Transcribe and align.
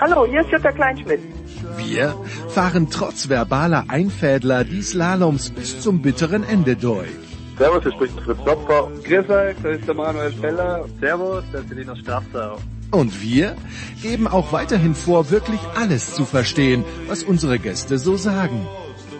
Hallo, 0.00 0.26
hier 0.26 0.40
ist 0.40 0.50
Jutta 0.50 0.72
Kleinschmidt. 0.72 1.20
Wir 1.76 2.14
fahren 2.48 2.88
trotz 2.90 3.28
verbaler 3.28 3.84
Einfädler 3.88 4.64
die 4.64 4.80
Slaloms 4.80 5.50
bis 5.50 5.80
zum 5.82 6.00
bitteren 6.00 6.42
Ende 6.42 6.74
durch. 6.74 7.10
Servus, 7.58 7.82
hier 7.82 7.92
spricht 7.92 8.18
Fritz 8.20 8.38
Klopfer. 8.42 8.90
Grüß 9.04 9.28
euch, 9.28 9.56
das 9.62 9.78
ist 9.78 9.86
der 9.86 9.94
Manuel 9.94 10.32
Feller. 10.32 10.86
Servus, 11.00 11.44
das 11.52 11.64
ist 11.64 11.74
Linus 11.74 11.98
Strafsau. 11.98 12.56
Und 12.92 13.20
wir 13.22 13.56
geben 14.00 14.26
auch 14.26 14.52
weiterhin 14.52 14.94
vor, 14.94 15.30
wirklich 15.30 15.60
alles 15.76 16.14
zu 16.14 16.24
verstehen, 16.24 16.82
was 17.06 17.22
unsere 17.22 17.58
Gäste 17.58 17.98
so 17.98 18.16
sagen. 18.16 18.66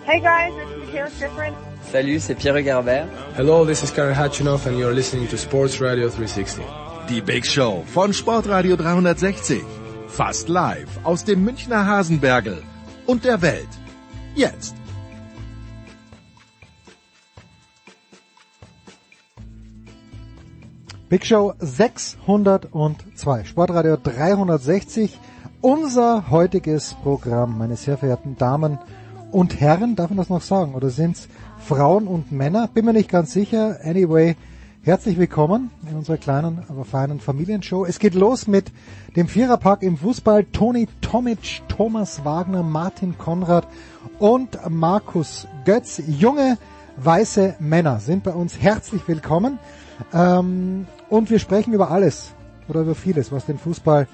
Hey 0.06 0.20
guys, 0.20 0.54
it's 0.62 0.86
Michaela 0.86 1.10
Schifrin. 1.10 1.54
Salut, 1.92 2.20
c'est 2.22 2.36
Pierre 2.36 2.62
Garbert. 2.62 3.06
Hello, 3.36 3.66
this 3.66 3.82
is 3.82 3.92
Karen 3.92 4.16
Hatchinoff 4.16 4.66
and 4.66 4.78
you're 4.78 4.94
listening 4.94 5.28
to 5.28 5.36
Sports 5.36 5.78
Radio 5.78 6.08
360. 6.08 6.64
Die 7.10 7.20
Big 7.20 7.44
Show 7.44 7.84
von 7.92 8.14
Sportradio 8.14 8.76
360. 8.76 9.62
Fast 10.10 10.48
live 10.48 10.88
aus 11.04 11.24
dem 11.24 11.44
Münchner 11.44 11.86
Hasenbergel 11.86 12.62
und 13.06 13.24
der 13.24 13.40
Welt. 13.42 13.68
Jetzt. 14.34 14.74
Big 21.08 21.24
Show 21.24 21.54
602, 21.60 23.44
Sportradio 23.44 23.96
360, 23.96 25.18
unser 25.60 26.28
heutiges 26.28 26.94
Programm, 27.02 27.56
meine 27.56 27.76
sehr 27.76 27.96
verehrten 27.96 28.36
Damen 28.36 28.78
und 29.30 29.60
Herren, 29.60 29.94
darf 29.94 30.10
man 30.10 30.18
das 30.18 30.28
noch 30.28 30.42
sagen, 30.42 30.74
oder 30.74 30.90
sind's 30.90 31.28
Frauen 31.58 32.08
und 32.08 32.32
Männer? 32.32 32.68
Bin 32.68 32.84
mir 32.84 32.92
nicht 32.92 33.08
ganz 33.08 33.32
sicher. 33.32 33.78
Anyway, 33.84 34.36
herzlich 34.82 35.18
willkommen 35.18 35.70
in 35.88 35.94
unserer 35.94 36.16
kleinen, 36.16 36.64
aber 36.68 36.86
feinen 36.86 37.20
Familienshow. 37.20 37.84
Es 37.84 37.98
geht 37.98 38.14
los 38.14 38.46
mit 38.46 38.72
dem 39.14 39.28
Viererpack 39.28 39.82
im 39.82 39.98
Fußball. 39.98 40.44
Toni 40.44 40.88
Tomic, 41.02 41.60
Thomas 41.68 42.24
Wagner, 42.24 42.62
Martin 42.62 43.18
Konrad 43.18 43.68
und 44.18 44.58
Markus 44.70 45.46
Götz. 45.66 46.02
Junge, 46.06 46.56
weiße 46.96 47.56
Männer 47.60 48.00
sind 48.00 48.24
bei 48.24 48.32
uns 48.32 48.58
herzlich 48.58 49.06
willkommen. 49.06 49.58
Ähm, 50.14 50.86
und 51.10 51.28
wir 51.28 51.40
sprechen 51.40 51.74
über 51.74 51.90
alles 51.90 52.32
oder 52.66 52.80
über 52.80 52.94
vieles, 52.94 53.30
was 53.30 53.44
den 53.44 53.58
Fußball 53.58 54.08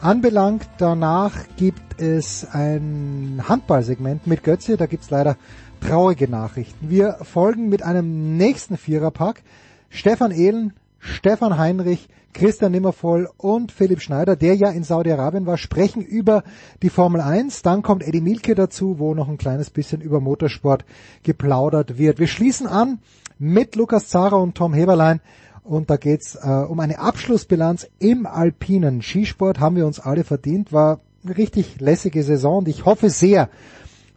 anbelangt. 0.00 0.66
Danach 0.78 1.34
gibt 1.58 2.00
es 2.00 2.46
ein 2.52 3.42
Handballsegment 3.46 4.26
mit 4.26 4.44
Götze. 4.44 4.78
Da 4.78 4.86
gibt's 4.86 5.10
leider 5.10 5.36
traurige 5.82 6.26
Nachrichten. 6.26 6.88
Wir 6.88 7.18
folgen 7.20 7.68
mit 7.68 7.82
einem 7.82 8.38
nächsten 8.38 8.78
Viererpack. 8.78 9.42
Stefan 9.88 10.30
Ehlen, 10.30 10.72
Stefan 10.98 11.58
Heinrich, 11.58 12.08
Christian 12.36 12.72
Nimmervoll 12.72 13.30
und 13.38 13.72
Philipp 13.72 14.02
Schneider, 14.02 14.36
der 14.36 14.54
ja 14.54 14.68
in 14.68 14.84
Saudi-Arabien 14.84 15.46
war, 15.46 15.56
sprechen 15.56 16.02
über 16.02 16.44
die 16.82 16.90
Formel 16.90 17.22
1. 17.22 17.62
Dann 17.62 17.82
kommt 17.82 18.06
Eddie 18.06 18.20
Milke 18.20 18.54
dazu, 18.54 18.98
wo 18.98 19.14
noch 19.14 19.28
ein 19.28 19.38
kleines 19.38 19.70
bisschen 19.70 20.02
über 20.02 20.20
Motorsport 20.20 20.84
geplaudert 21.22 21.96
wird. 21.96 22.18
Wir 22.18 22.26
schließen 22.26 22.66
an 22.66 22.98
mit 23.38 23.74
Lukas 23.74 24.08
Zara 24.08 24.36
und 24.36 24.54
Tom 24.54 24.74
Heberlein. 24.74 25.20
Und 25.64 25.88
da 25.88 25.96
geht's 25.96 26.36
äh, 26.36 26.48
um 26.48 26.78
eine 26.78 26.98
Abschlussbilanz 26.98 27.88
im 27.98 28.26
alpinen 28.26 29.00
Skisport. 29.00 29.58
Haben 29.58 29.76
wir 29.76 29.86
uns 29.86 29.98
alle 29.98 30.22
verdient. 30.22 30.72
War 30.72 31.00
eine 31.24 31.36
richtig 31.38 31.80
lässige 31.80 32.22
Saison. 32.22 32.58
Und 32.58 32.68
ich 32.68 32.84
hoffe 32.84 33.08
sehr, 33.08 33.48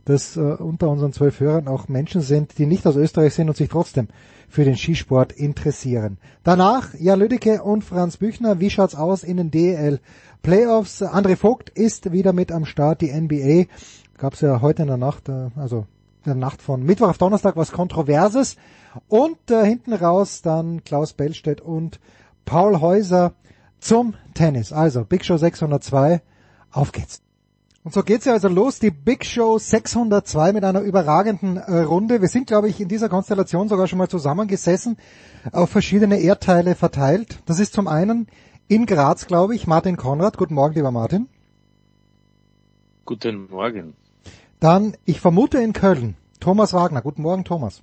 dass 0.04 0.36
äh, 0.36 0.42
unter 0.42 0.90
unseren 0.90 1.14
zwölf 1.14 1.40
Hörern 1.40 1.68
auch 1.68 1.88
Menschen 1.88 2.22
sind, 2.22 2.58
die 2.58 2.66
nicht 2.66 2.86
aus 2.86 2.98
Österreich 2.98 3.34
sind 3.34 3.48
und 3.48 3.56
sich 3.56 3.70
trotzdem 3.70 4.10
für 4.50 4.66
den 4.66 4.76
Skisport 4.76 5.32
interessieren. 5.32 6.18
Danach 6.44 6.94
Jan 6.96 7.20
Lüdecke 7.20 7.64
und 7.64 7.84
Franz 7.84 8.18
Büchner. 8.18 8.60
Wie 8.60 8.70
schaut's 8.70 8.96
aus 8.96 9.24
in 9.24 9.38
den 9.38 9.52
DL 9.52 10.00
Playoffs? 10.42 11.02
André 11.02 11.38
Vogt 11.38 11.70
ist 11.70 12.12
wieder 12.12 12.34
mit 12.34 12.52
am 12.52 12.66
Start. 12.66 13.02
Die 13.02 13.12
NBA 13.12 13.66
gab's 14.18 14.42
ja 14.42 14.62
heute 14.62 14.82
in 14.82 14.88
der 14.88 14.98
Nacht, 14.98 15.30
äh, 15.30 15.50
also 15.56 15.86
in 16.26 16.32
der 16.32 16.36
Nacht 16.36 16.62
von 16.62 16.84
Mittwoch 16.84 17.10
auf 17.10 17.18
Donnerstag 17.20 17.56
was 17.56 17.72
Kontroverses. 17.72 18.58
Und 19.08 19.52
äh, 19.52 19.66
hinten 19.66 19.94
raus 19.94 20.42
dann 20.42 20.84
Klaus 20.84 21.14
Bellstedt 21.14 21.62
und 21.62 22.00
Paul 22.44 22.82
Häuser 22.82 23.34
zum 23.80 24.16
Tennis. 24.34 24.74
Also 24.74 25.06
Big 25.06 25.24
Show 25.24 25.38
602, 25.38 26.22
auf 26.72 26.92
geht's. 26.92 27.22
Und 27.84 27.94
so 27.94 28.04
geht's 28.04 28.26
ja 28.26 28.34
also 28.34 28.50
los, 28.50 28.80
die 28.80 28.92
Big 28.92 29.26
Show 29.26 29.58
602 29.58 30.52
mit 30.52 30.66
einer 30.66 30.82
überragenden 30.82 31.58
äh, 31.58 31.80
Runde. 31.80 32.22
Wir 32.22 32.28
sind, 32.28 32.48
glaube 32.48 32.68
ich, 32.68 32.82
in 32.82 32.90
dieser 32.90 33.08
Konstellation 33.08 33.70
sogar 33.70 33.88
schon 33.88 33.98
mal 33.98 34.10
zusammengesessen, 34.10 34.98
auf 35.54 35.70
verschiedene 35.70 36.20
Erdteile 36.20 36.76
verteilt. 36.76 37.40
Das 37.46 37.60
ist 37.60 37.74
zum 37.74 37.88
einen 37.88 38.28
in 38.68 38.86
Graz, 38.86 39.28
glaube 39.28 39.56
ich, 39.56 39.66
Martin 39.66 39.96
Konrad. 39.96 40.38
Guten 40.38 40.56
Morgen, 40.56 40.76
lieber 40.76 40.92
Martin. 40.92 41.30
Guten 43.06 43.48
Morgen. 43.50 43.96
Dann, 44.60 44.96
ich 45.06 45.22
vermute 45.22 45.60
in 45.60 45.72
Köln, 45.72 46.16
Thomas 46.42 46.74
Wagner. 46.74 47.02
Guten 47.02 47.22
Morgen, 47.22 47.46
Thomas. 47.46 47.82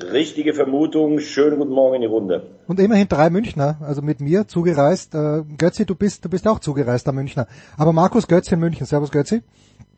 Richtige 0.00 0.54
Vermutung. 0.54 1.18
Schönen 1.18 1.58
guten 1.58 1.72
Morgen 1.72 1.96
in 1.96 2.02
die 2.02 2.06
Runde. 2.06 2.46
Und 2.68 2.78
immerhin 2.78 3.08
drei 3.08 3.30
Münchner, 3.30 3.78
also 3.80 4.00
mit 4.00 4.20
mir 4.20 4.46
zugereist. 4.46 5.12
Äh, 5.14 5.42
Götzi, 5.58 5.86
du 5.86 5.96
bist, 5.96 6.24
du 6.24 6.28
bist 6.28 6.46
auch 6.46 6.60
zugereister 6.60 7.10
Münchner. 7.10 7.48
Aber 7.76 7.92
Markus 7.92 8.28
Götzi 8.28 8.54
in 8.54 8.60
München. 8.60 8.86
Servus 8.86 9.10
Götzi. 9.10 9.42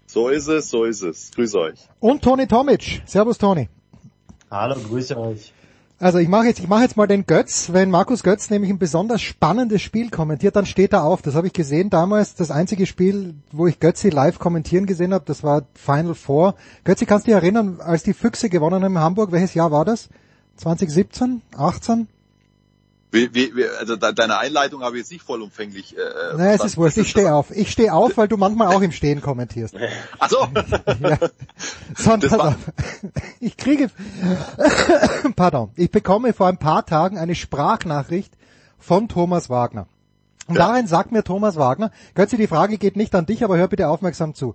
So 0.07 0.31
ist 0.31 0.49
es, 0.49 0.71
so 0.71 0.85
ist 0.85 1.03
es. 1.03 1.31
Grüß 1.33 1.55
euch. 1.55 1.79
Und 2.01 2.23
Toni 2.23 2.47
Tomic. 2.47 3.03
Servus 3.05 3.37
Toni. 3.37 3.69
Hallo, 4.51 4.77
grüße 4.89 5.19
euch. 5.19 5.53
Also 6.03 6.17
ich 6.17 6.29
mache 6.29 6.47
jetzt, 6.47 6.61
ich 6.61 6.67
mache 6.67 6.81
jetzt 6.81 6.97
mal 6.97 7.07
den 7.07 7.27
Götz. 7.27 7.75
Wenn 7.75 7.91
Markus 7.91 8.23
Götz 8.23 8.49
nämlich 8.49 8.71
ein 8.71 8.79
besonders 8.79 9.21
spannendes 9.21 9.83
Spiel 9.83 10.09
kommentiert, 10.09 10.57
dann 10.57 10.65
steht 10.65 10.95
er 10.95 11.05
auf. 11.05 11.21
Das 11.21 11.35
habe 11.35 11.49
ich 11.49 11.53
gesehen 11.53 11.91
damals. 11.91 12.35
Das 12.35 12.51
einzige 12.51 12.87
Spiel, 12.87 13.35
wo 13.53 13.67
ich 13.67 13.81
Götzi 13.81 14.09
live 14.09 14.39
kommentieren 14.39 14.87
gesehen 14.87 15.13
habe, 15.13 15.27
das 15.27 15.43
war 15.43 15.67
Final 15.75 16.15
Four. 16.15 16.55
Götzi, 16.85 17.05
kannst 17.05 17.27
du 17.27 17.33
dich 17.33 17.35
erinnern, 17.35 17.81
als 17.83 18.03
die 18.03 18.15
Füchse 18.15 18.49
gewonnen 18.49 18.83
haben 18.83 18.97
in 18.97 18.99
Hamburg? 18.99 19.31
Welches 19.31 19.53
Jahr 19.53 19.73
war 19.73 19.85
das? 19.85 20.09
2017? 20.57 21.43
18? 21.55 22.09
Wie, 23.13 23.35
wie, 23.35 23.57
wie, 23.57 23.67
also 23.67 23.97
de, 23.97 24.13
deine 24.15 24.39
Einleitung 24.39 24.83
habe 24.83 24.97
ich 24.97 25.01
jetzt 25.03 25.11
nicht 25.13 25.25
vollumfänglich. 25.25 25.97
Äh, 25.97 26.37
Nein, 26.37 26.55
es 26.55 26.65
ist 26.65 26.77
wurscht. 26.77 26.97
Ich 26.97 27.11
stehe 27.11 27.35
auf. 27.35 27.51
Ich 27.51 27.71
stehe 27.73 27.93
auf, 27.93 28.17
weil 28.17 28.29
du 28.29 28.37
manchmal 28.37 28.69
auch 28.69 28.83
im 28.83 28.93
Stehen 28.93 29.21
kommentierst. 29.21 29.75
Ach 30.19 30.29
so. 30.31 30.37
ja. 31.01 31.19
Son, 31.97 32.21
pass 32.21 32.33
auf. 32.33 32.55
Ich 33.41 33.57
kriege, 33.57 33.91
pardon, 35.37 35.71
ich 35.77 35.91
bekomme 35.91 36.33
vor 36.33 36.47
ein 36.47 36.59
paar 36.59 36.87
Tagen 36.87 37.19
eine 37.19 37.35
Sprachnachricht 37.35 38.33
von 38.79 39.09
Thomas 39.09 39.51
Wagner. 39.51 39.87
Und 40.47 40.57
Ja. 40.57 40.69
darin 40.69 40.87
sagt 40.87 41.13
mir 41.13 41.23
Thomas 41.25 41.57
Wagner, 41.57 41.91
Götze, 42.15 42.37
die 42.37 42.47
Frage 42.47 42.79
geht 42.79 42.97
nicht 42.97 43.15
an 43.15 43.27
dich, 43.27 43.45
aber 43.45 43.57
hör 43.57 43.69
bitte 43.69 43.89
aufmerksam 43.89 44.35
zu. 44.35 44.55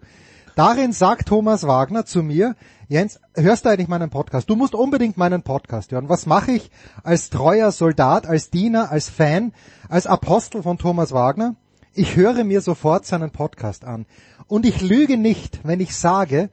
Darin 0.56 0.94
sagt 0.94 1.28
Thomas 1.28 1.68
Wagner 1.68 2.06
zu 2.06 2.24
mir, 2.24 2.56
Jens, 2.88 3.20
hörst 3.36 3.66
du 3.66 3.70
eigentlich 3.70 3.90
meinen 3.90 4.10
Podcast? 4.10 4.50
Du 4.50 4.56
musst 4.56 4.74
unbedingt 4.74 5.18
meinen 5.18 5.42
Podcast 5.42 5.92
hören. 5.92 6.08
Was 6.08 6.26
mache 6.26 6.52
ich 6.54 6.72
als 7.04 7.30
treuer 7.30 7.72
Soldat, 7.72 8.26
als 8.26 8.52
Diener, 8.52 8.90
als 8.92 9.10
Fan, 9.10 9.52
als 9.90 10.08
Apostel 10.08 10.64
von 10.64 10.78
Thomas 10.78 11.12
Wagner? 11.12 11.56
Ich 11.94 12.16
höre 12.16 12.44
mir 12.44 12.62
sofort 12.62 13.06
seinen 13.06 13.32
Podcast 13.32 13.84
an. 13.84 14.06
Und 14.48 14.66
ich 14.66 14.82
lüge 14.82 15.18
nicht, 15.18 15.59
wenn 15.64 15.79
ich 15.79 15.96
sage, 15.96 16.50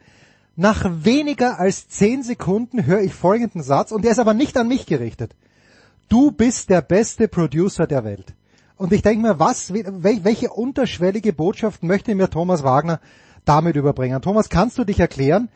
nach 0.56 0.85
weniger 1.05 1.61
als 1.61 1.88
zehn 1.88 2.23
Sekunden 2.23 2.87
höre 2.87 3.03
ich 3.03 3.15
folgenden 3.15 3.62
Satz, 3.62 3.93
und 3.93 4.05
der 4.05 4.12
ist 4.12 4.19
aber 4.19 4.35
nicht 4.35 4.56
an 4.56 4.69
mich 4.69 4.87
gerichtet. 4.87 5.37
Du 6.09 6.32
bist 6.32 6.71
der 6.71 6.82
beste 6.82 7.29
Producer 7.29 7.87
der 7.87 8.05
Welt. 8.05 8.35
Und 8.76 8.93
ich 8.93 9.03
denke 9.03 9.23
mir, 9.26 9.38
was, 9.38 9.73
wel- 9.73 10.25
welche 10.25 10.50
unterschwellige 10.50 11.32
Botschaft 11.32 11.82
möchte 11.82 12.15
mir 12.15 12.31
Thomas 12.31 12.65
Wagner 12.65 13.00
damit 13.44 13.77
überbringen? 13.77 14.21
Thomas, 14.23 14.49
kannst 14.49 14.79
du 14.79 14.85
dich 14.85 15.00
erklären? 15.00 15.49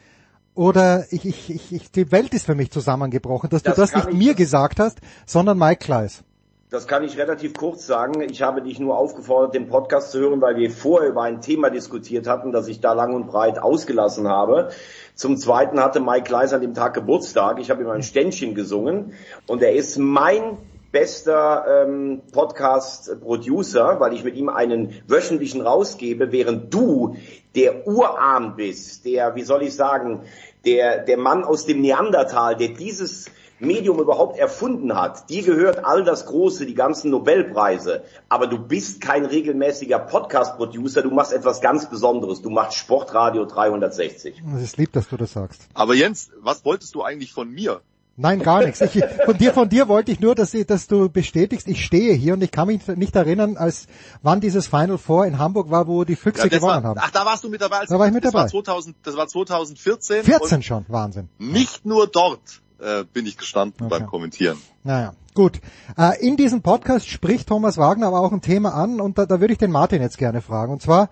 Oder 0.55 1.05
ich, 1.11 1.25
ich, 1.27 1.51
ich, 1.51 1.73
ich, 1.73 1.91
die 1.91 2.11
Welt 2.13 2.33
ist 2.33 2.47
für 2.47 2.55
mich 2.55 2.71
zusammengebrochen, 2.71 3.51
dass 3.51 3.63
Das 3.63 3.75
du 3.75 3.81
das 3.83 3.95
nicht 3.95 4.09
ich- 4.09 4.17
mir 4.17 4.35
gesagt 4.35 4.81
hast, 4.81 4.99
sondern 5.27 5.59
Mike 5.59 5.85
Kleiss. 5.85 6.23
Das 6.69 6.89
kann 6.89 7.05
ich 7.05 7.17
relativ 7.17 7.55
kurz 7.55 7.87
sagen. 7.87 8.21
Ich 8.23 8.43
habe 8.43 8.61
dich 8.61 8.81
nur 8.81 8.99
aufgefordert, 8.99 9.55
den 9.55 9.69
Podcast 9.69 10.11
zu 10.11 10.19
hören, 10.19 10.41
weil 10.41 10.57
wir 10.57 10.71
vorher 10.73 11.11
über 11.11 11.23
ein 11.23 11.41
Thema 11.41 11.71
diskutiert 11.71 12.27
hatten, 12.27 12.51
das 12.51 12.67
ich 12.67 12.81
da 12.81 12.93
lang 12.93 13.15
und 13.15 13.29
breit 13.29 13.61
ausgelassen 13.61 14.27
habe. 14.27 14.71
Zum 15.15 15.37
Zweiten 15.37 15.79
hatte 15.79 16.01
Mike 16.01 16.25
Kleiss 16.25 16.53
an 16.53 16.63
dem 16.63 16.75
Tag 16.75 16.95
Geburtstag. 16.95 17.61
Ich 17.61 17.71
habe 17.71 17.83
ihm 17.85 17.91
ein 17.91 18.03
Ständchen 18.03 18.57
gesungen 18.57 19.13
und 19.47 19.63
er 19.63 19.75
ist 19.75 19.97
mein 19.99 20.59
bester 20.97 21.85
ähm, 21.85 22.23
Podcast-Producer, 22.33 24.01
weil 24.01 24.15
ich 24.15 24.25
mit 24.25 24.35
ihm 24.35 24.49
einen 24.49 24.95
wöchentlichen 25.07 25.61
rausgebe, 25.61 26.33
während 26.33 26.73
du 26.73 27.19
der 27.55 27.87
Urahn 27.87 28.57
bist, 28.57 29.05
der, 29.05 29.35
wie 29.35 29.43
soll 29.43 29.63
ich 29.65 29.75
sagen, 29.75 30.23
der, 30.65 31.05
der 31.05 31.19
Mann 31.19 31.45
aus 31.45 31.67
dem 31.67 31.83
Neandertal, 31.83 32.57
der 32.57 32.69
dieses 32.69 33.27
Medium 33.59 34.01
überhaupt 34.01 34.39
erfunden 34.39 34.95
hat. 34.95 35.29
Dir 35.29 35.43
gehört 35.43 35.85
all 35.85 36.03
das 36.03 36.25
Große, 36.25 36.65
die 36.65 36.75
ganzen 36.75 37.11
Nobelpreise. 37.11 38.03
Aber 38.31 38.47
du 38.47 38.59
bist 38.59 39.03
kein 39.03 39.27
regelmäßiger 39.27 39.99
Podcast-Producer. 39.99 41.03
Du 41.03 41.11
machst 41.11 41.35
etwas 41.35 41.61
ganz 41.61 41.91
Besonderes. 41.91 42.41
Du 42.41 42.49
machst 42.49 42.79
Sportradio 42.79 43.45
360. 43.45 44.43
Es 44.57 44.63
ist 44.63 44.79
lieb, 44.79 44.93
dass 44.95 45.11
du 45.11 45.19
das 45.19 45.35
sagst. 45.35 45.69
Aber 45.75 45.95
Jens, 45.95 46.31
was 46.41 46.65
wolltest 46.65 46.95
du 46.95 47.03
eigentlich 47.03 47.35
von 47.35 47.51
mir? 47.51 47.83
Nein, 48.19 48.41
gar 48.41 48.65
nichts. 48.65 48.81
Ich, 48.81 49.05
von 49.27 49.37
dir, 49.37 49.53
von 49.53 49.69
dir 49.69 49.89
wollte 49.89 50.11
ich 50.11 50.21
nur, 50.21 50.35
dass, 50.35 50.55
ich, 50.55 50.67
dass 50.67 50.87
du 50.87 51.11
bestätigst, 51.11 51.69
ich 51.69 51.85
stehe 51.85 52.15
hier 52.15 52.33
und 52.33 52.43
ich 52.43 52.51
kann 52.51 52.67
mich 52.69 52.87
nicht 52.89 53.15
erinnern, 53.15 53.57
als 53.59 53.87
wann 54.23 54.41
dieses 54.41 54.67
Final 54.69 54.97
Four 54.97 55.27
in 55.27 55.39
Hamburg 55.39 55.71
war, 55.71 55.87
wo 55.87 56.05
die 56.05 56.17
Füchse 56.17 56.45
Ja, 56.45 56.49
gewonnen 56.49 56.83
war, 56.83 56.91
haben. 56.91 57.01
ach, 57.03 57.11
da 57.11 57.27
warst 57.27 57.45
du 57.45 57.51
mit 57.51 57.61
dabei. 57.61 57.81
Als 57.81 57.91
Da 57.91 57.99
war 57.99 58.07
ich 58.07 58.15
mit 58.15 58.25
das 58.25 58.33
dabei. 58.33 58.45
War 58.45 58.49
2000, 58.51 58.97
das 59.03 59.17
war 59.17 59.29
2014. 59.29 60.25
14 60.25 60.63
schon, 60.63 60.85
Wahnsinn. 60.89 61.29
Nicht 61.39 61.85
nur 61.85 62.07
dort 62.07 62.63
äh, 62.81 63.05
bin 63.05 63.27
ich 63.27 63.37
gestanden 63.37 63.87
Okay. 63.87 63.99
beim 63.99 64.07
Kommentieren. 64.07 64.57
Naja, 64.83 65.13
gut. 65.35 65.61
Äh, 65.99 66.19
in 66.27 66.37
diesem 66.37 66.63
Podcast 66.63 67.09
spricht 67.09 67.49
Thomas 67.49 67.77
Wagner 67.77 68.07
aber 68.07 68.21
auch 68.21 68.33
ein 68.33 68.41
Thema 68.41 68.73
an 68.75 69.01
und 69.01 69.19
da, 69.19 69.27
da 69.27 69.41
würde 69.41 69.53
ich 69.53 69.59
den 69.59 69.71
Martin 69.71 70.01
jetzt 70.01 70.17
gerne 70.17 70.41
fragen. 70.41 70.73
Und 70.73 70.81
zwar, 70.81 71.11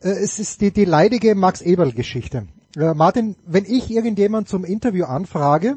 äh, 0.00 0.10
es 0.10 0.38
ist 0.38 0.60
die, 0.60 0.70
die 0.70 0.84
leidige 0.84 1.34
Max 1.34 1.60
Eberl-Geschichte. 1.60 2.46
Äh, 2.76 2.94
Martin, 2.94 3.34
wenn 3.46 3.64
ich 3.64 3.90
irgendjemand 3.90 4.48
zum 4.48 4.64
Interview 4.64 5.06
anfrage, 5.06 5.76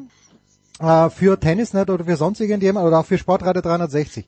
äh, 0.80 1.10
für 1.10 1.38
Tennisnet 1.38 1.90
oder 1.90 2.04
für 2.04 2.16
sonst 2.16 2.40
irgendjemand 2.40 2.86
oder 2.86 3.00
auch 3.00 3.06
für 3.06 3.18
Sportradio 3.18 3.62
360, 3.62 4.26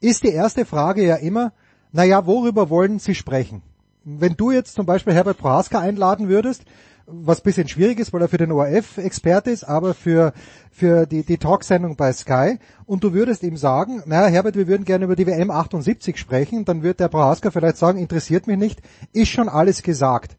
ist 0.00 0.24
die 0.24 0.32
erste 0.32 0.64
Frage 0.64 1.04
ja 1.04 1.16
immer, 1.16 1.52
naja, 1.92 2.26
worüber 2.26 2.70
wollen 2.70 2.98
Sie 2.98 3.14
sprechen? 3.14 3.62
Wenn 4.04 4.34
du 4.34 4.50
jetzt 4.50 4.74
zum 4.74 4.86
Beispiel 4.86 5.12
Herbert 5.12 5.38
Prohaska 5.38 5.78
einladen 5.78 6.28
würdest, 6.28 6.64
was 7.06 7.40
ein 7.40 7.44
bisschen 7.44 7.68
schwierig 7.68 7.98
ist, 7.98 8.12
weil 8.12 8.22
er 8.22 8.28
für 8.28 8.38
den 8.38 8.52
ORF 8.52 8.96
Experte 8.98 9.50
ist, 9.50 9.64
aber 9.64 9.92
für, 9.92 10.32
für 10.70 11.06
die, 11.06 11.24
die 11.24 11.36
Talksendung 11.36 11.96
bei 11.96 12.12
Sky 12.12 12.58
und 12.86 13.04
du 13.04 13.12
würdest 13.12 13.42
ihm 13.42 13.56
sagen, 13.56 14.02
naja 14.06 14.28
Herbert, 14.28 14.56
wir 14.56 14.68
würden 14.68 14.84
gerne 14.84 15.04
über 15.04 15.16
die 15.16 15.26
WM 15.26 15.50
78 15.50 16.16
sprechen, 16.16 16.64
dann 16.64 16.82
wird 16.82 17.00
der 17.00 17.08
Prohaska 17.08 17.50
vielleicht 17.50 17.76
sagen, 17.76 17.98
interessiert 17.98 18.46
mich 18.46 18.56
nicht, 18.56 18.80
ist 19.12 19.28
schon 19.28 19.48
alles 19.48 19.82
gesagt. 19.82 20.36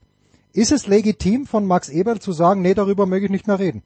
Ist 0.54 0.72
es 0.72 0.88
legitim 0.88 1.46
von 1.46 1.66
Max 1.66 1.90
Eberl 1.90 2.20
zu 2.20 2.32
sagen, 2.32 2.62
nee, 2.62 2.74
darüber 2.74 3.06
möge 3.06 3.26
ich 3.26 3.32
nicht 3.32 3.48
mehr 3.48 3.60
reden? 3.60 3.84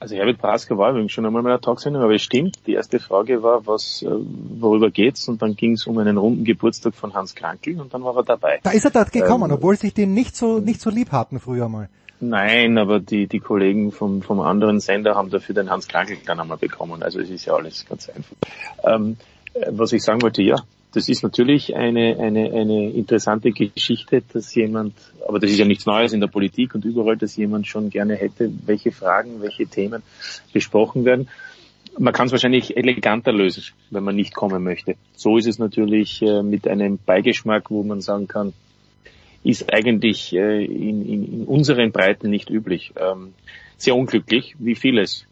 Also 0.00 0.16
Herbert 0.16 0.38
Prasker 0.38 0.78
war 0.78 0.90
übrigens 0.90 1.12
schon 1.12 1.26
einmal 1.26 1.42
bei 1.42 1.50
der 1.50 1.60
Talksendung, 1.60 2.02
aber 2.02 2.14
es 2.14 2.22
stimmt. 2.22 2.58
Die 2.66 2.72
erste 2.72 2.98
Frage 2.98 3.42
war, 3.42 3.66
was, 3.66 4.02
äh, 4.02 4.08
worüber 4.08 4.90
geht's? 4.90 5.28
Und 5.28 5.42
dann 5.42 5.56
ging 5.56 5.72
es 5.72 5.86
um 5.86 5.98
einen 5.98 6.16
runden 6.16 6.42
Geburtstag 6.44 6.94
von 6.94 7.12
Hans 7.12 7.34
Krankel 7.34 7.78
und 7.78 7.92
dann 7.92 8.02
war 8.02 8.16
er 8.16 8.22
dabei. 8.22 8.60
Da 8.62 8.70
ist 8.70 8.86
er 8.86 8.90
da 8.90 9.04
gekommen, 9.04 9.50
Ähm, 9.50 9.56
obwohl 9.56 9.76
sich 9.76 9.92
die 9.92 10.06
nicht 10.06 10.34
so, 10.34 10.58
nicht 10.58 10.80
so 10.80 10.88
lieb 10.88 11.12
hatten 11.12 11.38
früher 11.38 11.68
mal. 11.68 11.90
Nein, 12.18 12.78
aber 12.78 12.98
die, 12.98 13.26
die 13.26 13.40
Kollegen 13.40 13.92
vom, 13.92 14.22
vom 14.22 14.40
anderen 14.40 14.80
Sender 14.80 15.16
haben 15.16 15.28
dafür 15.28 15.54
den 15.54 15.68
Hans 15.68 15.86
Krankel 15.86 16.16
dann 16.24 16.40
einmal 16.40 16.56
bekommen. 16.56 17.02
Also 17.02 17.20
es 17.20 17.28
ist 17.28 17.44
ja 17.44 17.54
alles 17.54 17.84
ganz 17.86 18.08
einfach. 18.08 18.36
Ähm, 18.84 19.18
äh, 19.52 19.66
was 19.70 19.92
ich 19.92 20.02
sagen 20.02 20.22
wollte, 20.22 20.42
ja, 20.42 20.56
das 20.92 21.08
ist 21.08 21.22
natürlich 21.22 21.74
eine, 21.76 22.18
eine, 22.18 22.52
eine 22.52 22.90
interessante 22.90 23.52
Geschichte, 23.52 24.22
dass 24.32 24.54
jemand, 24.54 24.94
aber 25.26 25.38
das 25.38 25.50
ist 25.50 25.58
ja 25.58 25.64
nichts 25.64 25.86
Neues 25.86 26.12
in 26.12 26.20
der 26.20 26.28
Politik 26.28 26.74
und 26.74 26.84
überall, 26.84 27.16
dass 27.16 27.36
jemand 27.36 27.66
schon 27.66 27.90
gerne 27.90 28.14
hätte, 28.14 28.50
welche 28.66 28.90
Fragen, 28.90 29.40
welche 29.40 29.66
Themen 29.66 30.02
besprochen 30.52 31.04
werden. 31.04 31.28
Man 31.98 32.12
kann 32.12 32.26
es 32.26 32.32
wahrscheinlich 32.32 32.76
eleganter 32.76 33.32
lösen, 33.32 33.64
wenn 33.90 34.04
man 34.04 34.16
nicht 34.16 34.34
kommen 34.34 34.62
möchte. 34.62 34.96
So 35.14 35.36
ist 35.36 35.46
es 35.46 35.58
natürlich 35.58 36.22
äh, 36.22 36.42
mit 36.42 36.66
einem 36.68 36.98
Beigeschmack, 36.98 37.70
wo 37.70 37.82
man 37.82 38.00
sagen 38.00 38.28
kann, 38.28 38.52
ist 39.42 39.72
eigentlich 39.72 40.32
äh, 40.34 40.64
in, 40.64 41.06
in, 41.06 41.32
in 41.32 41.44
unseren 41.44 41.92
Breiten 41.92 42.30
nicht 42.30 42.50
üblich. 42.50 42.92
Ähm, 42.96 43.34
sehr 43.76 43.96
unglücklich, 43.96 44.54
wie 44.58 44.74
vieles 44.74 45.26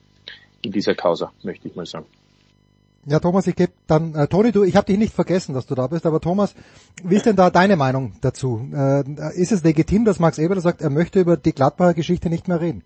in 0.63 0.73
dieser 0.73 0.95
Causa, 0.95 1.33
möchte 1.43 1.69
ich 1.69 1.77
mal 1.77 1.87
sagen. 1.87 2.07
Ja, 3.09 3.21
Thomas, 3.21 3.47
ich 3.47 3.57
gebe 3.57 3.73
dann, 3.87 4.15
äh, 4.15 4.27
Toni, 4.29 4.53
du, 4.53 4.65
ich 4.65 4.77
habe 4.77 4.87
dich 4.87 4.99
nicht 4.99 5.15
vergessen, 5.15 5.55
dass 5.55 5.67
du 5.67 5.75
da 5.75 5.87
bist, 5.87 6.05
aber 6.05 6.21
Thomas, 6.21 6.55
wie 7.03 7.17
ist 7.17 7.25
denn 7.25 7.37
da 7.37 7.49
deine 7.49 7.77
Meinung 7.77 8.13
dazu? 8.21 8.69
Äh, 8.75 9.05
ist 9.35 9.51
es 9.51 9.65
legitim, 9.65 10.05
dass 10.05 10.19
Max 10.19 10.39
Eberl 10.39 10.61
sagt, 10.61 10.83
er 10.83 10.91
möchte 10.91 11.21
über 11.21 11.37
die 11.37 11.53
Gladbacher 11.53 11.95
Geschichte 11.95 12.29
nicht 12.29 12.49
mehr 12.49 12.61
reden? 12.61 12.83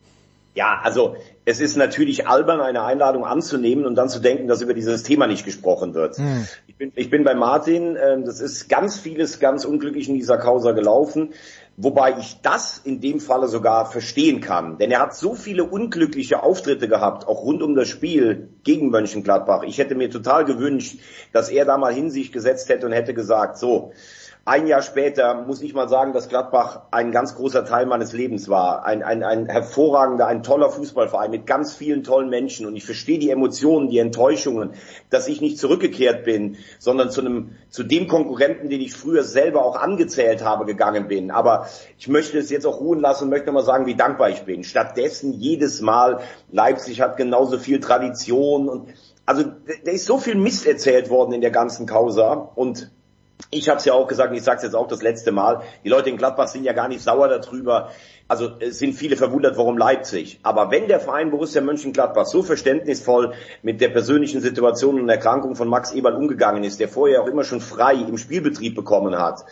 Ja, 0.54 0.80
also 0.82 1.16
es 1.46 1.60
ist 1.60 1.76
natürlich 1.76 2.28
albern, 2.28 2.60
eine 2.60 2.82
Einladung 2.84 3.24
anzunehmen 3.24 3.86
und 3.86 3.94
dann 3.94 4.10
zu 4.10 4.20
denken, 4.20 4.48
dass 4.48 4.60
über 4.60 4.74
dieses 4.74 5.02
Thema 5.02 5.26
nicht 5.26 5.46
gesprochen 5.46 5.94
wird. 5.94 6.18
Hm. 6.18 6.46
Ich, 6.66 6.76
bin, 6.76 6.92
ich 6.94 7.08
bin 7.08 7.24
bei 7.24 7.34
Martin, 7.34 7.96
ähm, 7.96 8.26
das 8.26 8.40
ist 8.40 8.68
ganz 8.68 8.98
vieles 8.98 9.40
ganz 9.40 9.64
unglücklich 9.64 10.08
in 10.08 10.14
dieser 10.14 10.36
Causa 10.36 10.72
gelaufen, 10.72 11.32
wobei 11.76 12.18
ich 12.18 12.40
das 12.42 12.78
in 12.78 13.00
dem 13.00 13.20
Falle 13.20 13.48
sogar 13.48 13.90
verstehen 13.90 14.40
kann. 14.40 14.78
Denn 14.78 14.90
er 14.90 15.00
hat 15.00 15.14
so 15.14 15.34
viele 15.34 15.64
unglückliche 15.64 16.42
Auftritte 16.42 16.88
gehabt, 16.88 17.26
auch 17.26 17.42
rund 17.42 17.62
um 17.62 17.74
das 17.74 17.88
Spiel 17.88 18.50
gegen 18.62 18.90
Mönchengladbach. 18.90 19.62
Ich 19.62 19.78
hätte 19.78 19.94
mir 19.94 20.10
total 20.10 20.44
gewünscht, 20.44 20.98
dass 21.32 21.48
er 21.48 21.64
da 21.64 21.78
mal 21.78 21.92
hin 21.92 22.10
sich 22.10 22.32
gesetzt 22.32 22.68
hätte 22.68 22.86
und 22.86 22.92
hätte 22.92 23.14
gesagt, 23.14 23.58
so, 23.58 23.92
ein 24.44 24.66
Jahr 24.66 24.82
später 24.82 25.34
muss 25.46 25.62
ich 25.62 25.72
mal 25.72 25.88
sagen, 25.88 26.12
dass 26.12 26.28
Gladbach 26.28 26.82
ein 26.90 27.12
ganz 27.12 27.36
großer 27.36 27.64
Teil 27.64 27.86
meines 27.86 28.12
Lebens 28.12 28.48
war. 28.48 28.84
Ein, 28.84 29.04
ein, 29.04 29.22
ein 29.22 29.46
hervorragender, 29.46 30.26
ein 30.26 30.42
toller 30.42 30.68
Fußballverein 30.68 31.30
mit 31.30 31.46
ganz 31.46 31.74
vielen 31.74 32.02
tollen 32.02 32.28
Menschen. 32.28 32.66
Und 32.66 32.74
ich 32.74 32.84
verstehe 32.84 33.20
die 33.20 33.30
Emotionen, 33.30 33.88
die 33.88 33.98
Enttäuschungen, 33.98 34.72
dass 35.10 35.28
ich 35.28 35.40
nicht 35.40 35.58
zurückgekehrt 35.58 36.24
bin, 36.24 36.56
sondern 36.80 37.10
zu 37.10 37.20
einem, 37.20 37.52
zu 37.70 37.84
dem 37.84 38.08
Konkurrenten, 38.08 38.68
den 38.68 38.80
ich 38.80 38.94
früher 38.94 39.22
selber 39.22 39.64
auch 39.64 39.76
angezählt 39.76 40.44
habe, 40.44 40.64
gegangen 40.64 41.06
bin. 41.06 41.30
Aber 41.30 41.68
ich 41.96 42.08
möchte 42.08 42.38
es 42.38 42.50
jetzt 42.50 42.66
auch 42.66 42.80
ruhen 42.80 42.98
lassen 42.98 43.24
und 43.24 43.30
möchte 43.30 43.52
mal 43.52 43.62
sagen, 43.62 43.86
wie 43.86 43.94
dankbar 43.94 44.30
ich 44.30 44.42
bin. 44.42 44.64
Stattdessen 44.64 45.34
jedes 45.34 45.80
Mal, 45.80 46.18
Leipzig 46.50 47.00
hat 47.00 47.16
genauso 47.16 47.58
viel 47.58 47.78
Tradition 47.78 48.68
und 48.68 48.88
also 49.24 49.44
da 49.84 49.92
ist 49.92 50.06
so 50.06 50.18
viel 50.18 50.34
Mist 50.34 50.66
erzählt 50.66 51.08
worden 51.10 51.32
in 51.32 51.42
der 51.42 51.52
ganzen 51.52 51.86
Causa 51.86 52.32
und 52.32 52.90
ich 53.50 53.68
habe 53.68 53.78
es 53.78 53.84
ja 53.84 53.92
auch 53.92 54.06
gesagt, 54.06 54.34
ich 54.34 54.42
sage 54.42 54.58
es 54.58 54.62
jetzt 54.62 54.74
auch 54.74 54.88
das 54.88 55.02
letzte 55.02 55.32
Mal, 55.32 55.62
die 55.84 55.88
Leute 55.88 56.10
in 56.10 56.16
Gladbach 56.16 56.48
sind 56.48 56.64
ja 56.64 56.72
gar 56.72 56.88
nicht 56.88 57.02
sauer 57.02 57.28
darüber. 57.28 57.90
Also 58.28 58.52
es 58.60 58.78
sind 58.78 58.94
viele 58.94 59.16
verwundert, 59.16 59.56
warum 59.58 59.76
Leipzig. 59.76 60.40
Aber 60.42 60.70
wenn 60.70 60.88
der 60.88 61.00
Verein 61.00 61.30
Borussia 61.30 61.60
Mönchengladbach 61.60 62.26
so 62.26 62.42
verständnisvoll 62.42 63.34
mit 63.62 63.80
der 63.80 63.90
persönlichen 63.90 64.40
Situation 64.40 65.00
und 65.00 65.08
Erkrankung 65.08 65.54
von 65.54 65.68
Max 65.68 65.92
Eberl 65.92 66.14
umgegangen 66.14 66.64
ist, 66.64 66.80
der 66.80 66.88
vorher 66.88 67.22
auch 67.22 67.26
immer 67.26 67.44
schon 67.44 67.60
frei 67.60 67.94
im 67.94 68.16
Spielbetrieb 68.16 68.74
bekommen 68.74 69.18
hat, 69.18 69.44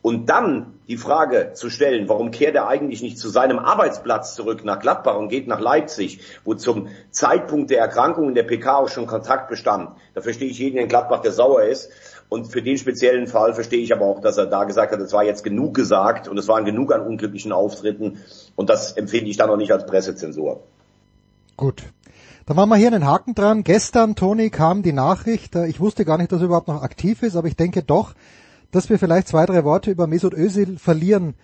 und 0.00 0.30
dann 0.30 0.78
die 0.86 0.96
Frage 0.96 1.52
zu 1.54 1.70
stellen, 1.70 2.08
warum 2.08 2.30
kehrt 2.30 2.54
er 2.54 2.68
eigentlich 2.68 3.02
nicht 3.02 3.18
zu 3.18 3.28
seinem 3.28 3.58
Arbeitsplatz 3.58 4.34
zurück 4.34 4.64
nach 4.64 4.78
Gladbach 4.78 5.16
und 5.16 5.28
geht 5.28 5.48
nach 5.48 5.60
Leipzig, 5.60 6.20
wo 6.44 6.54
zum 6.54 6.88
Zeitpunkt 7.10 7.70
der 7.70 7.80
Erkrankung 7.80 8.28
in 8.28 8.34
der 8.34 8.44
PK 8.44 8.76
auch 8.76 8.88
schon 8.88 9.06
Kontakt 9.06 9.48
bestand. 9.48 9.90
Da 10.14 10.20
verstehe 10.20 10.48
ich 10.48 10.58
jeden 10.60 10.78
in 10.78 10.88
Gladbach, 10.88 11.20
der 11.20 11.32
sauer 11.32 11.62
ist. 11.62 11.90
Und 12.28 12.46
für 12.46 12.62
den 12.62 12.76
speziellen 12.76 13.26
Fall 13.26 13.54
verstehe 13.54 13.80
ich 13.80 13.92
aber 13.92 14.04
auch, 14.04 14.20
dass 14.20 14.36
er 14.36 14.46
da 14.46 14.64
gesagt 14.64 14.92
hat, 14.92 15.00
es 15.00 15.12
war 15.12 15.24
jetzt 15.24 15.44
genug 15.44 15.74
gesagt 15.74 16.28
und 16.28 16.36
es 16.36 16.46
waren 16.46 16.64
genug 16.64 16.92
an 16.92 17.00
unglücklichen 17.00 17.52
Auftritten. 17.52 18.18
Und 18.54 18.68
das 18.68 18.92
empfinde 18.92 19.30
ich 19.30 19.38
dann 19.38 19.48
noch 19.48 19.56
nicht 19.56 19.72
als 19.72 19.86
Pressezensur. 19.86 20.62
Gut. 21.56 21.82
Dann 22.44 22.56
machen 22.56 22.70
wir 22.70 22.76
hier 22.76 22.88
einen 22.88 23.06
Haken 23.06 23.34
dran. 23.34 23.64
Gestern, 23.64 24.14
Toni, 24.14 24.50
kam 24.50 24.82
die 24.82 24.92
Nachricht, 24.92 25.54
äh, 25.54 25.66
ich 25.66 25.80
wusste 25.80 26.04
gar 26.04 26.18
nicht, 26.18 26.32
dass 26.32 26.40
er 26.40 26.46
überhaupt 26.46 26.68
noch 26.68 26.82
aktiv 26.82 27.22
ist, 27.22 27.36
aber 27.36 27.48
ich 27.48 27.56
denke 27.56 27.82
doch, 27.82 28.14
dass 28.70 28.88
wir 28.90 28.98
vielleicht 28.98 29.28
zwei, 29.28 29.46
drei 29.46 29.64
Worte 29.64 29.90
über 29.90 30.06
Mesut 30.06 30.34
Özil 30.34 30.78
verlieren 30.78 31.34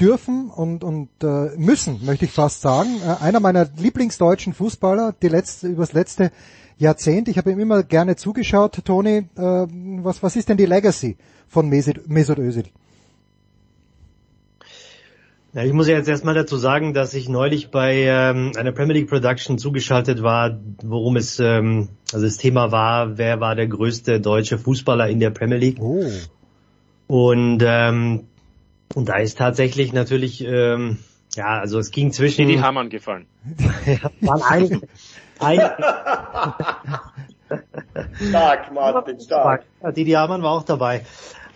dürfen 0.00 0.50
und, 0.50 0.84
und 0.84 1.08
äh, 1.22 1.56
müssen, 1.56 2.04
möchte 2.04 2.26
ich 2.26 2.32
fast 2.32 2.60
sagen. 2.60 2.88
Äh, 3.02 3.22
einer 3.22 3.40
meiner 3.40 3.66
Lieblingsdeutschen 3.76 4.52
Fußballer, 4.52 5.14
die 5.22 5.28
letzte, 5.28 5.68
übers 5.68 5.92
letzte 5.92 6.30
Jahrzehnt. 6.78 7.28
Ich 7.28 7.38
habe 7.38 7.50
ihm 7.50 7.60
immer 7.60 7.82
gerne 7.82 8.16
zugeschaut, 8.16 8.84
Toni. 8.84 9.28
Äh, 9.36 9.40
was, 9.40 10.22
was 10.22 10.36
ist 10.36 10.48
denn 10.48 10.56
die 10.56 10.66
Legacy 10.66 11.16
von 11.48 11.68
Mesut, 11.68 12.08
Mesut 12.08 12.38
Özil? 12.38 12.64
Ja, 15.56 15.64
ich 15.64 15.72
muss 15.72 15.88
ja 15.88 15.96
jetzt 15.96 16.08
erstmal 16.08 16.34
dazu 16.34 16.58
sagen, 16.58 16.92
dass 16.92 17.14
ich 17.14 17.30
neulich 17.30 17.70
bei 17.70 17.94
ähm, 17.94 18.52
einer 18.58 18.72
Premier 18.72 18.92
League 18.92 19.08
Production 19.08 19.56
zugeschaltet 19.56 20.22
war, 20.22 20.58
worum 20.82 21.16
es, 21.16 21.40
ähm, 21.40 21.88
also 22.12 22.26
das 22.26 22.36
Thema 22.36 22.72
war, 22.72 23.16
wer 23.16 23.40
war 23.40 23.54
der 23.54 23.66
größte 23.66 24.20
deutsche 24.20 24.58
Fußballer 24.58 25.08
in 25.08 25.18
der 25.18 25.30
Premier 25.30 25.56
League. 25.56 25.78
Oh. 25.80 26.04
Und, 27.06 27.62
ähm, 27.64 28.24
und 28.94 29.08
da 29.08 29.16
ist 29.16 29.38
tatsächlich 29.38 29.94
natürlich, 29.94 30.44
ähm, 30.44 30.98
ja, 31.36 31.58
also 31.58 31.78
es 31.78 31.90
ging 31.90 32.12
zwischen... 32.12 32.48
Die 32.48 32.60
Hamann 32.60 32.90
gefallen. 32.90 33.24
ja, 33.86 34.10
waren 34.20 34.42
einige, 34.42 34.82
einige, 35.38 35.76
Stark, 38.28 38.72
Martin, 38.72 39.20
stark. 39.20 39.64
Didi 39.94 40.12
Hamann 40.12 40.42
war 40.42 40.52
auch 40.52 40.64
dabei. 40.64 41.02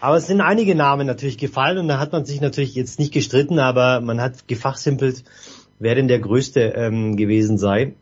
Aber 0.01 0.17
es 0.17 0.27
sind 0.27 0.41
einige 0.41 0.75
Namen 0.75 1.07
natürlich 1.07 1.37
gefallen 1.37 1.79
und 1.79 1.89
da 1.89 1.99
hat 1.99 2.13
man 2.13 2.25
sich 2.25 2.41
natürlich 2.41 2.75
jetzt 2.75 2.99
nicht 2.99 3.13
gestritten, 3.13 3.59
aber 3.59 4.01
man 4.01 4.21
hat 4.21 4.49
gefachsimpelt, 4.49 5.25
wer 5.79 5.95
denn 5.95 6.09
der 6.09 6.21
Größte 6.21 6.61
ähm, 6.61 7.17
gewesen 7.17 7.59
sei. 7.59 7.95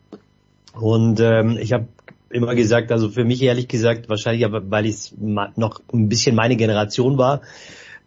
Und 0.79 1.19
ähm, 1.19 1.57
ich 1.59 1.73
habe 1.73 1.87
immer 2.29 2.55
gesagt, 2.55 2.91
also 2.91 3.09
für 3.09 3.25
mich 3.25 3.41
ehrlich 3.41 3.67
gesagt, 3.67 4.07
wahrscheinlich 4.07 4.45
aber, 4.45 4.69
weil 4.69 4.85
ich 4.85 5.13
noch 5.17 5.81
ein 5.91 6.07
bisschen 6.07 6.35
meine 6.35 6.55
Generation 6.55 7.17
war, 7.17 7.41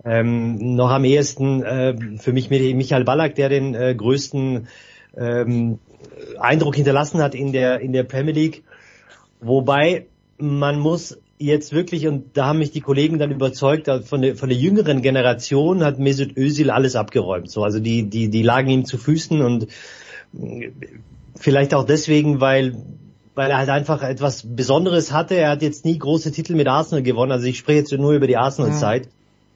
ähm, 0.05 0.75
noch 0.75 0.91
am 0.91 1.05
ehesten 1.05 1.63
äh, 1.63 2.19
für 2.19 2.33
mich 2.33 2.51
Michael 2.51 3.05
Ballack, 3.05 3.35
der 3.35 3.49
den 3.49 3.75
äh, 3.75 3.95
größten 3.95 4.69
ähm, 5.17 5.79
Eindruck 6.39 6.77
hinterlassen 6.77 7.23
hat 7.23 7.35
in 7.35 7.53
der 7.53 7.81
in 7.81 7.93
der 7.93 8.05
Premier 8.05 8.35
League. 8.35 8.63
Wobei 9.41 10.07
man 10.39 10.79
muss 10.79 11.19
jetzt 11.39 11.73
wirklich, 11.73 12.07
und 12.07 12.37
da 12.37 12.47
haben 12.47 12.59
mich 12.59 12.71
die 12.71 12.81
Kollegen 12.81 13.19
dann 13.19 13.31
überzeugt, 13.31 13.91
von 14.05 14.23
der, 14.23 14.37
von 14.37 14.49
der 14.49 14.59
jüngeren 14.59 15.03
Generation 15.03 15.85
hat 15.85 15.99
Mesut 15.99 16.37
Özil 16.37 16.71
alles 16.71 16.97
abgeräumt. 16.97 17.51
So, 17.51 17.65
also 17.65 17.81
die, 17.81 18.05
die, 18.05 18.29
die 18.29 18.43
lagen 18.43 18.71
ihm 18.71 18.85
zu 18.85 18.99
Füßen 18.99 19.43
und 19.43 19.67
vielleicht 21.37 21.75
auch 21.75 21.85
deswegen, 21.85 22.41
weil, 22.41 22.77
weil 23.35 23.51
er 23.51 23.59
halt 23.59 23.69
einfach 23.69 24.03
etwas 24.03 24.45
Besonderes 24.47 25.13
hatte. 25.13 25.35
Er 25.35 25.51
hat 25.51 25.63
jetzt 25.63 25.85
nie 25.85 25.99
große 25.99 26.33
Titel 26.33 26.55
mit 26.55 26.69
Arsenal 26.69 27.03
gewonnen. 27.03 27.33
Also 27.33 27.47
ich 27.47 27.59
spreche 27.59 27.81
jetzt 27.81 27.93
nur 27.93 28.13
über 28.13 28.27
die 28.27 28.37
Arsenal-Zeit. 28.37 29.07
Mhm. 29.07 29.11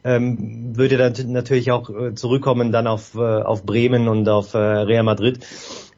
Ähm, 0.04 0.76
würde 0.76 0.98
dann 0.98 1.14
natürlich 1.32 1.72
auch 1.72 1.90
äh, 1.90 2.14
zurückkommen 2.14 2.70
dann 2.70 2.86
auf, 2.86 3.16
äh, 3.16 3.18
auf 3.18 3.64
Bremen 3.64 4.06
und 4.06 4.28
auf 4.28 4.54
äh, 4.54 4.58
Real 4.58 5.02
Madrid. 5.02 5.40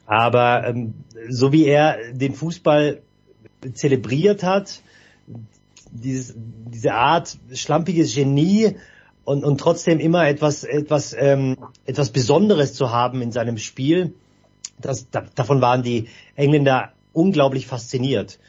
Aber 0.09 0.65
ähm, 0.65 0.95
so 1.29 1.51
wie 1.53 1.65
er 1.65 2.13
den 2.13 2.33
Fußball 2.33 3.03
zelebriert 3.73 4.41
hat, 4.41 4.81
dieses, 5.91 6.33
diese 6.35 6.95
Art 6.95 7.37
schlampiges 7.53 8.15
Genie 8.15 8.75
und, 9.23 9.43
und 9.43 9.59
trotzdem 9.59 9.99
immer 9.99 10.27
etwas, 10.27 10.63
etwas, 10.63 11.15
ähm, 11.15 11.57
etwas 11.85 12.09
Besonderes 12.09 12.73
zu 12.73 12.89
haben 12.89 13.21
in 13.21 13.31
seinem 13.31 13.59
Spiel, 13.59 14.15
das, 14.79 15.11
da, 15.11 15.25
davon 15.35 15.61
waren 15.61 15.83
die 15.83 16.07
Engländer 16.35 16.93
unglaublich 17.13 17.67
fasziniert. 17.67 18.39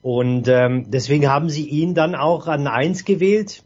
Und 0.00 0.48
ähm, 0.48 0.90
deswegen 0.90 1.28
haben 1.28 1.50
sie 1.50 1.68
ihn 1.68 1.92
dann 1.92 2.14
auch 2.14 2.46
an 2.46 2.66
eins 2.66 3.04
gewählt. 3.04 3.62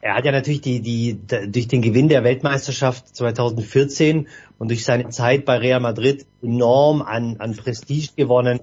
Er 0.00 0.14
hat 0.14 0.24
ja 0.24 0.32
natürlich 0.32 0.60
die, 0.60 0.80
die, 0.80 1.18
durch 1.48 1.66
den 1.66 1.82
Gewinn 1.82 2.08
der 2.08 2.22
Weltmeisterschaft 2.22 3.16
2014 3.16 4.28
und 4.58 4.68
durch 4.68 4.84
seine 4.84 5.08
Zeit 5.08 5.44
bei 5.44 5.56
Real 5.56 5.80
Madrid 5.80 6.24
enorm 6.40 7.02
an, 7.02 7.36
an 7.38 7.56
Prestige 7.56 8.10
gewonnen. 8.16 8.60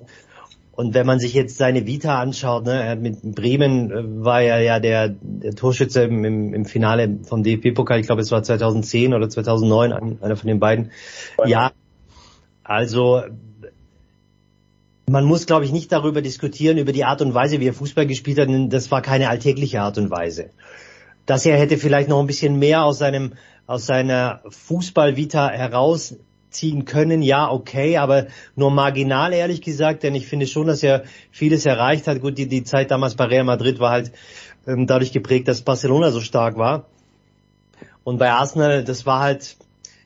Und 0.71 0.93
wenn 0.93 1.05
man 1.05 1.19
sich 1.19 1.33
jetzt 1.33 1.57
seine 1.57 1.85
Vita 1.85 2.19
anschaut, 2.19 2.65
ne, 2.65 2.97
mit 2.99 3.21
Bremen 3.21 3.91
äh, 3.91 4.25
war 4.25 4.41
er 4.41 4.59
ja 4.61 4.79
der, 4.79 5.09
der 5.09 5.55
Torschütze 5.55 6.03
im, 6.03 6.53
im 6.53 6.65
Finale 6.65 7.19
vom 7.23 7.43
DFB-Pokal, 7.43 7.99
ich 7.99 8.07
glaube 8.07 8.21
es 8.21 8.31
war 8.31 8.43
2010 8.43 9.13
oder 9.13 9.29
2009, 9.29 10.21
einer 10.21 10.35
von 10.35 10.47
den 10.47 10.59
beiden. 10.59 10.91
Ja, 11.45 11.71
also 12.63 13.23
man 15.07 15.23
muss, 15.23 15.45
glaube 15.45 15.65
ich, 15.65 15.71
nicht 15.71 15.91
darüber 15.91 16.21
diskutieren, 16.21 16.77
über 16.77 16.91
die 16.91 17.05
Art 17.05 17.21
und 17.21 17.33
Weise, 17.33 17.59
wie 17.59 17.67
er 17.67 17.73
Fußball 17.73 18.07
gespielt 18.07 18.39
hat, 18.39 18.49
denn 18.49 18.69
das 18.69 18.91
war 18.91 19.01
keine 19.01 19.29
alltägliche 19.29 19.81
Art 19.81 19.97
und 19.97 20.09
Weise. 20.09 20.49
Dass 21.25 21.45
er 21.45 21.57
hätte 21.57 21.77
vielleicht 21.77 22.09
noch 22.09 22.19
ein 22.19 22.27
bisschen 22.27 22.59
mehr 22.59 22.83
aus 22.83 22.99
seinem, 22.99 23.33
aus 23.67 23.85
seiner 23.85 24.41
Fußball-Vita 24.49 25.49
heraus 25.49 26.15
ziehen 26.55 26.85
können, 26.85 27.21
ja, 27.21 27.51
okay, 27.51 27.97
aber 27.97 28.27
nur 28.55 28.71
marginal 28.71 29.33
ehrlich 29.33 29.61
gesagt, 29.61 30.03
denn 30.03 30.15
ich 30.15 30.27
finde 30.27 30.47
schon, 30.47 30.67
dass 30.67 30.83
er 30.83 31.03
vieles 31.29 31.65
erreicht 31.65 32.07
hat. 32.07 32.21
Gut, 32.21 32.37
die, 32.37 32.47
die 32.47 32.63
Zeit 32.63 32.91
damals 32.91 33.15
bei 33.15 33.25
Real 33.25 33.43
Madrid 33.43 33.79
war 33.79 33.91
halt 33.91 34.11
ähm, 34.65 34.87
dadurch 34.87 35.11
geprägt, 35.11 35.47
dass 35.47 35.61
Barcelona 35.61 36.11
so 36.11 36.21
stark 36.21 36.57
war. 36.57 36.85
Und 38.03 38.17
bei 38.17 38.31
Arsenal, 38.31 38.83
das 38.83 39.05
war 39.05 39.19
halt, 39.19 39.57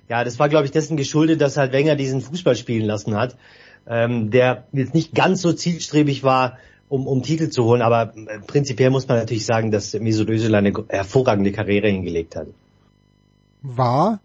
ja, 0.08 0.24
das 0.24 0.40
war, 0.40 0.50
glaube 0.50 0.66
ich, 0.66 0.72
dessen 0.72 0.98
geschuldet, 0.98 1.42
dass 1.42 1.58
halt 1.58 1.72
Wenger 1.72 1.96
diesen 1.96 2.22
Fußball 2.22 2.56
spielen 2.56 2.86
lassen 2.86 3.16
hat, 3.16 3.38
ähm, 3.88 4.32
der 4.32 4.66
jetzt 4.72 4.94
nicht 4.94 5.14
ganz 5.14 5.42
so 5.42 5.54
zielstrebig 5.54 6.24
war, 6.24 6.58
um, 6.90 7.08
um 7.08 7.24
Titel 7.24 7.50
zu 7.50 7.64
holen, 7.64 7.82
aber 7.82 8.14
äh, 8.16 8.40
prinzipiell 8.46 8.90
muss 8.90 9.08
man 9.08 9.18
natürlich 9.18 9.46
sagen, 9.46 9.72
dass 9.72 9.94
Mesut 9.94 10.30
Özil 10.30 10.54
eine 10.54 10.74
hervorragende 10.90 11.52
Karriere 11.52 11.88
hingelegt 11.88 12.36
hat. 12.36 12.48
War 13.62 14.20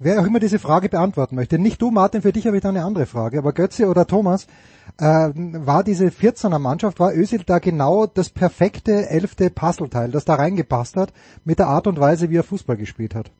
Wer 0.00 0.20
auch 0.20 0.26
immer 0.26 0.40
diese 0.40 0.58
Frage 0.58 0.88
beantworten 0.88 1.36
möchte, 1.36 1.56
nicht 1.56 1.80
du 1.80 1.92
Martin, 1.92 2.20
für 2.20 2.32
dich 2.32 2.46
habe 2.46 2.56
ich 2.56 2.62
da 2.62 2.70
eine 2.70 2.84
andere 2.84 3.06
Frage, 3.06 3.38
aber 3.38 3.52
Götze 3.52 3.86
oder 3.86 4.06
Thomas, 4.06 4.46
äh, 4.98 5.04
war 5.04 5.84
diese 5.84 6.08
14er 6.08 6.58
Mannschaft, 6.58 6.98
war 6.98 7.14
Özil 7.14 7.44
da 7.46 7.60
genau 7.60 8.06
das 8.06 8.28
perfekte 8.28 9.08
elfte 9.08 9.50
Puzzleteil, 9.50 10.10
das 10.10 10.24
da 10.24 10.34
reingepasst 10.34 10.96
hat, 10.96 11.12
mit 11.44 11.60
der 11.60 11.68
Art 11.68 11.86
und 11.86 12.00
Weise, 12.00 12.28
wie 12.28 12.36
er 12.36 12.42
Fußball 12.42 12.76
gespielt 12.76 13.14
hat? 13.14 13.30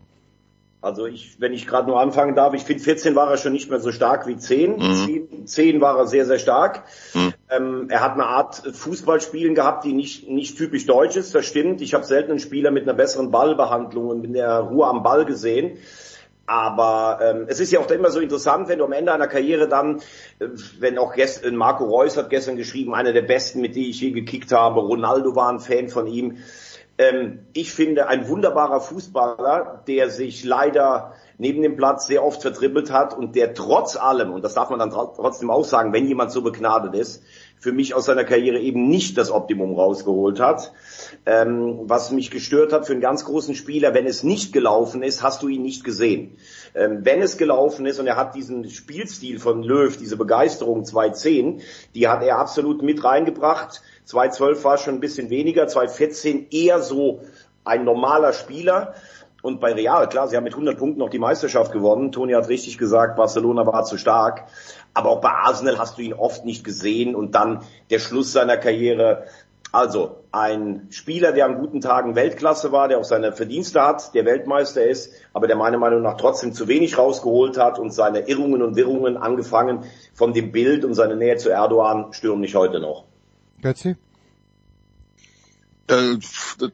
Also 0.85 1.07
ich, 1.07 1.41
wenn 1.41 1.55
ich 1.55 1.67
gerade 1.67 1.89
nur 1.89 1.99
anfangen 1.99 2.35
darf, 2.35 2.53
ich 2.53 2.65
finde 2.65 2.83
14 2.83 3.17
war 3.17 3.31
er 3.31 3.39
schon 3.39 3.53
nicht 3.53 3.71
mehr 3.71 3.81
so 3.81 3.91
stark 3.91 4.27
wie 4.27 4.37
10. 4.37 4.77
Mhm. 4.77 5.47
10, 5.47 5.81
war 5.81 5.97
er 5.97 6.07
sehr, 6.07 6.27
sehr 6.27 6.39
stark. 6.39 6.83
Mhm. 7.15 7.33
Ähm, 7.49 7.87
er 7.89 8.03
hat 8.03 8.13
eine 8.13 8.27
Art 8.27 8.57
Fußballspielen 8.71 9.55
gehabt, 9.55 9.85
die 9.85 9.95
nicht, 9.95 10.29
nicht 10.29 10.59
typisch 10.59 10.85
deutsch 10.85 11.17
ist, 11.17 11.35
das 11.35 11.47
stimmt. 11.47 11.81
Ich 11.81 11.95
habe 11.95 12.05
selten 12.05 12.33
einen 12.33 12.39
Spieler 12.39 12.71
mit 12.71 12.83
einer 12.83 12.93
besseren 12.93 13.31
Ballbehandlung 13.31 14.09
und 14.09 14.21
mit 14.21 14.35
der 14.35 14.59
Ruhe 14.59 14.87
am 14.87 15.03
Ball 15.03 15.25
gesehen. 15.25 15.79
Aber 16.47 17.19
ähm, 17.23 17.47
es 17.49 17.61
ist 17.61 17.73
ja 17.73 17.81
auch 17.81 17.91
immer 17.91 18.11
so 18.11 18.21
interessant, 18.21 18.69
wenn 18.69 18.79
du 18.79 18.85
am 18.85 18.93
Ende 18.93 19.13
einer 19.13 19.29
Karriere 19.29 19.67
dann, 19.67 20.01
äh, 20.39 20.49
wenn 20.79 20.99
auch 20.99 21.15
gestern, 21.15 21.57
Marco 21.57 21.85
Reus 21.85 22.19
hat 22.19 22.29
gestern 22.29 22.57
geschrieben, 22.57 22.95
einer 22.95 23.15
der 23.15 23.23
besten, 23.23 23.63
mit 23.63 23.75
denen 23.75 23.89
ich 23.89 24.03
je 24.03 24.11
gekickt 24.11 24.53
habe, 24.53 24.81
Ronaldo 24.81 25.35
war 25.35 25.51
ein 25.51 25.61
Fan 25.61 25.89
von 25.89 26.07
ihm. 26.07 26.37
Ähm, 26.97 27.41
ich 27.53 27.73
finde, 27.73 28.07
ein 28.07 28.29
wunderbarer 28.29 28.81
Fußballer, 28.81 29.83
der 29.87 30.11
sich 30.11 30.45
leider 30.45 31.15
neben 31.39 31.63
dem 31.63 31.77
Platz 31.77 32.07
sehr 32.07 32.25
oft 32.25 32.43
vertribbelt 32.43 32.93
hat 32.93 33.17
und 33.17 33.35
der 33.35 33.55
trotz 33.55 33.97
allem, 33.97 34.33
und 34.33 34.45
das 34.45 34.55
darf 34.55 34.71
man 34.71 34.79
dann 34.79 34.91
trotzdem 34.91 35.51
auch 35.51 35.65
sagen, 35.65 35.93
wenn 35.93 36.07
jemand 36.07 36.31
so 36.31 36.43
begnadet 36.43 36.95
ist, 36.95 37.23
für 37.59 37.73
mich 37.73 37.95
aus 37.95 38.05
seiner 38.05 38.25
Karriere 38.25 38.59
eben 38.61 38.89
nicht 38.89 39.19
das 39.19 39.31
Optimum 39.31 39.75
rausgeholt 39.75 40.39
hat. 40.39 40.73
Ähm, 41.27 41.81
was 41.85 42.11
mich 42.11 42.31
gestört 42.31 42.73
hat 42.73 42.87
für 42.87 42.93
einen 42.93 43.01
ganz 43.01 43.25
großen 43.25 43.55
Spieler, 43.55 43.95
wenn 43.95 44.07
es 44.07 44.23
nicht 44.23 44.53
gelaufen 44.53 45.03
ist, 45.03 45.23
hast 45.23 45.43
du 45.43 45.49
ihn 45.49 45.63
nicht 45.63 45.85
gesehen. 45.85 46.37
Ähm, 46.75 47.01
wenn 47.03 47.23
es 47.23 47.37
gelaufen 47.37 47.87
ist 47.87 47.99
und 47.99 48.07
er 48.07 48.17
hat 48.17 48.35
diesen 48.35 48.69
Spielstil 48.69 49.39
von 49.39 49.63
Löw, 49.63 49.97
diese 49.97 50.17
Begeisterung 50.17 50.83
2.10, 50.83 51.61
die 51.95 52.09
hat 52.09 52.23
er 52.23 52.39
absolut 52.39 52.83
mit 52.83 53.03
reingebracht. 53.05 53.83
2.12 54.09 54.65
war 54.65 54.79
schon 54.79 54.95
ein 54.95 55.01
bisschen 55.01 55.31
weniger, 55.31 55.65
2.14 55.65 56.53
eher 56.53 56.81
so 56.81 57.23
ein 57.65 57.85
normaler 57.85 58.33
Spieler. 58.33 58.95
Und 59.45 59.61
bei 59.61 59.75
Real, 59.75 60.09
klar, 60.09 60.27
sie 60.27 60.39
haben 60.39 60.45
mit 60.45 60.55
100 60.55 60.79
Punkten 60.79 61.01
noch 61.01 61.11
die 61.11 61.19
Meisterschaft 61.19 61.71
gewonnen. 61.71 62.13
Toni 62.13 62.33
hat 62.33 62.49
richtig 62.49 62.79
gesagt, 62.79 63.17
Barcelona 63.17 63.67
war 63.67 63.85
zu 63.85 63.99
stark. 63.99 64.47
Aber 64.95 65.11
auch 65.11 65.21
bei 65.21 65.29
Arsenal 65.29 65.79
hast 65.79 65.99
du 65.99 66.03
ihn 66.03 66.15
oft 66.15 66.47
nicht 66.47 66.65
gesehen. 66.65 67.15
Und 67.15 67.35
dann 67.35 67.61
der 67.91 67.99
Schluss 67.99 68.33
seiner 68.33 68.57
Karriere. 68.57 69.27
Also 69.75 70.23
ein 70.31 70.87
Spieler, 70.91 71.33
der 71.33 71.47
an 71.47 71.59
guten 71.59 71.81
Tagen 71.81 72.15
Weltklasse 72.15 72.71
war, 72.71 72.87
der 72.87 72.99
auch 72.99 73.05
seine 73.05 73.33
Verdienste 73.33 73.83
hat, 73.83 74.15
der 74.15 74.25
Weltmeister 74.25 74.87
ist, 74.87 75.13
aber 75.33 75.49
der 75.49 75.57
meiner 75.57 75.79
Meinung 75.79 76.01
nach 76.01 76.17
trotzdem 76.17 76.53
zu 76.53 76.69
wenig 76.69 76.97
rausgeholt 76.97 77.59
hat 77.59 77.81
und 77.81 77.93
seine 77.93 78.29
Irrungen 78.29 78.63
und 78.63 78.77
Wirrungen 78.77 79.17
angefangen 79.17 79.85
von 80.13 80.33
dem 80.33 80.53
Bild 80.53 80.85
und 80.85 80.95
seine 80.95 81.17
Nähe 81.17 81.39
zu 81.39 81.51
Erdogan 81.51 82.13
stürmen 82.13 82.43
nicht 82.43 82.55
heute 82.55 82.79
noch. 82.79 83.07
Götzi? 83.63 83.97
Äh, 85.89 86.19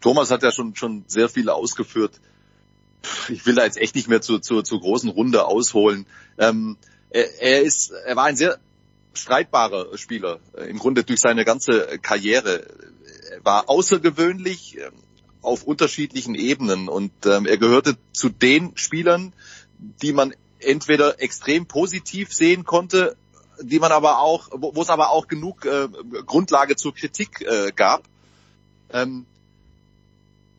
Thomas 0.03 0.31
hat 0.31 0.43
ja 0.43 0.53
schon, 0.53 0.77
schon 0.77 1.05
sehr 1.07 1.31
viel 1.31 1.49
ausgeführt 1.49 2.21
ich 3.31 3.47
will 3.47 3.55
da 3.55 3.65
jetzt 3.65 3.79
echt 3.79 3.95
nicht 3.95 4.09
mehr 4.09 4.21
zur, 4.21 4.43
zur, 4.43 4.63
zur 4.63 4.79
großen 4.79 5.09
Runde 5.09 5.47
ausholen. 5.47 6.05
Ähm, 6.37 6.77
er, 7.09 7.41
er, 7.41 7.63
ist, 7.63 7.93
er 7.93 8.15
war 8.15 8.25
ein 8.25 8.37
sehr 8.37 8.59
streitbarer 9.15 9.97
Spieler, 9.97 10.41
äh, 10.57 10.65
im 10.65 10.79
Grunde 10.79 11.05
durch 11.05 11.21
seine 11.21 11.45
ganze 11.45 11.99
Karriere. 11.99 12.67
Er 13.31 13.45
war 13.45 13.69
außergewöhnlich 13.69 14.79
äh, 14.79 14.91
auf 15.43 15.65
unterschiedlichen 15.65 16.35
Ebenen 16.35 16.89
und 16.89 17.13
ähm, 17.25 17.47
er 17.47 17.57
gehörte 17.57 17.97
zu 18.13 18.29
den 18.29 18.77
Spielern, 18.77 19.33
die 20.03 20.13
man 20.13 20.35
entweder 20.59 21.21
extrem 21.23 21.67
positiv 21.67 22.33
sehen 22.33 22.65
konnte, 22.65 23.17
die 23.63 23.79
man 23.79 23.93
aber 23.93 24.21
auch, 24.21 24.49
wo, 24.53 24.81
es 24.83 24.91
aber 24.91 25.11
auch 25.11 25.29
genug 25.29 25.65
äh, 25.65 25.89
Grundlage 26.27 26.77
zur 26.77 26.95
Kritik 26.95 27.41
äh, 27.41 27.73
gab. 27.75 28.05
Ähm, 28.93 29.27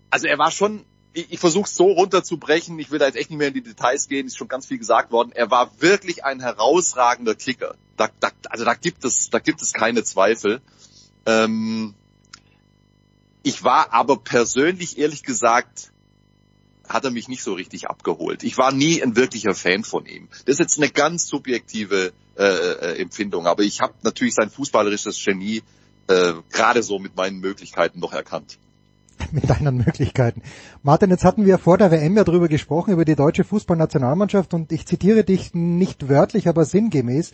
also 0.09 0.27
er 0.27 0.37
war 0.37 0.51
schon 0.51 0.83
ich, 1.13 1.31
ich 1.31 1.39
versuche 1.39 1.65
es 1.65 1.75
so 1.75 1.91
runterzubrechen, 1.91 2.77
ich 2.79 2.91
will 2.91 2.99
da 2.99 3.05
jetzt 3.05 3.17
echt 3.17 3.29
nicht 3.29 3.39
mehr 3.39 3.49
in 3.49 3.53
die 3.53 3.63
Details 3.63 4.07
gehen, 4.07 4.27
ist 4.27 4.37
schon 4.37 4.47
ganz 4.47 4.67
viel 4.67 4.77
gesagt 4.77 5.11
worden. 5.11 5.31
Er 5.33 5.51
war 5.51 5.71
wirklich 5.81 6.23
ein 6.23 6.39
herausragender 6.39 7.35
Kicker. 7.35 7.75
Da, 7.97 8.09
da, 8.19 8.31
also 8.49 8.65
da 8.65 8.73
gibt 8.73 9.03
es, 9.05 9.29
da 9.29 9.39
gibt 9.39 9.61
es 9.61 9.73
keine 9.73 10.03
Zweifel. 10.03 10.61
Ähm, 11.25 11.93
ich 13.43 13.63
war 13.63 13.93
aber 13.93 14.17
persönlich, 14.17 14.97
ehrlich 14.97 15.23
gesagt, 15.23 15.91
hat 16.87 17.05
er 17.05 17.11
mich 17.11 17.27
nicht 17.27 17.43
so 17.43 17.53
richtig 17.53 17.87
abgeholt. 17.87 18.43
Ich 18.43 18.57
war 18.57 18.71
nie 18.71 19.01
ein 19.01 19.15
wirklicher 19.15 19.55
Fan 19.55 19.83
von 19.83 20.05
ihm. 20.05 20.27
Das 20.45 20.55
ist 20.55 20.59
jetzt 20.59 20.77
eine 20.77 20.89
ganz 20.89 21.25
subjektive 21.27 22.11
äh, 22.37 22.43
äh, 22.43 23.01
Empfindung, 23.01 23.47
aber 23.47 23.63
ich 23.63 23.81
habe 23.81 23.93
natürlich 24.03 24.35
sein 24.35 24.49
fußballerisches 24.49 25.23
Genie 25.23 25.63
äh, 26.07 26.33
gerade 26.51 26.83
so 26.83 26.99
mit 26.99 27.15
meinen 27.15 27.39
Möglichkeiten 27.39 27.99
noch 27.99 28.13
erkannt. 28.13 28.59
mit 29.31 29.49
deinen 29.49 29.77
Möglichkeiten. 29.77 30.41
Martin, 30.83 31.09
jetzt 31.09 31.25
hatten 31.25 31.45
wir 31.45 31.57
vor 31.57 31.77
der 31.77 31.91
WM 31.91 32.15
ja 32.17 32.23
drüber 32.23 32.47
gesprochen, 32.47 32.91
über 32.91 33.05
die 33.05 33.15
deutsche 33.15 33.43
Fußballnationalmannschaft 33.43 34.53
und 34.53 34.71
ich 34.71 34.85
zitiere 34.85 35.23
dich 35.23 35.53
nicht 35.53 36.09
wörtlich, 36.09 36.47
aber 36.47 36.65
sinngemäß, 36.65 37.31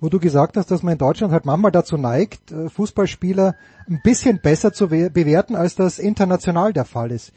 wo 0.00 0.08
du 0.08 0.18
gesagt 0.18 0.56
hast, 0.56 0.70
dass 0.70 0.82
man 0.82 0.92
in 0.92 0.98
Deutschland 0.98 1.32
halt 1.32 1.44
manchmal 1.44 1.72
dazu 1.72 1.96
neigt, 1.96 2.50
äh, 2.52 2.68
Fußballspieler 2.68 3.54
ein 3.88 4.00
bisschen 4.02 4.40
besser 4.40 4.72
zu 4.72 4.88
bewerten, 4.88 5.54
als 5.54 5.74
das 5.74 5.98
international 5.98 6.72
der 6.72 6.84
Fall 6.84 7.10
ist. 7.12 7.32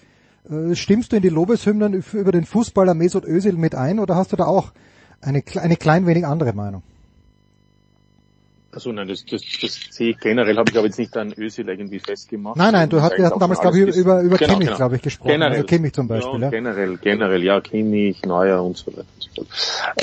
Äh, 0.50 0.76
stimmst 0.76 1.12
du 1.12 1.16
in 1.16 1.22
die 1.22 1.30
Lobeshymnen 1.30 2.04
über 2.14 2.32
den 2.32 2.46
Fußballer 2.46 2.94
Mesut 2.94 3.26
Özil 3.26 3.54
mit 3.54 3.76
ein 3.76 4.00
oder 4.00 4.16
hast 4.16 4.32
du 4.32 4.36
da 4.36 4.46
auch 4.46 4.72
eine, 5.22 5.44
eine 5.56 5.76
klein 5.76 6.06
wenig 6.06 6.26
andere 6.26 6.54
Meinung? 6.54 6.84
Also 8.76 8.92
nein, 8.92 9.08
das, 9.08 9.26
das, 9.26 9.42
das 9.62 9.80
sehe 9.90 10.10
ich 10.10 10.20
generell, 10.20 10.58
habe 10.58 10.70
ich 10.70 10.78
aber 10.78 10.88
jetzt 10.88 11.00
nicht 11.00 11.16
an 11.16 11.34
Özil 11.38 11.70
irgendwie 11.70 12.00
festgemacht. 12.00 12.58
Nein, 12.58 12.74
nein, 12.74 12.90
du 12.90 13.02
hast, 13.02 13.18
wir 13.18 13.26
hatten 13.26 13.40
damals, 13.40 13.62
glaube 13.62 13.80
ich, 13.80 13.96
über, 13.96 14.22
über 14.22 14.36
genau, 14.36 14.52
Kimmich, 14.52 14.68
genau. 14.68 14.78
glaube 14.78 14.98
ich, 14.98 15.02
gesprochen. 15.02 15.30
Generell, 15.30 15.54
also 15.54 15.66
Kimmich 15.66 15.94
zum 15.94 16.10
Beispiel. 16.10 16.34
Ja, 16.34 16.40
ja. 16.42 16.50
Generell, 16.50 16.98
generell, 16.98 17.44
ja, 17.44 17.62
Kimmich, 17.62 18.26
Neuer 18.26 18.62
und 18.62 18.76
so 18.76 18.92
weiter. 18.92 19.06
Und 19.16 19.24
so 19.24 19.30
fort. 19.34 19.48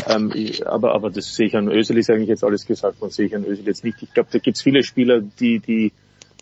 Ähm, 0.06 0.32
ich, 0.34 0.66
aber, 0.66 0.94
aber 0.94 1.10
das 1.10 1.34
sehe 1.34 1.48
ich 1.48 1.54
an 1.54 1.68
Özil, 1.68 1.98
ist 1.98 2.08
eigentlich 2.08 2.30
jetzt 2.30 2.44
alles 2.44 2.64
gesagt, 2.66 2.98
man 3.02 3.10
sehe 3.10 3.26
ich 3.26 3.36
an 3.36 3.44
Özil 3.44 3.66
jetzt 3.66 3.84
nicht. 3.84 4.02
Ich 4.02 4.14
glaube, 4.14 4.30
da 4.32 4.38
gibt 4.38 4.56
es 4.56 4.62
viele 4.62 4.82
Spieler, 4.82 5.20
die, 5.20 5.58
die 5.58 5.92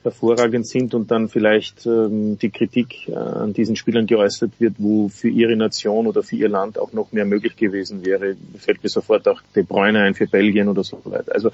hervorragend 0.02 0.66
sind 0.66 0.94
und 0.94 1.10
dann 1.10 1.28
vielleicht 1.28 1.84
ähm, 1.86 2.38
die 2.38 2.50
Kritik 2.50 3.08
äh, 3.08 3.14
an 3.14 3.52
diesen 3.52 3.76
Spielern 3.76 4.06
geäußert 4.06 4.52
wird, 4.58 4.74
wo 4.78 5.08
für 5.08 5.28
ihre 5.28 5.56
Nation 5.56 6.06
oder 6.06 6.22
für 6.22 6.36
ihr 6.36 6.48
Land 6.48 6.78
auch 6.78 6.92
noch 6.92 7.12
mehr 7.12 7.26
möglich 7.26 7.56
gewesen 7.56 8.04
wäre. 8.04 8.36
Fällt 8.58 8.82
mir 8.82 8.88
sofort 8.88 9.28
auch 9.28 9.42
De 9.54 9.62
Bruyne 9.62 10.00
ein 10.00 10.14
für 10.14 10.26
Belgien 10.26 10.68
oder 10.68 10.84
so 10.84 11.00
weiter. 11.04 11.32
Also 11.34 11.50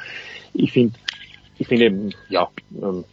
ich 0.55 0.73
finde, 0.73 0.99
ich 1.59 1.67
finde, 1.67 2.15
ja, 2.29 2.49
ähm, 2.81 3.05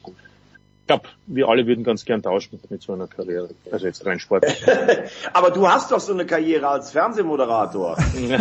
glaube, 0.88 1.10
wir 1.28 1.48
alle 1.48 1.66
würden 1.66 1.84
ganz 1.84 2.06
gern 2.06 2.22
tauschen 2.22 2.60
mit 2.70 2.82
so 2.82 2.94
einer 2.94 3.08
Karriere. 3.08 3.50
Also 3.72 3.86
jetzt 3.86 4.06
rein 4.06 4.20
Sport. 4.20 4.46
Aber 5.34 5.52
du 5.52 5.68
hast 5.68 5.92
doch 5.92 6.00
so 6.00 6.14
eine 6.14 6.26
Karriere 6.26 6.68
als 6.68 6.92
Fernsehmoderator. 6.92 7.98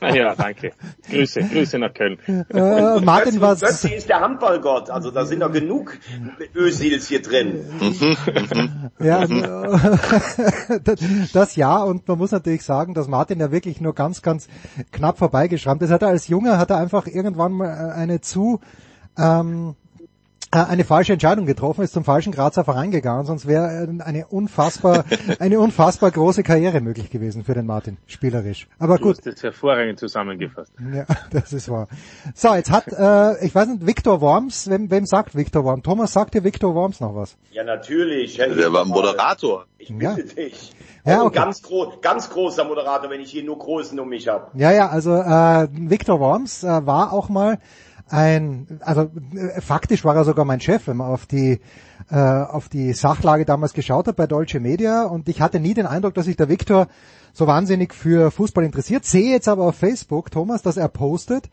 ja, 0.00 0.34
danke. 0.34 0.72
Grüße, 1.10 1.42
Grüße 1.42 1.78
nach 1.78 1.92
Köln. 1.92 2.18
Äh, 2.26 3.00
Martin, 3.00 3.40
was? 3.40 3.60
Götzi 3.60 3.94
ist 3.94 4.08
der 4.08 4.20
Handballgott. 4.20 4.90
Also 4.90 5.10
da 5.10 5.24
sind 5.24 5.40
doch 5.40 5.52
genug 5.52 5.98
Ösils 6.54 7.08
hier 7.08 7.22
drin. 7.22 7.64
ja, 9.00 9.26
das 11.32 11.56
ja. 11.56 11.82
Und 11.82 12.06
man 12.06 12.18
muss 12.18 12.30
natürlich 12.30 12.62
sagen, 12.62 12.94
dass 12.94 13.08
Martin 13.08 13.40
ja 13.40 13.50
wirklich 13.50 13.80
nur 13.80 13.94
ganz, 13.94 14.22
ganz 14.22 14.48
knapp 14.92 15.18
vorbeigeschrammt 15.18 15.82
ist. 15.82 15.90
Hat 15.90 16.02
er 16.02 16.08
als 16.08 16.28
Junge, 16.28 16.58
hat 16.58 16.70
er 16.70 16.78
einfach 16.78 17.06
irgendwann 17.06 17.52
mal 17.52 17.90
eine 17.90 18.20
zu, 18.20 18.60
ähm, 19.18 19.70
äh, 19.70 19.85
eine 20.50 20.84
falsche 20.84 21.12
Entscheidung 21.12 21.46
getroffen, 21.46 21.82
ist 21.82 21.92
zum 21.92 22.04
falschen 22.04 22.32
Grazer 22.32 22.64
Verein 22.64 22.90
gegangen, 22.90 23.26
sonst 23.26 23.46
wäre 23.46 23.88
eine 24.04 24.26
unfassbar, 24.26 25.04
eine 25.38 25.58
unfassbar 25.58 26.10
große 26.10 26.42
Karriere 26.42 26.80
möglich 26.80 27.10
gewesen 27.10 27.44
für 27.44 27.54
den 27.54 27.66
Martin, 27.66 27.98
spielerisch. 28.06 28.68
Aber 28.78 28.98
du 28.98 29.04
gut. 29.04 29.16
Du 29.18 29.30
hast 29.30 29.36
das 29.36 29.42
hervorragend 29.42 29.98
zusammengefasst. 29.98 30.72
Ja, 30.94 31.04
das 31.30 31.52
ist 31.52 31.68
wahr. 31.68 31.88
So, 32.34 32.54
jetzt 32.54 32.70
hat, 32.70 32.86
äh, 32.88 33.44
ich 33.44 33.54
weiß 33.54 33.68
nicht, 33.68 33.86
Viktor 33.86 34.20
Worms, 34.20 34.70
wem, 34.70 34.90
wem 34.90 35.06
sagt 35.06 35.34
Viktor 35.34 35.64
Worms? 35.64 35.82
Thomas, 35.82 36.12
sagt 36.12 36.34
dir 36.34 36.44
Viktor 36.44 36.74
Worms 36.74 37.00
noch 37.00 37.14
was? 37.14 37.36
Ja, 37.50 37.64
natürlich. 37.64 38.36
Der 38.36 38.72
war 38.72 38.84
Moderator. 38.84 39.66
Ich 39.78 39.88
bitte 39.88 40.04
ja. 40.04 40.14
dich. 40.14 40.72
Ja, 41.04 41.22
okay. 41.22 41.38
ein 41.38 41.44
ganz, 41.44 41.62
gro 41.62 41.92
ganz 42.00 42.30
großer 42.30 42.64
Moderator, 42.64 43.10
wenn 43.10 43.20
ich 43.20 43.30
hier 43.30 43.44
nur 43.44 43.58
Großen 43.58 43.98
um 44.00 44.08
mich 44.08 44.26
habe. 44.26 44.50
Ja, 44.54 44.72
ja, 44.72 44.88
also 44.88 45.14
äh, 45.14 45.68
Viktor 45.70 46.18
Worms 46.18 46.64
äh, 46.64 46.86
war 46.86 47.12
auch 47.12 47.28
mal 47.28 47.58
ein, 48.08 48.80
also 48.80 49.10
äh, 49.34 49.60
faktisch 49.60 50.04
war 50.04 50.14
er 50.14 50.24
sogar 50.24 50.44
mein 50.44 50.60
Chef, 50.60 50.86
wenn 50.86 50.98
man 50.98 51.10
auf 51.10 51.26
die 51.26 51.60
äh, 52.10 52.16
auf 52.16 52.68
die 52.68 52.92
Sachlage 52.92 53.44
damals 53.44 53.72
geschaut 53.72 54.06
hat 54.06 54.16
bei 54.16 54.26
Deutsche 54.26 54.60
Media 54.60 55.04
und 55.04 55.28
ich 55.28 55.40
hatte 55.40 55.58
nie 55.58 55.74
den 55.74 55.86
Eindruck, 55.86 56.14
dass 56.14 56.26
sich 56.26 56.36
der 56.36 56.48
Viktor 56.48 56.86
so 57.32 57.46
wahnsinnig 57.46 57.94
für 57.94 58.30
Fußball 58.30 58.64
interessiert. 58.64 59.04
Sehe 59.04 59.32
jetzt 59.32 59.48
aber 59.48 59.64
auf 59.64 59.76
Facebook, 59.76 60.30
Thomas, 60.30 60.62
dass 60.62 60.76
er 60.76 60.88
postet, 60.88 61.50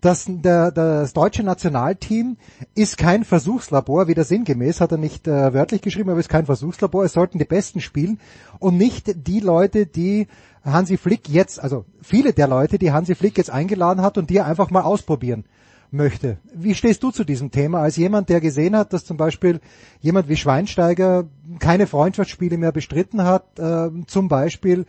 dass 0.00 0.24
der, 0.26 0.72
das 0.72 1.12
deutsche 1.12 1.44
Nationalteam 1.44 2.36
ist 2.74 2.98
kein 2.98 3.22
Versuchslabor, 3.22 4.08
wieder 4.08 4.24
sinngemäß, 4.24 4.80
hat 4.80 4.90
er 4.90 4.98
nicht 4.98 5.28
äh, 5.28 5.54
wörtlich 5.54 5.82
geschrieben, 5.82 6.10
aber 6.10 6.18
ist 6.18 6.28
kein 6.28 6.46
Versuchslabor, 6.46 7.04
es 7.04 7.12
sollten 7.12 7.38
die 7.38 7.44
Besten 7.44 7.80
spielen 7.80 8.18
und 8.58 8.76
nicht 8.76 9.26
die 9.28 9.38
Leute, 9.38 9.86
die 9.86 10.26
Hansi 10.64 10.96
Flick 10.96 11.28
jetzt, 11.28 11.62
also 11.62 11.84
viele 12.02 12.32
der 12.32 12.48
Leute, 12.48 12.80
die 12.80 12.90
Hansi 12.90 13.14
Flick 13.14 13.38
jetzt 13.38 13.50
eingeladen 13.50 14.02
hat 14.02 14.18
und 14.18 14.30
die 14.30 14.38
er 14.38 14.46
einfach 14.46 14.70
mal 14.70 14.82
ausprobieren 14.82 15.44
möchte. 15.92 16.38
Wie 16.54 16.74
stehst 16.74 17.02
du 17.02 17.10
zu 17.10 17.24
diesem 17.24 17.50
Thema 17.50 17.80
als 17.80 17.96
jemand, 17.96 18.28
der 18.28 18.40
gesehen 18.40 18.76
hat, 18.76 18.92
dass 18.92 19.04
zum 19.04 19.16
Beispiel 19.16 19.60
jemand 20.00 20.28
wie 20.28 20.36
Schweinsteiger 20.36 21.28
keine 21.58 21.86
Freundschaftsspiele 21.86 22.56
mehr 22.56 22.72
bestritten 22.72 23.24
hat, 23.24 23.58
äh, 23.58 23.90
zum 24.06 24.28
Beispiel 24.28 24.86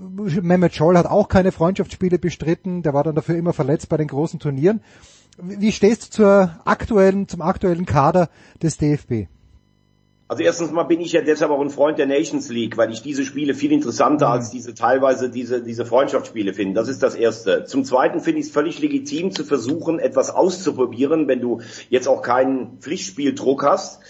Mehmet 0.00 0.74
Scholl 0.74 0.96
hat 0.96 1.06
auch 1.06 1.28
keine 1.28 1.52
Freundschaftsspiele 1.52 2.18
bestritten, 2.18 2.82
der 2.82 2.94
war 2.94 3.04
dann 3.04 3.14
dafür 3.14 3.36
immer 3.36 3.52
verletzt 3.52 3.88
bei 3.90 3.98
den 3.98 4.08
großen 4.08 4.40
Turnieren. 4.40 4.80
Wie 5.38 5.72
stehst 5.72 6.04
du 6.04 6.10
zur 6.10 6.60
aktuellen, 6.64 7.28
zum 7.28 7.42
aktuellen 7.42 7.86
Kader 7.86 8.30
des 8.62 8.78
DFB? 8.78 9.26
Also 10.30 10.44
erstens 10.44 10.70
mal 10.70 10.84
bin 10.84 11.00
ich 11.00 11.10
ja 11.10 11.22
deshalb 11.22 11.50
auch 11.50 11.60
ein 11.60 11.70
Freund 11.70 11.98
der 11.98 12.06
Nations 12.06 12.50
League, 12.50 12.76
weil 12.76 12.92
ich 12.92 13.02
diese 13.02 13.24
Spiele 13.24 13.52
viel 13.52 13.72
interessanter 13.72 14.28
mhm. 14.28 14.32
als 14.34 14.50
diese 14.50 14.74
teilweise 14.74 15.28
diese, 15.28 15.60
diese 15.60 15.84
Freundschaftsspiele 15.84 16.54
finde. 16.54 16.78
Das 16.78 16.86
ist 16.86 17.02
das 17.02 17.16
Erste. 17.16 17.64
Zum 17.64 17.84
Zweiten 17.84 18.20
finde 18.20 18.38
ich 18.38 18.46
es 18.46 18.52
völlig 18.52 18.78
legitim 18.78 19.32
zu 19.32 19.42
versuchen, 19.44 19.98
etwas 19.98 20.30
auszuprobieren, 20.30 21.26
wenn 21.26 21.40
du 21.40 21.62
jetzt 21.88 22.06
auch 22.06 22.22
keinen 22.22 22.78
Pflichtspieldruck 22.78 23.64
hast. 23.64 24.02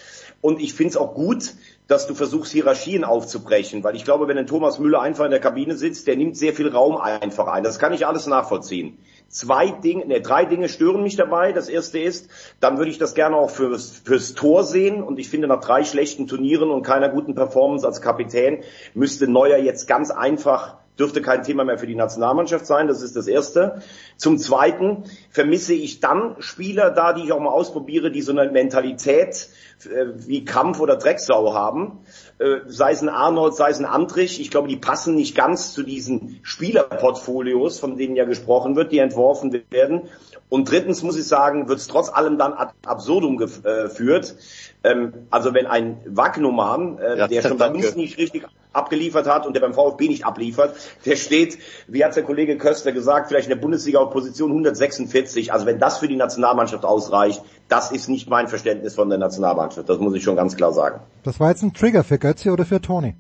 Und 0.43 0.61
ich 0.61 0.75
finde 0.75 0.91
es 0.91 0.97
auch 0.99 1.15
gut, 1.15 1.55
dass 1.87 2.07
du 2.07 2.15
versuchst, 2.15 2.53
Hierarchien 2.53 3.05
aufzubrechen, 3.05 3.83
weil 3.83 3.97
ich 3.97 4.05
glaube, 4.05 4.29
wenn 4.29 4.37
ein 4.37 4.47
Thomas 4.47 4.79
Müller 4.79 5.01
einfach 5.01 5.25
in 5.25 5.31
der 5.31 5.41
Kabine 5.41 5.75
sitzt, 5.75 6.07
der 6.07 6.17
nimmt 6.17 6.37
sehr 6.37 6.53
viel 6.53 6.69
Raum 6.69 6.99
einfach 6.99 7.47
ein. 7.47 7.65
Das 7.65 7.79
kann 7.79 7.95
ich 7.95 8.07
alles 8.07 8.27
nachvollziehen. 8.27 8.99
Zwei 9.31 9.71
Dinge, 9.71 10.07
ne, 10.07 10.21
drei 10.21 10.45
Dinge 10.45 10.69
stören 10.69 11.05
mich 11.05 11.15
dabei. 11.15 11.53
Das 11.53 11.69
erste 11.69 12.01
ist, 12.01 12.29
dann 12.59 12.79
würde 12.79 12.91
ich 12.91 12.99
das 12.99 13.15
gerne 13.15 13.37
auch 13.37 13.51
fürs, 13.51 14.03
fürs 14.05 14.35
Tor 14.35 14.65
sehen. 14.65 15.05
Und 15.05 15.21
ich 15.21 15.29
finde, 15.29 15.47
nach 15.47 15.61
drei 15.61 15.85
schlechten 15.85 16.27
Turnieren 16.27 16.69
und 16.69 16.83
keiner 16.83 17.09
guten 17.09 17.37
Performance 17.37 17.87
als 17.87 18.01
Kapitän 18.01 18.65
müsste 18.93 19.29
Neuer 19.29 19.59
jetzt 19.59 19.87
ganz 19.87 20.11
einfach 20.11 20.80
dürfte 21.01 21.23
kein 21.23 21.43
Thema 21.43 21.65
mehr 21.65 21.79
für 21.79 21.87
die 21.87 21.95
Nationalmannschaft 21.95 22.67
sein, 22.67 22.87
das 22.87 23.03
ist 23.03 23.17
das 23.17 23.27
Erste. 23.27 23.83
Zum 24.17 24.39
Zweiten 24.39 25.05
vermisse 25.31 25.75
ich 25.75 26.01
dann 26.01 26.37
Spieler 26.39 26.91
da, 26.91 27.13
die 27.13 27.25
ich 27.25 27.33
auch 27.33 27.41
mal 27.41 27.51
ausprobiere, 27.51 28.11
die 28.11 28.23
so 28.23 28.33
eine 28.33 28.51
Mentalität 28.51 29.49
äh, 29.85 30.07
wie 30.27 30.45
Kampf 30.45 30.81
oder 30.81 30.97
Drecksau 30.97 31.55
haben. 31.55 32.01
Äh, 32.39 32.61
sei 32.67 32.93
es 32.93 33.03
ein 33.03 33.09
Arnold, 33.09 33.55
sei 33.55 33.71
es 33.71 33.79
ein 33.79 33.87
Andrich. 33.87 34.41
Ich 34.41 34.51
glaube, 34.51 34.69
die 34.69 34.77
passen 34.77 35.15
nicht 35.15 35.35
ganz 35.35 35.73
zu 35.73 35.83
diesen 35.83 36.41
Spielerportfolios, 36.43 37.81
von 37.81 37.97
denen 37.97 38.17
ja 38.17 38.25
gesprochen 38.25 38.77
wird, 38.77 38.93
die 38.93 38.99
entworfen 38.99 39.53
werden. 39.71 40.03
Und 40.51 40.69
drittens 40.69 41.03
muss 41.03 41.17
ich 41.17 41.27
sagen, 41.27 41.69
wird 41.69 41.79
es 41.79 41.87
trotz 41.87 42.11
allem 42.11 42.37
dann 42.37 42.53
ad 42.53 42.73
absurdum 42.85 43.37
geführt. 43.39 44.35
Ähm, 44.83 45.13
also 45.31 45.55
wenn 45.55 45.67
ein 45.67 45.99
Wagnumann, 46.07 46.99
äh, 46.99 47.19
ja, 47.19 47.29
der 47.29 47.43
schon 47.43 47.57
bei 47.59 47.71
uns 47.71 47.95
nicht 47.95 48.19
richtig 48.19 48.47
abgeliefert 48.73 49.27
hat 49.27 49.47
und 49.47 49.55
der 49.55 49.61
beim 49.61 49.75
VfB 49.75 50.09
nicht 50.09 50.27
abliefert, 50.27 50.75
der 51.07 51.17
steht, 51.17 51.59
wie 51.87 52.05
hat 52.05 52.17
der 52.17 52.25
Kollege 52.25 52.59
Köster 52.59 52.93
gesagt, 52.93 53.29
vielleicht 53.29 53.49
in 53.49 53.55
der 53.55 53.61
Bundesliga 53.63 54.01
auf 54.01 54.11
Position 54.11 54.51
146. 54.51 55.53
Also 55.53 55.67
wenn 55.67 55.79
das 55.79 55.99
für 55.99 56.09
die 56.09 56.17
Nationalmannschaft 56.17 56.85
ausreicht, 56.85 57.43
das 57.69 57.93
ist 57.93 58.09
nicht 58.09 58.29
mein 58.29 58.49
Verständnis 58.49 58.97
von 58.97 59.09
der 59.09 59.19
Nationalmannschaft. 59.19 59.89
Das 59.89 59.99
muss 59.99 60.15
ich 60.15 60.25
schon 60.25 60.37
ganz 60.37 60.57
klar 60.57 60.73
sagen. 60.73 61.01
Das 61.23 61.39
war 61.39 61.51
jetzt 61.51 61.63
ein 61.63 61.75
Trigger 61.75 62.03
für 62.03 62.19
Götze 62.19 62.51
oder 62.51 62.65
für 62.65 62.81
Toni? 62.81 63.15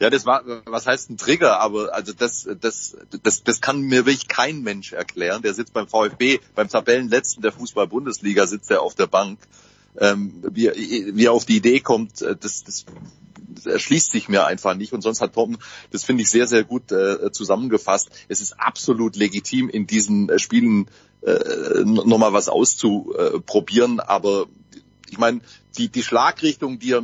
Ja, 0.00 0.08
das 0.08 0.24
war, 0.24 0.42
was 0.64 0.86
heißt 0.86 1.10
ein 1.10 1.18
Trigger, 1.18 1.60
aber 1.60 1.94
also 1.94 2.14
das, 2.14 2.48
das, 2.58 2.96
das, 3.22 3.44
das 3.44 3.60
kann 3.60 3.82
mir 3.82 4.06
wirklich 4.06 4.28
kein 4.28 4.62
Mensch 4.62 4.94
erklären. 4.94 5.42
Der 5.42 5.52
sitzt 5.52 5.74
beim 5.74 5.88
VfB, 5.88 6.40
beim 6.54 6.70
Tabellenletzten 6.70 7.42
der 7.42 7.52
Fußball-Bundesliga 7.52 8.46
sitzt 8.46 8.70
er 8.70 8.80
auf 8.80 8.94
der 8.94 9.06
Bank. 9.06 9.38
Ähm, 9.98 10.42
wie, 10.50 10.70
wie 11.14 11.24
er 11.26 11.32
auf 11.32 11.44
die 11.44 11.56
Idee 11.56 11.80
kommt, 11.80 12.22
äh, 12.22 12.34
das, 12.34 12.64
das, 12.64 12.86
das 13.36 13.66
erschließt 13.66 14.10
sich 14.10 14.30
mir 14.30 14.46
einfach 14.46 14.74
nicht. 14.74 14.94
Und 14.94 15.02
sonst 15.02 15.20
hat 15.20 15.34
Tom, 15.34 15.58
das 15.90 16.04
finde 16.04 16.22
ich 16.22 16.30
sehr, 16.30 16.46
sehr 16.46 16.64
gut 16.64 16.92
äh, 16.92 17.30
zusammengefasst. 17.30 18.08
Es 18.28 18.40
ist 18.40 18.58
absolut 18.58 19.16
legitim, 19.16 19.68
in 19.68 19.86
diesen 19.86 20.38
Spielen 20.38 20.88
äh, 21.20 21.84
nochmal 21.84 22.32
was 22.32 22.48
auszuprobieren. 22.48 24.00
Aber 24.00 24.46
ich 25.10 25.18
meine, 25.18 25.40
die, 25.76 25.88
die 25.88 26.02
Schlagrichtung, 26.02 26.78
die 26.78 26.92
er 26.92 27.02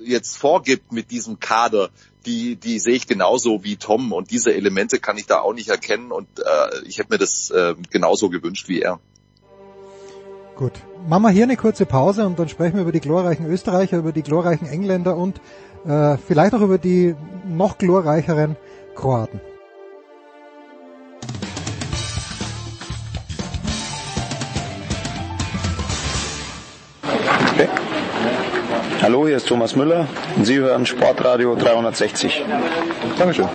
jetzt 0.00 0.36
vorgibt 0.36 0.92
mit 0.92 1.10
diesem 1.10 1.40
Kader, 1.40 1.90
die, 2.26 2.56
die 2.56 2.78
sehe 2.78 2.94
ich 2.94 3.06
genauso 3.06 3.64
wie 3.64 3.76
Tom 3.76 4.12
und 4.12 4.30
diese 4.30 4.54
Elemente 4.54 4.98
kann 4.98 5.18
ich 5.18 5.26
da 5.26 5.40
auch 5.40 5.54
nicht 5.54 5.68
erkennen 5.68 6.12
und 6.12 6.28
äh, 6.38 6.86
ich 6.86 6.98
hätte 6.98 7.10
mir 7.10 7.18
das 7.18 7.50
äh, 7.50 7.74
genauso 7.90 8.30
gewünscht 8.30 8.68
wie 8.68 8.80
er. 8.80 9.00
Gut, 10.56 10.72
machen 11.08 11.22
wir 11.22 11.30
hier 11.30 11.44
eine 11.44 11.56
kurze 11.56 11.86
Pause 11.86 12.26
und 12.26 12.38
dann 12.38 12.48
sprechen 12.48 12.74
wir 12.74 12.82
über 12.82 12.92
die 12.92 13.00
glorreichen 13.00 13.46
Österreicher, 13.46 13.98
über 13.98 14.12
die 14.12 14.22
glorreichen 14.22 14.68
Engländer 14.68 15.16
und 15.16 15.40
äh, 15.86 16.16
vielleicht 16.18 16.54
auch 16.54 16.60
über 16.60 16.78
die 16.78 17.16
noch 17.46 17.78
glorreicheren 17.78 18.56
Kroaten. 18.94 19.40
Hallo, 29.02 29.26
hier 29.26 29.36
ist 29.36 29.48
Thomas 29.48 29.74
Müller 29.74 30.06
und 30.36 30.44
Sie 30.44 30.58
hören 30.58 30.86
Sportradio 30.86 31.56
360. 31.56 32.44
Dankeschön. 33.18 33.48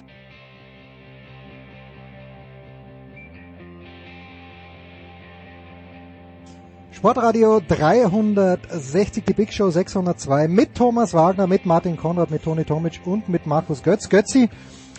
Sportradio 6.92 7.62
360, 7.66 9.24
die 9.24 9.32
Big 9.32 9.54
Show 9.54 9.70
602 9.70 10.50
mit 10.50 10.76
Thomas 10.76 11.14
Wagner, 11.14 11.48
mit 11.48 11.66
Martin 11.66 11.96
Konrad, 11.96 12.30
mit 12.30 12.44
Toni 12.44 12.66
Tomic 12.66 13.00
und 13.06 13.30
mit 13.30 13.48
Markus 13.48 13.82
Götz. 13.82 14.10
Götzi 14.10 14.50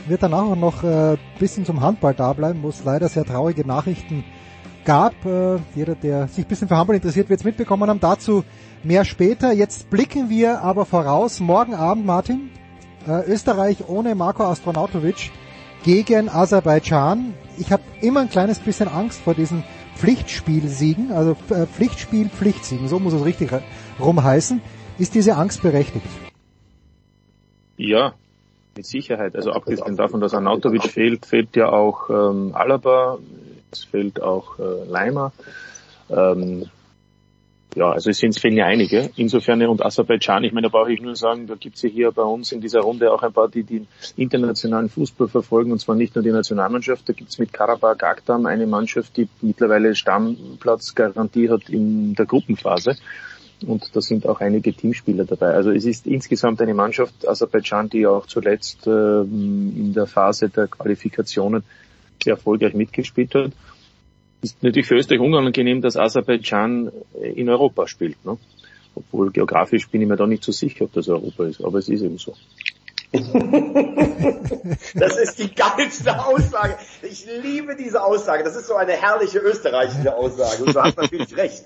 wird 0.07 0.23
danach 0.23 0.45
auch 0.45 0.57
noch 0.57 0.83
ein 0.83 1.17
äh, 1.17 1.19
bisschen 1.39 1.67
zum 1.67 1.83
Handball 1.83 2.15
da 2.15 2.33
bleiben, 2.33 2.63
wo 2.63 2.71
es 2.71 2.83
leider 2.87 3.11
sehr 3.11 3.27
traurige 3.27 3.67
Nachrichten 3.67 4.25
gab. 4.87 5.13
Äh, 5.27 5.59
jeder, 5.75 5.95
der 5.95 6.27
sich 6.29 6.47
ein 6.47 6.49
bisschen 6.49 6.69
für 6.69 6.77
Handball 6.79 6.97
interessiert, 6.97 7.29
wird 7.29 7.41
es 7.41 7.45
mitbekommen 7.45 7.91
haben. 7.91 8.01
Dazu 8.01 8.45
mehr 8.89 9.05
später. 9.05 9.53
Jetzt 9.53 9.91
blicken 9.91 10.31
wir 10.31 10.63
aber 10.63 10.87
voraus. 10.87 11.39
Morgen 11.41 11.75
Abend, 11.75 12.07
Martin, 12.07 12.51
äh, 13.07 13.31
Österreich 13.31 13.87
ohne 13.87 14.15
Marco 14.15 14.45
Astronautovic 14.45 15.31
gegen 15.85 16.29
Aserbaidschan. 16.29 17.35
Ich 17.59 17.71
habe 17.71 17.83
immer 18.01 18.21
ein 18.21 18.31
kleines 18.31 18.59
bisschen 18.59 18.89
Angst 18.89 19.21
vor 19.21 19.35
diesen 19.35 19.63
Pflichtspielsiegen, 19.97 21.13
also 21.13 21.37
äh, 21.51 21.67
Pflichtspiel, 21.67 22.31
Pflichtsiegen, 22.31 22.89
so 22.89 22.99
muss 22.99 23.13
es 23.13 23.25
richtig 23.25 23.51
rum 24.01 24.25
heißen. 24.25 24.61
Ist 24.99 25.15
diese 25.15 25.37
Angst 25.37 25.63
berechtigt? 25.63 26.07
Ja, 27.77 28.15
mit 28.75 28.87
Sicherheit. 28.87 29.37
Also 29.37 29.53
abgesehen 29.53 29.97
davon, 29.97 30.21
dass 30.21 30.35
Arnautovic 30.35 30.85
fehlt, 30.85 31.27
fehlt 31.27 31.55
ja 31.57 31.69
auch 31.69 32.09
ähm, 32.09 32.55
Alaba, 32.55 33.19
es 33.71 33.85
fehlt 33.85 34.23
auch 34.23 34.59
äh, 34.59 34.85
Leimer. 34.89 35.33
Ähm, 36.11 36.71
ja, 37.75 37.91
also 37.91 38.11
es 38.11 38.19
sind 38.19 38.39
fehlen 38.39 38.57
ja 38.57 38.67
einige. 38.67 39.11
Insofern 39.17 39.65
und 39.67 39.85
Aserbaidschan, 39.85 40.45
ich 40.45 40.53
meine, 40.53 40.69
da 40.69 40.71
brauche 40.71 40.93
ich 40.93 41.01
nur 41.01 41.17
sagen, 41.17 41.47
da 41.47 41.55
gibt 41.55 41.77
es 41.77 41.83
ja 41.83 41.89
hier 41.89 42.13
bei 42.13 42.23
uns 42.23 42.51
in 42.51 42.61
dieser 42.61 42.81
Runde 42.81 43.13
auch 43.13 43.23
ein 43.23 43.33
paar, 43.33 43.49
die 43.49 43.63
den 43.63 43.87
internationalen 44.17 44.89
Fußball 44.89 45.29
verfolgen, 45.29 45.73
und 45.73 45.79
zwar 45.79 45.95
nicht 45.95 46.15
nur 46.15 46.25
die 46.25 46.31
Nationalmannschaft. 46.31 47.09
Da 47.09 47.13
gibt 47.13 47.31
es 47.31 47.39
mit 47.39 47.53
Karabakh 47.53 48.05
Akdam 48.05 48.47
eine 48.47 48.67
Mannschaft, 48.67 49.17
die 49.17 49.29
mittlerweile 49.43 49.95
Stammplatzgarantie 49.95 51.51
hat 51.51 51.69
in 51.69 52.15
der 52.15 52.27
Gruppenphase. 52.27 52.97
Und 53.67 53.95
da 53.95 54.01
sind 54.01 54.27
auch 54.27 54.41
einige 54.41 54.73
Teamspieler 54.73 55.25
dabei. 55.25 55.49
Also 55.49 55.71
es 55.71 55.85
ist 55.85 56.07
insgesamt 56.07 56.63
eine 56.63 56.75
Mannschaft 56.75 57.29
Aserbaidschan, 57.29 57.91
die 57.91 58.07
auch 58.07 58.27
zuletzt 58.27 58.87
ähm, 58.87 59.75
in 59.77 59.93
der 59.95 60.07
Phase 60.07 60.49
der 60.49 60.69
Qualifikationen 60.69 61.65
sehr 62.23 62.35
erfolgreich 62.35 62.75
mitgespielt 62.75 63.35
hat 63.35 63.53
ist 64.43 64.63
natürlich 64.63 64.87
für 64.87 64.97
Österreich 64.97 65.21
unangenehm, 65.21 65.81
dass 65.81 65.97
Aserbaidschan 65.97 66.93
in 67.35 67.49
Europa 67.49 67.87
spielt. 67.87 68.23
Ne? 68.25 68.37
Obwohl 68.95 69.31
geografisch 69.31 69.89
bin 69.89 70.03
ich 70.03 70.09
mir 70.09 70.17
da 70.17 70.27
nicht 70.27 70.45
so 70.45 70.53
sicher, 70.53 70.85
ob 70.85 70.93
das 70.93 71.09
Europa 71.09 71.45
ist, 71.45 71.63
aber 71.63 71.79
es 71.79 71.89
ist 71.89 72.03
eben 72.03 72.19
so. 72.19 72.35
das 73.13 75.17
ist 75.17 75.39
die 75.39 75.55
geilste 75.55 76.27
Aussage. 76.27 76.77
Ich 77.03 77.27
liebe 77.43 77.75
diese 77.75 78.03
Aussage. 78.03 78.45
Das 78.45 78.55
ist 78.55 78.67
so 78.67 78.75
eine 78.75 78.93
herrliche 78.93 79.39
österreichische 79.39 80.15
Aussage. 80.15 80.65
Und 80.65 80.75
du 80.75 80.83
hast 80.83 80.99
natürlich 80.99 81.35
recht. 81.37 81.65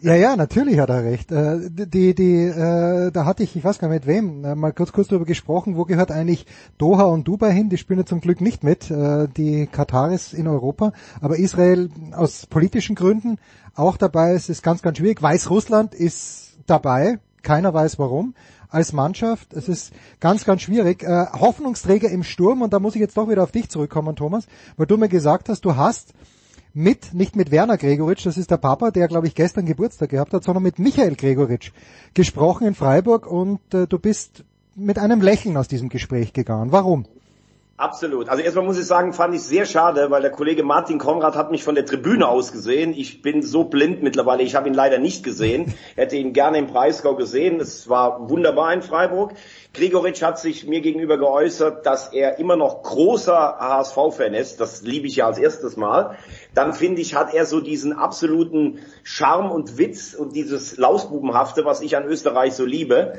Ja, 0.00 0.14
ja, 0.14 0.36
natürlich 0.36 0.78
hat 0.78 0.88
er 0.88 1.04
recht. 1.04 1.30
Äh, 1.30 1.70
die, 1.70 2.14
die, 2.14 2.44
äh, 2.44 3.10
da 3.10 3.24
hatte 3.24 3.42
ich, 3.42 3.54
ich 3.54 3.64
weiß 3.64 3.78
gar 3.78 3.88
nicht 3.88 4.06
mit 4.06 4.06
wem, 4.06 4.44
äh, 4.44 4.54
mal 4.54 4.72
kurz 4.72 4.92
kurz 4.92 5.08
darüber 5.08 5.26
gesprochen, 5.26 5.76
wo 5.76 5.84
gehört 5.84 6.10
eigentlich 6.10 6.46
Doha 6.78 7.04
und 7.04 7.28
Dubai 7.28 7.52
hin? 7.52 7.68
Die 7.68 7.76
spielen 7.76 8.00
ja 8.00 8.06
zum 8.06 8.20
Glück 8.20 8.40
nicht 8.40 8.64
mit, 8.64 8.92
die 9.36 9.66
Kataris 9.66 10.32
in 10.32 10.48
Europa, 10.48 10.92
aber 11.20 11.38
Israel 11.38 11.90
aus 12.12 12.46
politischen 12.46 12.94
Gründen 12.94 13.38
auch 13.74 13.96
dabei. 13.96 14.32
Es 14.32 14.48
ist 14.48 14.62
ganz, 14.62 14.82
ganz 14.82 14.98
schwierig. 14.98 15.22
Weißrussland 15.22 15.94
ist 15.94 16.56
dabei, 16.66 17.18
keiner 17.42 17.74
weiß 17.74 17.98
warum 17.98 18.34
als 18.70 18.92
Mannschaft. 18.92 19.52
Es 19.52 19.68
ist 19.68 19.92
ganz, 20.18 20.44
ganz 20.44 20.62
schwierig. 20.62 21.02
Äh, 21.02 21.26
Hoffnungsträger 21.32 22.10
im 22.10 22.24
Sturm, 22.24 22.62
und 22.62 22.72
da 22.72 22.80
muss 22.80 22.94
ich 22.94 23.00
jetzt 23.00 23.16
doch 23.16 23.28
wieder 23.28 23.42
auf 23.42 23.52
dich 23.52 23.68
zurückkommen, 23.68 24.16
Thomas, 24.16 24.46
weil 24.76 24.86
du 24.86 24.96
mir 24.96 25.08
gesagt 25.08 25.48
hast, 25.48 25.64
du 25.64 25.76
hast 25.76 26.12
mit, 26.74 27.14
nicht 27.14 27.36
mit 27.36 27.50
Werner 27.50 27.78
Gregoritsch, 27.78 28.26
das 28.26 28.36
ist 28.36 28.50
der 28.50 28.56
Papa, 28.56 28.90
der 28.90 29.08
glaube 29.08 29.28
ich 29.28 29.34
gestern 29.34 29.64
Geburtstag 29.64 30.10
gehabt 30.10 30.34
hat, 30.34 30.44
sondern 30.44 30.62
mit 30.64 30.78
Michael 30.78 31.14
Gregoritsch 31.14 31.70
gesprochen 32.12 32.66
in 32.66 32.74
Freiburg 32.74 33.26
und 33.26 33.60
äh, 33.72 33.86
du 33.86 33.98
bist 33.98 34.44
mit 34.74 34.98
einem 34.98 35.22
Lächeln 35.22 35.56
aus 35.56 35.68
diesem 35.68 35.88
Gespräch 35.88 36.32
gegangen. 36.32 36.72
Warum? 36.72 37.06
Absolut. 37.76 38.28
Also 38.28 38.40
erstmal 38.40 38.64
muss 38.64 38.78
ich 38.78 38.86
sagen, 38.86 39.12
fand 39.12 39.34
ich 39.34 39.42
sehr 39.42 39.66
schade, 39.66 40.08
weil 40.08 40.22
der 40.22 40.30
Kollege 40.30 40.62
Martin 40.62 40.98
Konrad 40.98 41.34
hat 41.34 41.50
mich 41.50 41.64
von 41.64 41.74
der 41.74 41.84
Tribüne 41.84 42.28
aus 42.28 42.52
gesehen. 42.52 42.94
Ich 42.96 43.20
bin 43.20 43.42
so 43.42 43.64
blind 43.64 44.00
mittlerweile, 44.00 44.44
ich 44.44 44.54
habe 44.54 44.68
ihn 44.68 44.74
leider 44.74 44.98
nicht 44.98 45.24
gesehen. 45.24 45.74
Hätte 45.96 46.14
ihn 46.14 46.32
gerne 46.32 46.58
im 46.58 46.68
Breisgau 46.68 47.16
gesehen. 47.16 47.58
Es 47.58 47.88
war 47.88 48.30
wunderbar 48.30 48.72
in 48.72 48.82
Freiburg. 48.82 49.32
Gregoritsch 49.72 50.22
hat 50.22 50.38
sich 50.38 50.68
mir 50.68 50.82
gegenüber 50.82 51.18
geäußert, 51.18 51.84
dass 51.84 52.12
er 52.12 52.38
immer 52.38 52.54
noch 52.54 52.84
großer 52.84 53.56
HSV-Fan 53.58 54.34
ist. 54.34 54.60
Das 54.60 54.82
liebe 54.82 55.08
ich 55.08 55.16
ja 55.16 55.26
als 55.26 55.38
erstes 55.38 55.76
Mal. 55.76 56.16
Dann 56.54 56.74
finde 56.74 57.00
ich, 57.00 57.16
hat 57.16 57.34
er 57.34 57.44
so 57.44 57.60
diesen 57.60 57.92
absoluten 57.92 58.78
Charme 59.02 59.50
und 59.50 59.78
Witz 59.78 60.14
und 60.14 60.36
dieses 60.36 60.76
Lausbubenhafte, 60.76 61.64
was 61.64 61.80
ich 61.80 61.96
an 61.96 62.04
Österreich 62.04 62.54
so 62.54 62.64
liebe. 62.64 63.14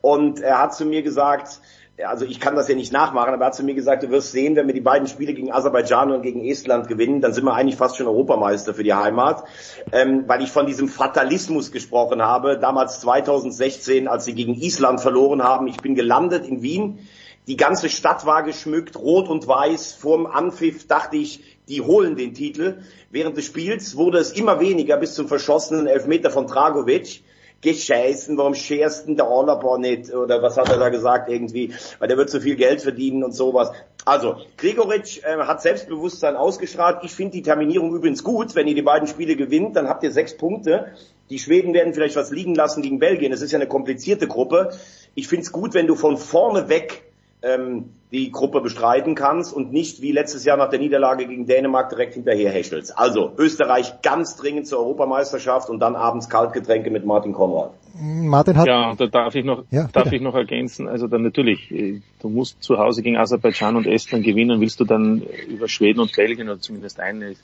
Und 0.00 0.40
er 0.40 0.62
hat 0.62 0.74
zu 0.74 0.86
mir 0.86 1.02
gesagt, 1.02 1.60
also 2.04 2.24
ich 2.24 2.38
kann 2.38 2.54
das 2.54 2.68
ja 2.68 2.74
nicht 2.74 2.92
nachmachen, 2.92 3.34
aber 3.34 3.44
er 3.44 3.46
hat 3.48 3.54
zu 3.54 3.64
mir 3.64 3.74
gesagt, 3.74 4.02
du 4.02 4.10
wirst 4.10 4.32
sehen, 4.32 4.56
wenn 4.56 4.66
wir 4.66 4.74
die 4.74 4.80
beiden 4.80 5.08
Spiele 5.08 5.34
gegen 5.34 5.52
Aserbaidschan 5.52 6.12
und 6.12 6.22
gegen 6.22 6.44
Estland 6.44 6.88
gewinnen, 6.88 7.20
dann 7.20 7.32
sind 7.32 7.44
wir 7.44 7.54
eigentlich 7.54 7.76
fast 7.76 7.96
schon 7.96 8.06
Europameister 8.06 8.74
für 8.74 8.84
die 8.84 8.94
Heimat, 8.94 9.44
ähm, 9.92 10.24
weil 10.26 10.42
ich 10.42 10.50
von 10.50 10.66
diesem 10.66 10.88
Fatalismus 10.88 11.72
gesprochen 11.72 12.22
habe, 12.22 12.58
damals 12.58 13.00
2016, 13.00 14.06
als 14.06 14.24
sie 14.24 14.34
gegen 14.34 14.54
Island 14.54 15.00
verloren 15.00 15.42
haben. 15.42 15.66
Ich 15.66 15.78
bin 15.78 15.94
gelandet 15.94 16.46
in 16.46 16.62
Wien, 16.62 17.00
die 17.48 17.56
ganze 17.56 17.88
Stadt 17.88 18.26
war 18.26 18.42
geschmückt, 18.42 18.96
rot 18.96 19.28
und 19.28 19.48
weiß, 19.48 19.94
vorm 19.94 20.26
Anpfiff 20.26 20.86
dachte 20.86 21.16
ich, 21.16 21.42
die 21.66 21.80
holen 21.80 22.14
den 22.14 22.34
Titel. 22.34 22.82
Während 23.10 23.36
des 23.38 23.46
Spiels 23.46 23.96
wurde 23.96 24.18
es 24.18 24.32
immer 24.32 24.60
weniger 24.60 24.98
bis 24.98 25.14
zum 25.14 25.28
verschossenen 25.28 25.86
Elfmeter 25.86 26.30
von 26.30 26.46
Dragovic 26.46 27.22
gescheißen, 27.60 28.36
warum 28.36 28.54
scherst 28.54 29.08
denn 29.08 29.16
der 29.16 29.26
Alaba 29.26 29.78
nicht? 29.78 30.12
Oder 30.12 30.42
was 30.42 30.56
hat 30.56 30.70
er 30.70 30.78
da 30.78 30.88
gesagt 30.88 31.28
irgendwie? 31.28 31.72
Weil 31.98 32.08
der 32.08 32.16
wird 32.16 32.30
zu 32.30 32.40
viel 32.40 32.56
Geld 32.56 32.82
verdienen 32.82 33.24
und 33.24 33.32
sowas. 33.32 33.72
Also, 34.04 34.36
Gregoritsch 34.56 35.18
äh, 35.24 35.36
hat 35.38 35.60
Selbstbewusstsein 35.60 36.36
ausgestrahlt. 36.36 37.00
Ich 37.02 37.12
finde 37.12 37.32
die 37.32 37.42
Terminierung 37.42 37.94
übrigens 37.94 38.22
gut. 38.22 38.54
Wenn 38.54 38.68
ihr 38.68 38.74
die 38.74 38.82
beiden 38.82 39.08
Spiele 39.08 39.36
gewinnt, 39.36 39.76
dann 39.76 39.88
habt 39.88 40.02
ihr 40.04 40.12
sechs 40.12 40.36
Punkte. 40.36 40.92
Die 41.30 41.38
Schweden 41.38 41.74
werden 41.74 41.92
vielleicht 41.92 42.16
was 42.16 42.30
liegen 42.30 42.54
lassen 42.54 42.82
gegen 42.82 43.00
Belgien. 43.00 43.32
Es 43.32 43.42
ist 43.42 43.52
ja 43.52 43.58
eine 43.58 43.68
komplizierte 43.68 44.28
Gruppe. 44.28 44.70
Ich 45.14 45.28
finde 45.28 45.42
es 45.42 45.52
gut, 45.52 45.74
wenn 45.74 45.86
du 45.86 45.94
von 45.94 46.16
vorne 46.16 46.68
weg 46.68 47.07
ähm, 47.42 47.90
die 48.10 48.30
Gruppe 48.30 48.60
bestreiten 48.60 49.14
kannst 49.14 49.52
und 49.52 49.72
nicht 49.72 50.00
wie 50.00 50.12
letztes 50.12 50.44
Jahr 50.44 50.56
nach 50.56 50.70
der 50.70 50.78
Niederlage 50.78 51.26
gegen 51.26 51.46
Dänemark 51.46 51.90
direkt 51.90 52.14
hinterher 52.14 52.50
hechelst. 52.50 52.96
Also 52.96 53.32
Österreich 53.36 54.00
ganz 54.02 54.36
dringend 54.36 54.66
zur 54.66 54.78
Europameisterschaft 54.78 55.68
und 55.68 55.78
dann 55.80 55.94
abends 55.94 56.28
Kaltgetränke 56.28 56.90
mit 56.90 57.04
Martin 57.04 57.32
Konrad. 57.32 57.72
Martin 58.00 58.56
hat 58.56 58.66
ja, 58.66 58.94
da 58.96 59.06
darf 59.06 59.34
ich 59.34 59.44
noch 59.44 59.64
ja, 59.70 59.88
darf 59.92 60.12
ich 60.12 60.22
noch 60.22 60.34
ergänzen. 60.34 60.88
Also 60.88 61.06
dann 61.06 61.22
natürlich, 61.22 61.70
äh, 61.70 62.00
du 62.20 62.28
musst 62.28 62.62
zu 62.62 62.78
Hause 62.78 63.02
gegen 63.02 63.16
Aserbaidschan 63.16 63.76
und 63.76 63.86
Estland 63.86 64.24
gewinnen, 64.24 64.60
willst 64.60 64.80
du 64.80 64.84
dann 64.84 65.22
über 65.48 65.68
Schweden 65.68 66.00
und 66.00 66.14
Belgien 66.14 66.48
oder 66.48 66.60
zumindest 66.60 67.00
eine 67.00 67.34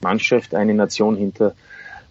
Mannschaft, 0.00 0.54
eine 0.54 0.74
Nation 0.74 1.16
hinter 1.16 1.54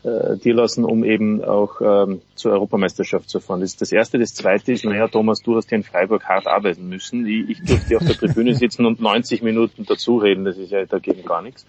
äh, 0.04 0.38
dir 0.38 0.54
lassen, 0.54 0.84
um 0.84 1.04
eben 1.04 1.44
auch 1.44 1.80
ähm, 1.82 2.22
zur 2.36 2.52
Europameisterschaft 2.52 3.30
zu 3.30 3.40
fahren. 3.40 3.62
Das 3.62 3.72
ist 3.72 3.82
das 3.82 3.92
Erste. 3.92 4.20
Das 4.20 4.34
Zweite 4.34 4.74
ist, 4.74 4.86
naja, 4.86 5.08
Thomas, 5.08 5.40
du 5.42 5.56
hast 5.56 5.72
ja 5.72 5.78
in 5.78 5.84
Freiburg 5.84 6.26
hart 6.26 6.48
arbeiten 6.48 6.90
müssen. 6.90 7.26
Ich, 7.26 7.50
ich 7.50 7.64
durfte 7.64 7.98
auf 7.98 8.06
der 8.06 8.16
Tribüne 8.16 8.54
sitzen 8.56 8.86
und 8.86 9.00
90 9.00 9.44
Minuten 9.44 9.86
dazureden. 9.86 10.46
Das 10.46 10.58
ist 10.58 10.72
ja 10.72 10.86
dagegen 10.86 11.24
gar 11.24 11.42
nichts. 11.42 11.66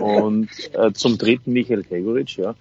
Und 0.00 0.48
äh, 0.72 0.92
zum 0.92 1.18
Dritten 1.18 1.52
Michael 1.52 1.82
Gregoritsch, 1.82 2.38
ja. 2.38 2.54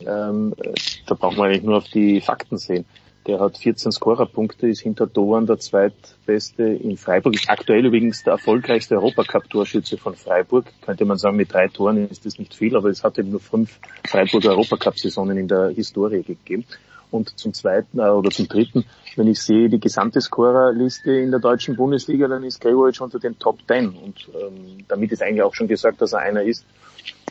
Ähm, 0.00 0.54
äh, 0.62 0.72
da 1.06 1.14
braucht 1.14 1.36
man 1.36 1.48
eigentlich 1.48 1.62
nur 1.62 1.76
auf 1.76 1.88
die 1.88 2.20
Fakten 2.20 2.58
sehen. 2.58 2.84
Der 3.26 3.38
hat 3.38 3.58
14 3.58 3.92
Scorerpunkte, 3.92 4.66
ist 4.66 4.80
hinter 4.80 5.06
Doan 5.06 5.46
der 5.46 5.58
zweitbeste 5.58 6.62
in 6.62 6.96
Freiburg. 6.96 7.34
Ist 7.34 7.50
aktuell 7.50 7.84
übrigens 7.84 8.22
der 8.22 8.32
erfolgreichste 8.32 8.96
Europacup-Torschütze 8.96 9.98
von 9.98 10.14
Freiburg. 10.14 10.66
Könnte 10.80 11.04
man 11.04 11.18
sagen, 11.18 11.36
mit 11.36 11.52
drei 11.52 11.68
Toren 11.68 12.08
ist 12.08 12.24
das 12.24 12.38
nicht 12.38 12.54
viel, 12.54 12.76
aber 12.76 12.88
es 12.88 13.04
hat 13.04 13.18
eben 13.18 13.30
nur 13.30 13.40
fünf 13.40 13.78
Freiburger 14.08 14.50
Europacup-Saisonen 14.50 15.36
in 15.36 15.48
der 15.48 15.68
Historie 15.68 16.22
gegeben. 16.22 16.64
Und 17.10 17.38
zum 17.38 17.52
zweiten 17.52 17.98
äh, 17.98 18.08
oder 18.08 18.30
zum 18.30 18.48
dritten, 18.48 18.84
wenn 19.16 19.26
ich 19.26 19.42
sehe 19.42 19.68
die 19.68 19.80
gesamte 19.80 20.20
Scorerliste 20.20 21.12
in 21.12 21.30
der 21.30 21.40
deutschen 21.40 21.76
Bundesliga, 21.76 22.26
dann 22.28 22.44
ist 22.44 22.60
Gregoritsch 22.60 23.00
unter 23.00 23.18
den 23.18 23.38
Top 23.38 23.58
Ten. 23.66 23.90
Und 23.90 24.28
ähm, 24.34 24.84
damit 24.88 25.12
ist 25.12 25.22
eigentlich 25.22 25.42
auch 25.42 25.54
schon 25.54 25.68
gesagt, 25.68 26.00
dass 26.00 26.12
er 26.14 26.20
einer 26.20 26.42
ist, 26.42 26.64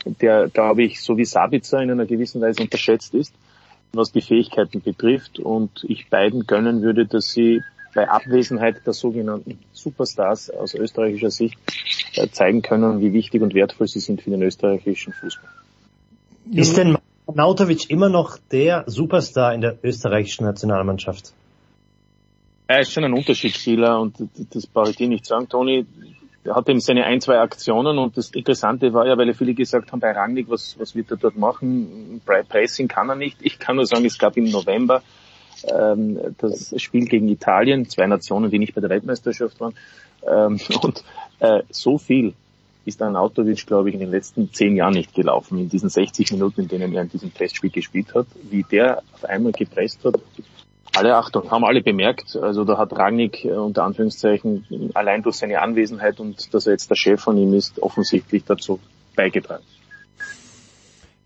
der, 0.04 0.48
glaube 0.48 0.84
ich, 0.84 1.02
so 1.02 1.16
wie 1.16 1.24
Sabitzer 1.24 1.80
in 1.80 1.90
einer 1.90 2.06
gewissen 2.06 2.40
Weise 2.40 2.62
unterschätzt 2.62 3.14
ist 3.14 3.34
was 3.92 4.12
die 4.12 4.20
Fähigkeiten 4.20 4.80
betrifft 4.80 5.38
und 5.38 5.84
ich 5.88 6.08
beiden 6.08 6.46
gönnen 6.46 6.82
würde, 6.82 7.06
dass 7.06 7.32
sie 7.32 7.62
bei 7.94 8.08
Abwesenheit 8.08 8.86
der 8.86 8.92
sogenannten 8.92 9.58
Superstars 9.72 10.50
aus 10.50 10.74
österreichischer 10.74 11.30
Sicht 11.30 11.58
äh, 12.14 12.28
zeigen 12.28 12.62
können, 12.62 13.00
wie 13.00 13.12
wichtig 13.12 13.42
und 13.42 13.54
wertvoll 13.54 13.88
sie 13.88 14.00
sind 14.00 14.22
für 14.22 14.30
den 14.30 14.42
österreichischen 14.42 15.12
Fußball. 15.12 15.50
Ist 16.52 16.76
denn 16.76 16.98
Nautovic 17.32 17.90
immer 17.90 18.08
noch 18.08 18.38
der 18.50 18.84
Superstar 18.86 19.54
in 19.54 19.60
der 19.60 19.78
österreichischen 19.82 20.44
Nationalmannschaft? 20.44 21.32
Er 22.66 22.80
ist 22.80 22.92
schon 22.92 23.04
ein 23.04 23.12
Unterschiedsspieler 23.12 24.00
und 24.00 24.16
das 24.52 24.66
brauche 24.66 24.90
ich 24.90 24.96
dir 24.96 25.08
nicht 25.08 25.26
sagen, 25.26 25.48
Toni. 25.48 25.86
Er 26.42 26.54
hat 26.54 26.68
eben 26.68 26.80
seine 26.80 27.04
ein, 27.04 27.20
zwei 27.20 27.38
Aktionen 27.38 27.98
und 27.98 28.16
das 28.16 28.30
Interessante 28.30 28.94
war 28.94 29.06
ja, 29.06 29.18
weil 29.18 29.34
viele 29.34 29.52
gesagt 29.52 29.92
haben, 29.92 30.00
bei 30.00 30.12
Rangnick, 30.12 30.48
was, 30.48 30.78
was 30.78 30.94
wird 30.94 31.10
er 31.10 31.18
dort 31.18 31.36
machen? 31.36 32.22
Pressing 32.24 32.88
kann 32.88 33.10
er 33.10 33.16
nicht. 33.16 33.38
Ich 33.42 33.58
kann 33.58 33.76
nur 33.76 33.86
sagen, 33.86 34.06
es 34.06 34.18
gab 34.18 34.36
im 34.38 34.50
November 34.50 35.02
ähm, 35.64 36.18
das 36.38 36.74
Spiel 36.80 37.04
gegen 37.04 37.28
Italien, 37.28 37.88
zwei 37.88 38.06
Nationen, 38.06 38.50
die 38.50 38.58
nicht 38.58 38.74
bei 38.74 38.80
der 38.80 38.88
Weltmeisterschaft 38.88 39.60
waren. 39.60 39.74
Ähm, 40.26 40.58
und 40.82 41.04
äh, 41.40 41.62
so 41.70 41.98
viel 41.98 42.32
ist 42.86 43.02
ein 43.02 43.16
Autovic, 43.16 43.66
glaube 43.66 43.90
ich, 43.90 43.94
in 43.94 44.00
den 44.00 44.10
letzten 44.10 44.52
zehn 44.52 44.74
Jahren 44.74 44.94
nicht 44.94 45.14
gelaufen, 45.14 45.58
in 45.58 45.68
diesen 45.68 45.90
60 45.90 46.32
Minuten, 46.32 46.62
in 46.62 46.68
denen 46.68 46.94
er 46.94 47.02
in 47.02 47.10
diesem 47.10 47.34
Testspiel 47.34 47.70
gespielt 47.70 48.14
hat, 48.14 48.26
wie 48.50 48.62
der 48.62 49.02
auf 49.12 49.24
einmal 49.26 49.52
gepresst 49.52 50.04
hat, 50.04 50.18
alle 50.96 51.16
Achtung, 51.16 51.50
haben 51.50 51.64
alle 51.64 51.82
bemerkt. 51.82 52.36
Also 52.36 52.64
da 52.64 52.78
hat 52.78 52.92
Rangnick 52.92 53.44
äh, 53.44 53.52
unter 53.52 53.84
Anführungszeichen 53.84 54.90
allein 54.94 55.22
durch 55.22 55.36
seine 55.36 55.60
Anwesenheit 55.60 56.20
und 56.20 56.52
dass 56.52 56.66
er 56.66 56.72
jetzt 56.72 56.90
der 56.90 56.96
Chef 56.96 57.20
von 57.20 57.36
ihm 57.36 57.54
ist, 57.54 57.80
offensichtlich 57.82 58.44
dazu 58.44 58.80
beigetragen. 59.14 59.64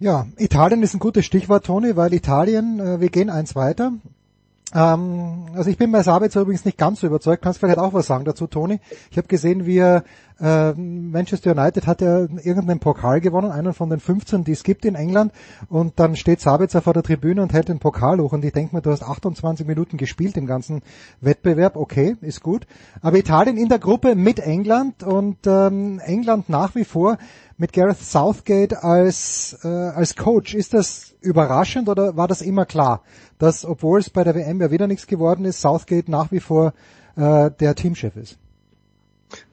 Ja, 0.00 0.26
Italien 0.36 0.82
ist 0.82 0.94
ein 0.94 0.98
gutes 1.00 1.24
Stichwort, 1.24 1.66
Toni, 1.66 1.96
weil 1.96 2.12
Italien, 2.12 2.80
äh, 2.80 3.00
wir 3.00 3.08
gehen 3.08 3.30
eins 3.30 3.54
weiter. 3.54 3.92
Ähm, 4.74 5.46
also 5.54 5.70
ich 5.70 5.78
bin 5.78 5.92
bei 5.92 6.02
Sabitzer 6.02 6.40
übrigens 6.40 6.64
nicht 6.64 6.76
ganz 6.76 7.00
so 7.00 7.06
überzeugt. 7.06 7.42
Kannst 7.42 7.60
vielleicht 7.60 7.78
auch 7.78 7.94
was 7.94 8.06
sagen 8.06 8.24
dazu, 8.24 8.46
Toni? 8.46 8.80
Ich 9.10 9.16
habe 9.16 9.28
gesehen, 9.28 9.66
wie 9.66 9.78
er, 9.78 10.02
äh, 10.40 10.72
Manchester 10.72 11.52
United 11.52 11.87
hat 11.87 12.00
ja 12.00 12.20
irgendeinen 12.42 12.80
Pokal 12.80 13.20
gewonnen, 13.20 13.52
einen 13.52 13.72
von 13.72 13.88
den 13.88 14.00
15, 14.00 14.42
die 14.42 14.52
es 14.52 14.64
gibt 14.64 14.84
in 14.84 14.96
England. 14.96 15.32
Und 15.68 16.00
dann 16.00 16.16
steht 16.16 16.40
Sabitzer 16.40 16.82
vor 16.82 16.92
der 16.92 17.04
Tribüne 17.04 17.40
und 17.40 17.52
hält 17.52 17.68
den 17.68 17.78
Pokal 17.78 18.18
hoch. 18.18 18.32
Und 18.32 18.44
ich 18.44 18.52
denke 18.52 18.74
mir, 18.74 18.82
du 18.82 18.90
hast 18.90 19.04
28 19.04 19.64
Minuten 19.64 19.96
gespielt 19.96 20.37
im 20.37 20.46
ganzen 20.46 20.82
Wettbewerb. 21.20 21.76
Okay, 21.76 22.16
ist 22.20 22.42
gut. 22.42 22.66
Aber 23.00 23.16
Italien 23.16 23.56
in 23.56 23.68
der 23.68 23.78
Gruppe 23.78 24.16
mit 24.16 24.40
England 24.40 25.04
und 25.04 25.38
ähm, 25.46 26.00
England 26.00 26.48
nach 26.48 26.74
wie 26.74 26.84
vor 26.84 27.16
mit 27.56 27.72
Gareth 27.72 27.98
Southgate 27.98 28.82
als, 28.82 29.58
äh, 29.64 29.68
als 29.68 30.16
Coach. 30.16 30.54
Ist 30.54 30.74
das 30.74 31.14
überraschend 31.20 31.88
oder 31.88 32.16
war 32.16 32.28
das 32.28 32.42
immer 32.42 32.66
klar, 32.66 33.02
dass 33.38 33.64
obwohl 33.64 34.00
es 34.00 34.10
bei 34.10 34.24
der 34.24 34.34
WM 34.34 34.60
ja 34.60 34.70
wieder 34.70 34.86
nichts 34.86 35.06
geworden 35.06 35.44
ist, 35.44 35.60
Southgate 35.60 36.08
nach 36.08 36.32
wie 36.32 36.40
vor 36.40 36.74
äh, 37.16 37.50
der 37.50 37.74
Teamchef 37.74 38.16
ist? 38.16 38.38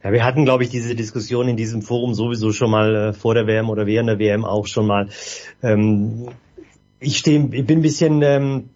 Ja, 0.04 0.12
wir 0.12 0.24
hatten, 0.24 0.46
glaube 0.46 0.64
ich, 0.64 0.70
diese 0.70 0.96
Diskussion 0.96 1.48
in 1.48 1.58
diesem 1.58 1.82
Forum 1.82 2.14
sowieso 2.14 2.52
schon 2.52 2.72
mal 2.72 2.96
äh, 2.96 3.14
vor 3.14 3.34
der 3.34 3.48
WM 3.48 3.70
oder 3.70 3.86
während 3.86 4.10
der 4.10 4.20
WM 4.20 4.46
auch 4.46 4.68
schon 4.68 4.88
mal. 4.88 5.10
Ähm, 5.64 6.28
ich 7.00 7.18
stehe, 7.18 7.50
ich 7.52 7.66
bin 7.66 7.80
ein 7.80 7.82
bisschen 7.82 8.22
ähm, 8.22 8.70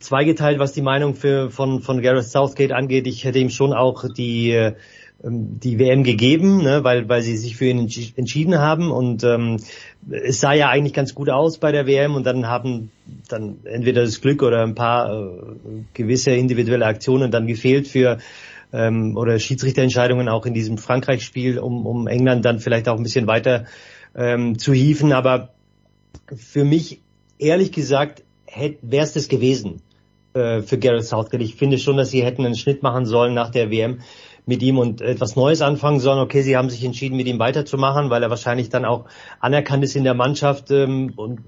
zweigeteilt, 0.00 0.58
was 0.58 0.72
die 0.72 0.82
Meinung 0.82 1.14
für, 1.14 1.50
von, 1.50 1.80
von 1.80 2.02
Gareth 2.02 2.24
Southgate 2.24 2.72
angeht. 2.72 3.06
Ich 3.06 3.24
hätte 3.24 3.38
ihm 3.38 3.50
schon 3.50 3.72
auch 3.72 4.04
die 4.08 4.50
äh, 4.50 4.74
die 5.26 5.78
WM 5.78 6.04
gegeben, 6.04 6.62
ne, 6.62 6.84
weil, 6.84 7.08
weil 7.08 7.22
sie 7.22 7.36
sich 7.36 7.56
für 7.56 7.66
ihn 7.66 7.88
entschieden 8.16 8.58
haben. 8.58 8.90
Und 8.90 9.24
ähm, 9.24 9.56
es 10.10 10.40
sah 10.40 10.52
ja 10.52 10.68
eigentlich 10.68 10.92
ganz 10.92 11.14
gut 11.14 11.30
aus 11.30 11.58
bei 11.58 11.72
der 11.72 11.86
WM 11.86 12.14
und 12.14 12.24
dann 12.24 12.46
haben 12.46 12.90
dann 13.28 13.56
entweder 13.64 14.02
das 14.02 14.20
Glück 14.20 14.42
oder 14.42 14.62
ein 14.62 14.74
paar 14.74 15.10
äh, 15.10 15.30
gewisse 15.94 16.32
individuelle 16.32 16.84
Aktionen 16.84 17.30
dann 17.30 17.46
gefehlt 17.46 17.88
für 17.88 18.18
ähm, 18.72 19.16
oder 19.16 19.38
Schiedsrichterentscheidungen 19.38 20.28
auch 20.28 20.44
in 20.44 20.52
diesem 20.52 20.76
Frankreich-Spiel, 20.76 21.58
um, 21.58 21.86
um 21.86 22.06
England 22.06 22.44
dann 22.44 22.58
vielleicht 22.58 22.88
auch 22.88 22.96
ein 22.96 23.02
bisschen 23.02 23.26
weiter 23.26 23.64
ähm, 24.14 24.58
zu 24.58 24.74
hieven, 24.74 25.12
aber 25.12 25.54
für 26.36 26.64
mich 26.64 27.00
ehrlich 27.38 27.72
gesagt 27.72 28.22
wäre 28.82 29.04
es 29.04 29.14
das 29.14 29.28
gewesen 29.28 29.80
äh, 30.34 30.60
für 30.60 30.78
Gareth 30.78 31.06
Southgate. 31.06 31.42
Ich 31.42 31.56
finde 31.56 31.78
schon, 31.78 31.96
dass 31.96 32.10
sie 32.10 32.22
hätten 32.22 32.44
einen 32.44 32.56
Schnitt 32.56 32.82
machen 32.82 33.06
sollen 33.06 33.34
nach 33.34 33.50
der 33.50 33.70
WM 33.70 34.00
mit 34.46 34.62
ihm 34.62 34.78
und 34.78 35.00
etwas 35.00 35.36
Neues 35.36 35.62
anfangen, 35.62 36.00
sondern 36.00 36.24
okay, 36.24 36.42
sie 36.42 36.56
haben 36.56 36.70
sich 36.70 36.84
entschieden, 36.84 37.16
mit 37.16 37.26
ihm 37.26 37.38
weiterzumachen, 37.38 38.10
weil 38.10 38.22
er 38.22 38.30
wahrscheinlich 38.30 38.68
dann 38.68 38.84
auch 38.84 39.06
anerkannt 39.40 39.84
ist 39.84 39.96
in 39.96 40.04
der 40.04 40.14
Mannschaft 40.14 40.70
ähm, 40.70 41.12
und 41.16 41.40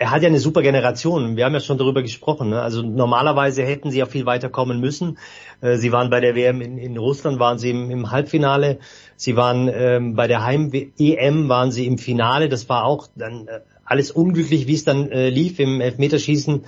er 0.00 0.10
hat 0.10 0.22
ja 0.22 0.28
eine 0.28 0.40
super 0.40 0.62
Generation. 0.62 1.36
Wir 1.36 1.44
haben 1.44 1.52
ja 1.52 1.60
schon 1.60 1.76
darüber 1.76 2.00
gesprochen. 2.00 2.48
Ne? 2.48 2.62
Also 2.62 2.80
normalerweise 2.80 3.62
hätten 3.64 3.90
sie 3.90 3.98
ja 3.98 4.06
viel 4.06 4.24
weiter 4.24 4.48
kommen 4.48 4.80
müssen. 4.80 5.18
Äh, 5.60 5.76
sie 5.76 5.92
waren 5.92 6.08
bei 6.08 6.20
der 6.20 6.34
WM 6.34 6.62
in, 6.62 6.78
in 6.78 6.96
Russland, 6.96 7.38
waren 7.38 7.58
sie 7.58 7.68
im, 7.68 7.90
im 7.90 8.10
Halbfinale. 8.10 8.78
Sie 9.16 9.36
waren 9.36 9.68
ähm, 9.70 10.14
bei 10.14 10.26
der 10.26 10.42
Heim-EM, 10.42 11.50
waren 11.50 11.70
sie 11.70 11.86
im 11.86 11.98
Finale. 11.98 12.48
Das 12.48 12.70
war 12.70 12.86
auch 12.86 13.08
dann 13.14 13.46
äh, 13.46 13.60
alles 13.84 14.10
unglücklich, 14.10 14.66
wie 14.66 14.74
es 14.74 14.84
dann 14.84 15.10
äh, 15.10 15.28
lief 15.28 15.58
im 15.58 15.82
Elfmeterschießen. 15.82 16.64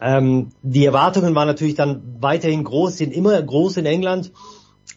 Ähm, 0.00 0.50
die 0.62 0.84
Erwartungen 0.84 1.34
waren 1.34 1.46
natürlich 1.46 1.74
dann 1.74 2.16
weiterhin 2.20 2.64
groß, 2.64 2.96
sind 2.96 3.12
immer 3.12 3.40
groß 3.40 3.76
in 3.76 3.86
England. 3.86 4.32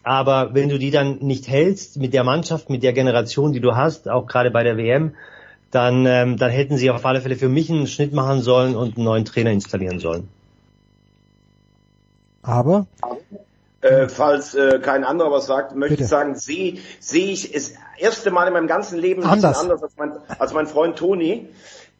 Aber 0.02 0.54
wenn 0.54 0.68
du 0.68 0.78
die 0.78 0.90
dann 0.90 1.18
nicht 1.18 1.48
hältst 1.48 1.98
mit 1.98 2.12
der 2.14 2.24
Mannschaft, 2.24 2.68
mit 2.70 2.82
der 2.82 2.92
Generation, 2.92 3.52
die 3.52 3.60
du 3.60 3.76
hast, 3.76 4.08
auch 4.08 4.26
gerade 4.26 4.50
bei 4.50 4.62
der 4.62 4.76
WM, 4.76 5.14
dann, 5.70 6.06
ähm, 6.06 6.36
dann 6.36 6.50
hätten 6.50 6.76
sie 6.76 6.90
auf 6.90 7.04
alle 7.04 7.20
Fälle 7.20 7.36
für 7.36 7.48
mich 7.48 7.70
einen 7.70 7.86
Schnitt 7.86 8.12
machen 8.12 8.42
sollen 8.42 8.76
und 8.76 8.96
einen 8.96 9.04
neuen 9.04 9.24
Trainer 9.24 9.50
installieren 9.50 9.98
sollen. 9.98 10.28
Aber? 12.42 12.86
Äh, 13.80 14.08
falls 14.08 14.54
äh, 14.54 14.78
kein 14.80 15.04
anderer 15.04 15.30
was 15.30 15.46
sagt, 15.46 15.74
möchte 15.74 15.94
Bitte. 15.94 16.04
ich 16.04 16.08
sagen, 16.08 16.36
sehe 16.36 16.78
seh 17.00 17.32
ich 17.32 17.54
es 17.54 17.74
erste 17.98 18.30
Mal 18.30 18.46
in 18.46 18.52
meinem 18.52 18.66
ganzen 18.66 18.98
Leben 18.98 19.24
anders, 19.24 19.58
anders 19.58 19.82
als, 19.82 19.96
mein, 19.96 20.12
als 20.38 20.52
mein 20.52 20.66
Freund 20.66 20.96
Toni. 20.96 21.48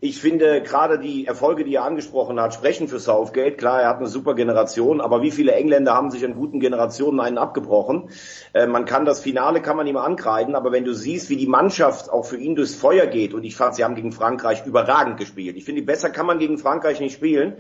Ich 0.05 0.21
finde 0.21 0.61
gerade 0.61 0.99
die 0.99 1.27
Erfolge, 1.27 1.65
die 1.65 1.77
er 1.77 1.85
angesprochen 1.85 2.39
hat, 2.39 2.53
sprechen 2.53 2.89
für 2.89 2.99
Southgate. 2.99 3.57
Klar, 3.57 3.81
er 3.81 3.89
hat 3.89 4.01
eine 4.01 4.07
super 4.07 4.35
Generation, 4.35 5.01
aber 5.01 5.23
wie 5.23 5.31
viele 5.31 5.53
Engländer 5.53 5.95
haben 5.95 6.11
sich 6.11 6.23
in 6.23 6.35
guten 6.35 6.61
Generationen 6.61 7.21
einen 7.21 7.39
abgebrochen? 7.39 8.11
Äh, 8.53 8.67
man 8.67 8.85
kann 8.85 9.07
das 9.07 9.21
Finale 9.21 9.63
kann 9.63 9.79
man 9.79 9.87
ihm 9.87 9.97
ankreiden, 9.97 10.57
aber 10.57 10.73
wenn 10.73 10.85
du 10.85 10.93
siehst, 10.93 11.31
wie 11.31 11.39
die 11.39 11.47
Mannschaft 11.47 12.11
auch 12.11 12.27
für 12.27 12.37
ihn 12.37 12.55
durchs 12.55 12.75
Feuer 12.75 13.07
geht, 13.07 13.33
und 13.33 13.45
ich 13.45 13.57
fand, 13.57 13.77
sie 13.77 13.85
haben 13.85 13.95
gegen 13.95 14.13
Frankreich 14.13 14.67
überragend 14.67 15.17
gespielt. 15.17 15.57
Ich 15.57 15.65
finde, 15.65 15.81
besser 15.81 16.11
kann 16.11 16.27
man 16.27 16.39
gegen 16.39 16.59
Frankreich 16.59 17.01
nicht 17.01 17.15
spielen. 17.15 17.55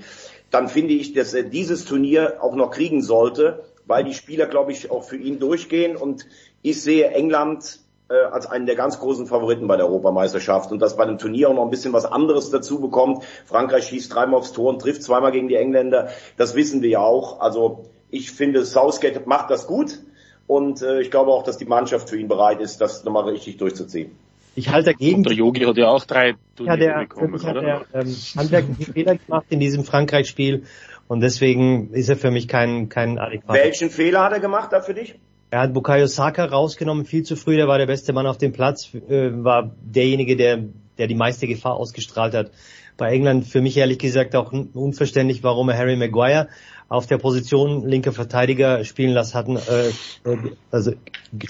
Dann 0.51 0.69
finde 0.69 0.93
ich, 0.93 1.15
dass 1.15 1.33
er 1.33 1.45
dieses 1.45 1.87
Turnier 1.87 2.43
auch 2.43 2.57
noch 2.57 2.73
kriegen 2.73 3.01
sollte, 3.01 3.65
weil 3.87 4.05
die 4.05 4.13
Spieler, 4.13 4.45
glaube 4.45 4.73
ich, 4.73 4.91
auch 4.91 5.05
für 5.05 5.17
ihn 5.17 5.39
durchgehen. 5.39 5.97
Und 5.97 6.27
ich 6.61 6.83
sehe 6.83 7.09
England 7.09 7.79
äh, 8.09 8.15
als 8.15 8.47
einen 8.47 8.67
der 8.67 8.75
ganz 8.75 8.99
großen 8.99 9.27
Favoriten 9.27 9.67
bei 9.67 9.77
der 9.77 9.87
Europameisterschaft 9.87 10.73
und 10.73 10.81
dass 10.81 10.97
bei 10.97 11.07
dem 11.07 11.19
Turnier 11.19 11.49
auch 11.49 11.55
noch 11.55 11.65
ein 11.65 11.71
bisschen 11.71 11.93
was 11.93 12.05
anderes 12.05 12.51
dazu 12.51 12.81
bekommt. 12.81 13.25
Frankreich 13.47 13.87
schießt 13.87 14.15
dreimal 14.15 14.41
aufs 14.41 14.53
Tor 14.53 14.71
und 14.71 14.81
trifft 14.81 15.03
zweimal 15.03 15.33
gegen 15.33 15.49
die 15.49 15.57
Engländer. 15.57 16.09
Das 16.37 16.55
wissen 16.55 16.83
wir 16.83 16.91
ja 16.91 17.01
auch. 17.01 17.41
Also 17.41 17.87
ich 18.11 18.31
finde, 18.31 18.65
Southgate 18.65 19.27
macht 19.27 19.51
das 19.51 19.67
gut 19.67 20.01
und 20.47 20.83
äh, 20.83 21.01
ich 21.01 21.11
glaube 21.11 21.31
auch, 21.31 21.43
dass 21.43 21.57
die 21.57 21.65
Mannschaft 21.65 22.11
für 22.11 22.19
ihn 22.19 22.29
bereit 22.29 22.61
ist, 22.61 22.81
das 22.81 23.05
nochmal 23.05 23.25
richtig 23.25 23.57
durchzuziehen. 23.57 24.13
Ich 24.57 24.69
halte 24.69 24.93
dagegen. 24.93 25.17
Und 25.17 25.27
der 25.27 25.33
Yogi 25.33 25.61
hat 25.65 25.77
ja 25.77 25.89
auch 25.89 26.05
drei 26.05 26.35
Turniere 26.57 26.79
ja, 26.79 26.93
der, 26.95 26.99
bekommen, 27.01 27.35
oder? 27.35 27.81
Hat 27.81 27.87
er 27.93 28.03
ähm, 28.03 28.17
handwerklichen 28.37 28.93
Fehler 28.93 29.17
gemacht 29.17 29.47
in 29.49 29.61
diesem 29.61 29.85
Frankreich-Spiel 29.85 30.65
und 31.09 31.21
deswegen 31.21 31.93
ist 31.93 32.09
er 32.09 32.17
für 32.17 32.31
mich 32.31 32.49
kein, 32.49 32.89
kein 32.89 33.19
adäquater. 33.19 33.59
Welchen 33.59 33.91
Fehler 33.91 34.23
hat 34.23 34.33
er 34.33 34.41
gemacht 34.41 34.73
da 34.73 34.81
für 34.81 34.95
dich? 34.95 35.19
Er 35.55 35.61
hat 35.61 35.73
Bukayo 35.73 36.09
Saka 36.09 36.47
rausgenommen, 36.47 37.05
viel 37.05 37.23
zu 37.23 37.37
früh, 37.37 37.55
der 37.55 37.69
war 37.69 37.79
der 37.79 37.87
beste 37.87 38.13
Mann 38.13 38.27
auf 38.27 38.39
dem 38.39 38.51
Platz, 38.51 38.93
äh, 38.93 39.31
war 39.45 39.71
derjenige, 39.83 40.35
der, 40.35 40.65
der 40.99 41.07
die 41.07 41.15
meiste 41.15 41.47
Gefahr 41.47 41.75
ausgestrahlt 41.75 42.35
hat. 42.35 42.51
Bei 42.97 43.13
England 43.13 43.47
für 43.47 43.61
mich 43.61 43.77
ehrlich 43.77 43.99
gesagt 44.01 44.35
auch 44.35 44.53
unverständlich, 44.53 45.45
warum 45.45 45.69
er 45.69 45.79
Harry 45.79 45.95
Maguire 45.95 46.49
auf 46.89 47.07
der 47.07 47.19
Position 47.19 47.87
linker 47.87 48.13
Verteidiger 48.13 48.83
spielen 48.83 49.13
lassen 49.13 49.35
hatten. 49.35 49.57
Äh, 49.57 49.91
äh 50.29 50.39
also 50.73 50.91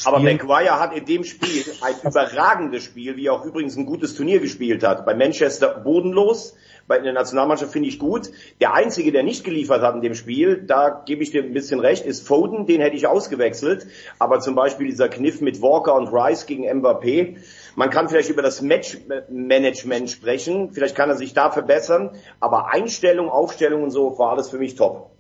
Aber 0.04 0.18
Maguire 0.18 0.78
hat 0.78 0.94
in 0.94 1.06
dem 1.06 1.24
Spiel 1.24 1.64
ein 1.80 1.94
überragendes 2.06 2.84
Spiel, 2.84 3.16
wie 3.16 3.30
auch 3.30 3.42
übrigens 3.46 3.74
ein 3.78 3.86
gutes 3.86 4.14
Turnier 4.14 4.40
gespielt 4.40 4.84
hat. 4.84 5.06
Bei 5.06 5.14
Manchester 5.14 5.80
bodenlos, 5.82 6.54
bei 6.86 6.98
der 6.98 7.12
Nationalmannschaft 7.12 7.72
finde 7.72 7.88
ich 7.88 7.98
gut. 7.98 8.30
Der 8.60 8.74
einzige, 8.74 9.12
der 9.12 9.22
nicht 9.22 9.44
geliefert 9.44 9.82
hat 9.82 9.94
in 9.94 10.02
dem 10.02 10.14
Spiel, 10.14 10.62
da 10.66 11.02
gebe 11.06 11.22
ich 11.22 11.30
dir 11.30 11.42
ein 11.42 11.52
bisschen 11.52 11.80
recht, 11.80 12.04
ist 12.04 12.26
Foden, 12.26 12.66
den 12.66 12.80
hätte 12.80 12.96
ich 12.96 13.06
ausgewechselt. 13.06 13.86
Aber 14.18 14.40
zum 14.40 14.54
Beispiel 14.54 14.86
dieser 14.86 15.08
Kniff 15.08 15.40
mit 15.40 15.62
Walker 15.62 15.94
und 15.94 16.08
Rice 16.08 16.46
gegen 16.46 16.64
Mbappé. 16.64 17.36
Man 17.76 17.90
kann 17.90 18.08
vielleicht 18.08 18.30
über 18.30 18.42
das 18.42 18.62
Matchmanagement 18.62 20.10
sprechen, 20.10 20.70
vielleicht 20.72 20.94
kann 20.94 21.08
er 21.08 21.16
sich 21.16 21.34
da 21.34 21.50
verbessern, 21.50 22.10
aber 22.38 22.72
Einstellung, 22.72 23.28
Aufstellung 23.28 23.82
und 23.82 23.90
so 23.90 24.16
war 24.18 24.32
alles 24.32 24.48
für 24.50 24.58
mich 24.58 24.76
top. 24.76 25.10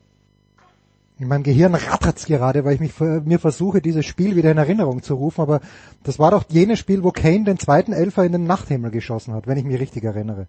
In 1.16 1.28
meinem 1.28 1.44
Gehirn 1.44 1.76
rattert's 1.76 2.26
gerade, 2.26 2.64
weil 2.64 2.74
ich 2.74 2.80
mich 2.80 2.98
mir 2.98 3.38
versuche, 3.38 3.80
dieses 3.80 4.04
Spiel 4.04 4.34
wieder 4.34 4.50
in 4.50 4.58
Erinnerung 4.58 5.00
zu 5.02 5.14
rufen, 5.14 5.42
aber 5.42 5.60
das 6.02 6.18
war 6.18 6.32
doch 6.32 6.44
jenes 6.48 6.80
Spiel, 6.80 7.04
wo 7.04 7.12
Kane 7.12 7.44
den 7.44 7.58
zweiten 7.58 7.92
Elfer 7.92 8.24
in 8.24 8.32
den 8.32 8.44
Nachthimmel 8.44 8.90
geschossen 8.90 9.32
hat, 9.32 9.46
wenn 9.46 9.56
ich 9.56 9.64
mich 9.64 9.80
richtig 9.80 10.02
erinnere. 10.02 10.48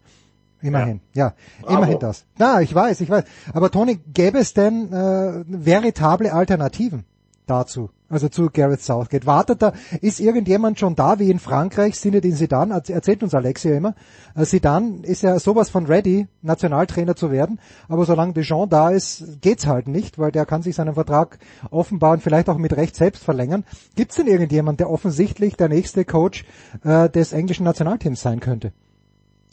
Immerhin, 0.61 1.01
ja, 1.13 1.33
ja 1.63 1.69
immerhin 1.69 1.99
das. 1.99 2.25
Na, 2.37 2.61
ich 2.61 2.73
weiß, 2.73 3.01
ich 3.01 3.09
weiß. 3.09 3.23
Aber 3.53 3.69
Toni, 3.71 3.99
gäbe 4.13 4.39
es 4.39 4.53
denn 4.53 4.91
äh, 4.91 5.43
veritable 5.47 6.33
Alternativen 6.33 7.05
dazu? 7.45 7.89
Also 8.07 8.29
zu 8.29 8.49
Gareth 8.53 8.83
Southgate. 8.83 9.25
Wartet 9.25 9.63
da, 9.63 9.73
ist 9.99 10.19
irgendjemand 10.19 10.79
schon 10.79 10.95
da, 10.95 11.17
wie 11.17 11.31
in 11.31 11.39
Frankreich, 11.39 11.99
Sinne 11.99 12.21
den 12.21 12.35
Sidan, 12.35 12.69
erzählt 12.69 13.23
uns 13.23 13.33
Alexia 13.33 13.75
immer. 13.75 13.95
Sidan 14.35 15.03
ist 15.03 15.23
ja 15.23 15.39
sowas 15.39 15.71
von 15.71 15.87
ready, 15.87 16.27
Nationaltrainer 16.43 17.15
zu 17.15 17.31
werden, 17.31 17.59
aber 17.89 18.05
solange 18.05 18.33
Deschamps 18.33 18.69
da 18.69 18.89
ist, 18.89 19.41
geht's 19.41 19.65
halt 19.65 19.87
nicht, 19.87 20.19
weil 20.19 20.31
der 20.31 20.45
kann 20.45 20.61
sich 20.61 20.75
seinen 20.75 20.93
Vertrag 20.93 21.39
offenbar 21.71 22.13
und 22.13 22.21
vielleicht 22.21 22.47
auch 22.47 22.59
mit 22.59 22.77
Recht 22.77 22.95
selbst 22.95 23.23
verlängern. 23.23 23.63
Gibt's 23.95 24.17
denn 24.17 24.27
irgendjemand, 24.27 24.79
der 24.79 24.91
offensichtlich 24.91 25.57
der 25.57 25.69
nächste 25.69 26.05
Coach 26.05 26.45
äh, 26.83 27.09
des 27.09 27.33
englischen 27.33 27.63
Nationalteams 27.63 28.21
sein 28.21 28.39
könnte? 28.39 28.71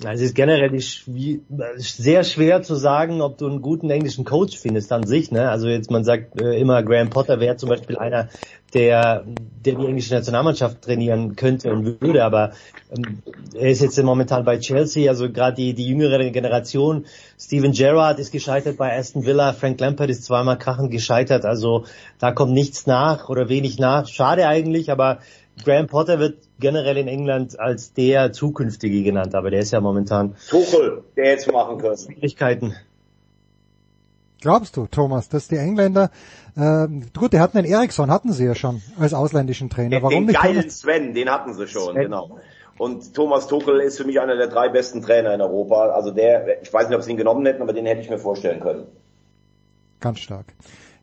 Es 0.05 0.21
ist 0.21 0.35
generell 0.35 0.73
sehr 1.77 2.25
schwer 2.25 2.63
zu 2.63 2.75
sagen, 2.75 3.21
ob 3.21 3.39
du 3.39 3.47
einen 3.47 3.63
guten 3.63 3.89
englischen 3.91 4.25
Coach 4.25 4.57
findest 4.57 4.91
an 4.91 5.07
sich. 5.07 5.31
Ne? 5.31 5.49
Also 5.49 5.69
jetzt 5.69 5.91
man 5.91 6.03
sagt 6.03 6.41
äh, 6.41 6.59
immer, 6.59 6.83
Graham 6.83 7.11
Potter 7.11 7.39
wäre 7.39 7.57
zum 7.57 7.69
Beispiel 7.69 7.97
einer, 7.99 8.29
der, 8.75 9.25
der 9.65 9.75
die 9.75 9.87
englische 9.87 10.15
Nationalmannschaft 10.15 10.83
trainieren 10.83 11.37
könnte 11.37 11.71
und 11.71 12.01
würde, 12.01 12.25
aber 12.25 12.53
ähm, 12.91 13.19
er 13.55 13.71
ist 13.71 13.83
jetzt 13.83 14.03
momentan 14.03 14.45
bei 14.45 14.59
Chelsea, 14.59 15.11
also 15.11 15.31
gerade 15.31 15.57
die, 15.57 15.75
die 15.75 15.87
jüngere 15.87 16.31
Generation. 16.31 17.05
Steven 17.39 17.73
Gerrard 17.73 18.19
ist 18.19 18.33
gescheitert 18.33 18.79
bei 18.79 18.97
Aston 18.97 19.27
Villa, 19.27 19.53
Frank 19.53 19.79
Lampard 19.79 20.11
ist 20.11 20.25
zweimal 20.25 20.59
krachend 20.59 20.91
gescheitert, 20.91 21.45
also 21.45 21.85
da 22.19 22.33
kommt 22.33 22.53
nichts 22.53 22.87
nach 22.87 23.29
oder 23.29 23.49
wenig 23.49 23.79
nach. 23.79 24.09
Schade 24.09 24.49
eigentlich, 24.49 24.91
aber 24.91 25.19
Graham 25.65 25.87
Potter 25.87 26.19
wird 26.19 26.39
generell 26.59 26.97
in 26.97 27.09
England 27.09 27.59
als 27.59 27.93
der 27.93 28.33
zukünftige 28.33 29.03
genannt, 29.03 29.35
aber 29.35 29.51
der 29.51 29.61
ist 29.61 29.73
ja 29.73 29.81
momentan 29.81 30.35
Tuchel, 30.49 31.05
der 31.17 31.31
jetzt 31.31 31.51
machen 31.51 31.79
könnte. 31.79 32.03
Schwierigkeiten. 32.03 32.75
Glaubst 34.41 34.77
du, 34.77 34.87
Thomas, 34.87 35.29
dass 35.29 35.47
die 35.47 35.57
Engländer, 35.57 36.11
äh, 36.57 36.89
gut, 37.17 37.33
die 37.33 37.39
hatten 37.39 37.59
den 37.59 37.65
Eriksson, 37.65 38.11
hatten 38.11 38.33
sie 38.33 38.45
ja 38.45 38.57
schon 38.57 38.83
als 38.99 39.15
ausländischen 39.15 39.71
Trainer. 39.71 40.03
Warum 40.03 40.11
den 40.11 40.27
nicht 40.27 40.41
geilen 40.41 40.69
Sven, 40.69 41.15
den 41.15 41.31
hatten 41.31 41.55
sie 41.55 41.69
schon, 41.69 41.95
Sven. 41.95 42.03
genau. 42.03 42.41
Und 42.77 43.15
Thomas 43.15 43.47
Tuchel 43.47 43.81
ist 43.81 43.99
für 43.99 44.05
mich 44.05 44.21
einer 44.21 44.37
der 44.37 44.49
drei 44.49 44.69
besten 44.69 45.03
Trainer 45.03 45.33
in 45.35 45.41
Europa. 45.41 45.91
Also 45.91 46.11
der, 46.11 46.61
ich 46.63 46.73
weiß 46.73 46.89
nicht, 46.89 46.97
ob 46.97 47.05
sie 47.05 47.13
ihn 47.13 47.17
genommen 47.17 47.47
hätten, 47.47 47.63
aber 47.63 47.73
den 47.73 47.87
hätte 47.87 48.01
ich 48.01 48.11
mir 48.11 48.19
vorstellen 48.19 48.59
können. 48.59 48.87
Ganz 50.01 50.19
stark. 50.19 50.47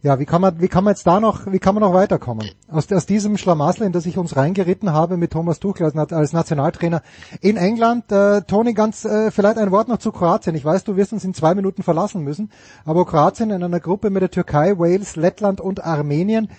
Ja, 0.01 0.17
wie 0.17 0.25
kann 0.25 0.39
man, 0.39 0.61
wie 0.61 0.69
kann 0.69 0.85
man 0.85 0.93
jetzt 0.93 1.05
da 1.05 1.19
noch, 1.19 1.51
wie 1.51 1.59
kann 1.59 1.75
man 1.75 1.83
noch 1.83 1.93
weiterkommen? 1.93 2.49
Aus, 2.69 2.89
aus 2.89 3.05
diesem 3.05 3.37
Schlamassel, 3.37 3.85
in 3.85 3.91
das 3.91 4.05
ich 4.05 4.17
uns 4.17 4.37
reingeritten 4.37 4.93
habe 4.93 5.17
mit 5.17 5.31
Thomas 5.31 5.59
Tuchel 5.59 5.85
als, 5.85 6.13
als 6.13 6.31
Nationaltrainer 6.31 7.01
in 7.41 7.57
England. 7.57 8.09
Äh, 8.09 8.43
Toni, 8.43 8.73
ganz 8.73 9.03
äh, 9.03 9.29
vielleicht 9.29 9.57
ein 9.57 9.71
Wort 9.71 9.89
noch 9.89 9.97
zu 9.97 10.13
Kroatien. 10.13 10.55
Ich 10.55 10.63
weiß, 10.63 10.85
du 10.85 10.95
wirst 10.95 11.11
uns 11.11 11.25
in 11.25 11.33
zwei 11.33 11.53
Minuten 11.53 11.83
verlassen 11.83 12.23
müssen, 12.23 12.49
aber 12.85 13.05
Kroatien 13.05 13.49
in 13.49 13.61
einer 13.61 13.81
Gruppe 13.81 14.09
mit 14.09 14.21
der 14.21 14.31
Türkei, 14.31 14.79
Wales, 14.79 15.17
Lettland 15.17 15.59
und 15.59 15.83
Armenien. 15.83 16.49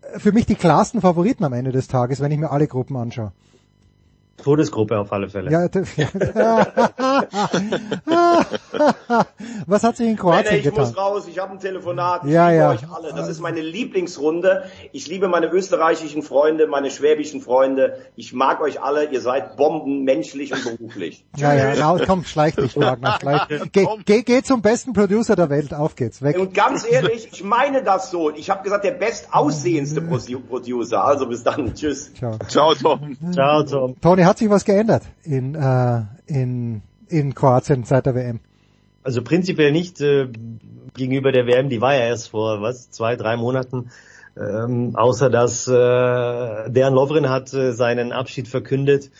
Äh, 0.00 0.18
für 0.18 0.32
mich 0.32 0.46
die 0.46 0.54
klarsten 0.54 1.02
Favoriten 1.02 1.44
am 1.44 1.52
Ende 1.52 1.72
des 1.72 1.86
Tages, 1.86 2.20
wenn 2.20 2.32
ich 2.32 2.38
mir 2.38 2.50
alle 2.50 2.66
Gruppen 2.66 2.96
anschaue. 2.96 3.32
Todesgruppe 4.42 4.98
auf 4.98 5.12
alle 5.12 5.28
Fälle. 5.28 5.50
Ja, 5.50 5.68
Was 9.66 9.84
hat 9.84 9.96
sich 9.96 10.08
in 10.08 10.16
Kroatien 10.16 10.56
ich 10.56 10.64
getan? 10.64 10.84
Ich 10.84 10.90
muss 10.90 10.96
raus, 10.96 11.26
ich 11.28 11.38
habe 11.38 11.52
ein 11.52 11.60
Telefonat, 11.60 12.22
ich 12.24 12.32
ja, 12.32 12.48
liebe 12.48 12.60
ja. 12.60 12.70
euch 12.70 12.90
alle. 12.90 13.12
Das 13.12 13.28
ist 13.28 13.40
meine 13.40 13.60
Lieblingsrunde. 13.60 14.64
Ich 14.92 15.08
liebe 15.08 15.28
meine 15.28 15.48
österreichischen 15.48 16.22
Freunde, 16.22 16.66
meine 16.66 16.90
schwäbischen 16.90 17.40
Freunde. 17.40 17.98
Ich 18.16 18.32
mag 18.32 18.60
euch 18.60 18.82
alle, 18.82 19.10
ihr 19.10 19.20
seid 19.20 19.56
Bomben, 19.56 20.04
menschlich 20.04 20.52
und 20.52 20.78
beruflich. 20.78 21.24
Ja, 21.36 21.54
ja, 21.54 21.86
raus, 21.86 22.02
komm, 22.06 22.24
schleich 22.24 22.56
dich, 22.56 22.76
Wagner, 22.76 23.16
schleich. 23.18 23.42
Geh, 23.72 23.86
geh, 24.04 24.22
geh 24.22 24.42
zum 24.42 24.60
besten 24.60 24.92
Producer 24.92 25.36
der 25.36 25.48
Welt, 25.48 25.72
auf 25.72 25.94
geht's, 25.94 26.22
weg. 26.22 26.38
Und 26.38 26.52
ganz 26.52 26.84
ehrlich, 26.84 27.28
ich 27.32 27.42
meine 27.42 27.82
das 27.82 28.10
so. 28.10 28.30
Ich 28.30 28.50
habe 28.50 28.62
gesagt, 28.62 28.84
der 28.84 28.92
bestaussehendste 28.92 30.02
Producer. 30.02 31.04
Also 31.04 31.26
bis 31.26 31.42
dann, 31.42 31.74
tschüss. 31.74 32.12
Ciao. 32.14 32.36
Ciao, 32.48 32.74
Tom. 32.74 33.16
Ciao, 33.32 33.62
Tom. 33.62 33.98
Toni, 34.00 34.22
hat 34.30 34.38
sich 34.38 34.48
was 34.48 34.64
geändert 34.64 35.02
in, 35.24 35.54
äh, 35.54 36.02
in, 36.26 36.82
in 37.08 37.34
Kroatien 37.34 37.84
seit 37.84 38.06
der 38.06 38.14
WM? 38.14 38.40
Also 39.02 39.22
prinzipiell 39.22 39.72
nicht 39.72 40.00
äh, 40.00 40.28
gegenüber 40.94 41.32
der 41.32 41.46
WM, 41.46 41.68
die 41.68 41.80
war 41.80 41.94
ja 41.94 42.06
erst 42.06 42.28
vor 42.30 42.62
was 42.62 42.90
zwei, 42.90 43.16
drei 43.16 43.36
Monaten. 43.36 43.90
Ähm, 44.36 44.94
außer 44.94 45.28
dass 45.28 45.66
äh, 45.66 46.70
Dejan 46.70 46.94
Lovren 46.94 47.28
hat 47.28 47.52
äh, 47.52 47.72
seinen 47.72 48.12
Abschied 48.12 48.46
verkündet. 48.46 49.10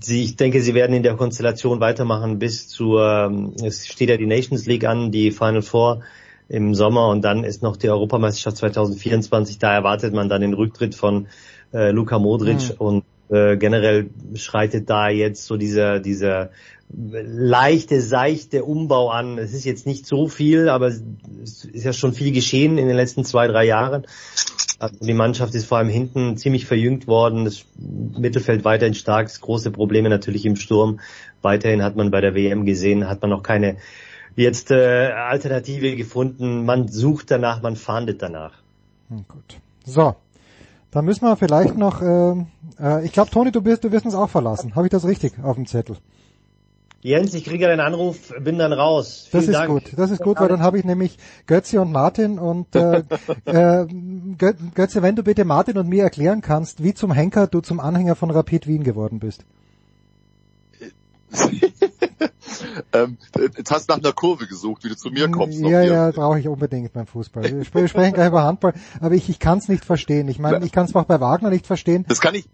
Sie, 0.00 0.22
ich 0.22 0.36
denke, 0.36 0.62
sie 0.62 0.74
werden 0.74 0.96
in 0.96 1.02
der 1.02 1.14
Konstellation 1.14 1.80
weitermachen 1.80 2.38
bis 2.38 2.68
zur, 2.68 3.06
ähm, 3.06 3.52
es 3.62 3.86
steht 3.86 4.08
ja 4.08 4.16
die 4.16 4.26
Nations 4.26 4.64
League 4.66 4.86
an, 4.86 5.10
die 5.10 5.30
Final 5.30 5.62
Four 5.62 6.00
im 6.48 6.74
Sommer 6.74 7.08
und 7.08 7.22
dann 7.22 7.44
ist 7.44 7.62
noch 7.62 7.76
die 7.76 7.90
Europameisterschaft 7.90 8.56
2024. 8.56 9.58
Da 9.58 9.74
erwartet 9.74 10.14
man 10.14 10.30
dann 10.30 10.40
den 10.40 10.54
Rücktritt 10.54 10.94
von 10.94 11.26
äh, 11.74 11.90
Luka 11.90 12.18
Modric 12.18 12.70
mhm. 12.70 12.76
und 12.78 13.04
äh, 13.34 13.56
generell 13.56 14.10
schreitet 14.34 14.88
da 14.88 15.08
jetzt 15.08 15.46
so 15.46 15.56
dieser, 15.56 16.00
dieser 16.00 16.50
leichte, 16.90 18.00
seichte 18.00 18.64
Umbau 18.64 19.10
an. 19.10 19.38
Es 19.38 19.52
ist 19.52 19.64
jetzt 19.64 19.86
nicht 19.86 20.06
so 20.06 20.28
viel, 20.28 20.68
aber 20.68 20.88
es 20.88 21.64
ist 21.64 21.84
ja 21.84 21.92
schon 21.92 22.12
viel 22.12 22.32
geschehen 22.32 22.78
in 22.78 22.86
den 22.86 22.96
letzten 22.96 23.24
zwei, 23.24 23.48
drei 23.48 23.64
Jahren. 23.64 24.06
Also 24.78 24.96
die 25.00 25.14
Mannschaft 25.14 25.54
ist 25.54 25.66
vor 25.66 25.78
allem 25.78 25.88
hinten 25.88 26.36
ziemlich 26.36 26.66
verjüngt 26.66 27.06
worden. 27.06 27.44
Das 27.44 27.64
Mittelfeld 27.78 28.64
weiterhin 28.64 28.94
stark. 28.94 29.28
Große 29.40 29.70
Probleme 29.70 30.08
natürlich 30.08 30.44
im 30.46 30.56
Sturm. 30.56 31.00
Weiterhin 31.42 31.82
hat 31.82 31.96
man 31.96 32.10
bei 32.10 32.20
der 32.20 32.34
WM 32.34 32.64
gesehen, 32.64 33.08
hat 33.08 33.22
man 33.22 33.30
noch 33.30 33.42
keine 33.42 33.76
jetzt 34.36 34.70
äh, 34.70 35.12
Alternative 35.12 35.96
gefunden. 35.96 36.64
Man 36.64 36.88
sucht 36.88 37.30
danach, 37.30 37.62
man 37.62 37.76
fahndet 37.76 38.22
danach. 38.22 38.52
Hm, 39.08 39.24
gut. 39.28 39.60
So, 39.84 40.16
da 40.94 41.02
müssen 41.02 41.24
wir 41.26 41.34
vielleicht 41.34 41.76
noch, 41.76 42.00
äh, 42.00 42.34
äh, 42.80 43.04
ich 43.04 43.10
glaube, 43.10 43.28
Toni, 43.28 43.50
du, 43.50 43.60
bist, 43.60 43.82
du 43.82 43.90
wirst 43.90 44.04
uns 44.06 44.14
auch 44.14 44.30
verlassen. 44.30 44.76
Habe 44.76 44.86
ich 44.86 44.92
das 44.92 45.04
richtig 45.04 45.32
auf 45.42 45.56
dem 45.56 45.66
Zettel? 45.66 45.96
Jens, 47.00 47.34
ich 47.34 47.44
kriege 47.44 47.68
einen 47.68 47.80
Anruf, 47.80 48.32
bin 48.40 48.58
dann 48.58 48.72
raus. 48.72 49.26
Vielen 49.28 49.42
das 49.42 49.48
ist 49.48 49.54
Dank. 49.58 49.70
gut, 49.70 49.92
das 49.96 50.12
ist 50.12 50.22
gut, 50.22 50.38
weil 50.38 50.46
dann 50.46 50.62
habe 50.62 50.78
ich 50.78 50.84
nämlich 50.84 51.18
Götze 51.48 51.80
und 51.80 51.90
Martin 51.90 52.38
und 52.38 52.76
äh, 52.76 53.02
äh, 53.44 53.86
Götze, 54.74 55.02
wenn 55.02 55.16
du 55.16 55.24
bitte 55.24 55.44
Martin 55.44 55.78
und 55.78 55.88
mir 55.88 56.04
erklären 56.04 56.42
kannst, 56.42 56.84
wie 56.84 56.94
zum 56.94 57.10
Henker 57.10 57.48
du 57.48 57.60
zum 57.60 57.80
Anhänger 57.80 58.14
von 58.14 58.30
Rapid 58.30 58.68
Wien 58.68 58.84
geworden 58.84 59.18
bist. 59.18 59.44
ähm, 62.92 63.18
jetzt 63.56 63.70
hast 63.70 63.88
du 63.88 63.94
nach 63.94 64.02
einer 64.02 64.12
Kurve 64.12 64.46
gesucht, 64.46 64.84
wie 64.84 64.88
du 64.88 64.96
zu 64.96 65.10
mir 65.10 65.30
kommst. 65.30 65.58
Ja, 65.58 65.82
ja, 65.82 66.10
brauche 66.10 66.38
ich 66.38 66.48
unbedingt 66.48 66.92
beim 66.92 67.06
Fußball. 67.06 67.44
Wir 67.44 67.64
sprechen 67.64 68.14
gleich 68.14 68.28
über 68.28 68.42
Handball, 68.42 68.74
aber 69.00 69.14
ich, 69.14 69.28
ich 69.28 69.38
kann 69.38 69.58
es 69.58 69.68
nicht 69.68 69.84
verstehen. 69.84 70.28
Ich 70.28 70.38
meine, 70.38 70.64
ich 70.64 70.72
kann 70.72 70.86
es 70.86 70.94
auch 70.94 71.04
bei 71.04 71.20
Wagner 71.20 71.50
nicht 71.50 71.66
verstehen. 71.66 72.04
Das 72.08 72.20
kann 72.20 72.34
ich, 72.34 72.46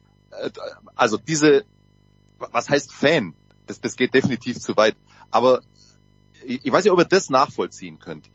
also 0.95 1.17
diese, 1.17 1.65
was 2.39 2.69
heißt 2.69 2.93
Fan? 2.93 3.35
Das, 3.67 3.81
das 3.81 3.97
geht 3.97 4.15
definitiv 4.15 4.59
zu 4.59 4.77
weit. 4.77 4.97
Aber 5.31 5.61
ich, 6.45 6.73
weiß 6.73 6.85
nicht, 6.85 6.93
ob 6.93 6.99
ihr 6.99 7.05
das 7.05 7.31
nachvollziehen 7.31 7.99
könnt. 7.99 8.31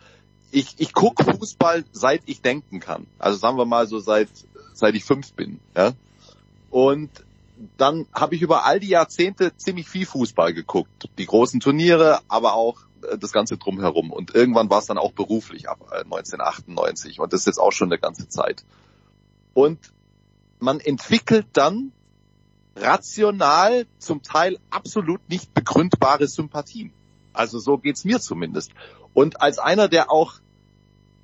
Ich, 0.51 0.75
ich 0.77 0.93
gucke 0.93 1.23
Fußball, 1.23 1.83
seit 1.91 2.21
ich 2.25 2.41
denken 2.41 2.79
kann. 2.79 3.07
Also 3.19 3.37
sagen 3.37 3.57
wir 3.57 3.65
mal 3.65 3.87
so 3.87 3.99
seit, 3.99 4.29
seit 4.73 4.95
ich 4.95 5.03
fünf 5.03 5.33
bin. 5.33 5.59
Ja? 5.75 5.93
Und 6.69 7.09
dann 7.77 8.07
habe 8.13 8.35
ich 8.35 8.41
über 8.41 8.65
all 8.65 8.79
die 8.79 8.89
Jahrzehnte 8.89 9.55
ziemlich 9.55 9.89
viel 9.89 10.05
Fußball 10.05 10.53
geguckt. 10.53 11.09
Die 11.17 11.25
großen 11.25 11.59
Turniere, 11.59 12.19
aber 12.27 12.53
auch 12.53 12.81
das 13.19 13.31
Ganze 13.31 13.57
drumherum. 13.57 14.11
Und 14.11 14.33
irgendwann 14.33 14.69
war 14.69 14.79
es 14.79 14.85
dann 14.85 14.97
auch 14.97 15.11
beruflich 15.11 15.69
ab 15.69 15.79
1998. 15.91 17.19
Und 17.19 17.33
das 17.33 17.41
ist 17.41 17.47
jetzt 17.47 17.59
auch 17.59 17.71
schon 17.71 17.89
eine 17.89 17.99
ganze 17.99 18.27
Zeit. 18.27 18.65
Und 19.53 19.79
man 20.59 20.79
entwickelt 20.79 21.47
dann 21.53 21.91
rational 22.75 23.85
zum 23.99 24.21
Teil 24.21 24.59
absolut 24.69 25.29
nicht 25.29 25.53
begründbare 25.53 26.27
Sympathien. 26.27 26.93
Also 27.33 27.59
so 27.59 27.77
geht's 27.77 28.05
mir 28.05 28.19
zumindest. 28.19 28.71
Und 29.13 29.41
als 29.41 29.59
einer, 29.59 29.87
der 29.87 30.11
auch 30.11 30.33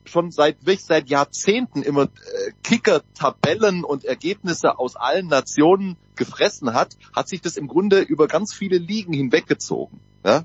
schon 0.06 0.32
seit 0.32 0.66
wirklich 0.66 0.84
seit 0.84 1.10
Jahrzehnten 1.10 1.84
immer 1.84 2.04
äh, 2.04 2.52
Kicker-Tabellen 2.64 3.84
und 3.84 4.06
Ergebnisse 4.06 4.78
aus 4.80 4.96
allen 4.96 5.28
Nationen 5.28 5.98
gefressen 6.16 6.74
hat, 6.74 6.98
hat 7.16 7.28
sich 7.28 7.42
das 7.42 7.58
im 7.58 7.68
Grunde 7.68 8.02
über 8.02 8.28
ganz 8.28 8.54
viele 8.54 8.78
Ligen 8.78 9.14
hinweggezogen. 9.14 10.00
Ja? 10.26 10.44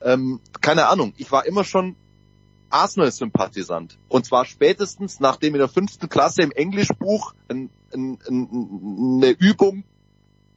Ähm, 0.00 0.40
keine 0.60 0.88
Ahnung, 0.88 1.14
ich 1.16 1.30
war 1.32 1.46
immer 1.46 1.64
schon 1.64 1.96
Arsenal-Sympathisant. 2.70 3.98
Und 4.08 4.26
zwar 4.26 4.44
spätestens, 4.44 5.20
nachdem 5.20 5.54
in 5.54 5.60
der 5.60 5.68
fünften 5.68 6.08
Klasse 6.08 6.42
im 6.42 6.50
Englischbuch 6.50 7.34
ein, 7.48 7.70
ein, 7.92 8.18
ein, 8.28 9.22
eine 9.22 9.30
Übung 9.30 9.84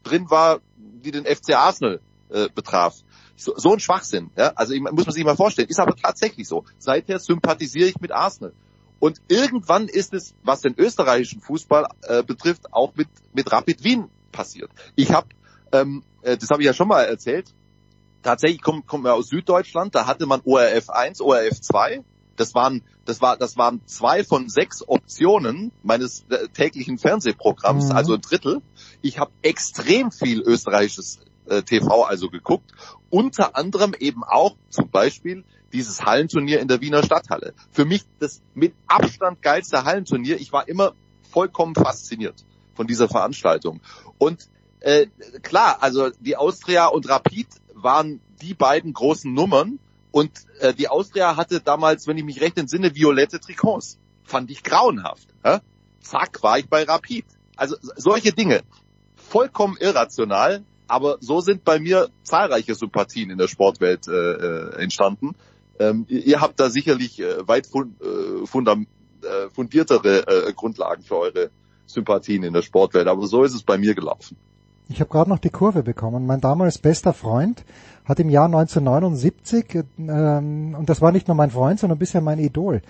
drin 0.04 0.30
war, 0.30 0.60
die 0.78 1.12
den 1.12 1.26
FC 1.26 1.56
Arsenal 1.56 2.02
äh, 2.30 2.50
betraf. 2.54 2.96
So, 3.36 3.54
so 3.58 3.74
ein 3.74 3.80
Schwachsinn. 3.80 4.32
Ja? 4.38 4.54
Also 4.56 4.74
ich, 4.74 4.82
muss 4.82 5.06
man 5.06 5.14
sich 5.14 5.24
mal 5.24 5.36
vorstellen. 5.36 5.70
Ist 5.70 5.80
aber 5.80 5.96
tatsächlich 5.96 6.48
so. 6.48 6.66
Seither 6.78 7.20
sympathisiere 7.20 7.88
ich 7.88 8.00
mit 8.00 8.12
Arsenal. 8.12 8.54
Und 9.00 9.22
irgendwann 9.30 9.88
ist 9.88 10.14
es, 10.14 10.36
was 10.44 10.62
den 10.62 10.78
österreichischen 10.78 11.42
Fußball 11.42 11.88
äh, 12.04 12.24
betrifft, 12.24 12.74
auch 12.74 12.96
mit, 12.96 13.08
mit 13.34 13.52
Rapid 13.52 13.84
Wien 13.84 14.10
passiert. 14.32 14.70
Ich 14.96 15.12
habe, 15.14 15.28
ähm, 15.72 16.04
äh, 16.22 16.38
das 16.38 16.50
habe 16.50 16.62
ich 16.62 16.66
ja 16.66 16.74
schon 16.74 16.90
mal 16.90 17.04
erzählt, 17.04 17.54
tatsächlich 18.22 18.62
kommen 18.62 18.86
kommen 18.86 19.06
wir 19.06 19.14
aus 19.14 19.30
Süddeutschland, 19.30 19.96
da 19.96 20.06
hatte 20.06 20.26
man 20.26 20.42
ORF 20.44 20.90
1, 20.90 21.22
ORF 21.22 21.62
2, 21.62 22.04
Das 22.36 22.54
waren, 22.56 22.84
das 23.06 23.22
war, 23.22 23.38
das 23.38 23.58
waren 23.58 23.82
zwei 23.86 24.24
von 24.24 24.50
sechs 24.50 24.88
Optionen 24.88 25.72
meines 25.84 26.26
äh, 26.30 26.48
täglichen 26.50 26.98
Fernsehprogramms, 26.98 27.90
mhm. 27.90 27.92
also 27.96 28.14
ein 28.14 28.22
Drittel. 28.22 28.62
Ich 29.02 29.20
habe 29.20 29.32
extrem 29.42 30.12
viel 30.12 30.42
österreichisches 30.42 31.20
äh, 31.50 31.64
TV 31.64 32.04
also 32.04 32.30
geguckt, 32.30 32.72
unter 33.10 33.56
anderem 33.56 33.94
eben 33.98 34.24
auch 34.24 34.56
zum 34.70 34.90
Beispiel 34.90 35.44
dieses 35.74 36.06
Hallenturnier 36.06 36.60
in 36.60 36.68
der 36.68 36.82
Wiener 36.82 37.04
Stadthalle. 37.04 37.54
Für 37.72 37.86
mich 37.86 38.04
das 38.20 38.42
mit 38.54 38.74
Abstand 38.88 39.42
geilste 39.42 39.84
Hallenturnier. 39.84 40.40
Ich 40.40 40.52
war 40.52 40.68
immer 40.68 40.94
vollkommen 41.30 41.76
fasziniert 41.76 42.46
von 42.74 42.88
dieser 42.88 43.08
Veranstaltung. 43.08 43.82
Und 44.18 44.50
äh, 44.80 45.08
klar, 45.42 45.78
also 45.82 46.10
die 46.20 46.38
Austria 46.38 46.88
und 46.88 47.10
Rapid 47.10 47.48
waren 47.74 48.22
die 48.42 48.54
beiden 48.54 48.94
großen 48.94 49.34
Nummern 49.34 49.80
und 50.12 50.32
äh, 50.60 50.74
die 50.74 50.88
Austria 50.88 51.36
hatte 51.36 51.60
damals, 51.60 52.08
wenn 52.08 52.18
ich 52.18 52.24
mich 52.24 52.42
recht 52.42 52.58
entsinne, 52.58 52.96
violette 52.96 53.40
Trikots. 53.40 54.00
Fand 54.24 54.52
ich 54.52 54.64
grauenhaft. 54.64 55.28
Hä? 55.44 55.60
Zack, 56.02 56.42
war 56.44 56.60
ich 56.60 56.70
bei 56.70 56.84
Rapid. 56.84 57.26
Also 57.56 57.76
solche 57.82 58.32
Dinge. 58.32 58.62
Vollkommen 59.16 59.78
irrational, 59.78 60.64
aber 60.90 61.18
so 61.22 61.42
sind 61.42 61.64
bei 61.64 61.80
mir 61.80 62.10
zahlreiche 62.24 62.76
Sympathien 62.76 63.30
in 63.30 63.38
der 63.38 63.48
Sportwelt 63.48 64.08
äh, 64.08 64.12
äh 64.12 64.82
entstanden. 64.82 65.36
Ähm, 65.80 66.06
ihr 66.10 66.42
habt 66.42 66.60
da 66.60 66.70
sicherlich 66.70 67.20
äh, 67.22 67.48
weit 67.48 67.68
fund, 67.68 67.96
äh, 68.02 69.26
äh, 69.26 69.50
fundiertere 69.50 70.28
äh, 70.28 70.54
Grundlagen 70.54 71.04
für 71.04 71.18
eure 71.18 71.50
Sympathien 71.86 72.44
in 72.44 72.54
der 72.54 72.62
Sportwelt, 72.62 73.08
aber 73.08 73.28
so 73.28 73.44
ist 73.44 73.54
es 73.54 73.64
bei 73.64 73.78
mir 73.78 73.96
gelaufen. 73.96 74.38
Ich 74.90 75.00
habe 75.00 75.10
gerade 75.10 75.30
noch 75.30 75.40
die 75.40 75.50
Kurve 75.50 75.84
bekommen. 75.84 76.26
Mein 76.26 76.42
damals 76.42 76.80
bester 76.80 77.14
Freund 77.14 77.64
hat 78.06 78.20
im 78.20 78.30
Jahr 78.30 78.46
1979, 78.46 79.84
ähm, 80.00 80.76
und 80.78 80.90
das 80.90 81.02
war 81.02 81.12
nicht 81.12 81.28
nur 81.28 81.36
mein 81.36 81.52
Freund, 81.52 81.80
sondern 81.80 82.00
bisher 82.00 82.22
mein 82.22 82.40
Idol, 82.40 82.82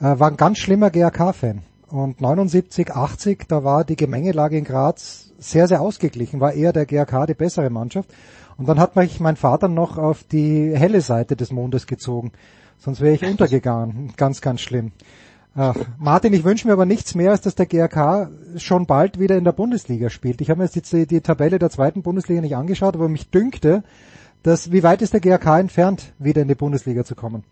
äh, 0.00 0.18
war 0.18 0.30
ein 0.30 0.36
ganz 0.36 0.58
schlimmer 0.58 0.90
GAK-Fan. 0.90 1.62
Und 1.92 2.22
79, 2.22 2.90
80, 2.90 3.48
da 3.48 3.64
war 3.64 3.84
die 3.84 3.96
Gemengelage 3.96 4.56
in 4.56 4.64
Graz 4.64 5.30
sehr, 5.38 5.68
sehr 5.68 5.82
ausgeglichen, 5.82 6.40
war 6.40 6.54
eher 6.54 6.72
der 6.72 6.86
GAK 6.86 7.26
die 7.26 7.34
bessere 7.34 7.68
Mannschaft. 7.68 8.08
Und 8.56 8.66
dann 8.66 8.80
hat 8.80 8.96
mich 8.96 9.20
mein 9.20 9.36
Vater 9.36 9.68
noch 9.68 9.98
auf 9.98 10.24
die 10.24 10.72
helle 10.74 11.02
Seite 11.02 11.36
des 11.36 11.52
Mondes 11.52 11.86
gezogen. 11.86 12.32
Sonst 12.78 13.02
wäre 13.02 13.14
ich 13.14 13.22
untergegangen. 13.22 14.14
Ganz, 14.16 14.40
ganz 14.40 14.62
schlimm. 14.62 14.92
Ach, 15.54 15.76
Martin, 15.98 16.32
ich 16.32 16.44
wünsche 16.44 16.66
mir 16.66 16.72
aber 16.72 16.86
nichts 16.86 17.14
mehr, 17.14 17.32
als 17.32 17.42
dass 17.42 17.56
der 17.56 17.66
GRK 17.66 18.30
schon 18.56 18.86
bald 18.86 19.18
wieder 19.18 19.36
in 19.36 19.44
der 19.44 19.52
Bundesliga 19.52 20.08
spielt. 20.08 20.40
Ich 20.40 20.48
habe 20.48 20.62
mir 20.62 20.70
jetzt 20.72 20.94
die, 20.94 21.06
die 21.06 21.20
Tabelle 21.20 21.58
der 21.58 21.68
zweiten 21.68 22.00
Bundesliga 22.00 22.40
nicht 22.40 22.56
angeschaut, 22.56 22.94
aber 22.94 23.10
mich 23.10 23.28
dünkte, 23.28 23.84
dass 24.42 24.72
wie 24.72 24.82
weit 24.82 25.02
ist 25.02 25.12
der 25.12 25.20
GRK 25.20 25.60
entfernt, 25.60 26.14
wieder 26.18 26.40
in 26.40 26.48
die 26.48 26.54
Bundesliga 26.54 27.04
zu 27.04 27.14
kommen? 27.14 27.44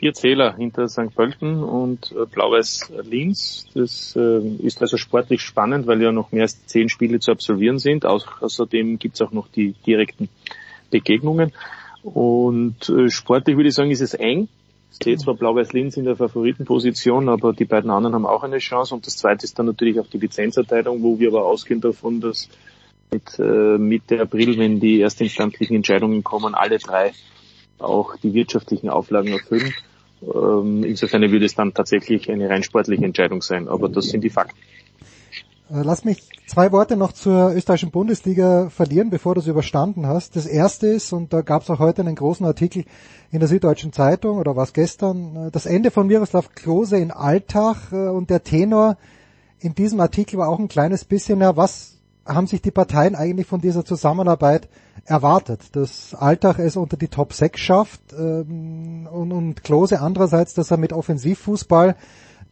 Vier 0.00 0.14
Zähler 0.14 0.56
hinter 0.56 0.88
St. 0.88 1.14
Pölten 1.14 1.62
und 1.62 2.12
äh, 2.12 2.24
Blau-Weiß 2.24 2.90
Linz. 3.04 3.66
Das 3.74 4.16
äh, 4.16 4.40
ist 4.62 4.80
also 4.80 4.96
sportlich 4.96 5.42
spannend, 5.42 5.86
weil 5.86 6.02
ja 6.02 6.10
noch 6.10 6.32
mehr 6.32 6.42
als 6.42 6.66
zehn 6.66 6.88
Spiele 6.88 7.20
zu 7.20 7.30
absolvieren 7.30 7.78
sind. 7.78 8.06
Außerdem 8.06 8.98
gibt's 8.98 9.20
auch 9.20 9.32
noch 9.32 9.48
die 9.48 9.74
direkten 9.86 10.30
Begegnungen. 10.90 11.52
Und 12.02 12.88
äh, 12.88 13.10
sportlich 13.10 13.56
würde 13.56 13.68
ich 13.68 13.74
sagen, 13.74 13.90
ist 13.90 14.00
es 14.00 14.14
eng 14.14 14.48
sehe 15.02 15.16
zwar 15.16 15.34
Blau-Weiß-Linz 15.34 15.96
in 15.96 16.04
der 16.04 16.16
Favoritenposition, 16.16 17.28
aber 17.28 17.52
die 17.52 17.64
beiden 17.64 17.90
anderen 17.90 18.14
haben 18.14 18.26
auch 18.26 18.42
eine 18.42 18.58
Chance. 18.58 18.94
Und 18.94 19.06
das 19.06 19.16
zweite 19.16 19.44
ist 19.44 19.58
dann 19.58 19.66
natürlich 19.66 20.00
auch 20.00 20.06
die 20.06 20.18
Lizenzerteilung, 20.18 21.02
wo 21.02 21.18
wir 21.18 21.28
aber 21.28 21.46
ausgehen 21.46 21.80
davon, 21.80 22.20
dass 22.20 22.48
mit 23.10 23.38
äh, 23.38 23.78
Mitte 23.78 24.20
April, 24.20 24.58
wenn 24.58 24.80
die 24.80 25.00
erstinstanzlichen 25.00 25.76
Entscheidungen 25.76 26.22
kommen, 26.22 26.54
alle 26.54 26.78
drei 26.78 27.12
auch 27.78 28.16
die 28.16 28.34
wirtschaftlichen 28.34 28.90
Auflagen 28.90 29.32
erfüllen. 29.32 29.72
Ähm, 30.22 30.84
insofern 30.84 31.22
würde 31.22 31.46
es 31.46 31.54
dann 31.54 31.72
tatsächlich 31.74 32.30
eine 32.30 32.48
rein 32.48 32.62
sportliche 32.62 33.04
Entscheidung 33.04 33.42
sein. 33.42 33.68
Aber 33.68 33.88
das 33.88 34.06
sind 34.06 34.22
die 34.22 34.30
Fakten. 34.30 34.58
Äh, 35.70 35.82
lass 35.82 36.04
mich 36.04 36.22
zwei 36.46 36.72
Worte 36.72 36.96
noch 36.96 37.12
zur 37.12 37.52
österreichischen 37.54 37.92
Bundesliga 37.92 38.70
verlieren, 38.70 39.10
bevor 39.10 39.34
du 39.34 39.40
es 39.40 39.46
überstanden 39.46 40.06
hast. 40.06 40.34
Das 40.34 40.46
erste 40.46 40.88
ist, 40.88 41.12
und 41.12 41.32
da 41.32 41.42
gab 41.42 41.62
es 41.62 41.70
auch 41.70 41.78
heute 41.78 42.02
einen 42.02 42.16
großen 42.16 42.44
Artikel 42.44 42.84
in 43.30 43.38
der 43.38 43.48
Süddeutschen 43.48 43.92
Zeitung, 43.92 44.38
oder 44.38 44.56
was 44.56 44.72
gestern, 44.72 45.36
äh, 45.36 45.50
das 45.50 45.66
Ende 45.66 45.90
von 45.90 46.08
Miroslav 46.08 46.54
Klose 46.54 46.98
in 46.98 47.12
Alltag 47.12 47.92
äh, 47.92 48.08
und 48.08 48.30
der 48.30 48.42
Tenor 48.42 48.96
in 49.60 49.74
diesem 49.74 50.00
Artikel 50.00 50.38
war 50.38 50.48
auch 50.48 50.58
ein 50.58 50.68
kleines 50.68 51.04
bisschen, 51.04 51.40
ja, 51.40 51.56
was 51.56 51.99
haben 52.24 52.46
sich 52.46 52.62
die 52.62 52.70
Parteien 52.70 53.14
eigentlich 53.14 53.46
von 53.46 53.60
dieser 53.60 53.84
Zusammenarbeit 53.84 54.68
erwartet? 55.04 55.60
Dass 55.72 56.14
Alltag 56.14 56.58
es 56.58 56.76
unter 56.76 56.96
die 56.96 57.08
Top 57.08 57.32
6 57.32 57.60
schafft 57.60 58.00
ähm, 58.12 59.08
und, 59.10 59.32
und 59.32 59.64
Klose 59.64 60.00
andererseits, 60.00 60.54
dass 60.54 60.70
er 60.70 60.76
mit 60.76 60.92
Offensivfußball 60.92 61.96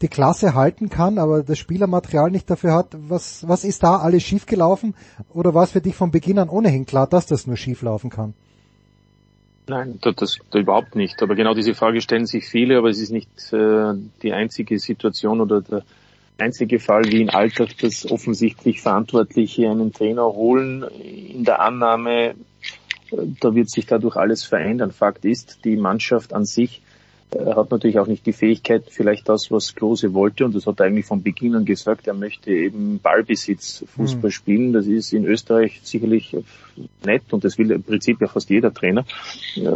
die 0.01 0.09
Klasse 0.09 0.55
halten 0.55 0.91
kann, 0.91 1.19
aber 1.19 1.43
das 1.43 1.59
Spielermaterial 1.59 2.31
nicht 2.31 2.49
dafür 2.49 2.73
hat. 2.73 2.97
Was, 3.09 3.47
was 3.49 3.64
ist 3.64 3.83
da 3.83 3.97
alles 3.97 4.23
schiefgelaufen? 4.23 4.95
Oder 5.33 5.55
war 5.55 5.64
es 5.64 5.73
für 5.73 5.81
dich 5.81 5.97
von 5.97 6.11
Beginn 6.11 6.39
an 6.39 6.49
ohnehin 6.49 6.87
klar, 6.87 7.07
dass 7.07 7.27
das 7.27 7.47
nur 7.47 7.57
schieflaufen 7.57 8.11
kann? 8.11 8.35
Nein, 9.66 9.99
das, 10.01 10.14
das, 10.16 10.39
das 10.51 10.62
überhaupt 10.62 10.95
nicht. 10.95 11.23
Aber 11.23 11.35
genau 11.35 11.53
diese 11.53 11.75
Frage 11.75 12.01
stellen 12.01 12.27
sich 12.27 12.47
viele, 12.47 12.79
aber 12.79 12.89
es 12.89 12.99
ist 13.01 13.11
nicht 13.11 13.53
äh, 13.53 13.95
die 14.23 14.33
einzige 14.33 14.79
Situation 14.79 15.41
oder 15.41 15.61
der 15.61 15.83
einzige 16.39 16.78
Fall 16.78 17.05
wie 17.07 17.20
in 17.20 17.30
Alltag, 17.30 17.76
dass 17.80 18.11
offensichtlich 18.11 18.80
Verantwortliche 18.80 19.70
einen 19.70 19.93
Trainer 19.93 20.26
holen 20.26 20.84
in 20.84 21.45
der 21.45 21.61
Annahme, 21.61 22.30
äh, 22.30 22.34
da 23.41 23.55
wird 23.55 23.70
sich 23.70 23.86
dadurch 23.86 24.16
alles 24.16 24.45
verändern. 24.45 24.93
Fakt 24.93 25.24
ist, 25.24 25.64
die 25.64 25.76
Mannschaft 25.76 26.32
an 26.32 26.45
sich 26.45 26.82
er 27.31 27.57
hat 27.57 27.70
natürlich 27.70 27.99
auch 27.99 28.07
nicht 28.07 28.24
die 28.26 28.33
Fähigkeit, 28.33 28.85
vielleicht 28.89 29.29
das, 29.29 29.51
was 29.51 29.74
Klose 29.74 30.14
wollte, 30.14 30.45
und 30.45 30.55
das 30.55 30.66
hat 30.66 30.81
er 30.81 30.87
eigentlich 30.87 31.07
von 31.07 31.22
Beginn 31.22 31.55
an 31.55 31.64
gesagt, 31.64 32.07
er 32.07 32.14
möchte 32.14 32.51
eben 32.51 33.01
Ballbesitz 33.01 33.85
Fußball 33.97 34.29
mhm. 34.29 34.33
spielen. 34.33 34.72
Das 34.72 34.87
ist 34.87 35.12
in 35.12 35.26
Österreich 35.26 35.81
sicherlich 35.83 36.37
nett 37.05 37.24
und 37.31 37.45
das 37.45 37.59
will 37.59 37.70
im 37.70 37.83
Prinzip 37.83 38.20
ja 38.20 38.29
fast 38.29 38.49
jeder 38.51 38.72
Trainer. 38.72 39.05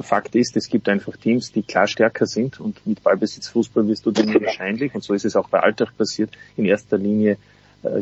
Fakt 0.03 0.34
ist, 0.34 0.57
es 0.57 0.68
gibt 0.68 0.88
einfach 0.88 1.16
Teams, 1.16 1.53
die 1.53 1.62
klar 1.62 1.86
stärker 1.86 2.26
sind 2.26 2.61
und 2.61 2.86
mit 2.86 3.03
Ballbesitz 3.03 3.48
Fußball 3.48 3.86
wirst 3.88 4.07
du 4.07 4.11
dann 4.11 4.32
wahrscheinlich, 4.34 4.94
und 4.94 5.05
so 5.05 5.12
ist 5.14 5.24
es 5.24 5.36
auch 5.36 5.48
bei 5.48 5.61
Alltag 5.61 5.96
passiert, 5.96 6.30
in 6.57 6.64
erster 6.64 6.96
Linie 6.96 7.36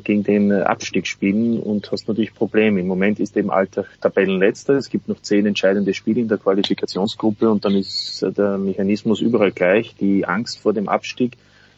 gegen 0.04 0.22
den 0.24 0.50
äh, 0.50 0.62
Abstieg 0.62 1.06
spielen 1.06 1.58
und 1.58 1.90
hast 1.90 2.08
natürlich 2.08 2.34
Probleme. 2.34 2.80
Im 2.80 2.86
Moment 2.86 3.18
ist 3.18 3.36
eben 3.36 3.50
Alltag 3.50 3.86
Tabellenletzter. 4.00 4.74
Es 4.74 4.90
gibt 4.90 5.08
noch 5.08 5.20
zehn 5.22 5.46
entscheidende 5.46 5.94
Spiele 5.94 6.20
in 6.20 6.28
der 6.28 6.38
Qualifikationsgruppe 6.38 7.50
und 7.50 7.64
dann 7.64 7.74
ist 7.74 8.22
äh, 8.22 8.30
der 8.30 8.58
Mechanismus 8.58 9.20
überall 9.20 9.52
gleich. 9.52 9.94
Die 9.96 10.26
Angst 10.26 10.58
vor 10.58 10.72
dem 10.72 10.88
Abstieg 10.88 11.36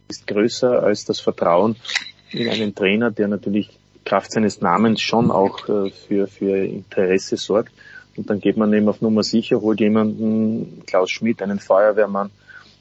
ist 0.08 0.26
größer 0.26 0.82
als 0.82 1.04
das 1.04 1.20
Vertrauen 1.20 1.76
in 2.30 2.48
einen 2.48 2.74
Trainer, 2.74 3.10
der 3.10 3.28
natürlich 3.28 3.70
Kraft 4.04 4.32
seines 4.32 4.60
Namens 4.60 5.00
schon 5.00 5.30
auch 5.30 5.60
für, 5.66 6.26
für 6.26 6.56
Interesse 6.56 7.36
sorgt. 7.36 7.72
Und 8.16 8.28
dann 8.28 8.40
geht 8.40 8.56
man 8.56 8.72
eben 8.72 8.88
auf 8.88 9.00
Nummer 9.00 9.22
sicher, 9.22 9.60
holt 9.60 9.80
jemanden, 9.80 10.82
Klaus 10.86 11.10
Schmidt, 11.10 11.40
einen 11.40 11.60
Feuerwehrmann, 11.60 12.30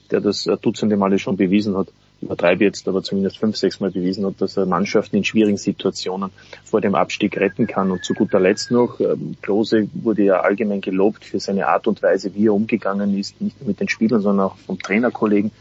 der 0.09 0.19
das 0.19 0.45
Dutzende 0.61 0.97
Male 0.97 1.19
schon 1.19 1.37
bewiesen 1.37 1.77
hat 1.77 1.89
übertreibe 2.21 2.63
jetzt, 2.63 2.87
aber 2.87 3.03
zumindest 3.03 3.37
fünf, 3.37 3.57
sechs 3.57 3.79
Mal 3.79 3.91
bewiesen 3.91 4.25
hat, 4.25 4.39
dass 4.39 4.57
er 4.57 4.65
Mannschaften 4.65 5.17
in 5.17 5.23
schwierigen 5.23 5.57
Situationen 5.57 6.31
vor 6.63 6.81
dem 6.81 6.95
Abstieg 6.95 7.37
retten 7.37 7.67
kann. 7.67 7.91
Und 7.91 8.05
zu 8.05 8.13
guter 8.13 8.39
Letzt 8.39 8.71
noch, 8.71 8.99
ähm, 8.99 9.35
Klose 9.41 9.87
wurde 9.93 10.23
ja 10.23 10.41
allgemein 10.41 10.81
gelobt 10.81 11.25
für 11.25 11.39
seine 11.39 11.67
Art 11.67 11.87
und 11.87 12.01
Weise, 12.03 12.33
wie 12.35 12.47
er 12.47 12.53
umgegangen 12.53 13.17
ist, 13.17 13.41
nicht 13.41 13.59
nur 13.59 13.69
mit 13.69 13.79
den 13.79 13.89
Spielern, 13.89 14.21
sondern 14.21 14.47
auch 14.47 14.57
vom 14.57 14.79
Trainerkollegen. 14.79 15.51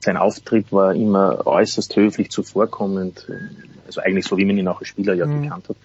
Sein 0.00 0.16
Auftritt 0.16 0.72
war 0.72 0.94
immer 0.94 1.46
äußerst 1.46 1.96
höflich 1.96 2.30
zuvorkommend, 2.30 3.26
also 3.86 4.00
eigentlich 4.00 4.26
so, 4.26 4.38
wie 4.38 4.44
man 4.44 4.56
ihn 4.56 4.68
auch 4.68 4.80
als 4.80 4.88
Spieler 4.88 5.14
ja 5.14 5.26
mhm. 5.26 5.42
gekannt 5.42 5.68
hat. 5.68 5.76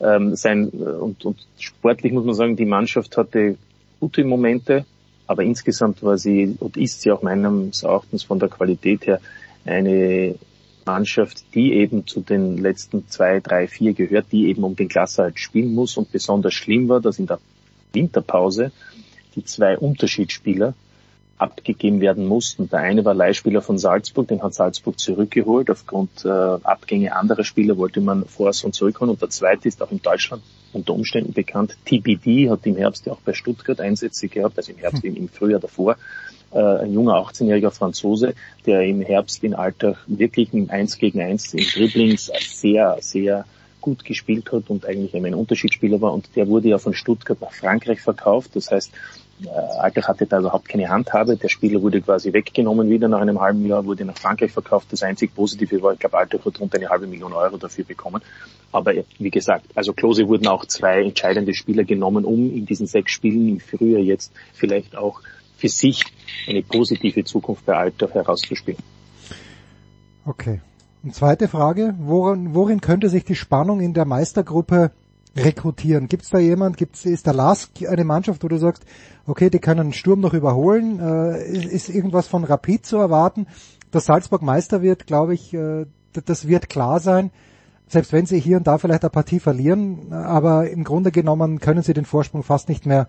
Ähm, 0.00 0.36
sein, 0.36 0.68
und, 0.68 1.24
und 1.24 1.46
sportlich 1.58 2.12
muss 2.12 2.24
man 2.24 2.34
sagen, 2.34 2.56
die 2.56 2.64
Mannschaft 2.64 3.16
hatte 3.16 3.56
gute 4.00 4.24
Momente, 4.24 4.84
aber 5.28 5.44
insgesamt 5.44 6.02
war 6.02 6.18
sie 6.18 6.56
und 6.58 6.76
ist 6.76 7.02
sie 7.02 7.12
auch 7.12 7.22
meines 7.22 7.82
Erachtens 7.84 8.24
von 8.24 8.38
der 8.38 8.48
Qualität 8.48 9.06
her 9.06 9.20
eine 9.64 10.34
Mannschaft, 10.86 11.44
die 11.54 11.74
eben 11.74 12.06
zu 12.06 12.20
den 12.20 12.56
letzten 12.56 13.06
zwei, 13.08 13.40
drei, 13.40 13.68
vier 13.68 13.92
gehört, 13.92 14.32
die 14.32 14.48
eben 14.48 14.64
um 14.64 14.74
den 14.74 14.88
Klasserhalt 14.88 15.38
spielen 15.38 15.74
muss. 15.74 15.98
Und 15.98 16.10
besonders 16.10 16.54
schlimm 16.54 16.88
war, 16.88 17.00
dass 17.00 17.18
in 17.18 17.26
der 17.26 17.38
Winterpause 17.92 18.72
die 19.36 19.44
zwei 19.44 19.76
Unterschiedsspieler 19.76 20.72
abgegeben 21.36 22.00
werden 22.00 22.26
mussten. 22.26 22.70
Der 22.70 22.80
eine 22.80 23.04
war 23.04 23.12
Leihspieler 23.12 23.60
von 23.60 23.76
Salzburg, 23.76 24.28
den 24.28 24.42
hat 24.42 24.54
Salzburg 24.54 24.98
zurückgeholt. 24.98 25.70
Aufgrund 25.70 26.24
äh, 26.24 26.28
Abgänge 26.28 27.14
anderer 27.14 27.44
Spieler 27.44 27.76
wollte 27.76 28.00
man 28.00 28.24
Force 28.24 28.64
und 28.64 28.74
zurückholen. 28.74 29.10
Und 29.10 29.20
der 29.20 29.28
zweite 29.28 29.68
ist 29.68 29.82
auch 29.82 29.92
in 29.92 30.00
Deutschland 30.00 30.42
unter 30.72 30.94
Umständen 30.94 31.32
bekannt. 31.32 31.76
TBD 31.84 32.50
hat 32.50 32.66
im 32.66 32.76
Herbst 32.76 33.06
ja 33.06 33.12
auch 33.12 33.20
bei 33.20 33.32
Stuttgart 33.32 33.80
Einsätze 33.80 34.28
gehabt, 34.28 34.56
also 34.58 34.72
im 34.72 34.78
Herbst, 34.78 35.04
im, 35.04 35.16
im 35.16 35.28
Frühjahr 35.28 35.60
davor. 35.60 35.96
Äh, 36.50 36.58
ein 36.58 36.92
junger 36.92 37.14
18-jähriger 37.14 37.70
Franzose, 37.70 38.34
der 38.66 38.82
im 38.82 39.00
Herbst 39.00 39.42
in 39.44 39.54
Alltag 39.54 39.96
wirklich 40.06 40.52
im 40.52 40.70
1 40.70 40.98
gegen 40.98 41.20
1 41.20 41.54
im 41.54 41.64
Dribblings 41.64 42.30
sehr, 42.40 42.96
sehr 43.00 43.44
gut 43.80 44.04
gespielt 44.04 44.50
hat 44.52 44.70
und 44.70 44.86
eigentlich 44.86 45.14
ein 45.14 45.34
Unterschiedsspieler 45.34 46.00
war 46.00 46.12
und 46.12 46.34
der 46.36 46.48
wurde 46.48 46.68
ja 46.68 46.78
von 46.78 46.94
Stuttgart 46.94 47.40
nach 47.40 47.52
Frankreich 47.52 48.00
verkauft. 48.00 48.50
Das 48.54 48.70
heißt, 48.70 48.90
äh, 49.44 49.48
Alltag 49.48 50.08
hatte 50.08 50.26
da 50.26 50.38
überhaupt 50.40 50.68
keine 50.68 50.88
Handhabe. 50.88 51.36
Der 51.36 51.48
Spieler 51.48 51.80
wurde 51.82 52.00
quasi 52.00 52.32
weggenommen 52.32 52.88
wieder 52.90 53.08
nach 53.08 53.20
einem 53.20 53.40
halben 53.40 53.64
Jahr, 53.66 53.84
wurde 53.84 54.04
nach 54.04 54.16
Frankreich 54.16 54.52
verkauft. 54.52 54.88
Das 54.90 55.02
einzig 55.02 55.34
Positive 55.34 55.82
war, 55.82 55.92
ich 55.92 55.98
glaube, 55.98 56.18
Alltag 56.18 56.44
hat 56.44 56.60
rund 56.60 56.74
eine 56.74 56.88
halbe 56.88 57.06
Million 57.06 57.32
Euro 57.32 57.56
dafür 57.56 57.84
bekommen. 57.84 58.22
Aber 58.72 58.92
wie 59.18 59.30
gesagt, 59.30 59.66
also 59.74 59.92
Klose 59.92 60.28
wurden 60.28 60.46
auch 60.46 60.66
zwei 60.66 61.02
entscheidende 61.02 61.54
Spieler 61.54 61.84
genommen, 61.84 62.24
um 62.24 62.50
in 62.54 62.66
diesen 62.66 62.86
sechs 62.86 63.12
Spielen 63.12 63.48
im 63.48 63.60
Frühjahr 63.60 64.00
jetzt 64.00 64.32
vielleicht 64.52 64.96
auch 64.96 65.20
für 65.56 65.68
sich 65.68 66.04
eine 66.46 66.62
positive 66.62 67.24
Zukunft 67.24 67.66
bei 67.66 67.74
Alltag 67.74 68.14
herauszuspielen. 68.14 68.80
Okay. 70.24 70.60
Und 71.02 71.14
zweite 71.14 71.48
Frage, 71.48 71.94
worin, 71.98 72.54
worin 72.54 72.80
könnte 72.80 73.08
sich 73.08 73.24
die 73.24 73.36
Spannung 73.36 73.80
in 73.80 73.94
der 73.94 74.04
Meistergruppe 74.04 74.90
rekrutieren? 75.36 76.08
Gibt 76.08 76.24
es 76.24 76.30
da 76.30 76.38
jemand, 76.38 76.76
gibt's, 76.76 77.04
ist 77.04 77.26
der 77.26 77.34
Lask 77.34 77.70
eine 77.88 78.04
Mannschaft, 78.04 78.42
wo 78.44 78.48
du 78.48 78.58
sagst, 78.58 78.84
okay, 79.26 79.50
die 79.50 79.58
können 79.58 79.92
Sturm 79.92 80.20
noch 80.20 80.34
überholen? 80.34 81.00
Äh, 81.00 81.50
ist, 81.52 81.66
ist 81.66 81.88
irgendwas 81.90 82.26
von 82.28 82.44
Rapid 82.44 82.84
zu 82.84 82.96
erwarten? 82.96 83.46
Dass 83.90 84.06
Salzburg 84.06 84.42
Meister 84.42 84.82
wird, 84.82 85.06
glaube 85.06 85.34
ich, 85.34 85.54
äh, 85.54 85.86
das 86.12 86.48
wird 86.48 86.68
klar 86.68 87.00
sein. 87.00 87.30
Selbst 87.86 88.12
wenn 88.12 88.26
sie 88.26 88.38
hier 88.38 88.58
und 88.58 88.66
da 88.66 88.76
vielleicht 88.76 89.02
eine 89.02 89.10
Partie 89.10 89.40
verlieren, 89.40 90.12
aber 90.12 90.68
im 90.68 90.84
Grunde 90.84 91.10
genommen 91.10 91.58
können 91.58 91.82
sie 91.82 91.94
den 91.94 92.04
Vorsprung 92.04 92.42
fast 92.42 92.68
nicht 92.68 92.84
mehr, 92.84 93.08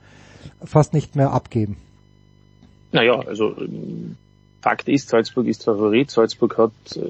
fast 0.64 0.94
nicht 0.94 1.18
mehr 1.18 1.32
abgeben. 1.32 1.76
Naja, 2.92 3.20
also 3.20 3.56
Fakt 4.62 4.90
ist, 4.90 5.10
Salzburg 5.10 5.48
ist 5.48 5.64
Favorit. 5.64 6.12
Salzburg 6.12 6.58
hat 6.58 6.72
äh, 6.96 7.02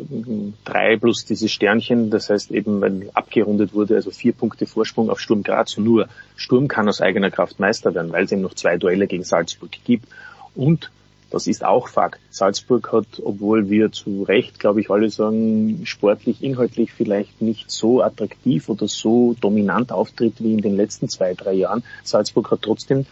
drei 0.65 0.97
plus 0.97 1.25
dieses 1.25 1.51
Sternchen, 1.51 2.11
das 2.11 2.29
heißt 2.29 2.51
eben, 2.51 2.79
wenn 2.81 3.09
abgerundet 3.15 3.73
wurde, 3.73 3.95
also 3.95 4.11
vier 4.11 4.33
Punkte 4.33 4.67
Vorsprung 4.67 5.09
auf 5.09 5.19
Sturm 5.19 5.41
Graz. 5.41 5.77
Nur 5.77 6.07
Sturm 6.35 6.67
kann 6.67 6.87
aus 6.87 7.01
eigener 7.01 7.31
Kraft 7.31 7.59
Meister 7.59 7.95
werden, 7.95 8.11
weil 8.11 8.25
es 8.25 8.31
eben 8.31 8.41
noch 8.41 8.53
zwei 8.53 8.77
Duelle 8.77 9.07
gegen 9.07 9.23
Salzburg 9.23 9.71
gibt. 9.83 10.07
Und 10.53 10.91
das 11.31 11.47
ist 11.47 11.63
auch 11.63 11.87
Fakt. 11.87 12.19
Salzburg 12.29 12.91
hat, 12.91 13.21
obwohl 13.23 13.69
wir 13.69 13.91
zu 13.91 14.23
Recht, 14.23 14.59
glaube 14.59 14.81
ich, 14.81 14.89
alle 14.89 15.09
sagen, 15.09 15.81
sportlich, 15.85 16.43
inhaltlich 16.43 16.91
vielleicht 16.91 17.41
nicht 17.41 17.69
so 17.69 18.01
attraktiv 18.01 18.69
oder 18.69 18.87
so 18.87 19.35
dominant 19.39 19.91
auftritt 19.91 20.35
wie 20.39 20.53
in 20.53 20.61
den 20.61 20.75
letzten 20.75 21.07
zwei, 21.07 21.33
drei 21.33 21.53
Jahren. 21.53 21.83
Salzburg 22.03 22.49
hat 22.51 22.63
trotzdem 22.63 23.05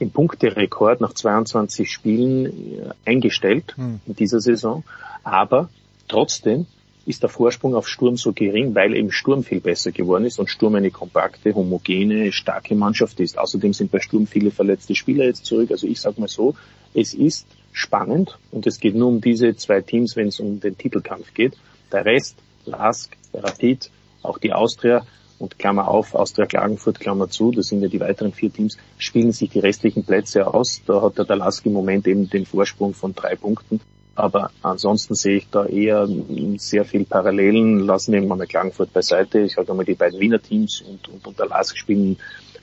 den 0.00 0.10
Punkterekord 0.10 1.00
nach 1.00 1.12
22 1.12 1.90
Spielen 1.90 2.46
äh, 2.46 2.90
eingestellt 3.04 3.74
hm. 3.76 4.00
in 4.06 4.16
dieser 4.16 4.40
Saison. 4.40 4.84
Aber 5.22 5.68
trotzdem 6.08 6.66
ist 7.06 7.22
der 7.22 7.28
Vorsprung 7.28 7.74
auf 7.74 7.88
Sturm 7.88 8.16
so 8.16 8.32
gering, 8.32 8.74
weil 8.74 8.94
eben 8.94 9.12
Sturm 9.12 9.44
viel 9.44 9.60
besser 9.60 9.92
geworden 9.92 10.24
ist 10.24 10.38
und 10.38 10.48
Sturm 10.48 10.74
eine 10.74 10.90
kompakte, 10.90 11.54
homogene, 11.54 12.32
starke 12.32 12.74
Mannschaft 12.74 13.20
ist. 13.20 13.38
Außerdem 13.38 13.72
sind 13.72 13.90
bei 13.90 14.00
Sturm 14.00 14.26
viele 14.26 14.50
verletzte 14.50 14.94
Spieler 14.94 15.26
jetzt 15.26 15.44
zurück. 15.44 15.70
Also 15.70 15.86
ich 15.86 16.00
sage 16.00 16.20
mal 16.20 16.28
so, 16.28 16.54
es 16.94 17.12
ist 17.12 17.46
spannend 17.72 18.38
und 18.50 18.66
es 18.66 18.80
geht 18.80 18.94
nur 18.94 19.08
um 19.08 19.20
diese 19.20 19.54
zwei 19.56 19.82
Teams, 19.82 20.16
wenn 20.16 20.28
es 20.28 20.40
um 20.40 20.60
den 20.60 20.78
Titelkampf 20.78 21.34
geht. 21.34 21.56
Der 21.92 22.04
Rest, 22.04 22.36
Lask, 22.64 23.14
Rapid, 23.34 23.90
auch 24.22 24.38
die 24.38 24.52
Austria, 24.52 25.04
und 25.44 25.58
Klammer 25.58 25.88
auf, 25.88 26.14
Austria 26.14 26.46
Klagenfurt, 26.46 26.98
Klammer 26.98 27.28
zu, 27.28 27.52
das 27.52 27.66
sind 27.66 27.82
ja 27.82 27.88
die 27.88 28.00
weiteren 28.00 28.32
vier 28.32 28.52
Teams, 28.52 28.76
spielen 28.98 29.32
sich 29.32 29.50
die 29.50 29.60
restlichen 29.60 30.04
Plätze 30.04 30.46
aus. 30.46 30.82
Da 30.86 31.02
hat 31.02 31.18
der 31.18 31.24
Dalask 31.24 31.64
im 31.66 31.72
Moment 31.72 32.06
eben 32.06 32.28
den 32.28 32.46
Vorsprung 32.46 32.94
von 32.94 33.14
drei 33.14 33.36
Punkten. 33.36 33.80
Aber 34.16 34.50
ansonsten 34.62 35.14
sehe 35.14 35.36
ich 35.38 35.50
da 35.50 35.66
eher 35.66 36.08
sehr 36.56 36.84
viel 36.84 37.04
Parallelen. 37.04 37.80
Lassen 37.80 38.12
wir 38.12 38.22
mal 38.22 38.46
Klagenfurt 38.46 38.92
beiseite. 38.92 39.40
Ich 39.40 39.54
sage 39.54 39.74
mal, 39.74 39.84
die 39.84 39.94
beiden 39.94 40.20
Wiener 40.20 40.40
Teams 40.40 40.80
und, 40.82 41.08
und, 41.08 41.26
und 41.26 41.38
der 41.38 41.46
Lask 41.46 41.76
spielen 41.76 42.16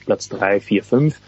Platz 0.04 0.28
drei, 0.28 0.60
vier, 0.60 0.82
fünf. 0.82 1.20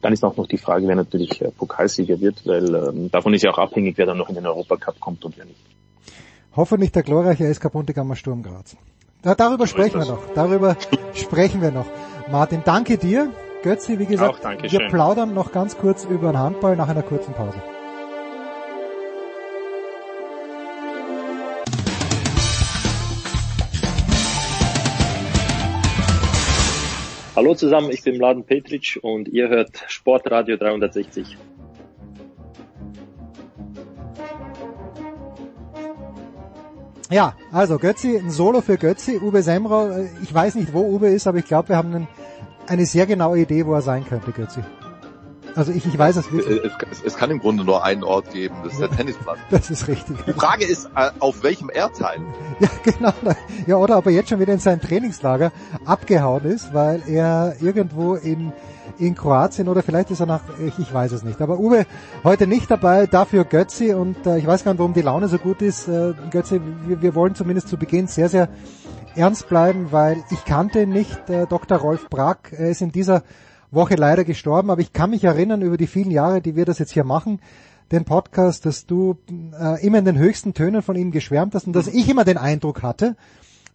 Dann 0.00 0.12
ist 0.12 0.24
auch 0.24 0.36
noch 0.36 0.46
die 0.46 0.58
Frage, 0.58 0.88
wer 0.88 0.96
natürlich 0.96 1.40
äh, 1.40 1.50
Pokalsieger 1.50 2.20
wird, 2.20 2.46
weil 2.46 2.74
ähm, 2.74 3.10
davon 3.10 3.34
ist 3.34 3.44
ja 3.44 3.50
auch 3.50 3.58
abhängig, 3.58 3.96
wer 3.98 4.06
dann 4.06 4.18
noch 4.18 4.28
in 4.28 4.34
den 4.34 4.46
Europacup 4.46 4.98
kommt 5.00 5.24
und 5.24 5.36
wer 5.36 5.44
nicht. 5.44 5.60
Hoffentlich 6.54 6.92
der 6.92 7.02
glorreiche 7.02 7.52
SK 7.52 7.70
Buntegammer 7.70 8.16
Sturm 8.16 8.42
Graz. 8.42 8.76
Ja, 9.26 9.34
darüber 9.34 9.66
sprechen 9.66 9.98
wir 9.98 10.06
noch. 10.06 10.22
Darüber 10.36 10.76
sprechen 11.12 11.60
wir 11.60 11.72
noch. 11.72 11.86
Martin, 12.30 12.62
danke 12.64 12.96
dir. 12.96 13.32
Götzi, 13.64 13.98
wie 13.98 14.06
gesagt, 14.06 14.44
wir 14.44 14.86
plaudern 14.86 15.34
noch 15.34 15.50
ganz 15.50 15.76
kurz 15.76 16.04
über 16.04 16.30
den 16.30 16.38
Handball 16.38 16.76
nach 16.76 16.88
einer 16.88 17.02
kurzen 17.02 17.34
Pause. 17.34 17.60
Hallo 27.34 27.56
zusammen, 27.56 27.90
ich 27.90 28.04
bin 28.04 28.18
Mladen 28.18 28.44
Petric 28.44 29.00
und 29.02 29.26
ihr 29.26 29.48
hört 29.48 29.72
Sportradio 29.88 30.56
360. 30.56 31.36
Ja, 37.10 37.34
also 37.52 37.78
Götzi, 37.78 38.16
ein 38.16 38.30
Solo 38.30 38.60
für 38.60 38.78
Götzi, 38.78 39.20
Uwe 39.22 39.42
Semra, 39.42 39.98
äh, 39.98 40.08
ich 40.22 40.34
weiß 40.34 40.56
nicht, 40.56 40.72
wo 40.72 40.80
Uwe 40.80 41.08
ist, 41.08 41.26
aber 41.26 41.38
ich 41.38 41.44
glaube, 41.44 41.68
wir 41.68 41.76
haben 41.76 41.94
einen, 41.94 42.08
eine 42.66 42.84
sehr 42.84 43.06
genaue 43.06 43.38
Idee, 43.38 43.64
wo 43.64 43.74
er 43.74 43.82
sein 43.82 44.04
könnte, 44.08 44.32
Götzi. 44.32 44.60
Also 45.54 45.72
ich, 45.72 45.86
ich 45.86 45.98
weiß 45.98 46.16
es 46.16 46.30
wirklich. 46.30 46.60
Es, 46.64 46.98
es, 46.98 47.02
es 47.04 47.16
kann 47.16 47.30
im 47.30 47.38
Grunde 47.38 47.64
nur 47.64 47.82
einen 47.82 48.04
Ort 48.04 48.30
geben, 48.32 48.56
das 48.62 48.74
ist 48.74 48.80
der 48.82 48.90
Tennisplatz. 48.90 49.38
Das 49.50 49.70
ist 49.70 49.88
richtig. 49.88 50.16
Die 50.26 50.32
Frage 50.32 50.66
ist, 50.66 50.90
äh, 50.96 51.10
auf 51.20 51.42
welchem 51.42 51.70
Erdteil? 51.70 52.20
Ja, 52.60 52.68
genau. 52.82 53.12
Ja, 53.66 53.76
oder 53.76 53.98
ob 53.98 54.06
er 54.06 54.12
jetzt 54.12 54.28
schon 54.28 54.40
wieder 54.40 54.52
in 54.52 54.58
sein 54.58 54.80
Trainingslager 54.80 55.52
abgehauen 55.84 56.44
ist, 56.44 56.74
weil 56.74 57.02
er 57.06 57.56
irgendwo 57.60 58.16
in 58.16 58.52
in 58.98 59.14
Kroatien 59.14 59.68
oder 59.68 59.82
vielleicht 59.82 60.10
ist 60.10 60.20
er 60.20 60.26
nach, 60.26 60.42
ich, 60.58 60.78
ich 60.78 60.92
weiß 60.92 61.12
es 61.12 61.22
nicht. 61.22 61.40
Aber 61.40 61.58
Uwe 61.58 61.86
heute 62.24 62.46
nicht 62.46 62.70
dabei, 62.70 63.06
dafür 63.06 63.44
Götzi 63.44 63.94
und 63.94 64.26
äh, 64.26 64.38
ich 64.38 64.46
weiß 64.46 64.64
gar 64.64 64.72
nicht, 64.72 64.78
warum 64.78 64.94
die 64.94 65.02
Laune 65.02 65.28
so 65.28 65.38
gut 65.38 65.62
ist. 65.62 65.88
Äh, 65.88 66.14
Götzi, 66.30 66.60
wir, 66.86 67.02
wir 67.02 67.14
wollen 67.14 67.34
zumindest 67.34 67.68
zu 67.68 67.76
Beginn 67.76 68.06
sehr, 68.06 68.28
sehr 68.28 68.48
ernst 69.14 69.48
bleiben, 69.48 69.88
weil 69.92 70.22
ich 70.30 70.44
kannte 70.44 70.86
nicht 70.86 71.30
äh, 71.30 71.46
Dr. 71.46 71.78
Rolf 71.78 72.08
Brack. 72.08 72.52
Er 72.56 72.70
ist 72.70 72.82
in 72.82 72.92
dieser 72.92 73.22
Woche 73.70 73.94
leider 73.94 74.24
gestorben, 74.24 74.70
aber 74.70 74.80
ich 74.80 74.92
kann 74.92 75.10
mich 75.10 75.24
erinnern 75.24 75.62
über 75.62 75.76
die 75.76 75.86
vielen 75.86 76.10
Jahre, 76.10 76.40
die 76.40 76.56
wir 76.56 76.64
das 76.64 76.78
jetzt 76.78 76.92
hier 76.92 77.04
machen, 77.04 77.40
den 77.92 78.04
Podcast, 78.04 78.66
dass 78.66 78.86
du 78.86 79.16
äh, 79.58 79.84
immer 79.84 79.98
in 79.98 80.04
den 80.04 80.18
höchsten 80.18 80.54
Tönen 80.54 80.82
von 80.82 80.96
ihm 80.96 81.10
geschwärmt 81.10 81.54
hast 81.54 81.66
und 81.66 81.72
dass 81.72 81.86
ich 81.86 82.08
immer 82.08 82.24
den 82.24 82.38
Eindruck 82.38 82.82
hatte, 82.82 83.16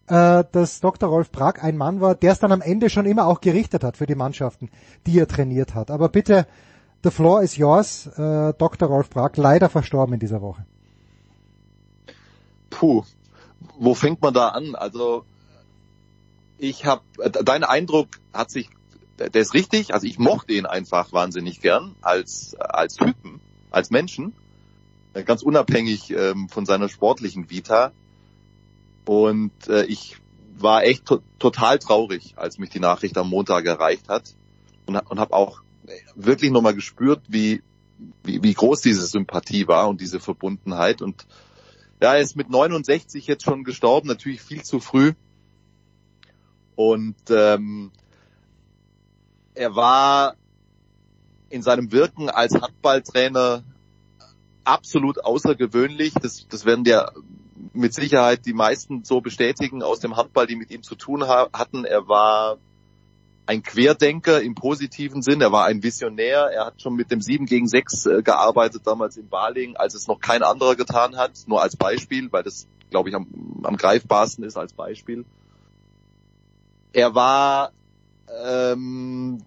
äh, 0.08 0.44
dass 0.52 0.82
Dr. 0.82 1.10
Rolf 1.10 1.32
Prag 1.32 1.62
ein 1.62 1.78
Mann 1.78 2.02
war, 2.02 2.16
der 2.16 2.34
es 2.34 2.40
dann 2.40 2.52
am 2.52 2.62
Ende 2.62 2.90
schon 2.90 3.06
immer 3.06 3.28
auch 3.28 3.42
gerichtet 3.42 3.84
hat 3.84 3.98
für 3.98 4.06
die 4.06 4.16
Mannschaften, 4.16 4.70
die 5.06 5.20
er 5.20 5.28
trainiert 5.28 5.76
hat. 5.76 5.92
Aber 5.92 6.10
bitte, 6.10 6.48
the 7.04 7.12
floor 7.12 7.42
is 7.42 7.56
yours, 7.58 8.08
äh, 8.18 8.54
Dr. 8.58 8.88
Rolf 8.88 9.10
Prag, 9.10 9.32
leider 9.36 9.70
verstorben 9.70 10.14
in 10.14 10.20
dieser 10.20 10.42
Woche. 10.42 10.66
Puh, 12.70 13.04
wo 13.80 13.94
fängt 13.94 14.22
man 14.22 14.34
da 14.34 14.50
an? 14.50 14.76
Also 14.76 15.26
ich 16.58 16.86
habe, 16.86 17.02
dein 17.44 17.64
Eindruck 17.64 18.08
hat 18.34 18.52
sich, 18.52 18.70
der 19.18 19.42
ist 19.42 19.54
richtig. 19.54 19.94
Also 19.94 20.08
ich 20.08 20.20
mochte 20.20 20.54
ihn 20.54 20.66
einfach 20.66 21.12
wahnsinnig 21.12 21.62
gern 21.62 21.96
als 22.02 22.56
als 22.56 22.96
Typen, 22.96 23.40
als 23.72 23.90
Menschen, 23.90 24.34
ganz 25.26 25.42
unabhängig 25.44 26.12
ähm, 26.12 26.50
von 26.50 26.66
seiner 26.66 26.90
sportlichen 26.90 27.50
Vita. 27.50 27.92
Und 29.06 29.52
äh, 29.68 29.86
ich 29.86 30.18
war 30.58 30.84
echt 30.84 31.06
to 31.06 31.22
total 31.40 31.80
traurig, 31.80 32.34
als 32.36 32.60
mich 32.60 32.70
die 32.70 32.80
Nachricht 32.80 33.18
am 33.18 33.30
Montag 33.30 33.66
erreicht 33.66 34.10
hat 34.10 34.36
und, 34.86 34.96
und 34.96 35.20
habe 35.20 35.34
auch 35.34 35.62
wirklich 36.16 36.52
nochmal 36.52 36.76
gespürt, 36.76 37.22
wie, 37.28 37.64
wie, 38.24 38.44
wie 38.44 38.54
groß 38.54 38.82
diese 38.82 39.06
Sympathie 39.06 39.68
war 39.68 39.90
und 39.90 40.02
diese 40.02 40.20
Verbundenheit. 40.20 41.02
Und 41.02 41.26
ja, 42.02 42.14
er 42.14 42.22
ist 42.22 42.36
mit 42.36 42.50
69 42.50 43.28
jetzt 43.28 43.44
schon 43.44 43.64
gestorben, 43.64 44.08
natürlich 44.08 44.42
viel 44.42 44.64
zu 44.64 44.80
früh. 44.80 45.14
Und 46.76 47.16
ähm, 47.30 47.92
er 49.54 49.76
war 49.76 50.36
in 51.50 51.62
seinem 51.62 51.92
Wirken 51.92 52.30
als 52.30 52.54
Handballtrainer 52.54 53.64
absolut 54.64 55.24
außergewöhnlich. 55.24 56.14
Das, 56.14 56.48
das 56.48 56.66
werden 56.66 56.84
dir 56.84 57.12
mit 57.74 57.94
Sicherheit 57.94 58.46
die 58.46 58.54
meisten 58.54 59.04
so 59.04 59.22
bestätigen 59.22 59.84
aus 59.84 60.00
dem 60.00 60.18
Handball, 60.18 60.48
die 60.48 60.56
mit 60.56 60.72
ihm 60.72 60.84
zu 60.84 60.96
tun 60.96 61.28
hatten. 61.28 61.86
Er 61.86 62.08
war 62.08 62.58
ein 63.46 63.64
Querdenker 63.64 64.42
im 64.42 64.56
positiven 64.56 65.22
Sinn. 65.22 65.42
Er 65.42 65.52
war 65.52 65.66
ein 65.66 65.84
Visionär. 65.84 66.50
Er 66.54 66.66
hat 66.66 66.82
schon 66.82 66.96
mit 66.96 67.12
dem 67.12 67.22
7 67.22 67.46
gegen 67.46 67.68
6 67.68 68.06
äh, 68.06 68.24
gearbeitet 68.24 68.84
damals 68.86 69.18
in 69.18 69.30
Baling, 69.30 69.76
als 69.76 69.94
es 69.94 70.08
noch 70.08 70.20
kein 70.20 70.44
anderer 70.44 70.76
getan 70.76 71.18
hat. 71.18 71.32
Nur 71.48 71.62
als 71.62 71.76
Beispiel, 71.76 72.32
weil 72.32 72.44
das, 72.44 72.68
glaube 72.90 73.10
ich, 73.10 73.16
am, 73.16 73.28
am 73.64 73.78
greifbarsten 73.78 74.44
ist 74.44 74.58
als 74.58 74.74
Beispiel. 74.74 75.26
Er 76.94 77.16
war 77.16 77.72
ähm, 78.44 79.40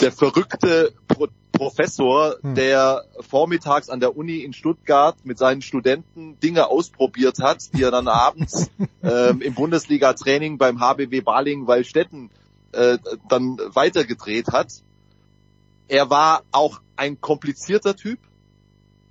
der 0.00 0.12
verrückte 0.12 0.92
Pro 1.08 1.28
Professor, 1.52 2.36
hm. 2.40 2.54
der 2.54 3.04
vormittags 3.20 3.90
an 3.90 4.00
der 4.00 4.16
Uni 4.16 4.38
in 4.38 4.54
Stuttgart 4.54 5.16
mit 5.24 5.36
seinen 5.36 5.60
Studenten 5.60 6.40
Dinge 6.40 6.68
ausprobiert 6.68 7.38
hat, 7.40 7.74
die 7.74 7.82
er 7.82 7.90
dann 7.90 8.08
abends 8.08 8.70
ähm, 9.02 9.42
im 9.42 9.54
Bundesliga-Training 9.54 10.56
beim 10.56 10.80
HBW 10.80 11.20
Baling-Wallstätten 11.20 12.30
äh, 12.72 12.96
dann 13.28 13.58
weitergedreht 13.74 14.48
hat. 14.52 14.72
er 15.88 16.08
war 16.08 16.44
auch 16.50 16.80
ein 16.96 17.20
komplizierter 17.20 17.94
Typ. 17.94 18.20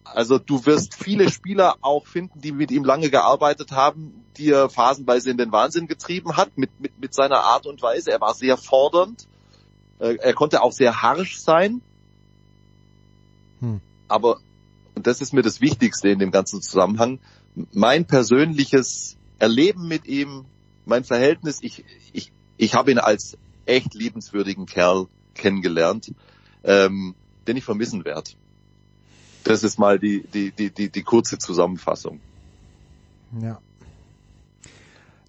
Also 0.05 0.39
du 0.39 0.65
wirst 0.65 0.95
viele 0.95 1.29
Spieler 1.29 1.75
auch 1.81 2.07
finden, 2.07 2.41
die 2.41 2.51
mit 2.51 2.71
ihm 2.71 2.83
lange 2.83 3.11
gearbeitet 3.11 3.73
haben, 3.73 4.25
die 4.37 4.49
er 4.49 4.69
phasenweise 4.69 5.29
in 5.29 5.37
den 5.37 5.51
Wahnsinn 5.51 5.87
getrieben 5.87 6.35
hat 6.35 6.57
mit, 6.57 6.79
mit, 6.79 6.99
mit 6.99 7.13
seiner 7.13 7.41
Art 7.41 7.67
und 7.67 7.81
Weise. 7.83 8.11
Er 8.11 8.21
war 8.21 8.33
sehr 8.33 8.57
fordernd. 8.57 9.27
Äh, 9.99 10.15
er 10.15 10.33
konnte 10.33 10.61
auch 10.61 10.71
sehr 10.71 11.01
harsch 11.01 11.37
sein. 11.39 11.81
Hm. 13.59 13.81
Aber, 14.07 14.39
und 14.95 15.05
das 15.05 15.21
ist 15.21 15.33
mir 15.33 15.41
das 15.41 15.61
Wichtigste 15.61 16.09
in 16.09 16.19
dem 16.19 16.31
ganzen 16.31 16.61
Zusammenhang, 16.61 17.19
mein 17.73 18.05
persönliches 18.05 19.17
Erleben 19.37 19.87
mit 19.87 20.07
ihm, 20.07 20.45
mein 20.85 21.03
Verhältnis, 21.03 21.59
ich, 21.61 21.83
ich, 22.13 22.31
ich 22.57 22.73
habe 22.73 22.91
ihn 22.91 22.97
als 22.97 23.37
echt 23.65 23.93
liebenswürdigen 23.93 24.65
Kerl 24.65 25.07
kennengelernt, 25.35 26.13
ähm, 26.63 27.15
den 27.47 27.57
ich 27.57 27.63
vermissen 27.63 28.05
werde. 28.05 28.31
Das 29.43 29.63
ist 29.63 29.79
mal 29.79 29.99
die, 29.99 30.23
die, 30.33 30.51
die, 30.51 30.69
die, 30.71 30.89
die 30.89 31.03
kurze 31.03 31.37
Zusammenfassung. 31.37 32.19
Ja. 33.41 33.59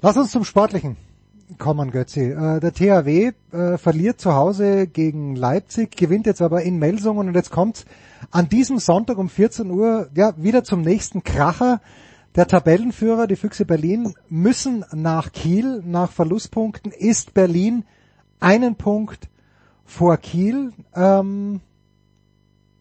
Lass 0.01 0.17
uns 0.17 0.33
zum 0.33 0.45
Sportlichen 0.45 0.97
kommen, 1.59 1.91
Götzi. 1.91 2.31
Äh, 2.31 2.61
der 2.61 2.73
THW 2.73 3.33
äh, 3.53 3.79
verliert 3.79 4.21
zu 4.21 4.35
Hause 4.35 4.87
gegen 4.87 5.37
Leipzig, 5.37 5.97
gewinnt 5.97 6.27
jetzt 6.27 6.43
aber 6.43 6.63
in 6.63 6.79
Melsungen 6.79 7.29
und 7.29 7.35
jetzt 7.35 7.51
kommt 7.51 7.85
an 8.31 8.49
diesem 8.49 8.79
Sonntag 8.79 9.19
um 9.19 9.29
14 9.29 9.71
Uhr 9.71 10.09
ja 10.15 10.33
wieder 10.37 10.65
zum 10.65 10.83
nächsten 10.83 11.25
Kracher. 11.25 11.81
Der 12.37 12.47
Tabellenführer, 12.47 13.27
die 13.27 13.37
Füchse 13.37 13.65
Berlin, 13.65 14.15
müssen 14.29 14.85
nach 14.93 15.33
Kiel. 15.33 15.83
Nach 15.85 16.13
Verlustpunkten 16.13 16.93
ist 16.93 17.35
Berlin 17.35 17.85
einen 18.39 18.77
Punkt 18.77 19.29
vor 19.85 20.17
Kiel. 20.17 20.73
Ähm, 20.95 21.61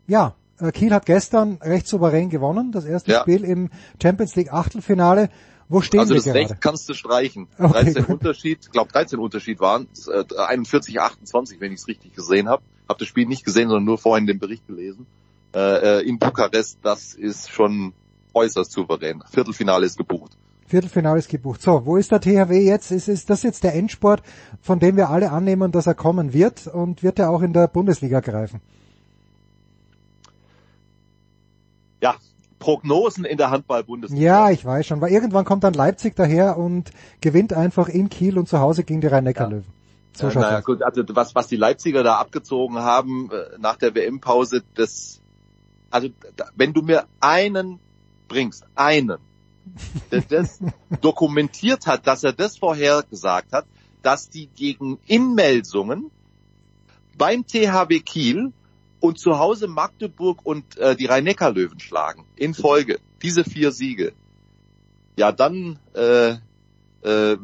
ja, 0.05 0.35
äh, 0.59 0.71
Kiel 0.71 0.93
hat 0.93 1.05
gestern 1.05 1.57
recht 1.61 1.87
souverän 1.87 2.29
gewonnen, 2.29 2.71
das 2.71 2.85
erste 2.85 3.11
ja. 3.11 3.21
Spiel 3.21 3.43
im 3.43 3.69
Champions 4.01 4.35
League 4.35 4.53
Achtelfinale. 4.53 5.29
Wo 5.69 5.81
stehen 5.81 5.99
also 5.99 6.15
wir 6.15 6.17
das 6.17 6.25
gerade? 6.25 6.39
Recht 6.39 6.61
kannst 6.61 6.89
du 6.89 6.93
streichen. 6.93 7.47
Okay, 7.59 7.93
13 7.93 8.05
Unterschied, 8.05 8.71
glaube 8.71 8.91
13 8.91 9.19
Unterschied 9.19 9.59
waren, 9.59 9.87
äh, 10.07 10.25
41, 10.35 10.99
28, 10.99 11.61
wenn 11.61 11.71
ich 11.71 11.79
es 11.79 11.87
richtig 11.87 12.13
gesehen 12.13 12.49
habe. 12.49 12.63
Habe 12.89 12.99
das 12.99 13.07
Spiel 13.07 13.27
nicht 13.27 13.45
gesehen, 13.45 13.69
sondern 13.69 13.85
nur 13.85 13.99
vorhin 13.99 14.25
den 14.25 14.39
Bericht 14.39 14.65
gelesen. 14.65 15.05
Äh, 15.53 15.99
äh, 15.99 16.07
in 16.07 16.17
Bukarest, 16.17 16.79
das 16.81 17.13
ist 17.13 17.51
schon 17.51 17.93
äußerst 18.33 18.71
souverän. 18.71 19.23
Viertelfinale 19.31 19.85
ist 19.85 19.97
gebucht. 19.97 20.35
Viertelfinale 20.65 21.19
ist 21.19 21.29
gebucht. 21.29 21.61
So, 21.61 21.85
wo 21.85 21.97
ist 21.97 22.11
der 22.11 22.21
THW 22.21 22.59
jetzt? 22.59 22.91
Ist, 22.91 23.07
ist 23.07 23.29
das 23.29 23.43
jetzt 23.43 23.63
der 23.63 23.75
Endsport, 23.75 24.23
von 24.61 24.79
dem 24.79 24.97
wir 24.97 25.09
alle 25.09 25.31
annehmen, 25.31 25.71
dass 25.71 25.87
er 25.87 25.95
kommen 25.95 26.33
wird? 26.33 26.67
Und 26.67 27.03
wird 27.03 27.19
er 27.19 27.29
auch 27.29 27.41
in 27.41 27.53
der 27.53 27.67
Bundesliga 27.67 28.19
greifen? 28.19 28.61
Ja, 32.01 32.15
Prognosen 32.59 33.25
in 33.25 33.37
der 33.37 33.51
Handball-Bundesliga. 33.51 34.21
Ja, 34.21 34.51
ich 34.51 34.63
weiß 34.63 34.85
schon, 34.85 35.01
weil 35.01 35.11
irgendwann 35.11 35.45
kommt 35.45 35.63
dann 35.63 35.73
Leipzig 35.73 36.15
daher 36.15 36.57
und 36.57 36.91
gewinnt 37.21 37.53
einfach 37.53 37.87
in 37.87 38.09
Kiel 38.09 38.37
und 38.37 38.47
zu 38.47 38.59
Hause 38.59 38.83
gegen 38.83 39.01
die 39.01 39.07
Rhein-Neckar-Löwen. 39.07 39.65
Ja. 39.67 39.79
So 40.13 40.27
ja, 40.27 40.39
naja, 40.41 40.59
gut, 40.59 40.83
also 40.83 41.03
was, 41.09 41.33
was 41.33 41.47
die 41.47 41.55
Leipziger 41.55 42.03
da 42.03 42.15
abgezogen 42.15 42.79
haben 42.79 43.29
äh, 43.31 43.57
nach 43.57 43.77
der 43.77 43.95
WM-Pause, 43.95 44.63
das, 44.75 45.21
also 45.89 46.09
wenn 46.55 46.73
du 46.73 46.81
mir 46.81 47.05
einen 47.21 47.79
bringst, 48.27 48.65
einen, 48.75 49.17
der 50.11 50.21
das 50.21 50.59
dokumentiert 50.99 51.87
hat, 51.87 52.05
dass 52.05 52.23
er 52.23 52.33
das 52.33 52.57
vorhergesagt 52.57 53.53
hat, 53.53 53.65
dass 54.01 54.29
die 54.29 54.47
gegen 54.47 54.99
Inmelsungen 55.07 56.11
beim 57.17 57.45
THW 57.45 57.99
Kiel 57.99 58.51
und 58.99 59.19
zu 59.19 59.39
Hause 59.39 59.67
Magdeburg 59.67 60.39
und 60.43 60.77
äh, 60.77 60.95
die 60.95 61.05
Rhein-Neckar-Löwen 61.05 61.79
schlagen. 61.79 62.25
In 62.35 62.53
Folge. 62.53 62.99
Diese 63.21 63.43
vier 63.43 63.71
Siege. 63.71 64.13
Ja, 65.17 65.31
dann, 65.31 65.79
äh, 65.93 66.31
äh, 67.01 67.37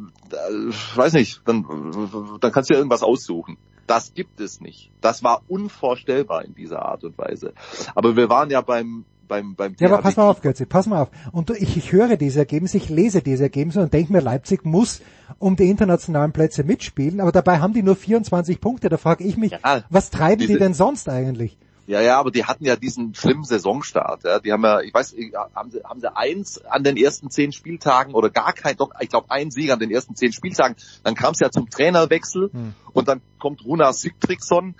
weiß 0.95 1.13
nicht, 1.13 1.41
dann, 1.45 2.37
dann 2.39 2.51
kannst 2.51 2.69
du 2.69 2.73
ja 2.73 2.79
irgendwas 2.79 3.03
aussuchen. 3.03 3.57
Das 3.87 4.13
gibt 4.13 4.39
es 4.39 4.61
nicht. 4.61 4.91
Das 5.01 5.23
war 5.23 5.43
unvorstellbar 5.47 6.43
in 6.43 6.55
dieser 6.55 6.81
Art 6.81 7.03
und 7.03 7.17
Weise. 7.17 7.53
Aber 7.93 8.15
wir 8.15 8.29
waren 8.29 8.49
ja 8.49 8.61
beim 8.61 9.05
beim 9.27 9.55
beim 9.55 9.75
Ja, 9.79 9.87
aber 9.87 10.01
pass 10.01 10.15
mal 10.15 10.29
auf, 10.29 10.41
Götze, 10.41 10.65
pass 10.65 10.87
mal 10.87 11.01
auf. 11.01 11.09
Und 11.31 11.49
ich, 11.51 11.77
ich 11.77 11.91
höre 11.91 12.17
diese 12.17 12.39
Ergebnisse, 12.39 12.77
ich 12.77 12.89
lese 12.89 13.21
diese 13.21 13.43
Ergebnisse 13.43 13.81
und 13.81 13.93
denke 13.93 14.13
mir, 14.13 14.21
Leipzig 14.21 14.65
muss 14.65 15.01
um 15.39 15.55
die 15.55 15.69
internationalen 15.69 16.31
Plätze 16.31 16.63
mitspielen, 16.63 17.19
aber 17.19 17.31
dabei 17.31 17.59
haben 17.59 17.73
die 17.73 17.83
nur 17.83 17.95
24 17.95 18.61
Punkte. 18.61 18.89
Da 18.89 18.97
frage 18.97 19.23
ich 19.23 19.37
mich, 19.37 19.51
ja, 19.51 19.83
was 19.89 20.09
treiben 20.09 20.41
diese, 20.41 20.53
die 20.53 20.59
denn 20.59 20.73
sonst 20.73 21.09
eigentlich? 21.09 21.57
Ja, 21.87 22.01
ja, 22.01 22.19
aber 22.19 22.31
die 22.31 22.45
hatten 22.45 22.65
ja 22.65 22.75
diesen 22.75 23.13
schlimmen 23.13 23.43
Saisonstart. 23.43 24.23
Ja. 24.23 24.39
Die 24.39 24.51
haben 24.51 24.63
ja, 24.63 24.81
ich 24.81 24.93
weiß, 24.93 25.15
haben 25.53 25.69
sie, 25.69 25.83
haben 25.83 25.99
sie 25.99 26.15
eins 26.15 26.65
an 26.65 26.83
den 26.83 26.97
ersten 26.97 27.29
zehn 27.29 27.51
Spieltagen 27.51 28.15
oder 28.15 28.29
gar 28.31 28.53
kein, 28.53 28.75
doch, 28.75 28.89
ich 28.99 29.09
glaube 29.09 29.29
ein 29.29 29.51
Sieg 29.51 29.71
an 29.71 29.79
den 29.79 29.91
ersten 29.91 30.15
zehn 30.15 30.33
Spieltagen. 30.33 30.75
Dann 31.03 31.13
kam 31.13 31.33
es 31.33 31.39
ja 31.39 31.51
zum 31.51 31.69
Trainerwechsel 31.69 32.49
hm. 32.51 32.73
und 32.93 33.07
dann 33.07 33.21
kommt 33.39 33.63
Runa 33.63 33.93
Sigtriksson 33.93 34.73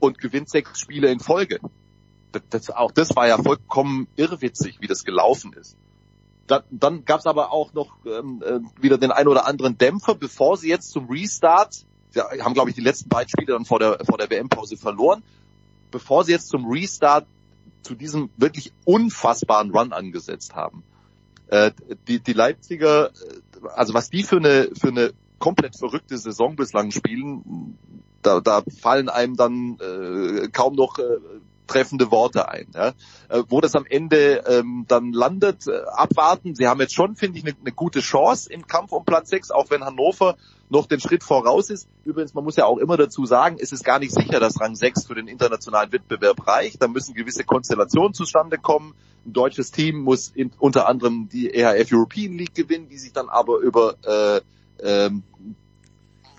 und 0.00 0.18
gewinnt 0.18 0.50
sechs 0.50 0.80
Spiele 0.80 1.08
in 1.08 1.20
Folge. 1.20 1.60
Das, 2.32 2.42
das, 2.50 2.70
auch 2.70 2.90
das 2.90 3.14
war 3.14 3.28
ja 3.28 3.38
vollkommen 3.38 4.08
irrwitzig, 4.16 4.80
wie 4.80 4.86
das 4.86 5.04
gelaufen 5.04 5.52
ist. 5.52 5.76
Dann, 6.46 6.62
dann 6.70 7.04
gab 7.04 7.20
es 7.20 7.26
aber 7.26 7.52
auch 7.52 7.72
noch 7.72 7.96
ähm, 8.04 8.42
äh, 8.44 8.60
wieder 8.82 8.98
den 8.98 9.12
ein 9.12 9.28
oder 9.28 9.46
anderen 9.46 9.78
Dämpfer, 9.78 10.14
bevor 10.14 10.56
sie 10.56 10.68
jetzt 10.68 10.90
zum 10.90 11.08
Restart, 11.08 11.86
sie 12.10 12.20
haben 12.20 12.54
glaube 12.54 12.70
ich 12.70 12.76
die 12.76 12.82
letzten 12.82 13.08
beiden 13.08 13.28
Spiele 13.28 13.52
dann 13.52 13.64
vor 13.64 13.78
der 13.78 14.04
vor 14.04 14.18
der 14.18 14.28
WM-Pause 14.28 14.76
verloren, 14.76 15.22
bevor 15.90 16.24
sie 16.24 16.32
jetzt 16.32 16.48
zum 16.48 16.68
Restart 16.68 17.26
zu 17.82 17.94
diesem 17.94 18.30
wirklich 18.36 18.72
unfassbaren 18.84 19.70
Run 19.70 19.92
angesetzt 19.92 20.54
haben. 20.54 20.82
Äh, 21.46 21.72
die, 22.08 22.20
die 22.20 22.32
Leipziger, 22.32 23.08
äh, 23.08 23.68
also 23.74 23.94
was 23.94 24.10
die 24.10 24.22
für 24.22 24.38
eine 24.38 24.70
für 24.78 24.88
eine 24.88 25.12
komplett 25.38 25.76
verrückte 25.76 26.18
Saison 26.18 26.56
bislang 26.56 26.90
spielen, 26.90 27.76
da, 28.22 28.40
da 28.40 28.62
fallen 28.80 29.08
einem 29.08 29.36
dann 29.36 29.78
äh, 29.80 30.48
kaum 30.48 30.74
noch 30.74 30.98
äh, 30.98 31.18
treffende 31.66 32.10
Worte 32.10 32.48
ein. 32.48 32.68
Ja. 32.74 32.88
Äh, 33.28 33.42
wo 33.48 33.60
das 33.60 33.74
am 33.74 33.86
Ende 33.88 34.44
ähm, 34.46 34.84
dann 34.88 35.12
landet, 35.12 35.66
äh, 35.66 35.82
abwarten. 35.92 36.54
Sie 36.54 36.66
haben 36.66 36.80
jetzt 36.80 36.94
schon, 36.94 37.16
finde 37.16 37.38
ich, 37.38 37.44
eine 37.44 37.54
ne 37.62 37.72
gute 37.72 38.00
Chance 38.00 38.52
im 38.52 38.66
Kampf 38.66 38.92
um 38.92 39.04
Platz 39.04 39.30
6, 39.30 39.50
auch 39.50 39.70
wenn 39.70 39.84
Hannover 39.84 40.36
noch 40.68 40.86
den 40.86 41.00
Schritt 41.00 41.22
voraus 41.22 41.70
ist. 41.70 41.86
Übrigens, 42.04 42.34
man 42.34 42.44
muss 42.44 42.56
ja 42.56 42.64
auch 42.64 42.78
immer 42.78 42.96
dazu 42.96 43.26
sagen, 43.26 43.58
es 43.60 43.72
ist 43.72 43.84
gar 43.84 43.98
nicht 43.98 44.12
sicher, 44.12 44.40
dass 44.40 44.60
Rang 44.60 44.74
6 44.74 45.06
für 45.06 45.14
den 45.14 45.28
internationalen 45.28 45.92
Wettbewerb 45.92 46.46
reicht. 46.46 46.80
Da 46.82 46.88
müssen 46.88 47.14
gewisse 47.14 47.44
Konstellationen 47.44 48.14
zustande 48.14 48.58
kommen. 48.58 48.94
Ein 49.26 49.34
deutsches 49.34 49.70
Team 49.70 50.00
muss 50.00 50.28
in, 50.34 50.50
unter 50.58 50.88
anderem 50.88 51.28
die 51.28 51.52
EHF 51.54 51.92
European 51.92 52.32
League 52.32 52.54
gewinnen, 52.54 52.88
die 52.88 52.98
sich 52.98 53.12
dann 53.12 53.28
aber 53.28 53.58
über 53.58 53.94
äh, 54.02 54.40
ähm, 54.82 55.22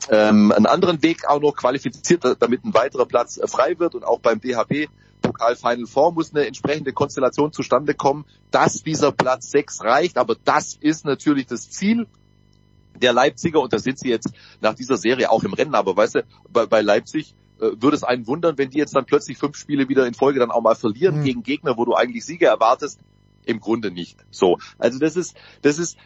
ähm, 0.09 0.51
einen 0.51 0.65
anderen 0.65 1.01
Weg 1.01 1.27
auch 1.27 1.39
noch 1.39 1.55
qualifiziert, 1.55 2.23
damit 2.39 2.65
ein 2.65 2.73
weiterer 2.73 3.05
Platz 3.05 3.37
äh, 3.37 3.47
frei 3.47 3.79
wird 3.79 3.95
und 3.95 4.03
auch 4.03 4.19
beim 4.19 4.41
DHB 4.41 4.89
Pokal 5.23 5.55
Final 5.55 5.87
Four 5.87 6.13
muss 6.13 6.33
eine 6.33 6.45
entsprechende 6.45 6.93
Konstellation 6.93 7.51
zustande 7.51 7.95
kommen, 7.95 8.25
dass 8.51 8.83
dieser 8.83 9.11
Platz 9.11 9.49
6 9.49 9.81
reicht, 9.83 10.17
aber 10.17 10.35
das 10.43 10.75
ist 10.79 11.05
natürlich 11.05 11.47
das 11.47 11.69
Ziel 11.71 12.07
der 13.01 13.13
Leipziger 13.13 13.59
und 13.59 13.73
da 13.73 13.79
sind 13.79 13.97
sie 13.97 14.09
jetzt 14.09 14.29
nach 14.61 14.75
dieser 14.75 14.97
Serie 14.97 15.31
auch 15.31 15.43
im 15.43 15.53
Rennen, 15.53 15.73
aber 15.73 15.97
weißt 15.97 16.15
du, 16.15 16.23
bei, 16.51 16.67
bei 16.67 16.81
Leipzig 16.81 17.33
äh, 17.59 17.71
würde 17.81 17.95
es 17.95 18.03
einen 18.03 18.27
wundern, 18.27 18.57
wenn 18.57 18.69
die 18.69 18.77
jetzt 18.77 18.95
dann 18.95 19.05
plötzlich 19.05 19.37
fünf 19.37 19.57
Spiele 19.57 19.89
wieder 19.89 20.05
in 20.05 20.13
Folge 20.13 20.39
dann 20.39 20.51
auch 20.51 20.61
mal 20.61 20.75
verlieren 20.75 21.19
mhm. 21.19 21.23
gegen 21.23 21.43
Gegner, 21.43 21.77
wo 21.77 21.85
du 21.85 21.95
eigentlich 21.95 22.25
Siege 22.25 22.45
erwartest. 22.45 22.99
Im 23.45 23.59
Grunde 23.59 23.91
nicht. 23.91 24.17
So. 24.31 24.57
Also 24.77 24.99
das 24.99 25.17
ist, 25.17 25.35
das 25.63 25.77
ist, 25.77 25.97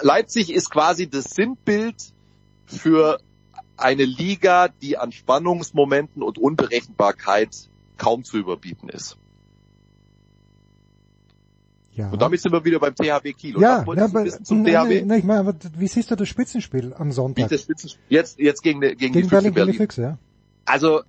Leipzig 0.00 0.50
ist 0.50 0.70
quasi 0.70 1.10
das 1.10 1.24
Sinnbild 1.24 1.96
für 2.64 3.18
eine 3.76 4.04
Liga, 4.04 4.68
die 4.68 4.96
an 4.96 5.12
Spannungsmomenten 5.12 6.22
und 6.22 6.38
Unberechenbarkeit 6.38 7.68
kaum 7.96 8.24
zu 8.24 8.38
überbieten 8.38 8.88
ist. 8.88 9.16
Ja. 11.92 12.10
Und 12.10 12.20
damit 12.20 12.40
sind 12.40 12.52
wir 12.52 12.62
wieder 12.64 12.78
beim 12.78 12.94
THW 12.94 13.32
Kiel. 13.32 13.54
Ja, 13.58 13.82
ja 13.82 14.04
aber, 14.04 14.26
zum 14.42 14.62
ne, 14.62 14.72
THW? 14.72 15.02
Ne, 15.02 15.18
ich 15.18 15.24
meine, 15.24 15.54
wie 15.78 15.88
siehst 15.88 16.10
du 16.10 16.16
das 16.16 16.28
Spitzenspiel 16.28 16.92
am 16.92 17.10
Sonntag? 17.10 17.48
Das 17.48 17.62
Spitzenspiel, 17.62 18.04
jetzt, 18.08 18.38
jetzt 18.38 18.62
gegen, 18.62 18.80
gegen, 18.80 18.98
gegen 18.98 19.12
die 19.14 19.22
Füchse 19.22 19.52
Berlin. 19.52 19.74
Füchse, 19.74 20.02
ja. 20.02 20.18
Also, 20.66 21.00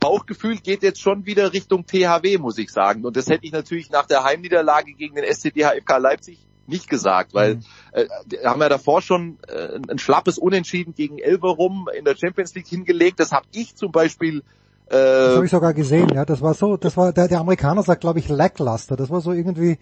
Bauchgefühl 0.00 0.58
geht 0.58 0.82
jetzt 0.82 1.00
schon 1.00 1.24
wieder 1.24 1.54
Richtung 1.54 1.86
THW, 1.86 2.36
muss 2.36 2.58
ich 2.58 2.70
sagen. 2.70 3.06
Und 3.06 3.16
das 3.16 3.26
hätte 3.28 3.46
ich 3.46 3.52
natürlich 3.52 3.88
nach 3.88 4.04
der 4.04 4.22
Heimniederlage 4.22 4.92
gegen 4.92 5.14
den 5.14 5.24
SCDHFK 5.24 5.96
Leipzig 5.96 6.38
nicht 6.66 6.90
gesagt, 6.90 7.32
weil 7.32 7.56
mhm. 7.56 7.62
äh, 7.92 8.06
haben 8.44 8.60
ja 8.60 8.68
davor 8.68 9.00
schon 9.00 9.38
äh, 9.48 9.78
ein 9.88 9.98
schlappes 9.98 10.36
Unentschieden 10.36 10.94
gegen 10.94 11.18
Elverum 11.18 11.88
in 11.96 12.04
der 12.04 12.16
Champions 12.16 12.54
League 12.54 12.66
hingelegt. 12.66 13.18
Das 13.18 13.32
habe 13.32 13.46
ich 13.52 13.76
zum 13.76 13.92
Beispiel 13.92 14.42
äh, 14.86 14.96
das 14.96 15.36
habe 15.36 15.44
ich 15.46 15.50
sogar 15.50 15.74
gesehen, 15.74 16.08
ja. 16.14 16.24
Das 16.24 16.42
war 16.42 16.54
so, 16.54 16.76
das 16.76 16.96
war, 16.96 17.12
der, 17.12 17.28
der 17.28 17.40
Amerikaner 17.40 17.82
sagt, 17.82 18.02
glaube 18.02 18.18
ich, 18.18 18.28
lackluster. 18.28 18.96
Das 18.96 19.10
war 19.10 19.20
so 19.20 19.32
irgendwie, 19.32 19.78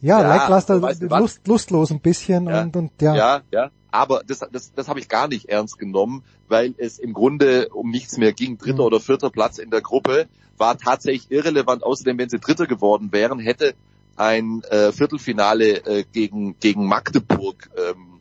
ja, 0.00 0.20
ja 0.20 0.28
lackluster, 0.28 0.78
Lust, 0.78 1.46
lustlos 1.46 1.90
ein 1.90 2.00
bisschen 2.00 2.46
ja, 2.46 2.62
und, 2.62 2.76
und 2.76 2.92
ja. 3.00 3.14
Ja, 3.14 3.42
ja. 3.50 3.70
aber 3.90 4.22
das, 4.26 4.40
das, 4.52 4.72
das 4.72 4.88
habe 4.88 5.00
ich 5.00 5.08
gar 5.08 5.28
nicht 5.28 5.48
ernst 5.48 5.78
genommen, 5.78 6.22
weil 6.48 6.74
es 6.78 6.98
im 6.98 7.14
Grunde 7.14 7.68
um 7.70 7.90
nichts 7.90 8.16
mehr 8.16 8.32
ging. 8.32 8.58
Dritter 8.58 8.84
oder 8.84 9.00
vierter 9.00 9.30
Platz 9.30 9.58
in 9.58 9.70
der 9.70 9.80
Gruppe 9.80 10.26
war 10.56 10.78
tatsächlich 10.78 11.30
irrelevant. 11.30 11.82
Außerdem, 11.82 12.18
wenn 12.18 12.28
sie 12.28 12.38
Dritter 12.38 12.66
geworden 12.66 13.12
wären, 13.12 13.40
hätte 13.40 13.74
ein 14.16 14.62
äh, 14.70 14.92
Viertelfinale 14.92 15.84
äh, 15.84 16.04
gegen, 16.12 16.58
gegen 16.60 16.86
Magdeburg 16.86 17.70
ähm, 17.76 18.20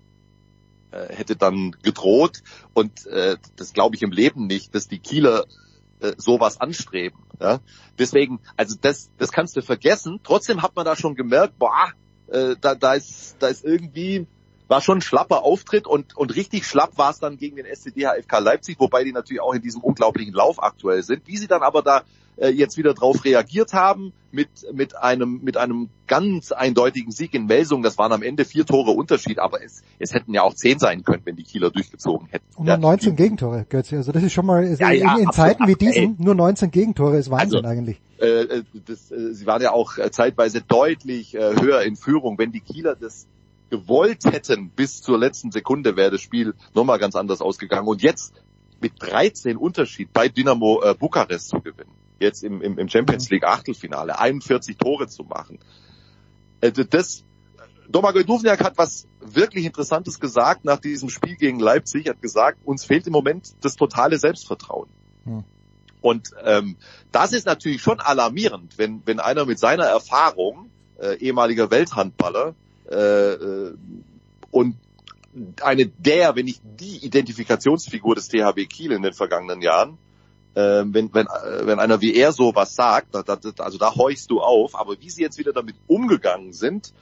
äh, 0.92 1.14
hätte 1.14 1.36
dann 1.36 1.76
gedroht. 1.84 2.42
Und 2.74 3.06
äh, 3.08 3.38
das 3.56 3.74
glaube 3.74 3.96
ich 3.96 4.02
im 4.02 4.12
Leben 4.12 4.48
nicht, 4.48 4.74
dass 4.74 4.88
die 4.88 5.00
Kieler 5.00 5.46
äh, 6.04 6.14
sowas 6.18 6.60
anstreben. 6.60 7.20
Ja? 7.40 7.60
Deswegen, 7.98 8.40
also 8.58 8.76
das, 8.80 9.10
das 9.18 9.32
kannst 9.32 9.56
du 9.56 9.62
vergessen. 9.62 10.20
Trotzdem 10.24 10.62
hat 10.62 10.76
man 10.76 10.86
da 10.86 10.96
schon 10.96 11.16
gemerkt, 11.16 11.58
boah, 11.58 11.94
äh, 12.28 12.56
da, 12.60 12.76
da, 12.76 12.94
ist, 12.94 13.38
da 13.40 13.48
ist 13.48 13.64
irgendwie 13.64 14.28
war 14.68 14.82
schon 14.82 15.00
ein 15.00 15.02
schlapper 15.02 15.44
Auftritt 15.44 15.88
und, 15.88 16.16
und 16.16 16.36
richtig 16.36 16.66
schlapp 16.66 16.98
war 16.98 17.12
es 17.12 17.20
dann 17.20 17.38
gegen 17.38 17.58
den 17.58 17.66
SCD 17.66 18.06
HFK 18.06 18.40
Leipzig, 18.40 18.80
wobei 18.80 19.04
die 19.04 19.12
natürlich 19.12 19.42
auch 19.42 19.54
in 19.54 19.62
diesem 19.62 19.82
unglaublichen 19.82 20.34
Lauf 20.34 20.62
aktuell 20.62 21.04
sind. 21.04 21.28
Wie 21.28 21.38
sie 21.38 21.48
dann 21.48 21.62
aber 21.62 21.82
da 21.82 22.04
äh, 22.38 22.50
jetzt 22.50 22.78
wieder 22.78 22.94
drauf 22.94 23.24
reagiert 23.24 23.74
haben 23.74 24.14
mit, 24.34 24.50
mit 24.74 24.98
einem, 24.98 25.42
mit 25.44 25.58
einem 25.58 25.90
ganz 26.08 26.52
eindeutigen 26.52 27.12
Sieg 27.12 27.34
in 27.34 27.46
Melsung. 27.46 27.84
Das 27.84 27.98
waren 27.98 28.12
am 28.12 28.24
Ende 28.24 28.46
vier 28.46 28.66
Tore 28.66 28.92
Unterschied, 28.92 29.40
aber 29.40 29.64
es, 29.64 29.84
es 30.00 30.14
hätten 30.14 30.34
ja 30.34 30.42
auch 30.42 30.56
zehn 30.56 30.80
sein 30.80 31.04
können, 31.04 31.22
wenn 31.26 31.36
die 31.36 31.44
Kieler 31.44 31.70
durchgezogen 31.70 32.28
hätten. 32.30 32.46
Und 32.56 32.66
nur 32.66 32.78
19 32.78 33.16
Gegentore, 33.16 33.66
Götze. 33.70 33.98
Also 33.98 34.12
das 34.12 34.24
ist 34.24 34.34
schon 34.34 34.48
mal, 34.48 34.66
ja, 34.66 34.92
ja, 34.92 35.16
in, 35.16 35.24
in 35.24 35.32
Zeiten 35.32 35.68
wie 35.68 35.76
diesen, 35.76 35.96
ey. 35.96 36.16
nur 36.18 36.34
19 36.34 36.72
Gegentore 36.72 37.18
ist 37.18 37.30
Wahnsinn 37.30 37.60
also, 37.60 37.70
eigentlich. 37.70 38.02
Äh, 38.18 38.64
das, 38.86 39.12
äh, 39.12 39.34
sie 39.34 39.46
waren 39.46 39.62
ja 39.62 39.72
auch 39.72 39.98
äh, 39.98 40.10
zeitweise 40.10 40.62
deutlich 40.62 41.36
äh, 41.36 41.62
höher 41.62 41.84
in 41.84 41.96
Führung. 41.96 42.38
Wenn 42.40 42.52
die 42.52 42.62
Kieler 42.62 42.96
das 42.96 43.28
gewollt 43.70 44.26
hätten 44.26 44.70
bis 44.70 45.02
zur 45.02 45.20
letzten 45.20 45.52
Sekunde, 45.52 45.96
wäre 45.96 46.12
das 46.12 46.22
Spiel 46.22 46.56
nochmal 46.74 46.98
ganz 46.98 47.16
anders 47.16 47.42
ausgegangen. 47.42 47.88
Und 47.88 48.02
jetzt 48.02 48.34
mit 48.82 48.94
13 49.00 49.58
Unterschied 49.58 50.12
bei 50.12 50.28
Dynamo 50.28 50.82
äh, 50.84 50.96
Bukarest 50.96 51.50
zu 51.50 51.62
gewinnen, 51.62 51.92
jetzt 52.24 52.44
im, 52.44 52.62
im, 52.62 52.78
im 52.78 52.90
Champions 52.90 53.30
League 53.30 53.44
Achtelfinale, 53.44 54.18
41 54.18 54.78
Tore 54.78 55.08
zu 55.08 55.24
machen. 55.24 55.60
Äh, 56.62 56.72
das, 56.72 57.24
Domagoj 57.90 58.24
Duvniak 58.24 58.64
hat 58.64 58.78
was 58.78 59.08
wirklich 59.20 59.66
Interessantes 59.66 60.20
gesagt 60.20 60.66
nach 60.66 60.80
diesem 60.80 61.10
Spiel 61.10 61.36
gegen 61.36 61.60
Leipzig, 61.60 62.10
hat 62.10 62.22
gesagt, 62.22 62.60
uns 62.66 62.86
fehlt 62.86 63.06
im 63.08 63.14
Moment 63.14 63.54
das 63.62 63.76
totale 63.76 64.18
Selbstvertrauen. 64.18 64.90
Hm. 65.26 65.44
Und 66.02 66.32
ähm, 66.44 66.76
das 67.12 67.32
ist 67.32 67.46
natürlich 67.46 67.82
schon 67.82 68.00
alarmierend, 68.00 68.78
wenn, 68.78 69.02
wenn 69.06 69.20
einer 69.20 69.46
mit 69.46 69.60
seiner 69.60 69.86
Erfahrung, 69.86 70.70
äh, 71.00 71.18
ehemaliger 71.18 71.72
Welthandballer, 71.72 72.56
äh, 72.92 72.96
äh, 72.96 73.74
und 74.52 74.76
eine 75.62 75.88
der, 75.88 76.36
wenn 76.36 76.46
nicht 76.46 76.62
die 76.64 77.06
Identifikationsfigur 77.06 78.16
des 78.16 78.28
THW 78.28 78.66
Kiel 78.66 78.92
in 78.92 79.02
den 79.02 79.14
vergangenen 79.14 79.62
Jahren. 79.62 79.98
Äh, 80.56 80.84
wenn, 80.86 81.14
wenn, 81.14 81.26
äh, 81.28 81.66
wenn 81.66 81.80
einer 81.80 82.02
wie 82.02 82.16
er 82.16 82.32
sowas 82.32 82.76
sagt, 82.76 83.16
da, 83.16 83.24
da, 83.24 83.38
also 83.58 83.78
da 83.78 83.96
horchst 83.96 84.30
du 84.30 84.40
auf, 84.40 84.80
aber 84.80 85.00
wie 85.00 85.10
sie 85.10 85.24
jetzt 85.24 85.38
wieder 85.40 85.52
damit 85.52 85.76
umgegangen 85.88 86.54
sind, 86.54 86.94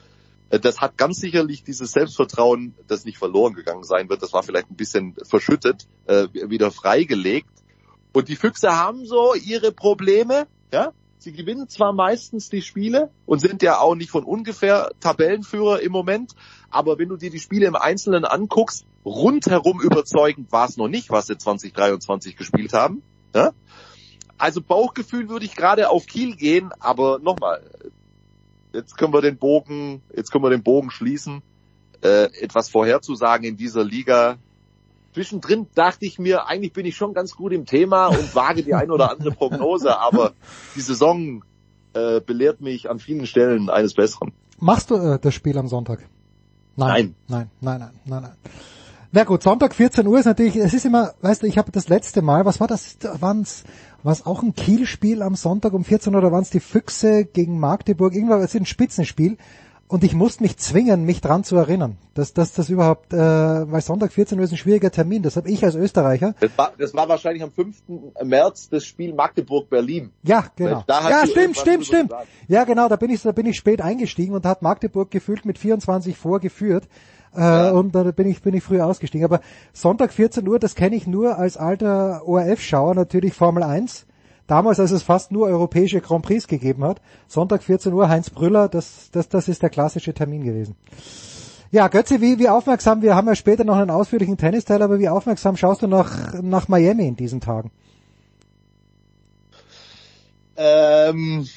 äh, 0.50 0.58
das 0.58 0.80
hat 0.80 0.96
ganz 0.96 1.18
sicherlich 1.18 1.62
dieses 1.62 1.92
Selbstvertrauen, 1.92 2.74
das 2.86 3.04
nicht 3.04 3.18
verloren 3.18 3.54
gegangen 3.54 3.84
sein 3.84 4.08
wird, 4.08 4.22
das 4.22 4.32
war 4.32 4.42
vielleicht 4.42 4.70
ein 4.70 4.76
bisschen 4.76 5.16
verschüttet, 5.28 5.86
äh, 6.06 6.28
wieder 6.32 6.70
freigelegt. 6.70 7.50
Und 8.12 8.28
die 8.28 8.36
Füchse 8.36 8.76
haben 8.76 9.06
so 9.06 9.34
ihre 9.34 9.72
Probleme, 9.72 10.46
ja, 10.72 10.92
Sie 11.22 11.32
gewinnen 11.32 11.68
zwar 11.68 11.92
meistens 11.92 12.48
die 12.48 12.62
Spiele 12.62 13.08
und 13.26 13.38
sind 13.38 13.62
ja 13.62 13.78
auch 13.78 13.94
nicht 13.94 14.10
von 14.10 14.24
ungefähr 14.24 14.90
Tabellenführer 14.98 15.80
im 15.80 15.92
Moment, 15.92 16.32
aber 16.68 16.98
wenn 16.98 17.10
du 17.10 17.16
dir 17.16 17.30
die 17.30 17.38
Spiele 17.38 17.66
im 17.66 17.76
Einzelnen 17.76 18.24
anguckst, 18.24 18.84
rundherum 19.04 19.80
überzeugend 19.80 20.50
war 20.50 20.68
es 20.68 20.76
noch 20.76 20.88
nicht, 20.88 21.10
was 21.10 21.28
sie 21.28 21.38
2023 21.38 22.36
gespielt 22.36 22.72
haben. 22.72 23.02
Ja? 23.34 23.52
Also 24.38 24.60
Bauchgefühl 24.60 25.28
würde 25.28 25.44
ich 25.44 25.54
gerade 25.54 25.90
auf 25.90 26.06
Kiel 26.06 26.36
gehen, 26.36 26.72
aber 26.80 27.18
nochmal, 27.18 27.62
jetzt 28.72 28.96
können 28.96 29.12
wir 29.12 29.20
den 29.20 29.36
Bogen, 29.36 30.02
jetzt 30.14 30.30
können 30.32 30.44
wir 30.44 30.50
den 30.50 30.62
Bogen 30.62 30.90
schließen. 30.90 31.42
Äh, 32.02 32.24
etwas 32.40 32.68
vorherzusagen 32.68 33.46
in 33.46 33.56
dieser 33.56 33.84
Liga 33.84 34.38
Zwischendrin 35.12 35.66
dachte 35.74 36.06
ich 36.06 36.18
mir, 36.18 36.46
eigentlich 36.46 36.72
bin 36.72 36.86
ich 36.86 36.96
schon 36.96 37.12
ganz 37.12 37.34
gut 37.36 37.52
im 37.52 37.66
Thema 37.66 38.06
und 38.06 38.34
wage 38.34 38.62
die 38.62 38.74
ein 38.74 38.90
oder 38.90 39.10
andere 39.10 39.30
Prognose, 39.30 39.98
aber 40.00 40.32
die 40.74 40.80
Saison 40.80 41.44
äh, 41.92 42.20
belehrt 42.20 42.60
mich 42.62 42.88
an 42.88 42.98
vielen 42.98 43.26
Stellen 43.26 43.68
eines 43.68 43.94
Besseren. 43.94 44.32
Machst 44.58 44.90
du 44.90 44.94
äh, 44.94 45.18
das 45.18 45.34
Spiel 45.34 45.58
am 45.58 45.68
Sonntag? 45.68 46.08
Nein. 46.76 47.14
Nein, 47.28 47.50
nein, 47.60 47.80
nein, 47.80 47.80
nein, 47.80 47.92
nein. 48.06 48.22
nein. 48.22 48.52
Na 49.14 49.24
gut, 49.24 49.42
Sonntag 49.42 49.74
14 49.74 50.06
Uhr 50.06 50.18
ist 50.18 50.24
natürlich, 50.24 50.56
es 50.56 50.72
ist 50.72 50.86
immer, 50.86 51.12
weißt 51.20 51.42
du, 51.42 51.46
ich 51.46 51.58
habe 51.58 51.70
das 51.70 51.90
letzte 51.90 52.22
Mal, 52.22 52.46
was 52.46 52.60
war 52.60 52.66
das, 52.66 52.96
waren's, 53.20 53.62
war 54.02 54.12
es 54.14 54.24
auch 54.24 54.42
ein 54.42 54.54
Kielspiel 54.54 55.20
am 55.20 55.34
Sonntag 55.34 55.74
um 55.74 55.84
14 55.84 56.14
Uhr 56.14 56.20
oder 56.20 56.32
waren 56.32 56.40
es 56.40 56.48
die 56.48 56.60
Füchse 56.60 57.26
gegen 57.26 57.60
Magdeburg, 57.60 58.14
irgendwann, 58.14 58.40
es 58.40 58.54
ist 58.54 58.62
ein 58.62 58.64
Spitzenspiel 58.64 59.36
und 59.86 60.02
ich 60.02 60.14
musste 60.14 60.42
mich 60.42 60.56
zwingen, 60.56 61.04
mich 61.04 61.20
dran 61.20 61.44
zu 61.44 61.56
erinnern, 61.56 61.98
dass, 62.14 62.32
dass 62.32 62.54
das 62.54 62.70
überhaupt, 62.70 63.12
äh, 63.12 63.18
weil 63.18 63.82
Sonntag 63.82 64.14
14 64.14 64.38
Uhr 64.38 64.44
ist 64.44 64.52
ein 64.52 64.56
schwieriger 64.56 64.90
Termin, 64.90 65.22
das 65.22 65.36
habe 65.36 65.50
ich 65.50 65.62
als 65.62 65.74
Österreicher. 65.74 66.34
Das 66.40 66.56
war, 66.56 66.72
das 66.78 66.94
war 66.94 67.06
wahrscheinlich 67.06 67.42
am 67.42 67.52
5. 67.52 67.82
März 68.24 68.70
das 68.70 68.86
Spiel 68.86 69.12
Magdeburg-Berlin. 69.12 70.10
Ja, 70.22 70.46
genau. 70.56 70.84
ja, 70.88 71.26
stimmt, 71.26 71.58
stimmt, 71.58 71.84
stimmt. 71.84 72.14
Ja, 72.48 72.64
genau, 72.64 72.88
da 72.88 72.96
bin 72.96 73.10
ich, 73.10 73.20
da 73.20 73.32
bin 73.32 73.44
ich 73.44 73.58
spät 73.58 73.82
eingestiegen 73.82 74.32
und 74.32 74.46
hat 74.46 74.62
Magdeburg 74.62 75.10
gefühlt 75.10 75.44
mit 75.44 75.58
24 75.58 76.16
vorgeführt. 76.16 76.88
Äh, 77.34 77.40
ja. 77.40 77.70
Und 77.70 77.94
da 77.94 78.02
bin 78.10 78.28
ich, 78.28 78.42
bin 78.42 78.54
ich 78.54 78.62
früher 78.62 78.86
ausgestiegen. 78.86 79.24
Aber 79.24 79.40
Sonntag 79.72 80.12
14 80.12 80.46
Uhr, 80.46 80.58
das 80.58 80.74
kenne 80.74 80.96
ich 80.96 81.06
nur 81.06 81.38
als 81.38 81.56
alter 81.56 82.22
ORF-Schauer, 82.26 82.94
natürlich 82.94 83.34
Formel 83.34 83.62
1 83.62 84.06
damals, 84.46 84.80
als 84.80 84.90
es 84.90 85.02
fast 85.02 85.32
nur 85.32 85.46
europäische 85.46 86.00
Grand 86.00 86.24
Prix 86.24 86.46
gegeben 86.46 86.84
hat. 86.84 87.00
Sonntag 87.28 87.62
14 87.62 87.92
Uhr, 87.92 88.08
Heinz 88.08 88.30
Brüller, 88.30 88.68
das, 88.68 89.10
das, 89.10 89.28
das 89.28 89.48
ist 89.48 89.62
der 89.62 89.70
klassische 89.70 90.12
Termin 90.12 90.44
gewesen. 90.44 90.76
Ja, 91.70 91.88
Götze, 91.88 92.20
wie, 92.20 92.38
wie 92.38 92.50
aufmerksam, 92.50 93.00
wir 93.00 93.14
haben 93.14 93.28
ja 93.28 93.34
später 93.34 93.64
noch 93.64 93.76
einen 93.76 93.90
ausführlichen 93.90 94.36
Tennisteil, 94.36 94.82
aber 94.82 94.98
wie 94.98 95.08
aufmerksam 95.08 95.56
schaust 95.56 95.80
du 95.80 95.86
nach, 95.86 96.34
nach 96.42 96.68
Miami 96.68 97.08
in 97.08 97.16
diesen 97.16 97.40
Tagen? 97.40 97.70
Ähm, 100.54 101.48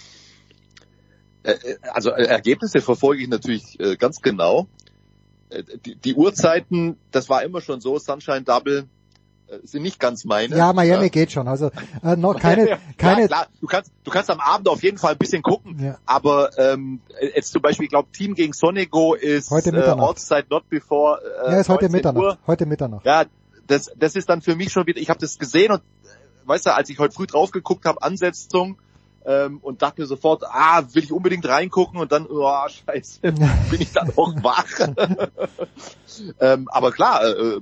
äh, 1.43 1.55
also 1.91 2.11
äh, 2.11 2.27
Ergebnisse 2.27 2.79
verfolge 2.79 3.23
ich 3.23 3.27
natürlich 3.27 3.77
äh, 3.79 3.97
ganz 3.97 4.21
genau. 4.21 4.67
Die, 5.63 5.95
die 5.95 6.13
Uhrzeiten, 6.13 6.97
das 7.11 7.29
war 7.29 7.43
immer 7.43 7.61
schon 7.61 7.81
so, 7.81 7.97
Sunshine 7.99 8.43
Double, 8.43 8.87
äh, 9.47 9.59
sind 9.63 9.83
nicht 9.83 9.99
ganz 9.99 10.25
meine. 10.25 10.55
Ja, 10.55 10.73
Miami 10.73 11.03
ja. 11.03 11.09
geht 11.09 11.31
schon. 11.31 11.47
Also 11.47 11.71
äh, 12.03 12.15
noch 12.15 12.39
keine, 12.39 12.69
ja, 12.69 12.77
keine. 12.97 13.27
Klar, 13.27 13.47
du 13.61 13.67
kannst, 13.67 13.91
du 14.03 14.11
kannst 14.11 14.29
am 14.31 14.39
Abend 14.39 14.67
auf 14.67 14.81
jeden 14.81 14.97
Fall 14.97 15.13
ein 15.13 15.17
bisschen 15.17 15.41
gucken. 15.41 15.77
Ja. 15.79 15.97
Aber 16.05 16.57
ähm, 16.57 17.01
jetzt 17.19 17.51
zum 17.51 17.61
Beispiel, 17.61 17.85
ich 17.85 17.91
glaube, 17.91 18.09
Team 18.11 18.33
gegen 18.33 18.53
Sonego 18.53 19.13
ist 19.13 19.51
heute 19.51 19.69
äh, 19.69 19.89
Ortszeit 19.91 20.49
not 20.49 20.67
before. 20.69 21.19
Äh, 21.45 21.51
ja, 21.51 21.59
ist 21.59 21.69
heute 21.69 21.89
Mitternacht. 21.89 22.23
Uhr. 22.23 22.37
Heute 22.47 22.65
Mitternacht. 22.65 23.05
Ja, 23.05 23.25
das, 23.67 23.91
das 23.97 24.15
ist 24.15 24.29
dann 24.29 24.41
für 24.41 24.55
mich 24.55 24.71
schon 24.71 24.87
wieder. 24.87 24.99
Ich 24.99 25.09
habe 25.09 25.19
das 25.19 25.37
gesehen 25.37 25.71
und 25.71 25.79
äh, 25.79 26.47
weißt 26.47 26.65
du, 26.65 26.73
als 26.73 26.89
ich 26.89 26.97
heute 26.99 27.13
früh 27.13 27.27
drauf 27.27 27.51
geguckt 27.51 27.85
habe, 27.85 28.01
Ansetzung 28.01 28.77
ähm, 29.25 29.59
und 29.61 29.81
dachte 29.81 30.01
mir 30.01 30.07
sofort, 30.07 30.43
ah, 30.45 30.83
will 30.93 31.03
ich 31.03 31.11
unbedingt 31.11 31.47
reingucken 31.47 31.99
und 31.99 32.11
dann, 32.11 32.27
oh, 32.27 32.67
scheiße, 32.67 33.19
bin 33.21 33.81
ich 33.81 33.91
dann 33.91 34.11
auch 34.15 34.33
wach. 34.43 34.65
ähm, 36.39 36.67
aber 36.71 36.91
klar, 36.91 37.23
äh, 37.23 37.59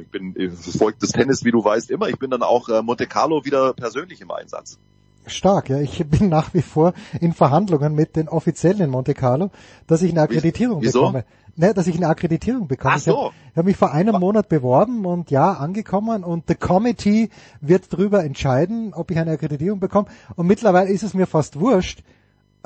ich 0.00 0.08
bin, 0.08 0.34
verfolge 0.56 0.98
das 1.00 1.10
Tennis, 1.10 1.44
wie 1.44 1.52
du 1.52 1.64
weißt, 1.64 1.90
immer. 1.90 2.08
Ich 2.08 2.18
bin 2.18 2.30
dann 2.30 2.42
auch 2.42 2.68
äh, 2.68 2.82
Monte 2.82 3.06
Carlo 3.06 3.44
wieder 3.44 3.72
persönlich 3.72 4.20
im 4.20 4.30
Einsatz. 4.30 4.78
Stark, 5.26 5.68
ja. 5.68 5.80
Ich 5.80 6.04
bin 6.06 6.28
nach 6.28 6.54
wie 6.54 6.62
vor 6.62 6.94
in 7.20 7.32
Verhandlungen 7.32 7.94
mit 7.94 8.16
den 8.16 8.28
Offiziellen 8.28 8.80
in 8.80 8.90
Monte 8.90 9.14
Carlo, 9.14 9.50
dass 9.86 10.02
ich 10.02 10.12
eine 10.12 10.22
Akkreditierung 10.22 10.82
Wieso? 10.82 11.00
bekomme. 11.00 11.24
Ne, 11.58 11.72
dass 11.72 11.86
ich 11.86 11.96
eine 11.96 12.08
Akkreditierung 12.08 12.68
bekomme. 12.68 12.94
Ach 12.96 13.00
so. 13.00 13.10
Ich 13.10 13.16
habe 13.16 13.34
hab 13.56 13.64
mich 13.64 13.76
vor 13.78 13.92
einem 13.92 14.20
Monat 14.20 14.50
beworben 14.50 15.06
und 15.06 15.30
ja, 15.30 15.54
angekommen 15.54 16.22
und 16.22 16.44
the 16.48 16.54
committee 16.54 17.30
wird 17.62 17.90
darüber 17.92 18.22
entscheiden, 18.24 18.92
ob 18.92 19.10
ich 19.10 19.18
eine 19.18 19.32
Akkreditierung 19.32 19.80
bekomme. 19.80 20.08
Und 20.34 20.46
mittlerweile 20.46 20.90
ist 20.90 21.02
es 21.02 21.14
mir 21.14 21.26
fast 21.26 21.58
wurscht, 21.58 22.02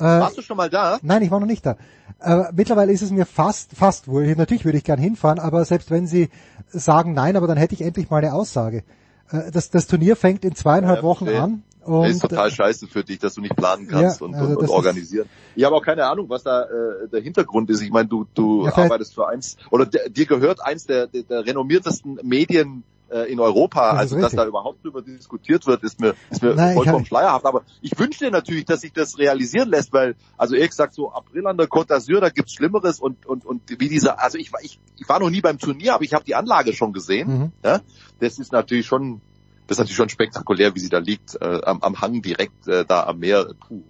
äh, 0.01 0.03
Warst 0.03 0.37
du 0.37 0.41
schon 0.41 0.57
mal 0.57 0.69
da? 0.69 0.97
Nein, 1.03 1.21
ich 1.21 1.29
war 1.29 1.39
noch 1.39 1.47
nicht 1.47 1.63
da. 1.63 1.77
Äh, 2.19 2.45
mittlerweile 2.53 2.91
ist 2.91 3.03
es 3.03 3.11
mir 3.11 3.27
fast, 3.27 3.73
fast 3.75 4.07
wohl. 4.07 4.35
Natürlich 4.35 4.65
würde 4.65 4.79
ich 4.79 4.83
gern 4.83 4.99
hinfahren, 4.99 5.37
aber 5.37 5.63
selbst 5.63 5.91
wenn 5.91 6.07
sie 6.07 6.29
sagen 6.69 7.13
nein, 7.13 7.35
aber 7.35 7.45
dann 7.45 7.57
hätte 7.57 7.75
ich 7.75 7.81
endlich 7.81 8.09
mal 8.09 8.17
eine 8.17 8.33
Aussage. 8.33 8.83
Äh, 9.31 9.51
das, 9.51 9.69
das 9.69 9.87
Turnier 9.87 10.15
fängt 10.15 10.45
in 10.45 10.55
zweieinhalb 10.55 10.99
ja, 10.99 11.03
Wochen 11.03 11.29
an. 11.29 11.63
Und, 11.83 12.03
das 12.03 12.11
ist 12.11 12.21
total 12.21 12.49
äh, 12.49 12.51
scheiße 12.51 12.87
für 12.87 13.03
dich, 13.03 13.17
dass 13.17 13.33
du 13.33 13.41
nicht 13.41 13.55
planen 13.55 13.87
kannst 13.87 14.21
ja, 14.21 14.27
und, 14.27 14.35
also 14.35 14.51
und, 14.51 14.57
und 14.57 14.69
organisieren. 14.69 15.27
Ich 15.55 15.63
habe 15.63 15.75
auch 15.75 15.83
keine 15.83 16.05
Ahnung, 16.05 16.29
was 16.29 16.43
da 16.43 16.63
äh, 16.63 17.07
der 17.11 17.21
Hintergrund 17.21 17.69
ist. 17.71 17.81
Ich 17.81 17.89
meine, 17.89 18.07
du, 18.07 18.27
du 18.35 18.65
ja, 18.65 18.77
arbeitest 18.77 19.15
für 19.15 19.27
eins 19.27 19.57
oder 19.71 19.87
dir 19.87 20.25
gehört 20.27 20.63
eins 20.63 20.85
der, 20.85 21.07
der, 21.07 21.23
der 21.23 21.45
renommiertesten 21.45 22.19
Medien 22.21 22.83
äh, 23.11 23.31
in 23.31 23.39
Europa. 23.39 23.91
Das 23.91 23.99
also 23.99 24.19
dass 24.19 24.33
da 24.33 24.45
überhaupt 24.45 24.83
drüber 24.83 25.01
diskutiert 25.01 25.67
wird, 25.67 25.83
ist 25.83 25.99
mir, 25.99 26.15
ist 26.29 26.41
mir 26.41 26.55
Nein, 26.55 26.75
vollkommen 26.75 27.05
schleierhaft. 27.05 27.45
Aber 27.45 27.63
ich 27.81 27.97
wünsche 27.97 28.25
dir 28.25 28.31
natürlich, 28.31 28.65
dass 28.65 28.81
sich 28.81 28.93
das 28.93 29.17
realisieren 29.17 29.69
lässt, 29.69 29.93
weil, 29.93 30.15
also 30.37 30.55
ehrlich 30.55 30.71
gesagt, 30.71 30.93
so 30.93 31.11
April 31.11 31.47
an 31.47 31.57
der 31.57 31.67
Côte 31.67 31.89
d'Azur, 31.89 32.19
da 32.19 32.29
gibt's 32.29 32.53
Schlimmeres 32.53 32.99
und, 32.99 33.25
und, 33.25 33.45
und 33.45 33.61
wie 33.67 33.89
dieser, 33.89 34.21
also 34.21 34.37
ich, 34.37 34.51
ich, 34.61 34.79
ich 34.97 35.09
war 35.09 35.19
noch 35.19 35.29
nie 35.29 35.41
beim 35.41 35.59
Turnier, 35.59 35.95
aber 35.95 36.03
ich 36.03 36.13
habe 36.13 36.23
die 36.23 36.35
Anlage 36.35 36.73
schon 36.73 36.93
gesehen. 36.93 37.27
Mhm. 37.27 37.51
Ja? 37.63 37.81
Das 38.19 38.39
ist 38.39 38.51
natürlich 38.51 38.85
schon, 38.85 39.21
das 39.67 39.75
ist 39.75 39.79
natürlich 39.79 39.97
schon 39.97 40.09
spektakulär, 40.09 40.75
wie 40.75 40.79
sie 40.79 40.89
da 40.89 40.99
liegt, 40.99 41.35
äh, 41.41 41.61
am, 41.63 41.81
am 41.81 42.01
Hang 42.01 42.21
direkt 42.21 42.67
äh, 42.67 42.85
da 42.85 43.03
am 43.03 43.19
Meer. 43.19 43.53
Puh. 43.67 43.83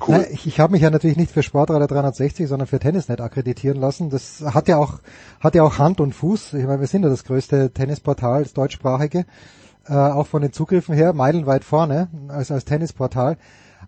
Cool. 0.00 0.18
Na, 0.18 0.30
ich 0.30 0.46
ich 0.46 0.60
habe 0.60 0.72
mich 0.72 0.82
ja 0.82 0.90
natürlich 0.90 1.16
nicht 1.16 1.32
für 1.32 1.42
Sportradar 1.42 1.88
360, 1.88 2.48
sondern 2.48 2.66
für 2.66 2.78
Tennisnet 2.78 3.20
akkreditieren 3.20 3.80
lassen. 3.80 4.10
Das 4.10 4.42
hat 4.42 4.68
ja 4.68 4.78
auch 4.78 5.00
hat 5.40 5.54
ja 5.54 5.62
auch 5.62 5.78
Hand 5.78 6.00
und 6.00 6.14
Fuß. 6.14 6.54
Ich 6.54 6.64
meine, 6.64 6.80
wir 6.80 6.86
sind 6.86 7.02
ja 7.02 7.08
das 7.08 7.24
größte 7.24 7.70
Tennisportal, 7.70 8.42
das 8.44 8.52
deutschsprachige, 8.52 9.26
äh, 9.88 9.94
auch 9.94 10.26
von 10.26 10.42
den 10.42 10.52
Zugriffen 10.52 10.94
her, 10.94 11.12
meilenweit 11.12 11.64
vorne 11.64 12.08
als 12.28 12.50
als 12.50 12.64
Tennisportal. 12.64 13.36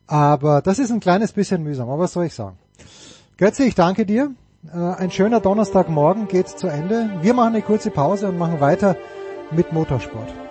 Aber 0.06 0.60
das 0.62 0.78
ist 0.78 0.90
ein 0.90 1.00
kleines 1.00 1.32
bisschen 1.32 1.62
mühsam. 1.62 1.88
Aber 1.88 2.04
was 2.04 2.12
soll 2.12 2.26
ich 2.26 2.34
sagen? 2.34 2.58
Götze, 3.36 3.64
ich 3.64 3.74
danke 3.74 4.06
dir. 4.06 4.32
Äh, 4.72 4.78
ein 4.78 5.10
schöner 5.10 5.40
Donnerstagmorgen 5.40 6.28
geht 6.28 6.48
zu 6.48 6.66
Ende. 6.66 7.10
Wir 7.22 7.34
machen 7.34 7.54
eine 7.54 7.62
kurze 7.62 7.90
Pause 7.90 8.28
und 8.28 8.38
machen 8.38 8.60
weiter 8.60 8.96
mit 9.50 9.72
Motorsport. 9.72 10.45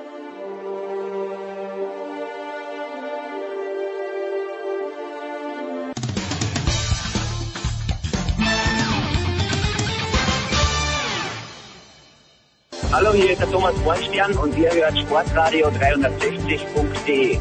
Hallo, 12.97 13.11
hier 13.11 13.31
ist 13.31 13.41
der 13.41 13.51
Thomas 13.51 13.75
Bornstern 13.83 14.31
und 14.37 14.57
ihr 14.57 14.71
hört 14.71 14.97
Sportradio 14.97 15.67
360.de. 15.67 17.39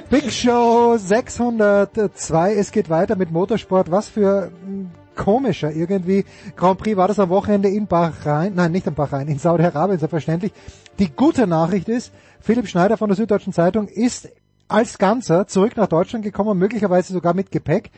Big 0.10 0.30
Show 0.30 0.98
602. 0.98 2.56
Es 2.56 2.72
geht 2.72 2.90
weiter 2.90 3.16
mit 3.16 3.30
Motorsport. 3.30 3.90
Was 3.90 4.10
für 4.10 4.52
komischer 5.14 5.72
irgendwie. 5.72 6.26
Grand 6.56 6.78
Prix 6.78 6.94
war 6.98 7.08
das 7.08 7.18
am 7.18 7.30
Wochenende 7.30 7.70
in 7.70 7.86
Bahrain. 7.86 8.54
Nein, 8.54 8.70
nicht 8.70 8.86
in 8.86 8.92
Bahrain, 8.92 9.28
in 9.28 9.38
Saudi-Arabien, 9.38 9.98
selbstverständlich. 9.98 10.52
Die 10.98 11.08
gute 11.08 11.46
Nachricht 11.46 11.88
ist, 11.88 12.12
Philipp 12.40 12.68
Schneider 12.68 12.98
von 12.98 13.08
der 13.08 13.16
Süddeutschen 13.16 13.54
Zeitung 13.54 13.88
ist 13.88 14.28
als 14.68 14.98
Ganzer 14.98 15.46
zurück 15.46 15.74
nach 15.78 15.86
Deutschland 15.86 16.22
gekommen, 16.22 16.58
möglicherweise 16.58 17.14
sogar 17.14 17.32
mit 17.32 17.50
Gepäck. 17.50 17.90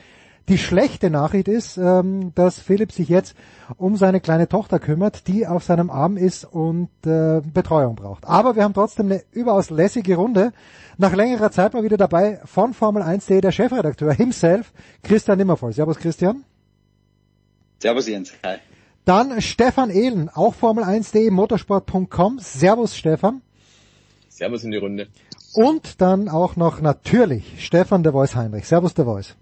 Die 0.48 0.56
schlechte 0.56 1.10
Nachricht 1.10 1.46
ist, 1.46 1.76
ähm, 1.76 2.32
dass 2.34 2.58
Philipp 2.58 2.90
sich 2.92 3.10
jetzt 3.10 3.36
um 3.76 3.96
seine 3.96 4.18
kleine 4.18 4.48
Tochter 4.48 4.78
kümmert, 4.78 5.28
die 5.28 5.46
auf 5.46 5.62
seinem 5.62 5.90
Arm 5.90 6.16
ist 6.16 6.44
und 6.46 6.88
äh, 7.04 7.42
Betreuung 7.42 7.96
braucht. 7.96 8.24
Aber 8.24 8.56
wir 8.56 8.64
haben 8.64 8.72
trotzdem 8.72 9.06
eine 9.06 9.22
überaus 9.30 9.68
lässige 9.68 10.16
Runde. 10.16 10.52
Nach 10.96 11.14
längerer 11.14 11.50
Zeit 11.50 11.74
mal 11.74 11.82
wieder 11.82 11.98
dabei 11.98 12.40
von 12.46 12.72
Formel 12.72 13.02
1.de 13.02 13.42
der 13.42 13.52
Chefredakteur 13.52 14.14
himself, 14.14 14.72
Christian 15.02 15.36
Nimmervoll. 15.36 15.74
Servus 15.74 15.98
Christian. 15.98 16.44
Servus 17.78 18.08
Jens. 18.08 18.32
Hi. 18.42 18.56
Dann 19.04 19.42
Stefan 19.42 19.90
Ehlen, 19.90 20.30
auch 20.30 20.54
Formel 20.54 20.82
1.de, 20.84 21.30
motorsport.com. 21.30 22.38
Servus 22.38 22.96
Stefan. 22.96 23.42
Servus 24.30 24.64
in 24.64 24.70
die 24.70 24.78
Runde. 24.78 25.08
Und 25.52 26.00
dann 26.00 26.30
auch 26.30 26.56
noch 26.56 26.80
natürlich 26.80 27.62
Stefan 27.62 28.02
de 28.02 28.12
Voice 28.12 28.34
Heinrich. 28.34 28.66
Servus 28.66 28.94
de 28.94 29.04
Voice. 29.04 29.36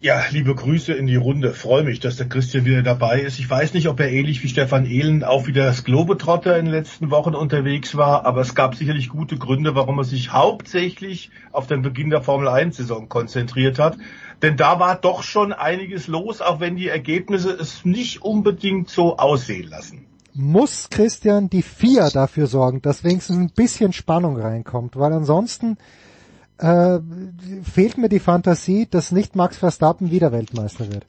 Ja, 0.00 0.22
liebe 0.30 0.54
Grüße 0.54 0.92
in 0.92 1.08
die 1.08 1.16
Runde. 1.16 1.52
Freue 1.52 1.82
mich, 1.82 1.98
dass 1.98 2.14
der 2.14 2.28
Christian 2.28 2.64
wieder 2.64 2.84
dabei 2.84 3.20
ist. 3.20 3.40
Ich 3.40 3.50
weiß 3.50 3.74
nicht, 3.74 3.88
ob 3.88 3.98
er 3.98 4.08
ähnlich 4.08 4.44
wie 4.44 4.48
Stefan 4.48 4.86
Ehlen 4.86 5.24
auch 5.24 5.48
wieder 5.48 5.64
das 5.64 5.82
Globetrotter 5.82 6.56
in 6.56 6.66
den 6.66 6.74
letzten 6.74 7.10
Wochen 7.10 7.34
unterwegs 7.34 7.96
war, 7.96 8.24
aber 8.24 8.42
es 8.42 8.54
gab 8.54 8.76
sicherlich 8.76 9.08
gute 9.08 9.38
Gründe, 9.38 9.74
warum 9.74 9.98
er 9.98 10.04
sich 10.04 10.32
hauptsächlich 10.32 11.32
auf 11.50 11.66
den 11.66 11.82
Beginn 11.82 12.10
der 12.10 12.22
Formel 12.22 12.46
1 12.46 12.76
Saison 12.76 13.08
konzentriert 13.08 13.80
hat. 13.80 13.98
Denn 14.40 14.56
da 14.56 14.78
war 14.78 14.94
doch 14.94 15.24
schon 15.24 15.52
einiges 15.52 16.06
los, 16.06 16.40
auch 16.40 16.60
wenn 16.60 16.76
die 16.76 16.86
Ergebnisse 16.86 17.50
es 17.50 17.84
nicht 17.84 18.22
unbedingt 18.22 18.90
so 18.90 19.16
aussehen 19.16 19.68
lassen. 19.68 20.06
Muss 20.32 20.90
Christian 20.90 21.50
die 21.50 21.62
vier 21.62 22.08
dafür 22.14 22.46
sorgen, 22.46 22.82
dass 22.82 23.02
wenigstens 23.02 23.38
ein 23.38 23.50
bisschen 23.50 23.92
Spannung 23.92 24.36
reinkommt, 24.36 24.96
weil 24.96 25.12
ansonsten 25.12 25.76
äh, 26.58 26.98
fehlt 27.62 27.98
mir 27.98 28.08
die 28.08 28.20
Fantasie, 28.20 28.86
dass 28.90 29.12
nicht 29.12 29.36
Max 29.36 29.58
Verstappen 29.58 30.10
wieder 30.10 30.32
Weltmeister 30.32 30.92
wird. 30.92 31.04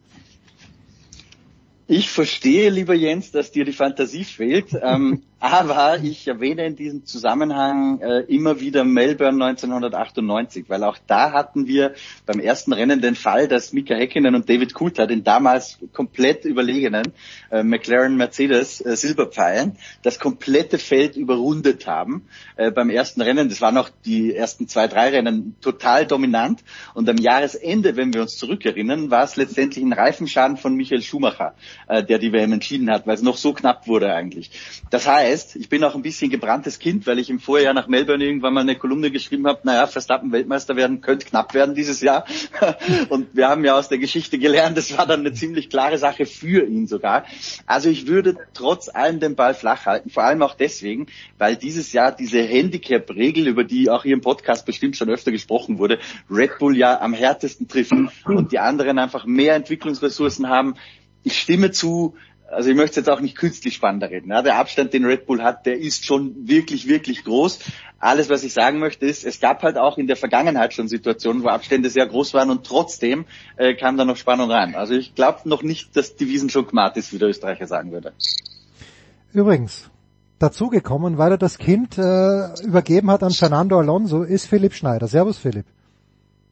Ich 1.88 2.12
verstehe, 2.12 2.70
lieber 2.70 2.93
Jens, 2.93 3.32
dass 3.32 3.52
dir 3.52 3.66
die 3.66 3.74
Fantasie 3.74 4.24
fehlt. 4.24 4.78
Ähm, 4.80 5.24
aber 5.40 6.00
ich 6.04 6.28
erwähne 6.28 6.66
in 6.66 6.76
diesem 6.76 7.06
Zusammenhang 7.06 8.02
äh, 8.02 8.20
immer 8.24 8.60
wieder 8.60 8.84
Melbourne 8.84 9.46
1998, 9.46 10.66
weil 10.68 10.84
auch 10.84 10.98
da 11.08 11.32
hatten 11.32 11.66
wir 11.66 11.94
beim 12.26 12.42
ersten 12.42 12.74
Rennen 12.74 13.00
den 13.00 13.16
Fall, 13.16 13.48
dass 13.48 13.72
Mika 13.72 13.96
Häkkinen 13.96 14.36
und 14.36 14.50
David 14.50 14.74
Coulthard 14.74 15.10
den 15.10 15.24
damals 15.24 15.80
komplett 15.94 16.44
überlegenen 16.44 17.14
äh, 17.52 17.64
McLaren 17.64 18.18
Mercedes 18.18 18.82
äh, 18.82 18.98
Silberpfeilen 18.98 19.78
das 20.02 20.20
komplette 20.20 20.78
Feld 20.78 21.16
überrundet 21.16 21.88
haben 21.88 22.28
äh, 22.58 22.70
beim 22.70 22.90
ersten 22.90 23.22
Rennen. 23.22 23.48
Das 23.48 23.62
waren 23.62 23.78
auch 23.78 23.90
die 24.04 24.36
ersten 24.36 24.68
zwei, 24.68 24.90
drei 24.90 25.10
Rennen 25.10 25.56
total 25.62 26.06
dominant. 26.06 26.66
Und 26.94 27.08
am 27.08 27.18
Jahresende, 27.18 27.96
wenn 27.96 28.14
wir 28.14 28.22
uns 28.22 28.38
zurückerinnern, 28.38 29.10
war 29.10 29.24
es 29.24 29.38
letztendlich 29.38 29.86
ein 29.86 29.94
Reifenschaden 29.94 30.58
von 30.58 30.76
Michael 30.76 31.02
Schumacher, 31.02 31.56
äh, 31.88 32.04
der 32.04 32.20
die 32.20 32.34
WM 32.34 32.52
entschieden 32.52 32.92
hat, 32.92 33.08
weil 33.08 33.16
es 33.16 33.22
noch 33.22 33.38
so 33.38 33.54
knapp 33.54 33.88
wurde 33.88 34.14
eigentlich. 34.14 34.52
Das 34.90 35.08
heißt, 35.08 35.28
heißt, 35.30 35.55
ich 35.55 35.69
bin 35.69 35.84
auch 35.84 35.95
ein 35.95 36.01
bisschen 36.01 36.30
gebranntes 36.30 36.80
Kind, 36.80 37.07
weil 37.07 37.19
ich 37.19 37.30
im 37.30 37.39
Vorjahr 37.39 37.73
nach 37.73 37.88
Melbourne 37.88 38.23
irgendwann 38.23 38.53
mal 38.53 38.61
eine 38.61 38.75
Kolumne 38.75 39.11
geschrieben 39.11 39.47
habe, 39.47 39.61
naja, 39.63 39.88
Verstappen 39.88 40.32
Weltmeister 40.32 40.75
werden 40.75 41.01
könnte 41.01 41.25
knapp 41.25 41.53
werden 41.53 41.75
dieses 41.75 42.01
Jahr. 42.01 42.25
Und 43.09 43.36
wir 43.36 43.47
haben 43.47 43.63
ja 43.63 43.77
aus 43.77 43.89
der 43.89 43.97
Geschichte 43.97 44.39
gelernt, 44.39 44.77
das 44.77 44.97
war 44.97 45.05
dann 45.05 45.21
eine 45.21 45.34
ziemlich 45.34 45.69
klare 45.69 45.97
Sache 45.97 46.25
für 46.25 46.65
ihn 46.65 46.88
sogar. 46.88 47.25
Also 47.65 47.89
ich 47.89 48.07
würde 48.07 48.36
trotz 48.53 48.89
allem 48.89 49.19
den 49.19 49.36
Ball 49.36 49.53
flach 49.53 49.86
halten, 49.86 50.09
vor 50.09 50.23
allem 50.23 50.41
auch 50.41 50.55
deswegen, 50.55 51.07
weil 51.38 51.55
dieses 51.55 51.93
Jahr 51.93 52.11
diese 52.11 52.41
Handicap-Regel, 52.41 53.47
über 53.47 53.63
die 53.63 53.89
auch 53.89 54.03
hier 54.03 54.13
im 54.13 54.21
Podcast 54.21 54.65
bestimmt 54.65 54.97
schon 54.97 55.09
öfter 55.09 55.32
gesprochen 55.32 55.77
wurde, 55.77 55.99
Red 56.30 56.57
Bull 56.59 56.77
ja 56.77 56.99
am 56.99 57.13
härtesten 57.13 57.67
trifft 57.67 57.93
und 58.25 58.51
die 58.51 58.59
anderen 58.59 58.99
einfach 58.99 59.25
mehr 59.25 59.55
Entwicklungsressourcen 59.55 60.49
haben. 60.49 60.75
Ich 61.23 61.38
stimme 61.38 61.71
zu, 61.71 62.15
also 62.52 62.70
ich 62.70 62.76
möchte 62.76 63.00
jetzt 63.00 63.10
auch 63.10 63.20
nicht 63.20 63.38
künstlich 63.38 63.76
spannender 63.76 64.10
reden. 64.10 64.30
Ja, 64.30 64.41
der 64.41 64.58
Abstand, 64.58 64.93
den 64.93 65.06
Red 65.06 65.26
Bull 65.26 65.41
hat, 65.41 65.66
der 65.66 65.78
ist 65.80 66.06
schon 66.06 66.47
wirklich, 66.47 66.88
wirklich 66.88 67.24
groß. 67.24 67.60
Alles, 68.00 68.30
was 68.30 68.43
ich 68.43 68.54
sagen 68.54 68.80
möchte, 68.80 69.06
ist, 69.06 69.26
es 69.26 69.39
gab 69.39 69.62
halt 69.62 69.78
auch 69.78 69.97
in 69.97 70.08
der 70.08 70.16
Vergangenheit 70.16 70.74
schon 70.74 70.88
Situationen, 70.88 71.43
wo 71.43 71.50
Abstände 71.50 71.89
sehr 71.89 72.08
groß 72.08 72.34
waren 72.34 72.50
und 72.50 72.66
trotzdem 72.66 73.26
äh, 73.58 73.74
kam 73.76 73.97
da 73.97 74.06
noch 74.06 74.18
Spannung 74.18 74.50
rein. 74.50 74.76
Also 74.76 74.93
ich 74.93 75.16
glaube 75.16 75.47
noch 75.47 75.64
nicht, 75.64 75.95
dass 75.95 76.16
die 76.16 76.28
Wiesen 76.28 76.50
schon 76.50 76.68
gemacht 76.68 76.97
ist, 76.97 77.14
wie 77.14 77.18
der 77.18 77.30
Österreicher 77.30 77.68
sagen 77.68 77.91
würde. 77.91 78.14
Übrigens, 79.34 79.89
dazugekommen, 80.39 81.18
weil 81.18 81.32
er 81.32 81.38
das 81.38 81.58
Kind 81.58 81.97
äh, 81.97 82.64
übergeben 82.64 83.12
hat 83.12 83.22
an 83.24 83.32
Fernando 83.32 83.78
Alonso, 83.78 84.24
ist 84.24 84.47
Philipp 84.47 84.74
Schneider. 84.74 85.08
Servus 85.08 85.38
Philipp. 85.38 85.66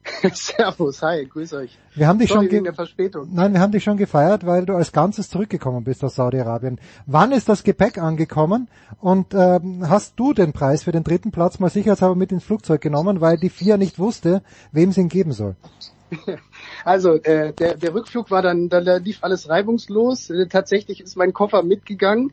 Servus, 0.32 1.02
hi, 1.02 1.26
grüß 1.26 1.52
euch. 1.54 1.78
Wir 1.94 2.08
haben 2.08 2.18
dich 2.18 2.30
Sorry 2.30 2.50
schon 2.50 2.64
der 2.64 2.74
Verspätung. 2.74 3.28
Nein, 3.32 3.52
wir 3.52 3.60
haben 3.60 3.72
dich 3.72 3.84
schon 3.84 3.96
gefeiert, 3.96 4.46
weil 4.46 4.64
du 4.64 4.74
als 4.74 4.92
Ganzes 4.92 5.28
zurückgekommen 5.28 5.84
bist 5.84 6.02
aus 6.04 6.14
Saudi-Arabien. 6.14 6.80
Wann 7.06 7.32
ist 7.32 7.48
das 7.48 7.62
Gepäck 7.62 7.98
angekommen 7.98 8.68
und 9.00 9.34
ähm, 9.34 9.88
hast 9.88 10.18
du 10.18 10.32
den 10.32 10.52
Preis 10.52 10.84
für 10.84 10.92
den 10.92 11.04
dritten 11.04 11.30
Platz 11.30 11.58
mal 11.58 11.70
sicherheitshalber 11.70 12.14
mit 12.16 12.32
ins 12.32 12.44
Flugzeug 12.44 12.80
genommen, 12.80 13.20
weil 13.20 13.36
die 13.36 13.50
FIA 13.50 13.76
nicht 13.76 13.98
wusste, 13.98 14.42
wem 14.72 14.92
sie 14.92 15.02
ihn 15.02 15.08
geben 15.08 15.32
soll? 15.32 15.56
Also 16.84 17.14
äh, 17.16 17.52
der, 17.52 17.76
der 17.76 17.94
Rückflug 17.94 18.30
war 18.30 18.40
dann, 18.40 18.70
da 18.70 18.78
lief 18.78 19.18
alles 19.22 19.48
reibungslos. 19.50 20.30
Äh, 20.30 20.46
tatsächlich 20.46 21.02
ist 21.02 21.16
mein 21.16 21.34
Koffer 21.34 21.62
mitgegangen, 21.62 22.32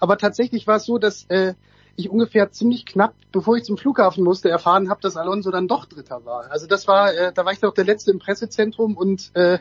aber 0.00 0.18
tatsächlich 0.18 0.66
war 0.66 0.76
es 0.76 0.84
so, 0.84 0.98
dass 0.98 1.24
äh, 1.30 1.54
ich 1.96 2.10
ungefähr 2.10 2.50
ziemlich 2.50 2.86
knapp, 2.86 3.14
bevor 3.32 3.56
ich 3.56 3.64
zum 3.64 3.78
Flughafen 3.78 4.22
musste, 4.22 4.48
erfahren 4.48 4.90
habe, 4.90 5.00
dass 5.00 5.16
Alonso 5.16 5.50
dann 5.50 5.68
doch 5.68 5.86
Dritter 5.86 6.24
war. 6.24 6.50
Also 6.50 6.66
das 6.66 6.86
war, 6.86 7.12
äh, 7.12 7.32
da 7.32 7.44
war 7.44 7.52
ich 7.52 7.60
doch 7.60 7.74
der 7.74 7.84
Letzte 7.84 8.10
im 8.10 8.18
Pressezentrum 8.18 8.96
und 8.96 9.30
äh, 9.34 9.58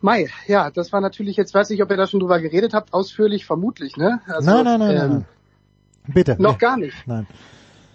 Mai, 0.00 0.28
ja, 0.46 0.70
das 0.70 0.92
war 0.92 1.00
natürlich, 1.00 1.36
jetzt 1.36 1.54
weiß 1.54 1.70
ich, 1.70 1.82
ob 1.82 1.90
ihr 1.90 1.96
da 1.96 2.06
schon 2.06 2.20
drüber 2.20 2.38
geredet 2.38 2.74
habt, 2.74 2.92
ausführlich, 2.92 3.46
vermutlich, 3.46 3.96
ne? 3.96 4.20
Also, 4.26 4.50
nein, 4.50 4.64
nein, 4.64 4.80
nein, 4.80 4.90
ähm, 4.96 5.10
nein. 5.10 5.26
Bitte. 6.08 6.36
Noch 6.38 6.58
gar 6.58 6.76
nicht. 6.76 6.96
Nein. 7.06 7.26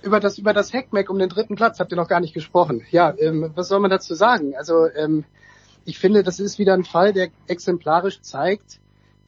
Über 0.01 0.19
das, 0.19 0.39
über 0.39 0.51
das 0.51 0.73
Hackmack 0.73 1.09
um 1.11 1.19
den 1.19 1.29
dritten 1.29 1.55
Platz 1.55 1.79
habt 1.79 1.91
ihr 1.93 1.95
noch 1.95 2.07
gar 2.07 2.19
nicht 2.19 2.33
gesprochen. 2.33 2.81
Ja, 2.89 3.13
ähm, 3.19 3.51
was 3.53 3.67
soll 3.67 3.79
man 3.79 3.91
dazu 3.91 4.15
sagen? 4.15 4.55
Also, 4.55 4.87
ähm, 4.95 5.25
ich 5.85 5.99
finde, 5.99 6.23
das 6.23 6.39
ist 6.39 6.57
wieder 6.57 6.73
ein 6.73 6.83
Fall, 6.83 7.13
der 7.13 7.29
exemplarisch 7.47 8.21
zeigt, 8.21 8.79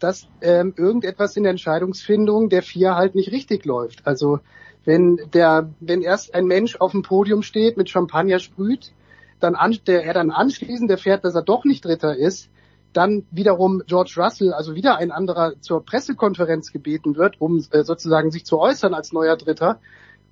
dass 0.04 0.28
ähm, 0.42 0.74
irgendetwas 0.76 1.38
in 1.38 1.44
der 1.44 1.52
Entscheidungsfindung 1.52 2.50
der 2.50 2.62
vier 2.62 2.96
halt 2.96 3.16
nicht 3.16 3.32
richtig 3.32 3.64
läuft. 3.64 4.06
Also 4.06 4.40
wenn 4.84 5.18
der, 5.34 5.70
wenn 5.80 6.02
erst 6.02 6.36
ein 6.36 6.46
Mensch 6.46 6.76
auf 6.76 6.92
dem 6.92 7.04
Podium 7.04 7.42
steht, 7.42 7.78
mit 7.78 7.90
Champagner 7.90 8.40
sprüht, 8.40 8.92
dann 9.40 9.56
an, 9.56 9.78
der, 9.88 10.04
er 10.04 10.14
dann 10.14 10.30
anschließend 10.30 10.92
erfährt, 10.92 11.24
dass 11.24 11.36
er 11.36 11.42
doch 11.42 11.64
nicht 11.64 11.86
Dritter 11.86 12.18
ist, 12.18 12.50
dann 12.92 13.26
wiederum 13.32 13.82
George 13.88 14.16
Russell, 14.18 14.52
also 14.52 14.76
wieder 14.76 14.98
ein 14.98 15.12
anderer, 15.12 15.54
zur 15.62 15.86
Pressekonferenz 15.86 16.74
gebeten 16.74 17.16
wird, 17.16 17.40
um 17.40 17.64
äh, 17.72 17.84
sozusagen 17.84 18.30
sich 18.30 18.46
zu 18.46 18.60
äußern 18.60 18.94
als 18.94 19.14
neuer 19.14 19.38
Dritter 19.38 19.80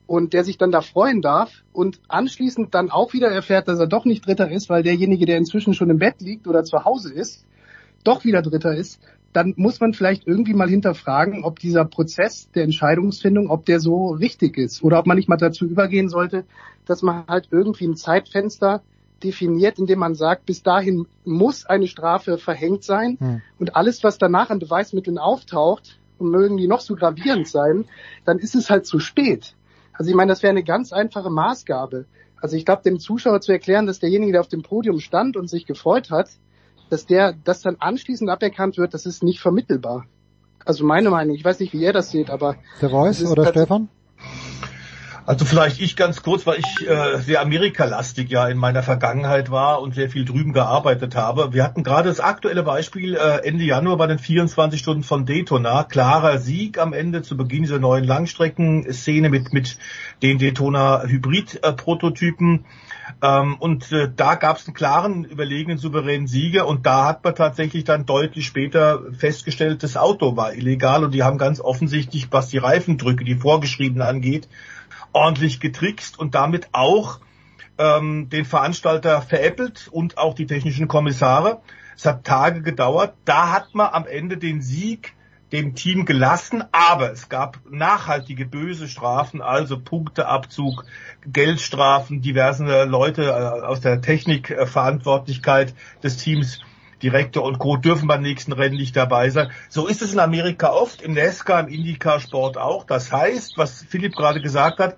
und 0.06 0.34
der 0.34 0.44
sich 0.44 0.58
dann 0.58 0.72
da 0.72 0.82
freuen 0.82 1.22
darf 1.22 1.64
und 1.72 2.02
anschließend 2.10 2.76
dann 2.76 2.92
auch 2.92 3.14
wieder 3.14 3.30
erfährt, 3.30 3.70
dass 3.70 3.80
er 3.80 3.88
doch 3.88 4.04
nicht 4.04 4.28
Dritter 4.28 4.52
ist, 4.52 4.70
weil 4.70 4.84
derjenige, 4.84 5.26
der 5.26 5.38
inzwischen 5.38 5.74
schon 5.74 5.90
im 5.90 5.98
Bett 6.00 6.20
liegt 6.20 6.46
oder 6.46 6.66
zu 6.66 6.84
Hause 6.84 7.14
ist, 7.14 7.46
doch 8.04 8.26
wieder 8.26 8.42
Dritter 8.42 8.76
ist, 8.76 9.00
dann 9.34 9.54
muss 9.58 9.80
man 9.80 9.94
vielleicht 9.94 10.28
irgendwie 10.28 10.54
mal 10.54 10.70
hinterfragen, 10.70 11.44
ob 11.44 11.60
dieser 11.60 11.86
Prozess 11.86 12.50
der 12.52 12.64
Entscheidungsfindung, 12.64 13.50
ob 13.50 13.66
der 13.66 13.80
so 13.80 14.10
richtig 14.10 14.58
ist 14.58 14.84
oder 14.84 15.00
ob 15.00 15.08
man 15.08 15.18
nicht 15.18 15.30
mal 15.30 15.38
dazu 15.38 15.66
übergehen 15.66 16.10
sollte, 16.10 16.46
dass 16.86 17.02
man 17.02 17.26
halt 17.28 17.48
irgendwie 17.52 17.88
ein 17.88 17.96
Zeitfenster 17.96 18.82
definiert, 19.24 19.80
indem 19.80 20.00
man 20.00 20.16
sagt, 20.16 20.46
bis 20.46 20.64
dahin 20.64 21.06
muss 21.26 21.66
eine 21.66 21.88
Strafe 21.88 22.38
verhängt 22.38 22.84
sein 22.84 23.18
hm. 23.20 23.42
und 23.60 23.76
alles, 23.76 24.04
was 24.04 24.18
danach 24.18 24.50
an 24.50 24.60
Beweismitteln 24.60 25.18
auftaucht, 25.18 26.00
und 26.22 26.30
mögen 26.30 26.58
die 26.58 26.68
noch 26.68 26.80
so 26.80 26.96
gravierend 26.96 27.48
sein, 27.48 27.86
dann 28.24 28.38
ist 28.38 28.56
es 28.56 28.70
halt 28.70 28.86
zu 28.86 29.00
spät. 29.00 29.56
Also 29.94 30.10
ich 30.10 30.16
meine, 30.16 30.32
das 30.32 30.44
wäre 30.44 30.52
eine 30.52 30.64
ganz 30.64 30.94
einfache 30.94 31.30
Maßgabe. 31.30 32.06
Also 32.38 32.56
ich 32.56 32.66
glaube, 32.66 32.84
dem 32.84 33.00
Zuschauer 33.00 33.42
zu 33.42 33.52
erklären, 33.52 33.86
dass 33.86 34.00
derjenige, 34.00 34.32
der 34.32 34.42
auf 34.42 34.48
dem 34.48 34.64
Podium 34.64 35.00
stand 35.00 35.36
und 35.36 35.50
sich 35.50 35.66
gefreut 35.66 36.10
hat, 36.10 36.30
dass 36.92 37.06
der, 37.06 37.34
das 37.46 37.62
dann 37.62 37.78
anschließend 37.80 38.30
aberkannt 38.30 38.78
wird, 38.78 38.94
das 38.94 39.06
ist 39.06 39.24
nicht 39.24 39.40
vermittelbar. 39.40 40.06
Also 40.66 40.86
meine 40.86 41.10
Meinung, 41.10 41.36
ich 41.36 41.46
weiß 41.46 41.62
nicht, 41.62 41.72
wie 41.72 41.82
ihr 41.82 41.94
das 41.94 42.12
seht, 42.12 42.30
aber... 42.30 42.58
Der 42.82 42.90
Voice 42.90 43.24
oder 43.24 43.48
Stefan? 43.48 43.88
Also 45.26 45.46
vielleicht 45.46 45.80
ich 45.80 45.96
ganz 45.96 46.22
kurz, 46.24 46.46
weil 46.46 46.60
ich 46.60 46.88
äh, 46.88 47.20
sehr 47.20 47.40
Amerikalastig 47.40 48.30
ja 48.30 48.48
in 48.50 48.58
meiner 48.58 48.84
Vergangenheit 48.84 49.50
war 49.52 49.82
und 49.82 49.96
sehr 49.96 50.10
viel 50.10 50.26
drüben 50.26 50.52
gearbeitet 50.52 51.16
habe. 51.16 51.54
Wir 51.54 51.64
hatten 51.64 51.84
gerade 51.84 52.10
das 52.10 52.20
aktuelle 52.20 52.64
Beispiel 52.64 53.16
äh, 53.16 53.48
Ende 53.48 53.64
Januar 53.64 53.96
bei 53.96 54.08
den 54.08 54.20
24 54.20 54.78
Stunden 54.78 55.04
von 55.04 55.26
Daytona. 55.26 55.86
Klarer 55.86 56.40
Sieg 56.40 56.78
am 56.78 56.92
Ende 56.92 57.22
zu 57.22 57.38
Beginn 57.38 57.64
dieser 57.64 57.80
neuen 57.80 58.04
Langstreckenszene 58.04 59.30
mit, 59.30 59.54
mit 59.54 59.78
den 60.22 60.40
Daytona 60.40 61.04
Hybrid-Prototypen. 61.04 62.66
Ähm, 63.22 63.56
und 63.60 63.92
äh, 63.92 64.10
da 64.16 64.36
gab 64.36 64.58
es 64.58 64.68
einen 64.68 64.74
klaren, 64.74 65.24
überlegenen, 65.26 65.78
souveränen 65.78 66.28
Sieger 66.28 66.68
und 66.68 66.86
da 66.86 67.06
hat 67.06 67.24
man 67.24 67.36
tatsächlich 67.36 67.84
dann 67.84 68.06
deutlich 68.06 68.46
später 68.46 69.02
festgestellt, 69.18 69.84
das 69.84 69.98
Auto 69.98 70.36
war 70.36 70.54
illegal 70.54 71.04
und 71.04 71.14
die 71.14 71.24
haben 71.24 71.38
ganz 71.38 71.60
offensichtlich, 71.60 72.28
was 72.32 72.50
die 72.50 72.58
Reifendrücke, 72.58 73.24
die 73.24 73.36
vorgeschriebenen 73.36 74.08
angeht, 74.08 74.48
ordentlich 75.14 75.60
getrickst 75.60 76.18
und 76.20 76.36
damit 76.36 76.70
auch 76.72 77.20
ähm, 77.78 78.30
den 78.30 78.46
Veranstalter 78.46 79.22
veräppelt 79.22 79.88
und 79.92 80.18
auch 80.18 80.34
die 80.34 80.46
technischen 80.46 80.88
Kommissare. 80.88 81.62
Es 81.96 82.06
hat 82.06 82.24
Tage 82.24 82.62
gedauert. 82.62 83.14
Da 83.26 83.52
hat 83.52 83.74
man 83.74 83.94
am 83.94 84.06
Ende 84.06 84.38
den 84.38 84.62
Sieg 84.62 85.14
dem 85.52 85.76
Team 85.76 86.06
gelassen, 86.06 86.64
aber 86.72 87.12
es 87.12 87.28
gab 87.28 87.60
nachhaltige 87.70 88.46
böse 88.46 88.88
Strafen, 88.88 89.42
also 89.42 89.80
Punkteabzug, 89.80 90.86
Geldstrafen, 91.26 92.22
diverse 92.22 92.86
Leute 92.86 93.24
äh, 93.24 93.66
aus 93.66 93.82
der 93.82 94.02
Technikverantwortlichkeit 94.02 95.74
des 96.04 96.18
Teams 96.18 96.62
Direktor 97.02 97.44
und 97.44 97.58
Co. 97.58 97.78
dürfen 97.78 98.08
beim 98.08 98.22
nächsten 98.22 98.54
Rennen 98.54 98.76
nicht 98.76 98.96
dabei 98.96 99.30
sein. 99.30 99.52
So 99.70 99.88
ist 99.88 100.02
es 100.02 100.14
in 100.14 100.20
Amerika 100.20 100.72
oft, 100.72 101.02
im 101.02 101.14
NASCAR, 101.14 101.62
im 101.62 101.68
IndyCar-Sport 101.68 102.58
auch. 102.58 102.86
Das 102.86 103.12
heißt, 103.12 103.58
was 103.58 103.84
Philipp 103.90 104.16
gerade 104.16 104.40
gesagt 104.40 104.80
hat, 104.80 104.98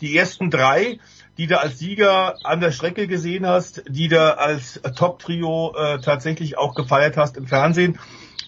die 0.00 0.16
ersten 0.16 0.50
drei, 0.50 0.98
die 1.38 1.46
du 1.46 1.60
als 1.60 1.78
Sieger 1.78 2.34
an 2.44 2.60
der 2.60 2.72
Strecke 2.72 3.06
gesehen 3.06 3.46
hast, 3.46 3.84
die 3.88 4.08
du 4.08 4.36
als 4.36 4.80
Top-Trio 4.96 5.74
äh, 5.76 6.00
tatsächlich 6.00 6.58
auch 6.58 6.74
gefeiert 6.74 7.16
hast 7.16 7.36
im 7.36 7.46
Fernsehen, 7.46 7.98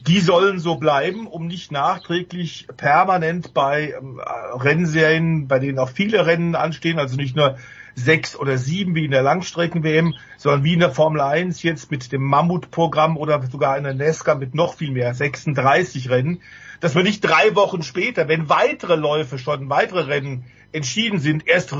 die 0.03 0.21
sollen 0.21 0.59
so 0.59 0.77
bleiben, 0.77 1.27
um 1.27 1.47
nicht 1.47 1.73
nachträglich 1.73 2.67
permanent 2.77 3.55
bei 3.55 3.95
ähm, 3.99 4.21
Rennserien, 4.55 5.49
bei 5.49 5.59
denen 5.59 5.79
auch 5.79 5.91
viele 5.91 6.27
Rennen 6.27 6.55
anstehen, 6.55 6.99
also 6.99 7.17
nicht 7.17 7.37
nur 7.37 7.57
sechs 7.95 8.37
oder 8.37 8.59
sieben 8.59 8.95
wie 8.95 9.07
in 9.07 9.11
der 9.11 9.23
Langstrecken-WM, 9.23 10.15
sondern 10.37 10.65
wie 10.65 10.75
in 10.75 10.81
der 10.81 10.91
Formel 10.91 11.21
1 11.23 11.63
jetzt 11.63 11.91
mit 11.91 12.13
dem 12.13 12.23
Mammut-Programm 12.23 13.17
oder 13.17 13.43
sogar 13.51 13.79
in 13.79 13.85
der 13.85 13.95
Nesca 13.95 14.35
mit 14.35 14.55
noch 14.55 14.75
viel 14.75 14.91
mehr, 14.91 15.15
36 15.15 16.11
Rennen, 16.11 16.43
dass 16.81 16.95
wir 16.95 17.03
nicht 17.03 17.23
drei 17.23 17.55
Wochen 17.55 17.83
später, 17.83 18.29
wenn 18.29 18.51
weitere 18.51 18.97
Läufe 18.97 19.39
schon, 19.39 19.71
weitere 19.71 20.03
Rennen 20.03 20.45
entschieden 20.73 21.21
sind, 21.21 21.49
erst 21.49 21.75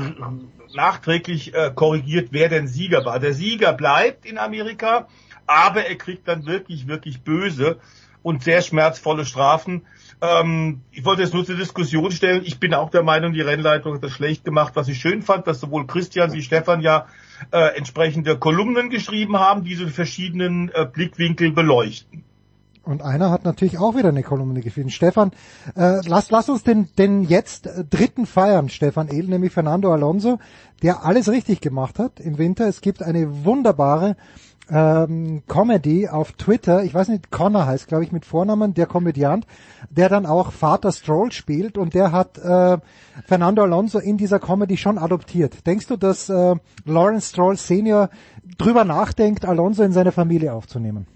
nachträglich 0.73 1.53
äh, 1.53 1.71
korrigiert, 1.73 2.29
wer 2.31 2.49
denn 2.49 2.67
Sieger 2.67 3.05
war. 3.05 3.19
Der 3.19 3.33
Sieger 3.33 3.73
bleibt 3.73 4.25
in 4.25 4.39
Amerika, 4.39 5.07
aber 5.45 5.85
er 5.85 5.95
kriegt 5.95 6.27
dann 6.27 6.47
wirklich, 6.47 6.87
wirklich 6.87 7.21
böse 7.21 7.79
und 8.27 8.43
sehr 8.43 8.61
schmerzvolle 8.61 9.25
Strafen. 9.25 9.83
Ähm, 10.21 10.81
ich 10.91 11.05
wollte 11.05 11.21
jetzt 11.21 11.33
nur 11.33 11.45
zur 11.45 11.55
Diskussion 11.55 12.11
stellen. 12.11 12.41
Ich 12.43 12.59
bin 12.59 12.73
auch 12.73 12.89
der 12.89 13.01
Meinung, 13.01 13.31
die 13.31 13.39
Rennleitung 13.39 13.93
hat 13.93 14.03
das 14.03 14.11
schlecht 14.11 14.43
gemacht. 14.43 14.73
Was 14.75 14.89
ich 14.89 14.99
schön 14.99 15.21
fand, 15.21 15.47
dass 15.47 15.61
sowohl 15.61 15.87
Christian 15.87 16.33
wie 16.33 16.41
Stefan 16.41 16.81
ja 16.81 17.05
äh, 17.51 17.77
entsprechende 17.77 18.37
Kolumnen 18.37 18.89
geschrieben 18.89 19.39
haben, 19.39 19.63
diese 19.63 19.87
verschiedenen 19.87 20.69
äh, 20.73 20.85
Blickwinkel 20.91 21.53
beleuchten. 21.53 22.25
Und 22.83 23.01
einer 23.01 23.31
hat 23.31 23.45
natürlich 23.45 23.77
auch 23.77 23.95
wieder 23.95 24.09
eine 24.09 24.23
Kolumne 24.23 24.59
geschrieben. 24.59 24.89
Stefan, 24.89 25.31
äh, 25.77 26.01
lass, 26.05 26.29
lass 26.29 26.49
uns 26.49 26.63
den, 26.63 26.89
den 26.97 27.23
jetzt 27.23 27.69
dritten 27.89 28.25
feiern, 28.25 28.67
Stefan 28.67 29.07
Ehl, 29.07 29.27
nämlich 29.27 29.53
Fernando 29.53 29.93
Alonso, 29.93 30.39
der 30.83 31.05
alles 31.05 31.29
richtig 31.29 31.61
gemacht 31.61 31.97
hat 31.97 32.19
im 32.19 32.37
Winter. 32.37 32.67
Es 32.67 32.81
gibt 32.81 33.03
eine 33.03 33.45
wunderbare 33.45 34.17
ähm, 34.69 35.43
Comedy 35.47 36.07
auf 36.07 36.33
Twitter, 36.33 36.83
ich 36.83 36.93
weiß 36.93 37.07
nicht, 37.09 37.31
Connor 37.31 37.65
heißt, 37.65 37.87
glaube 37.87 38.03
ich, 38.03 38.11
mit 38.11 38.25
Vornamen, 38.25 38.73
der 38.73 38.85
Komödiant, 38.85 39.45
der 39.89 40.09
dann 40.09 40.25
auch 40.25 40.51
Vater 40.51 40.91
Stroll 40.91 41.31
spielt 41.31 41.77
und 41.77 41.93
der 41.93 42.11
hat 42.11 42.37
äh, 42.37 42.77
Fernando 43.25 43.63
Alonso 43.63 43.99
in 43.99 44.17
dieser 44.17 44.39
Comedy 44.39 44.77
schon 44.77 44.97
adoptiert. 44.97 45.65
Denkst 45.65 45.87
du, 45.87 45.97
dass 45.97 46.29
äh, 46.29 46.55
Lawrence 46.85 47.29
Stroll 47.29 47.57
Senior 47.57 48.09
drüber 48.57 48.83
nachdenkt, 48.83 49.45
Alonso 49.45 49.83
in 49.83 49.91
seine 49.91 50.11
Familie 50.11 50.53
aufzunehmen? 50.53 51.07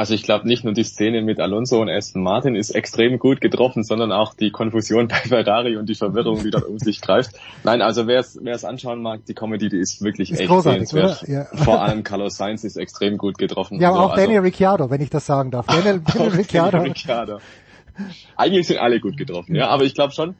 Also 0.00 0.14
ich 0.14 0.22
glaube 0.22 0.48
nicht 0.48 0.64
nur 0.64 0.72
die 0.72 0.82
Szene 0.82 1.20
mit 1.20 1.40
Alonso 1.40 1.78
und 1.78 1.90
Aston 1.90 2.22
Martin 2.22 2.54
ist 2.54 2.70
extrem 2.70 3.18
gut 3.18 3.42
getroffen, 3.42 3.84
sondern 3.84 4.12
auch 4.12 4.32
die 4.32 4.50
Konfusion 4.50 5.08
bei 5.08 5.16
Ferrari 5.16 5.76
und 5.76 5.90
die 5.90 5.94
Verwirrung, 5.94 6.42
die 6.42 6.50
dort 6.50 6.64
um 6.64 6.78
sich 6.78 7.02
greift. 7.02 7.32
Nein, 7.64 7.82
also 7.82 8.06
wer 8.06 8.20
es 8.20 8.64
anschauen 8.64 9.02
mag, 9.02 9.26
die 9.26 9.34
Comedy, 9.34 9.68
die 9.68 9.76
ist 9.76 10.00
wirklich 10.00 10.30
ist 10.30 10.40
echt 10.40 10.62
sehenswert. 10.62 11.28
Ja. 11.28 11.44
Vor 11.52 11.82
allem 11.82 12.02
Carlos 12.02 12.38
Sainz 12.38 12.64
ist 12.64 12.78
extrem 12.78 13.18
gut 13.18 13.36
getroffen. 13.36 13.78
Ja, 13.78 13.90
aber 13.90 13.98
also, 14.00 14.12
auch 14.12 14.16
Daniel 14.16 14.40
Ricciardo, 14.40 14.88
wenn 14.88 15.02
ich 15.02 15.10
das 15.10 15.26
sagen 15.26 15.50
darf. 15.50 15.66
Daniel, 15.68 16.00
Daniel 16.00 16.30
Ricciardo. 16.30 16.70
Daniel 16.78 16.92
Ricciardo. 16.92 17.38
Eigentlich 18.36 18.68
sind 18.68 18.78
alle 18.78 19.00
gut 19.00 19.18
getroffen, 19.18 19.54
ja, 19.54 19.68
aber 19.68 19.84
ich 19.84 19.94
glaube 19.94 20.14
schon, 20.14 20.34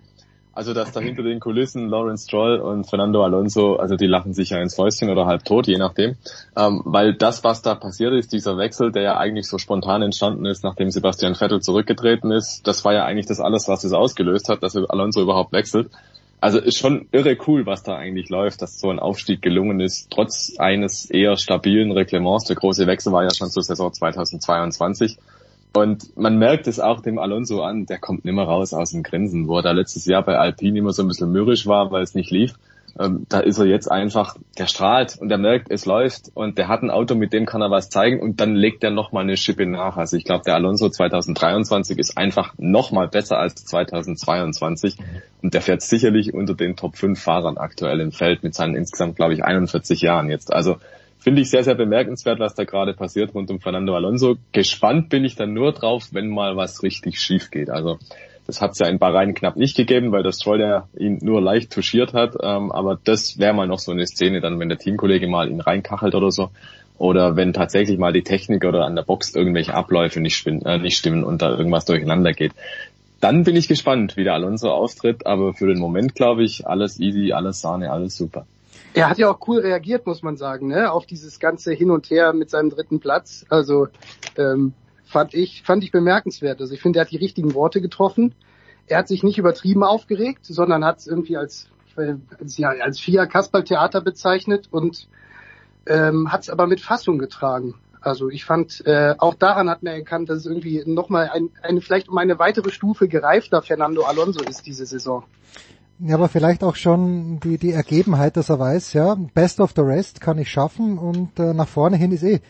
also 0.61 0.75
dass 0.75 0.93
da 0.93 1.01
hinter 1.01 1.23
den 1.23 1.41
Kulissen 1.41 1.89
Lawrence 1.89 2.25
Stroll 2.25 2.61
und 2.61 2.85
Fernando 2.85 3.25
Alonso, 3.25 3.77
also 3.77 3.97
die 3.97 4.07
lachen 4.07 4.35
sich 4.35 4.51
ja 4.51 4.59
ins 4.59 4.75
Fäustchen 4.75 5.09
oder 5.09 5.25
halb 5.25 5.43
tot, 5.43 5.67
je 5.67 5.79
nachdem. 5.79 6.17
Ähm, 6.55 6.83
weil 6.85 7.15
das, 7.15 7.43
was 7.43 7.63
da 7.63 7.75
passiert 7.75 8.13
ist, 8.13 8.31
dieser 8.35 8.59
Wechsel, 8.59 8.93
der 8.93 9.03
ja 9.03 9.17
eigentlich 9.17 9.49
so 9.49 9.57
spontan 9.57 10.03
entstanden 10.03 10.45
ist, 10.45 10.63
nachdem 10.63 10.91
Sebastian 10.91 11.35
Vettel 11.35 11.63
zurückgetreten 11.63 12.31
ist, 12.31 12.67
das 12.67 12.85
war 12.85 12.93
ja 12.93 13.07
eigentlich 13.07 13.25
das 13.25 13.41
alles, 13.41 13.69
was 13.69 13.85
es 13.85 13.95
ausgelöst 13.95 14.51
hat, 14.51 14.63
dass 14.63 14.77
Alonso 14.77 15.23
überhaupt 15.23 15.55
wechselt. 15.55 15.89
Also 16.43 16.59
ist 16.59 16.77
schon 16.77 17.09
irre 17.11 17.39
cool, 17.47 17.65
was 17.65 17.83
da 17.83 17.97
eigentlich 17.97 18.29
läuft, 18.29 18.61
dass 18.61 18.81
so 18.81 18.91
ein 18.91 18.99
Aufstieg 18.99 19.41
gelungen 19.41 19.81
ist, 19.81 20.11
trotz 20.11 20.53
eines 20.59 21.09
eher 21.09 21.39
stabilen 21.39 21.91
Reglements. 21.91 22.45
Der 22.45 22.57
große 22.57 22.87
Wechsel 22.87 23.15
war 23.15 23.23
ja 23.23 23.31
schon 23.35 23.49
zur 23.49 23.63
Saison 23.63 23.91
2022. 23.91 25.17
Und 25.73 26.16
man 26.16 26.39
merkt 26.39 26.66
es 26.66 26.81
auch 26.81 27.01
dem 27.01 27.18
Alonso 27.18 27.62
an, 27.62 27.87
der 27.87 27.99
kommt 27.99 28.25
nimmer 28.25 28.45
raus 28.45 28.75
aus 28.75 28.91
dem 28.91 29.03
Grinsen, 29.03 29.47
wo 29.47 29.59
er 29.59 29.62
da 29.62 29.73
letztes 29.73 30.05
Jahr 30.05 30.23
bei 30.23 30.37
Alpine 30.37 30.79
immer 30.79 30.93
so 30.93 31.03
ein 31.03 31.09
bisschen 31.09 31.31
mürrisch 31.31 31.66
war, 31.66 31.93
weil 31.93 32.03
es 32.03 32.14
nicht 32.14 32.31
lief. 32.31 32.55
Ähm, 32.99 33.27
da 33.29 33.39
ist 33.39 33.59
er 33.59 33.66
jetzt 33.66 33.91
einfach, 33.91 34.37
der 34.59 34.66
strahlt 34.66 35.16
und 35.18 35.29
der 35.29 35.39
merkt, 35.39 35.71
es 35.71 35.87
läuft 35.87 36.31
und 36.35 36.59
der 36.59 36.66
hat 36.68 36.83
ein 36.83 36.91
Auto, 36.91 37.14
mit 37.14 37.33
dem 37.33 37.47
kann 37.47 37.62
er 37.62 37.71
was 37.71 37.89
zeigen 37.89 38.21
und 38.21 38.41
dann 38.41 38.57
legt 38.57 38.83
er 38.83 38.91
nochmal 38.91 39.23
eine 39.23 39.37
Schippe 39.37 39.64
nach. 39.64 39.97
Also 39.97 40.16
ich 40.16 40.25
glaube, 40.25 40.43
der 40.45 40.55
Alonso 40.55 40.89
2023 40.89 41.99
ist 41.99 42.18
einfach 42.18 42.55
nochmal 42.59 43.07
besser 43.07 43.39
als 43.39 43.64
2022 43.64 44.97
und 45.41 45.55
der 45.55 45.62
fährt 45.62 45.83
sicherlich 45.83 46.35
unter 46.35 46.55
den 46.55 46.75
Top 46.75 46.97
5 46.97 47.21
Fahrern 47.21 47.59
aktuell 47.59 48.01
im 48.01 48.11
Feld 48.11 48.43
mit 48.43 48.55
seinen 48.55 48.75
insgesamt, 48.75 49.16
glaube 49.16 49.35
ich, 49.35 49.45
41 49.45 50.01
Jahren 50.01 50.29
jetzt. 50.29 50.53
Also 50.53 50.77
Finde 51.21 51.43
ich 51.43 51.51
sehr, 51.51 51.64
sehr 51.64 51.75
bemerkenswert, 51.75 52.41
was 52.41 52.55
da 52.55 52.64
gerade 52.64 52.95
passiert 52.95 53.35
rund 53.35 53.51
um 53.51 53.61
Fernando 53.61 53.95
Alonso. 53.95 54.37
Gespannt 54.53 55.11
bin 55.11 55.25
ich 55.25 55.37
dann 55.37 55.53
nur 55.53 55.73
drauf, 55.73 56.09
wenn 56.12 56.29
mal 56.29 56.57
was 56.57 56.83
richtig 56.83 57.21
schief 57.21 57.51
geht. 57.51 57.68
Also 57.68 57.99
das 58.47 58.62
hat 58.62 58.73
es 58.73 58.79
ja 58.79 58.89
in 58.89 58.99
Bahrain 58.99 59.35
knapp 59.35 59.57
nicht 59.57 59.77
gegeben, 59.77 60.12
weil 60.12 60.23
das 60.23 60.39
Troll 60.39 60.61
ja 60.61 60.89
ihn 60.97 61.18
nur 61.21 61.43
leicht 61.43 61.73
touchiert 61.73 62.14
hat. 62.14 62.37
Ähm, 62.43 62.73
aber 62.73 62.99
das 63.05 63.39
wäre 63.39 63.53
mal 63.53 63.68
noch 63.68 63.79
so 63.79 63.93
eine 63.93 64.07
Szene, 64.07 64.41
dann 64.41 64.59
wenn 64.59 64.71
der 64.71 64.79
Teamkollege 64.79 65.29
mal 65.29 65.51
ihn 65.51 65.61
reinkachelt 65.61 66.14
oder 66.14 66.31
so. 66.31 66.51
Oder 66.97 67.37
wenn 67.37 67.53
tatsächlich 67.53 67.99
mal 67.99 68.12
die 68.12 68.25
Technik 68.25 68.64
oder 68.64 68.87
an 68.87 68.97
der 68.97 69.03
Box 69.03 69.35
irgendwelche 69.35 69.75
Abläufe 69.75 70.21
nicht, 70.21 70.47
äh, 70.47 70.79
nicht 70.79 70.97
stimmen 70.97 71.23
und 71.23 71.43
da 71.43 71.51
irgendwas 71.51 71.85
durcheinander 71.85 72.33
geht. 72.33 72.53
Dann 73.21 73.45
bin 73.45 73.57
ich 73.57 73.68
gespannt, 73.68 74.16
wie 74.16 74.25
der 74.25 74.35
Alonso 74.35 74.71
auftritt. 74.71 75.27
Aber 75.27 75.53
für 75.53 75.66
den 75.66 75.79
Moment 75.79 76.14
glaube 76.14 76.45
ich, 76.45 76.66
alles 76.66 76.99
easy, 76.99 77.33
alles 77.33 77.61
Sahne, 77.61 77.93
alles 77.93 78.16
super. 78.16 78.47
Er 78.95 79.09
hat 79.09 79.18
ja 79.18 79.30
auch 79.30 79.47
cool 79.47 79.61
reagiert, 79.61 80.07
muss 80.07 80.22
man 80.22 80.36
sagen, 80.36 80.68
ne? 80.68 80.91
auf 80.91 81.07
dieses 81.07 81.38
ganze 81.38 81.72
Hin 81.72 81.91
und 81.91 82.11
Her 82.11 82.32
mit 82.32 82.51
seinem 82.51 82.70
dritten 82.70 82.99
Platz. 82.99 83.47
Also 83.49 83.88
ähm, 84.36 84.74
fand 85.05 85.34
ich 85.34 85.62
fand 85.62 85.84
ich 85.84 85.93
bemerkenswert. 85.93 86.61
Also 86.61 86.74
ich 86.74 86.80
finde, 86.80 86.99
er 86.99 87.05
hat 87.05 87.11
die 87.11 87.16
richtigen 87.16 87.55
Worte 87.55 87.80
getroffen. 87.80 88.34
Er 88.86 88.99
hat 88.99 89.09
sich 89.09 89.22
nicht 89.22 89.38
übertrieben 89.38 89.84
aufgeregt, 89.84 90.45
sondern 90.45 90.84
hat 90.84 90.99
es 90.99 91.07
irgendwie 91.07 91.36
als 91.36 91.68
als, 92.38 92.57
ja, 92.57 92.70
als 92.70 92.99
Fia 92.99 93.26
Kasperl 93.26 93.64
Theater 93.64 94.01
bezeichnet 94.01 94.68
und 94.70 95.09
ähm, 95.86 96.32
hat 96.32 96.43
es 96.43 96.51
aber 96.51 96.66
mit 96.66 96.80
Fassung 96.80 97.18
getragen. 97.18 97.74
Also 98.01 98.30
ich 98.30 98.45
fand, 98.45 98.86
äh, 98.86 99.14
auch 99.18 99.34
daran 99.34 99.68
hat 99.68 99.82
man 99.82 99.93
erkannt, 99.93 100.30
dass 100.30 100.38
es 100.38 100.47
irgendwie 100.47 100.82
nochmal 100.86 101.28
ein, 101.28 101.51
eine 101.62 101.80
vielleicht 101.82 102.09
um 102.09 102.16
eine 102.16 102.38
weitere 102.38 102.70
Stufe 102.70 103.09
gereifter 103.09 103.61
Fernando 103.61 104.05
Alonso 104.05 104.43
ist 104.43 104.66
diese 104.66 104.86
Saison. 104.86 105.24
Ja, 106.03 106.15
aber 106.15 106.31
vielleicht 106.31 106.65
auch 106.65 106.77
schon 106.77 107.41
die, 107.41 107.59
die 107.59 107.73
Ergebenheit, 107.73 108.39
dass 108.39 108.49
er 108.49 108.59
weiß, 108.59 108.95
ja, 108.95 109.17
best 109.35 109.61
of 109.61 109.73
the 109.77 109.83
rest 109.83 110.23
kann 110.23 110.39
ich 110.39 110.51
schaffen 110.51 110.97
und 110.97 111.39
äh, 111.39 111.53
nach 111.53 111.69
vorne 111.69 111.99
hin 111.99 112.11
ist 112.11 112.23
eh 112.23 112.41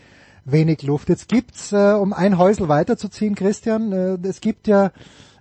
wenig 0.45 0.83
Luft. 0.83 1.09
Jetzt 1.09 1.27
gibt's, 1.27 1.73
äh, 1.73 1.93
um 1.99 2.13
ein 2.13 2.37
Häusel 2.37 2.69
weiterzuziehen, 2.69 3.35
Christian, 3.35 3.91
äh, 3.91 4.17
es 4.25 4.39
gibt 4.39 4.67
ja 4.67 4.91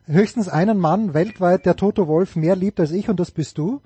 höchstens 0.07 0.49
einen 0.49 0.79
Mann 0.79 1.15
weltweit, 1.15 1.67
der 1.67 1.77
Toto 1.77 2.09
Wolf 2.09 2.35
mehr 2.35 2.57
liebt 2.57 2.81
als 2.81 2.91
ich 2.91 3.09
und 3.09 3.21
das 3.21 3.31
bist 3.31 3.59
du. 3.59 3.81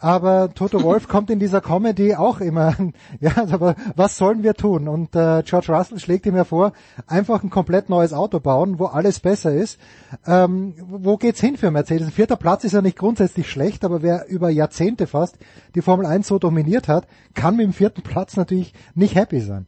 Aber 0.00 0.54
Toto 0.54 0.82
Wolf 0.82 1.08
kommt 1.08 1.30
in 1.30 1.38
dieser 1.38 1.60
Comedy 1.60 2.14
auch 2.14 2.40
immer, 2.40 2.74
ja, 3.20 3.32
aber 3.50 3.74
was 3.96 4.16
sollen 4.16 4.42
wir 4.42 4.54
tun? 4.54 4.88
Und 4.88 5.16
äh, 5.16 5.42
George 5.44 5.72
Russell 5.72 5.98
schlägt 5.98 6.26
ihm 6.26 6.36
ja 6.36 6.44
vor, 6.44 6.72
einfach 7.06 7.42
ein 7.42 7.50
komplett 7.50 7.88
neues 7.88 8.12
Auto 8.12 8.40
bauen, 8.40 8.78
wo 8.78 8.86
alles 8.86 9.20
besser 9.20 9.52
ist. 9.52 9.78
Ähm, 10.26 10.74
wo 10.88 11.16
geht's 11.16 11.40
hin 11.40 11.56
für 11.56 11.70
Mercedes? 11.70 12.08
Ein 12.08 12.12
vierter 12.12 12.36
Platz 12.36 12.64
ist 12.64 12.72
ja 12.72 12.82
nicht 12.82 12.98
grundsätzlich 12.98 13.50
schlecht, 13.50 13.84
aber 13.84 14.02
wer 14.02 14.28
über 14.28 14.50
Jahrzehnte 14.50 15.06
fast 15.06 15.36
die 15.74 15.82
Formel 15.82 16.06
1 16.06 16.26
so 16.26 16.38
dominiert 16.38 16.88
hat, 16.88 17.06
kann 17.34 17.56
mit 17.56 17.66
dem 17.66 17.72
vierten 17.72 18.02
Platz 18.02 18.36
natürlich 18.36 18.74
nicht 18.94 19.14
happy 19.14 19.40
sein. 19.40 19.66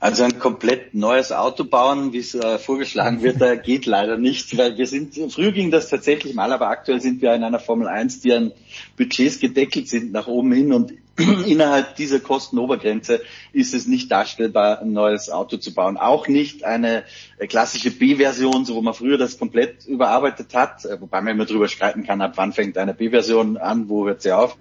Also 0.00 0.24
ein 0.24 0.38
komplett 0.38 0.94
neues 0.94 1.30
Auto 1.30 1.64
bauen, 1.64 2.14
wie 2.14 2.18
es 2.18 2.34
äh, 2.34 2.58
vorgeschlagen 2.58 3.22
wird, 3.22 3.38
da 3.38 3.54
geht 3.54 3.84
leider 3.84 4.16
nicht, 4.16 4.56
weil 4.56 4.78
wir 4.78 4.86
sind, 4.86 5.14
früher 5.30 5.52
ging 5.52 5.70
das 5.70 5.90
tatsächlich 5.90 6.34
mal, 6.34 6.50
aber 6.54 6.68
aktuell 6.68 7.02
sind 7.02 7.20
wir 7.20 7.34
in 7.34 7.44
einer 7.44 7.58
Formel 7.58 7.86
1, 7.86 8.20
die 8.20 8.32
an 8.32 8.52
Budgets 8.96 9.40
gedeckelt 9.40 9.88
sind 9.88 10.10
nach 10.10 10.26
oben 10.26 10.52
hin 10.52 10.72
und 10.72 10.94
innerhalb 11.46 11.96
dieser 11.96 12.20
Kostenobergrenze 12.20 13.20
ist 13.52 13.74
es 13.74 13.86
nicht 13.86 14.10
darstellbar, 14.10 14.80
ein 14.80 14.92
neues 14.92 15.30
Auto 15.30 15.56
zu 15.56 15.74
bauen. 15.74 15.96
Auch 15.96 16.28
nicht 16.28 16.64
eine 16.64 17.04
äh, 17.38 17.46
klassische 17.46 17.90
B-Version, 17.90 18.64
so 18.64 18.74
wo 18.74 18.82
man 18.82 18.94
früher 18.94 19.18
das 19.18 19.38
komplett 19.38 19.84
überarbeitet 19.86 20.54
hat, 20.54 20.84
äh, 20.84 21.00
wobei 21.00 21.20
man 21.20 21.34
immer 21.34 21.46
drüber 21.46 21.68
streiten 21.68 22.04
kann, 22.04 22.20
ab 22.20 22.32
wann 22.36 22.52
fängt 22.52 22.78
eine 22.78 22.94
B-Version 22.94 23.56
an, 23.56 23.88
wo 23.88 24.06
hört 24.06 24.22
sie 24.22 24.32
auf. 24.32 24.56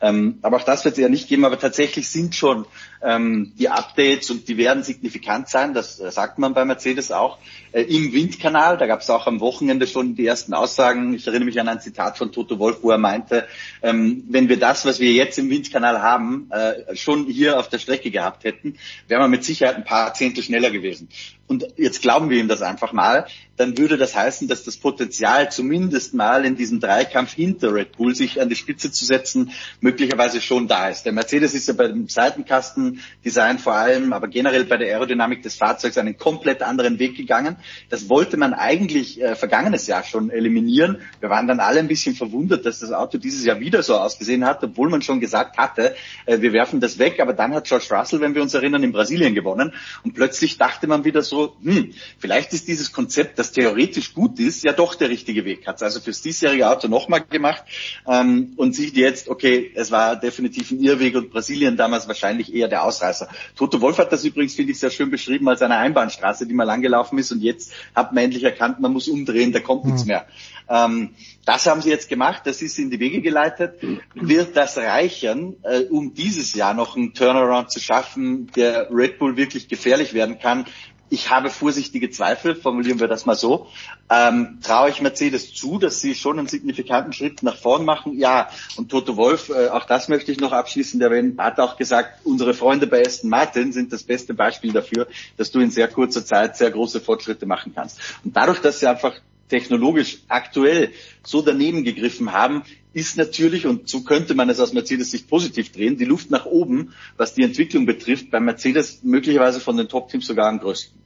Ähm, 0.00 0.38
aber 0.42 0.58
auch 0.58 0.64
das 0.64 0.84
wird 0.84 0.94
es 0.94 1.00
ja 1.00 1.08
nicht 1.08 1.28
geben, 1.28 1.44
aber 1.44 1.58
tatsächlich 1.58 2.08
sind 2.08 2.34
schon 2.34 2.66
ähm, 3.02 3.52
die 3.58 3.68
Updates 3.68 4.30
und 4.30 4.48
die 4.48 4.56
werden 4.56 4.82
signifikant 4.82 5.48
sein, 5.48 5.74
das 5.74 6.00
äh, 6.00 6.10
sagt 6.10 6.38
man 6.38 6.54
bei 6.54 6.64
Mercedes 6.64 7.12
auch, 7.12 7.38
äh, 7.72 7.82
im 7.82 8.12
Windkanal. 8.12 8.76
Da 8.78 8.86
gab 8.86 9.00
es 9.00 9.10
auch 9.10 9.26
am 9.26 9.40
Wochenende 9.40 9.86
schon 9.86 10.14
die 10.14 10.26
ersten 10.26 10.54
Aussagen. 10.54 11.14
Ich 11.14 11.26
erinnere 11.26 11.46
mich 11.46 11.60
an 11.60 11.68
ein 11.68 11.80
Zitat 11.80 12.18
von 12.18 12.32
Toto 12.32 12.58
Wolf, 12.58 12.78
wo 12.82 12.90
er 12.90 12.98
meinte, 12.98 13.46
ähm, 13.82 14.24
wenn 14.28 14.48
wir 14.48 14.58
das, 14.58 14.84
was 14.84 15.00
wir 15.00 15.12
jetzt 15.12 15.38
im 15.38 15.50
Windkanal 15.50 16.02
haben, 16.02 16.50
äh, 16.50 16.94
schon 16.96 17.26
hier 17.26 17.58
auf 17.58 17.68
der 17.68 17.78
Strecke 17.78 18.10
gehabt 18.10 18.44
hätten, 18.44 18.76
wären 19.08 19.22
wir 19.22 19.28
mit 19.28 19.44
Sicherheit 19.44 19.76
ein 19.76 19.84
paar 19.84 20.14
Zehntel 20.14 20.42
schneller 20.42 20.70
gewesen 20.70 21.08
und 21.52 21.66
jetzt 21.76 22.00
glauben 22.00 22.30
wir 22.30 22.38
ihm 22.38 22.48
das 22.48 22.62
einfach 22.62 22.94
mal, 22.94 23.26
dann 23.56 23.76
würde 23.76 23.98
das 23.98 24.16
heißen, 24.16 24.48
dass 24.48 24.64
das 24.64 24.78
Potenzial 24.78 25.52
zumindest 25.52 26.14
mal 26.14 26.46
in 26.46 26.56
diesem 26.56 26.80
Dreikampf 26.80 27.34
hinter 27.34 27.74
Red 27.74 27.96
Bull 27.98 28.14
sich 28.14 28.40
an 28.40 28.48
die 28.48 28.56
Spitze 28.56 28.90
zu 28.90 29.04
setzen, 29.04 29.52
möglicherweise 29.80 30.40
schon 30.40 30.66
da 30.66 30.88
ist. 30.88 31.04
Der 31.04 31.12
Mercedes 31.12 31.52
ist 31.52 31.68
ja 31.68 31.74
bei 31.74 31.88
dem 31.88 32.08
Seitenkastendesign 32.08 33.58
vor 33.58 33.74
allem, 33.74 34.14
aber 34.14 34.28
generell 34.28 34.64
bei 34.64 34.78
der 34.78 34.88
Aerodynamik 34.88 35.42
des 35.42 35.56
Fahrzeugs 35.56 35.98
einen 35.98 36.16
komplett 36.16 36.62
anderen 36.62 36.98
Weg 36.98 37.14
gegangen. 37.14 37.56
Das 37.90 38.08
wollte 38.08 38.38
man 38.38 38.54
eigentlich 38.54 39.20
äh, 39.20 39.34
vergangenes 39.34 39.86
Jahr 39.86 40.04
schon 40.04 40.30
eliminieren. 40.30 41.02
Wir 41.20 41.28
waren 41.28 41.46
dann 41.46 41.60
alle 41.60 41.80
ein 41.80 41.88
bisschen 41.88 42.14
verwundert, 42.14 42.64
dass 42.64 42.80
das 42.80 42.92
Auto 42.92 43.18
dieses 43.18 43.44
Jahr 43.44 43.60
wieder 43.60 43.82
so 43.82 43.96
ausgesehen 43.96 44.46
hat, 44.46 44.64
obwohl 44.64 44.88
man 44.88 45.02
schon 45.02 45.20
gesagt 45.20 45.58
hatte, 45.58 45.94
äh, 46.24 46.40
wir 46.40 46.54
werfen 46.54 46.80
das 46.80 46.98
weg. 46.98 47.20
Aber 47.20 47.34
dann 47.34 47.52
hat 47.52 47.66
George 47.66 47.88
Russell, 47.90 48.22
wenn 48.22 48.34
wir 48.34 48.40
uns 48.40 48.54
erinnern, 48.54 48.82
in 48.82 48.92
Brasilien 48.92 49.34
gewonnen. 49.34 49.74
Und 50.02 50.14
plötzlich 50.14 50.56
dachte 50.56 50.86
man 50.86 51.04
wieder 51.04 51.20
so, 51.20 51.41
hm, 51.62 51.92
vielleicht 52.18 52.52
ist 52.52 52.68
dieses 52.68 52.92
Konzept, 52.92 53.38
das 53.38 53.52
theoretisch 53.52 54.14
gut 54.14 54.38
ist, 54.38 54.64
ja 54.64 54.72
doch 54.72 54.94
der 54.94 55.08
richtige 55.08 55.44
Weg. 55.44 55.66
Hat 55.66 55.76
es 55.76 55.82
also 55.82 56.00
fürs 56.00 56.22
diesjährige 56.22 56.68
Auto 56.68 56.88
nochmal 56.88 57.22
gemacht 57.22 57.62
ähm, 58.06 58.52
und 58.56 58.74
sieht 58.74 58.96
jetzt, 58.96 59.28
okay, 59.28 59.70
es 59.74 59.90
war 59.90 60.16
definitiv 60.16 60.70
ein 60.70 60.80
Irrweg 60.80 61.14
und 61.14 61.30
Brasilien 61.30 61.76
damals 61.76 62.08
wahrscheinlich 62.08 62.54
eher 62.54 62.68
der 62.68 62.84
Ausreißer. 62.84 63.28
Toto 63.56 63.80
Wolf 63.80 63.98
hat 63.98 64.12
das 64.12 64.24
übrigens, 64.24 64.54
finde 64.54 64.72
ich, 64.72 64.78
sehr 64.78 64.90
schön 64.90 65.10
beschrieben 65.10 65.48
als 65.48 65.62
eine 65.62 65.76
Einbahnstraße, 65.76 66.46
die 66.46 66.54
mal 66.54 66.64
langgelaufen 66.64 67.18
ist 67.18 67.32
und 67.32 67.42
jetzt 67.42 67.72
hat 67.94 68.12
man 68.12 68.24
endlich 68.24 68.44
erkannt, 68.44 68.80
man 68.80 68.92
muss 68.92 69.08
umdrehen, 69.08 69.52
da 69.52 69.60
kommt 69.60 69.84
mhm. 69.84 69.92
nichts 69.92 70.06
mehr. 70.06 70.26
Ähm, 70.68 71.10
das 71.44 71.66
haben 71.66 71.82
sie 71.82 71.90
jetzt 71.90 72.08
gemacht, 72.08 72.42
das 72.44 72.62
ist 72.62 72.78
in 72.78 72.90
die 72.90 73.00
Wege 73.00 73.20
geleitet. 73.20 73.82
Wird 74.14 74.56
das 74.56 74.78
reichen, 74.78 75.56
äh, 75.64 75.80
um 75.90 76.14
dieses 76.14 76.54
Jahr 76.54 76.72
noch 76.72 76.96
einen 76.96 77.14
Turnaround 77.14 77.70
zu 77.70 77.80
schaffen, 77.80 78.46
der 78.54 78.88
Red 78.90 79.18
Bull 79.18 79.36
wirklich 79.36 79.68
gefährlich 79.68 80.14
werden 80.14 80.38
kann? 80.38 80.66
Ich 81.12 81.28
habe 81.28 81.50
vorsichtige 81.50 82.08
Zweifel, 82.08 82.54
formulieren 82.54 82.98
wir 82.98 83.06
das 83.06 83.26
mal 83.26 83.34
so. 83.34 83.66
Ähm, 84.08 84.60
traue 84.62 84.88
ich 84.88 85.02
Mercedes 85.02 85.52
zu, 85.52 85.78
dass 85.78 86.00
sie 86.00 86.14
schon 86.14 86.38
einen 86.38 86.48
signifikanten 86.48 87.12
Schritt 87.12 87.42
nach 87.42 87.58
vorn 87.58 87.84
machen? 87.84 88.18
Ja. 88.18 88.48
Und 88.78 88.90
Toto 88.90 89.18
Wolf, 89.18 89.50
äh, 89.50 89.68
auch 89.68 89.84
das 89.84 90.08
möchte 90.08 90.32
ich 90.32 90.40
noch 90.40 90.52
abschließend 90.52 91.02
erwähnen, 91.02 91.36
hat 91.36 91.60
auch 91.60 91.76
gesagt, 91.76 92.24
unsere 92.24 92.54
Freunde 92.54 92.86
bei 92.86 93.04
Aston 93.04 93.28
Martin 93.28 93.74
sind 93.74 93.92
das 93.92 94.04
beste 94.04 94.32
Beispiel 94.32 94.72
dafür, 94.72 95.06
dass 95.36 95.50
du 95.50 95.60
in 95.60 95.70
sehr 95.70 95.88
kurzer 95.88 96.24
Zeit 96.24 96.56
sehr 96.56 96.70
große 96.70 96.98
Fortschritte 97.02 97.44
machen 97.44 97.72
kannst. 97.74 98.00
Und 98.24 98.34
dadurch, 98.34 98.60
dass 98.60 98.80
sie 98.80 98.86
einfach 98.86 99.12
technologisch 99.48 100.22
aktuell 100.28 100.90
so 101.22 101.42
daneben 101.42 101.84
gegriffen 101.84 102.32
haben, 102.32 102.62
ist 102.94 103.16
natürlich, 103.16 103.66
und 103.66 103.88
so 103.88 104.02
könnte 104.02 104.34
man 104.34 104.50
es 104.50 104.60
aus 104.60 104.72
Mercedes 104.72 105.10
Sicht 105.10 105.28
positiv 105.28 105.72
drehen, 105.72 105.96
die 105.96 106.04
Luft 106.04 106.30
nach 106.30 106.46
oben, 106.46 106.92
was 107.16 107.34
die 107.34 107.42
Entwicklung 107.42 107.86
betrifft, 107.86 108.30
bei 108.30 108.40
Mercedes 108.40 109.02
möglicherweise 109.02 109.60
von 109.60 109.76
den 109.76 109.88
Top-Teams 109.88 110.26
sogar 110.26 110.48
am 110.48 110.58
größten. 110.58 111.00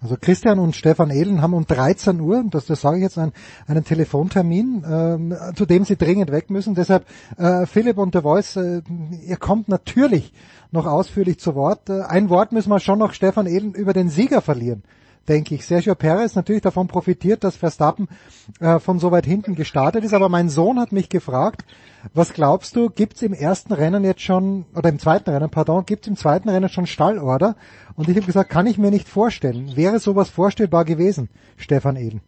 Also 0.00 0.16
Christian 0.20 0.58
und 0.58 0.74
Stefan 0.74 1.10
Ehlen 1.10 1.42
haben 1.42 1.54
um 1.54 1.66
13 1.66 2.20
Uhr, 2.20 2.44
das, 2.50 2.66
das 2.66 2.80
sage 2.80 2.96
ich 2.96 3.02
jetzt, 3.02 3.18
einen, 3.18 3.32
einen 3.68 3.84
Telefontermin, 3.84 4.84
ähm, 4.88 5.36
zu 5.54 5.64
dem 5.64 5.84
sie 5.84 5.96
dringend 5.96 6.32
weg 6.32 6.50
müssen. 6.50 6.74
Deshalb, 6.74 7.06
äh, 7.36 7.66
Philipp 7.66 7.98
und 7.98 8.14
der 8.14 8.22
Voice, 8.22 8.56
äh, 8.56 8.82
ihr 9.26 9.36
kommt 9.36 9.68
natürlich 9.68 10.32
noch 10.72 10.86
ausführlich 10.86 11.38
zu 11.38 11.54
Wort. 11.54 11.88
Äh, 11.88 12.02
ein 12.02 12.30
Wort 12.30 12.50
müssen 12.50 12.70
wir 12.70 12.80
schon 12.80 12.98
noch, 12.98 13.12
Stefan 13.12 13.46
Ehlen, 13.46 13.74
über 13.74 13.92
den 13.92 14.08
Sieger 14.08 14.40
verlieren 14.40 14.82
denke 15.28 15.54
ich. 15.54 15.66
Sergio 15.66 15.94
Perez 15.94 16.34
natürlich 16.34 16.62
davon 16.62 16.88
profitiert, 16.88 17.44
dass 17.44 17.56
Verstappen 17.56 18.08
äh, 18.60 18.78
von 18.78 18.98
so 18.98 19.10
weit 19.10 19.26
hinten 19.26 19.54
gestartet 19.54 20.04
ist. 20.04 20.14
Aber 20.14 20.28
mein 20.28 20.48
Sohn 20.48 20.80
hat 20.80 20.92
mich 20.92 21.08
gefragt, 21.08 21.64
was 22.14 22.32
glaubst 22.32 22.76
du, 22.76 22.90
gibt's 22.90 23.22
im 23.22 23.32
ersten 23.32 23.72
Rennen 23.72 24.04
jetzt 24.04 24.22
schon, 24.22 24.64
oder 24.74 24.88
im 24.88 24.98
zweiten 24.98 25.30
Rennen, 25.30 25.50
pardon, 25.50 25.86
gibt's 25.86 26.08
im 26.08 26.16
zweiten 26.16 26.48
Rennen 26.48 26.68
schon 26.68 26.86
Stallorder? 26.86 27.56
Und 27.94 28.08
ich 28.08 28.16
habe 28.16 28.26
gesagt, 28.26 28.50
kann 28.50 28.66
ich 28.66 28.78
mir 28.78 28.90
nicht 28.90 29.08
vorstellen. 29.08 29.76
Wäre 29.76 29.98
sowas 29.98 30.30
vorstellbar 30.30 30.84
gewesen, 30.84 31.28
Stefan 31.56 31.96
Eden? 31.96 32.20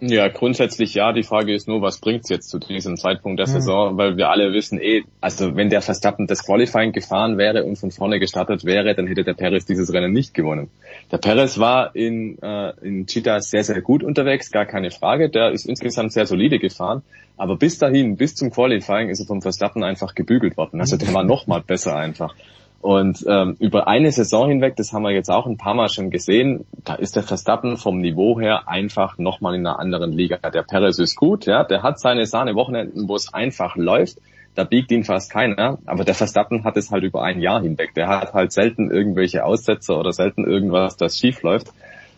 Ja, 0.00 0.28
grundsätzlich 0.28 0.94
ja. 0.94 1.12
Die 1.12 1.22
Frage 1.22 1.54
ist 1.54 1.68
nur, 1.68 1.82
was 1.82 2.00
bringt's 2.00 2.30
jetzt 2.30 2.48
zu 2.48 2.58
diesem 2.58 2.96
Zeitpunkt 2.96 3.38
der 3.38 3.46
mhm. 3.46 3.52
Saison? 3.52 3.98
Weil 3.98 4.16
wir 4.16 4.30
alle 4.30 4.52
wissen 4.52 4.80
eh, 4.80 5.02
also 5.20 5.56
wenn 5.56 5.68
der 5.68 5.82
Verstappen 5.82 6.26
das 6.26 6.44
Qualifying 6.44 6.92
gefahren 6.92 7.36
wäre 7.36 7.64
und 7.64 7.76
von 7.76 7.90
vorne 7.90 8.18
gestartet 8.18 8.64
wäre, 8.64 8.94
dann 8.94 9.06
hätte 9.06 9.24
der 9.24 9.34
Perez 9.34 9.66
dieses 9.66 9.92
Rennen 9.92 10.12
nicht 10.12 10.32
gewonnen. 10.32 10.70
Der 11.12 11.18
Perez 11.18 11.58
war 11.58 11.94
in, 11.94 12.38
äh, 12.42 12.72
in 12.80 13.06
Cheetah 13.06 13.40
sehr, 13.40 13.62
sehr 13.62 13.82
gut 13.82 14.02
unterwegs, 14.02 14.50
gar 14.50 14.64
keine 14.64 14.90
Frage. 14.90 15.28
Der 15.28 15.50
ist 15.50 15.66
insgesamt 15.66 16.12
sehr 16.12 16.26
solide 16.26 16.58
gefahren. 16.58 17.02
Aber 17.36 17.56
bis 17.56 17.78
dahin, 17.78 18.16
bis 18.16 18.34
zum 18.34 18.50
Qualifying, 18.50 19.08
ist 19.08 19.20
er 19.20 19.26
vom 19.26 19.42
Verstappen 19.42 19.82
einfach 19.82 20.14
gebügelt 20.14 20.56
worden. 20.56 20.80
Also 20.80 20.96
der 20.96 21.12
war 21.12 21.24
noch 21.24 21.46
mal 21.46 21.60
besser 21.60 21.96
einfach. 21.96 22.34
Und 22.80 23.26
ähm, 23.28 23.56
über 23.58 23.88
eine 23.88 24.10
Saison 24.10 24.48
hinweg, 24.48 24.74
das 24.76 24.92
haben 24.92 25.02
wir 25.02 25.10
jetzt 25.10 25.30
auch 25.30 25.46
ein 25.46 25.58
paar 25.58 25.74
Mal 25.74 25.90
schon 25.90 26.08
gesehen, 26.10 26.64
da 26.82 26.94
ist 26.94 27.14
der 27.14 27.22
Verstappen 27.22 27.76
vom 27.76 27.98
Niveau 27.98 28.40
her 28.40 28.68
einfach 28.68 29.18
nochmal 29.18 29.54
in 29.54 29.66
einer 29.66 29.78
anderen 29.78 30.12
Liga. 30.12 30.38
Der 30.38 30.62
Perez 30.62 30.98
ist 30.98 31.14
gut, 31.14 31.44
ja, 31.44 31.62
der 31.62 31.82
hat 31.82 32.00
seine 32.00 32.24
Sahne-Wochenenden, 32.24 33.06
wo 33.06 33.16
es 33.16 33.34
einfach 33.34 33.76
läuft. 33.76 34.18
Da 34.54 34.64
biegt 34.64 34.90
ihn 34.92 35.04
fast 35.04 35.30
keiner, 35.30 35.78
aber 35.84 36.04
der 36.04 36.14
Verstappen 36.14 36.64
hat 36.64 36.76
es 36.78 36.90
halt 36.90 37.04
über 37.04 37.22
ein 37.22 37.40
Jahr 37.40 37.62
hinweg. 37.62 37.94
Der 37.94 38.08
hat 38.08 38.32
halt 38.32 38.50
selten 38.52 38.90
irgendwelche 38.90 39.44
Aussetzer 39.44 39.98
oder 39.98 40.12
selten 40.12 40.44
irgendwas, 40.44 40.96
das 40.96 41.18
schief 41.18 41.42
läuft. 41.42 41.68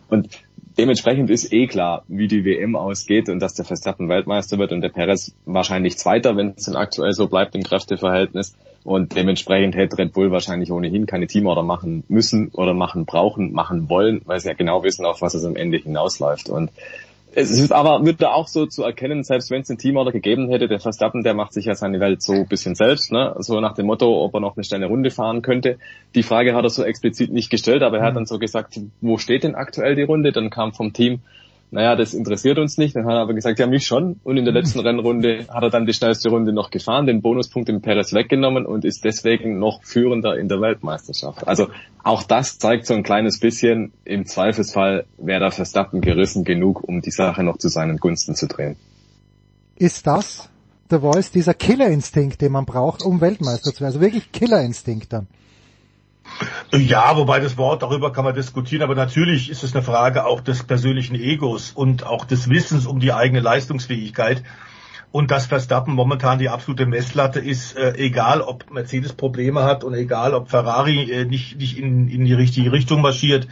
Und 0.09 0.29
dementsprechend 0.77 1.29
ist 1.29 1.51
eh 1.51 1.67
klar, 1.67 2.03
wie 2.07 2.27
die 2.27 2.45
WM 2.45 2.75
ausgeht 2.75 3.29
und 3.29 3.39
dass 3.39 3.53
der 3.53 3.65
Verstappen 3.65 4.07
Weltmeister 4.07 4.57
wird 4.57 4.71
und 4.71 4.81
der 4.81 4.89
Perez 4.89 5.35
wahrscheinlich 5.45 5.97
Zweiter, 5.97 6.37
wenn 6.37 6.53
es 6.55 6.65
denn 6.65 6.75
aktuell 6.75 7.11
so 7.11 7.27
bleibt 7.27 7.53
im 7.53 7.63
Kräfteverhältnis. 7.63 8.55
Und 8.83 9.15
dementsprechend 9.15 9.75
hätte 9.75 9.97
Red 9.97 10.13
Bull 10.13 10.31
wahrscheinlich 10.31 10.71
ohnehin 10.71 11.05
keine 11.05 11.27
Teamorder 11.27 11.63
machen 11.63 12.03
müssen 12.09 12.49
oder 12.49 12.73
machen 12.73 13.05
brauchen, 13.05 13.53
machen 13.53 13.89
wollen, 13.89 14.21
weil 14.25 14.39
sie 14.39 14.49
ja 14.49 14.53
genau 14.53 14.83
wissen, 14.83 15.05
auf 15.05 15.21
was 15.21 15.33
es 15.33 15.45
am 15.45 15.55
Ende 15.55 15.77
hinausläuft. 15.77 16.49
Und 16.49 16.69
es 17.35 17.49
ist 17.49 17.71
aber, 17.71 18.05
würde 18.05 18.31
auch 18.31 18.47
so 18.47 18.67
zu 18.67 18.83
erkennen, 18.83 19.23
selbst 19.23 19.49
wenn 19.49 19.61
es 19.61 19.69
einen 19.69 19.79
Teamorder 19.79 20.11
gegeben 20.11 20.49
hätte, 20.49 20.67
der 20.67 20.79
Verstappen, 20.79 21.23
der 21.23 21.33
macht 21.33 21.53
sich 21.53 21.65
ja 21.65 21.73
seine 21.73 21.99
Welt 21.99 22.21
so 22.21 22.33
ein 22.33 22.47
bisschen 22.47 22.75
selbst, 22.75 23.11
ne? 23.11 23.35
so 23.39 23.59
nach 23.59 23.73
dem 23.73 23.87
Motto, 23.87 24.23
ob 24.23 24.35
er 24.35 24.39
noch 24.39 24.55
eine 24.55 24.63
schnelle 24.63 24.85
Runde 24.85 25.09
fahren 25.09 25.41
könnte. 25.41 25.79
Die 26.13 26.21
Frage 26.21 26.53
hat 26.53 26.63
er 26.63 26.69
so 26.69 26.83
explizit 26.83 27.31
nicht 27.31 27.49
gestellt, 27.49 27.81
aber 27.81 27.99
er 27.99 28.05
hat 28.05 28.15
dann 28.15 28.27
so 28.27 28.37
gesagt, 28.37 28.79
wo 29.01 29.17
steht 29.17 29.43
denn 29.43 29.55
aktuell 29.55 29.95
die 29.95 30.03
Runde? 30.03 30.31
Dann 30.31 30.51
kam 30.51 30.73
vom 30.73 30.93
Team, 30.93 31.21
naja, 31.73 31.95
das 31.95 32.13
interessiert 32.13 32.59
uns 32.59 32.77
nicht. 32.77 32.95
Dann 32.95 33.05
hat 33.05 33.13
er 33.13 33.21
aber 33.21 33.33
gesagt, 33.33 33.57
ja, 33.57 33.65
mich 33.65 33.85
schon. 33.85 34.19
Und 34.23 34.37
in 34.37 34.45
der 34.45 34.53
letzten 34.53 34.79
Rennrunde 34.87 35.47
hat 35.49 35.63
er 35.63 35.71
dann 35.71 35.87
die 35.87 35.93
schnellste 35.93 36.29
Runde 36.29 36.53
noch 36.53 36.69
gefahren, 36.69 37.07
den 37.07 37.23
Bonuspunkt 37.23 37.67
im 37.67 37.81
Perez 37.81 38.13
weggenommen 38.13 38.67
und 38.67 38.85
ist 38.85 39.03
deswegen 39.03 39.57
noch 39.57 39.83
führender 39.83 40.37
in 40.37 40.47
der 40.47 40.61
Weltmeisterschaft. 40.61 41.47
Also 41.47 41.69
auch 42.03 42.21
das 42.21 42.59
zeigt 42.59 42.85
so 42.85 42.93
ein 42.93 43.01
kleines 43.01 43.39
bisschen, 43.39 43.91
im 44.05 44.27
Zweifelsfall 44.27 45.05
wäre 45.17 45.39
der 45.39 45.51
Verstappen 45.51 46.01
gerissen 46.01 46.43
genug, 46.43 46.87
um 46.87 47.01
die 47.01 47.11
Sache 47.11 47.43
noch 47.43 47.57
zu 47.57 47.69
seinen 47.69 47.97
Gunsten 47.97 48.35
zu 48.35 48.47
drehen. 48.47 48.75
Ist 49.75 50.05
das 50.05 50.49
der 50.91 51.01
Voice, 51.01 51.31
dieser 51.31 51.55
Killerinstinkt, 51.55 52.39
den 52.39 52.51
man 52.51 52.65
braucht, 52.65 53.01
um 53.01 53.19
Weltmeister 53.19 53.71
zu 53.71 53.81
werden? 53.81 53.93
Also 53.93 54.01
wirklich 54.01 54.31
Killerinstinkt 54.31 55.11
dann. 55.11 55.27
Ja, 56.71 57.15
wobei 57.17 57.39
das 57.39 57.57
Wort, 57.57 57.83
darüber 57.83 58.11
kann 58.11 58.25
man 58.25 58.33
diskutieren, 58.33 58.81
aber 58.81 58.95
natürlich 58.95 59.49
ist 59.49 59.63
es 59.63 59.75
eine 59.75 59.83
Frage 59.83 60.25
auch 60.25 60.41
des 60.41 60.63
persönlichen 60.63 61.15
Egos 61.15 61.71
und 61.71 62.05
auch 62.05 62.25
des 62.25 62.49
Wissens 62.49 62.87
um 62.87 62.99
die 62.99 63.13
eigene 63.13 63.41
Leistungsfähigkeit. 63.41 64.43
Und 65.11 65.29
dass 65.29 65.45
Verstappen 65.45 65.93
momentan 65.93 66.39
die 66.39 66.49
absolute 66.49 66.87
Messlatte 66.87 67.39
ist, 67.39 67.77
äh, 67.77 67.93
egal 67.97 68.41
ob 68.41 68.71
Mercedes 68.71 69.13
Probleme 69.13 69.63
hat 69.63 69.83
und 69.83 69.93
egal 69.93 70.33
ob 70.33 70.49
Ferrari 70.49 71.11
äh, 71.11 71.25
nicht, 71.25 71.59
nicht 71.59 71.77
in, 71.77 72.07
in 72.07 72.25
die 72.25 72.33
richtige 72.33 72.71
Richtung 72.71 73.01
marschiert, 73.01 73.47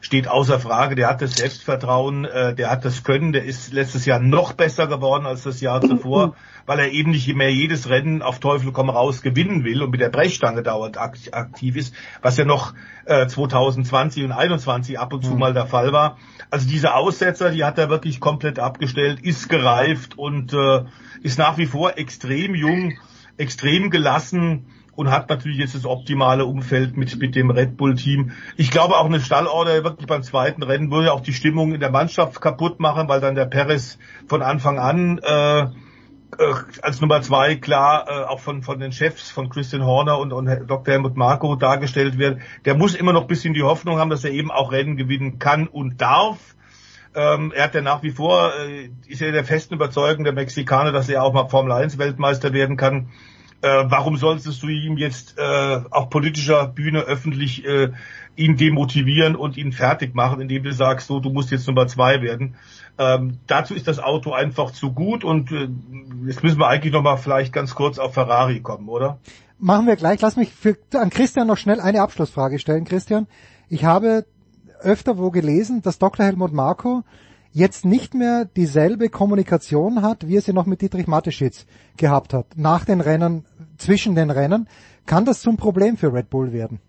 steht 0.00 0.28
außer 0.28 0.60
Frage. 0.60 0.94
Der 0.94 1.08
hat 1.08 1.22
das 1.22 1.32
Selbstvertrauen, 1.32 2.24
äh, 2.24 2.54
der 2.54 2.70
hat 2.70 2.84
das 2.84 3.04
Können, 3.04 3.32
der 3.32 3.44
ist 3.44 3.72
letztes 3.72 4.06
Jahr 4.06 4.20
noch 4.20 4.52
besser 4.52 4.86
geworden 4.86 5.26
als 5.26 5.42
das 5.42 5.60
Jahr 5.60 5.80
zuvor 5.80 6.34
weil 6.70 6.78
er 6.78 6.92
eben 6.92 7.10
nicht 7.10 7.34
mehr 7.34 7.52
jedes 7.52 7.88
Rennen 7.88 8.22
auf 8.22 8.38
Teufel 8.38 8.70
komm 8.70 8.90
raus 8.90 9.22
gewinnen 9.22 9.64
will 9.64 9.82
und 9.82 9.90
mit 9.90 10.00
der 10.00 10.08
Brechstange 10.08 10.62
dauernd 10.62 10.98
aktiv 10.98 11.74
ist, 11.74 11.92
was 12.22 12.36
ja 12.36 12.44
noch 12.44 12.74
äh, 13.06 13.26
2020 13.26 14.22
und 14.22 14.30
2021 14.30 14.96
ab 14.96 15.12
und 15.12 15.24
zu 15.24 15.32
mhm. 15.32 15.38
mal 15.40 15.52
der 15.52 15.66
Fall 15.66 15.92
war. 15.92 16.16
Also 16.48 16.68
diese 16.68 16.94
Aussetzer, 16.94 17.50
die 17.50 17.64
hat 17.64 17.76
er 17.78 17.90
wirklich 17.90 18.20
komplett 18.20 18.60
abgestellt, 18.60 19.18
ist 19.20 19.48
gereift 19.48 20.16
und 20.16 20.52
äh, 20.52 20.84
ist 21.22 21.40
nach 21.40 21.58
wie 21.58 21.66
vor 21.66 21.98
extrem 21.98 22.54
jung, 22.54 22.96
extrem 23.36 23.90
gelassen 23.90 24.66
und 24.96 25.10
hat 25.10 25.28
natürlich 25.28 25.58
jetzt 25.58 25.74
das 25.74 25.86
optimale 25.86 26.44
Umfeld 26.44 26.96
mit, 26.96 27.18
mit 27.18 27.34
dem 27.34 27.50
Red 27.50 27.76
Bull 27.76 27.94
Team. 27.94 28.32
Ich 28.56 28.70
glaube 28.70 28.96
auch 28.96 29.06
eine 29.06 29.20
Stallorder 29.20 29.84
wirklich 29.84 30.06
beim 30.06 30.22
zweiten 30.22 30.62
Rennen 30.62 30.90
würde 30.90 31.12
auch 31.12 31.20
die 31.20 31.32
Stimmung 31.32 31.74
in 31.74 31.80
der 31.80 31.90
Mannschaft 31.90 32.40
kaputt 32.40 32.80
machen, 32.80 33.08
weil 33.08 33.20
dann 33.20 33.34
der 33.34 33.46
Perez 33.46 33.98
von 34.26 34.42
Anfang 34.42 34.78
an 34.78 35.18
äh, 35.18 35.66
äh, 36.38 36.54
als 36.82 37.00
Nummer 37.00 37.22
zwei 37.22 37.56
klar 37.56 38.06
äh, 38.08 38.24
auch 38.24 38.40
von, 38.40 38.62
von 38.62 38.78
den 38.78 38.92
Chefs 38.92 39.30
von 39.30 39.48
Christian 39.48 39.84
Horner 39.84 40.18
und, 40.18 40.32
und 40.32 40.46
Dr. 40.46 40.92
Helmut 40.92 41.16
Marko 41.16 41.56
dargestellt 41.56 42.18
wird. 42.18 42.40
Der 42.64 42.74
muss 42.74 42.94
immer 42.94 43.12
noch 43.12 43.22
ein 43.22 43.26
bisschen 43.26 43.54
die 43.54 43.62
Hoffnung 43.62 43.98
haben, 43.98 44.10
dass 44.10 44.24
er 44.24 44.30
eben 44.30 44.50
auch 44.50 44.72
Rennen 44.72 44.96
gewinnen 44.96 45.38
kann 45.38 45.66
und 45.66 46.00
darf. 46.00 46.38
Ähm, 47.14 47.52
er 47.54 47.64
hat 47.64 47.74
ja 47.74 47.80
nach 47.80 48.02
wie 48.02 48.12
vor, 48.12 48.52
äh, 48.54 48.90
ist 49.08 49.20
ja 49.20 49.32
der 49.32 49.44
festen 49.44 49.74
Überzeugung 49.74 50.22
der 50.22 50.32
Mexikaner, 50.32 50.92
dass 50.92 51.08
er 51.08 51.24
auch 51.24 51.32
mal 51.32 51.48
Formel 51.48 51.72
1 51.72 51.98
Weltmeister 51.98 52.52
werden 52.52 52.76
kann. 52.76 53.08
Äh, 53.62 53.84
warum 53.88 54.16
solltest 54.16 54.62
du 54.62 54.68
ihm 54.68 54.96
jetzt 54.96 55.36
äh, 55.38 55.80
auf 55.90 56.08
politischer 56.08 56.66
Bühne 56.66 57.00
öffentlich 57.00 57.64
äh, 57.66 57.90
ihn 58.34 58.56
demotivieren 58.56 59.36
und 59.36 59.58
ihn 59.58 59.72
fertig 59.72 60.14
machen, 60.14 60.40
indem 60.40 60.62
du 60.62 60.72
sagst, 60.72 61.08
so, 61.08 61.20
du 61.20 61.30
musst 61.30 61.50
jetzt 61.50 61.66
Nummer 61.66 61.86
zwei 61.86 62.22
werden? 62.22 62.56
Ähm, 62.98 63.38
dazu 63.46 63.74
ist 63.74 63.86
das 63.86 63.98
Auto 63.98 64.32
einfach 64.32 64.70
zu 64.70 64.92
gut 64.92 65.24
und 65.24 65.52
äh, 65.52 65.68
jetzt 66.26 66.42
müssen 66.42 66.58
wir 66.58 66.68
eigentlich 66.68 66.92
noch 66.92 67.02
mal 67.02 67.16
vielleicht 67.16 67.52
ganz 67.52 67.74
kurz 67.74 67.98
auf 67.98 68.14
Ferrari 68.14 68.60
kommen, 68.60 68.88
oder? 68.88 69.18
Machen 69.58 69.86
wir 69.86 69.96
gleich. 69.96 70.22
Lass 70.22 70.36
mich 70.36 70.50
für, 70.52 70.76
an 70.94 71.10
Christian 71.10 71.46
noch 71.46 71.58
schnell 71.58 71.80
eine 71.80 72.00
Abschlussfrage 72.00 72.58
stellen. 72.58 72.84
Christian, 72.84 73.26
ich 73.68 73.84
habe 73.84 74.24
öfter 74.80 75.18
wo 75.18 75.30
gelesen, 75.30 75.82
dass 75.82 75.98
Dr. 75.98 76.24
Helmut 76.24 76.54
Marko 76.54 77.02
jetzt 77.52 77.84
nicht 77.84 78.14
mehr 78.14 78.44
dieselbe 78.44 79.08
Kommunikation 79.08 80.02
hat, 80.02 80.26
wie 80.26 80.36
er 80.36 80.42
sie 80.42 80.52
noch 80.52 80.66
mit 80.66 80.80
Dietrich 80.80 81.06
Mateschitz 81.06 81.66
gehabt 81.96 82.32
hat, 82.32 82.46
nach 82.56 82.84
den 82.84 83.00
Rennen, 83.00 83.44
zwischen 83.80 84.14
den 84.14 84.30
Rennen. 84.30 84.68
Kann 85.06 85.24
das 85.24 85.40
zum 85.40 85.56
Problem 85.56 85.96
für 85.96 86.12
Red 86.12 86.30
Bull 86.30 86.52
werden? 86.52 86.80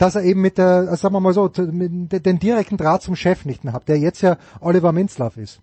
dass 0.00 0.14
er 0.14 0.22
eben 0.22 0.40
mit 0.40 0.56
der, 0.56 0.96
sagen 0.96 1.12
wir 1.12 1.20
mal 1.20 1.34
so, 1.34 1.48
den 1.48 2.38
direkten 2.38 2.78
Draht 2.78 3.02
zum 3.02 3.16
Chef 3.16 3.44
nicht 3.44 3.64
mehr 3.64 3.74
hat, 3.74 3.86
der 3.86 3.98
jetzt 3.98 4.22
ja 4.22 4.38
Oliver 4.60 4.92
Minzlaff 4.92 5.36
ist. 5.36 5.60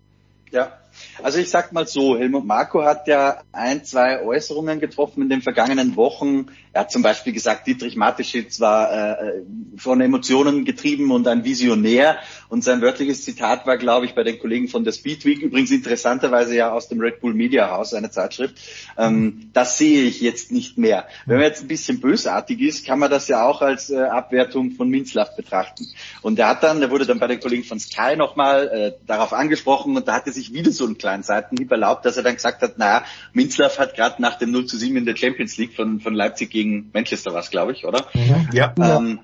Ja, 0.52 0.77
also 1.22 1.38
ich 1.38 1.50
sag 1.50 1.72
mal 1.72 1.86
so, 1.86 2.16
Helmut 2.16 2.44
Marko 2.44 2.82
hat 2.82 3.08
ja 3.08 3.42
ein, 3.52 3.84
zwei 3.84 4.22
Äußerungen 4.22 4.80
getroffen 4.80 5.22
in 5.22 5.28
den 5.28 5.42
vergangenen 5.42 5.96
Wochen. 5.96 6.46
Er 6.72 6.82
hat 6.82 6.92
zum 6.92 7.02
Beispiel 7.02 7.32
gesagt, 7.32 7.66
Dietrich 7.66 7.96
Mateschitz 7.96 8.60
war 8.60 8.92
äh, 8.92 9.42
von 9.76 10.00
Emotionen 10.00 10.64
getrieben 10.64 11.10
und 11.10 11.26
ein 11.26 11.44
Visionär. 11.44 12.18
Und 12.48 12.64
sein 12.64 12.80
wörtliches 12.80 13.24
Zitat 13.24 13.66
war, 13.66 13.76
glaube 13.76 14.06
ich, 14.06 14.14
bei 14.14 14.22
den 14.22 14.38
Kollegen 14.38 14.68
von 14.68 14.84
der 14.84 14.92
Speedweek, 14.92 15.42
übrigens 15.42 15.70
interessanterweise 15.70 16.54
ja 16.54 16.72
aus 16.72 16.88
dem 16.88 17.00
Red 17.00 17.20
Bull 17.20 17.34
Media 17.34 17.70
House, 17.70 17.94
eine 17.94 18.10
Zeitschrift, 18.10 18.56
ähm, 18.96 19.50
das 19.52 19.76
sehe 19.78 20.04
ich 20.04 20.20
jetzt 20.20 20.52
nicht 20.52 20.78
mehr. 20.78 21.06
Wenn 21.26 21.36
man 21.36 21.46
jetzt 21.46 21.62
ein 21.62 21.68
bisschen 21.68 22.00
bösartig 22.00 22.60
ist, 22.60 22.86
kann 22.86 22.98
man 22.98 23.10
das 23.10 23.28
ja 23.28 23.44
auch 23.44 23.60
als 23.60 23.90
äh, 23.90 23.98
Abwertung 23.98 24.72
von 24.72 24.88
Minzlaff 24.88 25.36
betrachten. 25.36 25.86
Und 26.22 26.38
er 26.38 26.48
hat 26.48 26.62
dann, 26.62 26.80
er 26.80 26.90
wurde 26.90 27.06
dann 27.06 27.18
bei 27.18 27.26
den 27.26 27.40
Kollegen 27.40 27.64
von 27.64 27.78
Sky 27.78 28.16
nochmal 28.16 28.68
äh, 28.68 28.92
darauf 29.06 29.32
angesprochen 29.32 29.96
und 29.96 30.08
da 30.08 30.14
hatte 30.14 30.32
sich 30.32 30.52
wieder 30.52 30.72
so 30.72 30.86
einen 30.86 30.98
kleinen 31.08 31.22
Seitenhieb 31.22 31.70
erlaubt, 31.72 32.04
dass 32.04 32.18
er 32.18 32.22
dann 32.22 32.34
gesagt 32.34 32.60
hat, 32.60 32.76
naja, 32.76 33.02
Minzlaff 33.32 33.78
hat 33.78 33.94
gerade 33.94 34.20
nach 34.20 34.36
dem 34.36 34.50
0 34.50 34.66
zu 34.66 34.76
7 34.76 34.94
in 34.96 35.06
der 35.06 35.16
Champions 35.16 35.56
League 35.56 35.74
von, 35.74 36.00
von 36.00 36.14
Leipzig 36.14 36.50
gegen 36.50 36.90
Manchester 36.92 37.32
was, 37.32 37.50
glaube 37.50 37.72
ich, 37.72 37.86
oder? 37.86 38.06
Ja. 38.52 38.74
Ähm, 38.78 39.20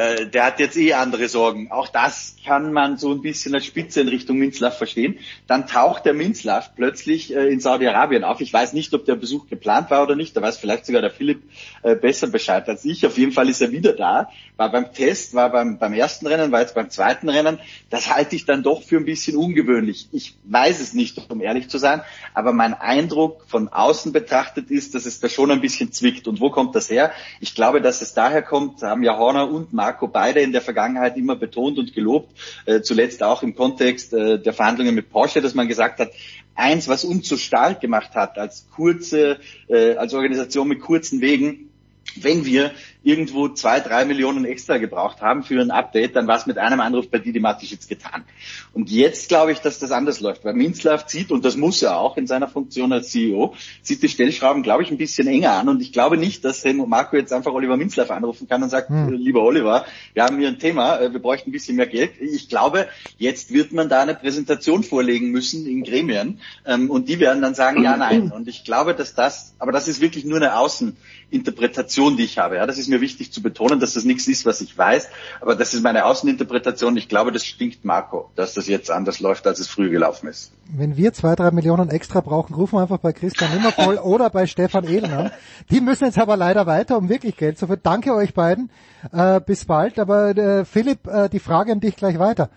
äh, 0.00 0.26
der 0.26 0.46
hat 0.46 0.60
jetzt 0.60 0.78
eh 0.78 0.94
andere 0.94 1.28
Sorgen. 1.28 1.70
Auch 1.70 1.88
das 1.88 2.36
kann 2.46 2.72
man 2.72 2.96
so 2.96 3.12
ein 3.12 3.20
bisschen 3.20 3.54
als 3.54 3.66
Spitze 3.66 4.00
in 4.00 4.08
Richtung 4.08 4.38
Minzlaff 4.38 4.78
verstehen. 4.78 5.18
Dann 5.46 5.66
taucht 5.66 6.06
der 6.06 6.14
Minzlaff 6.14 6.74
plötzlich 6.74 7.36
äh, 7.36 7.48
in 7.48 7.60
Saudi-Arabien 7.60 8.24
auf. 8.24 8.40
Ich 8.40 8.50
weiß 8.50 8.72
nicht, 8.72 8.94
ob 8.94 9.04
der 9.04 9.16
Besuch 9.16 9.48
geplant 9.48 9.90
war 9.90 10.02
oder 10.02 10.16
nicht. 10.16 10.34
Da 10.34 10.40
weiß 10.40 10.56
vielleicht 10.56 10.86
sogar 10.86 11.02
der 11.02 11.10
Philipp 11.10 11.42
äh, 11.82 11.96
besser 11.96 12.28
Bescheid 12.28 12.66
als 12.66 12.86
ich. 12.86 13.04
Auf 13.04 13.18
jeden 13.18 13.32
Fall 13.32 13.50
ist 13.50 13.60
er 13.60 13.72
wieder 13.72 13.92
da. 13.92 14.30
War 14.56 14.72
beim 14.72 14.90
Test, 14.94 15.34
war 15.34 15.50
beim, 15.50 15.78
beim 15.78 15.92
ersten 15.92 16.26
Rennen, 16.26 16.50
war 16.50 16.62
jetzt 16.62 16.74
beim 16.74 16.88
zweiten 16.88 17.28
Rennen. 17.28 17.58
Das 17.90 18.14
halte 18.14 18.36
ich 18.36 18.46
dann 18.46 18.62
doch 18.62 18.82
für 18.82 18.96
ein 18.96 19.04
bisschen 19.04 19.36
ungewöhnlich. 19.36 20.08
Ich 20.12 20.34
weiß 20.44 20.80
es 20.80 20.94
nicht, 20.94 21.30
um 21.30 21.42
ehrlich 21.42 21.68
zu 21.68 21.76
sein. 21.76 22.00
Aber 22.32 22.54
mein 22.54 22.72
Eindruck 22.72 23.44
von 23.48 23.68
außen 23.68 24.12
betrachtet 24.12 24.70
ist, 24.70 24.94
dass 24.94 25.04
es 25.04 25.20
da 25.20 25.28
schon 25.28 25.50
ein 25.50 25.60
bisschen 25.60 25.92
zwickt. 25.92 26.26
Und 26.26 26.40
wo 26.40 26.48
kommt 26.48 26.74
das 26.74 26.88
her? 26.88 27.12
Ich 27.40 27.54
glaube, 27.54 27.82
dass 27.82 28.00
es 28.00 28.14
daher 28.14 28.40
kommt, 28.40 28.82
haben 28.82 29.02
ja 29.02 29.18
Horner 29.18 29.50
und 29.50 29.74
Marco 29.90 30.06
beide 30.06 30.40
in 30.40 30.52
der 30.52 30.60
Vergangenheit 30.62 31.16
immer 31.16 31.34
betont 31.34 31.76
und 31.76 31.92
gelobt, 31.92 32.30
äh, 32.64 32.80
zuletzt 32.80 33.24
auch 33.24 33.42
im 33.42 33.56
Kontext 33.56 34.12
äh, 34.12 34.38
der 34.38 34.52
Verhandlungen 34.52 34.94
mit 34.94 35.10
Porsche, 35.10 35.40
dass 35.40 35.54
man 35.54 35.66
gesagt 35.66 35.98
hat, 35.98 36.12
eins, 36.54 36.86
was 36.86 37.04
uns 37.04 37.28
so 37.28 37.36
stark 37.36 37.80
gemacht 37.80 38.14
hat 38.14 38.38
als 38.38 38.68
kurze, 38.70 39.40
äh, 39.66 39.94
als 39.94 40.14
Organisation 40.14 40.68
mit 40.68 40.80
kurzen 40.80 41.20
Wegen, 41.20 41.70
wenn 42.14 42.44
wir 42.44 42.70
irgendwo 43.02 43.48
zwei, 43.48 43.80
drei 43.80 44.04
Millionen 44.04 44.44
extra 44.44 44.78
gebraucht 44.78 45.20
haben 45.22 45.42
für 45.42 45.60
ein 45.60 45.70
Update, 45.70 46.16
dann 46.16 46.26
war 46.26 46.36
es 46.36 46.46
mit 46.46 46.58
einem 46.58 46.80
Anruf 46.80 47.08
bei 47.08 47.18
Didi 47.18 47.40
Matischitz 47.40 47.88
getan. 47.88 48.24
Und 48.72 48.90
jetzt 48.90 49.28
glaube 49.28 49.52
ich, 49.52 49.60
dass 49.60 49.78
das 49.78 49.90
anders 49.90 50.20
läuft, 50.20 50.44
weil 50.44 50.54
Minzlaff 50.54 51.06
zieht, 51.06 51.30
und 51.30 51.44
das 51.44 51.56
muss 51.56 51.82
er 51.82 51.98
auch 51.98 52.16
in 52.16 52.26
seiner 52.26 52.48
Funktion 52.48 52.92
als 52.92 53.10
CEO, 53.10 53.54
zieht 53.82 54.02
die 54.02 54.08
Stellschrauben, 54.08 54.62
glaube 54.62 54.82
ich, 54.82 54.90
ein 54.90 54.98
bisschen 54.98 55.26
enger 55.28 55.52
an. 55.52 55.68
Und 55.68 55.80
ich 55.80 55.92
glaube 55.92 56.18
nicht, 56.18 56.44
dass 56.44 56.64
Helmut 56.64 56.88
Marco 56.88 57.16
jetzt 57.16 57.32
einfach 57.32 57.52
Oliver 57.52 57.76
Minzlaff 57.76 58.10
anrufen 58.10 58.48
kann 58.48 58.62
und 58.62 58.68
sagt, 58.68 58.90
hm. 58.90 59.12
lieber 59.12 59.42
Oliver, 59.42 59.86
wir 60.12 60.24
haben 60.24 60.38
hier 60.38 60.48
ein 60.48 60.58
Thema, 60.58 61.00
äh, 61.00 61.12
wir 61.12 61.20
bräuchten 61.20 61.50
ein 61.50 61.52
bisschen 61.52 61.76
mehr 61.76 61.86
Geld. 61.86 62.12
Ich 62.20 62.48
glaube, 62.48 62.88
jetzt 63.16 63.52
wird 63.52 63.72
man 63.72 63.88
da 63.88 64.02
eine 64.02 64.14
Präsentation 64.14 64.82
vorlegen 64.82 65.30
müssen 65.30 65.66
in 65.66 65.84
Gremien, 65.84 66.40
ähm, 66.66 66.90
und 66.90 67.08
die 67.08 67.18
werden 67.18 67.40
dann 67.40 67.54
sagen, 67.54 67.82
ja, 67.82 67.96
nein. 67.96 68.30
Und 68.30 68.46
ich 68.48 68.64
glaube, 68.64 68.94
dass 68.94 69.14
das, 69.14 69.54
aber 69.58 69.72
das 69.72 69.88
ist 69.88 70.00
wirklich 70.00 70.24
nur 70.24 70.36
eine 70.36 70.56
Außeninterpretation, 70.56 72.16
die 72.16 72.24
ich 72.24 72.38
habe. 72.38 72.56
Ja, 72.56 72.66
das 72.66 72.78
ist 72.78 72.89
mir 72.90 73.00
wichtig 73.00 73.32
zu 73.32 73.42
betonen, 73.42 73.80
dass 73.80 73.94
das 73.94 74.04
nichts 74.04 74.28
ist, 74.28 74.44
was 74.44 74.60
ich 74.60 74.76
weiß, 74.76 75.08
aber 75.40 75.54
das 75.54 75.74
ist 75.74 75.82
meine 75.82 76.04
Außeninterpretation. 76.04 76.96
Ich 76.96 77.08
glaube, 77.08 77.32
das 77.32 77.44
stinkt 77.46 77.84
Marco, 77.84 78.30
dass 78.36 78.54
das 78.54 78.66
jetzt 78.66 78.90
anders 78.90 79.20
läuft, 79.20 79.46
als 79.46 79.60
es 79.60 79.68
früher 79.68 79.88
gelaufen 79.88 80.28
ist. 80.28 80.52
Wenn 80.72 80.96
wir 80.96 81.12
zwei, 81.12 81.34
drei 81.34 81.50
Millionen 81.50 81.88
extra 81.90 82.20
brauchen, 82.20 82.54
rufen 82.54 82.76
wir 82.76 82.82
einfach 82.82 82.98
bei 82.98 83.12
Christian 83.12 83.52
Nimmervoll 83.52 83.96
oder 84.02 84.30
bei 84.30 84.46
Stefan 84.46 84.84
Ehlen 84.84 85.12
an. 85.12 85.30
Die 85.70 85.80
müssen 85.80 86.04
jetzt 86.04 86.18
aber 86.18 86.36
leider 86.36 86.66
weiter, 86.66 86.98
um 86.98 87.08
wirklich 87.08 87.36
Geld 87.36 87.58
zu 87.58 87.66
verdienen. 87.66 87.82
Danke 87.82 88.14
euch 88.14 88.34
beiden. 88.34 88.70
Äh, 89.12 89.40
bis 89.40 89.64
bald. 89.64 89.98
Aber 89.98 90.36
äh, 90.36 90.64
Philipp, 90.64 91.06
äh, 91.06 91.28
die 91.28 91.38
Frage 91.38 91.72
an 91.72 91.80
dich 91.80 91.96
gleich 91.96 92.18
weiter. 92.18 92.50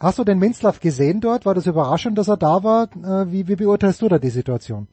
Hast 0.00 0.18
du 0.18 0.24
den 0.24 0.38
Minzlaff 0.38 0.80
gesehen 0.80 1.20
dort? 1.20 1.44
War 1.44 1.54
das 1.54 1.66
überraschend, 1.66 2.16
dass 2.18 2.28
er 2.28 2.36
da 2.36 2.62
war? 2.62 2.84
Äh, 2.84 3.32
wie, 3.32 3.48
wie 3.48 3.56
beurteilst 3.56 4.00
du 4.00 4.08
da 4.08 4.18
die 4.18 4.30
Situation? 4.30 4.86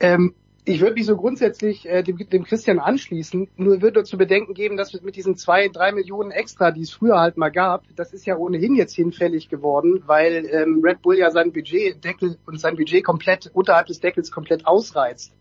Ähm, 0.00 0.34
ich 0.66 0.80
würde 0.80 0.94
mich 0.94 1.04
so 1.04 1.16
grundsätzlich 1.16 1.86
äh, 1.86 2.02
dem, 2.02 2.16
dem 2.16 2.44
Christian 2.44 2.78
anschließen, 2.78 3.48
nur 3.56 3.82
würde 3.82 4.02
zu 4.04 4.16
bedenken 4.16 4.54
geben, 4.54 4.76
dass 4.76 4.98
mit 5.02 5.16
diesen 5.16 5.36
zwei, 5.36 5.68
drei 5.68 5.92
Millionen 5.92 6.30
extra, 6.30 6.70
die 6.70 6.82
es 6.82 6.90
früher 6.90 7.20
halt 7.20 7.36
mal 7.36 7.50
gab, 7.50 7.84
das 7.96 8.14
ist 8.14 8.24
ja 8.24 8.36
ohnehin 8.36 8.74
jetzt 8.74 8.94
hinfällig 8.94 9.50
geworden, 9.50 10.02
weil 10.06 10.46
ähm, 10.50 10.80
Red 10.82 11.02
Bull 11.02 11.18
ja 11.18 11.30
sein 11.30 11.52
Budgetdeckel 11.52 12.38
und 12.46 12.58
sein 12.58 12.76
Budget 12.76 13.04
komplett 13.04 13.50
unterhalb 13.52 13.88
des 13.88 14.00
Deckels 14.00 14.30
komplett 14.30 14.66
ausreizt. 14.66 15.34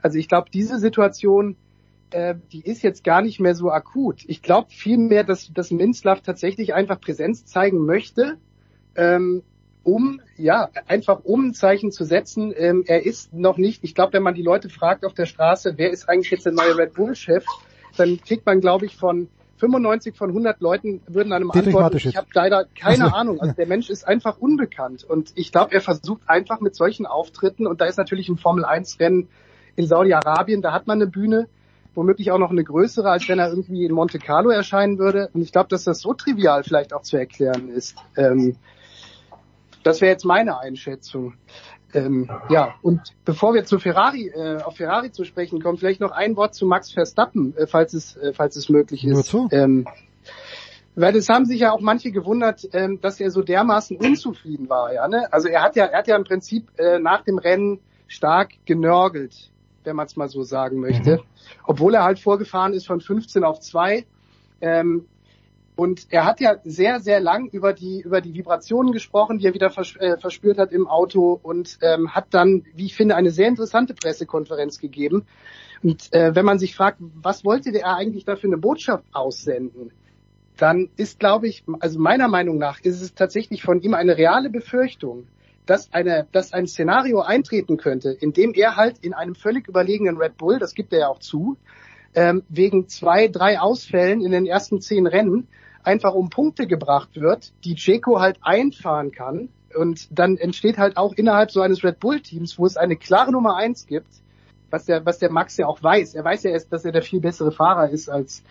Also 0.00 0.18
ich 0.18 0.28
glaube, 0.28 0.48
diese 0.52 0.78
Situation, 0.78 1.56
äh, 2.10 2.34
die 2.52 2.62
ist 2.62 2.82
jetzt 2.82 3.04
gar 3.04 3.20
nicht 3.20 3.40
mehr 3.40 3.54
so 3.54 3.70
akut. 3.70 4.22
Ich 4.26 4.40
glaube 4.40 4.68
vielmehr, 4.70 5.24
dass, 5.24 5.52
dass 5.52 5.70
Minzlaff 5.72 6.22
tatsächlich 6.22 6.72
einfach 6.72 7.00
Präsenz 7.00 7.44
zeigen 7.44 7.84
möchte, 7.84 8.38
ähm, 8.96 9.42
um, 9.84 10.20
ja, 10.36 10.68
einfach 10.88 11.20
um 11.24 11.48
ein 11.48 11.54
Zeichen 11.54 11.92
zu 11.92 12.04
setzen. 12.04 12.52
Ähm, 12.56 12.84
er 12.86 13.06
ist 13.06 13.32
noch 13.32 13.58
nicht, 13.58 13.84
ich 13.84 13.94
glaube, 13.94 14.14
wenn 14.14 14.22
man 14.22 14.34
die 14.34 14.42
Leute 14.42 14.68
fragt 14.68 15.04
auf 15.04 15.14
der 15.14 15.26
Straße, 15.26 15.74
wer 15.76 15.90
ist 15.90 16.08
eigentlich 16.08 16.30
jetzt 16.30 16.46
der 16.46 16.52
neue 16.52 16.76
Red 16.76 16.94
Bull-Chef, 16.94 17.44
dann 17.96 18.20
kriegt 18.20 18.44
man, 18.46 18.60
glaube 18.60 18.86
ich, 18.86 18.96
von 18.96 19.28
95 19.58 20.16
von 20.16 20.30
100 20.30 20.60
Leuten 20.60 21.00
würden 21.06 21.32
einem 21.32 21.50
Dietrich 21.50 21.74
antworten, 21.74 22.08
ich 22.08 22.16
habe 22.16 22.26
leider 22.34 22.64
keine 22.78 23.04
Also, 23.04 23.16
Ahnung. 23.16 23.40
Also 23.40 23.50
ja. 23.50 23.54
der 23.54 23.66
Mensch 23.66 23.88
ist 23.88 24.06
einfach 24.06 24.38
unbekannt. 24.38 25.04
Und 25.04 25.32
ich 25.36 25.52
glaube, 25.52 25.72
er 25.72 25.80
versucht 25.80 26.22
einfach 26.26 26.60
mit 26.60 26.74
solchen 26.74 27.06
Auftritten, 27.06 27.66
und 27.66 27.80
da 27.80 27.86
ist 27.86 27.96
natürlich 27.96 28.28
ein 28.28 28.36
Formel-1-Rennen 28.36 29.28
in 29.76 29.86
Saudi-Arabien, 29.86 30.60
da 30.60 30.72
hat 30.72 30.86
man 30.86 31.00
eine 31.00 31.10
Bühne, 31.10 31.48
womöglich 31.94 32.32
auch 32.32 32.38
noch 32.38 32.50
eine 32.50 32.64
größere, 32.64 33.08
als 33.08 33.28
wenn 33.28 33.38
er 33.38 33.48
irgendwie 33.50 33.84
in 33.84 33.92
Monte 33.92 34.18
Carlo 34.18 34.50
erscheinen 34.50 34.98
würde. 34.98 35.30
Und 35.32 35.42
ich 35.42 35.52
glaube, 35.52 35.68
dass 35.68 35.84
das 35.84 36.00
so 36.00 36.12
trivial 36.12 36.64
vielleicht 36.64 36.92
auch 36.92 37.02
zu 37.02 37.16
erklären 37.16 37.68
ist. 37.68 37.96
Ähm, 38.16 38.56
das 39.84 40.00
wäre 40.00 40.10
jetzt 40.10 40.24
meine 40.24 40.58
Einschätzung. 40.58 41.34
Ähm, 41.92 42.28
ja, 42.48 42.74
und 42.82 43.00
bevor 43.24 43.54
wir 43.54 43.64
zu 43.64 43.78
Ferrari, 43.78 44.26
äh, 44.26 44.60
auf 44.62 44.76
Ferrari 44.76 45.12
zu 45.12 45.24
sprechen 45.24 45.62
kommen, 45.62 45.78
vielleicht 45.78 46.00
noch 46.00 46.10
ein 46.10 46.36
Wort 46.36 46.54
zu 46.54 46.66
Max 46.66 46.92
Verstappen, 46.92 47.56
äh, 47.56 47.68
falls 47.68 47.94
es, 47.94 48.16
äh, 48.16 48.32
falls 48.32 48.56
es 48.56 48.68
möglich 48.68 49.04
ist. 49.04 49.12
Nur 49.12 49.22
zu. 49.22 49.48
Ähm, 49.52 49.86
weil 50.96 51.14
es 51.16 51.28
haben 51.28 51.44
sich 51.44 51.60
ja 51.60 51.72
auch 51.72 51.80
manche 51.80 52.10
gewundert, 52.10 52.68
ähm, 52.72 53.00
dass 53.00 53.20
er 53.20 53.30
so 53.30 53.42
dermaßen 53.42 53.96
unzufrieden 53.96 54.68
war, 54.68 54.92
ja. 54.92 55.06
Ne? 55.06 55.32
Also 55.32 55.48
er 55.48 55.62
hat 55.62 55.76
ja, 55.76 55.86
er 55.86 55.98
hat 55.98 56.08
ja 56.08 56.16
im 56.16 56.24
Prinzip 56.24 56.68
äh, 56.78 56.98
nach 56.98 57.22
dem 57.22 57.38
Rennen 57.38 57.80
stark 58.08 58.52
genörgelt, 58.64 59.50
wenn 59.84 59.96
man 59.96 60.06
es 60.06 60.16
mal 60.16 60.28
so 60.28 60.42
sagen 60.42 60.80
möchte. 60.80 61.20
Obwohl 61.64 61.94
er 61.94 62.04
halt 62.04 62.18
vorgefahren 62.18 62.72
ist 62.72 62.86
von 62.86 63.00
15 63.00 63.44
auf 63.44 63.60
2. 63.60 64.04
Ähm, 64.60 65.06
und 65.76 66.06
er 66.10 66.24
hat 66.24 66.40
ja 66.40 66.56
sehr, 66.64 67.00
sehr 67.00 67.20
lang 67.20 67.48
über 67.48 67.72
die, 67.72 68.00
über 68.00 68.20
die 68.20 68.34
Vibrationen 68.34 68.92
gesprochen, 68.92 69.38
die 69.38 69.46
er 69.46 69.54
wieder 69.54 69.70
vers 69.70 69.96
äh, 69.96 70.16
verspürt 70.18 70.58
hat 70.58 70.72
im 70.72 70.86
Auto 70.86 71.38
und 71.42 71.78
ähm, 71.82 72.14
hat 72.14 72.26
dann, 72.30 72.64
wie 72.74 72.86
ich 72.86 72.94
finde, 72.94 73.16
eine 73.16 73.30
sehr 73.30 73.48
interessante 73.48 73.94
Pressekonferenz 73.94 74.78
gegeben. 74.78 75.26
Und 75.82 76.12
äh, 76.12 76.34
wenn 76.34 76.44
man 76.44 76.58
sich 76.58 76.76
fragt, 76.76 76.98
was 77.00 77.44
wollte 77.44 77.72
der 77.72 77.86
eigentlich 77.86 78.24
da 78.24 78.36
für 78.36 78.46
eine 78.46 78.56
Botschaft 78.56 79.04
aussenden, 79.12 79.90
dann 80.56 80.88
ist, 80.96 81.18
glaube 81.18 81.48
ich, 81.48 81.64
also 81.80 81.98
meiner 81.98 82.28
Meinung 82.28 82.58
nach 82.58 82.80
ist 82.80 83.02
es 83.02 83.14
tatsächlich 83.14 83.62
von 83.62 83.80
ihm 83.80 83.94
eine 83.94 84.16
reale 84.16 84.50
Befürchtung, 84.50 85.26
dass 85.66 85.92
eine, 85.92 86.28
dass 86.30 86.52
ein 86.52 86.68
Szenario 86.68 87.20
eintreten 87.20 87.78
könnte, 87.78 88.10
in 88.10 88.32
dem 88.32 88.54
er 88.54 88.76
halt 88.76 88.98
in 89.00 89.12
einem 89.12 89.34
völlig 89.34 89.66
überlegenen 89.66 90.18
Red 90.18 90.36
Bull, 90.36 90.60
das 90.60 90.74
gibt 90.74 90.92
er 90.92 91.00
ja 91.00 91.08
auch 91.08 91.18
zu, 91.18 91.56
ähm, 92.14 92.42
wegen 92.48 92.88
zwei, 92.88 93.28
drei 93.28 93.60
Ausfällen 93.60 94.20
in 94.20 94.32
den 94.32 94.46
ersten 94.46 94.80
zehn 94.80 95.06
Rennen 95.06 95.48
einfach 95.82 96.14
um 96.14 96.30
Punkte 96.30 96.66
gebracht 96.66 97.20
wird, 97.20 97.52
die 97.64 97.74
Checo 97.74 98.20
halt 98.20 98.38
einfahren 98.42 99.12
kann. 99.12 99.48
Und 99.76 100.08
dann 100.16 100.36
entsteht 100.36 100.78
halt 100.78 100.96
auch 100.96 101.12
innerhalb 101.14 101.50
so 101.50 101.60
eines 101.60 101.82
Red 101.82 102.00
Bull 102.00 102.20
Teams, 102.20 102.58
wo 102.58 102.66
es 102.66 102.76
eine 102.76 102.96
klare 102.96 103.32
Nummer 103.32 103.56
eins 103.56 103.86
gibt, 103.86 104.08
was 104.70 104.86
der, 104.86 105.04
was 105.04 105.18
der 105.18 105.30
Max 105.30 105.56
ja 105.56 105.66
auch 105.66 105.82
weiß. 105.82 106.14
Er 106.14 106.24
weiß 106.24 106.44
ja 106.44 106.50
erst, 106.50 106.72
dass 106.72 106.84
er 106.84 106.92
der 106.92 107.02
viel 107.02 107.20
bessere 107.20 107.52
Fahrer 107.52 107.90
ist 107.90 108.08
als, 108.08 108.42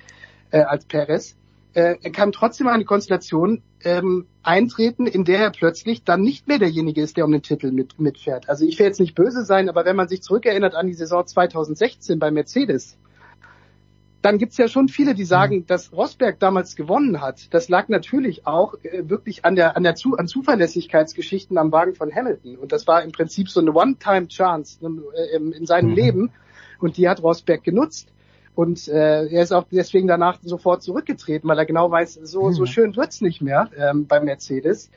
äh, 0.52 0.61
als 0.61 0.85
Perez. 0.85 1.35
Äh, 1.73 1.95
er 2.02 2.11
kann 2.11 2.31
trotzdem 2.31 2.68
eine 2.68 2.85
Konstellation 2.85 3.64
ähm, 3.84 4.27
eintreten, 4.44 5.07
in 5.07 5.23
der 5.23 5.40
er 5.40 5.52
plötzlich 5.52 6.03
dann 6.03 6.22
nicht 6.22 6.48
mehr 6.48 6.60
derjenige 6.60 7.02
ist, 7.02 7.18
der 7.18 7.26
um 7.26 7.31
den 7.31 7.41
Titel 7.41 7.72
mit, 7.72 7.99
mitfährt. 7.99 8.48
Also 8.48 8.65
ich 8.65 8.77
will 8.77 8.85
jetzt 8.85 8.99
nicht 8.99 9.15
böse 9.15 9.44
sein, 9.44 9.69
aber 9.69 9.85
wenn 9.85 9.95
man 9.95 10.07
sich 10.07 10.22
zurückerinnert 10.22 10.76
an 10.76 10.88
die 10.88 10.94
Saison 10.94 11.26
2016 11.26 12.19
bei 12.19 12.30
Mercedes, 12.30 12.98
dann 14.23 14.39
gibt's 14.39 14.57
ja 14.57 14.67
schon 14.67 14.87
viele, 14.87 15.13
die 15.13 15.25
sagen, 15.25 15.65
dass 15.67 15.91
Rosberg 15.93 16.39
damals 16.39 16.75
gewonnen 16.75 17.21
hat. 17.21 17.53
Das 17.53 17.69
lag 17.69 17.89
natürlich 17.89 18.47
auch 18.47 18.73
äh, 18.83 19.07
wirklich 19.09 19.45
an 19.45 19.55
der 19.55 19.77
an 19.77 19.83
der 19.83 19.93
zu, 19.95 20.17
an 20.17 20.27
Zuverlässigkeitsgeschichten 20.27 21.57
am 21.57 21.71
Wagen 21.71 21.93
von 21.93 22.11
Hamilton 22.13 22.55
und 22.57 22.71
das 22.71 22.87
war 22.87 23.03
im 23.03 23.11
Prinzip 23.11 23.49
so 23.49 23.59
eine 23.59 23.71
One-Time-Chance 23.73 24.79
äh, 24.81 25.35
in, 25.35 25.51
in 25.51 25.65
seinem 25.65 25.89
Mhm. 25.89 25.95
Leben 25.95 26.31
und 26.79 26.97
die 26.97 27.07
hat 27.07 27.21
Rosberg 27.21 27.63
genutzt. 27.63 28.07
Und 28.55 28.87
äh, 28.87 29.25
er 29.27 29.41
ist 29.43 29.51
auch 29.51 29.65
deswegen 29.71 30.07
danach 30.07 30.37
sofort 30.43 30.83
zurückgetreten, 30.83 31.49
weil 31.49 31.57
er 31.57 31.65
genau 31.65 31.89
weiß, 31.89 32.13
so 32.23 32.51
so 32.51 32.61
Mhm. 32.63 32.67
schön 32.67 32.95
wird's 32.95 33.19
nicht 33.21 33.41
mehr 33.41 33.69
ähm, 33.77 34.05
beim 34.07 34.25
Mercedes. 34.25 34.89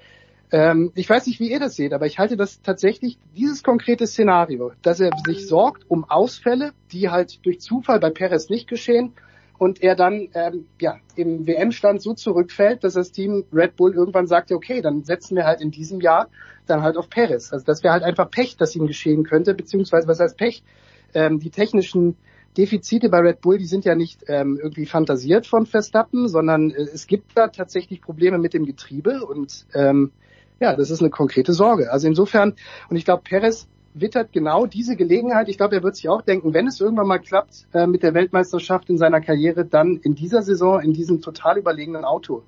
Ähm, 0.52 0.92
ich 0.94 1.08
weiß 1.08 1.26
nicht, 1.26 1.40
wie 1.40 1.50
ihr 1.50 1.58
das 1.58 1.74
seht, 1.74 1.92
aber 1.92 2.06
ich 2.06 2.18
halte 2.18 2.36
das 2.36 2.62
tatsächlich, 2.62 3.18
dieses 3.36 3.62
konkrete 3.62 4.06
Szenario, 4.06 4.72
dass 4.82 5.00
er 5.00 5.10
sich 5.26 5.46
sorgt 5.46 5.90
um 5.90 6.04
Ausfälle, 6.04 6.72
die 6.92 7.08
halt 7.08 7.44
durch 7.44 7.60
Zufall 7.60 7.98
bei 7.98 8.10
Perez 8.10 8.48
nicht 8.48 8.68
geschehen 8.68 9.12
und 9.58 9.82
er 9.82 9.96
dann 9.96 10.28
ähm, 10.34 10.66
ja 10.80 10.98
im 11.16 11.46
WM-Stand 11.46 12.00
so 12.00 12.14
zurückfällt, 12.14 12.84
dass 12.84 12.94
das 12.94 13.10
Team 13.10 13.44
Red 13.52 13.76
Bull 13.76 13.94
irgendwann 13.94 14.26
sagt, 14.26 14.52
okay, 14.52 14.82
dann 14.82 15.02
setzen 15.02 15.36
wir 15.36 15.44
halt 15.44 15.60
in 15.60 15.70
diesem 15.70 16.00
Jahr 16.00 16.28
dann 16.66 16.82
halt 16.82 16.96
auf 16.96 17.08
Perez. 17.08 17.52
Also 17.52 17.64
das 17.64 17.82
wäre 17.82 17.92
halt 17.92 18.02
einfach 18.02 18.30
Pech, 18.30 18.56
das 18.56 18.76
ihm 18.76 18.86
geschehen 18.86 19.24
könnte, 19.24 19.54
beziehungsweise 19.54 20.06
was 20.06 20.20
heißt 20.20 20.36
Pech? 20.36 20.62
Ähm, 21.14 21.40
die 21.40 21.50
technischen 21.50 22.16
Defizite 22.56 23.08
bei 23.08 23.18
Red 23.18 23.40
Bull, 23.40 23.58
die 23.58 23.66
sind 23.66 23.84
ja 23.84 23.94
nicht 23.94 24.24
ähm, 24.28 24.58
irgendwie 24.62 24.86
fantasiert 24.86 25.46
von 25.46 25.66
Verstappen, 25.66 26.28
sondern 26.28 26.70
äh, 26.70 26.82
es 26.82 27.06
gibt 27.06 27.36
da 27.36 27.48
tatsächlich 27.48 28.00
Probleme 28.00 28.38
mit 28.38 28.54
dem 28.54 28.64
Getriebe 28.64 29.24
und 29.24 29.66
ähm, 29.74 30.12
ja, 30.60 30.74
das 30.74 30.90
ist 30.90 31.00
eine 31.00 31.10
konkrete 31.10 31.52
Sorge. 31.52 31.90
Also 31.92 32.06
insofern, 32.06 32.54
und 32.88 32.96
ich 32.96 33.04
glaube, 33.04 33.22
Perez 33.22 33.68
wittert 33.94 34.32
genau 34.32 34.66
diese 34.66 34.96
Gelegenheit. 34.96 35.48
Ich 35.48 35.56
glaube, 35.56 35.76
er 35.76 35.82
wird 35.82 35.96
sich 35.96 36.08
auch 36.08 36.22
denken, 36.22 36.52
wenn 36.54 36.66
es 36.66 36.80
irgendwann 36.80 37.06
mal 37.06 37.18
klappt 37.18 37.66
äh, 37.72 37.86
mit 37.86 38.02
der 38.02 38.14
Weltmeisterschaft 38.14 38.90
in 38.90 38.98
seiner 38.98 39.20
Karriere, 39.20 39.64
dann 39.64 39.96
in 39.96 40.14
dieser 40.14 40.42
Saison 40.42 40.80
in 40.80 40.92
diesem 40.92 41.22
total 41.22 41.58
überlegenen 41.58 42.04
Auto. 42.04 42.42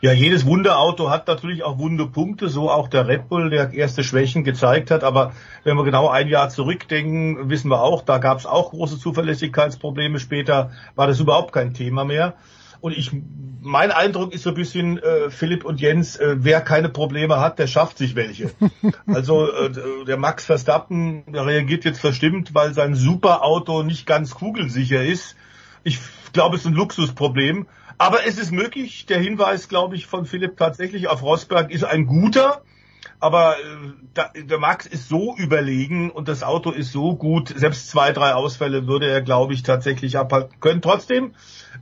Ja, 0.00 0.12
jedes 0.12 0.46
Wunderauto 0.46 1.10
hat 1.10 1.26
natürlich 1.26 1.64
auch 1.64 1.78
Wunderpunkte, 1.78 2.48
so 2.48 2.70
auch 2.70 2.86
der 2.86 3.08
Red 3.08 3.28
Bull, 3.28 3.50
der 3.50 3.72
erste 3.72 4.04
Schwächen 4.04 4.44
gezeigt 4.44 4.92
hat. 4.92 5.02
Aber 5.02 5.32
wenn 5.64 5.76
wir 5.76 5.82
genau 5.82 6.08
ein 6.08 6.28
Jahr 6.28 6.50
zurückdenken, 6.50 7.50
wissen 7.50 7.68
wir 7.68 7.82
auch, 7.82 8.02
da 8.02 8.18
gab 8.18 8.38
es 8.38 8.46
auch 8.46 8.70
große 8.70 9.00
Zuverlässigkeitsprobleme. 9.00 10.20
Später 10.20 10.70
war 10.94 11.08
das 11.08 11.18
überhaupt 11.18 11.52
kein 11.52 11.74
Thema 11.74 12.04
mehr. 12.04 12.34
Und 12.80 12.96
ich, 12.96 13.10
mein 13.60 13.90
Eindruck 13.90 14.32
ist 14.32 14.44
so 14.44 14.50
ein 14.50 14.54
bisschen, 14.54 14.98
äh, 14.98 15.30
Philipp 15.30 15.64
und 15.64 15.80
Jens, 15.80 16.16
äh, 16.16 16.36
wer 16.38 16.60
keine 16.60 16.88
Probleme 16.88 17.40
hat, 17.40 17.58
der 17.58 17.66
schafft 17.66 17.98
sich 17.98 18.14
welche. 18.14 18.50
Also 19.06 19.50
äh, 19.50 19.70
der 20.06 20.16
Max 20.16 20.44
Verstappen, 20.44 21.24
der 21.32 21.46
reagiert 21.46 21.84
jetzt 21.84 22.00
verstimmt, 22.00 22.54
weil 22.54 22.74
sein 22.74 22.94
Superauto 22.94 23.82
nicht 23.82 24.06
ganz 24.06 24.34
kugelsicher 24.34 25.02
ist. 25.02 25.36
Ich 25.82 25.98
glaube, 26.32 26.56
es 26.56 26.62
ist 26.62 26.68
ein 26.68 26.74
Luxusproblem. 26.74 27.66
Aber 27.98 28.24
es 28.26 28.38
ist 28.38 28.52
möglich, 28.52 29.06
der 29.06 29.18
Hinweis, 29.18 29.68
glaube 29.68 29.96
ich, 29.96 30.06
von 30.06 30.24
Philipp 30.24 30.56
tatsächlich 30.56 31.08
auf 31.08 31.22
Rosberg 31.22 31.72
ist 31.72 31.84
ein 31.84 32.06
guter. 32.06 32.62
Aber 33.20 33.56
äh, 33.56 33.92
da, 34.14 34.30
der 34.34 34.58
Max 34.58 34.86
ist 34.86 35.08
so 35.08 35.34
überlegen 35.36 36.10
und 36.10 36.28
das 36.28 36.42
Auto 36.42 36.70
ist 36.70 36.92
so 36.92 37.16
gut, 37.16 37.52
selbst 37.56 37.88
zwei, 37.88 38.12
drei 38.12 38.34
Ausfälle 38.34 38.86
würde 38.86 39.08
er, 39.08 39.22
glaube 39.22 39.54
ich, 39.54 39.62
tatsächlich 39.62 40.16
abhalten 40.16 40.60
können. 40.60 40.82
Trotzdem 40.82 41.34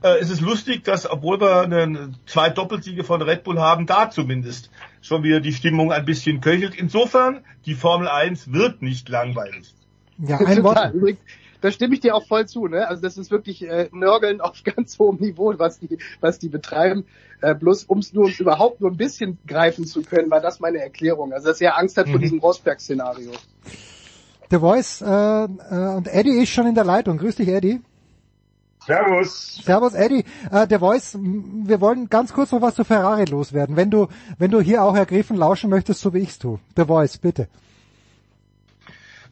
äh, 0.03 0.19
ist 0.19 0.29
es 0.29 0.41
lustig, 0.41 0.83
dass, 0.83 1.09
obwohl 1.09 1.39
wir 1.39 1.61
eine, 1.61 2.11
zwei 2.25 2.49
Doppelsiege 2.49 3.03
von 3.03 3.21
Red 3.21 3.43
Bull 3.43 3.59
haben, 3.59 3.85
da 3.85 4.09
zumindest 4.09 4.71
schon 5.01 5.23
wieder 5.23 5.39
die 5.39 5.53
Stimmung 5.53 5.91
ein 5.91 6.05
bisschen 6.05 6.41
köchelt. 6.41 6.75
Insofern, 6.75 7.43
die 7.65 7.75
Formel 7.75 8.07
1 8.07 8.51
wird 8.51 8.81
nicht 8.81 9.09
langweilig. 9.09 9.73
Ja, 10.17 10.37
ein 10.37 10.63
Wort. 10.63 10.93
Übrigens, 10.93 11.19
da 11.61 11.71
stimme 11.71 11.93
ich 11.95 11.99
dir 12.01 12.15
auch 12.15 12.25
voll 12.27 12.47
zu, 12.47 12.67
ne? 12.67 12.87
Also 12.87 13.01
das 13.01 13.17
ist 13.17 13.31
wirklich 13.31 13.63
äh, 13.67 13.89
Nörgeln 13.91 14.41
auf 14.41 14.63
ganz 14.75 14.97
hohem 14.99 15.17
Niveau, 15.17 15.53
was 15.57 15.79
die, 15.79 15.97
was 16.19 16.39
die 16.39 16.49
betreiben. 16.49 17.05
Äh, 17.41 17.53
bloß 17.55 17.87
ums 17.89 18.13
nur 18.13 18.23
ums 18.25 18.39
überhaupt 18.39 18.81
nur 18.81 18.89
ein 18.91 18.97
bisschen 18.97 19.37
greifen 19.45 19.85
zu 19.85 20.01
können, 20.01 20.31
war 20.31 20.41
das 20.41 20.59
meine 20.59 20.79
Erklärung. 20.79 21.33
Also 21.33 21.47
dass 21.49 21.61
er 21.61 21.77
Angst 21.77 21.97
hat 21.97 22.07
vor 22.07 22.17
Mhm. 22.17 22.21
diesem 22.23 22.39
Rosberg-Szenario. 22.39 23.31
The 24.49 24.57
Voice 24.59 25.01
äh, 25.01 25.05
äh, 25.05 25.47
und 25.95 26.07
Eddie 26.07 26.41
ist 26.41 26.49
schon 26.49 26.67
in 26.67 26.75
der 26.75 26.85
Leitung. 26.85 27.17
Grüß 27.17 27.35
dich, 27.35 27.49
Eddie. 27.49 27.81
Servus. 28.85 29.61
Servus, 29.65 29.93
Eddie. 29.93 30.23
Äh, 30.49 30.65
der 30.67 30.79
Voice, 30.79 31.17
wir 31.21 31.81
wollen 31.81 32.07
ganz 32.09 32.31
kurz 32.31 32.53
noch 32.53 32.61
was 32.61 32.75
zu 32.75 32.85
Ferrari 32.85 33.25
loswerden. 33.25 33.75
Wenn 33.75 33.91
du, 33.91 34.07
wenn 34.37 34.49
du 34.49 34.61
hier 34.61 34.83
auch 34.83 34.95
ergriffen 34.95 35.35
lauschen 35.35 35.69
möchtest, 35.69 35.99
so 35.99 36.13
wie 36.13 36.19
ich's 36.19 36.39
tu. 36.39 36.59
The 36.77 36.85
Voice, 36.85 37.17
bitte. 37.17 37.49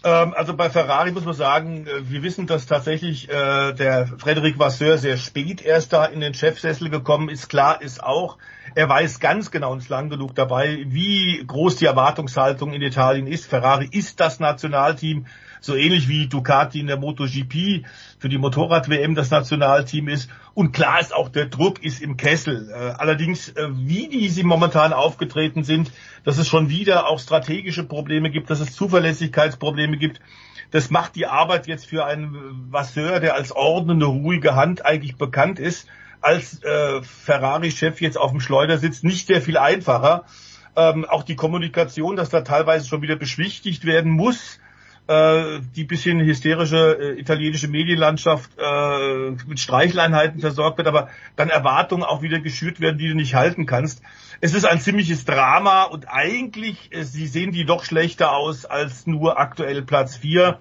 Ähm, 0.06 0.36
also 0.36 0.56
bei 0.56 0.70
Ferrari 0.70 1.12
muss 1.12 1.26
man 1.26 1.34
sagen, 1.34 1.88
äh, 1.88 2.10
wir 2.10 2.22
wissen, 2.22 2.46
dass 2.46 2.68
tatsächlich 2.68 3.28
äh, 3.28 3.74
der 3.74 4.06
Frederic 4.20 4.60
Vasseur 4.60 5.00
sehr 5.00 5.18
spät 5.18 5.66
erst 5.66 5.94
da 5.94 6.06
in 6.06 6.20
den 6.20 6.36
Chefsessel 6.36 6.92
gekommen 6.92 7.28
ist. 7.28 7.50
Klar 7.50 7.82
ist 7.82 8.04
auch, 8.04 8.38
er 8.76 8.88
weiß 8.88 9.20
ganz 9.20 9.50
genau 9.50 9.72
und 9.72 9.80
ist 9.80 9.90
lang 9.90 10.12
genug 10.12 10.36
dabei, 10.36 10.86
wie 10.88 11.44
groß 11.46 11.78
die 11.78 11.86
Erwartungshaltung 11.86 12.74
in 12.74 12.84
Italien 12.84 13.26
ist. 13.26 13.48
Ferrari 13.48 13.88
ist 13.92 14.20
das 14.20 14.40
Nationalteam. 14.40 15.26
so 15.60 15.76
ähnlich 15.76 16.08
wie 16.08 16.28
Ducati 16.28 16.80
in 16.80 16.88
der 16.88 16.98
MotoGP 16.98 17.86
für 18.26 18.30
die 18.30 18.40
Motorrad-WM 18.40 19.14
das 19.14 19.30
Nationalteam 19.30 20.08
ist. 20.08 20.32
Und 20.56 20.72
klar 20.72 21.00
ist 21.00 21.14
auch, 21.14 21.30
der 21.30 21.46
Druck 21.46 21.84
ist 21.84 22.02
im 22.02 22.18
Kessel. 22.18 22.72
Äh, 22.72 22.96
allerdings, 22.98 23.50
äh, 23.50 23.68
wie 23.72 24.08
die 24.08 24.30
sie 24.30 24.42
momentan 24.42 24.94
aufgetreten 24.94 25.64
sind, 25.64 25.92
dass 26.24 26.40
es 26.40 26.48
schon 26.48 26.68
wieder 26.68 27.08
auch 27.08 27.20
strategische 27.20 27.84
Probleme 27.84 28.32
gibt, 28.32 28.50
dass 28.50 28.62
es 28.62 28.74
Zuverlässigkeitsprobleme 28.74 29.98
gibt, 29.98 30.22
das 30.72 30.90
macht 30.90 31.16
die 31.16 31.28
Arbeit 31.28 31.68
jetzt 31.68 31.86
für 31.86 32.04
einen 32.04 32.66
Vasseur, 32.72 33.20
der 33.20 33.36
als 33.36 33.52
ordnende, 33.52 34.08
ruhige 34.08 34.56
Hand 34.56 34.84
eigentlich 34.84 35.18
bekannt 35.18 35.60
ist, 35.60 35.88
als 36.20 36.64
äh, 36.64 37.04
Ferrari-Chef 37.04 38.02
jetzt 38.02 38.18
auf 38.18 38.32
dem 38.32 38.40
Schleuder 38.40 38.80
sitzt, 38.80 39.04
nicht 39.04 39.28
sehr 39.28 39.44
viel 39.44 39.60
einfacher. 39.60 40.24
Ähm, 40.76 41.06
auch 41.06 41.22
die 41.22 41.36
Kommunikation, 41.36 42.16
dass 42.16 42.30
da 42.32 42.42
teilweise 42.42 42.88
schon 42.88 43.04
wieder 43.04 43.18
beschwichtigt 43.18 43.86
werden 43.86 44.12
muss, 44.12 44.60
äh, 45.08 45.60
die 45.76 45.84
bisschen 45.84 46.20
hysterische 46.20 46.98
äh, 47.00 47.20
italienische 47.20 47.68
Medienlandschaft 47.68 48.50
äh, 48.58 49.32
mit 49.48 49.60
Streichleinheiten 49.60 50.40
versorgt 50.40 50.78
wird, 50.78 50.88
aber 50.88 51.10
dann 51.36 51.50
Erwartungen 51.50 52.04
auch 52.04 52.22
wieder 52.22 52.40
geschürt 52.40 52.80
werden, 52.80 52.98
die 52.98 53.10
du 53.10 53.16
nicht 53.16 53.36
halten 53.36 53.66
kannst. 53.66 54.02
Es 54.42 54.54
ist 54.54 54.66
ein 54.66 54.80
ziemliches 54.80 55.26
Drama 55.26 55.84
und 55.84 56.08
eigentlich, 56.10 56.90
äh, 56.92 57.04
sie 57.04 57.28
sehen 57.28 57.52
die 57.52 57.66
doch 57.66 57.84
schlechter 57.84 58.32
aus 58.32 58.66
als 58.66 59.06
nur 59.06 59.40
aktuell 59.40 59.84
Platz 59.84 60.16
vier. 60.16 60.60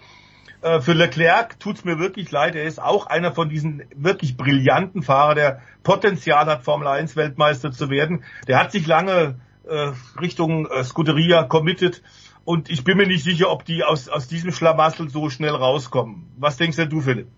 Äh, 0.61 0.81
für 0.81 0.93
Leclerc 0.93 1.59
tut's 1.59 1.85
mir 1.85 1.99
wirklich 1.99 2.31
leid. 2.31 2.55
Er 2.55 2.65
ist 2.65 2.83
auch 2.83 3.07
einer 3.07 3.33
von 3.33 3.49
diesen 3.49 3.85
wirklich 3.97 4.37
brillanten 4.37 5.03
Fahrer, 5.03 5.35
der 5.35 5.63
Potenzial 5.83 6.47
hat, 6.47 6.65
Formel 6.65 6.89
1 6.89 7.17
Weltmeister 7.17 7.73
zu 7.73 7.89
werden. 7.89 8.25
Der 8.47 8.59
hat 8.59 8.73
sich 8.73 8.87
lange 8.87 9.37
äh, 9.67 9.93
Richtung 10.21 10.69
Scuderia 10.83 11.45
committed 11.45 12.03
und 12.45 12.71
ich 12.71 12.85
bin 12.85 12.97
mir 12.97 13.07
nicht 13.07 13.25
sicher, 13.25 13.51
ob 13.51 13.65
die 13.65 13.85
aus, 13.85 14.09
aus 14.09 14.29
diesem 14.29 14.53
Schlamassel 14.53 15.09
so 15.09 15.31
schnell 15.31 15.55
rauskommen. 15.55 16.31
Was 16.39 16.57
denkst 16.57 16.77
denn 16.77 16.91
du, 16.91 17.01
Philipp? 17.01 17.29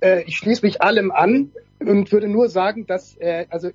Äh, 0.00 0.22
ich 0.24 0.36
schließe 0.36 0.64
mich 0.64 0.82
allem 0.82 1.10
an 1.10 1.50
und 1.80 2.12
würde 2.12 2.28
nur 2.28 2.48
sagen, 2.48 2.86
dass 2.86 3.16
äh, 3.16 3.46
also 3.50 3.70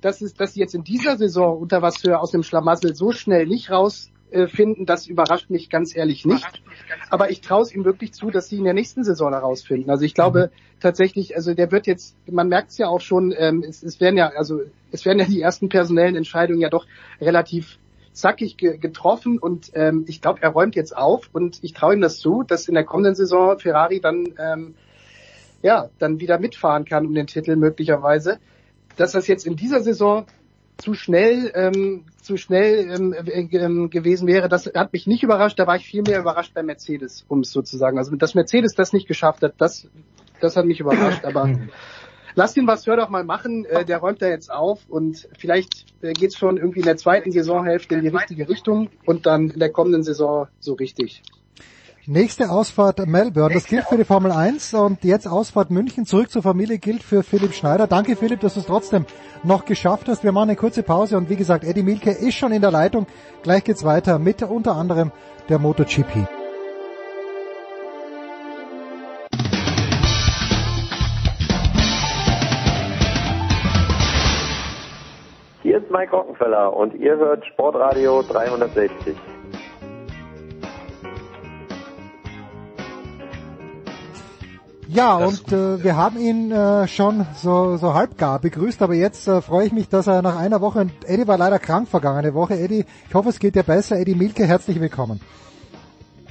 dass 0.00 0.20
es, 0.20 0.34
dass 0.34 0.54
sie 0.54 0.60
jetzt 0.60 0.74
in 0.74 0.84
dieser 0.84 1.16
Saison 1.16 1.58
unter 1.58 1.80
was 1.80 1.98
für 1.98 2.20
aus 2.20 2.30
dem 2.30 2.42
Schlamassel 2.42 2.94
so 2.94 3.12
schnell 3.12 3.46
nicht 3.46 3.70
rausfinden, 3.70 4.84
das 4.84 5.06
überrascht 5.06 5.48
mich 5.48 5.70
ganz 5.70 5.96
ehrlich 5.96 6.26
nicht. 6.26 6.62
Aber 7.08 7.30
ich 7.30 7.40
traue 7.40 7.62
es 7.62 7.74
ihm 7.74 7.84
wirklich 7.84 8.12
zu, 8.12 8.30
dass 8.30 8.48
sie 8.48 8.58
in 8.58 8.64
der 8.64 8.74
nächsten 8.74 9.02
Saison 9.02 9.32
herausfinden. 9.32 9.88
Also 9.88 10.04
ich 10.04 10.12
glaube 10.12 10.50
mhm. 10.52 10.80
tatsächlich, 10.80 11.36
also 11.36 11.54
der 11.54 11.72
wird 11.72 11.86
jetzt, 11.86 12.16
man 12.30 12.48
merkt 12.48 12.70
es 12.70 12.78
ja 12.78 12.88
auch 12.88 13.00
schon, 13.00 13.34
ähm, 13.36 13.64
es, 13.66 13.82
es 13.82 13.98
werden 14.00 14.18
ja, 14.18 14.28
also 14.28 14.60
es 14.92 15.06
werden 15.06 15.20
ja 15.20 15.24
die 15.24 15.40
ersten 15.40 15.70
personellen 15.70 16.16
Entscheidungen 16.16 16.60
ja 16.60 16.68
doch 16.68 16.86
relativ 17.20 17.78
zackig 18.14 18.56
ge 18.56 18.78
getroffen 18.78 19.38
und 19.38 19.70
ähm, 19.74 20.04
ich 20.08 20.22
glaube, 20.22 20.40
er 20.42 20.50
räumt 20.50 20.76
jetzt 20.76 20.96
auf 20.96 21.28
und 21.32 21.58
ich 21.62 21.72
traue 21.74 21.94
ihm 21.94 22.00
das 22.00 22.18
zu, 22.18 22.42
dass 22.42 22.68
in 22.68 22.74
der 22.74 22.84
kommenden 22.84 23.14
Saison 23.14 23.58
Ferrari 23.58 24.00
dann 24.00 24.24
ähm, 24.38 24.74
ja 25.62 25.90
dann 25.98 26.20
wieder 26.20 26.38
mitfahren 26.38 26.84
kann 26.84 27.06
um 27.06 27.14
den 27.14 27.26
Titel 27.26 27.56
möglicherweise. 27.56 28.38
Dass 28.96 29.12
das 29.12 29.26
jetzt 29.26 29.46
in 29.46 29.56
dieser 29.56 29.80
Saison 29.80 30.26
zu 30.78 30.94
schnell 30.94 31.50
ähm, 31.54 32.04
zu 32.22 32.36
schnell 32.36 32.88
ähm, 32.90 33.12
äh, 33.12 33.88
gewesen 33.88 34.28
wäre, 34.28 34.48
das 34.48 34.70
hat 34.72 34.92
mich 34.92 35.06
nicht 35.06 35.22
überrascht. 35.22 35.58
Da 35.58 35.66
war 35.66 35.76
ich 35.76 35.84
viel 35.84 36.02
mehr 36.02 36.20
überrascht 36.20 36.54
bei 36.54 36.62
Mercedes, 36.62 37.24
um 37.28 37.40
es 37.40 37.50
sozusagen. 37.50 37.98
Also 37.98 38.14
dass 38.16 38.34
Mercedes 38.34 38.74
das 38.74 38.92
nicht 38.92 39.08
geschafft 39.08 39.42
hat, 39.42 39.54
das 39.58 39.88
das 40.40 40.56
hat 40.56 40.66
mich 40.66 40.80
überrascht. 40.80 41.24
Aber 41.24 41.48
lass 42.34 42.54
den 42.54 42.66
Vasseur 42.66 42.96
doch 42.96 43.08
mal 43.08 43.24
machen, 43.24 43.64
äh, 43.64 43.84
der 43.84 43.98
räumt 43.98 44.22
da 44.22 44.28
jetzt 44.28 44.50
auf 44.50 44.80
und 44.88 45.28
vielleicht 45.38 45.86
äh, 46.02 46.12
geht's 46.12 46.36
schon 46.36 46.56
irgendwie 46.56 46.80
in 46.80 46.86
der 46.86 46.96
zweiten 46.96 47.32
Saisonhälfte 47.32 47.94
in 47.94 48.02
die 48.02 48.08
richtige 48.08 48.48
Richtung 48.48 48.88
und 49.04 49.26
dann 49.26 49.50
in 49.50 49.58
der 49.58 49.70
kommenden 49.70 50.02
Saison 50.02 50.48
so 50.60 50.74
richtig. 50.74 51.22
Nächste 52.06 52.50
Ausfahrt 52.50 53.06
Melbourne, 53.06 53.54
das 53.54 53.64
gilt 53.64 53.84
für 53.86 53.96
die 53.96 54.04
Formel 54.04 54.30
1 54.30 54.74
und 54.74 55.04
jetzt 55.04 55.26
Ausfahrt 55.26 55.70
München 55.70 56.04
zurück 56.04 56.30
zur 56.30 56.42
Familie 56.42 56.76
gilt 56.76 57.02
für 57.02 57.22
Philipp 57.22 57.54
Schneider. 57.54 57.86
Danke 57.86 58.14
Philipp, 58.14 58.40
dass 58.40 58.54
du 58.54 58.60
es 58.60 58.66
trotzdem 58.66 59.06
noch 59.42 59.64
geschafft 59.64 60.06
hast. 60.08 60.22
Wir 60.22 60.32
machen 60.32 60.50
eine 60.50 60.56
kurze 60.56 60.82
Pause 60.82 61.16
und 61.16 61.30
wie 61.30 61.36
gesagt, 61.36 61.64
Eddie 61.64 61.82
Milke 61.82 62.10
ist 62.10 62.34
schon 62.34 62.52
in 62.52 62.60
der 62.60 62.70
Leitung. 62.70 63.06
Gleich 63.42 63.64
geht's 63.64 63.84
weiter 63.84 64.18
mit 64.18 64.42
unter 64.42 64.76
anderem 64.76 65.12
der 65.48 65.58
MotoGP. 65.58 66.43
Mike 75.94 76.10
Rockenfeller 76.10 76.76
und 76.76 76.92
ihr 76.94 77.16
hört 77.16 77.46
Sportradio 77.46 78.22
360. 78.22 79.14
Ja, 84.88 85.20
das 85.20 85.40
und 85.40 85.52
äh, 85.52 85.84
wir 85.84 85.96
haben 85.96 86.18
ihn 86.18 86.50
äh, 86.50 86.88
schon 86.88 87.24
so, 87.36 87.76
so 87.76 87.94
halbgar 87.94 88.40
begrüßt, 88.40 88.82
aber 88.82 88.94
jetzt 88.94 89.28
äh, 89.28 89.40
freue 89.40 89.66
ich 89.66 89.72
mich, 89.72 89.88
dass 89.88 90.08
er 90.08 90.20
nach 90.22 90.36
einer 90.36 90.60
Woche, 90.60 90.88
Eddie 91.06 91.28
war 91.28 91.38
leider 91.38 91.60
krank 91.60 91.88
vergangene 91.88 92.34
Woche, 92.34 92.54
Eddie, 92.54 92.84
ich 93.08 93.14
hoffe 93.14 93.28
es 93.28 93.38
geht 93.38 93.54
dir 93.54 93.62
besser, 93.62 93.96
Eddie 93.96 94.16
Milke, 94.16 94.44
herzlich 94.44 94.80
willkommen. 94.80 95.20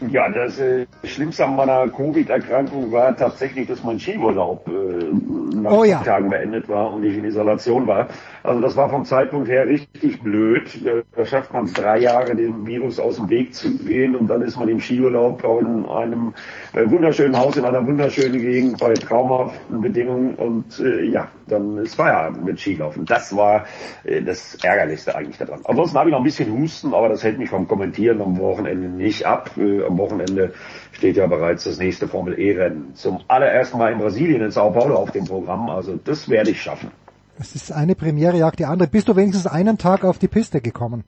Ja, 0.09 0.29
das 0.29 0.59
äh, 0.59 0.85
Schlimmste 1.03 1.45
an 1.45 1.55
meiner 1.55 1.87
Covid-Erkrankung 1.87 2.91
war 2.91 3.15
tatsächlich, 3.15 3.67
dass 3.67 3.83
mein 3.83 3.99
Skiurlaub 3.99 4.67
äh, 4.67 5.55
nach 5.55 5.71
oh, 5.71 5.83
ja. 5.83 6.01
Tagen 6.01 6.29
beendet 6.29 6.67
war 6.67 6.93
und 6.93 7.03
ich 7.03 7.17
in 7.17 7.25
Isolation 7.25 7.87
war. 7.87 8.07
Also 8.43 8.59
das 8.59 8.75
war 8.75 8.89
vom 8.89 9.05
Zeitpunkt 9.05 9.47
her 9.49 9.67
richtig 9.67 10.21
blöd. 10.21 10.69
Da 11.15 11.25
schafft 11.25 11.53
man 11.53 11.65
es 11.65 11.73
drei 11.73 11.99
Jahre, 11.99 12.35
dem 12.35 12.65
Virus 12.65 12.99
aus 12.99 13.17
dem 13.17 13.29
Weg 13.29 13.53
zu 13.53 13.77
gehen 13.77 14.15
und 14.15 14.27
dann 14.27 14.41
ist 14.41 14.57
man 14.57 14.67
im 14.67 14.79
Skiurlaub 14.79 15.43
in 15.61 15.85
einem 15.85 16.33
äh, 16.73 16.89
wunderschönen 16.89 17.37
Haus 17.37 17.55
in 17.55 17.65
einer 17.65 17.85
wunderschönen 17.85 18.39
Gegend 18.39 18.79
bei 18.79 18.93
traumhaften 18.93 19.81
Bedingungen 19.81 20.35
und 20.35 20.79
äh, 20.79 21.03
ja, 21.05 21.29
dann 21.47 21.77
ist 21.77 21.95
Feierabend 21.95 22.45
mit 22.45 22.59
Skilaufen. 22.59 23.05
Das 23.05 23.35
war 23.35 23.65
äh, 24.03 24.21
das 24.21 24.57
Ärgerlichste 24.63 25.15
eigentlich 25.15 25.37
daran. 25.37 25.61
Ansonsten 25.65 25.97
habe 25.97 26.09
ich 26.09 26.13
noch 26.13 26.19
ein 26.19 26.25
bisschen 26.25 26.51
Husten, 26.51 26.93
aber 26.93 27.09
das 27.09 27.23
hält 27.23 27.37
mich 27.37 27.49
vom 27.49 27.67
Kommentieren 27.67 28.21
am 28.21 28.37
Wochenende 28.39 28.87
nicht 28.87 29.25
ab. 29.25 29.51
Äh, 29.57 29.82
am 29.83 29.97
Wochenende 29.97 30.53
steht 30.91 31.17
ja 31.17 31.27
bereits 31.27 31.63
das 31.63 31.77
nächste 31.77 32.07
Formel 32.07 32.39
E-Rennen. 32.39 32.95
Zum 32.95 33.19
allerersten 33.27 33.77
Mal 33.77 33.93
in 33.93 33.99
Brasilien, 33.99 34.41
in 34.41 34.51
Sao 34.51 34.71
Paulo 34.71 34.95
auf 34.95 35.11
dem 35.11 35.25
Programm. 35.25 35.69
Also 35.69 35.99
das 36.03 36.29
werde 36.29 36.51
ich 36.51 36.61
schaffen. 36.61 36.91
Es 37.39 37.55
ist 37.55 37.71
eine 37.71 37.95
Premiere, 37.95 38.37
jagt 38.37 38.59
die 38.59 38.65
andere. 38.65 38.87
Bist 38.89 39.07
du 39.07 39.15
wenigstens 39.15 39.47
einen 39.47 39.77
Tag 39.77 40.03
auf 40.03 40.19
die 40.19 40.27
Piste 40.27 40.61
gekommen? 40.61 41.03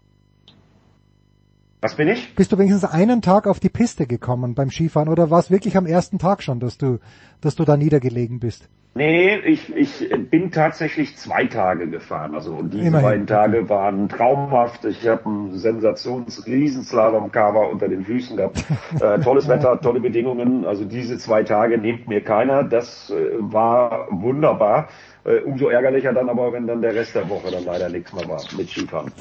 Was 1.82 1.96
bin 1.96 2.08
ich? 2.08 2.34
Bist 2.36 2.52
du 2.52 2.58
wenigstens 2.58 2.84
einen 2.84 3.22
Tag 3.22 3.46
auf 3.46 3.60
die 3.60 3.70
Piste 3.70 4.08
gekommen 4.08 4.56
beim 4.56 4.72
Skifahren 4.72 5.08
oder 5.08 5.30
war 5.30 5.40
es 5.40 5.52
wirklich 5.52 5.78
am 5.78 5.86
ersten 5.86 6.18
Tag 6.18 6.42
schon, 6.42 6.60
dass 6.60 6.80
du, 6.80 7.00
dass 7.42 7.56
du 7.56 7.64
da 7.64 7.78
niedergelegen 7.78 8.40
bist? 8.40 8.70
Nee, 8.98 9.36
ich, 9.40 9.76
ich 9.76 10.10
bin 10.30 10.52
tatsächlich 10.52 11.18
zwei 11.18 11.48
Tage 11.48 11.90
gefahren. 11.90 12.34
Also 12.34 12.54
und 12.54 12.74
diese 12.74 12.88
Immerhin. 12.88 13.06
beiden 13.06 13.28
Tage 13.28 13.68
waren 13.68 14.08
traumhaft. 14.08 14.86
Ich 14.86 15.06
habe 15.06 15.26
einen 15.26 15.58
Sensations-Riesenslalom-Cover 15.58 17.72
unter 17.72 17.90
den 17.90 18.06
Füßen 18.06 18.38
gehabt. 18.38 18.64
Äh, 19.02 19.20
tolles 19.20 19.50
Wetter, 19.50 19.82
tolle 19.82 20.00
Bedingungen. 20.00 20.64
Also 20.66 20.86
diese 20.86 21.18
zwei 21.18 21.44
Tage 21.44 21.78
nimmt 21.78 22.08
mir 22.08 22.22
keiner. 22.22 22.64
Das 22.64 23.10
äh, 23.10 23.34
war 23.40 24.08
wunderbar. 24.10 24.88
Äh, 25.26 25.40
umso 25.40 25.68
ärgerlicher 25.68 26.14
dann 26.14 26.30
aber, 26.30 26.54
wenn 26.54 26.66
dann 26.66 26.82
der 26.82 26.96
Rest 26.96 27.16
der 27.16 27.30
Woche 27.30 27.52
dann 27.52 27.66
leider 27.66 27.90
nichts 27.90 28.14
mehr 28.14 28.30
war 28.30 28.42
mit 28.56 28.70
Skifahren. 28.70 29.12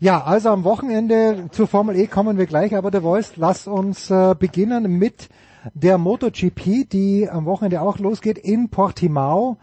Ja, 0.00 0.24
also 0.24 0.50
am 0.50 0.64
Wochenende 0.64 1.46
zur 1.50 1.66
Formel 1.66 1.96
E 1.96 2.06
kommen 2.06 2.36
wir 2.36 2.44
gleich, 2.44 2.76
aber 2.76 2.90
der 2.90 3.00
Voice, 3.00 3.32
lass 3.36 3.66
uns 3.66 4.10
äh, 4.10 4.34
beginnen 4.38 4.98
mit 4.98 5.30
der 5.74 5.98
MotoGP, 5.98 6.88
die 6.90 7.28
am 7.30 7.44
Wochenende 7.44 7.80
auch 7.80 7.98
losgeht 7.98 8.38
in 8.38 8.68
Portimao. 8.68 9.58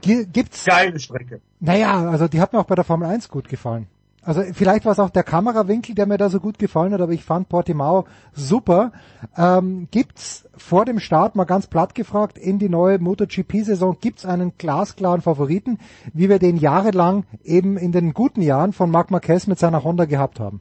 Gibt's? 0.00 0.64
Geile 0.64 0.98
Strecke. 0.98 1.40
Naja, 1.60 2.08
also 2.08 2.28
die 2.28 2.40
hat 2.40 2.52
mir 2.52 2.60
auch 2.60 2.66
bei 2.66 2.74
der 2.74 2.84
Formel 2.84 3.08
1 3.08 3.28
gut 3.28 3.48
gefallen. 3.48 3.86
Also 4.26 4.42
vielleicht 4.52 4.84
war 4.84 4.90
es 4.90 4.98
auch 4.98 5.10
der 5.10 5.22
Kamerawinkel, 5.22 5.94
der 5.94 6.06
mir 6.06 6.18
da 6.18 6.28
so 6.28 6.40
gut 6.40 6.58
gefallen 6.58 6.92
hat, 6.92 7.00
aber 7.00 7.12
ich 7.12 7.22
fand 7.22 7.48
Portimao 7.48 8.06
super. 8.32 8.90
Ähm, 9.36 9.86
gibt's 9.92 10.44
vor 10.56 10.84
dem 10.84 10.98
Start 10.98 11.36
mal 11.36 11.44
ganz 11.44 11.68
platt 11.68 11.94
gefragt 11.94 12.36
in 12.36 12.58
die 12.58 12.68
neue 12.68 12.98
MotoGP-Saison 12.98 13.98
gibt's 14.00 14.26
einen 14.26 14.54
glasklaren 14.58 15.20
Favoriten, 15.20 15.78
wie 16.12 16.28
wir 16.28 16.40
den 16.40 16.56
jahrelang 16.56 17.24
eben 17.44 17.76
in 17.76 17.92
den 17.92 18.14
guten 18.14 18.42
Jahren 18.42 18.72
von 18.72 18.90
Marc 18.90 19.12
Marquez 19.12 19.46
mit 19.46 19.60
seiner 19.60 19.84
Honda 19.84 20.06
gehabt 20.06 20.40
haben? 20.40 20.60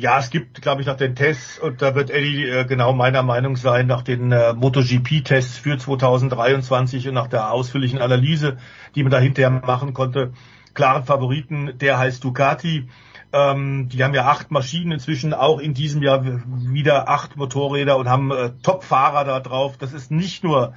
Ja, 0.00 0.20
es 0.20 0.30
gibt, 0.30 0.62
glaube 0.62 0.80
ich, 0.80 0.86
nach 0.86 0.96
den 0.96 1.16
Tests, 1.16 1.58
und 1.58 1.82
da 1.82 1.96
wird 1.96 2.10
Eddie 2.10 2.44
äh, 2.44 2.64
genau 2.64 2.92
meiner 2.92 3.24
Meinung 3.24 3.56
sein, 3.56 3.88
nach 3.88 4.02
den 4.02 4.30
äh, 4.30 4.52
MotoGP-Tests 4.52 5.58
für 5.58 5.76
2023 5.76 7.08
und 7.08 7.14
nach 7.14 7.26
der 7.26 7.50
ausführlichen 7.50 7.98
Analyse, 7.98 8.58
die 8.94 9.02
man 9.02 9.10
da 9.10 9.18
hinterher 9.18 9.50
machen 9.50 9.94
konnte, 9.94 10.34
klaren 10.72 11.02
Favoriten, 11.02 11.78
der 11.78 11.98
heißt 11.98 12.22
Ducati. 12.22 12.88
Ähm, 13.32 13.88
die 13.88 14.04
haben 14.04 14.14
ja 14.14 14.26
acht 14.26 14.52
Maschinen 14.52 14.92
inzwischen, 14.92 15.34
auch 15.34 15.58
in 15.58 15.74
diesem 15.74 16.00
Jahr 16.00 16.24
wieder 16.24 17.08
acht 17.08 17.36
Motorräder 17.36 17.96
und 17.96 18.08
haben 18.08 18.30
äh, 18.30 18.52
Top-Fahrer 18.62 19.24
da 19.24 19.40
drauf. 19.40 19.78
Das 19.78 19.92
ist 19.92 20.12
nicht 20.12 20.44
nur 20.44 20.74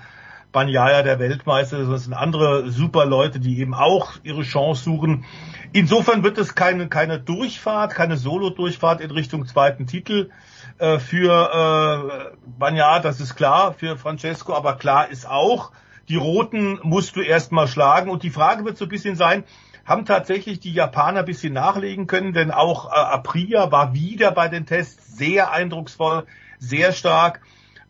Banyaya, 0.52 1.04
der 1.04 1.20
Weltmeister, 1.20 1.78
sondern 1.78 1.96
es 1.96 2.04
sind 2.04 2.14
andere 2.14 2.70
super 2.70 3.06
Leute, 3.06 3.40
die 3.40 3.60
eben 3.60 3.74
auch 3.74 4.14
ihre 4.24 4.44
Chance 4.44 4.84
suchen. 4.84 5.26
Insofern 5.74 6.24
wird 6.24 6.38
es 6.38 6.56
keine, 6.56 6.90
keine 6.90 7.20
Durchfahrt, 7.20 7.96
keine 7.96 8.18
Solo-Durchfahrt 8.18 9.02
in 9.02 9.12
Richtung 9.12 9.46
zweiten 9.46 9.88
Titel. 9.88 10.30
äh, 10.78 11.00
für 11.00 12.34
äh, 12.34 12.36
Bagnat, 12.58 13.06
das 13.06 13.20
ist 13.20 13.36
klar, 13.36 13.74
für 13.74 13.98
Francesco, 13.98 14.54
aber 14.54 14.78
klar 14.78 15.10
ist 15.10 15.30
auch, 15.30 15.72
die 16.10 16.16
Roten 16.16 16.80
musst 16.84 17.16
du 17.16 17.22
erstmal 17.22 17.68
schlagen. 17.68 18.10
Und 18.10 18.24
die 18.24 18.32
Frage 18.32 18.66
wird 18.66 18.78
so 18.78 18.86
ein 18.86 18.90
bisschen 18.90 19.16
sein, 19.16 19.44
haben 19.86 20.06
tatsächlich 20.06 20.60
die 20.60 20.74
Japaner 20.74 21.20
ein 21.20 21.26
bisschen 21.26 21.54
nachlegen 21.54 22.08
können, 22.08 22.34
denn 22.34 22.52
auch 22.52 22.92
äh, 22.92 22.96
Aprilia 22.96 23.72
war 23.72 23.94
wieder 23.94 24.32
bei 24.32 24.48
den 24.48 24.66
Tests 24.66 25.18
sehr 25.18 25.52
eindrucksvoll, 25.52 26.26
sehr 26.60 26.94
stark. 26.94 27.42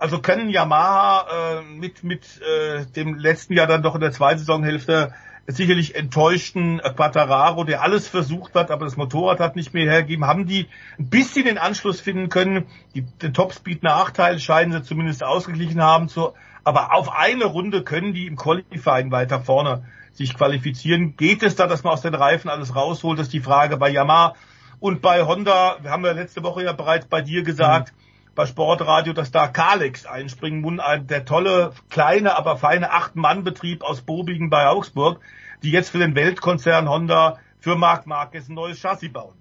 Also 0.02 0.18
können 0.18 0.50
Yamaha 0.50 1.60
äh, 1.60 1.62
mit, 1.62 2.04
mit 2.04 2.42
äh, 2.42 2.88
dem 2.88 3.20
letzten 3.20 3.54
Jahr 3.54 3.68
dann 3.68 3.84
doch 3.84 3.94
in 3.94 4.02
der 4.02 4.12
zweiten 4.12 4.40
Saisonhälfte 4.40 5.14
sicherlich 5.46 5.94
enttäuschten 5.94 6.80
Quattararo, 6.80 7.66
der 7.66 7.84
alles 7.84 8.08
versucht 8.08 8.56
hat, 8.56 8.72
aber 8.72 8.86
das 8.86 8.98
Motorrad 8.98 9.40
hat 9.40 9.56
nicht 9.56 9.76
mehr 9.76 9.86
hergegeben, 9.86 10.26
haben 10.26 10.48
die 10.48 10.66
ein 10.98 11.12
bisschen 11.12 11.46
den 11.46 11.60
Anschluss 11.60 12.02
finden 12.02 12.30
können. 12.30 12.66
Die, 12.96 13.04
den 13.04 13.36
Topspeed-Nachteil 13.36 14.40
scheinen 14.40 14.72
sie 14.72 14.82
zumindest 14.82 15.24
ausgeglichen 15.24 15.84
haben, 15.84 16.10
zu, 16.10 16.34
aber 16.64 16.96
auf 16.96 17.14
eine 17.14 17.46
Runde 17.46 17.84
können 17.84 18.16
die 18.16 18.26
im 18.26 18.38
Qualifying 18.38 19.12
weiter 19.12 19.40
vorne 19.42 19.84
sich 20.14 20.34
qualifizieren. 20.34 21.16
Geht 21.16 21.44
es 21.44 21.56
da, 21.56 21.68
dass 21.68 21.84
man 21.84 21.94
aus 21.94 22.02
den 22.02 22.16
Reifen 22.16 22.50
alles 22.50 22.76
rausholt, 22.76 23.20
das 23.20 23.28
ist 23.28 23.34
die 23.34 23.40
Frage 23.40 23.78
bei 23.78 23.92
Yamaha. 23.92 24.34
Und 24.80 25.04
bei 25.04 25.22
Honda, 25.28 25.78
wir 25.84 25.92
haben 25.92 26.04
ja 26.04 26.14
letzte 26.14 26.42
Woche 26.42 26.64
ja 26.64 26.74
bereits 26.74 27.06
bei 27.06 27.22
dir 27.22 27.44
gesagt, 27.44 27.94
mhm 27.96 28.01
bei 28.36 28.46
Sportradio, 28.46 29.14
dass 29.14 29.32
da 29.32 29.48
Kalex 29.48 30.06
einspringen 30.06 30.62
muss, 30.62 30.80
der 31.04 31.26
tolle, 31.26 31.74
kleine, 31.90 32.38
aber 32.38 32.58
feine 32.58 32.92
Acht-Mann-Betrieb 32.92 33.84
aus 33.84 34.02
Bobigen 34.02 34.50
bei 34.50 34.68
Augsburg, 34.68 35.20
die 35.64 35.72
jetzt 35.72 35.90
für 35.90 36.00
den 36.00 36.16
Weltkonzern 36.16 36.90
Honda 36.90 37.38
für 37.60 37.76
Marc 37.76 38.08
Marquez 38.08 38.50
ein 38.50 38.56
neues 38.56 38.80
Chassis 38.80 39.12
bauen. 39.12 39.34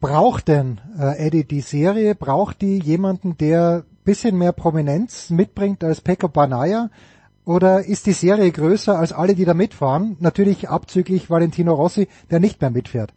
Braucht 0.00 0.48
denn, 0.48 0.80
äh, 0.98 1.26
Eddie, 1.26 1.44
die 1.44 1.60
Serie, 1.60 2.14
braucht 2.14 2.60
die 2.60 2.78
jemanden, 2.78 3.36
der 3.38 3.84
bisschen 4.04 4.36
mehr 4.36 4.52
Prominenz 4.52 5.30
mitbringt 5.30 5.84
als 5.84 6.00
Pecco 6.00 6.28
Banaya? 6.28 6.90
Oder 7.44 7.84
ist 7.84 8.06
die 8.06 8.12
Serie 8.12 8.50
größer 8.50 8.98
als 8.98 9.12
alle, 9.12 9.34
die 9.34 9.44
da 9.44 9.54
mitfahren? 9.54 10.16
Natürlich 10.20 10.68
abzüglich 10.68 11.30
Valentino 11.30 11.74
Rossi, 11.74 12.08
der 12.30 12.40
nicht 12.40 12.60
mehr 12.60 12.70
mitfährt. 12.70 13.12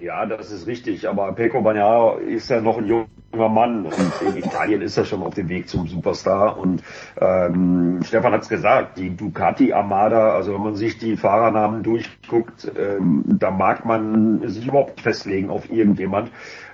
Ja, 0.00 0.24
das 0.24 0.50
ist 0.50 0.66
richtig, 0.66 1.06
aber 1.06 1.30
Pecco 1.32 1.60
Bagnaia 1.60 2.14
ist 2.20 2.48
ja 2.48 2.62
noch 2.62 2.78
ein 2.78 2.86
junger 2.86 3.48
Mann 3.50 3.84
und 3.84 4.22
in 4.22 4.36
Italien 4.38 4.80
ist 4.80 4.96
er 4.96 5.04
schon 5.04 5.22
auf 5.22 5.34
dem 5.34 5.50
Weg 5.50 5.68
zum 5.68 5.86
Superstar 5.88 6.56
und 6.56 6.82
ähm, 7.20 8.00
Stefan 8.02 8.32
hat's 8.32 8.48
gesagt, 8.48 8.96
die 8.96 9.14
Ducati 9.14 9.74
Armada, 9.74 10.34
also 10.34 10.54
wenn 10.54 10.62
man 10.62 10.76
sich 10.76 10.96
die 10.96 11.18
Fahrernamen 11.18 11.82
durchguckt, 11.82 12.72
ähm, 12.78 13.24
da 13.26 13.50
mag 13.50 13.84
man 13.84 14.48
sich 14.48 14.66
überhaupt 14.66 15.02
festlegen 15.02 15.50
auf 15.50 15.70
irgendjemand 15.70 16.30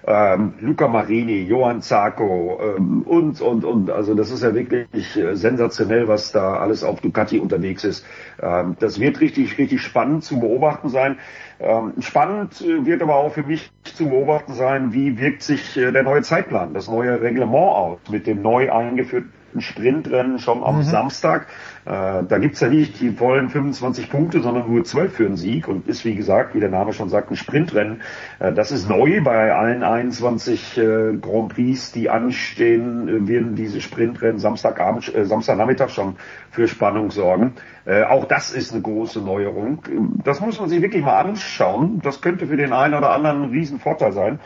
ähm, 0.07 0.55
Luca 0.61 0.86
Marini, 0.86 1.43
Johann 1.43 1.82
Zarco 1.82 2.61
ähm, 2.62 3.03
und, 3.03 3.40
und, 3.40 3.65
und. 3.65 3.90
Also 3.90 4.15
das 4.15 4.31
ist 4.31 4.43
ja 4.43 4.55
wirklich 4.55 5.16
äh, 5.16 5.35
sensationell, 5.35 6.07
was 6.07 6.31
da 6.31 6.59
alles 6.59 6.85
auf 6.85 7.01
Ducati 7.01 7.40
unterwegs 7.40 7.82
ist. 7.82 8.07
Ähm, 8.40 8.77
das 8.78 9.01
wird 9.01 9.20
richtig, 9.20 9.59
richtig 9.59 9.82
spannend 9.82 10.23
zu 10.23 10.39
beobachten 10.39 10.90
sein. 10.90 11.19
Ähm, 11.59 11.95
spannend 12.01 12.61
äh, 12.61 12.85
wird 12.85 13.01
aber 13.01 13.16
auch 13.16 13.33
für 13.33 13.43
mich 13.43 13.70
zu 13.85 14.09
beobachten 14.09 14.53
sein, 14.53 14.93
wie 14.93 15.19
wirkt 15.19 15.43
sich 15.43 15.77
äh, 15.77 15.91
der 15.91 16.03
neue 16.03 16.23
Zeitplan, 16.23 16.74
das 16.74 16.89
neue 16.89 17.20
Reglement 17.20 17.55
aus 17.55 17.99
mit 18.11 18.27
dem 18.27 18.43
neu 18.43 18.70
eingeführten 18.70 19.33
Sprintrennen 19.61 20.39
schon 20.39 20.62
am 20.62 20.78
mhm. 20.78 20.83
Samstag. 20.83 21.47
Äh, 21.85 22.24
da 22.28 22.39
gibt's 22.39 22.61
ja 22.61 22.69
nicht 22.69 23.01
die 23.01 23.11
vollen 23.11 23.49
25 23.49 24.11
Punkte, 24.11 24.41
sondern 24.41 24.70
nur 24.70 24.85
12 24.85 25.15
für 25.15 25.27
einen 25.27 25.37
Sieg 25.37 25.69
und 25.69 25.87
ist, 25.89 26.05
wie 26.05 26.15
gesagt, 26.15 26.55
wie 26.55 26.61
der 26.61 26.69
Name 26.69 26.93
schon 26.93 27.09
sagt, 27.09 27.31
ein 27.31 27.37
Sprintrennen. 27.37 28.03
Äh, 28.39 28.53
das 28.53 28.73
ist 28.73 28.89
neu 28.89 29.20
bei 29.23 29.55
allen 29.55 29.83
21 29.83 30.78
äh, 30.78 31.16
Grand 31.20 31.55
Prix, 31.55 31.93
die 31.93 32.11
anstehen, 32.11 33.09
äh, 33.09 33.28
werden 33.28 33.55
diese 33.55 33.81
Sprintrennen 33.81 34.39
Samstagabend, 34.39 35.15
äh, 35.15 35.24
Samstagnachmittag 35.24 35.91
schon 35.91 36.16
für 36.51 36.69
Spannung 36.69 37.11
sorgen. 37.11 37.55
Äh, 37.85 38.03
auch 38.03 38.24
das 38.24 38.51
ist 38.51 38.73
eine 38.73 38.83
große 38.83 39.20
Neuerung. 39.20 39.83
Das 40.24 40.41
muss 40.41 40.59
man 40.59 40.69
sich 40.69 40.83
wirklich 40.83 41.05
mal 41.05 41.20
anschauen. 41.20 42.01
Das 42.03 42.20
könnte 42.20 42.49
für 42.49 42.57
den 42.57 42.73
einen 42.73 42.95
oder 42.95 43.11
anderen 43.11 43.45
ein 43.45 43.51
Riesenvorteil 43.51 44.12
sein 44.12 44.41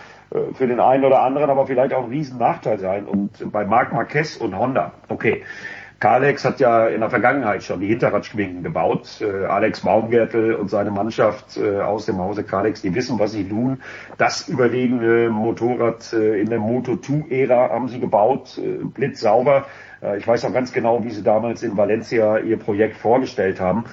für 0.54 0.66
den 0.66 0.80
einen 0.80 1.04
oder 1.04 1.22
anderen 1.22 1.50
aber 1.50 1.66
vielleicht 1.66 1.92
auch 1.92 2.04
ein 2.04 2.10
Riesennachteil 2.10 2.78
sein. 2.78 3.06
Und 3.06 3.50
bei 3.50 3.64
Marc 3.64 3.92
Marquez 3.92 4.36
und 4.36 4.56
Honda, 4.56 4.92
okay, 5.08 5.42
Kalex 6.00 6.46
hat 6.46 6.60
ja 6.60 6.86
in 6.86 7.00
der 7.00 7.10
Vergangenheit 7.10 7.62
schon 7.62 7.80
die 7.80 7.88
Hinterradschwingen 7.88 8.62
gebaut. 8.62 9.20
Äh, 9.20 9.44
Alex 9.44 9.80
Baumgärtel 9.80 10.54
und 10.54 10.70
seine 10.70 10.90
Mannschaft 10.90 11.58
äh, 11.58 11.80
aus 11.80 12.06
dem 12.06 12.16
Hause 12.16 12.42
Kalex, 12.42 12.80
die 12.80 12.94
wissen, 12.94 13.18
was 13.18 13.32
sie 13.32 13.46
tun. 13.46 13.82
Das 14.16 14.48
überlegene 14.48 15.28
Motorrad 15.28 16.10
äh, 16.14 16.40
in 16.40 16.48
der 16.48 16.58
Moto2-Ära 16.58 17.68
haben 17.68 17.88
sie 17.88 18.00
gebaut, 18.00 18.56
äh, 18.56 18.82
blitzsauber. 18.82 19.66
Äh, 20.02 20.16
ich 20.16 20.26
weiß 20.26 20.46
auch 20.46 20.54
ganz 20.54 20.72
genau, 20.72 21.04
wie 21.04 21.10
sie 21.10 21.22
damals 21.22 21.62
in 21.62 21.76
Valencia 21.76 22.38
ihr 22.38 22.58
Projekt 22.58 22.96
vorgestellt 22.96 23.60
haben. 23.60 23.84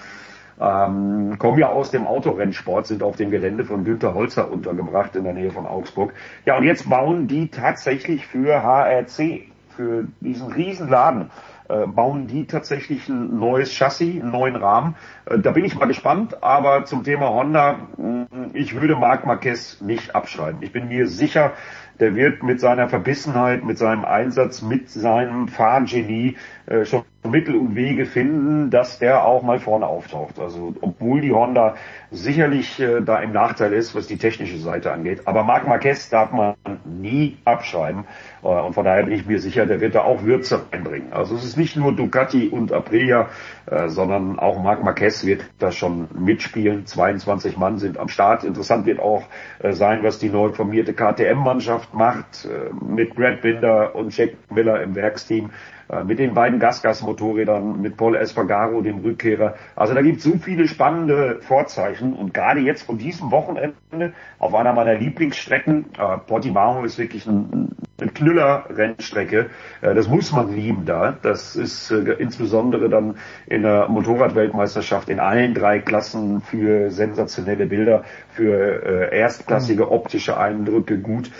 Ähm, 0.60 1.38
kommen 1.38 1.60
ja 1.60 1.70
aus 1.70 1.92
dem 1.92 2.08
Autorennsport, 2.08 2.88
sind 2.88 3.04
auf 3.04 3.16
dem 3.16 3.30
Gelände 3.30 3.64
von 3.64 3.84
Günter 3.84 4.14
Holzer 4.14 4.52
untergebracht 4.52 5.16
in 5.16 5.24
der 5.24 5.34
Nähe 5.34 5.52
von 5.52 5.68
Augsburg. 5.68 6.14
Ja, 6.46 6.58
und 6.58 6.64
jetzt 6.64 6.90
bauen 6.90 7.28
die 7.28 7.50
tatsächlich 7.50 8.26
für 8.26 8.64
HRC, 8.64 9.44
für 9.76 10.08
diesen 10.22 10.52
Riesenladen, 10.52 11.30
äh, 11.70 11.86
bauen 11.86 12.28
die 12.28 12.48
tatsächlich 12.48 13.08
ein 13.10 13.38
neues 13.38 13.72
Chassis, 13.72 14.22
einen 14.22 14.32
neuen 14.32 14.56
Rahmen. 14.56 14.96
Äh, 15.26 15.40
da 15.40 15.52
bin 15.52 15.66
ich 15.66 15.78
mal 15.78 15.86
gespannt, 15.86 16.42
aber 16.42 16.86
zum 16.86 17.04
Thema 17.04 17.30
Honda, 17.30 17.76
mh, 17.98 18.28
ich 18.54 18.80
würde 18.80 18.96
Marc 18.96 19.26
Marquez 19.26 19.82
nicht 19.82 20.16
abschreiben. 20.16 20.62
Ich 20.62 20.72
bin 20.72 20.88
mir 20.88 21.08
sicher, 21.08 21.52
der 22.00 22.16
wird 22.16 22.42
mit 22.42 22.60
seiner 22.60 22.90
Verbissenheit, 22.90 23.64
mit 23.64 23.78
seinem 23.78 24.06
Einsatz, 24.06 24.62
mit 24.62 24.90
seinem 24.90 25.48
Fahrgenie 25.48 26.38
äh, 26.68 26.86
schon 26.86 27.04
Mittel 27.32 27.56
und 27.56 27.76
Wege 27.76 28.06
finden, 28.06 28.70
dass 28.70 29.00
der 29.00 29.26
auch 29.26 29.44
mal 29.44 29.60
vorne 29.60 29.88
auftaucht. 29.88 30.40
Also 30.40 30.74
obwohl 30.82 31.22
die 31.22 31.32
Honda 31.32 31.76
sicherlich 32.12 32.80
äh, 32.80 33.02
da 33.02 33.20
im 33.20 33.32
Nachteil 33.34 33.74
ist, 33.74 33.96
was 33.96 34.08
die 34.08 34.18
technische 34.18 34.58
Seite 34.58 34.92
angeht. 34.92 35.22
Aber 35.26 35.44
Marc 35.44 35.68
Marquez 35.68 36.10
darf 36.10 36.32
man 36.32 36.56
nie 36.86 37.38
abschreiben. 37.46 38.06
Äh, 38.44 38.48
und 38.48 38.74
von 38.74 38.86
daher 38.86 39.04
bin 39.04 39.14
ich 39.14 39.26
mir 39.26 39.40
sicher, 39.40 39.66
der 39.66 39.82
wird 39.82 39.96
da 39.96 40.04
auch 40.04 40.24
Würze 40.24 40.62
reinbringen. 40.72 41.14
Also 41.14 41.36
es 41.36 41.44
ist 41.44 41.58
nicht 41.58 41.76
nur 41.76 41.96
Ducati 41.96 42.48
und 42.50 42.72
Aprilia, 42.72 43.30
äh, 43.66 43.90
sondern 43.90 44.40
auch 44.40 44.62
Marc 44.62 44.84
Marquez 44.84 45.26
wird 45.26 45.44
da 45.60 45.72
schon 45.72 46.08
mitspielen. 46.18 46.86
22 46.86 47.58
Mann 47.58 47.78
sind 47.78 47.98
am 47.98 48.08
Start. 48.08 48.44
Interessant 48.44 48.86
wird 48.86 49.00
auch 49.00 49.24
äh, 49.60 49.74
sein, 49.74 50.04
was 50.04 50.20
die 50.20 50.30
neu 50.30 50.50
formierte 50.50 50.94
KTM-Mannschaft 50.94 51.94
macht, 51.94 52.46
äh, 52.46 52.74
mit 52.84 53.16
Brad 53.16 53.42
Binder 53.42 53.96
und 53.96 54.16
Jack 54.16 54.32
Miller 54.50 54.82
im 54.82 54.96
Werksteam. 54.96 55.52
Äh, 55.90 56.04
mit 56.04 56.20
den 56.20 56.34
beiden 56.34 56.60
Gasgas-Motorrädern, 56.60 57.82
mit 57.82 57.96
Paul 57.96 58.16
Espargaro, 58.18 58.82
dem 58.82 59.00
Rückkehrer. 59.00 59.56
Also 59.76 59.94
da 59.94 60.02
gibt 60.02 60.18
es 60.18 60.24
so 60.24 60.38
viele 60.38 60.68
spannende 60.68 61.40
Vorzeichen 61.42 62.14
und 62.14 62.34
gerade 62.34 62.60
jetzt 62.60 62.84
von 62.84 62.98
diesem 62.98 63.32
Wochenende 63.32 64.14
auf 64.38 64.54
einer 64.54 64.74
meiner 64.74 64.96
Lieblingsstrecken, 64.96 65.86
äh, 65.98 66.18
Portimao 66.28 66.84
ist 66.84 66.98
wirklich 66.98 67.26
ein, 67.26 67.70
eine 68.02 68.12
Knüller-Rennstrecke. 68.12 69.50
Äh, 69.82 69.96
das 69.96 70.10
muss 70.10 70.34
man 70.34 70.54
lieben 70.54 70.86
da. 70.86 71.18
Das 71.22 71.56
ist 71.56 71.90
äh, 71.92 72.14
insbesondere 72.20 72.90
dann 72.90 73.16
in 73.46 73.62
der 73.62 73.88
Motorradweltmeisterschaft 73.88 75.08
in 75.08 75.22
allen 75.22 75.54
drei 75.54 75.80
Klassen 75.80 76.42
für 76.42 76.92
sensationelle 76.92 77.66
Bilder, 77.66 78.04
für 78.34 78.84
äh, 79.12 79.18
erstklassige 79.18 79.90
optische 79.90 80.38
Eindrücke 80.38 80.98
gut. 81.00 81.32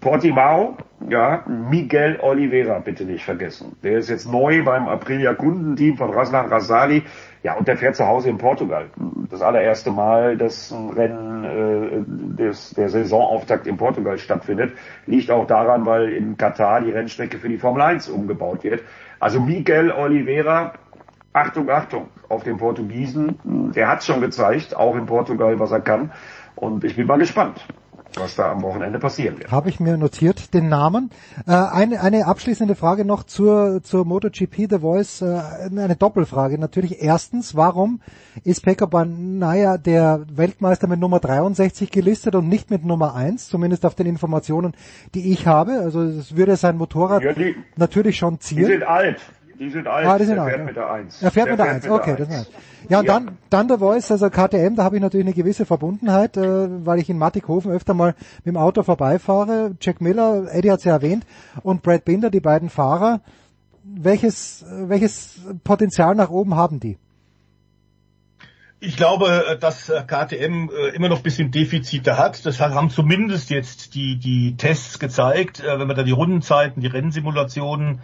Portimao, 0.00 0.76
ja, 1.08 1.42
Miguel 1.48 2.20
Oliveira, 2.20 2.78
bitte 2.78 3.04
nicht 3.04 3.24
vergessen. 3.24 3.76
Der 3.82 3.98
ist 3.98 4.08
jetzt 4.08 4.30
neu 4.30 4.62
beim 4.62 4.86
Aprilia 4.86 5.34
Kundenteam 5.34 5.96
von 5.96 6.10
Raslan 6.10 6.46
Rasali. 6.46 7.02
Ja, 7.42 7.54
und 7.54 7.66
der 7.66 7.76
fährt 7.76 7.96
zu 7.96 8.06
Hause 8.06 8.30
in 8.30 8.38
Portugal. 8.38 8.90
Das 9.28 9.42
allererste 9.42 9.90
Mal, 9.90 10.36
dass 10.36 10.72
ein 10.72 10.90
Rennen 10.90 11.44
äh, 11.44 12.42
des, 12.42 12.70
der 12.70 12.88
Saisonauftakt 12.90 13.66
in 13.66 13.76
Portugal 13.76 14.18
stattfindet, 14.18 14.72
liegt 15.06 15.32
auch 15.32 15.46
daran, 15.46 15.84
weil 15.84 16.12
in 16.12 16.36
Katar 16.36 16.80
die 16.80 16.90
Rennstrecke 16.90 17.38
für 17.38 17.48
die 17.48 17.58
Formel 17.58 17.82
1 17.82 18.08
umgebaut 18.08 18.62
wird. 18.62 18.82
Also 19.18 19.40
Miguel 19.40 19.90
Oliveira, 19.90 20.74
Achtung, 21.32 21.68
Achtung, 21.70 22.08
auf 22.28 22.44
den 22.44 22.56
Portugiesen. 22.56 23.72
Der 23.74 23.88
hat 23.88 24.04
schon 24.04 24.20
gezeigt, 24.20 24.76
auch 24.76 24.94
in 24.94 25.06
Portugal, 25.06 25.58
was 25.58 25.72
er 25.72 25.80
kann. 25.80 26.12
Und 26.54 26.84
ich 26.84 26.94
bin 26.94 27.06
mal 27.06 27.18
gespannt 27.18 27.64
was 28.14 28.36
da 28.36 28.50
am 28.50 28.62
Wochenende 28.62 28.98
passieren 28.98 29.38
wird. 29.38 29.50
Habe 29.50 29.68
ich 29.68 29.80
mir 29.80 29.96
notiert, 29.96 30.54
den 30.54 30.68
Namen. 30.68 31.10
Äh, 31.46 31.52
eine, 31.52 32.00
eine 32.00 32.26
abschließende 32.26 32.74
Frage 32.74 33.04
noch 33.04 33.24
zur, 33.24 33.82
zur 33.82 34.04
MotoGP 34.04 34.68
The 34.70 34.78
Voice, 34.80 35.22
äh, 35.22 35.40
eine 35.70 35.96
Doppelfrage. 35.96 36.58
Natürlich 36.58 37.02
erstens, 37.02 37.54
warum 37.54 38.00
ist 38.44 38.62
Pekka 38.62 38.86
Banaya 38.86 39.78
der 39.78 40.24
Weltmeister 40.30 40.86
mit 40.86 41.00
Nummer 41.00 41.20
63 41.20 41.90
gelistet 41.90 42.34
und 42.34 42.48
nicht 42.48 42.70
mit 42.70 42.84
Nummer 42.84 43.14
1, 43.14 43.48
zumindest 43.48 43.84
auf 43.84 43.94
den 43.94 44.06
Informationen, 44.06 44.74
die 45.14 45.32
ich 45.32 45.46
habe? 45.46 45.80
Also 45.80 46.02
es 46.02 46.36
würde 46.36 46.56
sein 46.56 46.76
Motorrad 46.76 47.22
ja, 47.22 47.32
die, 47.32 47.56
natürlich 47.76 48.16
schon 48.16 48.40
ziehen. 48.40 48.58
Die 48.58 48.64
sind 48.64 48.82
alt. 48.82 49.20
Die 49.58 49.70
sind 49.70 49.86
alt. 49.88 50.06
Ah, 50.06 50.18
die 50.18 50.24
sind 50.24 50.36
der 50.36 50.44
alt. 50.44 50.50
fährt 50.52 50.60
ja. 50.60 50.66
mit 50.66 50.76
der 50.76 50.90
1. 50.90 51.22
Er 51.22 51.30
fährt 51.30 51.50
mit 51.50 51.58
der 51.58 51.66
1, 51.66 51.88
okay, 51.90 52.14
das 52.16 52.28
ist. 52.28 52.52
Ja, 52.88 53.00
und 53.00 53.06
Ja. 53.06 53.12
dann, 53.14 53.38
dann 53.50 53.68
der 53.68 53.78
Voice, 53.78 54.10
also 54.10 54.30
KTM, 54.30 54.76
da 54.76 54.84
habe 54.84 54.96
ich 54.96 55.02
natürlich 55.02 55.26
eine 55.26 55.34
gewisse 55.34 55.66
Verbundenheit, 55.66 56.36
äh, 56.36 56.86
weil 56.86 57.00
ich 57.00 57.10
in 57.10 57.18
Mattighofen 57.18 57.72
öfter 57.72 57.92
mal 57.94 58.14
mit 58.44 58.46
dem 58.46 58.56
Auto 58.56 58.82
vorbeifahre. 58.84 59.72
Jack 59.80 60.00
Miller, 60.00 60.46
Eddie 60.52 60.70
hat 60.70 60.78
es 60.78 60.84
ja 60.84 60.92
erwähnt, 60.92 61.26
und 61.62 61.82
Brad 61.82 62.04
Binder, 62.04 62.30
die 62.30 62.40
beiden 62.40 62.68
Fahrer. 62.68 63.20
Welches, 63.82 64.64
welches 64.68 65.40
Potenzial 65.64 66.14
nach 66.14 66.30
oben 66.30 66.54
haben 66.54 66.78
die? 66.78 66.98
Ich 68.80 68.96
glaube, 68.96 69.44
äh, 69.44 69.58
dass 69.58 69.88
äh, 69.88 70.04
KTM 70.06 70.70
äh, 70.70 70.94
immer 70.94 71.08
noch 71.08 71.16
ein 71.16 71.22
bisschen 71.24 71.50
Defizite 71.50 72.16
hat. 72.16 72.46
Das 72.46 72.60
haben 72.60 72.90
zumindest 72.90 73.50
jetzt 73.50 73.96
die, 73.96 74.16
die 74.16 74.56
Tests 74.56 75.00
gezeigt. 75.00 75.64
Wenn 75.64 75.88
man 75.88 75.96
da 75.96 76.04
die 76.04 76.12
Rundenzeiten, 76.12 76.80
die 76.80 76.86
Rennsimulationen, 76.86 78.00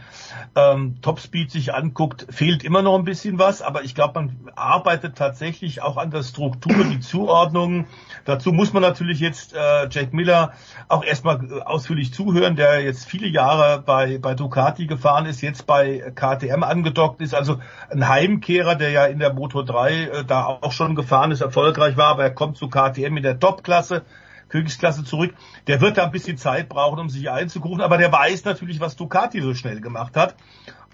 ähm, 0.56 0.96
Topspeed 1.00 1.52
sich 1.52 1.74
anguckt, 1.74 2.26
fehlt 2.30 2.64
immer 2.64 2.82
noch 2.82 2.98
ein 2.98 3.04
bisschen 3.04 3.38
was. 3.38 3.62
Aber 3.62 3.84
ich 3.84 3.94
glaube, 3.94 4.14
man 4.20 4.36
arbeitet 4.56 5.16
tatsächlich 5.16 5.80
auch 5.80 5.96
an 5.96 6.10
der 6.10 6.24
Struktur, 6.24 6.84
die 6.84 6.98
Zuordnung. 6.98 7.86
Dazu 8.24 8.52
muss 8.52 8.72
man 8.72 8.82
natürlich 8.82 9.20
jetzt 9.20 9.54
äh, 9.54 9.88
Jack 9.88 10.12
Miller 10.12 10.54
auch 10.88 11.04
erstmal 11.04 11.62
ausführlich 11.62 12.12
zuhören, 12.12 12.56
der 12.56 12.82
jetzt 12.82 13.06
viele 13.06 13.28
Jahre 13.28 13.80
bei, 13.80 14.18
bei 14.18 14.34
Ducati 14.34 14.86
gefahren 14.86 15.26
ist, 15.26 15.40
jetzt 15.40 15.66
bei 15.68 16.12
KTM 16.16 16.64
angedockt 16.64 17.20
ist. 17.20 17.32
Also 17.32 17.60
ein 17.90 18.08
Heimkehrer, 18.08 18.74
der 18.74 18.90
ja 18.90 19.04
in 19.04 19.20
der 19.20 19.32
Moto 19.32 19.62
3 19.62 19.92
äh, 19.92 20.24
da 20.24 20.46
auch 20.46 20.63
schon 20.72 20.94
gefahren 20.94 21.30
ist, 21.30 21.40
erfolgreich 21.40 21.96
war, 21.96 22.08
aber 22.08 22.24
er 22.24 22.30
kommt 22.30 22.56
zu 22.56 22.68
KTM 22.68 23.16
in 23.16 23.22
der 23.22 23.38
Topklasse. 23.38 24.04
Königsklasse 24.48 25.04
zurück. 25.04 25.34
Der 25.66 25.80
wird 25.80 25.96
da 25.96 26.04
ein 26.04 26.12
bisschen 26.12 26.36
Zeit 26.36 26.68
brauchen, 26.68 27.00
um 27.00 27.08
sich 27.08 27.30
einzugrufen, 27.30 27.80
aber 27.80 27.98
der 27.98 28.12
weiß 28.12 28.44
natürlich, 28.44 28.78
was 28.78 28.94
Ducati 28.94 29.40
so 29.40 29.54
schnell 29.54 29.80
gemacht 29.80 30.16
hat. 30.16 30.36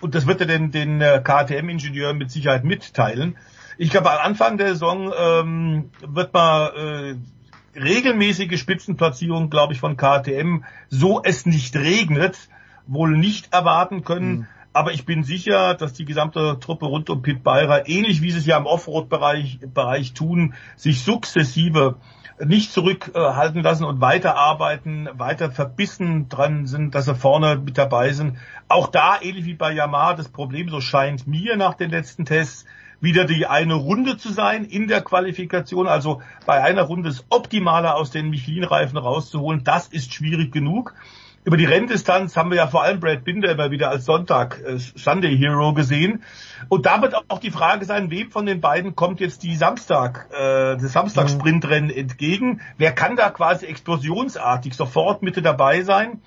Und 0.01 0.15
das 0.15 0.27
wird 0.27 0.41
er 0.41 0.47
den, 0.47 0.71
den 0.71 1.01
äh, 1.01 1.21
KTM-Ingenieuren 1.23 2.17
mit 2.17 2.31
Sicherheit 2.31 2.65
mitteilen. 2.65 3.37
Ich 3.77 3.91
glaube, 3.91 4.11
am 4.11 4.19
Anfang 4.19 4.57
der 4.57 4.69
Saison 4.69 5.13
ähm, 5.15 5.91
wird 6.01 6.33
man 6.33 6.71
äh, 6.75 7.17
regelmäßige 7.79 8.59
Spitzenplatzierung, 8.59 9.51
glaube 9.51 9.75
ich, 9.75 9.81
von 9.81 9.97
KTM, 9.97 10.65
so 10.89 11.23
es 11.23 11.47
nicht 11.47 11.77
regnet, 11.77 12.37
wohl 12.87 13.17
nicht 13.17 13.53
erwarten 13.53 14.05
können. 14.05 14.49
Aber 14.73 14.93
ich 14.93 15.05
bin 15.05 15.25
sicher, 15.25 15.75
dass 15.75 15.93
die 15.93 16.05
gesamte 16.05 16.59
Truppe 16.61 16.87
rund 16.87 17.11
um 17.11 17.23
Pit 17.23 17.43
Beirer, 17.43 17.89
ähnlich 17.89 18.23
wie 18.23 18.31
sie 18.31 18.39
es 18.39 18.47
ja 18.47 18.57
im 18.57 18.67
Offroad-Bereich 18.67 19.59
Bereich 19.75 20.13
tun, 20.13 20.55
sich 20.77 21.03
sukzessive 21.03 21.97
nicht 22.45 22.73
zurückhalten 22.73 23.63
lassen 23.63 23.85
und 23.85 24.01
weiterarbeiten, 24.01 25.09
weiter 25.15 25.51
verbissen 25.51 26.29
dran 26.29 26.67
sind, 26.67 26.95
dass 26.95 27.05
sie 27.05 27.15
vorne 27.15 27.57
mit 27.57 27.77
dabei 27.77 28.13
sind. 28.13 28.39
Auch 28.69 28.89
da, 28.89 29.19
ähnlich 29.21 29.45
wie 29.45 29.55
bei 29.55 29.73
Yamaha, 29.73 30.15
das 30.15 30.29
Problem, 30.29 30.69
so 30.69 30.81
scheint 30.81 31.27
mir 31.27 31.57
nach 31.57 31.75
den 31.75 31.91
letzten 31.91 32.25
Tests, 32.25 32.65
wieder 33.01 33.25
die 33.25 33.47
eine 33.47 33.75
Runde 33.75 34.17
zu 34.17 34.31
sein 34.31 34.65
in 34.65 34.87
der 34.87 35.03
Qualifikation. 35.03 35.89
Also 35.89 36.23
bei 36.47 36.63
einer 36.63 36.83
Runde 36.83 37.09
das 37.09 37.25
Optimale 37.31 37.95
aus 37.95 38.11
den 38.11 38.31
Michelin-Reifen 38.31 38.99
rauszuholen, 38.99 39.65
das 39.65 39.89
ist 39.89 40.13
schwierig 40.13 40.53
genug. 40.53 40.95
Über 41.43 41.57
die 41.57 41.65
Renndistanz 41.65 42.37
haben 42.37 42.51
wir 42.51 42.59
ja 42.59 42.67
vor 42.67 42.83
allem 42.83 43.01
Brad 43.01 43.25
Binder 43.25 43.51
immer 43.51 43.71
wieder 43.71 43.89
als 43.89 44.05
Sonntag 44.05 44.61
äh, 44.63 44.79
Sunday 44.79 45.37
Hero 45.39 45.73
gesehen. 45.73 46.23
Und 46.69 46.85
da 46.85 47.01
wird 47.01 47.15
auch 47.29 47.39
die 47.39 47.51
Frage 47.51 47.87
sein, 47.87 48.11
wem 48.11 48.31
von 48.31 48.45
den 48.45 48.61
beiden 48.61 48.95
kommt 48.95 49.21
jetzt 49.21 49.43
die 49.43 49.57
Samstag, 49.57 50.29
äh, 50.33 50.77
das 50.77 50.93
Samstag-Sprintrennen 50.93 51.91
entgegen? 51.91 52.61
Wer 52.77 52.93
kann 52.93 53.17
da 53.17 53.31
quasi 53.31 53.65
explosionsartig 53.65 54.75
sofort 54.75 55.23
Mitte 55.23 55.41
dabei 55.41 55.83
sein? 55.83 56.21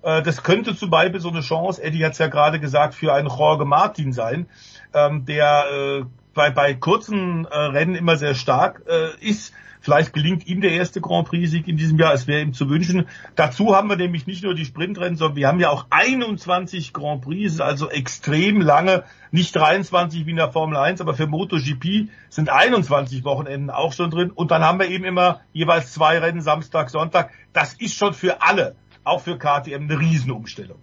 Äh, 0.00 0.22
das 0.22 0.42
könnte 0.42 0.74
zum 0.74 0.88
Beispiel 0.88 1.20
so 1.20 1.28
eine 1.28 1.42
Chance, 1.42 1.82
Eddie 1.82 2.02
hat 2.04 2.12
es 2.12 2.18
ja 2.18 2.28
gerade 2.28 2.58
gesagt, 2.58 2.94
für 2.94 3.12
einen 3.12 3.28
Jorge 3.28 3.66
Martin 3.66 4.14
sein, 4.14 4.46
ähm, 4.94 5.26
der 5.26 5.64
äh, 5.72 6.04
bei, 6.32 6.50
bei 6.50 6.72
kurzen 6.72 7.44
äh, 7.44 7.56
Rennen 7.56 7.94
immer 7.94 8.16
sehr 8.16 8.34
stark 8.34 8.82
äh, 8.88 9.10
ist. 9.20 9.52
Vielleicht 9.84 10.14
gelingt 10.14 10.46
ihm 10.46 10.62
der 10.62 10.72
erste 10.72 11.02
Grand 11.02 11.28
Prix-Sieg 11.28 11.68
in 11.68 11.76
diesem 11.76 11.98
Jahr. 11.98 12.14
Es 12.14 12.26
wäre 12.26 12.40
ihm 12.40 12.54
zu 12.54 12.70
wünschen. 12.70 13.06
Dazu 13.34 13.76
haben 13.76 13.90
wir 13.90 13.96
nämlich 13.96 14.26
nicht 14.26 14.42
nur 14.42 14.54
die 14.54 14.64
Sprintrennen, 14.64 15.16
sondern 15.18 15.36
wir 15.36 15.46
haben 15.46 15.60
ja 15.60 15.68
auch 15.68 15.84
21 15.90 16.94
Grand 16.94 17.20
Prix, 17.20 17.60
also 17.60 17.90
extrem 17.90 18.62
lange. 18.62 19.04
Nicht 19.30 19.54
23 19.54 20.24
wie 20.24 20.30
in 20.30 20.36
der 20.36 20.50
Formel 20.50 20.78
1, 20.78 21.02
aber 21.02 21.12
für 21.12 21.26
MotoGP 21.26 22.08
sind 22.30 22.48
21 22.48 23.24
Wochenenden 23.24 23.68
auch 23.68 23.92
schon 23.92 24.10
drin. 24.10 24.30
Und 24.30 24.52
dann 24.52 24.62
haben 24.62 24.78
wir 24.78 24.88
eben 24.88 25.04
immer 25.04 25.42
jeweils 25.52 25.92
zwei 25.92 26.18
Rennen, 26.18 26.40
Samstag, 26.40 26.88
Sonntag. 26.88 27.30
Das 27.52 27.74
ist 27.74 27.94
schon 27.94 28.14
für 28.14 28.40
alle, 28.40 28.76
auch 29.04 29.20
für 29.20 29.36
KTM, 29.36 29.82
eine 29.82 30.00
Riesenumstellung. 30.00 30.78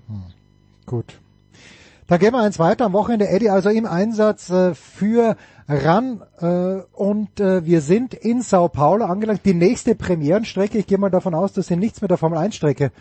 Gut. 0.86 1.20
Dann 2.08 2.20
gehen 2.20 2.34
wir 2.34 2.42
eins 2.42 2.60
weiter. 2.60 2.86
Am 2.86 2.94
Wochenende 2.94 3.28
Eddie 3.30 3.50
also 3.50 3.70
im 3.70 3.86
Einsatz 3.86 4.50
äh, 4.50 4.76
für 4.76 5.38
RAN 5.68 6.24
äh, 6.40 6.82
und 6.94 7.40
äh, 7.40 7.66
wir 7.66 7.82
sind 7.82 8.14
in 8.14 8.42
Sao 8.42 8.68
Paulo 8.68 9.06
angelangt. 9.06 9.46
Die 9.46 9.54
nächste 9.54 9.96
Premierenstrecke, 9.96 10.78
ich 10.78 10.88
gehe 10.88 10.98
mal 10.98 11.10
davon 11.10 11.34
aus, 11.34 11.54
dass 11.54 11.68
sie 11.68 11.78
nichts 11.78 12.02
mit 12.02 12.12
der 12.12 12.18
Formel 12.18 12.38
1 12.38 12.56
Strecke 12.56 12.92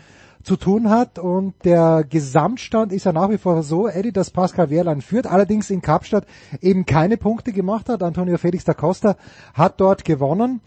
zu 0.43 0.55
tun 0.55 0.89
hat 0.89 1.19
und 1.19 1.53
der 1.65 2.03
Gesamtstand 2.09 2.91
ist 2.91 3.05
ja 3.05 3.13
nach 3.13 3.29
wie 3.29 3.37
vor 3.37 3.61
so, 3.63 3.87
Eddie, 3.87 4.11
dass 4.11 4.31
Pascal 4.31 4.69
Wehrlein 4.69 5.01
führt, 5.01 5.27
allerdings 5.27 5.69
in 5.69 5.81
Kapstadt 5.81 6.25
eben 6.61 6.85
keine 6.85 7.17
Punkte 7.17 7.51
gemacht 7.51 7.89
hat. 7.89 8.01
Antonio 8.01 8.37
Felix 8.37 8.63
da 8.63 8.73
Costa 8.73 9.17
hat 9.53 9.79
dort 9.79 10.05
gewonnen. 10.05 10.61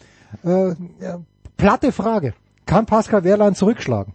Äh, 0.45 0.75
platte 1.57 1.93
Frage. 1.93 2.35
Kann 2.67 2.87
Pascal 2.87 3.25
Wehrlein 3.25 3.55
zurückschlagen? 3.55 4.13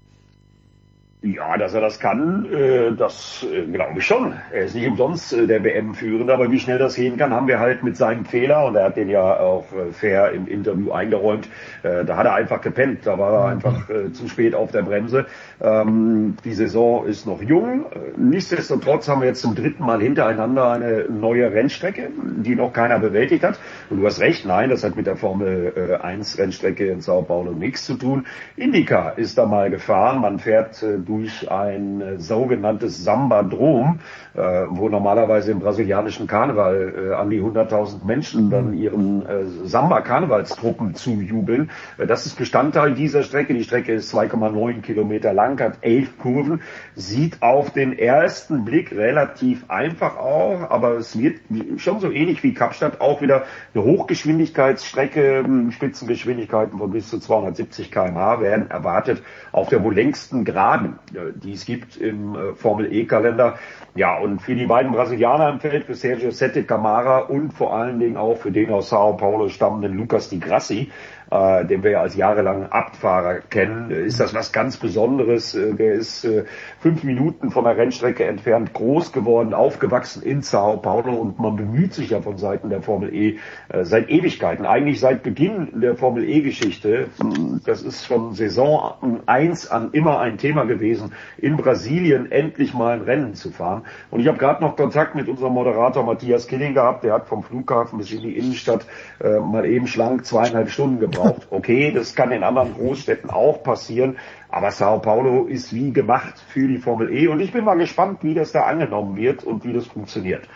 Ja, 1.21 1.57
dass 1.57 1.73
er 1.73 1.81
das 1.81 1.99
kann, 1.99 2.45
äh, 2.45 2.93
das 2.95 3.45
äh, 3.51 3.65
glaube 3.65 3.99
ich 3.99 4.05
schon. 4.05 4.35
Er 4.53 4.63
ist 4.63 4.73
nicht 4.73 4.87
umsonst 4.87 5.33
äh, 5.33 5.47
der 5.47 5.61
WM-Führende, 5.65 6.33
aber 6.33 6.49
wie 6.49 6.59
schnell 6.59 6.77
das 6.77 6.95
gehen 6.95 7.17
kann, 7.17 7.33
haben 7.33 7.49
wir 7.49 7.59
halt 7.59 7.83
mit 7.83 7.97
seinem 7.97 8.23
Fehler, 8.23 8.65
und 8.65 8.77
er 8.77 8.85
hat 8.85 8.95
den 8.95 9.09
ja 9.09 9.37
auch 9.37 9.65
fair 9.91 10.31
im 10.31 10.47
Interview 10.47 10.93
eingeräumt, 10.93 11.49
da 11.83 12.15
hat 12.15 12.25
er 12.25 12.35
einfach 12.35 12.61
gepennt, 12.61 13.05
da 13.05 13.17
war 13.17 13.33
er 13.33 13.45
einfach 13.49 13.89
äh, 13.89 14.13
zu 14.13 14.29
spät 14.29 14.55
auf 14.55 14.71
der 14.71 14.83
Bremse. 14.83 15.25
Ähm, 15.61 16.37
die 16.45 16.53
Saison 16.53 17.05
ist 17.05 17.25
noch 17.25 17.41
jung, 17.41 17.85
nichtsdestotrotz 18.15 19.09
haben 19.09 19.21
wir 19.21 19.27
jetzt 19.27 19.41
zum 19.41 19.55
dritten 19.55 19.85
Mal 19.85 20.01
hintereinander 20.01 20.71
eine 20.71 21.05
neue 21.09 21.51
Rennstrecke, 21.51 22.11
die 22.37 22.55
noch 22.55 22.71
keiner 22.71 22.99
bewältigt 22.99 23.43
hat. 23.43 23.59
Und 23.89 23.99
du 23.99 24.05
hast 24.05 24.21
recht, 24.21 24.45
nein, 24.45 24.69
das 24.69 24.85
hat 24.85 24.95
mit 24.95 25.05
der 25.05 25.17
Formel 25.17 25.73
äh, 25.75 25.95
1 26.01 26.37
Rennstrecke 26.37 26.87
in 26.87 27.01
Sao 27.01 27.23
Paulo 27.23 27.51
nichts 27.51 27.85
zu 27.85 27.95
tun. 27.95 28.25
Indica 28.55 29.09
ist 29.09 29.37
da 29.37 29.45
mal 29.45 29.69
gefahren, 29.69 30.21
man 30.21 30.39
fährt 30.39 30.81
äh, 30.81 30.97
durch 31.09 31.51
ein 31.51 32.01
äh, 32.01 32.19
sogenanntes 32.19 33.03
Sambadrom, 33.03 33.99
äh, 34.35 34.39
wo 34.69 34.89
normalerweise 34.89 35.51
im 35.51 35.59
brasilianischen 35.59 36.27
Karneval 36.27 37.09
äh, 37.09 37.13
an 37.15 37.31
die 37.31 37.41
100.000 37.41 38.05
Menschen 38.05 38.51
dann 38.51 38.73
ihren 38.73 39.25
äh, 39.25 39.45
Samba-Karnevalstruppen 39.65 40.93
zujubeln. 40.93 41.71
Das 41.97 42.27
ist 42.27 42.37
Bestandteil 42.37 42.93
dieser 42.93 43.23
Strecke. 43.23 43.55
Die 43.55 43.63
Strecke 43.63 43.93
ist 43.93 44.13
2,9 44.13 44.81
Kilometer 44.81 45.33
lang, 45.33 45.59
hat 45.59 45.79
elf 45.81 46.19
Kurven, 46.19 46.61
sieht 46.93 47.41
auf 47.41 47.71
den 47.71 47.97
ersten 47.97 48.63
Blick 48.63 48.91
relativ 48.91 49.67
einfach 49.67 50.15
aus, 50.17 50.69
aber 50.69 50.97
es 50.97 51.17
wird 51.17 51.39
schon 51.77 51.99
so 51.99 52.11
ähnlich 52.11 52.43
wie 52.43 52.53
Kapstadt 52.53 53.01
auch 53.01 53.21
wieder 53.21 53.45
eine 53.73 53.83
Hochgeschwindigkeitsstrecke, 53.83 55.39
ähm, 55.39 55.71
Spitzengeschwindigkeiten 55.71 56.77
von 56.77 56.91
bis 56.91 57.09
zu 57.09 57.19
270 57.19 57.91
km/h 57.91 58.41
werden 58.41 58.69
erwartet 58.69 59.23
auf 59.51 59.69
der 59.69 59.83
wohl 59.83 59.95
längsten 59.95 60.45
Geraden, 60.45 60.98
die 61.11 61.53
es 61.53 61.65
gibt 61.65 61.97
im 61.97 62.35
äh, 62.35 62.53
Formel 62.53 62.91
E-Kalender. 62.93 63.57
Ja, 63.95 64.17
und 64.17 64.41
für 64.41 64.55
die 64.55 64.65
beiden 64.65 64.91
Brasilianer 64.91 65.49
im 65.49 65.59
Feld, 65.59 65.85
für 65.85 65.95
Sergio 65.95 66.31
Sette 66.31 66.63
Camara 66.63 67.19
und 67.19 67.53
vor 67.53 67.75
allen 67.75 67.99
Dingen 67.99 68.17
auch 68.17 68.37
für 68.37 68.51
den 68.51 68.69
aus 68.71 68.89
Sao 68.89 69.13
Paulo 69.13 69.49
stammenden 69.49 69.95
Lucas 69.97 70.29
Di 70.29 70.39
Grassi, 70.39 70.91
äh, 71.31 71.65
den 71.65 71.83
wir 71.83 71.91
ja 71.91 72.01
als 72.01 72.15
jahrelangen 72.15 72.71
Abtfahrer 72.71 73.39
kennen, 73.49 73.91
ist 73.91 74.19
das 74.19 74.33
was 74.33 74.51
ganz 74.51 74.77
Besonderes. 74.77 75.55
Äh, 75.55 75.73
der 75.73 75.93
ist 75.93 76.25
äh, 76.25 76.45
fünf 76.79 77.03
Minuten 77.03 77.51
von 77.51 77.63
der 77.63 77.77
Rennstrecke 77.77 78.25
entfernt 78.25 78.73
groß 78.73 79.11
geworden, 79.11 79.53
aufgewachsen 79.53 80.23
in 80.23 80.41
Sao 80.41 80.77
Paulo 80.77 81.13
und 81.13 81.39
man 81.39 81.55
bemüht 81.55 81.93
sich 81.93 82.11
ja 82.11 82.21
von 82.21 82.37
Seiten 82.37 82.69
der 82.69 82.81
Formel 82.81 83.13
E 83.13 83.37
äh, 83.69 83.83
seit 83.83 84.09
Ewigkeiten, 84.09 84.65
eigentlich 84.65 84.99
seit 84.99 85.23
Beginn 85.23 85.79
der 85.79 85.95
Formel 85.95 86.27
E-Geschichte. 86.27 87.07
Das 87.65 87.81
ist 87.81 88.05
von 88.05 88.33
Saison 88.33 89.21
1 89.25 89.69
an 89.69 89.89
immer 89.91 90.19
ein 90.19 90.37
Thema 90.37 90.65
gewesen, 90.65 91.13
in 91.37 91.57
Brasilien 91.57 92.31
endlich 92.31 92.73
mal 92.73 92.93
ein 92.93 93.01
Rennen 93.01 93.33
zu 93.35 93.51
fahren. 93.51 93.83
Und 94.09 94.21
ich 94.21 94.27
habe 94.27 94.37
gerade 94.37 94.63
noch 94.63 94.75
Kontakt 94.75 95.15
mit 95.15 95.27
unserem 95.27 95.53
Moderator 95.53 96.03
Matthias 96.03 96.47
Killing 96.47 96.73
gehabt, 96.73 97.03
der 97.03 97.13
hat 97.13 97.27
vom 97.27 97.43
Flughafen 97.43 97.99
bis 97.99 98.11
in 98.11 98.21
die 98.21 98.37
Innenstadt 98.37 98.85
äh, 99.19 99.39
mal 99.39 99.65
eben 99.65 99.87
schlank 99.87 100.25
zweieinhalb 100.25 100.69
Stunden 100.69 100.99
gebraucht. 100.99 101.18
Okay, 101.49 101.91
das 101.91 102.15
kann 102.15 102.31
in 102.31 102.43
anderen 102.43 102.73
Großstädten 102.73 103.29
auch 103.29 103.63
passieren, 103.63 104.17
aber 104.49 104.71
Sao 104.71 104.99
Paulo 104.99 105.45
ist 105.45 105.73
wie 105.73 105.91
gemacht 105.91 106.43
für 106.47 106.67
die 106.67 106.77
Formel 106.77 107.13
E 107.13 107.27
und 107.27 107.39
ich 107.39 107.51
bin 107.51 107.65
mal 107.65 107.77
gespannt, 107.77 108.19
wie 108.23 108.33
das 108.33 108.51
da 108.51 108.63
angenommen 108.63 109.15
wird 109.15 109.43
und 109.43 109.63
wie 109.63 109.73
das 109.73 109.87
funktioniert. 109.87 110.47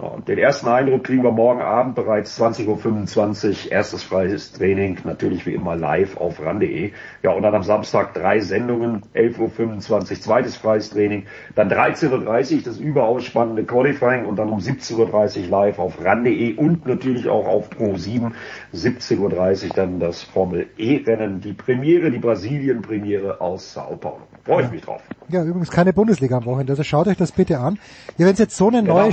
Und 0.00 0.28
den 0.28 0.38
ersten 0.38 0.66
Eindruck 0.68 1.04
kriegen 1.04 1.22
wir 1.22 1.30
morgen 1.30 1.60
Abend 1.60 1.94
bereits 1.94 2.40
20.25 2.40 3.66
Uhr, 3.66 3.72
erstes 3.72 4.02
freies 4.02 4.52
Training, 4.52 4.96
natürlich 5.04 5.44
wie 5.44 5.54
immer 5.54 5.76
live 5.76 6.16
auf 6.16 6.40
ran.de. 6.42 6.92
Ja, 7.22 7.32
und 7.32 7.42
dann 7.42 7.54
am 7.54 7.62
Samstag 7.62 8.14
drei 8.14 8.40
Sendungen, 8.40 9.02
11.25 9.14 9.90
Uhr 9.92 10.20
zweites 10.20 10.56
freies 10.56 10.90
Training, 10.90 11.26
dann 11.54 11.70
13.30 11.70 12.56
Uhr 12.56 12.62
das 12.62 12.78
überaus 12.78 13.24
spannende 13.24 13.64
Qualifying 13.64 14.24
und 14.24 14.36
dann 14.36 14.48
um 14.48 14.58
17.30 14.60 15.42
Uhr 15.44 15.48
live 15.48 15.78
auf 15.78 16.02
ran.de 16.02 16.54
und 16.54 16.86
natürlich 16.86 17.28
auch 17.28 17.46
auf 17.46 17.68
Pro7, 17.70 18.32
17.30 18.74 19.18
Uhr 19.18 19.70
dann 19.74 20.00
das 20.00 20.22
Formel 20.22 20.66
E-Rennen, 20.78 21.42
die 21.42 21.52
Premiere, 21.52 22.10
die 22.10 22.18
Brasilien-Premiere 22.18 23.40
aus 23.40 23.74
Sao 23.74 23.96
Paulo. 23.96 24.22
Freue 24.44 24.64
ich 24.64 24.70
mich 24.70 24.82
drauf. 24.82 25.02
Ja, 25.28 25.44
übrigens 25.44 25.70
keine 25.70 25.92
Bundesliga 25.92 26.38
am 26.38 26.44
Wochenende, 26.46 26.72
also 26.72 26.82
schaut 26.82 27.06
euch 27.06 27.16
das 27.16 27.32
bitte 27.32 27.60
an. 27.60 27.78
Ja, 28.16 28.26
wenn 28.26 28.32
es 28.32 28.38
jetzt 28.38 28.56
so 28.56 28.68
eine 28.68 28.82
Genau. 28.82 28.94
neue, 29.02 29.12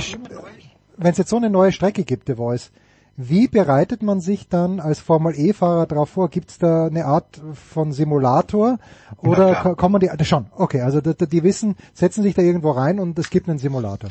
wenn 0.98 1.12
es 1.12 1.18
jetzt 1.18 1.30
so 1.30 1.36
eine 1.36 1.50
neue 1.50 1.72
Strecke 1.72 2.04
gibt, 2.04 2.26
The 2.26 2.34
Voice, 2.34 2.70
wie 3.16 3.48
bereitet 3.48 4.02
man 4.02 4.20
sich 4.20 4.48
dann 4.48 4.78
als 4.78 5.00
Formel 5.00 5.34
E-Fahrer 5.36 5.86
darauf 5.86 6.10
vor? 6.10 6.28
Gibt 6.28 6.50
es 6.50 6.58
da 6.58 6.86
eine 6.86 7.04
Art 7.06 7.40
von 7.54 7.90
Simulator 7.92 8.78
oder 9.16 9.56
ko- 9.56 9.74
kommen 9.74 10.00
die 10.00 10.24
schon? 10.24 10.46
Okay, 10.56 10.82
also 10.82 11.00
die, 11.00 11.26
die 11.26 11.42
wissen, 11.42 11.74
setzen 11.94 12.22
sich 12.22 12.34
da 12.34 12.42
irgendwo 12.42 12.70
rein 12.70 13.00
und 13.00 13.18
es 13.18 13.30
gibt 13.30 13.48
einen 13.48 13.58
Simulator. 13.58 14.10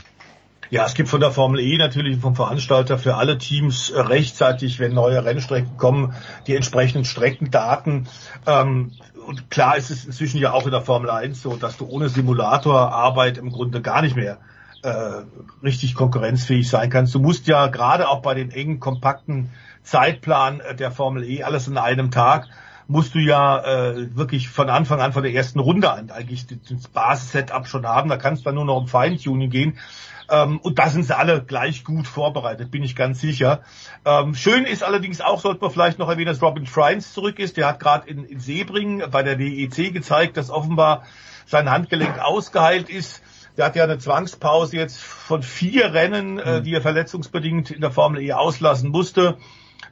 Ja, 0.70 0.86
es 0.86 0.94
gibt 0.96 1.08
von 1.08 1.22
der 1.22 1.32
Formel 1.32 1.62
E 1.62 1.78
natürlich 1.78 2.20
vom 2.20 2.36
Veranstalter 2.36 2.98
für 2.98 3.16
alle 3.16 3.38
Teams 3.38 3.90
äh, 3.90 4.02
rechtzeitig, 4.02 4.80
wenn 4.82 4.94
neue 4.94 5.24
Rennstrecken 5.24 5.78
kommen, 5.78 6.14
die 6.46 6.56
entsprechenden 6.56 7.06
Streckendaten. 7.06 8.10
Ähm, 8.46 8.92
und 9.26 9.50
klar 9.50 9.78
ist 9.78 9.90
es 9.90 10.04
inzwischen 10.04 10.40
ja 10.42 10.52
auch 10.52 10.66
in 10.66 10.72
der 10.72 10.82
Formel 10.82 11.10
1 11.10 11.42
so, 11.42 11.56
dass 11.56 11.78
du 11.78 11.86
ohne 11.88 12.10
Simulatorarbeit 12.10 13.38
im 13.38 13.52
Grunde 13.52 13.82
gar 13.82 14.02
nicht 14.02 14.18
mehr 14.18 14.40
äh, 14.84 15.24
richtig 15.64 15.96
konkurrenzfähig 15.96 16.70
sein 16.70 16.90
kannst. 16.90 17.16
Du 17.16 17.20
musst 17.20 17.48
ja 17.48 17.68
gerade 17.68 18.10
auch 18.10 18.22
bei 18.22 18.34
den 18.34 18.52
engen, 18.52 18.80
kompakten 18.80 19.52
Zeitplan 19.84 20.60
äh, 20.60 20.76
der 20.76 20.92
Formel 20.92 21.24
E 21.24 21.44
alles 21.44 21.68
in 21.68 21.78
einem 21.78 22.12
Tag 22.12 22.48
musst 22.88 23.16
du 23.16 23.20
ja 23.20 23.60
äh, 23.64 24.16
wirklich 24.16 24.50
von 24.50 24.70
Anfang 24.70 25.02
an, 25.02 25.12
von 25.12 25.24
der 25.24 25.34
ersten 25.34 25.60
Runde 25.60 25.92
an 25.92 26.10
eigentlich 26.10 26.46
das 26.48 26.88
Basis-Setup 26.88 27.68
schon 27.68 27.86
haben. 27.86 28.10
Da 28.10 28.18
kannst 28.18 28.42
du 28.42 28.46
dann 28.46 28.56
nur 28.56 28.66
noch 28.66 28.78
um 28.78 28.88
Feintuning 28.88 29.50
gehen. 29.50 29.78
Ähm, 30.30 30.60
und 30.60 30.80
da 30.80 30.90
sind 30.90 31.04
sie 31.04 31.18
alle 31.18 31.44
gleich 31.44 31.84
gut 31.84 32.08
vorbereitet, 32.08 32.72
bin 32.72 32.84
ich 32.84 32.96
ganz 32.96 33.22
sicher. 33.22 33.62
Ähm, 34.06 34.36
schön 34.36 34.66
ist 34.66 34.84
allerdings 34.84 35.22
auch, 35.22 35.40
sollte 35.40 35.62
man 35.62 35.72
vielleicht 35.72 36.00
noch 36.00 36.10
erwähnen, 36.10 36.28
dass 36.28 36.42
Robin 36.42 36.66
Trines 36.66 37.14
zurück 37.14 37.40
ist. 37.40 37.58
Der 37.58 37.68
hat 37.68 37.80
gerade 37.80 38.08
in, 38.10 38.26
in 38.26 38.40
Sebring 38.40 39.04
bei 39.10 39.24
der 39.24 39.40
WEC 39.40 39.94
gezeigt, 39.94 40.38
dass 40.38 40.50
offenbar 40.50 41.04
sein 41.46 41.70
Handgelenk 41.70 42.20
ausgeheilt 42.20 42.90
ist. 42.90 43.22
Der 43.58 43.66
hat 43.66 43.76
ja 43.76 43.84
eine 43.84 43.98
Zwangspause 43.98 44.78
jetzt 44.78 45.02
von 45.02 45.42
vier 45.42 45.94
Rennen, 45.94 46.38
äh, 46.38 46.62
die 46.62 46.74
er 46.74 46.82
verletzungsbedingt 46.82 47.72
in 47.72 47.82
der 47.82 47.92
Formel 47.92 48.22
E 48.22 48.34
auslassen 48.34 48.92
musste. 48.92 49.38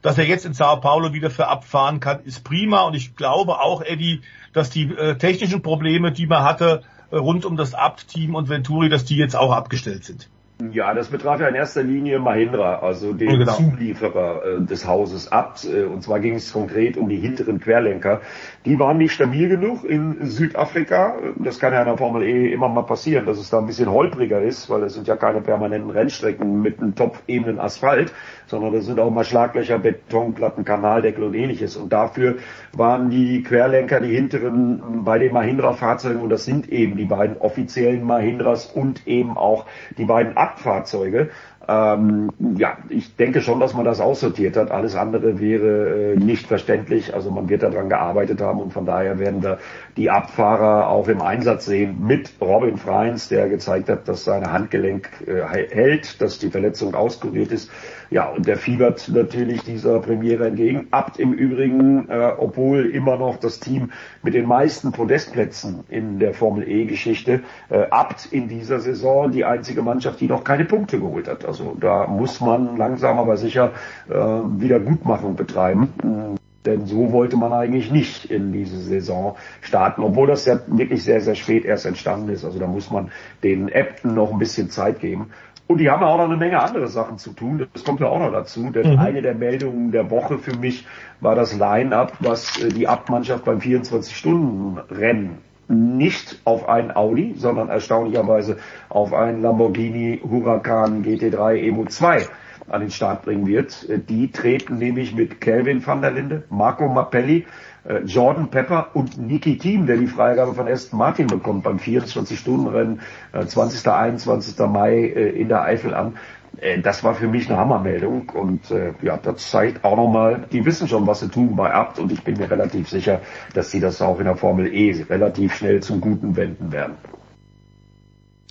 Dass 0.02 0.18
er 0.20 0.26
jetzt 0.26 0.46
in 0.46 0.54
Sao 0.54 0.80
Paulo 0.80 1.14
wieder 1.14 1.32
für 1.32 1.48
abfahren 1.48 2.00
kann, 2.00 2.24
ist 2.24 2.44
prima. 2.44 2.84
Und 2.84 2.94
ich 2.94 3.16
glaube 3.16 3.60
auch, 3.60 3.82
Eddie, 3.82 4.22
dass 4.54 4.70
die 4.70 4.84
äh, 4.84 5.18
technischen 5.18 5.64
Probleme, 5.64 6.12
die 6.12 6.28
man 6.28 6.44
hatte, 6.44 6.84
äh, 7.10 7.18
rund 7.18 7.44
um 7.44 7.58
das 7.58 7.74
Abt-Team 7.74 8.36
und 8.36 8.50
Venturi, 8.50 8.90
dass 8.90 9.04
die 9.04 9.18
jetzt 9.18 9.36
auch 9.36 9.52
abgestellt 9.52 10.06
sind. 10.06 10.30
Ja, 10.72 10.94
das 10.94 11.10
betraf 11.10 11.42
ja 11.42 11.50
in 11.50 11.56
erster 11.56 11.84
Linie 11.84 12.18
Mahindra, 12.20 12.80
also 12.80 13.12
den 13.12 13.30
Ja, 13.30 13.38
genau. 13.40 13.52
Zulieferer 13.54 14.42
äh, 14.46 14.62
des 14.62 14.88
Hauses 14.88 15.30
Abt. 15.30 15.66
Äh, 15.66 15.84
und 15.84 16.02
zwar 16.02 16.22
ging 16.22 16.36
es 16.36 16.54
konkret 16.54 16.96
um 16.96 17.10
die 17.10 17.18
hinteren 17.18 17.60
Querlenker. 17.60 18.22
Die 18.64 18.80
waren 18.80 18.98
nicht 18.98 19.12
stabil 19.12 19.50
genug 19.50 19.84
in 19.84 20.26
Südafrika. 20.26 21.18
Das 21.36 21.60
kann 21.60 21.74
ja 21.74 21.82
in 21.82 21.88
der 21.88 21.98
Formel 21.98 22.24
E 22.24 22.54
immer 22.54 22.70
mal 22.70 22.84
passieren, 22.84 23.26
dass 23.26 23.38
es 23.38 23.50
da 23.50 23.60
ein 23.60 23.68
bisschen 23.68 23.92
holpriger 23.92 24.42
ist, 24.42 24.70
weil 24.70 24.84
es 24.84 24.94
sind 24.94 25.08
ja 25.08 25.18
keine 25.18 25.42
permanenten 25.42 25.90
Rennstrecken 25.90 26.62
mit 26.62 26.80
einem 26.80 26.96
top-ebenen 26.96 27.60
Asphalt, 27.60 28.14
sondern 28.48 28.74
das 28.74 28.86
sind 28.86 29.00
auch 29.00 29.12
mal 29.12 29.24
Schlaglöcher, 29.24 29.80
Betonplatten, 29.80 30.66
Kanaldeckel 30.66 31.24
und 31.24 31.34
ähnliches. 31.34 31.78
Und 31.78 31.94
dafür 31.94 32.36
waren 32.74 33.10
die 33.10 33.44
Querlenker, 33.44 34.00
die 34.00 34.16
hinteren 34.16 35.04
bei 35.04 35.20
den 35.20 35.34
Mahindra-Fahrzeugen, 35.34 36.22
und 36.22 36.30
das 36.30 36.46
sind 36.46 36.70
eben 36.70 36.98
die 36.98 37.06
beiden 37.06 37.38
offiziellen 37.38 38.04
Mahindras 38.04 38.66
und 38.66 39.08
eben 39.08 39.38
auch 39.38 39.66
die 39.98 40.06
beiden 40.06 40.38
Abfahrzeuge. 40.38 41.30
Ähm, 41.68 42.30
ja, 42.58 42.78
ich 42.90 43.16
denke 43.16 43.42
schon, 43.42 43.60
dass 43.60 43.74
man 43.74 43.86
das 43.86 44.00
aussortiert 44.00 44.56
hat. 44.56 44.70
Alles 44.72 44.96
andere 44.96 45.40
wäre 45.40 46.14
äh, 46.14 46.16
nicht 46.16 46.48
verständlich. 46.48 47.14
Also 47.14 47.32
man 47.32 47.50
wird 47.50 47.64
daran 47.64 47.90
gearbeitet 47.90 48.42
haben 48.42 48.60
und 48.60 48.72
von 48.72 48.86
daher 48.86 49.18
werden 49.18 49.42
wir 49.42 49.58
die 49.98 50.12
Abfahrer 50.12 50.90
auch 50.90 51.08
im 51.08 51.22
Einsatz 51.22 51.66
sehen 51.66 52.06
mit 52.06 52.34
Robin 52.40 52.78
Freins, 52.78 53.30
der 53.30 53.50
gezeigt 53.50 53.90
hat, 53.90 54.08
dass 54.08 54.26
seine 54.26 54.52
Handgelenk 54.52 55.10
äh, 55.26 55.42
hält, 55.44 56.22
dass 56.22 56.38
die 56.38 56.50
Verletzung 56.50 56.94
auskuriert 56.94 57.52
ist. 57.52 57.72
Ja, 58.10 58.30
und 58.30 58.48
der 58.48 58.58
fiebert 58.58 59.10
natürlich 59.10 59.64
dieser 59.64 60.00
Premiere 60.00 60.48
entgegen. 60.48 60.88
Abt 60.92 61.20
im 61.20 61.34
Übrigen, 61.34 62.10
äh, 62.10 62.32
obwohl 62.38 62.86
immer 62.88 63.18
noch 63.18 63.38
das 63.38 63.60
Team 63.60 63.92
mit 64.24 64.34
den 64.34 64.46
meisten 64.48 64.92
Podestplätzen 64.92 65.84
in 65.90 66.20
der 66.20 66.34
Formel 66.34 66.68
E-Geschichte, 66.68 67.42
äh, 67.70 67.88
Abt 67.90 68.28
in 68.32 68.48
dieser 68.48 68.80
Saison 68.80 69.32
die 69.32 69.46
einzige 69.46 69.82
Mannschaft, 69.82 70.22
die 70.22 70.28
noch 70.28 70.44
keine 70.44 70.66
Punkte 70.66 71.00
geholt 71.00 71.28
hat. 71.28 71.46
Also 71.46 71.76
da 71.80 72.08
muss 72.08 72.42
man 72.42 72.78
langsam 72.78 73.18
aber 73.20 73.38
sicher 73.38 73.72
äh, 74.10 74.14
Wiedergutmachung 74.14 75.36
betreiben. 75.36 75.94
Mm, 76.04 76.36
Denn 76.66 76.86
so 76.88 77.12
wollte 77.12 77.38
man 77.38 77.54
eigentlich 77.54 77.92
nicht 77.92 78.26
in 78.26 78.52
diese 78.52 78.80
Saison 78.80 79.36
starten, 79.62 80.02
obwohl 80.02 80.28
das 80.28 80.46
ja 80.46 80.60
wirklich 80.68 81.04
sehr, 81.04 81.22
sehr 81.22 81.36
spät 81.36 81.64
erst 81.64 81.86
entstanden 81.86 82.30
ist. 82.30 82.44
Also 82.44 82.60
da 82.60 82.68
muss 82.68 82.90
man 82.90 83.12
den 83.44 83.70
Äbten 83.70 84.16
noch 84.16 84.32
ein 84.32 84.40
bisschen 84.40 84.70
Zeit 84.70 85.00
geben. 85.00 85.30
Und 85.68 85.80
die 85.80 85.90
haben 85.90 86.02
ja 86.02 86.08
auch 86.08 86.18
noch 86.18 86.26
eine 86.26 86.38
Menge 86.38 86.62
andere 86.62 86.88
Sachen 86.88 87.18
zu 87.18 87.34
tun. 87.34 87.66
Das 87.74 87.84
kommt 87.84 88.00
ja 88.00 88.08
auch 88.08 88.20
noch 88.20 88.32
dazu. 88.32 88.70
Denn 88.70 88.94
Mhm. 88.94 89.00
eine 89.00 89.22
der 89.24 89.34
Meldungen 89.34 89.92
der 89.92 90.12
Woche 90.12 90.38
für 90.38 90.56
mich 90.58 90.86
war 91.22 91.34
das 91.36 91.58
Line-Up, 91.58 92.14
was 92.20 92.62
äh, 92.62 92.70
die 92.70 92.88
Abmannschaft 92.88 93.46
beim 93.46 93.60
24-Stunden-Rennen 93.60 95.38
nicht 95.68 96.40
auf 96.46 96.70
einen 96.70 96.96
Audi, 96.96 97.34
sondern 97.36 97.70
erstaunlicherweise 97.70 98.58
auf 98.90 99.14
einen 99.14 99.42
Lamborghini 99.42 100.22
Huracan 100.24 101.04
GT3 101.04 101.56
Evo 101.56 101.86
2 101.86 102.28
an 102.70 102.82
den 102.82 102.92
Start 102.92 103.24
bringen 103.24 103.48
wird. 103.48 103.90
Äh, 103.90 103.98
Die 103.98 104.32
treten 104.32 104.78
nämlich 104.78 105.16
mit 105.16 105.42
Kelvin 105.42 105.86
van 105.86 106.02
der 106.04 106.12
Linde, 106.12 106.44
Marco 106.52 106.88
Mappelli, 106.88 107.48
äh, 107.88 108.00
Jordan 108.00 108.50
Pepper 108.50 108.90
und 108.94 109.18
Niki 109.18 109.58
Thiem, 109.58 109.86
der 109.86 109.98
die 109.98 110.08
Freigabe 110.08 110.54
von 110.54 110.68
Aston 110.68 110.98
Martin 111.00 111.28
bekommt 111.28 111.64
beim 111.64 111.78
24-Stunden-Rennen, 111.78 113.02
äh, 113.34 113.46
20. 113.46 113.88
21. 113.88 114.58
Mai 114.68 114.94
äh, 114.96 115.30
in 115.30 115.50
der 115.50 115.62
Eifel 115.62 115.94
an. 115.94 116.18
Äh, 116.60 116.82
Das 116.82 117.04
war 117.04 117.14
für 117.14 117.28
mich 117.28 117.50
eine 117.50 117.60
Hammermeldung 117.60 118.30
und 118.30 118.72
äh, 118.72 118.94
ja, 119.02 119.18
das 119.18 119.50
zeigt 119.50 119.84
auch 119.84 119.98
nochmal, 119.98 120.46
die 120.52 120.66
wissen 120.66 120.88
schon, 120.88 121.06
was 121.08 121.20
sie 121.20 121.30
tun 121.30 121.56
bei 121.56 121.74
Abt 121.74 122.00
und 122.00 122.12
ich 122.12 122.24
bin 122.24 122.38
mir 122.38 122.50
relativ 122.50 122.90
sicher, 122.90 123.22
dass 123.54 123.72
sie 123.72 123.80
das 123.80 124.02
auch 124.02 124.20
in 124.20 124.26
der 124.26 124.36
Formel 124.36 124.74
E 124.74 125.04
relativ 125.10 125.54
schnell 125.56 125.82
zum 125.82 126.02
Guten 126.02 126.36
wenden 126.36 126.72
werden. 126.72 126.96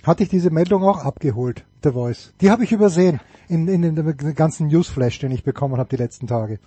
Hatte 0.03 0.21
ich 0.23 0.29
diese 0.29 0.51
Meldung 0.51 0.83
auch 0.83 1.03
abgeholt, 1.03 1.65
The 1.83 1.91
Voice. 1.91 2.33
Die 2.39 2.51
habe 2.51 2.63
ich 2.63 2.71
übersehen 2.71 3.19
in, 3.47 3.67
in, 3.67 3.83
in 3.83 3.95
dem 3.95 4.35
ganzen 4.35 4.67
Newsflash, 4.67 5.17
den 5.19 5.31
ich 5.31 5.43
bekommen 5.43 5.77
habe 5.77 5.89
die 5.89 5.95
letzten 5.95 6.27
Tage. 6.27 6.59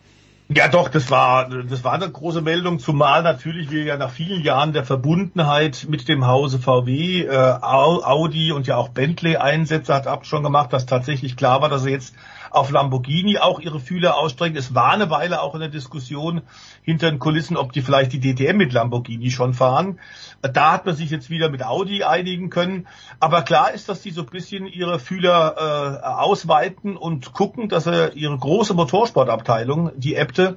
Ja, 0.50 0.68
doch, 0.68 0.88
das 0.88 1.10
war, 1.10 1.48
das 1.64 1.84
war 1.84 1.92
eine 1.92 2.10
große 2.10 2.40
Meldung, 2.40 2.78
zumal 2.78 3.22
natürlich 3.22 3.70
wir 3.70 3.82
ja 3.84 3.98
nach 3.98 4.10
vielen 4.10 4.42
Jahren 4.42 4.72
der 4.72 4.82
Verbundenheit 4.82 5.86
mit 5.90 6.08
dem 6.08 6.26
Hause 6.26 6.58
VW, 6.58 7.24
äh, 7.24 7.28
Au- 7.28 8.02
Audi 8.02 8.52
und 8.52 8.66
ja 8.66 8.76
auch 8.76 8.88
Bentley 8.88 9.36
Einsätze 9.36 9.92
hat 9.94 10.06
Abt 10.06 10.26
schon 10.26 10.42
gemacht, 10.42 10.72
dass 10.72 10.86
tatsächlich 10.86 11.36
klar 11.36 11.60
war, 11.60 11.68
dass 11.68 11.84
er 11.84 11.90
jetzt 11.92 12.14
auf 12.50 12.70
Lamborghini 12.70 13.38
auch 13.38 13.60
ihre 13.60 13.80
Fühler 13.80 14.16
ausstrecken. 14.16 14.56
Es 14.56 14.74
war 14.74 14.92
eine 14.92 15.10
Weile 15.10 15.42
auch 15.42 15.54
in 15.54 15.60
der 15.60 15.68
Diskussion 15.68 16.42
hinter 16.82 17.10
den 17.10 17.18
Kulissen, 17.18 17.56
ob 17.56 17.72
die 17.72 17.82
vielleicht 17.82 18.12
die 18.12 18.20
DTM 18.20 18.56
mit 18.56 18.72
Lamborghini 18.72 19.30
schon 19.30 19.54
fahren. 19.54 19.98
Da 20.40 20.72
hat 20.72 20.86
man 20.86 20.94
sich 20.94 21.10
jetzt 21.10 21.30
wieder 21.30 21.50
mit 21.50 21.64
Audi 21.64 22.04
einigen 22.04 22.50
können. 22.50 22.86
Aber 23.20 23.42
klar 23.42 23.72
ist, 23.72 23.88
dass 23.88 24.02
die 24.02 24.10
so 24.10 24.22
ein 24.22 24.28
bisschen 24.28 24.66
ihre 24.66 24.98
Fühler 24.98 26.00
äh, 26.02 26.06
ausweiten 26.06 26.96
und 26.96 27.32
gucken, 27.32 27.68
dass 27.68 27.84
sie 27.84 28.10
ihre 28.14 28.38
große 28.38 28.74
Motorsportabteilung, 28.74 29.90
die 29.96 30.14
Äbte, 30.14 30.56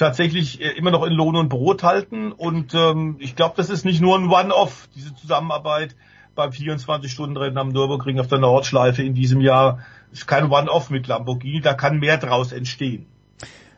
tatsächlich 0.00 0.60
äh, 0.60 0.70
immer 0.70 0.90
noch 0.90 1.04
in 1.04 1.12
Lohn 1.12 1.36
und 1.36 1.48
Brot 1.48 1.82
halten. 1.82 2.32
Und 2.32 2.74
ähm, 2.74 3.16
ich 3.18 3.36
glaube, 3.36 3.54
das 3.56 3.70
ist 3.70 3.84
nicht 3.84 4.00
nur 4.00 4.18
ein 4.18 4.28
One-Off, 4.28 4.88
diese 4.94 5.14
Zusammenarbeit 5.14 5.94
beim 6.34 6.50
24-Stunden-Rennen 6.50 7.58
am 7.58 7.68
Nürburgring 7.68 8.18
auf 8.18 8.28
der 8.28 8.38
Nordschleife 8.38 9.02
in 9.02 9.14
diesem 9.14 9.40
Jahr. 9.40 9.80
Ist 10.12 10.26
kein 10.26 10.50
One-Off 10.50 10.90
mit 10.90 11.06
Lamborghini, 11.06 11.60
da 11.60 11.74
kann 11.74 11.98
mehr 11.98 12.18
draus 12.18 12.52
entstehen. 12.52 13.06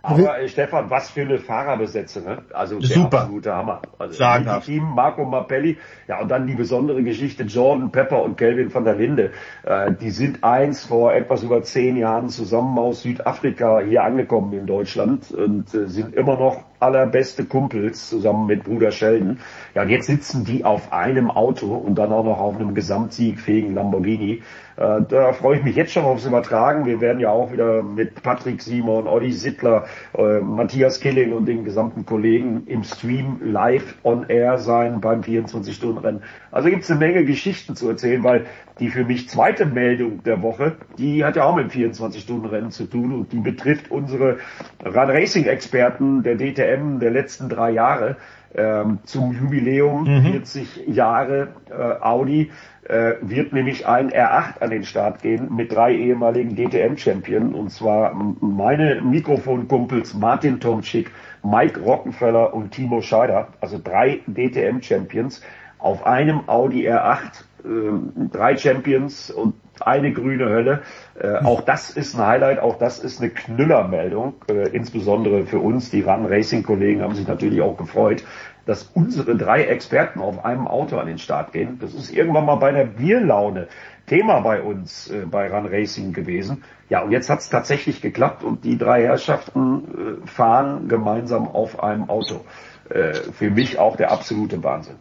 Aber 0.02 0.40
äh, 0.40 0.48
Stefan, 0.48 0.90
was 0.90 1.10
für 1.10 1.22
eine 1.22 1.38
Fahrerbesetzung, 1.38 2.24
ne? 2.24 2.42
Also 2.52 2.80
Super. 2.80 3.22
absolute 3.22 3.54
Hammer. 3.54 3.82
Also 3.98 4.14
Sagenhaft. 4.14 4.66
Thiem, 4.66 4.82
Marco 4.82 5.24
Mappelli, 5.24 5.78
ja 6.08 6.20
und 6.20 6.28
dann 6.28 6.46
die 6.48 6.54
besondere 6.54 7.02
Geschichte 7.04 7.44
Jordan 7.44 7.92
Pepper 7.92 8.22
und 8.22 8.36
Kelvin 8.36 8.74
van 8.74 8.84
der 8.84 8.96
Linde. 8.96 9.30
Äh, 9.62 9.92
die 9.92 10.10
sind 10.10 10.42
eins 10.42 10.84
vor 10.84 11.14
etwas 11.14 11.44
über 11.44 11.62
zehn 11.62 11.96
Jahren 11.96 12.28
zusammen 12.28 12.76
aus 12.78 13.02
Südafrika 13.02 13.80
hier 13.80 14.02
angekommen 14.02 14.52
in 14.52 14.66
Deutschland 14.66 15.30
und 15.30 15.72
äh, 15.72 15.86
sind 15.86 16.14
immer 16.14 16.36
noch 16.36 16.64
allerbeste 16.80 17.44
Kumpels 17.44 18.08
zusammen 18.08 18.46
mit 18.46 18.64
Bruder 18.64 18.90
Sheldon. 18.90 19.38
Ja, 19.74 19.82
und 19.82 19.88
jetzt 19.88 20.06
sitzen 20.06 20.44
die 20.44 20.64
auf 20.64 20.92
einem 20.92 21.30
Auto 21.30 21.76
und 21.76 21.94
dann 21.94 22.12
auch 22.12 22.24
noch 22.24 22.40
auf 22.40 22.56
einem 22.56 22.74
gesamtsiegfähigen 22.74 23.74
Lamborghini. 23.74 24.42
Äh, 24.76 25.02
da 25.08 25.32
freue 25.32 25.58
ich 25.58 25.64
mich 25.64 25.76
jetzt 25.76 25.92
schon 25.92 26.04
aufs 26.04 26.24
Übertragen. 26.24 26.86
Wir 26.86 27.00
werden 27.00 27.20
ja 27.20 27.30
auch 27.30 27.52
wieder 27.52 27.82
mit 27.82 28.22
Patrick 28.22 28.62
Simon, 28.62 29.06
Olli 29.06 29.32
Sittler, 29.32 29.84
äh, 30.16 30.40
Matthias 30.40 31.00
Killing 31.00 31.32
und 31.32 31.46
den 31.46 31.64
gesamten 31.64 32.06
Kollegen 32.06 32.64
im 32.66 32.82
Stream 32.84 33.38
live 33.42 33.94
on 34.02 34.28
air 34.28 34.58
sein 34.58 35.00
beim 35.00 35.20
24-Stunden-Rennen. 35.20 36.22
Also 36.50 36.68
gibt 36.70 36.84
es 36.84 36.90
eine 36.90 37.00
Menge 37.00 37.24
Geschichten 37.24 37.76
zu 37.76 37.88
erzählen, 37.88 38.22
weil 38.24 38.46
die 38.78 38.88
für 38.88 39.04
mich 39.04 39.28
zweite 39.28 39.66
Meldung 39.66 40.22
der 40.22 40.42
Woche, 40.42 40.76
die 40.98 41.24
hat 41.24 41.36
ja 41.36 41.44
auch 41.44 41.56
mit 41.56 41.72
dem 41.72 41.92
24-Stunden-Rennen 41.92 42.70
zu 42.70 42.86
tun 42.86 43.12
und 43.12 43.32
die 43.32 43.40
betrifft 43.40 43.90
unsere 43.90 44.38
Run-Racing-Experten 44.84 46.22
der 46.22 46.36
DTM 46.36 46.98
der 46.98 47.10
letzten 47.10 47.48
drei 47.48 47.70
Jahre 47.70 48.16
ähm, 48.54 48.98
zum 49.04 49.32
Jubiläum 49.32 50.04
mhm. 50.04 50.32
40 50.32 50.88
Jahre 50.88 51.48
äh, 51.70 52.02
Audi 52.02 52.50
äh, 52.84 53.14
wird 53.20 53.52
nämlich 53.52 53.86
ein 53.86 54.10
R8 54.10 54.60
an 54.60 54.70
den 54.70 54.84
Start 54.84 55.22
gehen 55.22 55.54
mit 55.54 55.72
drei 55.72 55.94
ehemaligen 55.94 56.56
DTM-Champion 56.56 57.54
und 57.54 57.70
zwar 57.70 58.14
meine 58.40 59.00
Mikrofonkumpels 59.00 60.14
Martin 60.14 60.60
Tomczyk, 60.60 61.10
Mike 61.42 61.80
Rockenfeller 61.80 62.52
und 62.52 62.72
Timo 62.72 63.00
Scheider, 63.00 63.48
also 63.60 63.80
drei 63.82 64.20
DTM-Champions 64.26 65.42
auf 65.78 66.06
einem 66.06 66.48
Audi 66.48 66.88
R8, 66.88 67.20
äh, 67.64 68.28
drei 68.30 68.56
Champions 68.56 69.30
und 69.30 69.54
eine 69.86 70.12
grüne 70.12 70.48
Hölle. 70.48 70.82
Äh, 71.18 71.44
auch 71.44 71.60
das 71.60 71.90
ist 71.90 72.14
ein 72.14 72.26
Highlight, 72.26 72.58
auch 72.58 72.78
das 72.78 72.98
ist 72.98 73.20
eine 73.20 73.30
Knüllermeldung, 73.30 74.34
äh, 74.48 74.68
insbesondere 74.68 75.44
für 75.46 75.58
uns. 75.58 75.90
Die 75.90 76.02
Run 76.02 76.26
Racing 76.26 76.62
Kollegen 76.62 77.02
haben 77.02 77.14
sich 77.14 77.26
natürlich 77.26 77.60
auch 77.60 77.76
gefreut, 77.76 78.24
dass 78.66 78.84
unsere 78.94 79.36
drei 79.36 79.64
Experten 79.64 80.20
auf 80.20 80.44
einem 80.44 80.68
Auto 80.68 80.96
an 80.98 81.06
den 81.06 81.18
Start 81.18 81.52
gehen. 81.52 81.78
Das 81.80 81.94
ist 81.94 82.12
irgendwann 82.12 82.46
mal 82.46 82.56
bei 82.56 82.72
der 82.72 82.84
Bierlaune 82.84 83.68
Thema 84.06 84.40
bei 84.40 84.62
uns 84.62 85.10
äh, 85.10 85.26
bei 85.30 85.50
Run 85.50 85.66
Racing 85.66 86.12
gewesen. 86.12 86.64
Ja, 86.88 87.02
und 87.02 87.12
jetzt 87.12 87.30
hat 87.30 87.40
es 87.40 87.48
tatsächlich 87.48 88.02
geklappt 88.02 88.44
und 88.44 88.64
die 88.64 88.76
drei 88.76 89.04
Herrschaften 89.04 90.20
äh, 90.24 90.26
fahren 90.26 90.88
gemeinsam 90.88 91.48
auf 91.48 91.82
einem 91.82 92.10
Auto. 92.10 92.40
Äh, 92.88 93.14
für 93.14 93.50
mich 93.50 93.78
auch 93.78 93.96
der 93.96 94.10
absolute 94.10 94.62
Wahnsinn. 94.62 94.96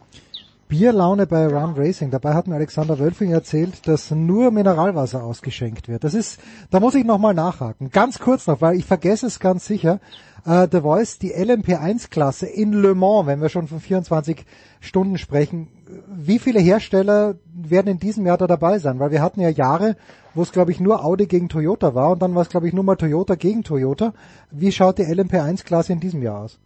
Bierlaune 0.72 1.26
bei 1.26 1.48
Run 1.48 1.74
Racing. 1.76 2.10
Dabei 2.10 2.32
hat 2.32 2.46
mir 2.46 2.54
Alexander 2.54 2.98
Wölfing 2.98 3.30
erzählt, 3.30 3.86
dass 3.86 4.10
nur 4.10 4.50
Mineralwasser 4.50 5.22
ausgeschenkt 5.22 5.86
wird. 5.86 6.02
Das 6.02 6.14
ist, 6.14 6.40
da 6.70 6.80
muss 6.80 6.94
ich 6.94 7.04
nochmal 7.04 7.34
nachhaken. 7.34 7.90
Ganz 7.90 8.18
kurz 8.18 8.46
noch, 8.46 8.62
weil 8.62 8.76
ich 8.76 8.86
vergesse 8.86 9.26
es 9.26 9.38
ganz 9.38 9.66
sicher. 9.66 10.00
Uh, 10.46 10.66
The 10.72 10.80
Voice, 10.80 11.18
die 11.18 11.34
LMP1-Klasse 11.34 12.46
in 12.46 12.72
Le 12.72 12.94
Mans, 12.94 13.26
wenn 13.26 13.42
wir 13.42 13.50
schon 13.50 13.68
von 13.68 13.80
24 13.80 14.46
Stunden 14.80 15.18
sprechen. 15.18 15.68
Wie 16.08 16.38
viele 16.38 16.58
Hersteller 16.60 17.34
werden 17.54 17.88
in 17.88 17.98
diesem 17.98 18.24
Jahr 18.24 18.38
da 18.38 18.46
dabei 18.46 18.78
sein? 18.78 18.98
Weil 18.98 19.10
wir 19.10 19.20
hatten 19.20 19.42
ja 19.42 19.50
Jahre, 19.50 19.96
wo 20.32 20.40
es 20.40 20.52
glaube 20.52 20.70
ich 20.70 20.80
nur 20.80 21.04
Audi 21.04 21.26
gegen 21.26 21.50
Toyota 21.50 21.94
war 21.94 22.12
und 22.12 22.22
dann 22.22 22.34
war 22.34 22.40
es 22.40 22.48
glaube 22.48 22.66
ich 22.66 22.72
nur 22.72 22.82
mal 22.82 22.96
Toyota 22.96 23.34
gegen 23.34 23.62
Toyota. 23.62 24.14
Wie 24.50 24.72
schaut 24.72 24.96
die 24.96 25.04
LMP1-Klasse 25.04 25.92
in 25.92 26.00
diesem 26.00 26.22
Jahr 26.22 26.40
aus? 26.40 26.58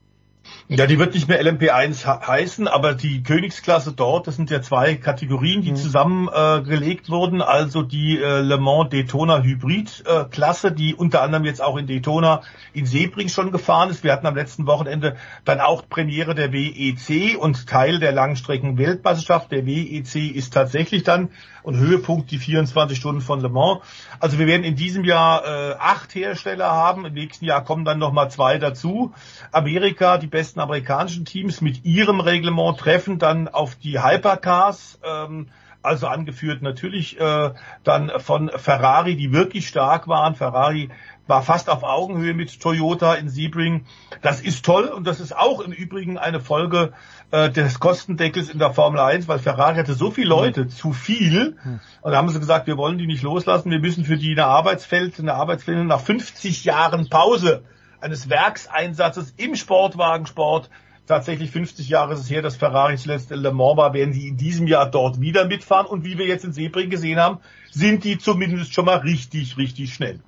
Ja, 0.68 0.86
die 0.86 0.98
wird 0.98 1.14
nicht 1.14 1.28
mehr 1.28 1.40
LMP1 1.40 2.26
heißen, 2.26 2.66
aber 2.66 2.94
die 2.94 3.22
Königsklasse 3.22 3.92
dort, 3.92 4.26
das 4.26 4.34
sind 4.34 4.50
ja 4.50 4.62
zwei 4.62 4.96
Kategorien, 4.96 5.62
die 5.62 5.70
mhm. 5.70 5.76
zusammengelegt 5.76 7.08
äh, 7.08 7.12
wurden. 7.12 7.40
Also 7.40 7.82
die 7.82 8.18
äh, 8.18 8.40
Le 8.40 8.58
Mans 8.58 8.90
Daytona 8.90 9.42
Hybrid 9.42 10.02
äh, 10.06 10.24
Klasse, 10.24 10.72
die 10.72 10.94
unter 10.94 11.22
anderem 11.22 11.44
jetzt 11.44 11.62
auch 11.62 11.76
in 11.76 11.86
Daytona 11.86 12.42
in 12.72 12.84
Sebring 12.84 13.28
schon 13.28 13.52
gefahren 13.52 13.90
ist. 13.90 14.02
Wir 14.02 14.12
hatten 14.12 14.26
am 14.26 14.34
letzten 14.34 14.66
Wochenende 14.66 15.16
dann 15.44 15.60
auch 15.60 15.88
Premiere 15.88 16.34
der 16.34 16.52
WEC 16.52 17.38
und 17.38 17.68
Teil 17.68 18.00
der 18.00 18.10
Langstrecken 18.10 18.76
Weltmeisterschaft. 18.76 19.52
Der 19.52 19.66
WEC 19.66 20.34
ist 20.34 20.52
tatsächlich 20.52 21.04
dann 21.04 21.30
und 21.66 21.78
Höhepunkt 21.78 22.30
die 22.30 22.38
24 22.38 22.96
Stunden 22.96 23.20
von 23.20 23.40
Le 23.40 23.48
Mans. 23.48 23.80
Also 24.20 24.38
wir 24.38 24.46
werden 24.46 24.62
in 24.62 24.76
diesem 24.76 25.02
Jahr 25.02 25.44
äh, 25.44 25.74
acht 25.80 26.14
Hersteller 26.14 26.70
haben. 26.70 27.04
Im 27.06 27.14
nächsten 27.14 27.44
Jahr 27.44 27.64
kommen 27.64 27.84
dann 27.84 27.98
nochmal 27.98 28.30
zwei 28.30 28.58
dazu. 28.58 29.12
Amerika, 29.50 30.16
die 30.18 30.28
besten 30.36 30.60
amerikanischen 30.60 31.24
Teams 31.24 31.62
mit 31.62 31.86
ihrem 31.86 32.20
Reglement 32.20 32.78
treffen 32.78 33.18
dann 33.18 33.48
auf 33.48 33.74
die 33.74 34.02
Hypercars. 34.02 34.98
Ähm, 35.02 35.48
also 35.80 36.08
angeführt 36.08 36.62
natürlich 36.62 37.18
äh, 37.18 37.52
dann 37.84 38.10
von 38.18 38.50
Ferrari, 38.54 39.16
die 39.16 39.32
wirklich 39.32 39.68
stark 39.68 40.08
waren. 40.08 40.34
Ferrari 40.34 40.90
war 41.26 41.42
fast 41.42 41.70
auf 41.70 41.84
Augenhöhe 41.84 42.34
mit 42.34 42.60
Toyota 42.60 43.14
in 43.14 43.30
Sebring. 43.30 43.86
Das 44.20 44.40
ist 44.40 44.64
toll 44.64 44.86
und 44.86 45.06
das 45.06 45.20
ist 45.20 45.34
auch 45.34 45.60
im 45.60 45.72
Übrigen 45.72 46.18
eine 46.18 46.40
Folge 46.40 46.92
äh, 47.30 47.50
des 47.50 47.80
Kostendeckels 47.80 48.50
in 48.50 48.58
der 48.58 48.74
Formel 48.74 49.00
1, 49.00 49.26
weil 49.26 49.38
Ferrari 49.38 49.76
hatte 49.76 49.94
so 49.94 50.10
viele 50.10 50.28
Leute, 50.28 50.64
mhm. 50.64 50.68
zu 50.68 50.92
viel. 50.92 51.56
Mhm. 51.64 51.80
Und 52.02 52.12
da 52.12 52.18
haben 52.18 52.28
sie 52.28 52.40
gesagt, 52.40 52.66
wir 52.66 52.76
wollen 52.76 52.98
die 52.98 53.06
nicht 53.06 53.22
loslassen, 53.22 53.70
wir 53.70 53.80
müssen 53.80 54.04
für 54.04 54.18
die 54.18 54.32
eine 54.32 54.46
Arbeitsfeld, 54.46 55.18
eine 55.18 55.34
Arbeitsfeld 55.34 55.86
nach 55.86 56.00
50 56.00 56.64
Jahren 56.64 57.08
Pause 57.08 57.62
eines 58.06 58.30
Werkseinsatzes 58.30 59.34
im 59.36 59.56
Sportwagensport 59.56 60.70
tatsächlich 61.06 61.50
50 61.50 61.88
Jahre 61.88 62.14
ist 62.14 62.20
es 62.20 62.30
her, 62.30 62.40
dass 62.40 62.56
Ferrari 62.56 62.96
zuletzt 62.96 63.30
in 63.30 63.40
Le 63.40 63.52
Mans 63.52 63.76
war, 63.76 63.94
werden 63.94 64.12
die 64.12 64.28
in 64.28 64.36
diesem 64.36 64.66
Jahr 64.66 64.90
dort 64.90 65.20
wieder 65.20 65.46
mitfahren. 65.46 65.86
Und 65.86 66.04
wie 66.04 66.16
wir 66.18 66.26
jetzt 66.26 66.44
in 66.44 66.52
Sebring 66.52 66.88
gesehen 66.88 67.18
haben, 67.18 67.38
sind 67.70 68.04
die 68.04 68.18
zumindest 68.18 68.72
schon 68.74 68.84
mal 68.84 68.98
richtig, 68.98 69.56
richtig 69.56 69.92
schnell. 69.92 70.20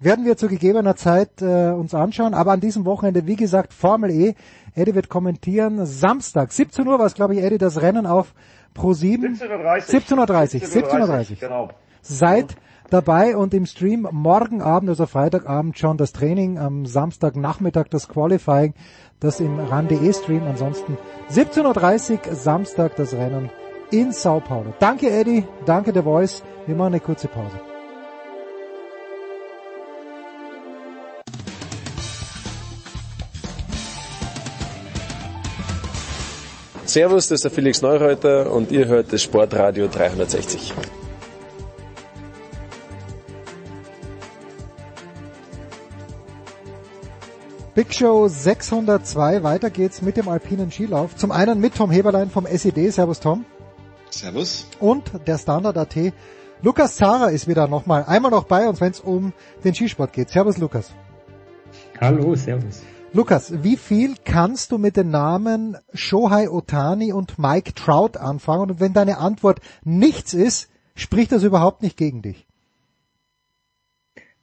Werden 0.00 0.24
wir 0.24 0.36
zu 0.36 0.48
gegebener 0.48 0.96
Zeit 0.96 1.42
äh, 1.42 1.70
uns 1.70 1.94
anschauen. 1.94 2.34
Aber 2.34 2.52
an 2.52 2.60
diesem 2.60 2.84
Wochenende, 2.84 3.26
wie 3.26 3.36
gesagt, 3.36 3.72
Formel 3.72 4.10
E. 4.10 4.34
Eddie 4.74 4.94
wird 4.94 5.08
kommentieren. 5.08 5.84
Samstag, 5.86 6.52
17 6.52 6.86
Uhr 6.86 6.98
war 6.98 7.06
es, 7.06 7.14
glaube 7.14 7.34
ich, 7.34 7.42
Eddie, 7.42 7.58
das 7.58 7.80
Rennen 7.82 8.06
auf 8.06 8.34
Pro 8.74 8.92
7. 8.92 9.34
17.30 9.34 9.50
Uhr. 9.50 10.68
17.30 10.68 11.30
Uhr. 11.30 11.36
Genau. 11.40 11.70
Seid 12.00 12.56
dabei 12.90 13.36
und 13.36 13.54
im 13.54 13.66
Stream 13.66 14.08
morgen 14.10 14.62
Abend, 14.62 14.88
also 14.88 15.06
Freitagabend 15.06 15.78
schon 15.78 15.96
das 15.96 16.12
Training, 16.12 16.58
am 16.58 16.86
Samstagnachmittag 16.86 17.88
das 17.90 18.08
Qualifying, 18.08 18.74
das 19.20 19.40
im 19.40 19.58
RAN.de 19.58 20.12
Stream. 20.12 20.42
Ansonsten 20.46 20.96
17.30 21.30 22.28
Uhr 22.28 22.34
Samstag 22.34 22.96
das 22.96 23.14
Rennen 23.14 23.50
in 23.90 24.12
Sao 24.12 24.40
Paulo. 24.40 24.74
Danke 24.78 25.10
Eddie, 25.10 25.44
danke 25.66 25.92
The 25.92 26.02
Voice. 26.02 26.42
Wir 26.66 26.76
machen 26.76 26.94
eine 26.94 27.00
kurze 27.00 27.28
Pause. 27.28 27.58
Servus, 36.84 37.28
das 37.28 37.36
ist 37.36 37.44
der 37.44 37.50
Felix 37.50 37.82
Neureuter 37.82 38.50
und 38.50 38.72
ihr 38.72 38.86
hört 38.86 39.12
das 39.12 39.22
Sportradio 39.22 39.88
360. 39.88 40.72
Big 47.78 47.94
Show 47.94 48.26
602, 48.26 49.44
weiter 49.44 49.70
geht's 49.70 50.02
mit 50.02 50.16
dem 50.16 50.28
alpinen 50.28 50.72
Skilauf. 50.72 51.14
Zum 51.14 51.30
einen 51.30 51.60
mit 51.60 51.76
Tom 51.76 51.92
Heberlein 51.92 52.28
vom 52.28 52.44
SED. 52.44 52.90
Servus 52.90 53.20
Tom. 53.20 53.44
Servus. 54.10 54.66
Und 54.80 55.12
der 55.28 55.38
Standard 55.38 55.76
AT. 55.76 56.12
Lukas 56.60 56.96
Zara 56.96 57.28
ist 57.28 57.46
wieder 57.46 57.68
nochmal, 57.68 58.02
einmal 58.04 58.32
noch 58.32 58.46
bei 58.46 58.68
uns, 58.68 58.80
wenn 58.80 58.90
es 58.90 58.98
um 58.98 59.32
den 59.62 59.76
Skisport 59.76 60.12
geht. 60.12 60.28
Servus 60.28 60.58
Lukas. 60.58 60.90
Hallo, 62.00 62.34
servus. 62.34 62.82
Lukas, 63.12 63.62
wie 63.62 63.76
viel 63.76 64.16
kannst 64.24 64.72
du 64.72 64.78
mit 64.78 64.96
den 64.96 65.10
Namen 65.10 65.76
Shohei 65.94 66.50
Otani 66.50 67.12
und 67.12 67.38
Mike 67.38 67.74
Trout 67.74 68.18
anfangen? 68.18 68.72
Und 68.72 68.80
wenn 68.80 68.92
deine 68.92 69.18
Antwort 69.18 69.60
nichts 69.84 70.34
ist, 70.34 70.68
spricht 70.96 71.30
das 71.30 71.44
überhaupt 71.44 71.84
nicht 71.84 71.96
gegen 71.96 72.22
dich? 72.22 72.48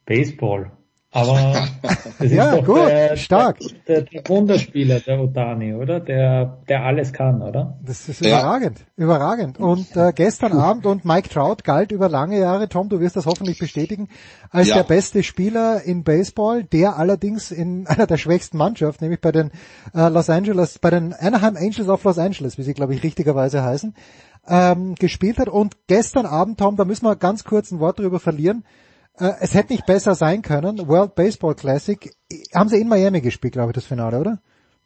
Baseball. 0.06 0.70
Aber 1.16 1.66
das 2.18 2.30
ja, 2.30 2.50
ist 2.50 2.58
doch 2.58 2.66
gut, 2.66 2.88
der, 2.88 3.16
stark. 3.16 3.58
Der, 3.88 4.02
der, 4.02 4.28
Wunderspieler, 4.28 5.00
der 5.00 5.18
Otani, 5.18 5.72
oder? 5.72 5.98
Der, 5.98 6.58
der 6.68 6.84
alles 6.84 7.14
kann, 7.14 7.40
oder? 7.40 7.78
Das 7.82 8.06
ist 8.06 8.20
überragend, 8.20 8.80
ja. 8.98 9.04
überragend. 9.04 9.58
Und 9.58 9.96
äh, 9.96 10.12
gestern 10.14 10.52
Abend 10.52 10.84
und 10.84 11.06
Mike 11.06 11.30
Trout 11.30 11.64
galt 11.64 11.90
über 11.90 12.10
lange 12.10 12.38
Jahre, 12.38 12.68
Tom, 12.68 12.90
du 12.90 13.00
wirst 13.00 13.16
das 13.16 13.24
hoffentlich 13.24 13.58
bestätigen, 13.58 14.10
als 14.50 14.68
ja. 14.68 14.74
der 14.74 14.82
beste 14.82 15.22
Spieler 15.22 15.82
in 15.82 16.04
Baseball, 16.04 16.64
der 16.64 16.98
allerdings 16.98 17.50
in 17.50 17.86
einer 17.86 18.06
der 18.06 18.18
schwächsten 18.18 18.58
Mannschaften, 18.58 19.02
nämlich 19.04 19.22
bei 19.22 19.32
den 19.32 19.52
äh, 19.94 20.10
Los 20.10 20.28
Angeles, 20.28 20.78
bei 20.78 20.90
den 20.90 21.14
Anaheim 21.14 21.56
Angels 21.56 21.88
of 21.88 22.04
Los 22.04 22.18
Angeles, 22.18 22.58
wie 22.58 22.62
sie 22.62 22.74
glaube 22.74 22.94
ich 22.94 23.02
richtigerweise 23.02 23.62
heißen, 23.62 23.94
ähm, 24.48 24.94
gespielt 24.96 25.38
hat. 25.38 25.48
Und 25.48 25.78
gestern 25.86 26.26
Abend, 26.26 26.58
Tom, 26.58 26.76
da 26.76 26.84
müssen 26.84 27.06
wir 27.06 27.16
ganz 27.16 27.44
kurz 27.44 27.70
ein 27.70 27.80
Wort 27.80 28.00
darüber 28.00 28.20
verlieren 28.20 28.64
äh, 29.18 29.32
es 29.40 29.54
hätte 29.54 29.72
nicht 29.72 29.86
besser 29.86 30.14
sein 30.14 30.42
können. 30.42 30.88
World 30.88 31.14
Baseball 31.14 31.54
Classic. 31.54 32.14
Haben 32.54 32.68
sie 32.68 32.80
in 32.80 32.88
Miami 32.88 33.20
gespielt, 33.20 33.54
glaube 33.54 33.70
ich, 33.70 33.74
das 33.74 33.84
Finale, 33.84 34.18
oder? 34.18 34.38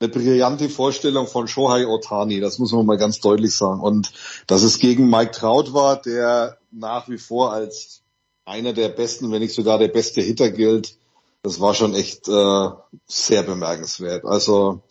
eine 0.00 0.08
brillante 0.08 0.68
Vorstellung 0.68 1.26
von 1.26 1.46
Shohei 1.46 1.86
Otani, 1.86 2.40
das 2.40 2.58
muss 2.58 2.72
man 2.72 2.86
mal 2.86 2.96
ganz 2.96 3.20
deutlich 3.20 3.54
sagen. 3.54 3.80
Und 3.80 4.12
dass 4.46 4.62
es 4.62 4.78
gegen 4.78 5.08
Mike 5.08 5.32
Trout 5.32 5.74
war, 5.74 6.00
der 6.00 6.56
nach 6.72 7.08
wie 7.08 7.18
vor 7.18 7.52
als 7.52 8.00
einer 8.44 8.72
der 8.72 8.88
besten, 8.88 9.30
wenn 9.30 9.42
nicht 9.42 9.54
sogar 9.54 9.78
der 9.78 9.88
beste 9.88 10.22
Hitter 10.22 10.50
gilt, 10.50 10.96
das 11.42 11.60
war 11.60 11.74
schon 11.74 11.94
echt 11.94 12.28
äh, 12.28 12.68
sehr 13.06 13.42
bemerkenswert. 13.42 14.24
Also 14.24 14.82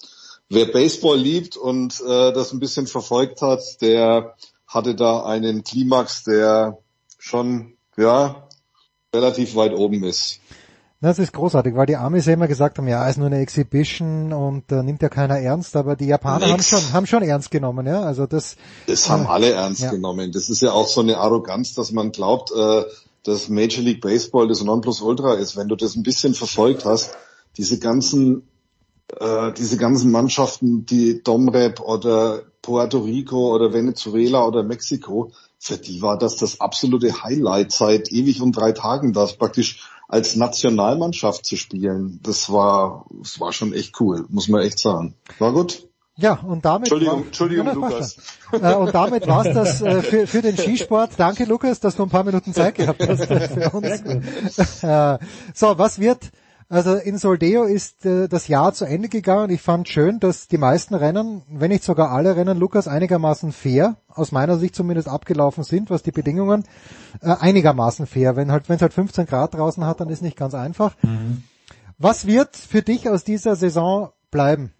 wer 0.49 0.65
Baseball 0.65 1.17
liebt 1.17 1.57
und 1.57 1.99
äh, 2.01 2.33
das 2.33 2.51
ein 2.51 2.59
bisschen 2.59 2.87
verfolgt 2.87 3.41
hat, 3.41 3.61
der 3.81 4.35
hatte 4.67 4.95
da 4.95 5.23
einen 5.23 5.63
Klimax, 5.63 6.23
der 6.23 6.79
schon 7.17 7.73
ja 7.97 8.47
relativ 9.13 9.55
weit 9.55 9.73
oben 9.73 10.03
ist. 10.03 10.39
Das 11.01 11.17
ist 11.17 11.31
großartig, 11.31 11.75
weil 11.75 11.85
die 11.85 11.95
Amis 11.95 12.25
ja 12.25 12.33
immer 12.33 12.49
gesagt 12.49 12.77
haben, 12.77 12.87
ja, 12.87 13.07
ist 13.07 13.17
nur 13.17 13.27
eine 13.27 13.39
Exhibition 13.39 14.33
und 14.33 14.69
äh, 14.69 14.83
nimmt 14.83 15.01
ja 15.01 15.07
keiner 15.07 15.39
ernst, 15.39 15.77
aber 15.77 15.95
die 15.95 16.07
Japaner 16.07 16.49
haben 16.49 16.61
schon, 16.61 16.91
haben 16.91 17.05
schon 17.05 17.23
ernst 17.23 17.51
genommen, 17.51 17.87
ja. 17.87 18.01
Also 18.01 18.25
das. 18.25 18.57
Das 18.85 19.05
äh, 19.05 19.09
haben 19.09 19.25
alle 19.25 19.51
ernst 19.51 19.81
ja. 19.81 19.91
genommen. 19.91 20.33
Das 20.33 20.49
ist 20.49 20.61
ja 20.61 20.73
auch 20.73 20.87
so 20.87 20.99
eine 20.99 21.17
Arroganz, 21.17 21.73
dass 21.73 21.93
man 21.93 22.11
glaubt, 22.11 22.51
äh, 22.51 22.83
dass 23.23 23.49
Major 23.49 23.83
League 23.83 24.01
Baseball 24.01 24.47
das 24.47 24.63
Nonplusultra 24.63 25.35
ist. 25.35 25.57
Wenn 25.57 25.67
du 25.67 25.75
das 25.75 25.95
ein 25.95 26.03
bisschen 26.03 26.33
verfolgt 26.33 26.85
hast, 26.85 27.15
diese 27.57 27.79
ganzen, 27.79 28.47
äh, 29.19 29.51
diese 29.53 29.77
ganzen 29.77 30.11
Mannschaften, 30.11 30.85
die 30.85 31.21
Domrep 31.23 31.79
oder 31.79 32.43
Puerto 32.61 32.99
Rico 32.99 33.53
oder 33.53 33.73
Venezuela 33.73 34.45
oder 34.45 34.63
Mexiko, 34.63 35.31
für 35.57 35.77
die 35.77 36.01
war 36.01 36.17
das 36.17 36.37
das 36.37 36.61
absolute 36.61 37.23
Highlight 37.23 37.71
seit 37.71 38.11
ewig 38.11 38.41
und 38.41 38.55
drei 38.55 38.71
Tagen, 38.71 39.13
das 39.13 39.37
praktisch 39.37 39.89
als 40.07 40.35
Nationalmannschaft 40.35 41.45
zu 41.45 41.55
spielen, 41.55 42.19
das 42.23 42.51
war, 42.51 43.05
das 43.21 43.39
war 43.39 43.53
schon 43.53 43.73
echt 43.73 43.99
cool, 44.01 44.25
muss 44.29 44.47
man 44.47 44.61
echt 44.61 44.79
sagen. 44.79 45.15
War 45.37 45.53
gut. 45.53 45.88
Ja, 46.19 46.33
und 46.33 46.65
damit 46.65 46.87
Entschuldigung, 46.87 47.19
war, 47.19 47.25
Entschuldigung 47.27 47.73
Lukas. 47.73 48.17
Äh, 48.51 48.73
und 48.75 48.93
damit 48.93 49.27
war's 49.27 49.53
das 49.53 49.81
äh, 49.81 50.01
für, 50.01 50.27
für 50.27 50.41
den 50.41 50.57
Skisport. 50.57 51.11
Danke 51.17 51.45
Lukas, 51.45 51.79
dass 51.79 51.95
du 51.95 52.03
ein 52.03 52.09
paar 52.09 52.23
Minuten 52.23 52.53
Zeit 52.53 52.75
gehabt 52.75 53.07
hast 53.07 53.21
äh, 53.29 53.47
für 53.47 53.69
uns. 53.69 54.83
Äh, 54.83 55.17
so, 55.53 55.77
was 55.77 55.99
wird 55.99 56.31
also 56.71 56.93
in 56.97 57.17
Soldeo 57.17 57.63
ist 57.63 58.05
äh, 58.05 58.27
das 58.27 58.47
Jahr 58.47 58.73
zu 58.73 58.85
Ende 58.85 59.09
gegangen. 59.09 59.49
Ich 59.49 59.61
fand 59.61 59.89
schön, 59.89 60.19
dass 60.19 60.47
die 60.47 60.59
meisten 60.59 60.93
Rennen, 60.93 61.41
wenn 61.49 61.71
nicht 61.71 61.83
sogar 61.83 62.11
alle 62.11 62.35
Rennen, 62.35 62.59
Lukas, 62.59 62.87
einigermaßen 62.87 63.51
fair, 63.51 63.95
aus 64.07 64.31
meiner 64.31 64.57
Sicht 64.57 64.75
zumindest 64.75 65.07
abgelaufen 65.07 65.63
sind, 65.63 65.89
was 65.89 66.03
die 66.03 66.11
Bedingungen 66.11 66.65
äh, 67.21 67.35
einigermaßen 67.39 68.05
fair. 68.05 68.35
Wenn 68.35 68.51
halt, 68.51 68.69
wenn 68.69 68.75
es 68.75 68.83
halt 68.83 68.93
15 68.93 69.25
Grad 69.25 69.55
draußen 69.55 69.83
hat, 69.83 69.99
dann 69.99 70.09
ist 70.09 70.21
nicht 70.21 70.37
ganz 70.37 70.53
einfach. 70.53 70.95
Mhm. 71.01 71.43
Was 71.97 72.27
wird 72.27 72.55
für 72.55 72.83
dich 72.83 73.09
aus 73.09 73.23
dieser 73.23 73.55
Saison 73.55 74.11
bleiben? 74.29 74.71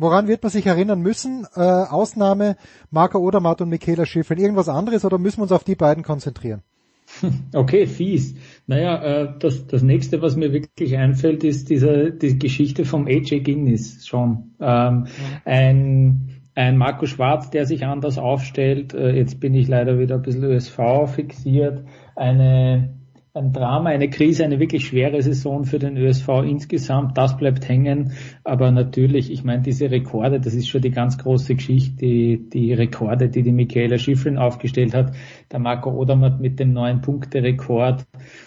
Woran 0.00 0.28
wird 0.28 0.42
man 0.42 0.50
sich 0.50 0.64
erinnern 0.64 1.02
müssen? 1.02 1.46
Äh, 1.54 1.60
Ausnahme 1.60 2.56
Marco 2.90 3.18
Odermatt 3.18 3.60
und 3.60 3.68
Michaela 3.68 4.06
Schiffrin. 4.06 4.38
Irgendwas 4.38 4.70
anderes 4.70 5.04
oder 5.04 5.18
müssen 5.18 5.40
wir 5.40 5.42
uns 5.42 5.52
auf 5.52 5.62
die 5.62 5.74
beiden 5.74 6.02
konzentrieren? 6.02 6.62
Okay, 7.52 7.86
fies. 7.86 8.34
Naja, 8.66 9.02
äh, 9.02 9.34
das, 9.38 9.66
das 9.66 9.82
nächste, 9.82 10.22
was 10.22 10.36
mir 10.36 10.54
wirklich 10.54 10.96
einfällt, 10.96 11.44
ist 11.44 11.68
diese 11.68 12.12
die 12.12 12.38
Geschichte 12.38 12.86
vom 12.86 13.08
AJ 13.08 13.40
Guinness 13.40 14.06
schon. 14.06 14.54
Ähm, 14.58 15.06
ein, 15.44 16.40
ein 16.54 16.78
Marco 16.78 17.04
Schwarz, 17.04 17.50
der 17.50 17.66
sich 17.66 17.84
anders 17.84 18.16
aufstellt. 18.16 18.94
Äh, 18.94 19.10
jetzt 19.10 19.38
bin 19.38 19.54
ich 19.54 19.68
leider 19.68 19.98
wieder 19.98 20.14
ein 20.14 20.22
bisschen 20.22 20.44
ÖSV 20.44 20.78
fixiert. 21.14 21.84
Eine 22.16 22.99
ein 23.32 23.52
Drama, 23.52 23.90
eine 23.90 24.10
Krise, 24.10 24.44
eine 24.44 24.58
wirklich 24.58 24.86
schwere 24.86 25.22
Saison 25.22 25.64
für 25.64 25.78
den 25.78 25.96
ÖSV 25.96 26.28
insgesamt. 26.44 27.16
Das 27.16 27.36
bleibt 27.36 27.68
hängen. 27.68 28.12
Aber 28.42 28.70
natürlich, 28.72 29.30
ich 29.30 29.44
meine, 29.44 29.62
diese 29.62 29.90
Rekorde, 29.90 30.40
das 30.40 30.54
ist 30.54 30.68
schon 30.68 30.82
die 30.82 30.90
ganz 30.90 31.16
große 31.18 31.54
Geschichte, 31.54 31.96
die, 31.96 32.48
die 32.52 32.72
Rekorde, 32.72 33.28
die 33.28 33.42
die 33.42 33.52
Michaela 33.52 33.98
Schiffrin 33.98 34.36
aufgestellt 34.36 34.94
hat. 34.94 35.14
Der 35.52 35.60
Marco 35.60 35.90
Odermatt 35.90 36.40
mit 36.40 36.58
dem 36.58 36.72
neuen 36.72 37.02
Punkte-Rekord. 37.02 38.04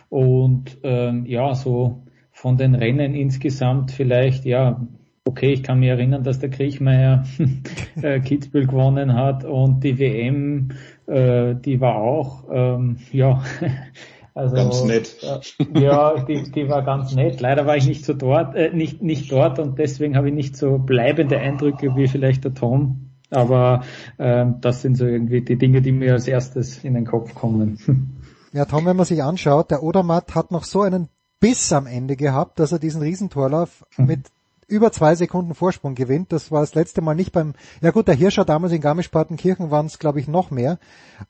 Und 0.10 0.78
ähm, 0.84 1.26
ja, 1.26 1.54
so 1.56 2.04
von 2.32 2.58
den 2.58 2.76
Rennen 2.76 3.14
insgesamt 3.14 3.92
vielleicht, 3.92 4.44
ja, 4.44 4.86
okay, 5.26 5.54
ich 5.54 5.64
kann 5.64 5.80
mich 5.80 5.90
erinnern, 5.90 6.24
dass 6.24 6.40
der 6.40 6.50
Kriechmeier 6.50 7.24
äh, 8.02 8.20
Kitzbühel 8.20 8.68
gewonnen 8.68 9.14
hat 9.14 9.46
und 9.46 9.84
die 9.84 9.98
WM, 9.98 10.70
äh, 11.08 11.56
die 11.56 11.80
war 11.80 11.96
auch, 11.96 12.44
ähm, 12.52 12.98
ja, 13.12 13.42
also, 14.36 14.56
ganz 14.56 14.84
nett. 14.84 15.16
Äh, 15.22 15.80
ja, 15.80 16.24
die, 16.24 16.52
die 16.52 16.70
war 16.70 16.84
ganz 16.84 17.14
nett. 17.14 17.40
Leider 17.40 17.66
war 17.66 17.78
ich 17.78 17.88
nicht 17.88 18.04
so 18.06 18.14
dort, 18.14 18.56
äh, 18.56 18.72
nicht, 18.74 19.02
nicht 19.02 19.32
dort 19.32 19.60
und 19.60 19.78
deswegen 19.78 20.16
habe 20.16 20.30
ich 20.30 20.34
nicht 20.34 20.58
so 20.58 20.78
bleibende 20.78 21.38
Eindrücke 21.38 21.96
wie 21.96 22.08
vielleicht 22.08 22.44
der 22.44 22.54
Tom. 22.54 23.10
Aber 23.30 23.84
äh, 24.18 24.46
das 24.62 24.82
sind 24.82 24.96
so 24.96 25.06
irgendwie 25.06 25.42
die 25.42 25.58
Dinge, 25.58 25.82
die 25.82 25.92
mir 25.92 26.14
als 26.14 26.28
erstes 26.28 26.84
in 26.84 26.94
den 26.94 27.06
Kopf 27.06 27.34
kommen. 27.36 27.78
Ja, 28.56 28.66
Tom, 28.66 28.86
wenn 28.86 28.96
man 28.96 29.08
sich 29.08 29.24
anschaut, 29.24 29.72
der 29.72 29.82
Odermatt 29.82 30.36
hat 30.36 30.52
noch 30.52 30.64
so 30.64 30.84
einen 30.84 31.10
Biss 31.40 31.74
am 31.74 31.88
Ende 31.88 32.16
gehabt, 32.16 32.60
dass 32.60 32.72
er 32.72 32.78
diesen 32.78 33.02
Riesentorlauf 33.02 33.84
mit 33.98 34.28
über 34.68 34.92
zwei 34.92 35.16
Sekunden 35.16 35.56
Vorsprung 35.56 35.96
gewinnt. 35.96 36.32
Das 36.32 36.52
war 36.52 36.62
das 36.62 36.76
letzte 36.76 37.02
Mal 37.02 37.16
nicht 37.16 37.32
beim, 37.32 37.54
ja 37.82 37.92
gut, 37.92 38.08
der 38.08 38.16
Hirscher 38.16 38.46
damals 38.46 38.74
in 38.74 38.82
Garmisch-Partenkirchen 38.82 39.72
waren 39.72 39.86
es, 39.86 40.00
glaube 40.00 40.20
ich, 40.20 40.28
noch 40.28 40.52
mehr. 40.52 40.80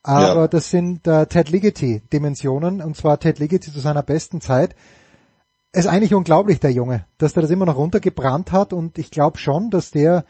Aber 0.02 0.42
ja. 0.42 0.48
das 0.48 0.70
sind 0.70 1.06
äh, 1.06 1.26
Ted 1.26 1.50
Ligety 1.50 2.02
Dimensionen 2.12 2.80
und 2.80 2.96
zwar 2.96 3.18
Ted 3.18 3.38
Ligety 3.38 3.72
zu 3.72 3.80
seiner 3.80 4.02
besten 4.02 4.40
Zeit. 4.40 4.74
Es 5.72 5.86
ist 5.86 5.90
eigentlich 5.90 6.14
unglaublich, 6.14 6.60
der 6.60 6.70
Junge, 6.70 7.04
dass 7.18 7.32
der 7.32 7.42
das 7.42 7.50
immer 7.50 7.66
noch 7.66 7.76
runtergebrannt 7.76 8.52
hat 8.52 8.72
und 8.72 8.96
ich 8.96 9.10
glaube 9.10 9.38
schon, 9.38 9.70
dass 9.70 9.90
der, 9.90 10.24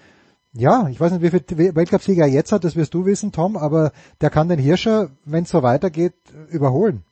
ja, 0.54 0.88
ich 0.88 0.98
weiß 0.98 1.12
nicht, 1.12 1.22
wie 1.22 1.30
viel 1.30 1.74
Weltcupsieger 1.74 2.24
er 2.24 2.32
jetzt 2.32 2.50
hat, 2.50 2.64
das 2.64 2.76
wirst 2.76 2.94
du 2.94 3.04
wissen, 3.04 3.30
Tom, 3.30 3.56
aber 3.56 3.92
der 4.22 4.30
kann 4.30 4.48
den 4.48 4.58
Hirscher, 4.58 5.10
wenn 5.26 5.44
es 5.44 5.50
so 5.50 5.62
weitergeht, 5.62 6.14
überholen. 6.48 7.04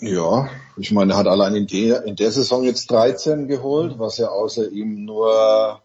Ja, 0.00 0.50
ich 0.76 0.92
meine, 0.92 1.14
er 1.14 1.16
hat 1.16 1.26
allein 1.26 1.54
in 1.54 1.66
der, 1.66 2.04
in 2.04 2.16
der 2.16 2.30
Saison 2.30 2.64
jetzt 2.64 2.90
13 2.90 3.48
geholt, 3.48 3.98
was 3.98 4.18
ja 4.18 4.28
außer 4.28 4.70
ihm 4.70 5.06
nur 5.06 5.80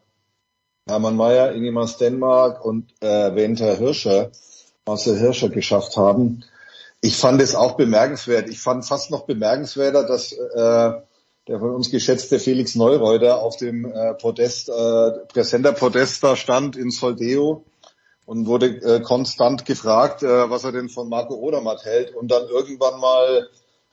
Hermann 0.85 1.15
Mayer, 1.15 1.53
Ingemar 1.53 1.88
Stenmark 1.88 2.65
und 2.65 2.91
äh, 2.99 3.33
Wenter 3.35 3.77
Hirscher, 3.77 4.31
Marcel 4.85 5.17
Hirscher 5.17 5.47
geschafft 5.47 5.95
haben. 5.95 6.43
Ich 6.99 7.15
fand 7.15 7.41
es 7.41 7.55
auch 7.55 7.77
bemerkenswert. 7.77 8.49
Ich 8.49 8.59
fand 8.59 8.85
fast 8.85 9.11
noch 9.11 9.25
bemerkenswerter, 9.25 10.03
dass 10.03 10.33
äh, 10.33 10.91
der 11.47 11.59
von 11.59 11.73
uns 11.73 11.89
geschätzte 11.89 12.39
Felix 12.39 12.75
Neureuter 12.75 13.41
auf 13.41 13.55
dem 13.55 13.85
äh, 13.85 14.13
Podest, 14.15 14.67
äh, 14.67 15.11
Präsenter-Podest 15.29 16.21
da 16.23 16.35
stand 16.35 16.75
in 16.75 16.91
Soldeo 16.91 17.63
und 18.25 18.45
wurde 18.45 18.67
äh, 18.67 18.99
konstant 18.99 19.65
gefragt, 19.65 20.21
äh, 20.21 20.49
was 20.49 20.65
er 20.65 20.73
denn 20.73 20.89
von 20.89 21.07
Marco 21.07 21.35
Odermatt 21.35 21.85
hält 21.85 22.13
und 22.13 22.29
dann 22.29 22.47
irgendwann 22.47 22.99
mal 22.99 23.49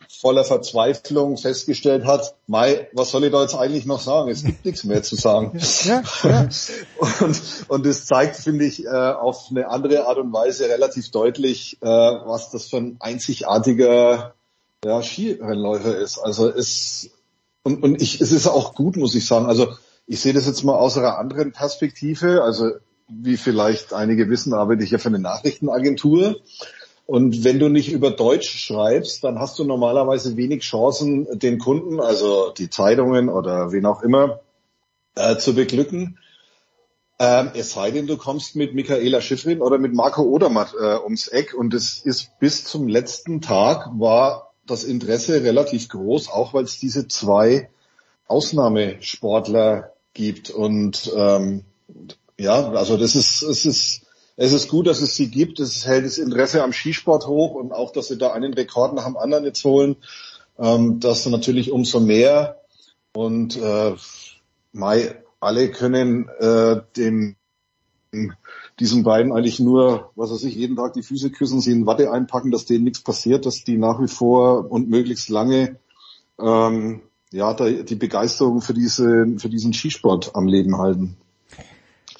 voller 0.08 0.44
Verzweiflung 0.44 1.36
festgestellt 1.36 2.04
hat, 2.06 2.34
Mai, 2.46 2.88
was 2.92 3.10
soll 3.10 3.24
ich 3.24 3.32
da 3.32 3.42
jetzt 3.42 3.54
eigentlich 3.54 3.84
noch 3.84 4.00
sagen? 4.00 4.30
Es 4.30 4.42
gibt 4.42 4.64
nichts 4.64 4.84
mehr 4.84 5.02
zu 5.02 5.16
sagen. 5.16 5.58
Ja, 5.84 6.02
ja. 6.24 6.48
Und, 7.20 7.40
und 7.68 7.86
das 7.86 8.06
zeigt, 8.06 8.36
finde 8.36 8.64
ich, 8.64 8.84
äh, 8.84 8.88
auf 8.88 9.46
eine 9.50 9.68
andere 9.68 10.06
Art 10.06 10.18
und 10.18 10.32
Weise 10.32 10.68
relativ 10.68 11.10
deutlich, 11.10 11.78
äh, 11.80 11.86
was 11.86 12.50
das 12.50 12.66
für 12.66 12.78
ein 12.78 12.96
einzigartiger 13.00 14.34
ja, 14.84 15.02
Skirennläufer 15.02 15.96
ist. 15.96 16.18
Also 16.18 16.48
es 16.48 17.10
und, 17.62 17.82
und 17.82 18.00
ich, 18.00 18.20
es 18.20 18.32
ist 18.32 18.46
auch 18.46 18.74
gut, 18.74 18.96
muss 18.96 19.14
ich 19.14 19.26
sagen. 19.26 19.46
Also 19.46 19.74
ich 20.06 20.20
sehe 20.20 20.32
das 20.32 20.46
jetzt 20.46 20.64
mal 20.64 20.76
aus 20.76 20.96
einer 20.96 21.18
anderen 21.18 21.52
Perspektive. 21.52 22.42
Also 22.42 22.70
wie 23.08 23.36
vielleicht 23.36 23.92
einige 23.92 24.28
wissen, 24.30 24.54
arbeite 24.54 24.84
ich 24.84 24.90
ja 24.90 24.98
für 24.98 25.08
eine 25.08 25.18
Nachrichtenagentur. 25.18 26.36
Und 27.08 27.42
wenn 27.42 27.58
du 27.58 27.70
nicht 27.70 27.90
über 27.90 28.10
Deutsch 28.10 28.50
schreibst, 28.50 29.24
dann 29.24 29.38
hast 29.38 29.58
du 29.58 29.64
normalerweise 29.64 30.36
wenig 30.36 30.60
Chancen, 30.60 31.26
den 31.38 31.58
Kunden, 31.58 32.00
also 32.00 32.50
die 32.50 32.68
Zeitungen 32.68 33.30
oder 33.30 33.72
wen 33.72 33.86
auch 33.86 34.02
immer, 34.02 34.40
äh, 35.14 35.38
zu 35.38 35.54
beglücken. 35.54 36.18
Ähm, 37.18 37.52
es 37.54 37.72
sei 37.72 37.92
denn, 37.92 38.06
du 38.06 38.18
kommst 38.18 38.56
mit 38.56 38.74
Michaela 38.74 39.22
Schiffrin 39.22 39.62
oder 39.62 39.78
mit 39.78 39.94
Marco 39.94 40.20
Odermatt 40.20 40.74
äh, 40.78 40.98
ums 41.02 41.28
Eck 41.28 41.54
und 41.54 41.72
es 41.72 41.96
ist 42.04 42.38
bis 42.40 42.64
zum 42.64 42.88
letzten 42.88 43.40
Tag 43.40 43.88
war 43.98 44.52
das 44.66 44.84
Interesse 44.84 45.42
relativ 45.42 45.88
groß, 45.88 46.28
auch 46.28 46.52
weil 46.52 46.64
es 46.64 46.78
diese 46.78 47.08
zwei 47.08 47.70
Ausnahmesportler 48.26 49.94
gibt 50.12 50.50
und 50.50 51.10
ähm, 51.16 51.64
ja, 52.38 52.68
also 52.72 52.98
das 52.98 53.14
ist 53.14 53.40
es 53.40 53.64
ist 53.64 54.07
es 54.40 54.52
ist 54.52 54.68
gut, 54.68 54.86
dass 54.86 55.02
es 55.02 55.16
sie 55.16 55.30
gibt. 55.30 55.58
Es 55.58 55.84
hält 55.84 56.06
das 56.06 56.16
Interesse 56.16 56.62
am 56.62 56.72
Skisport 56.72 57.26
hoch 57.26 57.54
und 57.54 57.72
auch, 57.72 57.92
dass 57.92 58.06
sie 58.06 58.16
da 58.16 58.32
einen 58.32 58.54
Rekord 58.54 58.94
nach 58.94 59.04
dem 59.04 59.16
anderen 59.16 59.44
jetzt 59.44 59.64
holen, 59.64 59.96
ähm, 60.58 61.00
das 61.00 61.26
natürlich 61.26 61.72
umso 61.72 61.98
mehr. 61.98 62.60
Und 63.12 63.56
äh, 63.56 63.96
Mai, 64.72 65.16
alle 65.40 65.72
können 65.72 66.28
äh, 66.38 66.80
dem 66.96 67.34
diesen 68.78 69.02
beiden 69.02 69.32
eigentlich 69.32 69.58
nur, 69.58 70.12
was 70.14 70.30
weiß 70.30 70.44
ich, 70.44 70.54
jeden 70.54 70.76
Tag 70.76 70.92
die 70.92 71.02
Füße 71.02 71.30
küssen, 71.30 71.60
sie 71.60 71.72
in 71.72 71.84
Watte 71.86 72.10
einpacken, 72.10 72.52
dass 72.52 72.64
denen 72.64 72.84
nichts 72.84 73.02
passiert, 73.02 73.44
dass 73.44 73.64
die 73.64 73.76
nach 73.76 74.00
wie 74.00 74.08
vor 74.08 74.70
und 74.70 74.88
möglichst 74.88 75.28
lange 75.28 75.78
ähm, 76.40 77.02
ja 77.32 77.52
da, 77.54 77.68
die 77.68 77.96
Begeisterung 77.96 78.62
für 78.62 78.72
diese 78.72 79.26
für 79.38 79.48
diesen 79.48 79.72
Skisport 79.74 80.36
am 80.36 80.46
Leben 80.46 80.78
halten. 80.78 81.16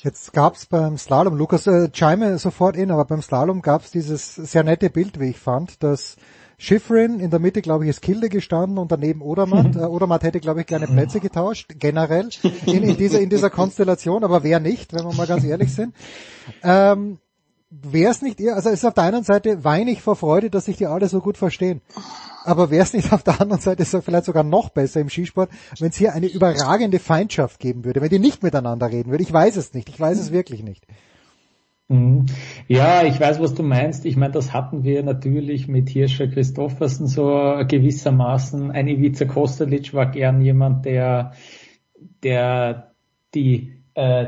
Jetzt 0.01 0.33
gab's 0.33 0.67
beim 0.67 0.97
Slalom, 0.97 1.37
Lukas, 1.37 1.67
äh, 1.67 1.91
chime 1.91 2.39
sofort 2.39 2.77
in, 2.77 2.93
aber 2.93 3.05
beim 3.05 3.21
Slalom 3.21 3.63
gab's 3.63 3.91
dieses 3.91 4.33
sehr 4.37 4.63
nette 4.63 4.91
Bild, 4.91 5.19
wie 5.19 5.31
ich 5.31 5.39
fand, 5.39 5.83
dass 5.83 6.17
Schifrin, 6.57 7.19
in 7.19 7.31
der 7.31 7.41
Mitte, 7.41 7.63
glaube 7.63 7.85
ich, 7.85 7.91
ist 7.91 8.03
Kilde 8.03 8.29
gestanden 8.29 8.79
und 8.79 8.93
daneben 8.93 9.23
Odermatt. 9.23 9.75
Äh, 9.77 9.81
Odermatt 9.81 10.23
hätte, 10.23 10.39
glaube 10.39 10.61
ich, 10.61 10.67
gerne 10.67 10.87
Plätze 10.87 11.19
getauscht, 11.19 11.75
generell, 11.81 12.29
in, 12.67 12.85
in, 12.85 12.97
dieser, 12.97 13.21
in 13.21 13.29
dieser 13.29 13.51
Konstellation, 13.61 14.23
aber 14.23 14.45
wer 14.45 14.61
nicht, 14.61 14.93
wenn 14.93 15.05
wir 15.05 15.15
mal 15.15 15.27
ganz 15.27 15.43
ehrlich 15.43 15.75
sind. 15.75 15.95
Ähm, 16.63 17.19
wäre 17.71 18.11
es 18.11 18.23
nicht, 18.23 18.41
also 18.41 18.71
es 18.71 18.77
ist 18.77 18.85
auf 18.85 18.95
der 18.95 19.05
einen 19.05 19.25
Seite 19.25 19.63
weinig 19.65 20.01
vor 20.03 20.17
Freude, 20.17 20.51
dass 20.51 20.67
sich 20.67 20.77
die 20.77 20.87
alle 20.87 21.09
so 21.09 21.21
gut 21.21 21.37
verstehen. 21.37 21.81
Aber 22.45 22.71
wäre 22.71 22.83
es 22.83 22.95
nicht 22.95 23.13
auf 23.13 23.23
der 23.23 23.41
anderen 23.41 23.61
Seite 23.61 23.85
so 23.85 24.01
vielleicht 24.01 24.25
sogar 24.25 24.45
noch 24.45 24.71
besser 24.71 25.01
im 25.01 25.11
Skisport, 25.11 25.51
wenn 25.79 25.91
es 25.91 25.97
hier 25.97 26.15
eine 26.15 26.27
überragende 26.27 26.99
Feindschaft 26.99 27.61
geben 27.61 27.85
würde, 27.85 28.01
wenn 28.01 28.09
die 28.09 28.19
nicht 28.19 28.43
miteinander 28.43 28.91
reden 28.91 29.11
würde? 29.11 29.23
Ich 29.23 29.33
weiß 29.33 29.57
es 29.57 29.75
nicht, 29.75 29.89
ich 29.89 30.01
weiß 30.01 30.19
es 30.19 30.33
wirklich 30.33 30.63
nicht. 30.63 30.87
Mhm. 31.89 32.27
Ja, 32.69 33.03
ich 33.05 33.19
weiß, 33.19 33.41
was 33.41 33.55
du 33.55 33.63
meinst. 33.63 34.05
Ich 34.07 34.17
meine, 34.17 34.33
das 34.33 34.53
hatten 34.53 34.85
wir 34.85 35.03
natürlich 35.03 35.69
mit 35.69 35.89
Hirscher 35.89 36.29
Christoffersen 36.29 37.07
so 37.07 37.25
gewissermaßen. 37.67 38.71
Ein 38.71 38.89
Ivica 38.89 39.25
Kostelic 39.25 39.93
war 39.93 40.11
gern 40.11 40.41
jemand, 40.41 40.85
der, 40.85 41.33
der 42.23 42.93
die 43.35 43.78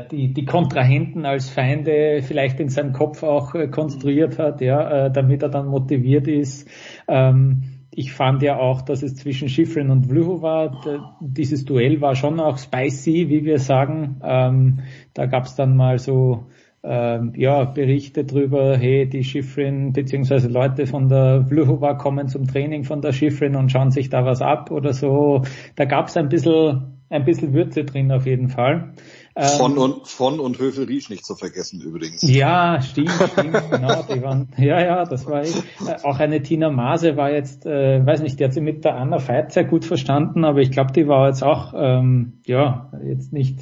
die, 0.09 0.33
die 0.33 0.45
Kontrahenten 0.45 1.25
als 1.25 1.49
Feinde 1.49 2.21
vielleicht 2.21 2.59
in 2.59 2.69
seinem 2.69 2.93
Kopf 2.93 3.23
auch 3.23 3.55
äh, 3.55 3.67
konstruiert 3.67 4.37
hat, 4.37 4.61
ja, 4.61 5.05
äh, 5.05 5.11
damit 5.11 5.43
er 5.43 5.49
dann 5.49 5.67
motiviert 5.67 6.27
ist. 6.27 6.67
Ähm, 7.07 7.63
ich 7.93 8.13
fand 8.13 8.41
ja 8.41 8.57
auch, 8.57 8.81
dass 8.81 9.03
es 9.03 9.15
zwischen 9.15 9.49
Schifrin 9.49 9.89
und 9.89 10.07
Vlhova, 10.07 10.81
dieses 11.19 11.65
Duell 11.65 11.99
war 11.99 12.15
schon 12.15 12.39
auch 12.39 12.57
spicy, 12.57 13.29
wie 13.29 13.43
wir 13.43 13.59
sagen. 13.59 14.21
Ähm, 14.23 14.79
da 15.13 15.25
gab 15.25 15.45
es 15.45 15.55
dann 15.55 15.75
mal 15.75 15.99
so 15.99 16.45
ähm, 16.83 17.33
ja, 17.35 17.63
Berichte 17.65 18.23
drüber, 18.23 18.77
hey, 18.77 19.07
die 19.07 19.23
Schifrin 19.23 19.93
beziehungsweise 19.93 20.47
Leute 20.47 20.87
von 20.87 21.09
der 21.09 21.45
Vlhova 21.47 21.93
kommen 21.93 22.27
zum 22.27 22.47
Training 22.47 22.85
von 22.85 23.01
der 23.01 23.11
Schifrin 23.11 23.55
und 23.55 23.71
schauen 23.71 23.91
sich 23.91 24.09
da 24.09 24.25
was 24.25 24.41
ab 24.41 24.71
oder 24.71 24.93
so. 24.93 25.43
Da 25.75 25.85
gab 25.85 26.07
es 26.07 26.17
ein 26.17 26.29
bisschen, 26.29 26.97
ein 27.09 27.25
bisschen 27.25 27.53
Würze 27.53 27.83
drin 27.83 28.11
auf 28.11 28.25
jeden 28.25 28.49
Fall. 28.49 28.93
Von 29.35 29.71
ähm, 29.71 29.77
und, 29.77 30.07
von 30.07 30.39
und 30.39 30.59
Höfel 30.59 30.85
Riesch 30.85 31.09
nicht 31.09 31.25
zu 31.25 31.35
vergessen 31.35 31.81
übrigens. 31.81 32.21
Ja, 32.21 32.81
stimmt, 32.81 33.11
stimmt, 33.11 33.71
genau, 33.71 34.03
die 34.03 34.21
waren, 34.21 34.49
ja, 34.57 34.81
ja, 34.81 35.05
das 35.05 35.25
war 35.25 35.43
ich. 35.43 35.55
Äh, 35.55 36.03
auch 36.03 36.19
eine 36.19 36.41
Tina 36.41 36.69
Maase 36.69 37.15
war 37.15 37.31
jetzt, 37.31 37.65
äh, 37.65 38.05
weiß 38.05 38.21
nicht, 38.21 38.39
die 38.39 38.43
hat 38.43 38.53
sie 38.53 38.61
mit 38.61 38.83
der 38.83 38.95
Anna 38.95 39.25
Veit 39.25 39.53
sehr 39.53 39.63
gut 39.63 39.85
verstanden, 39.85 40.43
aber 40.43 40.59
ich 40.59 40.71
glaube, 40.71 40.91
die 40.91 41.07
war 41.07 41.27
jetzt 41.27 41.43
auch, 41.43 41.73
ähm, 41.75 42.39
ja, 42.45 42.91
jetzt 43.05 43.31
nicht 43.31 43.59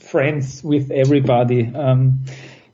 friends 0.00 0.64
with 0.64 0.90
everybody. 0.90 1.72
Ähm, 1.74 2.24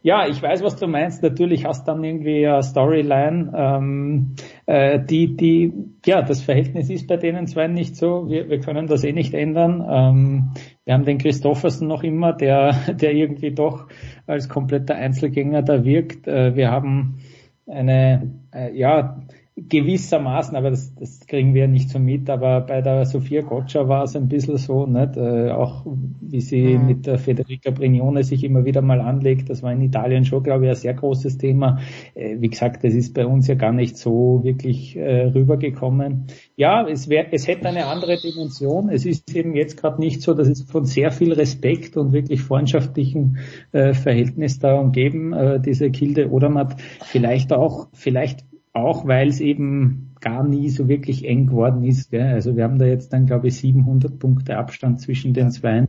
ja, 0.02 0.28
ich 0.28 0.40
weiß, 0.40 0.62
was 0.62 0.76
du 0.76 0.86
meinst. 0.86 1.22
Natürlich 1.24 1.64
hast 1.64 1.88
du 1.88 1.90
dann 1.90 2.04
irgendwie 2.04 2.46
eine 2.46 2.62
Storyline, 2.62 3.52
ähm, 3.56 4.36
äh, 4.66 5.00
die, 5.04 5.36
die, 5.36 5.72
ja, 6.04 6.22
das 6.22 6.42
Verhältnis 6.42 6.90
ist 6.90 7.08
bei 7.08 7.16
denen 7.16 7.48
zwei 7.48 7.66
nicht 7.66 7.96
so. 7.96 8.28
Wir, 8.28 8.48
wir 8.48 8.60
können 8.60 8.86
das 8.86 9.02
eh 9.02 9.12
nicht 9.12 9.34
ändern. 9.34 9.84
Ähm, 9.90 10.50
wir 10.86 10.94
haben 10.94 11.04
den 11.04 11.18
Christoffersen 11.18 11.88
noch 11.88 12.04
immer, 12.04 12.32
der, 12.32 12.72
der 12.94 13.12
irgendwie 13.12 13.50
doch 13.50 13.88
als 14.26 14.48
kompletter 14.48 14.94
Einzelgänger 14.94 15.62
da 15.62 15.84
wirkt. 15.84 16.26
Äh, 16.28 16.54
wir 16.54 16.70
haben 16.70 17.18
eine, 17.66 18.30
äh, 18.54 18.72
ja, 18.72 19.20
gewissermaßen, 19.58 20.54
aber 20.54 20.68
das, 20.68 20.94
das 20.96 21.20
kriegen 21.26 21.54
wir 21.54 21.66
nicht 21.66 21.88
so 21.88 21.98
mit, 21.98 22.28
aber 22.28 22.60
bei 22.60 22.82
der 22.82 23.06
Sofia 23.06 23.40
Gotcha 23.40 23.88
war 23.88 24.04
es 24.04 24.14
ein 24.14 24.28
bisschen 24.28 24.58
so, 24.58 24.84
nicht? 24.84 25.16
Äh, 25.16 25.50
auch 25.50 25.86
wie 26.20 26.42
sie 26.42 26.76
mhm. 26.76 26.86
mit 26.86 27.06
der 27.06 27.18
Federica 27.18 27.70
Brignone 27.70 28.22
sich 28.22 28.44
immer 28.44 28.66
wieder 28.66 28.82
mal 28.82 29.00
anlegt, 29.00 29.48
das 29.48 29.62
war 29.62 29.72
in 29.72 29.80
Italien 29.80 30.26
schon, 30.26 30.42
glaube 30.42 30.64
ich, 30.66 30.70
ein 30.70 30.76
sehr 30.76 30.92
großes 30.92 31.38
Thema. 31.38 31.78
Äh, 32.14 32.36
wie 32.38 32.50
gesagt, 32.50 32.84
das 32.84 32.92
ist 32.92 33.14
bei 33.14 33.26
uns 33.26 33.46
ja 33.46 33.54
gar 33.54 33.72
nicht 33.72 33.96
so 33.96 34.40
wirklich 34.44 34.94
äh, 34.94 35.22
rübergekommen. 35.28 36.26
Ja, 36.56 36.86
es, 36.86 37.08
wär, 37.08 37.32
es 37.32 37.48
hätte 37.48 37.66
eine 37.66 37.86
andere 37.86 38.18
Dimension. 38.20 38.90
Es 38.90 39.06
ist 39.06 39.34
eben 39.34 39.56
jetzt 39.56 39.80
gerade 39.80 39.98
nicht 40.00 40.20
so, 40.20 40.34
dass 40.34 40.48
es 40.48 40.62
von 40.64 40.84
sehr 40.84 41.10
viel 41.12 41.32
Respekt 41.32 41.96
und 41.96 42.12
wirklich 42.12 42.42
freundschaftlichen 42.42 43.38
äh, 43.72 43.94
Verhältnis 43.94 44.58
da 44.58 44.78
umgeben, 44.78 45.32
äh, 45.32 45.60
diese 45.60 45.90
Kilde 45.90 46.30
Odermatt. 46.30 46.76
Vielleicht 47.00 47.54
auch, 47.54 47.88
vielleicht 47.94 48.44
auch 48.76 49.06
weil 49.06 49.28
es 49.28 49.40
eben 49.40 50.14
gar 50.20 50.46
nie 50.46 50.68
so 50.68 50.88
wirklich 50.88 51.26
eng 51.26 51.46
geworden 51.46 51.82
ist. 51.84 52.10
Gell? 52.10 52.26
Also 52.26 52.56
wir 52.56 52.64
haben 52.64 52.78
da 52.78 52.86
jetzt 52.86 53.12
dann, 53.12 53.26
glaube 53.26 53.48
ich, 53.48 53.56
700 53.56 54.18
Punkte 54.18 54.58
Abstand 54.58 55.00
zwischen 55.00 55.34
den 55.34 55.50
zwei. 55.50 55.88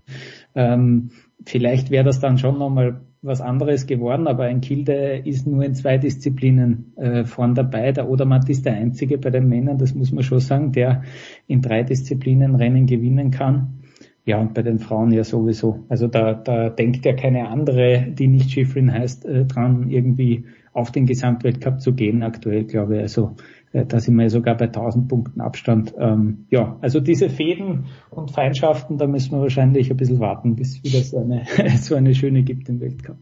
Ähm, 0.56 1.10
vielleicht 1.46 1.92
wäre 1.92 2.06
das 2.06 2.20
dann 2.20 2.38
schon 2.38 2.58
nochmal 2.58 3.02
was 3.22 3.42
anderes 3.42 3.88
geworden, 3.88 4.28
aber 4.28 4.44
ein 4.44 4.62
Kilde 4.62 5.22
ist 5.26 5.48
nur 5.48 5.64
in 5.64 5.74
zwei 5.74 5.98
Disziplinen 5.98 6.94
äh, 6.98 7.26
vorn 7.26 7.56
dabei. 7.56 7.92
Der 7.92 8.10
Odermatt 8.10 8.48
ist 8.50 8.66
der 8.66 8.74
einzige 8.74 9.18
bei 9.18 9.32
den 9.32 9.50
Männern, 9.50 9.78
das 9.78 9.94
muss 9.94 10.12
man 10.12 10.24
schon 10.24 10.40
sagen, 10.40 10.72
der 10.72 11.04
in 11.48 11.62
drei 11.62 11.84
Disziplinen 11.84 12.56
Rennen 12.56 12.86
gewinnen 12.86 13.32
kann. 13.32 13.80
Ja, 14.24 14.40
und 14.40 14.54
bei 14.54 14.62
den 14.62 14.80
Frauen 14.80 15.12
ja 15.12 15.24
sowieso. 15.24 15.86
Also 15.88 16.08
da, 16.08 16.34
da 16.34 16.70
denkt 16.70 17.06
ja 17.06 17.14
keine 17.14 17.48
andere, 17.48 18.08
die 18.12 18.28
nicht 18.28 18.52
Schifrin 18.52 18.92
heißt, 18.92 19.26
äh, 19.26 19.46
dran, 19.46 19.90
irgendwie 19.90 20.46
auf 20.78 20.92
den 20.92 21.08
Gesamtweltcup 21.08 21.82
zu 21.82 21.94
gehen 21.94 22.22
aktuell, 22.22 22.64
glaube 22.66 22.98
ich. 22.98 23.02
Also 23.02 23.36
äh, 23.74 23.86
da 23.86 24.00
sind 24.00 24.16
wir 24.16 24.30
sogar 24.30 24.56
bei 24.56 24.66
1000 24.66 25.08
Punkten 25.08 25.42
Abstand. 25.42 25.96
Ähm, 25.98 26.46
ja, 26.52 26.78
also 26.82 27.00
diese 27.00 27.30
Fäden 27.30 27.86
und 28.12 28.32
Feindschaften, 28.32 28.98
da 29.00 29.08
müssen 29.08 29.32
wir 29.32 29.42
wahrscheinlich 29.42 29.90
ein 29.90 29.98
bisschen 29.98 30.20
warten, 30.20 30.56
bis 30.56 30.84
wieder 30.84 31.02
so 31.02 31.18
eine, 31.18 31.46
so 31.82 31.96
eine 31.96 32.14
schöne 32.14 32.44
gibt 32.44 32.70
im 32.70 32.80
Weltcup. 32.80 33.18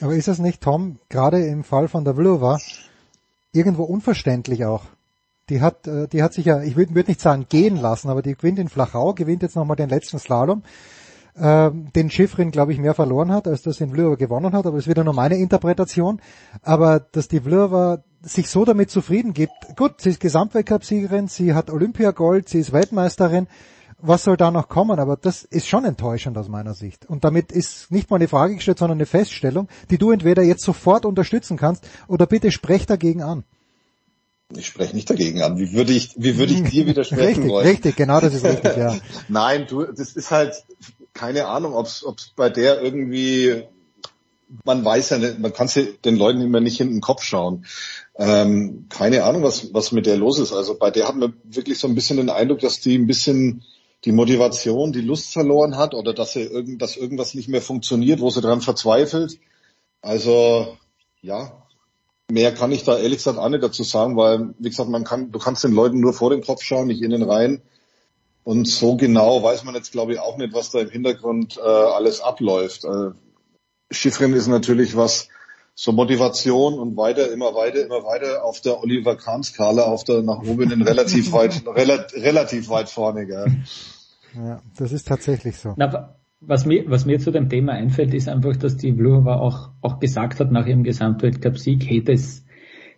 Aber 0.00 0.14
ist 0.14 0.28
das 0.28 0.38
nicht, 0.38 0.62
Tom, 0.62 0.98
gerade 1.08 1.44
im 1.44 1.64
Fall 1.64 1.88
von 1.88 2.04
der 2.04 2.14
Vlhova, 2.14 2.58
irgendwo 3.52 3.82
unverständlich 3.82 4.64
auch? 4.64 4.84
Die 5.48 5.60
hat, 5.60 5.88
äh, 5.88 6.06
die 6.06 6.22
hat 6.22 6.32
sich 6.32 6.44
ja, 6.44 6.62
ich 6.62 6.76
würde 6.76 6.94
würd 6.94 7.08
nicht 7.08 7.20
sagen 7.20 7.46
gehen 7.48 7.76
lassen, 7.76 8.08
aber 8.08 8.22
die 8.22 8.36
gewinnt 8.36 8.60
in 8.60 8.68
Flachau, 8.68 9.14
gewinnt 9.14 9.42
jetzt 9.42 9.56
nochmal 9.56 9.76
den 9.76 9.88
letzten 9.88 10.20
Slalom 10.20 10.62
äh, 11.34 11.70
den 11.72 12.10
Schifrin, 12.10 12.50
glaube 12.50 12.72
ich, 12.72 12.78
mehr 12.78 12.94
verloren 12.94 13.32
hat, 13.32 13.46
als 13.46 13.62
dass 13.62 13.80
in 13.80 13.90
Vlhova 13.90 14.16
gewonnen 14.16 14.52
hat, 14.52 14.66
aber 14.66 14.76
das 14.76 14.86
ist 14.86 14.90
wieder 14.90 15.04
nur 15.04 15.14
meine 15.14 15.36
Interpretation. 15.36 16.20
Aber 16.62 17.00
dass 17.00 17.28
die 17.28 17.40
Vlhova 17.40 18.02
sich 18.22 18.48
so 18.48 18.64
damit 18.64 18.90
zufrieden 18.90 19.32
gibt, 19.32 19.54
gut, 19.76 20.00
sie 20.00 20.10
ist 20.10 20.20
Gesamtweltcup-Siegerin, 20.20 21.28
sie 21.28 21.54
hat 21.54 21.70
Olympiagold, 21.70 22.48
sie 22.48 22.58
ist 22.58 22.72
Weltmeisterin, 22.72 23.46
was 24.02 24.24
soll 24.24 24.36
da 24.36 24.50
noch 24.50 24.68
kommen? 24.68 24.98
Aber 24.98 25.16
das 25.16 25.44
ist 25.44 25.68
schon 25.68 25.84
enttäuschend 25.84 26.36
aus 26.38 26.48
meiner 26.48 26.74
Sicht. 26.74 27.06
Und 27.06 27.24
damit 27.24 27.52
ist 27.52 27.90
nicht 27.90 28.10
mal 28.10 28.16
eine 28.16 28.28
Frage 28.28 28.54
gestellt, 28.54 28.78
sondern 28.78 28.98
eine 28.98 29.06
Feststellung, 29.06 29.68
die 29.90 29.98
du 29.98 30.10
entweder 30.10 30.42
jetzt 30.42 30.64
sofort 30.64 31.04
unterstützen 31.04 31.56
kannst 31.56 31.86
oder 32.08 32.26
bitte 32.26 32.50
sprech 32.50 32.86
dagegen 32.86 33.22
an. 33.22 33.44
Ich 34.56 34.66
spreche 34.66 34.96
nicht 34.96 35.08
dagegen 35.08 35.42
an. 35.42 35.58
Wie 35.58 35.72
würde 35.72 35.92
ich, 35.92 36.14
wie 36.16 36.36
würde 36.36 36.52
ich 36.54 36.62
dir 36.64 36.86
widersprechen 36.86 37.22
richtig, 37.26 37.48
wollen? 37.50 37.66
Richtig, 37.66 37.96
genau 37.96 38.20
das 38.20 38.34
ist 38.34 38.44
richtig, 38.44 38.76
ja. 38.76 38.96
Nein, 39.28 39.66
du, 39.68 39.84
das 39.84 40.12
ist 40.12 40.30
halt, 40.30 40.64
keine 41.14 41.46
Ahnung, 41.46 41.74
ob 41.74 41.86
es 41.86 42.04
bei 42.36 42.50
der 42.50 42.82
irgendwie, 42.82 43.64
man 44.64 44.84
weiß 44.84 45.10
ja 45.10 45.18
nicht, 45.18 45.38
man 45.38 45.52
kann 45.52 45.68
den 46.04 46.16
Leuten 46.16 46.40
immer 46.40 46.60
nicht 46.60 46.80
in 46.80 46.90
den 46.90 47.00
Kopf 47.00 47.22
schauen. 47.22 47.66
Ähm, 48.16 48.86
keine 48.88 49.24
Ahnung, 49.24 49.42
was, 49.42 49.72
was 49.74 49.92
mit 49.92 50.06
der 50.06 50.16
los 50.16 50.38
ist. 50.38 50.52
Also 50.52 50.76
bei 50.78 50.90
der 50.90 51.08
hat 51.08 51.16
man 51.16 51.34
wirklich 51.44 51.78
so 51.78 51.88
ein 51.88 51.94
bisschen 51.94 52.16
den 52.16 52.30
Eindruck, 52.30 52.60
dass 52.60 52.80
die 52.80 52.96
ein 52.96 53.06
bisschen 53.06 53.64
die 54.04 54.12
Motivation, 54.12 54.92
die 54.92 55.02
Lust 55.02 55.32
verloren 55.32 55.76
hat 55.76 55.94
oder 55.94 56.14
dass, 56.14 56.32
sie 56.32 56.42
irgend, 56.42 56.80
dass 56.80 56.96
irgendwas 56.96 57.34
nicht 57.34 57.48
mehr 57.48 57.62
funktioniert, 57.62 58.20
wo 58.20 58.30
sie 58.30 58.40
dran 58.40 58.62
verzweifelt. 58.62 59.38
Also 60.00 60.78
ja, 61.20 61.66
mehr 62.30 62.54
kann 62.54 62.72
ich 62.72 62.84
da 62.84 62.98
ehrlich 62.98 63.18
gesagt 63.18 63.38
auch 63.38 63.48
nicht 63.48 63.62
dazu 63.62 63.82
sagen, 63.82 64.16
weil, 64.16 64.54
wie 64.58 64.70
gesagt, 64.70 64.88
man 64.88 65.04
kann, 65.04 65.32
du 65.32 65.38
kannst 65.38 65.64
den 65.64 65.72
Leuten 65.72 66.00
nur 66.00 66.12
vor 66.12 66.30
den 66.30 66.42
Kopf 66.42 66.62
schauen, 66.62 66.86
nicht 66.86 67.02
innen 67.02 67.22
rein. 67.22 67.62
Und 68.44 68.66
so 68.66 68.96
genau 68.96 69.42
weiß 69.42 69.64
man 69.64 69.74
jetzt, 69.74 69.92
glaube 69.92 70.14
ich, 70.14 70.18
auch 70.18 70.38
nicht, 70.38 70.54
was 70.54 70.70
da 70.70 70.80
im 70.80 70.90
Hintergrund 70.90 71.58
äh, 71.58 71.60
alles 71.60 72.20
abläuft. 72.20 72.84
Äh, 72.84 73.10
Schiffrin 73.90 74.32
ist 74.32 74.46
natürlich 74.46 74.96
was, 74.96 75.28
so 75.74 75.92
Motivation 75.92 76.78
und 76.78 76.96
weiter, 76.96 77.32
immer 77.32 77.54
weiter, 77.54 77.84
immer 77.84 78.04
weiter 78.04 78.44
auf 78.44 78.60
der 78.60 78.82
Oliver 78.82 79.16
Kahn-Skala, 79.16 79.82
auf 79.82 80.04
der 80.04 80.22
nach 80.22 80.42
oben 80.42 80.70
in 80.70 80.82
relativ 80.82 81.32
weit, 81.32 81.62
relat, 81.66 82.12
relativ 82.14 82.68
weit 82.68 82.88
vorne. 82.88 83.26
Gell. 83.26 83.46
Ja, 84.36 84.62
das 84.76 84.92
ist 84.92 85.08
tatsächlich 85.08 85.58
so. 85.58 85.74
Na, 85.76 86.16
was 86.40 86.64
mir, 86.64 86.84
was 86.88 87.04
mir 87.04 87.18
zu 87.18 87.30
dem 87.30 87.48
Thema 87.48 87.72
einfällt, 87.72 88.14
ist 88.14 88.28
einfach, 88.28 88.56
dass 88.56 88.76
die 88.76 88.92
Vlhova 88.92 89.36
auch, 89.36 89.70
auch 89.80 90.00
gesagt 90.00 90.40
hat 90.40 90.50
nach 90.52 90.66
ihrem 90.66 90.84
Gesamtweltcup-Sieg, 90.84 91.86
hey, 91.86 92.02
das, 92.02 92.44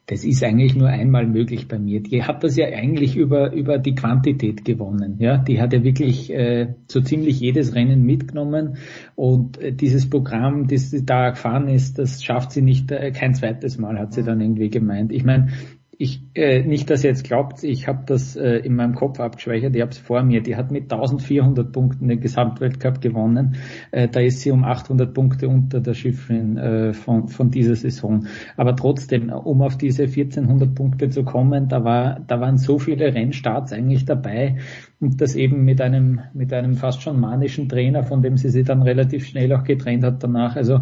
das 0.07 0.24
ist 0.24 0.43
eigentlich 0.43 0.74
nur 0.74 0.89
einmal 0.89 1.27
möglich 1.27 1.69
bei 1.69 1.79
mir. 1.79 2.01
Die 2.01 2.24
hat 2.24 2.43
das 2.43 2.57
ja 2.57 2.66
eigentlich 2.66 3.16
über, 3.16 3.53
über 3.53 3.79
die 3.79 3.95
Quantität 3.95 4.65
gewonnen. 4.65 5.16
Ja, 5.19 5.39
die 5.39 5.61
hat 5.61 5.73
ja 5.73 5.85
wirklich 5.85 6.33
äh, 6.33 6.74
so 6.89 7.01
ziemlich 7.01 7.39
jedes 7.39 7.74
Rennen 7.74 8.03
mitgenommen 8.03 8.79
und 9.15 9.59
äh, 9.59 9.73
dieses 9.73 10.11
Programm, 10.11 10.66
das 10.66 10.91
sie 10.91 11.07
da 11.07 11.31
gefahren 11.31 11.69
ist, 11.69 11.99
das 11.99 12.23
schafft 12.24 12.51
sie 12.51 12.62
nicht 12.62 12.91
äh, 12.91 13.12
kein 13.12 13.35
zweites 13.35 13.79
Mal, 13.79 13.99
hat 13.99 14.12
sie 14.12 14.24
dann 14.24 14.41
irgendwie 14.41 14.70
gemeint. 14.70 15.12
Ich 15.12 15.24
meine, 15.24 15.49
ich 15.98 16.23
äh, 16.35 16.62
nicht, 16.62 16.89
dass 16.90 17.05
ihr 17.05 17.10
jetzt 17.10 17.24
glaubt, 17.24 17.62
ich 17.62 17.86
habe 17.86 18.05
das 18.06 18.35
äh, 18.35 18.56
in 18.56 18.74
meinem 18.74 18.94
Kopf 18.94 19.20
abgespeichert, 19.20 19.77
ich 19.77 19.82
habe 19.82 19.93
es 19.93 19.98
vor 19.98 20.23
mir. 20.23 20.43
Die 20.43 20.56
hat 20.56 20.70
mit 20.70 20.90
1400 20.90 21.70
Punkten 21.70 22.09
den 22.09 22.20
Gesamtweltcup 22.20 23.01
gewonnen. 23.01 23.56
Äh, 23.90 24.09
da 24.09 24.20
ist 24.20 24.40
sie 24.40 24.51
um 24.51 24.64
800 24.64 25.12
Punkte 25.12 25.48
unter 25.48 25.81
der 25.81 25.94
Schiffrin 25.94 26.56
äh, 26.56 26.93
von, 26.94 27.28
von 27.28 27.51
dieser 27.51 27.77
Saison. 27.77 28.27
Aber 28.56 28.74
trotzdem, 28.74 29.31
um 29.31 29.60
auf 29.60 29.77
diese 29.77 30.05
1400 30.05 30.74
Punkte 30.74 31.10
zu 31.10 31.24
kommen, 31.24 31.69
da 31.69 31.85
war, 31.85 32.20
da 32.27 32.40
waren 32.40 32.56
so 32.56 32.78
viele 32.78 33.14
Rennstarts 33.14 33.73
eigentlich 33.73 34.06
dabei 34.06 34.56
und 34.98 35.20
das 35.20 35.35
eben 35.35 35.64
mit 35.64 35.81
einem 35.81 36.20
mit 36.32 36.52
einem 36.52 36.74
fast 36.74 37.02
schon 37.02 37.20
manischen 37.20 37.69
Trainer, 37.69 38.05
von 38.05 38.23
dem 38.23 38.36
sie 38.36 38.51
sich 38.51 38.64
dann 38.64 38.82
relativ 38.82 39.27
schnell 39.27 39.52
auch 39.52 39.64
getrennt 39.64 40.05
hat 40.05 40.23
danach. 40.23 40.56
Also 40.56 40.81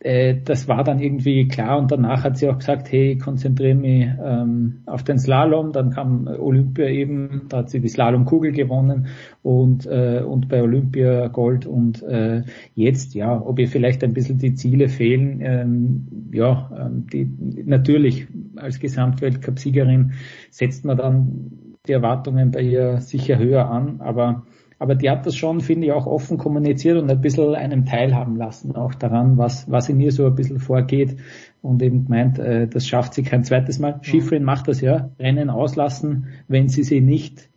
äh, 0.00 0.36
das 0.44 0.68
war 0.68 0.84
dann 0.84 0.98
irgendwie 0.98 1.48
klar 1.48 1.78
und 1.78 1.90
danach 1.90 2.24
hat 2.24 2.36
sie 2.36 2.48
auch 2.48 2.58
gesagt, 2.58 2.90
hey, 2.92 3.16
konzentriere 3.16 3.74
mich 3.74 4.08
ähm, 4.22 4.82
auf 4.86 5.02
den 5.02 5.18
Slalom, 5.18 5.72
dann 5.72 5.90
kam 5.90 6.26
Olympia 6.26 6.86
eben, 6.88 7.42
da 7.48 7.58
hat 7.58 7.70
sie 7.70 7.80
die 7.80 7.88
Slalomkugel 7.88 8.52
gewonnen 8.52 9.06
und, 9.42 9.86
äh, 9.86 10.22
und 10.26 10.48
bei 10.48 10.62
Olympia 10.62 11.28
Gold. 11.28 11.66
Und 11.66 12.02
äh, 12.02 12.42
jetzt, 12.74 13.14
ja, 13.14 13.40
ob 13.40 13.58
ihr 13.58 13.68
vielleicht 13.68 14.04
ein 14.04 14.14
bisschen 14.14 14.38
die 14.38 14.54
Ziele 14.54 14.88
fehlen, 14.88 15.40
ähm, 15.40 16.30
ja, 16.32 16.70
ähm, 16.78 17.06
die, 17.12 17.28
natürlich 17.64 18.26
als 18.56 18.80
Gesamtweltcup-Siegerin 18.80 20.12
setzt 20.50 20.84
man 20.84 20.96
dann 20.96 21.50
die 21.86 21.92
Erwartungen 21.92 22.50
bei 22.50 22.62
ihr 22.62 23.00
sicher 23.00 23.38
höher 23.38 23.70
an, 23.70 24.00
aber 24.00 24.44
aber 24.84 24.96
die 24.96 25.08
hat 25.08 25.24
das 25.24 25.34
schon, 25.34 25.62
finde 25.62 25.86
ich, 25.86 25.92
auch 25.92 26.06
offen 26.06 26.36
kommuniziert 26.36 26.98
und 27.00 27.10
ein 27.10 27.22
bisschen 27.22 27.54
einem 27.54 27.86
teilhaben 27.86 28.36
lassen, 28.36 28.76
auch 28.76 28.94
daran, 28.94 29.38
was, 29.38 29.70
was 29.70 29.88
in 29.88 29.98
ihr 29.98 30.12
so 30.12 30.26
ein 30.26 30.34
bisschen 30.34 30.58
vorgeht 30.58 31.16
und 31.62 31.82
eben 31.82 32.04
meint, 32.06 32.38
äh, 32.38 32.68
das 32.68 32.86
schafft 32.86 33.14
sie 33.14 33.22
kein 33.22 33.44
zweites 33.44 33.78
Mal. 33.78 33.98
Schifrin 34.02 34.44
macht 34.44 34.68
das 34.68 34.82
ja, 34.82 35.08
Rennen 35.18 35.48
auslassen, 35.48 36.26
wenn 36.48 36.68
sie 36.68 36.82
sich 36.82 37.00
nicht 37.00 37.48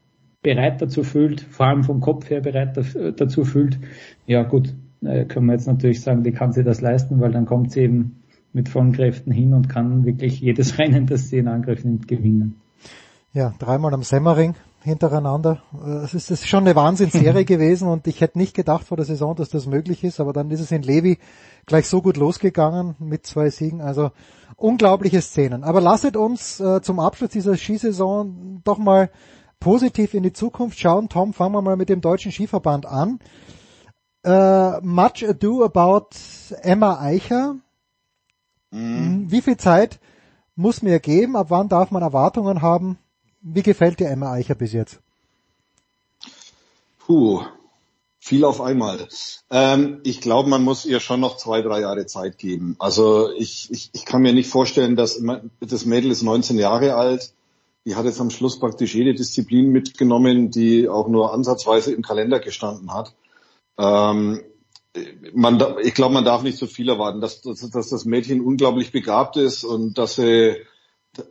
bereit 0.42 0.82
dazu 0.82 1.04
fühlt, 1.04 1.42
vor 1.42 1.66
allem 1.66 1.84
vom 1.84 2.00
Kopf 2.00 2.30
her 2.30 2.40
bereit 2.40 2.80
dazu 3.18 3.44
fühlt. 3.44 3.78
Ja 4.26 4.44
gut, 4.44 4.74
äh, 5.04 5.26
können 5.26 5.48
wir 5.48 5.54
jetzt 5.54 5.68
natürlich 5.68 6.00
sagen, 6.00 6.24
die 6.24 6.32
kann 6.32 6.54
sie 6.54 6.64
das 6.64 6.80
leisten, 6.80 7.20
weil 7.20 7.34
dann 7.34 7.46
kommt 7.46 7.74
sie 7.74 7.82
eben 7.82 8.24
mit 8.54 8.70
vollen 8.70 8.94
Kräften 8.94 9.34
hin 9.34 9.54
und 9.54 9.68
kann 9.68 10.06
wirklich 10.06 10.40
jedes 10.40 10.78
Rennen, 10.80 11.08
das 11.08 11.28
sie 11.28 11.40
in 11.40 11.50
Angriff 11.50 11.84
nimmt, 11.84 12.08
gewinnen. 12.08 12.56
Ja, 13.34 13.54
dreimal 13.60 13.94
am 13.94 14.04
Semmering, 14.04 14.56
hintereinander. 14.88 15.62
Es 16.04 16.14
ist, 16.14 16.32
ist 16.32 16.48
schon 16.48 16.64
eine 16.64 16.76
Wahnsinnsserie 16.76 17.46
gewesen 17.46 17.88
und 17.88 18.08
ich 18.08 18.22
hätte 18.22 18.38
nicht 18.38 18.56
gedacht 18.56 18.86
vor 18.86 18.98
der 18.98 19.06
Saison, 19.06 19.36
dass 19.36 19.50
das 19.50 19.68
möglich 19.68 20.04
ist, 20.04 20.20
aber 20.20 20.34
dann 20.34 20.50
ist 20.50 20.62
es 20.62 20.72
in 20.72 20.82
Levi 20.82 21.20
gleich 21.66 21.88
so 21.88 22.02
gut 22.02 22.18
losgegangen 22.18 22.96
mit 23.00 23.28
zwei 23.28 23.50
Siegen. 23.50 23.82
Also 23.82 24.12
unglaubliche 24.56 25.22
Szenen. 25.22 25.64
Aber 25.64 25.82
lasset 25.82 26.18
uns 26.18 26.60
äh, 26.60 26.82
zum 26.82 27.00
Abschluss 27.00 27.30
dieser 27.30 27.58
Skisaison 27.58 28.62
doch 28.64 28.78
mal 28.78 29.12
positiv 29.60 30.14
in 30.14 30.24
die 30.24 30.34
Zukunft 30.34 30.80
schauen. 30.80 31.10
Tom, 31.10 31.34
fangen 31.34 31.54
wir 31.54 31.62
mal 31.62 31.78
mit 31.78 31.90
dem 31.90 32.02
deutschen 32.02 32.32
Skiverband 32.32 32.86
an. 32.86 33.20
Äh, 34.24 34.82
much 34.82 35.28
ado 35.28 35.64
about 35.64 36.10
Emma 36.62 37.00
Eicher. 37.00 37.56
Mhm. 38.72 39.30
Wie 39.30 39.42
viel 39.42 39.58
Zeit 39.58 40.00
muss 40.56 40.82
mir 40.82 41.00
geben? 41.00 41.36
Ab 41.36 41.48
wann 41.50 41.70
darf 41.70 41.92
man 41.92 42.02
Erwartungen 42.02 42.62
haben? 42.62 42.98
Wie 43.42 43.64
gefällt 43.64 44.00
dir 44.00 44.10
Emma 44.10 44.32
Eicher 44.34 44.56
bis 44.56 44.74
jetzt? 44.74 45.00
Puh, 47.00 47.42
viel 48.20 48.44
auf 48.44 48.60
einmal. 48.60 49.08
Ähm, 49.50 50.02
ich 50.04 50.20
glaube, 50.20 50.50
man 50.50 50.64
muss 50.64 50.86
ihr 50.86 51.00
schon 51.00 51.22
noch 51.22 51.38
zwei, 51.38 51.62
drei 51.62 51.82
Jahre 51.82 52.06
Zeit 52.06 52.38
geben. 52.38 52.76
Also 52.80 53.32
ich, 53.32 53.70
ich, 53.72 53.90
ich 53.94 54.06
kann 54.06 54.22
mir 54.22 54.34
nicht 54.34 54.50
vorstellen, 54.50 54.96
dass 54.96 55.22
das 55.62 55.86
Mädel 55.86 56.12
ist 56.12 56.24
19 56.24 56.58
Jahre 56.58 56.96
alt. 56.96 57.34
Die 57.86 57.96
hat 57.96 58.04
jetzt 58.04 58.20
am 58.20 58.30
Schluss 58.30 58.60
praktisch 58.60 58.94
jede 58.94 59.14
Disziplin 59.14 59.70
mitgenommen, 59.70 60.52
die 60.52 60.90
auch 60.90 61.08
nur 61.08 61.34
ansatzweise 61.34 61.94
im 61.94 62.02
Kalender 62.02 62.42
gestanden 62.42 62.94
hat. 62.94 63.14
Ähm, 63.78 64.42
man, 65.34 65.64
ich 65.84 65.94
glaube, 65.94 66.14
man 66.14 66.26
darf 66.26 66.44
nicht 66.44 66.58
so 66.58 66.68
viel 66.68 66.90
erwarten, 66.90 67.22
dass, 67.22 67.42
dass, 67.42 67.70
dass 67.70 67.90
das 67.90 68.04
Mädchen 68.04 68.42
unglaublich 68.42 68.92
begabt 68.92 69.38
ist 69.38 69.64
und 69.64 69.98
dass 69.98 70.16
sie 70.16 70.58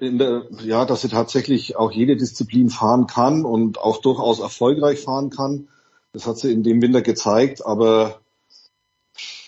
der, 0.01 0.47
ja, 0.63 0.85
dass 0.85 1.03
sie 1.03 1.09
tatsächlich 1.09 1.77
auch 1.77 1.93
jede 1.93 2.17
Disziplin 2.17 2.71
fahren 2.71 3.07
kann 3.07 3.45
und 3.45 3.79
auch 3.79 4.01
durchaus 4.01 4.41
erfolgreich 4.41 5.01
fahren 5.01 5.31
kann. 5.31 5.69
Das 6.13 6.27
hat 6.27 6.39
sie 6.39 6.53
in 6.53 6.63
dem 6.63 6.81
Winter 6.81 7.03
gezeigt, 7.03 7.65
aber 7.65 8.21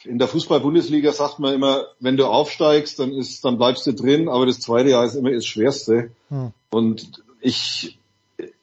in 0.04 0.18
der 0.18 0.28
Fußball-Bundesliga 0.28 1.12
sagt 1.12 1.38
man 1.38 1.54
immer, 1.54 1.86
wenn 2.00 2.16
du 2.16 2.26
aufsteigst, 2.26 2.98
dann 2.98 3.12
ist, 3.12 3.44
dann 3.44 3.58
bleibst 3.58 3.86
du 3.86 3.92
drin, 3.92 4.28
aber 4.28 4.46
das 4.46 4.60
zweite 4.60 4.90
Jahr 4.90 5.04
ist 5.04 5.14
immer 5.14 5.30
das 5.32 5.46
Schwerste. 5.46 6.10
Hm. 6.28 6.52
Und 6.70 7.22
ich, 7.40 7.98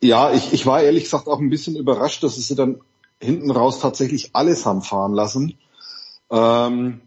ja, 0.02 0.34
ich, 0.34 0.53
ich 0.53 0.65
war 0.65 0.81
ehrlich 0.81 1.03
gesagt 1.03 1.27
auch 1.27 1.39
ein 1.39 1.49
bisschen 1.49 1.76
überrascht, 1.76 2.23
dass 2.23 2.35
sie 2.35 2.56
dann 2.56 2.81
hinten 3.19 3.52
raus 3.52 3.80
tatsächlich 3.80 4.31
alles 4.34 4.65
haben 4.65 4.81
fahren 4.81 5.14
lassen. 5.14 5.57
Ähm, 6.31 7.02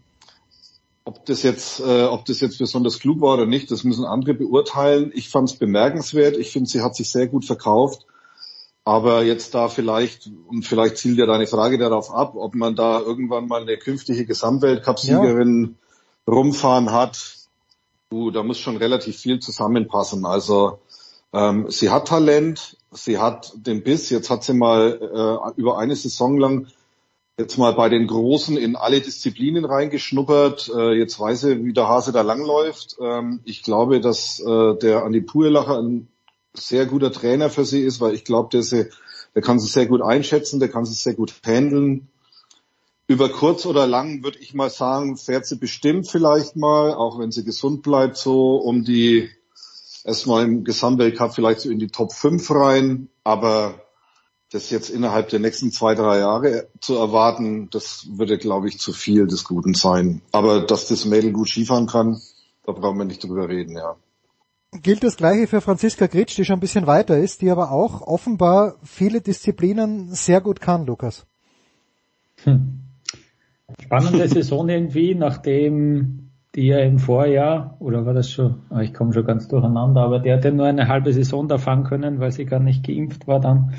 ob 1.08 1.24
das 1.24 1.42
jetzt, 1.42 1.80
äh, 1.80 2.04
ob 2.04 2.26
das 2.26 2.40
jetzt 2.40 2.58
besonders 2.58 2.98
klug 2.98 3.22
war 3.22 3.32
oder 3.32 3.46
nicht, 3.46 3.70
das 3.70 3.82
müssen 3.82 4.04
andere 4.04 4.34
beurteilen. 4.34 5.10
Ich 5.14 5.30
fand 5.30 5.48
es 5.48 5.56
bemerkenswert. 5.56 6.36
Ich 6.36 6.52
finde, 6.52 6.68
sie 6.68 6.82
hat 6.82 6.94
sich 6.94 7.10
sehr 7.10 7.26
gut 7.28 7.46
verkauft. 7.46 8.04
Aber 8.84 9.22
jetzt 9.22 9.54
da 9.54 9.68
vielleicht, 9.68 10.30
und 10.48 10.66
vielleicht 10.66 10.98
zielt 10.98 11.16
ja 11.16 11.24
deine 11.24 11.46
Frage 11.46 11.78
darauf 11.78 12.12
ab, 12.12 12.34
ob 12.36 12.54
man 12.54 12.76
da 12.76 13.00
irgendwann 13.00 13.48
mal 13.48 13.62
eine 13.62 13.78
künftige 13.78 14.26
Gesamtweltcup-Siegerin 14.26 15.76
ja. 16.26 16.32
rumfahren 16.32 16.92
hat. 16.92 17.36
Uh, 18.12 18.30
da 18.30 18.42
muss 18.42 18.58
schon 18.58 18.76
relativ 18.76 19.16
viel 19.16 19.40
zusammenpassen. 19.40 20.26
Also 20.26 20.78
ähm, 21.32 21.70
sie 21.70 21.88
hat 21.88 22.08
Talent, 22.08 22.76
sie 22.90 23.16
hat 23.16 23.54
den 23.56 23.82
Biss. 23.82 24.10
Jetzt 24.10 24.28
hat 24.28 24.44
sie 24.44 24.52
mal 24.52 25.00
äh, 25.00 25.58
über 25.58 25.78
eine 25.78 25.96
Saison 25.96 26.36
lang 26.36 26.66
jetzt 27.38 27.56
mal 27.56 27.72
bei 27.72 27.88
den 27.88 28.08
Großen 28.08 28.56
in 28.56 28.74
alle 28.74 29.00
Disziplinen 29.00 29.64
reingeschnuppert. 29.64 30.70
Äh, 30.74 30.98
jetzt 30.98 31.18
weiß 31.18 31.44
er, 31.44 31.64
wie 31.64 31.72
der 31.72 31.88
Hase 31.88 32.10
da 32.12 32.22
langläuft. 32.22 32.96
Ähm, 33.00 33.40
ich 33.44 33.62
glaube, 33.62 34.00
dass 34.00 34.40
äh, 34.40 34.74
der 34.74 35.04
Andi 35.04 35.20
Puerlacher 35.20 35.78
ein 35.78 36.08
sehr 36.52 36.86
guter 36.86 37.12
Trainer 37.12 37.48
für 37.48 37.64
sie 37.64 37.80
ist, 37.82 38.00
weil 38.00 38.14
ich 38.14 38.24
glaube, 38.24 38.48
der, 38.50 38.88
der 39.34 39.42
kann 39.42 39.60
sie 39.60 39.68
sehr 39.68 39.86
gut 39.86 40.02
einschätzen, 40.02 40.58
der 40.58 40.68
kann 40.68 40.84
sie 40.84 40.94
sehr 40.94 41.14
gut 41.14 41.32
handeln. 41.46 42.08
Über 43.06 43.28
kurz 43.28 43.64
oder 43.64 43.86
lang 43.86 44.24
würde 44.24 44.38
ich 44.40 44.52
mal 44.52 44.68
sagen, 44.68 45.16
fährt 45.16 45.46
sie 45.46 45.56
bestimmt 45.56 46.08
vielleicht 46.08 46.56
mal, 46.56 46.92
auch 46.92 47.18
wenn 47.18 47.30
sie 47.30 47.44
gesund 47.44 47.82
bleibt, 47.82 48.16
so 48.16 48.56
um 48.56 48.84
die 48.84 49.30
erstmal 50.04 50.44
im 50.44 50.64
Gesamtweltcup 50.64 51.34
vielleicht 51.34 51.60
so 51.60 51.70
in 51.70 51.78
die 51.78 51.88
Top 51.88 52.12
5 52.12 52.50
rein. 52.50 53.08
Aber 53.22 53.80
das 54.50 54.70
jetzt 54.70 54.88
innerhalb 54.88 55.28
der 55.28 55.40
nächsten 55.40 55.70
zwei, 55.70 55.94
drei 55.94 56.20
Jahre 56.20 56.68
zu 56.80 56.96
erwarten, 56.96 57.68
das 57.70 58.06
würde, 58.10 58.38
glaube 58.38 58.68
ich, 58.68 58.78
zu 58.78 58.92
viel 58.92 59.26
des 59.26 59.44
Guten 59.44 59.74
sein. 59.74 60.22
Aber 60.32 60.60
dass 60.60 60.88
das 60.88 61.04
Mädel 61.04 61.32
gut 61.32 61.48
Skifahren 61.48 61.86
kann, 61.86 62.20
da 62.64 62.72
brauchen 62.72 62.98
wir 62.98 63.04
nicht 63.04 63.22
drüber 63.22 63.48
reden, 63.48 63.76
ja. 63.76 63.96
Gilt 64.82 65.02
das 65.02 65.16
gleiche 65.16 65.46
für 65.46 65.62
Franziska 65.62 66.06
Gritsch, 66.06 66.36
die 66.36 66.44
schon 66.44 66.56
ein 66.56 66.60
bisschen 66.60 66.86
weiter 66.86 67.18
ist, 67.18 67.40
die 67.40 67.50
aber 67.50 67.72
auch 67.72 68.02
offenbar 68.02 68.74
viele 68.82 69.22
Disziplinen 69.22 70.12
sehr 70.12 70.42
gut 70.42 70.60
kann, 70.60 70.84
Lukas. 70.84 71.26
Hm. 72.44 72.80
Spannende 73.82 74.28
Saison 74.28 74.68
irgendwie, 74.68 75.14
nachdem 75.14 76.30
die 76.54 76.66
ja 76.66 76.80
im 76.80 76.98
Vorjahr, 76.98 77.76
oder 77.78 78.06
war 78.06 78.14
das 78.14 78.30
schon, 78.30 78.62
ah, 78.70 78.80
ich 78.80 78.94
komme 78.94 79.12
schon 79.12 79.24
ganz 79.24 79.48
durcheinander, 79.48 80.02
aber 80.02 80.18
der 80.18 80.36
hat 80.36 80.44
ja 80.44 80.50
nur 80.50 80.66
eine 80.66 80.88
halbe 80.88 81.12
Saison 81.12 81.48
da 81.48 81.58
fahren 81.58 81.84
können, 81.84 82.20
weil 82.20 82.32
sie 82.32 82.46
gar 82.46 82.60
nicht 82.60 82.86
geimpft 82.86 83.26
war 83.26 83.40
dann. 83.40 83.74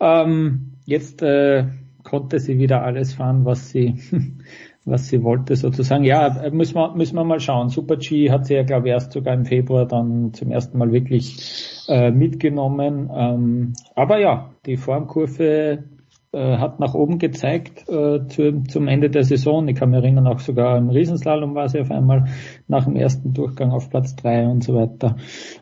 Ähm, 0.00 0.72
jetzt 0.86 1.22
äh, 1.22 1.66
konnte 2.02 2.38
sie 2.38 2.58
wieder 2.58 2.82
alles 2.82 3.14
fahren, 3.14 3.44
was 3.44 3.70
sie, 3.70 3.94
was 4.84 5.08
sie 5.08 5.22
wollte 5.22 5.56
sozusagen. 5.56 6.04
Ja, 6.04 6.50
müssen 6.50 6.74
wir, 6.74 6.94
müssen 6.94 7.16
wir 7.16 7.24
mal 7.24 7.40
schauen. 7.40 7.68
Super 7.68 7.96
G 7.96 8.30
hat 8.30 8.46
sie 8.46 8.54
ja, 8.54 8.62
glaube 8.62 8.88
ich, 8.88 8.92
erst 8.92 9.12
sogar 9.12 9.34
im 9.34 9.44
Februar 9.44 9.86
dann 9.86 10.32
zum 10.32 10.50
ersten 10.50 10.78
Mal 10.78 10.92
wirklich 10.92 11.84
äh, 11.88 12.10
mitgenommen. 12.10 13.10
Ähm, 13.14 13.72
aber 13.94 14.18
ja, 14.18 14.50
die 14.66 14.76
Formkurve 14.76 15.84
äh, 16.32 16.58
hat 16.58 16.78
nach 16.78 16.94
oben 16.94 17.18
gezeigt 17.18 17.88
äh, 17.88 18.26
zu, 18.28 18.62
zum 18.64 18.88
Ende 18.88 19.10
der 19.10 19.24
Saison. 19.24 19.66
Ich 19.68 19.76
kann 19.76 19.90
mich 19.90 20.00
erinnern, 20.00 20.26
auch 20.26 20.38
sogar 20.38 20.78
im 20.78 20.88
Riesenslalom 20.88 21.54
war 21.54 21.68
sie 21.68 21.80
auf 21.80 21.90
einmal 21.90 22.26
nach 22.68 22.84
dem 22.84 22.96
ersten 22.96 23.34
Durchgang 23.34 23.72
auf 23.72 23.90
Platz 23.90 24.14
drei 24.14 24.46
und 24.46 24.62
so 24.62 24.74
weiter. 24.74 25.16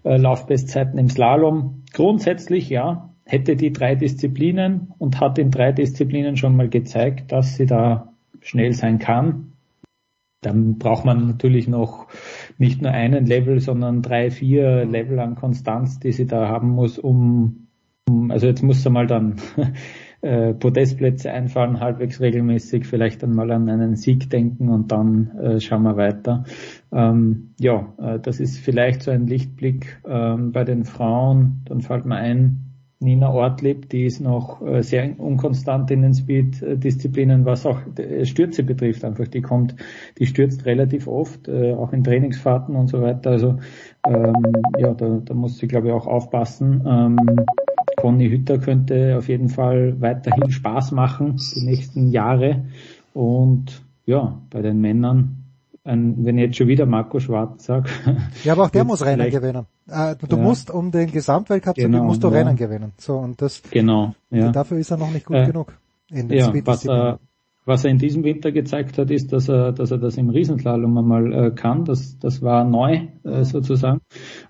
Äh, 0.05 0.19
Laufbestzeiten 0.19 0.99
im 0.99 1.09
Slalom. 1.09 1.85
Grundsätzlich 1.95 2.69
ja, 2.69 3.15
hätte 3.29 3.57
die 3.57 3.73
drei 3.73 3.95
Disziplinen 3.95 4.93
und 4.99 5.21
hat 5.21 5.39
in 5.39 5.51
drei 5.51 5.71
Disziplinen 5.71 6.39
schon 6.39 6.57
mal 6.57 6.69
gezeigt, 6.69 7.31
dass 7.31 7.57
sie 7.57 7.67
da 7.67 8.15
schnell 8.41 8.73
sein 8.73 8.99
kann. 8.99 9.53
Dann 10.41 10.79
braucht 10.79 11.05
man 11.05 11.27
natürlich 11.27 11.69
noch 11.69 12.07
nicht 12.57 12.81
nur 12.81 12.93
einen 12.93 13.27
Level, 13.27 13.61
sondern 13.61 14.01
drei, 14.01 14.31
vier 14.31 14.87
Level 14.87 15.19
an 15.19 15.35
Konstanz, 15.35 16.01
die 16.01 16.13
sie 16.13 16.27
da 16.27 16.49
haben 16.49 16.71
muss, 16.71 16.99
um, 16.99 17.67
um 18.09 18.31
also 18.31 18.47
jetzt 18.47 18.63
muss 18.63 18.83
sie 18.83 18.89
mal 18.89 19.07
dann 19.07 19.37
äh, 20.23 20.55
Podestplätze 20.55 21.31
einfallen, 21.31 21.81
halbwegs 21.81 22.23
regelmäßig, 22.23 22.87
vielleicht 22.87 23.23
einmal 23.23 23.51
an 23.51 23.69
einen 23.69 23.97
Sieg 23.97 24.31
denken 24.31 24.71
und 24.71 24.91
dann 24.91 25.37
äh, 25.39 25.61
schauen 25.61 25.83
wir 25.83 25.99
weiter. 25.99 26.45
Ähm, 26.93 27.51
ja, 27.61 27.93
äh, 27.99 28.19
das 28.21 28.41
ist 28.41 28.59
vielleicht 28.59 29.03
so 29.03 29.11
ein 29.11 29.27
Lichtblick 29.27 30.01
ähm, 30.07 30.53
bei 30.53 30.65
den 30.65 30.85
Frauen. 30.85 31.61
Dann 31.67 31.83
fällt 31.83 32.07
mir 32.07 32.17
ein, 32.17 32.68
Nina 33.01 33.31
Ortlieb, 33.31 33.89
die 33.91 34.07
ist 34.07 34.21
noch 34.21 34.61
äh, 34.61 34.83
sehr 34.83 35.19
unkonstant 35.21 35.91
in 35.93 36.03
den 36.03 36.15
Speed-Disziplinen, 36.15 37.45
was 37.45 37.65
auch 37.65 37.79
äh, 37.97 38.25
Stürze 38.27 38.65
betrifft. 38.65 39.05
Einfach, 39.05 39.29
die 39.29 39.41
kommt, 39.41 39.77
die 40.19 40.27
stürzt 40.27 40.67
relativ 40.67 41.07
oft, 41.07 41.47
äh, 41.47 41.75
auch 41.75 41.93
in 41.93 42.03
Trainingsfahrten 42.03 42.75
und 42.75 42.89
so 42.89 43.01
weiter. 43.01 43.31
Also 43.31 43.59
ähm, 44.05 44.35
ja, 44.79 44.95
da, 44.95 45.21
da 45.25 45.35
muss 45.35 45.59
sie, 45.59 45.69
glaube 45.69 45.89
ich, 45.89 45.93
auch 45.93 46.09
aufpassen. 46.09 46.83
Ähm, 46.87 47.19
Conny 47.99 48.31
Hütter 48.31 48.59
könnte 48.59 49.17
auf 49.17 49.29
jeden 49.29 49.49
Fall 49.49 50.01
weiterhin 50.01 50.51
Spaß 50.51 50.91
machen 50.91 51.37
die 51.55 51.65
nächsten 51.65 52.11
Jahre. 52.11 52.65
Und 53.15 53.83
ja, 54.07 54.41
bei 54.51 54.63
den 54.63 54.81
Männern 54.81 55.38
ein, 55.89 56.25
wenn 56.25 56.39
ich 56.39 56.45
jetzt 56.45 56.57
schon 56.57 56.69
wieder 56.69 56.87
Marco 56.87 57.19
Schwarz 57.19 57.65
sag. 57.65 57.89
Ja, 58.45 58.53
aber 58.53 58.65
auch 58.65 58.71
der 58.71 58.85
muss 58.85 59.05
Rennen 59.05 59.31
gewinnen. 59.31 59.67
Äh, 59.89 60.15
du 60.17 60.37
ja. 60.37 60.43
musst 60.43 60.71
um 60.71 60.91
den 60.91 61.11
Gesamtweltcup 61.11 61.75
genau, 61.75 61.87
zu 61.87 61.91
gewinnen, 61.91 62.07
musst 62.07 62.25
du 62.25 62.29
ja. 62.29 62.35
Rennen 62.35 62.57
gewinnen. 62.57 62.93
So 62.99 63.17
und 63.17 63.41
das. 63.41 63.63
Genau. 63.71 64.15
Ja. 64.31 64.53
Dafür 64.53 64.79
ist 64.79 64.91
er 64.91 64.99
noch 64.99 65.11
nicht 65.11 65.27
gut 65.27 65.37
äh, 65.37 65.47
genug. 65.47 65.75
Ja, 66.11 66.53
was 66.65 66.87
er, 66.87 67.19
was 67.69 67.85
er 67.85 67.91
in 67.91 67.99
diesem 67.99 68.25
Winter 68.25 68.51
gezeigt 68.51 68.97
hat, 68.97 69.11
ist, 69.11 69.31
dass 69.31 69.49
er, 69.51 69.73
dass 69.73 69.91
er 69.91 69.99
das 69.99 70.17
im 70.17 70.31
Riesenslalom 70.31 70.97
einmal 70.97 71.33
äh, 71.33 71.51
kann. 71.51 71.85
Das, 71.85 72.19
das 72.19 72.41
war 72.41 72.65
neu 72.65 73.09
äh, 73.25 73.45
sozusagen. 73.45 74.01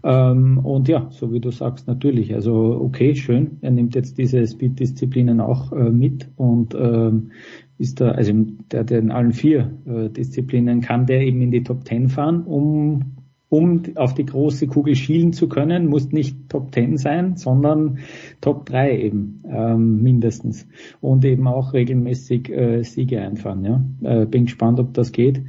Ähm, 0.04 0.58
und 0.58 0.86
ja, 0.86 1.08
so 1.10 1.32
wie 1.32 1.40
du 1.40 1.50
sagst, 1.50 1.88
natürlich. 1.88 2.32
Also 2.32 2.78
okay, 2.80 3.16
schön. 3.16 3.58
Er 3.60 3.72
nimmt 3.72 3.96
jetzt 3.96 4.18
diese 4.18 4.46
Speed-Disziplinen 4.46 5.40
auch 5.40 5.72
äh, 5.72 5.90
mit 5.90 6.28
und 6.36 6.76
ähm, 6.76 7.32
ist 7.78 8.00
da, 8.00 8.10
also 8.10 8.32
der, 8.72 8.84
der 8.84 8.98
in 8.98 9.10
allen 9.10 9.32
vier 9.32 9.70
äh, 9.86 10.08
Disziplinen 10.10 10.80
kann 10.80 11.06
der 11.06 11.22
eben 11.22 11.40
in 11.40 11.50
die 11.50 11.62
Top 11.62 11.84
Ten 11.84 12.08
fahren, 12.08 12.42
um 12.42 13.18
um 13.50 13.82
auf 13.94 14.14
die 14.14 14.26
große 14.26 14.66
Kugel 14.66 14.94
schielen 14.94 15.32
zu 15.32 15.48
können, 15.48 15.86
muss 15.86 16.12
nicht 16.12 16.48
Top 16.48 16.70
Ten 16.72 16.98
sein, 16.98 17.36
sondern 17.36 17.98
Top 18.40 18.66
3 18.66 18.98
eben 19.00 19.42
ähm, 19.48 20.02
mindestens 20.02 20.66
und 21.00 21.24
eben 21.24 21.46
auch 21.46 21.72
regelmäßig 21.72 22.50
äh, 22.50 22.82
Siege 22.82 23.20
einfahren. 23.22 23.64
Ja, 23.64 24.22
äh, 24.22 24.26
bin 24.26 24.44
gespannt, 24.44 24.80
ob 24.80 24.92
das 24.92 25.12
geht. 25.12 25.42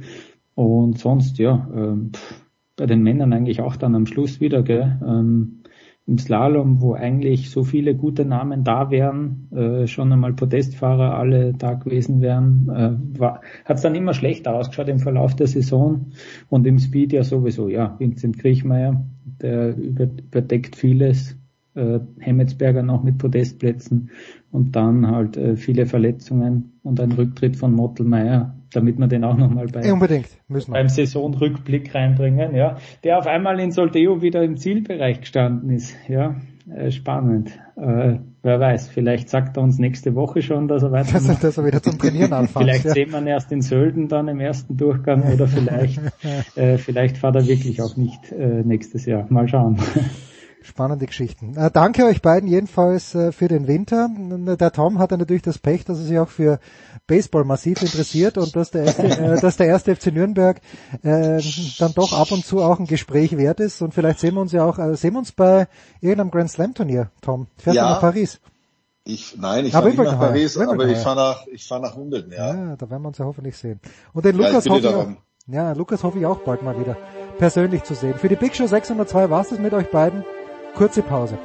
Und 0.54 0.98
sonst 0.98 1.38
ja, 1.38 1.68
äh, 1.74 1.96
bei 2.76 2.86
den 2.86 3.02
Männern 3.02 3.34
eigentlich 3.34 3.60
auch 3.60 3.76
dann 3.76 3.94
am 3.94 4.06
Schluss 4.06 4.40
wieder. 4.40 4.62
Gell? 4.62 4.98
Ähm, 5.06 5.59
im 6.10 6.18
Slalom, 6.18 6.80
wo 6.80 6.94
eigentlich 6.94 7.50
so 7.50 7.62
viele 7.62 7.94
gute 7.94 8.24
Namen 8.24 8.64
da 8.64 8.90
wären, 8.90 9.48
äh, 9.52 9.86
schon 9.86 10.12
einmal 10.12 10.32
Podestfahrer 10.32 11.14
alle 11.14 11.54
da 11.54 11.74
gewesen 11.74 12.20
wären, 12.20 12.68
äh, 12.68 13.22
hat 13.64 13.76
es 13.76 13.82
dann 13.82 13.94
immer 13.94 14.12
schlechter 14.12 14.52
ausgeschaut 14.52 14.88
im 14.88 14.98
Verlauf 14.98 15.36
der 15.36 15.46
Saison 15.46 16.06
und 16.48 16.66
im 16.66 16.80
Speed 16.80 17.12
ja 17.12 17.22
sowieso, 17.22 17.68
ja, 17.68 17.94
Vincent 18.00 18.40
Kriechmeier, 18.40 19.06
der 19.40 19.76
über, 19.76 20.04
überdeckt 20.04 20.74
vieles, 20.74 21.39
äh, 21.74 22.00
Hemmetsberger 22.18 22.82
noch 22.82 23.02
mit 23.02 23.18
Podestplätzen 23.18 24.10
und 24.50 24.76
dann 24.76 25.08
halt 25.08 25.36
äh, 25.36 25.56
viele 25.56 25.86
Verletzungen 25.86 26.72
und 26.82 27.00
ein 27.00 27.12
Rücktritt 27.12 27.56
von 27.56 27.72
Mottelmeier 27.72 28.54
damit 28.72 28.98
wir 28.98 29.08
den 29.08 29.24
auch 29.24 29.36
nochmal 29.36 29.66
bei, 29.66 29.82
beim 30.68 30.88
Saisonrückblick 30.88 31.94
reinbringen, 31.94 32.54
ja, 32.54 32.76
der 33.04 33.18
auf 33.18 33.26
einmal 33.26 33.58
in 33.60 33.72
Soldeo 33.72 34.22
wieder 34.22 34.42
im 34.42 34.56
Zielbereich 34.56 35.20
gestanden 35.20 35.70
ist, 35.70 35.96
ja, 36.08 36.36
äh, 36.72 36.90
spannend. 36.90 37.50
Äh, 37.76 38.18
wer 38.42 38.60
weiß, 38.60 38.88
vielleicht 38.88 39.28
sagt 39.28 39.56
er 39.56 39.62
uns 39.62 39.78
nächste 39.78 40.14
Woche 40.14 40.42
schon, 40.42 40.68
dass 40.68 40.82
er 40.82 40.92
weiter 40.92 41.12
dass, 41.26 41.40
dass 41.40 41.58
er 41.58 41.66
wieder 41.66 41.82
zum 41.82 41.98
Trainieren 41.98 42.32
anfängt. 42.32 42.64
vielleicht 42.64 42.84
ja. 42.84 42.92
sehen 42.92 43.10
wir 43.10 43.20
ihn 43.20 43.26
erst 43.26 43.50
in 43.52 43.62
Sölden 43.62 44.08
dann 44.08 44.28
im 44.28 44.40
ersten 44.40 44.76
Durchgang 44.76 45.22
oder 45.32 45.48
vielleicht, 45.48 46.00
äh, 46.56 46.78
vielleicht 46.78 47.18
fahrt 47.18 47.36
er 47.36 47.46
wirklich 47.46 47.82
auch 47.82 47.96
nicht 47.96 48.30
äh, 48.32 48.62
nächstes 48.62 49.06
Jahr. 49.06 49.26
Mal 49.30 49.48
schauen. 49.48 49.78
Spannende 50.62 51.06
Geschichten. 51.06 51.56
Äh, 51.56 51.70
danke 51.70 52.04
euch 52.04 52.20
beiden 52.20 52.48
jedenfalls 52.48 53.14
äh, 53.14 53.32
für 53.32 53.48
den 53.48 53.66
Winter. 53.66 54.10
Der 54.58 54.72
Tom 54.72 54.98
hatte 54.98 55.16
natürlich 55.16 55.42
das 55.42 55.58
Pech, 55.58 55.86
dass 55.86 55.98
er 55.98 56.04
sich 56.04 56.18
auch 56.18 56.28
für 56.28 56.60
Baseball 57.06 57.44
massiv 57.44 57.80
interessiert 57.80 58.36
und 58.36 58.54
dass 58.54 58.70
der 58.70 58.84
erste, 58.84 59.02
äh, 59.04 59.40
dass 59.40 59.56
der 59.56 59.66
erste 59.66 59.96
FC 59.96 60.12
Nürnberg 60.12 60.60
äh, 61.02 61.40
dann 61.78 61.94
doch 61.94 62.12
ab 62.12 62.30
und 62.30 62.44
zu 62.44 62.60
auch 62.60 62.78
ein 62.78 62.86
Gespräch 62.86 63.36
wert 63.38 63.58
ist. 63.58 63.80
Und 63.80 63.94
vielleicht 63.94 64.20
sehen 64.20 64.34
wir 64.34 64.42
uns 64.42 64.52
ja 64.52 64.64
auch, 64.64 64.78
äh, 64.78 64.94
sehen 64.96 65.14
wir 65.14 65.20
uns 65.20 65.32
bei 65.32 65.66
irgendeinem 66.00 66.30
Grand 66.30 66.50
Slam 66.50 66.74
Turnier, 66.74 67.10
Tom. 67.22 67.46
Fährst 67.56 67.76
ja. 67.76 67.84
du 67.84 67.88
nach 67.94 68.00
Paris? 68.00 68.40
Ich, 69.04 69.36
nein, 69.38 69.64
ich 69.64 69.72
fahre 69.72 69.88
nicht 69.88 69.98
nach 69.98 70.18
Paris, 70.18 70.58
aber 70.58 70.86
ich 70.86 70.98
fahre 70.98 71.16
nach, 71.16 71.46
ich 71.46 71.66
fahre 71.66 71.80
nach 71.80 71.96
Wimbledon, 71.96 72.32
ja. 72.32 72.54
Ja, 72.54 72.76
da 72.76 72.90
werden 72.90 73.02
wir 73.02 73.08
uns 73.08 73.18
ja 73.18 73.24
hoffentlich 73.24 73.56
sehen. 73.56 73.80
Und 74.12 74.26
den 74.26 74.36
Lukas 74.36 74.66
ja, 74.66 74.72
hoffe 74.72 74.86
ich 74.86 74.94
auch, 74.94 75.08
ja, 75.46 75.72
Lukas 75.72 76.04
hoffe 76.04 76.18
ich 76.18 76.26
auch 76.26 76.40
bald 76.40 76.62
mal 76.62 76.78
wieder 76.78 76.98
persönlich 77.38 77.82
zu 77.84 77.94
sehen. 77.94 78.14
Für 78.18 78.28
die 78.28 78.36
Big 78.36 78.54
Show 78.54 78.66
602 78.66 79.30
war 79.30 79.40
es 79.40 79.48
das 79.48 79.58
mit 79.58 79.72
euch 79.72 79.90
beiden. 79.90 80.22
Kurze 80.74 81.02
Pause. 81.02 81.38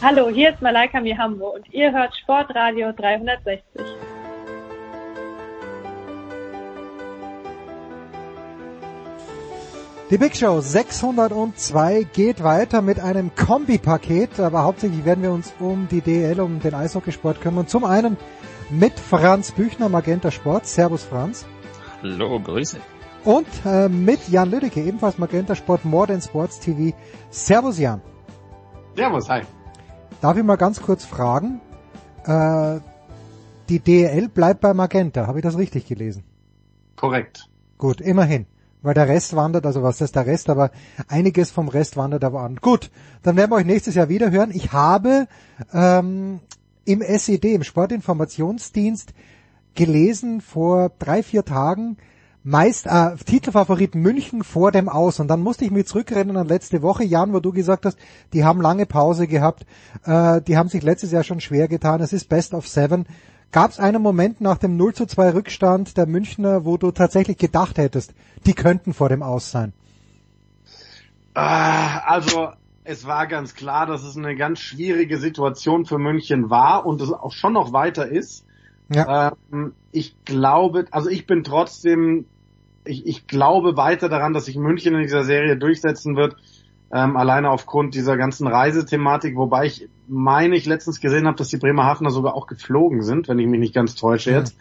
Hallo, 0.00 0.30
hier 0.30 0.50
ist 0.50 0.62
Malaika 0.62 1.00
Mihambo 1.00 1.54
und 1.54 1.68
ihr 1.74 1.92
hört 1.92 2.16
Sportradio 2.16 2.92
360. 2.92 4.07
Die 10.10 10.16
Big 10.16 10.34
Show 10.34 10.62
602 10.62 12.04
geht 12.14 12.42
weiter 12.42 12.80
mit 12.80 12.98
einem 12.98 13.34
Kombipaket, 13.34 14.40
aber 14.40 14.62
hauptsächlich 14.62 15.04
werden 15.04 15.22
wir 15.22 15.30
uns 15.30 15.52
um 15.60 15.86
die 15.86 16.00
DL, 16.00 16.40
um 16.40 16.60
den 16.60 16.72
Eishockeysport 16.72 17.42
kümmern. 17.42 17.66
Zum 17.66 17.84
einen 17.84 18.16
mit 18.70 18.98
Franz 18.98 19.52
Büchner, 19.52 19.90
Magenta 19.90 20.30
Sport. 20.30 20.64
Servus 20.64 21.04
Franz. 21.04 21.44
Hallo, 22.02 22.40
Grüße. 22.40 22.78
Und 23.26 23.46
äh, 23.66 23.90
mit 23.90 24.26
Jan 24.30 24.50
Lüdecke, 24.50 24.80
ebenfalls 24.80 25.18
Magenta 25.18 25.54
Sport, 25.54 25.84
More 25.84 26.06
Than 26.06 26.22
Sports 26.22 26.58
TV. 26.58 26.96
Servus 27.28 27.78
Jan. 27.78 28.00
Servus, 28.96 29.28
hi. 29.28 29.42
Darf 30.22 30.38
ich 30.38 30.42
mal 30.42 30.56
ganz 30.56 30.80
kurz 30.80 31.04
fragen? 31.04 31.60
Äh, 32.24 32.80
die 33.68 33.80
DL 33.80 34.30
bleibt 34.30 34.62
bei 34.62 34.72
Magenta, 34.72 35.26
habe 35.26 35.40
ich 35.40 35.42
das 35.42 35.58
richtig 35.58 35.84
gelesen? 35.86 36.24
Korrekt. 36.96 37.50
Gut, 37.76 38.00
immerhin 38.00 38.46
weil 38.82 38.94
der 38.94 39.08
Rest 39.08 39.34
wandert, 39.34 39.66
also 39.66 39.82
was 39.82 40.00
ist 40.00 40.16
der 40.16 40.26
Rest, 40.26 40.48
aber 40.48 40.70
einiges 41.08 41.50
vom 41.50 41.68
Rest 41.68 41.96
wandert 41.96 42.24
aber 42.24 42.40
an. 42.40 42.56
Gut, 42.56 42.90
dann 43.22 43.36
werden 43.36 43.50
wir 43.50 43.56
euch 43.56 43.66
nächstes 43.66 43.94
Jahr 43.94 44.08
wieder 44.08 44.30
hören. 44.30 44.50
Ich 44.52 44.72
habe 44.72 45.26
ähm, 45.72 46.40
im 46.84 47.02
SED, 47.02 47.54
im 47.54 47.64
Sportinformationsdienst, 47.64 49.12
gelesen 49.74 50.40
vor 50.40 50.90
drei, 50.98 51.22
vier 51.22 51.44
Tagen, 51.44 51.96
meist 52.42 52.86
äh, 52.86 53.16
Titelfavorit 53.16 53.94
München 53.94 54.42
vor 54.42 54.72
dem 54.72 54.88
Aus. 54.88 55.20
Und 55.20 55.28
dann 55.28 55.40
musste 55.40 55.64
ich 55.64 55.70
mich 55.70 55.86
zurückrennen 55.86 56.36
an 56.36 56.48
letzte 56.48 56.82
Woche, 56.82 57.04
Jan, 57.04 57.32
wo 57.34 57.40
du 57.40 57.52
gesagt 57.52 57.84
hast, 57.84 57.98
die 58.32 58.44
haben 58.44 58.60
lange 58.60 58.86
Pause 58.86 59.26
gehabt, 59.26 59.66
äh, 60.04 60.40
die 60.40 60.56
haben 60.56 60.68
sich 60.68 60.82
letztes 60.82 61.12
Jahr 61.12 61.24
schon 61.24 61.40
schwer 61.40 61.68
getan, 61.68 62.00
es 62.00 62.12
ist 62.12 62.28
Best 62.28 62.54
of 62.54 62.66
Seven. 62.66 63.06
Gab 63.50 63.70
es 63.70 63.78
einen 63.78 64.02
Moment 64.02 64.40
nach 64.40 64.58
dem 64.58 64.76
0 64.76 64.94
zu 64.94 65.06
2 65.06 65.30
Rückstand 65.30 65.96
der 65.96 66.06
Münchner, 66.06 66.64
wo 66.64 66.76
du 66.76 66.90
tatsächlich 66.90 67.38
gedacht 67.38 67.78
hättest, 67.78 68.12
die 68.46 68.52
könnten 68.52 68.92
vor 68.92 69.08
dem 69.08 69.22
Aus 69.22 69.50
sein? 69.50 69.72
Ah, 71.34 71.98
also 72.00 72.48
es 72.84 73.06
war 73.06 73.26
ganz 73.26 73.54
klar, 73.54 73.86
dass 73.86 74.02
es 74.02 74.16
eine 74.16 74.36
ganz 74.36 74.60
schwierige 74.60 75.18
Situation 75.18 75.86
für 75.86 75.98
München 75.98 76.50
war 76.50 76.84
und 76.84 77.00
es 77.00 77.12
auch 77.12 77.32
schon 77.32 77.54
noch 77.54 77.72
weiter 77.72 78.06
ist. 78.06 78.44
Ja. 78.92 79.32
Ähm, 79.52 79.72
ich 79.92 80.16
glaube, 80.24 80.86
also 80.90 81.08
ich 81.08 81.26
bin 81.26 81.44
trotzdem 81.44 82.26
ich, 82.88 83.06
ich 83.06 83.26
glaube 83.26 83.76
weiter 83.76 84.08
daran, 84.08 84.32
dass 84.32 84.46
sich 84.46 84.56
München 84.56 84.94
in 84.94 85.02
dieser 85.02 85.24
Serie 85.24 85.56
durchsetzen 85.56 86.16
wird, 86.16 86.36
ähm, 86.90 87.16
alleine 87.16 87.50
aufgrund 87.50 87.94
dieser 87.94 88.16
ganzen 88.16 88.46
Reisethematik, 88.46 89.36
wobei 89.36 89.66
ich 89.66 89.88
meine, 90.06 90.56
ich 90.56 90.66
letztens 90.66 91.00
gesehen 91.00 91.26
habe, 91.26 91.36
dass 91.36 91.48
die 91.48 91.58
Bremerhavener 91.58 92.10
sogar 92.10 92.34
auch 92.34 92.46
geflogen 92.46 93.02
sind, 93.02 93.28
wenn 93.28 93.38
ich 93.38 93.46
mich 93.46 93.60
nicht 93.60 93.74
ganz 93.74 93.94
täusche 93.94 94.30
jetzt, 94.30 94.56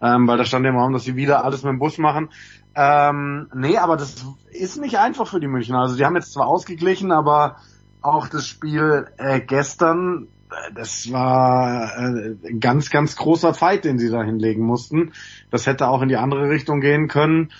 ja. 0.00 0.16
ähm, 0.16 0.26
weil 0.26 0.38
da 0.38 0.44
stand 0.44 0.64
ja 0.64 0.70
im 0.70 0.76
Raum, 0.78 0.92
dass 0.92 1.04
sie 1.04 1.14
wieder 1.16 1.44
alles 1.44 1.62
mit 1.62 1.70
dem 1.70 1.78
Bus 1.78 1.98
machen. 1.98 2.30
Ähm, 2.74 3.48
nee, 3.54 3.76
aber 3.76 3.96
das 3.96 4.24
ist 4.50 4.80
nicht 4.80 4.98
einfach 4.98 5.28
für 5.28 5.40
die 5.40 5.46
Münchner. 5.46 5.80
Also 5.80 5.96
die 5.96 6.04
haben 6.04 6.16
jetzt 6.16 6.32
zwar 6.32 6.46
ausgeglichen, 6.46 7.12
aber 7.12 7.56
auch 8.02 8.28
das 8.28 8.46
Spiel 8.46 9.06
äh, 9.16 9.40
gestern, 9.40 10.28
äh, 10.50 10.74
das 10.74 11.10
war 11.12 11.96
äh, 11.96 12.36
ein 12.44 12.60
ganz, 12.60 12.90
ganz 12.90 13.16
großer 13.16 13.54
Fight, 13.54 13.84
den 13.84 13.98
sie 13.98 14.10
da 14.10 14.22
hinlegen 14.22 14.64
mussten. 14.64 15.12
Das 15.50 15.66
hätte 15.66 15.88
auch 15.88 16.02
in 16.02 16.08
die 16.08 16.16
andere 16.16 16.50
Richtung 16.50 16.80
gehen 16.80 17.08
können. 17.08 17.50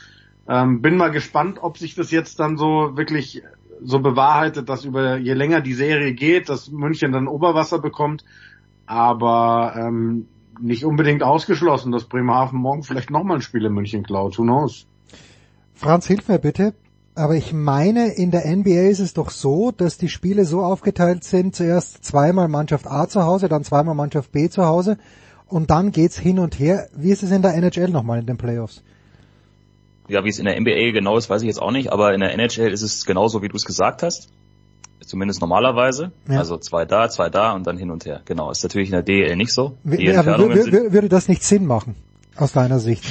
Ähm, 0.48 0.80
bin 0.80 0.96
mal 0.96 1.10
gespannt, 1.10 1.58
ob 1.60 1.78
sich 1.78 1.94
das 1.94 2.10
jetzt 2.10 2.40
dann 2.40 2.56
so 2.56 2.96
wirklich 2.96 3.42
so 3.82 4.00
bewahrheitet, 4.00 4.68
dass 4.68 4.84
über 4.84 5.16
je 5.16 5.34
länger 5.34 5.60
die 5.60 5.74
Serie 5.74 6.14
geht, 6.14 6.48
dass 6.48 6.70
München 6.70 7.12
dann 7.12 7.28
Oberwasser 7.28 7.78
bekommt. 7.78 8.24
Aber 8.86 9.74
ähm, 9.76 10.26
nicht 10.60 10.84
unbedingt 10.84 11.22
ausgeschlossen, 11.22 11.92
dass 11.92 12.04
Bremerhaven 12.04 12.58
morgen 12.58 12.82
vielleicht 12.82 13.10
nochmal 13.10 13.38
ein 13.38 13.42
Spiel 13.42 13.64
in 13.64 13.72
München 13.72 14.02
klaut. 14.02 14.38
Who 14.38 14.42
knows? 14.42 14.86
Franz, 15.74 16.06
hilf 16.06 16.28
mir 16.28 16.38
bitte. 16.38 16.74
Aber 17.14 17.34
ich 17.34 17.52
meine, 17.52 18.14
in 18.14 18.30
der 18.30 18.46
NBA 18.46 18.88
ist 18.90 19.00
es 19.00 19.12
doch 19.12 19.30
so, 19.30 19.72
dass 19.72 19.98
die 19.98 20.08
Spiele 20.08 20.44
so 20.44 20.62
aufgeteilt 20.62 21.24
sind, 21.24 21.56
zuerst 21.56 22.04
zweimal 22.04 22.46
Mannschaft 22.46 22.86
A 22.86 23.08
zu 23.08 23.24
Hause, 23.24 23.48
dann 23.48 23.64
zweimal 23.64 23.96
Mannschaft 23.96 24.30
B 24.30 24.48
zu 24.48 24.66
Hause 24.66 24.98
und 25.46 25.70
dann 25.70 25.90
geht's 25.90 26.16
hin 26.16 26.38
und 26.38 26.58
her. 26.60 26.88
Wie 26.94 27.10
ist 27.10 27.24
es 27.24 27.32
in 27.32 27.42
der 27.42 27.54
NHL 27.54 27.88
nochmal 27.88 28.20
in 28.20 28.26
den 28.26 28.36
Playoffs? 28.36 28.84
Ja, 30.08 30.24
wie 30.24 30.30
es 30.30 30.38
in 30.38 30.46
der 30.46 30.58
NBA 30.58 30.92
genau 30.92 31.16
ist, 31.16 31.28
weiß 31.28 31.42
ich 31.42 31.48
jetzt 31.48 31.60
auch 31.60 31.70
nicht, 31.70 31.92
aber 31.92 32.14
in 32.14 32.20
der 32.20 32.32
NHL 32.32 32.72
ist 32.72 32.82
es 32.82 33.04
genauso, 33.04 33.42
wie 33.42 33.48
du 33.48 33.56
es 33.56 33.64
gesagt 33.64 34.02
hast. 34.02 34.28
Zumindest 35.04 35.40
normalerweise. 35.40 36.12
Ja. 36.28 36.38
Also 36.38 36.58
zwei 36.58 36.84
da, 36.84 37.08
zwei 37.08 37.30
da 37.30 37.52
und 37.52 37.66
dann 37.66 37.78
hin 37.78 37.90
und 37.90 38.04
her. 38.04 38.22
Genau. 38.24 38.50
Ist 38.50 38.62
natürlich 38.62 38.88
in 38.88 38.92
der 38.92 39.02
DL 39.02 39.36
nicht 39.36 39.52
so. 39.52 39.76
Die 39.84 40.14
aber 40.14 40.38
würde 40.38 41.08
das 41.08 41.28
nicht 41.28 41.42
Sinn 41.42 41.66
machen, 41.66 41.94
aus 42.36 42.52
deiner 42.52 42.78
Sicht? 42.78 43.04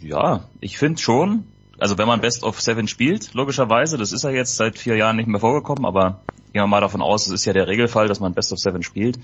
Ja, 0.00 0.44
ich 0.60 0.78
finde 0.78 1.00
schon 1.00 1.44
also 1.78 1.96
wenn 1.96 2.08
man 2.08 2.20
Best 2.20 2.42
of 2.42 2.60
Seven 2.60 2.88
spielt, 2.88 3.34
logischerweise, 3.34 3.96
das 3.98 4.12
ist 4.12 4.24
ja 4.24 4.30
jetzt 4.30 4.56
seit 4.56 4.78
vier 4.78 4.96
Jahren 4.96 5.16
nicht 5.16 5.28
mehr 5.28 5.40
vorgekommen, 5.40 5.86
aber 5.86 6.20
gehen 6.52 6.62
wir 6.62 6.66
mal 6.66 6.80
davon 6.80 7.02
aus, 7.02 7.26
es 7.26 7.32
ist 7.32 7.44
ja 7.44 7.52
der 7.52 7.68
Regelfall, 7.68 8.08
dass 8.08 8.20
man 8.20 8.34
Best 8.34 8.52
of 8.52 8.58
Seven 8.58 8.82
spielt, 8.82 9.18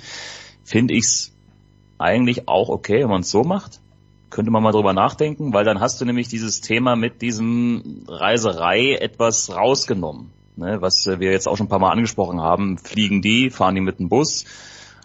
finde 0.62 0.95
ich's 0.95 1.33
eigentlich 1.99 2.49
auch 2.49 2.69
okay, 2.69 3.03
wenn 3.03 3.11
man 3.11 3.21
es 3.23 3.31
so 3.31 3.43
macht. 3.43 3.81
Könnte 4.35 4.51
man 4.51 4.65
mal 4.65 4.73
drüber 4.73 4.93
nachdenken, 4.93 5.55
weil 5.55 5.65
dann 5.65 5.78
hast 5.78 6.01
du 6.01 6.05
nämlich 6.05 6.27
dieses 6.27 6.61
Thema 6.61 6.97
mit 6.97 7.23
diesem 7.23 8.05
Reiserei 8.09 8.94
etwas 8.94 9.55
rausgenommen. 9.55 10.32
Ne, 10.56 10.82
was 10.82 11.06
wir 11.06 11.31
jetzt 11.31 11.47
auch 11.47 11.56
schon 11.56 11.66
ein 11.66 11.69
paar 11.69 11.78
Mal 11.78 11.93
angesprochen 11.93 12.40
haben, 12.40 12.77
fliegen 12.77 13.23
die, 13.23 13.51
fahren 13.51 13.77
die 13.77 13.81
mit 13.81 14.01
dem 14.01 14.09
Bus, 14.09 14.44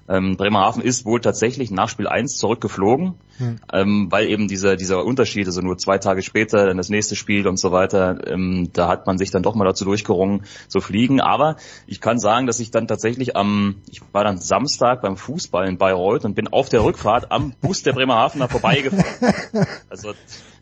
ähm, 0.10 0.38
Bremerhaven 0.38 0.82
ist 0.82 1.06
wohl 1.06 1.22
tatsächlich 1.22 1.70
nach 1.70 1.88
Spiel 1.88 2.08
1 2.08 2.38
zurückgeflogen, 2.38 3.14
hm. 3.38 3.60
ähm, 3.72 4.08
weil 4.10 4.28
eben 4.28 4.48
dieser, 4.48 4.76
dieser 4.76 5.06
Unterschied, 5.06 5.46
also 5.46 5.62
nur 5.62 5.78
zwei 5.78 6.00
Tage 6.00 6.24
später 6.24 6.66
dann 6.66 6.78
das 6.78 6.90
nächste 6.90 7.16
Spiel 7.16 7.48
und 7.48 7.60
so 7.60 7.72
weiter, 7.72 8.28
ähm, 8.28 8.70
da 8.74 8.88
hat 8.88 9.06
man 9.06 9.20
sich 9.20 9.30
dann 9.30 9.44
doch 9.44 9.54
mal 9.54 9.66
dazu 9.66 9.86
durchgerungen 9.86 10.44
zu 10.68 10.82
fliegen. 10.82 11.22
Aber 11.22 11.58
ich 11.86 12.02
kann 12.02 12.18
sagen, 12.18 12.48
dass 12.48 12.60
ich 12.60 12.72
dann 12.72 12.88
tatsächlich 12.88 13.36
am, 13.36 13.76
ich 13.90 14.02
war 14.12 14.24
dann 14.24 14.40
Samstag 14.40 15.02
beim 15.02 15.16
Fußball 15.16 15.68
in 15.68 15.78
Bayreuth 15.78 16.26
und 16.26 16.34
bin 16.34 16.48
auf 16.48 16.70
der 16.70 16.84
Rückfahrt 16.84 17.32
am 17.32 17.54
Bus 17.62 17.84
der 17.84 17.94
Bremerhavener 17.94 18.50
vorbeigefahren. 18.50 19.06
Also 19.90 20.14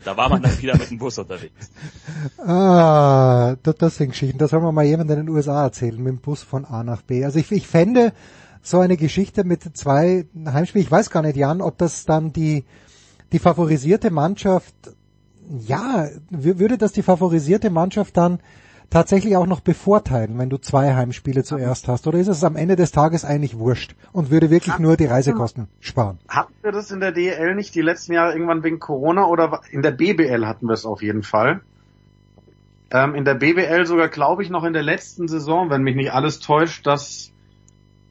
da 0.03 0.15
war 0.15 0.29
man 0.29 0.41
dann 0.41 0.61
wieder 0.61 0.77
mit 0.77 0.89
dem 0.89 0.99
Bus 0.99 1.17
unterwegs. 1.17 1.69
Ah, 2.37 3.55
das, 3.61 3.75
das 3.75 3.97
sind 3.97 4.11
Geschichten. 4.11 4.37
Das 4.37 4.51
soll 4.51 4.61
man 4.61 4.73
mal 4.73 4.85
jemandem 4.85 5.19
in 5.19 5.25
den 5.25 5.35
USA 5.35 5.63
erzählen, 5.63 5.97
mit 5.97 6.07
dem 6.07 6.19
Bus 6.19 6.43
von 6.43 6.63
A 6.65 6.83
nach 6.83 7.01
B. 7.01 7.25
Also 7.25 7.39
ich, 7.39 7.51
ich 7.51 7.67
fände, 7.67 8.13
so 8.69 8.79
eine 8.79 8.97
Geschichte 8.97 9.43
mit 9.43 9.77
zwei 9.77 10.25
Heimspielen. 10.45 10.85
Ich 10.85 10.91
weiß 10.91 11.09
gar 11.09 11.21
nicht, 11.21 11.37
Jan, 11.37 11.61
ob 11.61 11.77
das 11.77 12.05
dann 12.05 12.33
die, 12.33 12.65
die 13.31 13.39
favorisierte 13.39 14.11
Mannschaft, 14.11 14.75
ja, 15.49 16.07
würde 16.29 16.77
das 16.77 16.91
die 16.91 17.03
favorisierte 17.03 17.69
Mannschaft 17.69 18.17
dann 18.17 18.39
tatsächlich 18.89 19.35
auch 19.35 19.45
noch 19.45 19.59
bevorteilen, 19.59 20.37
wenn 20.37 20.49
du 20.49 20.57
zwei 20.57 20.93
Heimspiele 20.93 21.43
zuerst 21.43 21.87
hast? 21.87 22.07
Oder 22.07 22.19
ist 22.19 22.27
es 22.27 22.43
am 22.43 22.55
Ende 22.55 22.75
des 22.75 22.91
Tages 22.91 23.25
eigentlich 23.25 23.57
wurscht 23.57 23.95
und 24.11 24.31
würde 24.31 24.49
wirklich 24.49 24.79
nur 24.79 24.97
die 24.97 25.05
Reisekosten 25.05 25.67
sparen? 25.79 26.19
Hatten 26.27 26.53
wir 26.61 26.71
das 26.71 26.91
in 26.91 26.99
der 26.99 27.11
DL 27.11 27.55
nicht 27.55 27.75
die 27.75 27.81
letzten 27.81 28.13
Jahre 28.13 28.33
irgendwann 28.33 28.63
wegen 28.63 28.79
Corona 28.79 29.25
oder 29.25 29.61
in 29.71 29.81
der 29.81 29.91
BBL 29.91 30.45
hatten 30.45 30.67
wir 30.67 30.73
es 30.73 30.85
auf 30.85 31.01
jeden 31.01 31.23
Fall? 31.23 31.61
Ähm, 32.89 33.15
in 33.15 33.25
der 33.25 33.35
BBL 33.35 33.85
sogar, 33.85 34.07
glaube 34.07 34.43
ich, 34.43 34.49
noch 34.49 34.63
in 34.63 34.71
der 34.71 34.83
letzten 34.83 35.27
Saison, 35.27 35.69
wenn 35.69 35.83
mich 35.83 35.95
nicht 35.95 36.13
alles 36.13 36.39
täuscht, 36.39 36.87
dass 36.87 37.33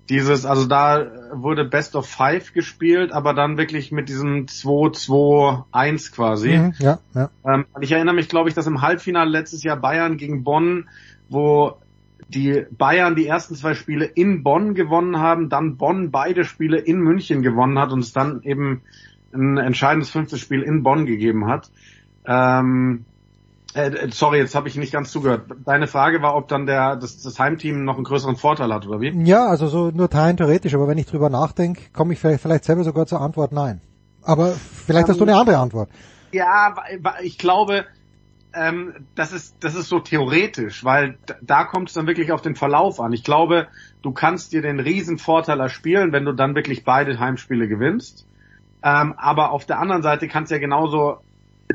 dieses, 0.08 0.46
also 0.46 0.66
da 0.66 1.06
wurde 1.32 1.64
Best 1.64 1.96
of 1.96 2.08
Five 2.08 2.52
gespielt, 2.52 3.12
aber 3.12 3.34
dann 3.34 3.58
wirklich 3.58 3.90
mit 3.90 4.08
diesem 4.08 4.46
2-2-1 4.46 6.12
quasi. 6.14 6.56
Mhm, 6.56 6.74
ja, 6.78 6.98
ja. 7.14 7.30
Ähm, 7.44 7.66
ich 7.80 7.92
erinnere 7.92 8.14
mich, 8.14 8.28
glaube 8.28 8.48
ich, 8.48 8.54
dass 8.54 8.66
im 8.66 8.82
Halbfinale 8.82 9.30
letztes 9.30 9.62
Jahr 9.62 9.76
Bayern 9.76 10.16
gegen 10.16 10.44
Bonn, 10.44 10.88
wo 11.28 11.78
die 12.28 12.66
Bayern 12.70 13.14
die 13.14 13.26
ersten 13.26 13.54
zwei 13.54 13.74
Spiele 13.74 14.04
in 14.04 14.42
Bonn 14.42 14.74
gewonnen 14.74 15.18
haben, 15.18 15.48
dann 15.48 15.76
Bonn 15.76 16.10
beide 16.10 16.44
Spiele 16.44 16.78
in 16.78 17.00
München 17.00 17.42
gewonnen 17.42 17.78
hat 17.78 17.92
und 17.92 18.00
es 18.00 18.12
dann 18.12 18.42
eben 18.42 18.82
ein 19.32 19.58
entscheidendes 19.58 20.10
fünftes 20.10 20.40
Spiel 20.40 20.62
in 20.62 20.82
Bonn 20.82 21.06
gegeben 21.06 21.46
hat. 21.46 21.70
Ähm, 22.26 23.04
äh, 23.77 23.89
äh, 23.89 24.11
sorry, 24.11 24.39
jetzt 24.39 24.55
habe 24.55 24.69
ich 24.69 24.77
nicht 24.77 24.93
ganz 24.93 25.12
zugehört. 25.12 25.43
Deine 25.65 25.86
Frage 25.86 26.23
war, 26.23 26.35
ob 26.35 26.48
dann 26.48 26.65
der 26.65 26.97
das, 26.97 27.23
das 27.23 27.39
Heimteam 27.39 27.85
noch 27.85 27.97
einen 27.97 28.05
größeren 28.05 28.36
Vorteil 28.36 28.73
hat, 28.73 28.86
oder 28.86 29.01
wie? 29.01 29.11
Ja, 29.24 29.47
also 29.47 29.69
so 29.69 29.90
nur 29.90 30.12
rein 30.12 30.39
theoretisch, 30.39 30.74
aber 30.74 30.89
wenn 30.89 30.97
ich 30.97 31.07
drüber 31.07 31.28
nachdenke, 31.28 31.82
komme 31.93 32.15
ich 32.15 32.19
vielleicht, 32.19 32.40
vielleicht 32.40 32.65
selber 32.65 32.85
sogar 32.85 33.07
zur 33.07 33.20
Antwort 33.20 33.53
nein. 33.53 33.82
Aber 34.23 34.53
vielleicht 34.53 35.05
um, 35.05 35.11
hast 35.11 35.20
du 35.20 35.24
eine 35.24 35.32
ähm, 35.32 35.39
andere 35.39 35.59
Antwort. 35.59 35.90
Ja, 36.32 36.74
ich 37.23 37.36
glaube, 37.36 37.85
ähm, 38.55 38.94
das 39.15 39.32
ist 39.32 39.57
das 39.61 39.74
ist 39.74 39.89
so 39.89 40.01
theoretisch, 40.01 40.82
weil 40.82 41.19
da 41.43 41.65
kommt 41.65 41.89
es 41.89 41.94
dann 41.94 42.07
wirklich 42.07 42.32
auf 42.32 42.40
den 42.40 42.57
Verlauf 42.57 42.98
an. 42.98 43.12
Ich 43.12 43.24
glaube, 43.24 43.69
du 44.01 44.11
kannst 44.11 44.55
dir 44.55 44.62
den 44.62 44.81
riesen 44.81 45.19
Vorteil 45.19 45.61
erspielen, 45.61 46.12
wenn 46.12 46.24
du 46.24 46.32
dann 46.32 46.55
wirklich 46.55 46.85
beide 46.85 47.19
Heimspiele 47.20 47.69
gewinnst. 47.69 48.27
Ähm, 48.82 49.15
aber 49.19 49.51
auf 49.51 49.66
der 49.66 49.78
anderen 49.81 50.03
Seite 50.03 50.28
kannst 50.28 50.51
du 50.51 50.55
ja 50.55 50.61
genauso 50.61 51.19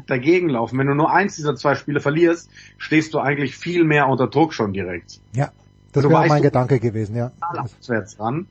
dagegen 0.08 0.50
laufen. 0.50 0.78
Wenn 0.78 0.88
du 0.88 0.96
nur 0.96 1.12
eins 1.12 1.36
dieser 1.36 1.56
zwei 1.56 1.76
Spiele 1.76 2.00
verlierst, 2.00 2.50
stehst 2.78 3.14
du 3.14 3.20
eigentlich 3.20 3.58
viel 3.58 3.84
mehr 3.84 4.08
unter 4.08 4.28
Druck 4.28 4.54
schon 4.54 4.74
direkt. 4.74 5.20
Ja, 5.36 5.52
das 5.92 6.04
wäre 6.04 6.28
mein 6.28 6.42
Gedanke 6.42 6.80
gewesen, 6.80 7.16
ja. 7.16 7.32
Auswärts 7.42 8.18
dran. 8.18 8.48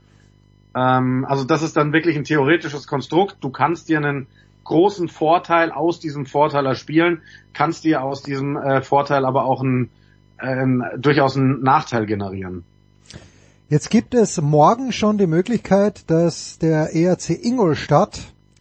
Ähm, 0.74 1.24
also 1.28 1.44
das 1.44 1.62
ist 1.62 1.76
dann 1.76 1.92
wirklich 1.92 2.16
ein 2.16 2.24
theoretisches 2.24 2.86
Konstrukt. 2.86 3.38
Du 3.40 3.50
kannst 3.50 3.88
dir 3.88 3.98
einen 3.98 4.26
großen 4.64 5.08
Vorteil 5.08 5.72
aus 5.72 6.00
diesem 6.00 6.26
Vorteil 6.26 6.66
erspielen, 6.66 7.22
kannst 7.52 7.84
dir 7.84 8.02
aus 8.02 8.22
diesem 8.22 8.56
äh, 8.56 8.82
Vorteil 8.82 9.24
aber 9.24 9.44
auch 9.44 9.62
einen, 9.62 9.90
äh, 10.38 10.98
durchaus 10.98 11.36
einen 11.36 11.62
Nachteil 11.62 12.06
generieren. 12.06 12.64
Jetzt 13.68 13.90
gibt 13.90 14.14
es 14.14 14.40
morgen 14.40 14.92
schon 14.92 15.16
die 15.16 15.28
Möglichkeit, 15.28 16.10
dass 16.10 16.58
der 16.58 16.94
ERC 16.94 17.30
Ingolstadt 17.44 18.20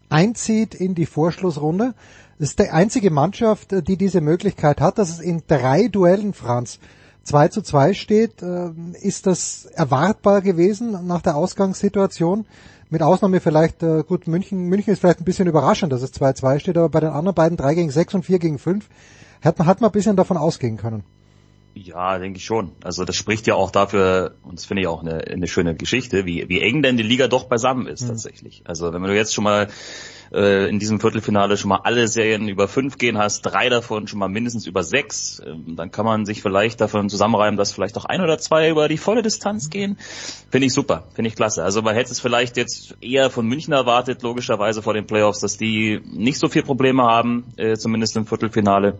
einzieht 0.10 0.76
in 0.76 0.94
die 0.94 1.06
Vorschlussrunde. 1.06 1.94
Das 2.40 2.52
ist 2.52 2.60
die 2.60 2.70
einzige 2.70 3.12
Mannschaft, 3.12 3.72
die 3.86 3.98
diese 3.98 4.22
Möglichkeit 4.22 4.80
hat, 4.80 4.98
dass 4.98 5.10
es 5.10 5.20
in 5.20 5.44
drei 5.46 5.90
Duellen, 5.90 6.34
Franz, 6.34 6.80
2 7.24 7.50
zu 7.50 7.62
2 7.62 7.94
steht. 7.94 8.42
Ähm, 8.42 8.96
ist 9.02 9.28
das 9.28 9.66
erwartbar 9.66 10.42
gewesen 10.42 11.06
nach 11.06 11.22
der 11.22 11.36
Ausgangssituation? 11.36 12.46
Mit 12.90 13.04
Ausnahme 13.04 13.42
vielleicht, 13.42 13.84
äh, 13.84 14.04
gut, 14.08 14.26
München, 14.28 14.68
München 14.68 14.94
ist 14.94 15.00
vielleicht 15.00 15.20
ein 15.20 15.26
bisschen 15.26 15.50
überraschend, 15.50 15.92
dass 15.92 16.02
es 16.02 16.14
2-2 16.14 16.60
steht, 16.60 16.78
aber 16.78 16.88
bei 16.88 17.02
den 17.02 17.10
anderen 17.10 17.36
beiden 17.36 17.58
3 17.58 17.76
gegen 17.76 17.92
6 17.92 18.16
und 18.16 18.24
4 18.24 18.40
gegen 18.40 18.58
5 18.58 18.88
hat 19.44 19.60
man, 19.60 19.68
hat 19.68 19.82
man 19.82 19.90
ein 19.90 19.94
bisschen 19.94 20.16
davon 20.16 20.38
ausgehen 20.38 20.78
können. 20.78 21.04
Ja, 21.76 22.18
denke 22.20 22.38
ich 22.38 22.46
schon. 22.46 22.72
Also 22.84 23.04
das 23.04 23.18
spricht 23.18 23.48
ja 23.48 23.56
auch 23.56 23.70
dafür, 23.70 24.36
und 24.44 24.58
das 24.58 24.66
finde 24.66 24.82
ich 24.82 24.88
auch 24.88 25.02
eine, 25.02 25.20
eine 25.28 25.48
schöne 25.48 25.76
Geschichte, 25.76 26.26
wie, 26.26 26.48
wie 26.48 26.62
eng 26.62 26.82
denn 26.82 26.96
die 26.96 27.04
Liga 27.04 27.28
doch 27.28 27.44
beisammen 27.44 27.86
ist 27.86 28.04
mhm. 28.04 28.08
tatsächlich. 28.08 28.64
Also 28.66 28.94
wenn 28.94 29.04
du 29.04 29.14
jetzt 29.14 29.34
schon 29.34 29.44
mal 29.44 29.68
äh, 30.34 30.70
in 30.70 30.80
diesem 30.80 31.00
Viertelfinale 31.00 31.58
schon 31.58 31.70
mal 31.70 31.82
alle 31.84 32.08
Serien 32.08 32.48
über 32.48 32.68
fünf 32.68 32.98
gehen 32.98 33.18
hast, 33.18 33.42
drei 33.42 33.70
davon 33.70 34.08
schon 34.08 34.20
mal 34.20 34.30
mindestens 34.30 34.66
über 34.68 34.84
sechs, 34.84 35.42
ähm, 35.46 35.76
dann 35.76 35.92
kann 35.92 36.06
man 36.06 36.26
sich 36.26 36.42
vielleicht 36.42 36.82
davon 36.82 37.10
zusammenreimen, 37.10 37.58
dass 37.58 37.72
vielleicht 37.72 37.98
auch 37.98 38.06
ein 38.06 38.22
oder 38.22 38.38
zwei 38.38 38.70
über 38.70 38.88
die 38.88 38.98
volle 38.98 39.22
Distanz 39.22 39.70
gehen. 39.70 39.98
Finde 40.50 40.68
ich 40.68 40.74
super, 40.74 41.06
finde 41.14 41.30
ich 41.30 41.36
klasse. 41.36 41.64
Also 41.64 41.82
man 41.82 41.96
hätte 41.96 42.12
es 42.12 42.20
vielleicht 42.20 42.58
jetzt 42.58 42.96
eher 43.02 43.30
von 43.30 43.48
München 43.48 43.74
erwartet, 43.74 44.22
logischerweise 44.22 44.82
vor 44.82 44.94
den 44.94 45.08
Playoffs, 45.08 45.40
dass 45.40 45.58
die 45.58 46.02
nicht 46.06 46.40
so 46.40 46.48
viel 46.48 46.64
Probleme 46.64 47.04
haben, 47.04 47.46
äh, 47.58 47.76
zumindest 47.76 48.16
im 48.16 48.26
Viertelfinale. 48.26 49.00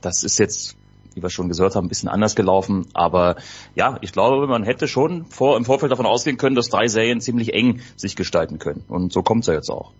Das 0.00 0.22
ist 0.22 0.38
jetzt 0.38 0.76
wie 1.14 1.22
wir 1.22 1.30
schon 1.30 1.50
gehört 1.50 1.76
haben, 1.76 1.86
ein 1.86 1.88
bisschen 1.88 2.08
anders 2.08 2.34
gelaufen. 2.34 2.86
Aber 2.94 3.36
ja, 3.74 3.98
ich 4.00 4.12
glaube, 4.12 4.46
man 4.46 4.64
hätte 4.64 4.88
schon 4.88 5.26
vor, 5.26 5.56
im 5.56 5.64
Vorfeld 5.64 5.92
davon 5.92 6.06
ausgehen 6.06 6.36
können, 6.36 6.56
dass 6.56 6.68
drei 6.68 6.88
Serien 6.88 7.20
ziemlich 7.20 7.52
eng 7.52 7.80
sich 7.96 8.16
gestalten 8.16 8.58
können. 8.58 8.84
Und 8.88 9.12
so 9.12 9.22
kommt 9.22 9.42
es 9.42 9.48
ja 9.48 9.54
jetzt 9.54 9.70
auch. 9.70 9.92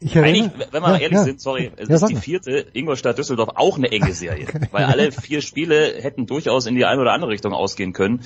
Ich 0.00 0.18
Eigentlich, 0.18 0.50
wenn 0.70 0.82
wir 0.82 0.90
ja, 0.90 0.96
ehrlich 0.98 1.18
ja. 1.18 1.24
sind, 1.24 1.40
sorry, 1.40 1.70
es 1.76 1.88
ja, 1.88 1.94
ist 1.94 2.08
die 2.08 2.16
vierte 2.16 2.66
Ingolstadt-Düsseldorf 2.72 3.50
auch 3.54 3.78
eine 3.78 3.90
enge 3.90 4.12
Serie, 4.12 4.46
weil 4.70 4.84
alle 4.84 5.12
vier 5.12 5.40
Spiele 5.40 5.94
hätten 6.00 6.26
durchaus 6.26 6.66
in 6.66 6.74
die 6.74 6.84
eine 6.84 7.00
oder 7.00 7.12
andere 7.12 7.30
Richtung 7.30 7.52
ausgehen 7.52 7.92
können. 7.92 8.20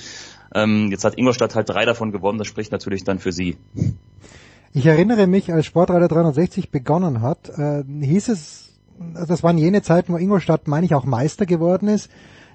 Ähm, 0.53 0.89
jetzt 0.91 1.05
hat 1.05 1.17
Ingolstadt 1.17 1.55
halt 1.55 1.69
drei 1.69 1.85
davon 1.85 2.11
gewonnen, 2.11 2.37
das 2.37 2.47
spricht 2.47 2.71
natürlich 2.71 3.03
dann 3.03 3.19
für 3.19 3.31
sie. 3.31 3.57
Ich 4.73 4.85
erinnere 4.85 5.27
mich, 5.27 5.53
als 5.53 5.65
Sportreiter 5.65 6.07
360 6.07 6.69
begonnen 6.69 7.21
hat, 7.21 7.49
äh, 7.49 7.83
hieß 7.83 8.29
es, 8.29 8.73
das 9.27 9.43
waren 9.43 9.57
jene 9.57 9.81
Zeiten, 9.81 10.13
wo 10.13 10.17
Ingolstadt, 10.17 10.67
meine 10.67 10.85
ich, 10.85 10.95
auch 10.95 11.05
Meister 11.05 11.45
geworden 11.45 11.87
ist. 11.87 12.09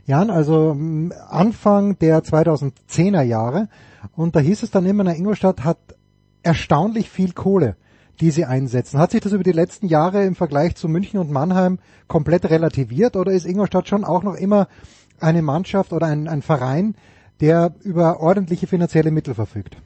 Jan, 0.07 0.29
also 0.29 0.77
Anfang 1.31 1.99
der 1.99 2.23
2010er 2.23 3.23
Jahre. 3.23 3.69
Und 4.15 4.37
da 4.37 4.41
hieß 4.41 4.63
es 4.63 4.71
dann 4.71 4.85
immer, 4.85 5.03
na, 5.03 5.15
Ingolstadt 5.15 5.65
hat 5.65 5.79
erstaunlich 6.43 7.09
viel 7.09 7.33
Kohle 7.33 7.77
die 8.21 8.31
sie 8.31 8.45
einsetzen. 8.45 8.99
Hat 8.99 9.11
sich 9.11 9.21
das 9.21 9.33
über 9.33 9.43
die 9.43 9.53
letzten 9.53 9.87
Jahre 9.87 10.25
im 10.25 10.35
Vergleich 10.35 10.77
zu 10.77 10.89
München 10.89 11.19
und 11.19 11.31
Mannheim 11.31 11.79
komplett 12.07 12.49
relativiert 12.51 13.17
oder 13.17 13.33
ist 13.33 13.47
Ingolstadt 13.47 13.89
schon 13.89 14.05
auch 14.05 14.23
noch 14.23 14.35
immer 14.35 14.69
eine 15.21 15.43
Mannschaft 15.43 15.93
oder 15.93 16.07
ein, 16.07 16.29
ein 16.29 16.43
Verein, 16.43 16.95
der 17.41 17.75
über 17.83 18.21
ordentliche 18.21 18.67
finanzielle 18.67 19.11
Mittel 19.11 19.35
verfügt? 19.35 19.77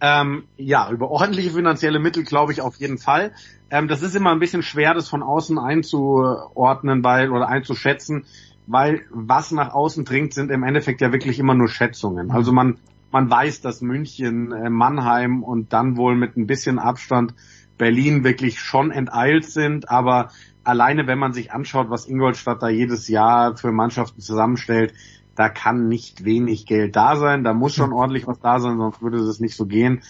Ähm, 0.00 0.44
ja, 0.56 0.90
über 0.90 1.10
ordentliche 1.10 1.50
finanzielle 1.50 1.98
Mittel 1.98 2.24
glaube 2.24 2.52
ich 2.52 2.60
auf 2.60 2.76
jeden 2.76 2.98
Fall. 2.98 3.32
Ähm, 3.70 3.88
das 3.88 4.02
ist 4.02 4.14
immer 4.14 4.32
ein 4.32 4.38
bisschen 4.38 4.62
schwer, 4.62 4.94
das 4.94 5.08
von 5.08 5.22
außen 5.22 5.58
einzuordnen, 5.58 7.02
weil 7.04 7.30
oder 7.30 7.48
einzuschätzen, 7.48 8.24
weil 8.66 9.02
was 9.10 9.50
nach 9.50 9.72
außen 9.72 10.04
dringt, 10.04 10.34
sind 10.34 10.50
im 10.50 10.62
Endeffekt 10.62 11.00
ja 11.00 11.12
wirklich 11.12 11.38
immer 11.38 11.54
nur 11.54 11.68
Schätzungen. 11.68 12.30
Also 12.30 12.52
man 12.52 12.78
man 13.14 13.30
weiß, 13.30 13.60
dass 13.60 13.80
München, 13.80 14.50
äh, 14.50 14.68
Mannheim 14.68 15.44
und 15.44 15.72
dann 15.72 15.96
wohl 15.96 16.16
mit 16.16 16.36
ein 16.36 16.48
bisschen 16.48 16.80
Abstand 16.80 17.32
Berlin 17.78 18.24
wirklich 18.24 18.58
schon 18.58 18.90
enteilt 18.90 19.44
sind, 19.44 19.88
aber 19.88 20.32
alleine 20.64 21.06
wenn 21.06 21.20
man 21.20 21.32
sich 21.32 21.52
anschaut, 21.52 21.90
was 21.90 22.08
Ingolstadt 22.08 22.60
da 22.60 22.68
jedes 22.68 23.06
Jahr 23.06 23.56
für 23.56 23.70
Mannschaften 23.70 24.20
zusammenstellt, 24.20 24.94
da 25.36 25.48
kann 25.48 25.86
nicht 25.86 26.24
wenig 26.24 26.66
Geld 26.66 26.96
da 26.96 27.14
sein, 27.14 27.44
da 27.44 27.54
muss 27.54 27.76
schon 27.76 27.92
ordentlich 27.92 28.26
was 28.26 28.40
da 28.40 28.58
sein, 28.58 28.78
sonst 28.78 29.00
würde 29.00 29.18
es 29.18 29.38
nicht 29.38 29.54
so 29.54 29.66
gehen. 29.66 30.02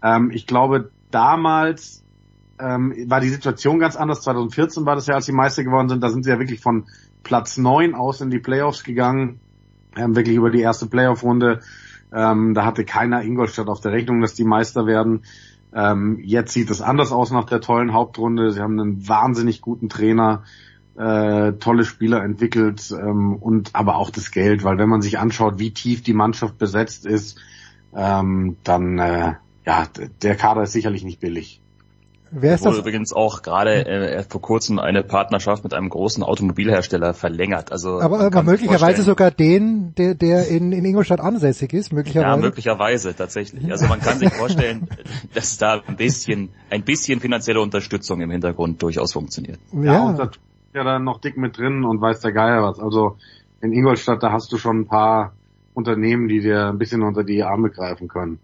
Ähm, 0.00 0.30
ich 0.30 0.46
glaube, 0.46 0.92
damals 1.10 2.04
ähm, 2.60 2.94
war 3.08 3.20
die 3.20 3.30
Situation 3.30 3.80
ganz 3.80 3.96
anders. 3.96 4.20
2014 4.22 4.86
war 4.86 4.94
das 4.94 5.08
ja, 5.08 5.16
als 5.16 5.26
die 5.26 5.32
Meister 5.32 5.64
geworden 5.64 5.88
sind, 5.88 6.00
da 6.00 6.10
sind 6.10 6.22
sie 6.22 6.30
ja 6.30 6.38
wirklich 6.38 6.60
von 6.60 6.86
Platz 7.24 7.58
neun 7.58 7.96
aus 7.96 8.20
in 8.20 8.30
die 8.30 8.38
Playoffs 8.38 8.84
gegangen, 8.84 9.40
ähm, 9.96 10.14
wirklich 10.14 10.36
über 10.36 10.50
die 10.50 10.60
erste 10.60 10.86
Playoff-Runde 10.86 11.60
ähm, 12.14 12.54
da 12.54 12.64
hatte 12.64 12.84
keiner 12.84 13.22
Ingolstadt 13.22 13.68
auf 13.68 13.80
der 13.80 13.92
Rechnung, 13.92 14.20
dass 14.20 14.34
die 14.34 14.44
Meister 14.44 14.86
werden. 14.86 15.24
Ähm, 15.74 16.20
jetzt 16.22 16.52
sieht 16.52 16.70
es 16.70 16.82
anders 16.82 17.12
aus 17.12 17.30
nach 17.30 17.44
der 17.44 17.60
tollen 17.60 17.92
Hauptrunde. 17.92 18.52
Sie 18.52 18.60
haben 18.60 18.78
einen 18.78 19.08
wahnsinnig 19.08 19.62
guten 19.62 19.88
Trainer, 19.88 20.42
äh, 20.96 21.52
tolle 21.54 21.84
Spieler 21.84 22.22
entwickelt 22.22 22.92
ähm, 22.92 23.36
und 23.36 23.74
aber 23.74 23.96
auch 23.96 24.10
das 24.10 24.30
Geld, 24.30 24.64
weil 24.64 24.76
wenn 24.78 24.90
man 24.90 25.00
sich 25.00 25.18
anschaut, 25.18 25.58
wie 25.58 25.72
tief 25.72 26.02
die 26.02 26.12
Mannschaft 26.12 26.58
besetzt 26.58 27.06
ist, 27.06 27.38
ähm, 27.94 28.56
dann 28.64 28.98
äh, 28.98 29.34
ja, 29.64 29.86
der 30.22 30.34
Kader 30.34 30.64
ist 30.64 30.72
sicherlich 30.72 31.04
nicht 31.04 31.20
billig. 31.20 31.60
Wer 32.34 32.54
ist 32.54 32.64
das? 32.64 32.78
übrigens 32.78 33.12
auch 33.12 33.42
gerade 33.42 33.86
äh, 33.86 34.24
vor 34.28 34.40
kurzem 34.40 34.78
eine 34.78 35.02
Partnerschaft 35.02 35.64
mit 35.64 35.74
einem 35.74 35.90
großen 35.90 36.22
Automobilhersteller 36.22 37.12
verlängert. 37.12 37.70
Also 37.70 38.00
aber, 38.00 38.20
aber 38.20 38.42
möglicherweise 38.42 39.02
sogar 39.02 39.30
den, 39.30 39.94
der, 39.96 40.14
der 40.14 40.48
in, 40.48 40.72
in 40.72 40.84
Ingolstadt 40.84 41.20
ansässig 41.20 41.74
ist, 41.74 41.92
möglicherweise. 41.92 42.30
Ja, 42.30 42.36
möglicherweise 42.36 43.14
tatsächlich. 43.14 43.70
Also 43.70 43.86
man 43.86 44.00
kann 44.00 44.18
sich 44.18 44.32
vorstellen, 44.32 44.88
dass 45.34 45.58
da 45.58 45.82
ein 45.86 45.96
bisschen, 45.96 46.48
ein 46.70 46.82
bisschen 46.82 47.20
finanzielle 47.20 47.60
Unterstützung 47.60 48.22
im 48.22 48.30
Hintergrund 48.30 48.82
durchaus 48.82 49.12
funktioniert. 49.12 49.60
Ja, 49.72 49.82
ja 49.82 50.02
und 50.04 50.18
da 50.18 50.30
ja 50.74 50.84
dann 50.84 51.04
noch 51.04 51.20
dick 51.20 51.36
mit 51.36 51.58
drin 51.58 51.84
und 51.84 52.00
weiß 52.00 52.20
der 52.20 52.32
Geier 52.32 52.62
was. 52.62 52.80
Also 52.80 53.16
in 53.60 53.72
Ingolstadt, 53.72 54.22
da 54.22 54.32
hast 54.32 54.50
du 54.52 54.56
schon 54.56 54.80
ein 54.80 54.86
paar 54.86 55.32
Unternehmen, 55.74 56.28
die 56.28 56.40
dir 56.40 56.68
ein 56.68 56.78
bisschen 56.78 57.02
unter 57.02 57.24
die 57.24 57.42
Arme 57.42 57.70
greifen 57.70 58.08
können. 58.08 58.38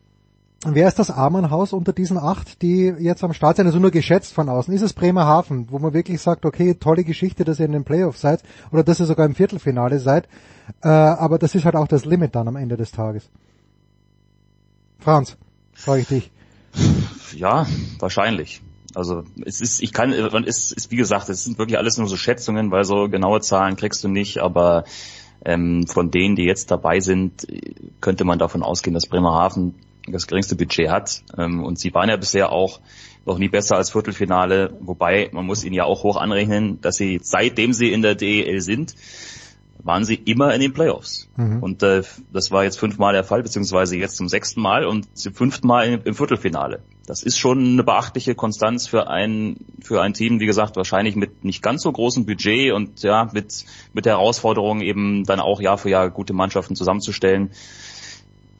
Wer 0.67 0.89
ist 0.89 0.99
das 0.99 1.11
Armenhaus 1.11 1.73
unter 1.73 1.93
diesen 1.93 2.19
acht, 2.19 2.63
die 2.63 2.93
jetzt 2.99 3.23
am 3.23 3.33
Start 3.33 3.57
sind? 3.57 3.67
Also 3.67 3.79
nur 3.79 3.93
geschätzt 3.93 4.35
von 4.35 4.49
außen. 4.49 4.75
Ist 4.75 4.83
es 4.83 4.93
Bremerhaven, 4.93 5.69
wo 5.71 5.79
man 5.79 5.95
wirklich 5.95 6.21
sagt, 6.21 6.45
okay, 6.45 6.75
tolle 6.75 7.05
Geschichte, 7.05 7.45
dass 7.45 7.61
ihr 7.61 7.67
in 7.67 7.73
den 7.73 7.85
Playoffs 7.85 8.21
seid 8.21 8.43
oder 8.73 8.83
dass 8.83 8.99
ihr 8.99 9.07
sogar 9.07 9.25
im 9.25 9.37
Viertelfinale 9.37 10.01
seid. 10.01 10.29
Äh, 10.83 10.89
aber 10.89 11.39
das 11.39 11.55
ist 11.55 11.65
halt 11.65 11.77
auch 11.77 11.87
das 11.87 12.05
Limit 12.05 12.35
dann 12.35 12.49
am 12.49 12.57
Ende 12.57 12.77
des 12.77 12.91
Tages. 12.91 13.31
Franz, 14.99 15.37
frage 15.75 16.01
ich 16.01 16.09
dich. 16.09 16.31
Ja, 17.37 17.67
wahrscheinlich. 18.01 18.61
Also 18.97 19.23
es 19.45 19.61
ist, 19.61 19.81
ich 19.81 19.93
kann, 19.93 20.13
es 20.13 20.73
ist 20.73 20.91
wie 20.91 20.97
gesagt, 20.97 21.29
es 21.29 21.45
sind 21.45 21.59
wirklich 21.59 21.79
alles 21.79 21.99
nur 21.99 22.09
so 22.09 22.17
Schätzungen, 22.17 22.73
weil 22.73 22.83
so 22.83 23.09
genaue 23.09 23.41
Zahlen 23.41 23.77
kriegst 23.77 24.03
du 24.03 24.09
nicht, 24.09 24.39
aber 24.39 24.85
ähm, 25.45 25.87
von 25.87 26.11
denen, 26.11 26.35
die 26.35 26.45
jetzt 26.45 26.73
dabei 26.73 26.99
sind, 26.99 27.47
könnte 28.01 28.25
man 28.25 28.41
davon 28.41 28.65
ausgehen, 28.65 28.95
dass 28.95 29.07
Bremerhaven 29.07 29.75
das 30.13 30.27
geringste 30.27 30.57
Budget 30.57 30.91
hat. 30.91 31.23
Ähm, 31.37 31.63
und 31.65 31.79
sie 31.79 31.93
waren 31.95 32.09
ja 32.09 32.17
bisher 32.17 32.53
auch 32.53 32.81
noch 33.27 33.39
nie 33.39 33.49
besser 33.49 33.77
als 33.77 33.91
Viertelfinale, 33.91 34.77
wobei 34.81 35.29
man 35.33 35.47
muss 35.47 35.65
ihnen 35.65 35.75
ja 35.75 35.85
auch 35.85 36.03
hoch 36.03 36.17
anrechnen, 36.17 36.81
dass 36.81 36.97
sie 36.97 37.21
seitdem 37.23 37.73
sie 37.73 37.93
in 37.93 38.03
der 38.03 38.15
DEL 38.15 38.61
sind, 38.61 38.95
waren 39.83 40.05
sie 40.05 40.15
immer 40.15 40.55
in 40.55 40.61
den 40.61 40.73
Playoffs. 40.73 41.29
Mhm. 41.37 41.63
Und 41.63 41.83
äh, 41.83 42.03
das 42.33 42.51
war 42.51 42.65
jetzt 42.65 42.79
fünfmal 42.79 43.13
der 43.13 43.25
Fall, 43.25 43.43
beziehungsweise 43.43 43.97
jetzt 43.97 44.17
zum 44.17 44.29
sechsten 44.29 44.61
Mal 44.61 44.85
und 44.85 45.17
zum 45.17 45.35
fünften 45.35 45.67
Mal 45.67 45.87
im, 45.87 46.01
im 46.05 46.15
Viertelfinale. 46.15 46.81
Das 47.07 47.23
ist 47.23 47.39
schon 47.39 47.65
eine 47.65 47.85
beachtliche 47.85 48.35
Konstanz 48.35 48.87
für 48.87 49.09
ein, 49.09 49.57
für 49.81 50.03
ein 50.03 50.15
Team, 50.15 50.41
wie 50.41 50.47
gesagt, 50.47 50.77
wahrscheinlich 50.77 51.17
mit 51.17 51.45
nicht 51.45 51.63
ganz 51.63 51.83
so 51.83 51.93
großem 51.93 52.27
Budget 52.27 52.73
und 52.73 53.03
ja, 53.03 53.31
mit, 53.33 53.65
mit 53.93 54.05
der 54.05 54.15
Herausforderung 54.15 54.81
eben 54.81 55.25
dann 55.25 55.41
auch 55.41 55.61
Jahr 55.61 55.79
für 55.79 55.91
Jahr 55.91 56.11
gute 56.11 56.35
Mannschaften 56.35 56.77
zusammenzustellen 56.77 57.51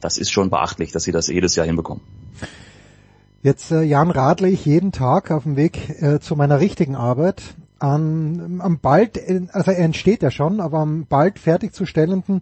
das 0.01 0.17
ist 0.17 0.31
schon 0.31 0.49
beachtlich, 0.49 0.91
dass 0.91 1.03
sie 1.03 1.11
das 1.11 1.27
jedes 1.27 1.55
Jahr 1.55 1.65
hinbekommen. 1.65 2.03
Jetzt, 3.41 3.71
äh, 3.71 3.83
Jan, 3.83 4.11
radle 4.11 4.49
ich 4.49 4.65
jeden 4.65 4.91
Tag 4.91 5.31
auf 5.31 5.43
dem 5.43 5.55
Weg 5.55 6.01
äh, 6.01 6.19
zu 6.19 6.35
meiner 6.35 6.59
richtigen 6.59 6.95
Arbeit 6.95 7.41
an, 7.79 8.59
am 8.61 8.79
bald, 8.79 9.17
also 9.53 9.71
er 9.71 9.79
entsteht 9.79 10.21
ja 10.21 10.31
schon, 10.31 10.59
aber 10.59 10.79
am 10.79 11.05
bald 11.05 11.39
fertigzustellenden 11.39 12.41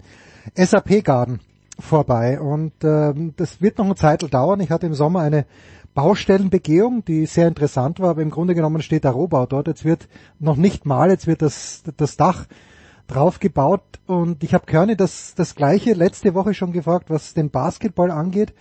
SAP-Garden 0.55 1.39
vorbei. 1.79 2.39
Und 2.39 2.83
äh, 2.83 3.13
das 3.35 3.61
wird 3.61 3.77
noch 3.77 3.85
eine 3.85 3.95
Zeit 3.95 4.33
dauern. 4.33 4.59
Ich 4.59 4.71
hatte 4.71 4.87
im 4.87 4.95
Sommer 4.95 5.19
eine 5.21 5.45
Baustellenbegehung, 5.93 7.05
die 7.05 7.25
sehr 7.25 7.47
interessant 7.47 7.99
war, 7.99 8.11
aber 8.11 8.21
im 8.21 8.29
Grunde 8.29 8.55
genommen 8.55 8.81
steht 8.81 9.03
der 9.03 9.11
Rohbau 9.11 9.45
dort. 9.45 9.67
Jetzt 9.67 9.85
wird 9.85 10.07
noch 10.39 10.55
nicht 10.55 10.85
mal, 10.85 11.09
jetzt 11.09 11.27
wird 11.27 11.41
das, 11.41 11.83
das 11.97 12.17
Dach 12.17 12.45
drauf 13.07 13.39
gebaut 13.39 13.81
und 14.05 14.43
ich 14.43 14.53
habe 14.53 14.65
Körne 14.65 14.95
das, 14.95 15.33
das 15.35 15.55
gleiche 15.55 15.93
letzte 15.93 16.33
Woche 16.33 16.53
schon 16.53 16.71
gefragt, 16.71 17.09
was 17.09 17.33
den 17.33 17.49
Basketball 17.49 18.11
angeht. 18.11 18.53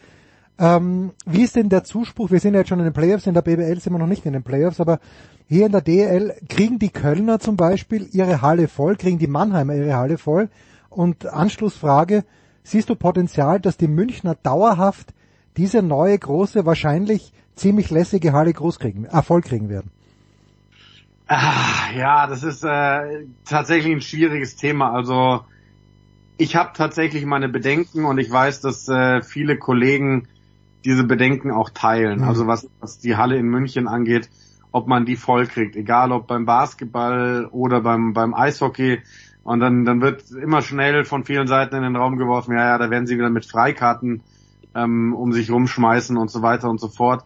Ähm, 0.59 1.13
wie 1.27 1.43
ist 1.43 1.57
denn 1.57 1.69
der 1.69 1.85
Zuspruch? 1.85 2.31
Wir 2.31 2.41
sind 2.41 2.55
ja 2.55 2.61
jetzt 2.61 2.69
schon 2.69 2.79
in 2.79 2.87
den 2.87 2.95
Playoffs, 2.95 3.27
in 3.27 3.35
der 3.35 3.43
BBL 3.43 3.79
sind 3.79 3.93
wir 3.93 3.99
noch 3.99 4.07
nicht 4.07 4.25
in 4.25 4.33
den 4.33 4.43
Playoffs, 4.43 4.81
aber 4.81 5.01
hier 5.49 5.67
in 5.67 5.73
der 5.73 5.83
DL 5.83 6.35
kriegen 6.49 6.79
die 6.79 6.89
Kölner 6.89 7.39
zum 7.39 7.57
Beispiel 7.57 8.09
ihre 8.13 8.41
Halle 8.41 8.69
voll, 8.69 8.97
kriegen 8.97 9.19
die 9.19 9.27
Mannheimer 9.27 9.75
ihre 9.75 9.95
Halle 9.95 10.19
voll. 10.19 10.49
Und 10.89 11.27
Anschlussfrage, 11.27 12.25
siehst 12.63 12.89
du 12.89 12.97
Potenzial, 12.97 13.61
dass 13.61 13.77
die 13.77 13.89
Münchner 13.89 14.35
dauerhaft 14.35 15.13
diese 15.57 15.83
neue, 15.83 16.19
große, 16.19 16.65
wahrscheinlich 16.65 17.33
ziemlich 17.55 17.91
lässige 17.91 18.33
Halle 18.33 18.53
groß 18.53 18.79
kriegen, 18.79 19.05
Erfolg 19.05 19.45
kriegen 19.45 19.69
werden? 19.69 19.91
Ah, 21.29 21.91
ja, 21.97 22.27
das 22.27 22.43
ist 22.45 22.63
äh, 22.63 23.27
tatsächlich 23.45 23.93
ein 23.93 24.01
schwieriges 24.01 24.57
Thema. 24.57 24.93
Also 24.93 25.45
ich 26.39 26.55
habe 26.55 26.71
tatsächlich 26.75 27.25
meine 27.25 27.49
Bedenken 27.49 28.05
und 28.05 28.19
ich 28.19 28.31
weiß, 28.31 28.61
dass 28.61 28.89
äh, 28.89 29.23
viele 29.23 29.57
Kollegen 29.59 30.29
diese 30.85 31.05
Bedenken 31.05 31.51
auch 31.51 31.71
teilen. 31.71 32.21
Mhm. 32.21 32.29
Also 32.29 32.47
was, 32.47 32.69
was 32.81 32.99
die 32.99 33.17
Halle 33.17 33.37
in 33.37 33.47
München 33.47 33.89
angeht, 33.89 34.31
ob 34.71 34.87
man 34.87 35.05
die 35.05 35.17
voll 35.17 35.47
kriegt, 35.47 35.75
egal 35.75 36.13
ob 36.13 36.27
beim 36.27 36.45
Basketball 36.45 37.49
oder 37.51 37.81
beim, 37.81 38.13
beim 38.13 38.35
Eishockey. 38.35 39.01
Und 39.43 39.61
dann, 39.61 39.85
dann 39.85 40.01
wird 40.01 40.31
immer 40.31 40.63
schnell 40.63 41.05
von 41.05 41.25
vielen 41.25 41.47
Seiten 41.49 41.77
in 41.77 41.83
den 41.83 41.97
Raum 41.97 42.19
geworfen, 42.19 42.53
ja, 42.53 42.65
ja, 42.65 42.79
da 42.79 42.91
werden 42.91 43.07
sie 43.07 43.17
wieder 43.17 43.31
mit 43.31 43.47
Freikarten 43.47 44.23
ähm, 44.75 45.15
um 45.15 45.33
sich 45.33 45.51
rumschmeißen 45.51 46.17
und 46.17 46.31
so 46.31 46.43
weiter 46.43 46.69
und 46.69 46.81
so 46.81 46.89
fort. 46.89 47.25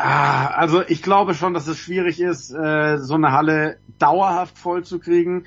Ah, 0.00 0.46
also 0.54 0.82
ich 0.86 1.02
glaube 1.02 1.34
schon, 1.34 1.54
dass 1.54 1.66
es 1.66 1.76
schwierig 1.76 2.20
ist, 2.20 2.52
äh, 2.52 2.98
so 2.98 3.14
eine 3.14 3.32
Halle 3.32 3.78
dauerhaft 3.98 4.56
voll 4.56 4.84
zu 4.84 5.00
kriegen. 5.00 5.42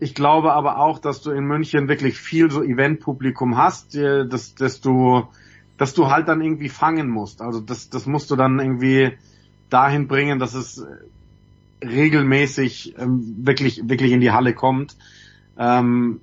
Ich 0.00 0.16
glaube 0.16 0.54
aber 0.54 0.78
auch, 0.78 0.98
dass 0.98 1.22
du 1.22 1.30
in 1.30 1.44
München 1.44 1.86
wirklich 1.86 2.18
viel 2.18 2.50
so 2.50 2.64
Eventpublikum 2.64 3.56
hast, 3.56 3.94
äh, 3.94 4.26
dass, 4.26 4.56
dass 4.56 4.80
du, 4.80 5.28
dass 5.78 5.94
du 5.94 6.10
halt 6.10 6.26
dann 6.26 6.40
irgendwie 6.40 6.68
fangen 6.68 7.10
musst. 7.10 7.40
Also 7.42 7.60
das, 7.60 7.90
das 7.90 8.06
musst 8.06 8.28
du 8.32 8.34
dann 8.34 8.58
irgendwie 8.58 9.12
dahin 9.70 10.08
bringen, 10.08 10.40
dass 10.40 10.54
es 10.54 10.84
regelmäßig 11.80 12.96
ähm, 12.98 13.36
wirklich, 13.46 13.88
wirklich 13.88 14.10
in 14.10 14.20
die 14.20 14.32
Halle 14.32 14.52
kommt. 14.52 14.96
Ähm, 15.56 16.20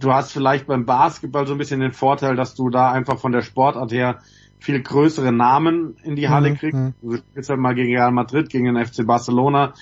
du 0.00 0.12
hast 0.12 0.32
vielleicht 0.32 0.66
beim 0.66 0.84
Basketball 0.84 1.46
so 1.46 1.54
ein 1.54 1.58
bisschen 1.58 1.78
den 1.78 1.92
Vorteil, 1.92 2.34
dass 2.34 2.56
du 2.56 2.70
da 2.70 2.90
einfach 2.90 3.20
von 3.20 3.30
der 3.30 3.42
Sportart 3.42 3.92
her 3.92 4.18
viel 4.64 4.82
größere 4.82 5.32
Namen 5.32 5.96
in 6.02 6.16
die 6.16 6.28
Halle 6.28 6.50
Mhm, 6.50 6.56
kriegst. 6.56 6.78
mhm. 6.78 6.94
Du 7.00 7.16
spielst 7.16 7.50
halt 7.50 7.60
mal 7.60 7.74
gegen 7.74 7.94
Real 7.94 8.12
Madrid, 8.12 8.48
gegen 8.50 8.64
den 8.64 8.84
FC 8.84 9.06
Barcelona 9.06 9.74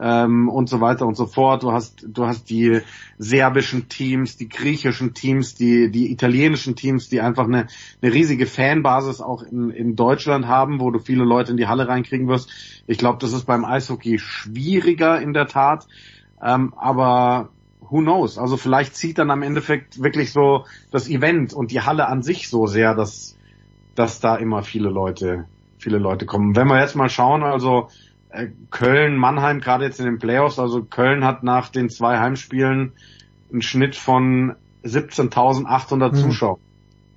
ähm, 0.00 0.48
und 0.48 0.68
so 0.68 0.80
weiter 0.80 1.06
und 1.06 1.16
so 1.16 1.26
fort. 1.26 1.62
Du 1.62 1.72
hast, 1.72 2.04
du 2.08 2.26
hast 2.26 2.48
die 2.48 2.80
serbischen 3.18 3.88
Teams, 3.88 4.36
die 4.36 4.48
griechischen 4.48 5.12
Teams, 5.14 5.54
die, 5.54 5.90
die 5.90 6.10
italienischen 6.10 6.74
Teams, 6.74 7.08
die 7.08 7.20
einfach 7.20 7.44
eine, 7.44 7.66
eine 8.00 8.12
riesige 8.12 8.46
Fanbasis 8.46 9.20
auch 9.20 9.42
in, 9.42 9.70
in 9.70 9.96
Deutschland 9.96 10.46
haben, 10.46 10.80
wo 10.80 10.90
du 10.90 10.98
viele 10.98 11.24
Leute 11.24 11.50
in 11.50 11.58
die 11.58 11.66
Halle 11.66 11.86
reinkriegen 11.86 12.28
wirst. 12.28 12.50
Ich 12.86 12.98
glaube, 12.98 13.18
das 13.20 13.32
ist 13.32 13.44
beim 13.44 13.64
Eishockey 13.64 14.18
schwieriger 14.18 15.20
in 15.20 15.34
der 15.34 15.46
Tat. 15.48 15.86
Ähm, 16.42 16.72
aber 16.76 17.50
who 17.80 17.98
knows? 17.98 18.38
Also 18.38 18.56
vielleicht 18.56 18.96
zieht 18.96 19.18
dann 19.18 19.30
am 19.30 19.42
Endeffekt 19.42 20.02
wirklich 20.02 20.32
so 20.32 20.64
das 20.90 21.08
Event 21.08 21.52
und 21.52 21.70
die 21.72 21.82
Halle 21.82 22.06
an 22.06 22.22
sich 22.22 22.48
so 22.48 22.66
sehr, 22.66 22.94
dass, 22.94 23.36
dass 23.94 24.20
da 24.20 24.36
immer 24.36 24.62
viele 24.62 24.88
Leute, 24.88 25.46
viele 25.78 25.98
Leute 25.98 26.26
kommen. 26.26 26.56
Wenn 26.56 26.68
wir 26.68 26.80
jetzt 26.80 26.96
mal 26.96 27.08
schauen, 27.08 27.42
also 27.42 27.88
äh, 28.30 28.48
Köln, 28.70 29.16
Mannheim, 29.16 29.60
gerade 29.60 29.84
jetzt 29.84 29.98
in 30.00 30.06
den 30.06 30.18
Playoffs, 30.18 30.58
also 30.58 30.82
Köln 30.84 31.24
hat 31.24 31.42
nach 31.42 31.68
den 31.68 31.90
zwei 31.90 32.18
Heimspielen 32.18 32.92
einen 33.52 33.62
Schnitt 33.62 33.96
von 33.96 34.54
17.800 34.84 36.12
Mhm. 36.12 36.14
Zuschauer. 36.16 36.58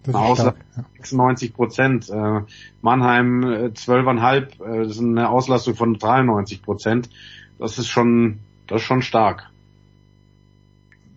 Das 0.03 0.07
ist 0.07 0.11
stark. 0.11 0.29
Auslastung 0.29 0.63
96 0.97 1.53
Prozent. 1.53 2.09
Äh, 2.09 2.41
Mannheim 2.81 3.43
äh, 3.43 3.65
12,5, 3.67 4.35
äh, 4.63 4.83
das 4.83 4.91
ist 4.97 4.99
eine 4.99 5.29
Auslastung 5.29 5.75
von 5.75 5.93
93 5.93 6.61
Prozent. 6.61 7.09
Das 7.57 7.77
ist 7.77 7.87
schon, 7.87 8.39
das 8.67 8.81
ist 8.81 8.87
schon 8.87 9.01
stark. 9.01 9.49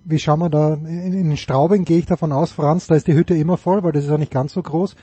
Wie 0.04 0.20
schauen 0.20 0.38
wir 0.38 0.50
da? 0.50 0.74
In, 0.74 1.12
in 1.14 1.36
Straubing 1.36 1.84
gehe 1.84 1.98
ich 1.98 2.06
davon 2.06 2.30
aus, 2.30 2.52
Franz, 2.52 2.86
da 2.86 2.94
ist 2.94 3.08
die 3.08 3.14
Hütte 3.14 3.34
immer 3.34 3.56
voll, 3.56 3.82
weil 3.82 3.90
das 3.90 4.04
ist 4.04 4.10
ja 4.10 4.18
nicht 4.18 4.30
ganz 4.30 4.52
so 4.52 4.62
groß. 4.62 4.94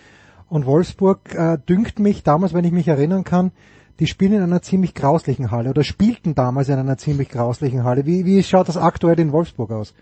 Und 0.53 0.67
Wolfsburg 0.67 1.33
äh, 1.33 1.57
dünkt 1.67 1.97
mich 1.97 2.21
damals, 2.21 2.53
wenn 2.53 2.63
ich 2.63 2.71
mich 2.71 2.87
erinnern 2.87 3.23
kann, 3.23 3.51
die 3.99 4.05
spielen 4.05 4.33
in 4.33 4.43
einer 4.43 4.61
ziemlich 4.61 4.93
grauslichen 4.93 5.49
Halle 5.49 5.71
oder 5.71 5.83
spielten 5.83 6.35
damals 6.35 6.69
in 6.69 6.77
einer 6.77 6.95
ziemlich 6.95 7.29
grauslichen 7.29 7.83
Halle. 7.83 8.05
Wie, 8.05 8.23
wie 8.25 8.43
schaut 8.43 8.67
das 8.67 8.77
aktuell 8.77 9.19
in 9.19 9.31
Wolfsburg 9.31 9.71
aus? 9.71 9.95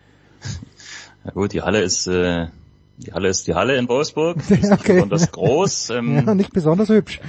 Ja 1.23 1.31
gut, 1.31 1.53
die 1.53 1.61
Halle 1.61 1.79
ist 1.81 2.05
äh, 2.07 2.47
die 2.97 3.13
Halle 3.13 3.29
ist 3.29 3.47
die 3.47 3.55
Halle 3.55 3.77
in 3.77 3.87
Wolfsburg. 3.87 4.39
Die 4.49 4.55
ist 4.55 4.63
nicht 4.63 4.73
Okay. 4.81 4.95
besonders 4.95 5.31
groß. 5.31 5.89
Ähm, 5.91 6.15
ja, 6.27 6.35
nicht 6.35 6.51
besonders 6.51 6.89
hübsch. 6.89 7.21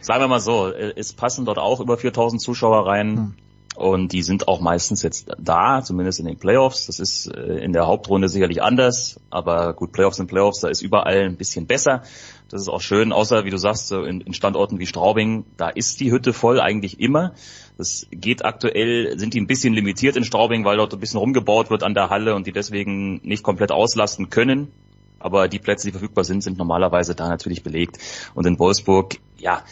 sagen 0.00 0.24
wir 0.24 0.28
mal 0.28 0.40
so, 0.40 0.66
äh, 0.66 0.92
es 0.96 1.12
passen 1.12 1.44
dort 1.44 1.58
auch 1.58 1.78
über 1.78 1.96
4000 1.96 2.42
Zuschauer 2.42 2.84
rein. 2.84 3.34
Und 3.76 4.12
die 4.12 4.22
sind 4.22 4.48
auch 4.48 4.60
meistens 4.60 5.02
jetzt 5.02 5.28
da, 5.38 5.82
zumindest 5.84 6.18
in 6.18 6.24
den 6.24 6.38
Playoffs. 6.38 6.86
Das 6.86 6.98
ist 6.98 7.26
äh, 7.26 7.58
in 7.58 7.74
der 7.74 7.86
Hauptrunde 7.86 8.28
sicherlich 8.30 8.62
anders, 8.62 9.20
aber 9.28 9.74
gut, 9.74 9.92
Playoffs 9.92 10.16
sind 10.16 10.28
Playoffs, 10.28 10.60
da 10.60 10.68
ist 10.68 10.80
überall 10.80 11.26
ein 11.26 11.36
bisschen 11.36 11.66
besser. 11.66 12.02
Das 12.48 12.60
ist 12.60 12.68
auch 12.68 12.80
schön, 12.80 13.12
außer 13.12 13.44
wie 13.44 13.50
du 13.50 13.58
sagst, 13.58 13.88
so 13.88 14.04
in, 14.04 14.20
in 14.20 14.32
Standorten 14.32 14.78
wie 14.78 14.86
Straubing, 14.86 15.44
da 15.56 15.68
ist 15.68 15.98
die 15.98 16.12
Hütte 16.12 16.32
voll 16.32 16.60
eigentlich 16.60 17.00
immer. 17.00 17.32
Das 17.76 18.06
geht 18.10 18.44
aktuell, 18.44 19.18
sind 19.18 19.34
die 19.34 19.40
ein 19.40 19.48
bisschen 19.48 19.74
limitiert 19.74 20.16
in 20.16 20.24
Straubing, 20.24 20.64
weil 20.64 20.76
dort 20.76 20.94
ein 20.94 21.00
bisschen 21.00 21.18
rumgebaut 21.18 21.70
wird 21.70 21.82
an 21.82 21.94
der 21.94 22.08
Halle 22.08 22.34
und 22.34 22.46
die 22.46 22.52
deswegen 22.52 23.20
nicht 23.24 23.42
komplett 23.42 23.72
auslasten 23.72 24.30
können. 24.30 24.70
Aber 25.18 25.48
die 25.48 25.58
Plätze, 25.58 25.88
die 25.88 25.92
verfügbar 25.92 26.24
sind, 26.24 26.42
sind 26.42 26.56
normalerweise 26.56 27.14
da 27.14 27.28
natürlich 27.28 27.62
belegt. 27.62 27.98
Und 28.34 28.46
in 28.46 28.58
Wolfsburg, 28.58 29.16
ja, 29.38 29.64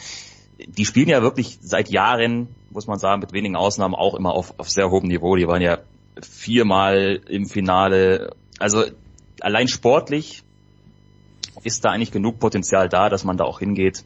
die 0.59 0.84
spielen 0.84 1.09
ja 1.09 1.22
wirklich 1.22 1.59
seit 1.60 1.90
Jahren, 1.90 2.48
muss 2.70 2.86
man 2.86 2.98
sagen, 2.98 3.20
mit 3.20 3.32
wenigen 3.32 3.56
Ausnahmen 3.56 3.94
auch 3.94 4.14
immer 4.14 4.32
auf, 4.32 4.55
auf 4.59 4.68
sehr 4.68 4.90
hohem 4.90 5.09
Niveau. 5.09 5.36
Die 5.36 5.46
waren 5.46 5.62
ja 5.62 5.78
viermal 6.20 7.20
im 7.28 7.46
Finale. 7.46 8.34
Also 8.59 8.84
allein 9.40 9.68
sportlich 9.68 10.44
ist 11.65 11.85
da 11.85 11.91
eigentlich 11.91 12.12
genug 12.12 12.39
Potenzial 12.39 12.89
da, 12.89 13.09
dass 13.09 13.24
man 13.24 13.36
da 13.36 13.45
auch 13.45 13.59
hingeht. 13.59 14.05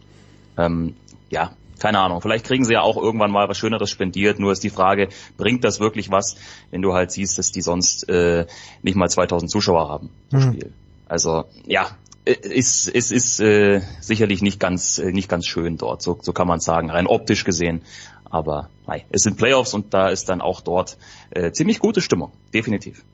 Ähm, 0.56 0.94
ja, 1.30 1.52
keine 1.78 2.00
Ahnung. 2.00 2.20
Vielleicht 2.20 2.44
kriegen 2.44 2.64
sie 2.64 2.72
ja 2.72 2.82
auch 2.82 2.96
irgendwann 2.96 3.30
mal 3.30 3.48
was 3.48 3.58
Schöneres 3.58 3.90
spendiert. 3.90 4.38
Nur 4.38 4.52
ist 4.52 4.64
die 4.64 4.70
Frage, 4.70 5.08
bringt 5.36 5.64
das 5.64 5.80
wirklich 5.80 6.10
was, 6.10 6.36
wenn 6.70 6.82
du 6.82 6.94
halt 6.94 7.12
siehst, 7.12 7.38
dass 7.38 7.52
die 7.52 7.62
sonst 7.62 8.08
äh, 8.08 8.46
nicht 8.82 8.96
mal 8.96 9.08
2000 9.08 9.50
Zuschauer 9.50 9.88
haben 9.88 10.10
pro 10.30 10.38
Mhm. 10.38 10.42
Spiel. 10.42 10.72
Also 11.08 11.44
ja, 11.66 11.88
äh, 12.24 12.32
ist 12.32 12.88
es 12.88 13.10
ist 13.10 13.40
äh, 13.40 13.80
sicherlich 14.00 14.42
nicht 14.42 14.60
ganz 14.60 14.98
äh, 14.98 15.12
nicht 15.12 15.28
ganz 15.28 15.46
schön 15.46 15.76
dort. 15.76 16.02
So, 16.02 16.18
so 16.20 16.32
kann 16.32 16.48
man 16.48 16.60
sagen, 16.60 16.90
rein 16.90 17.06
optisch 17.06 17.44
gesehen. 17.44 17.82
Aber 18.30 18.68
nein, 18.86 19.02
es 19.10 19.22
sind 19.22 19.38
Playoffs 19.38 19.72
und 19.72 19.94
da 19.94 20.08
ist 20.08 20.28
dann 20.28 20.42
auch 20.42 20.60
dort 20.60 20.98
äh, 21.30 21.50
ziemlich 21.52 21.78
gute 21.78 22.02
Stimmung, 22.02 22.32
definitiv. 22.52 23.04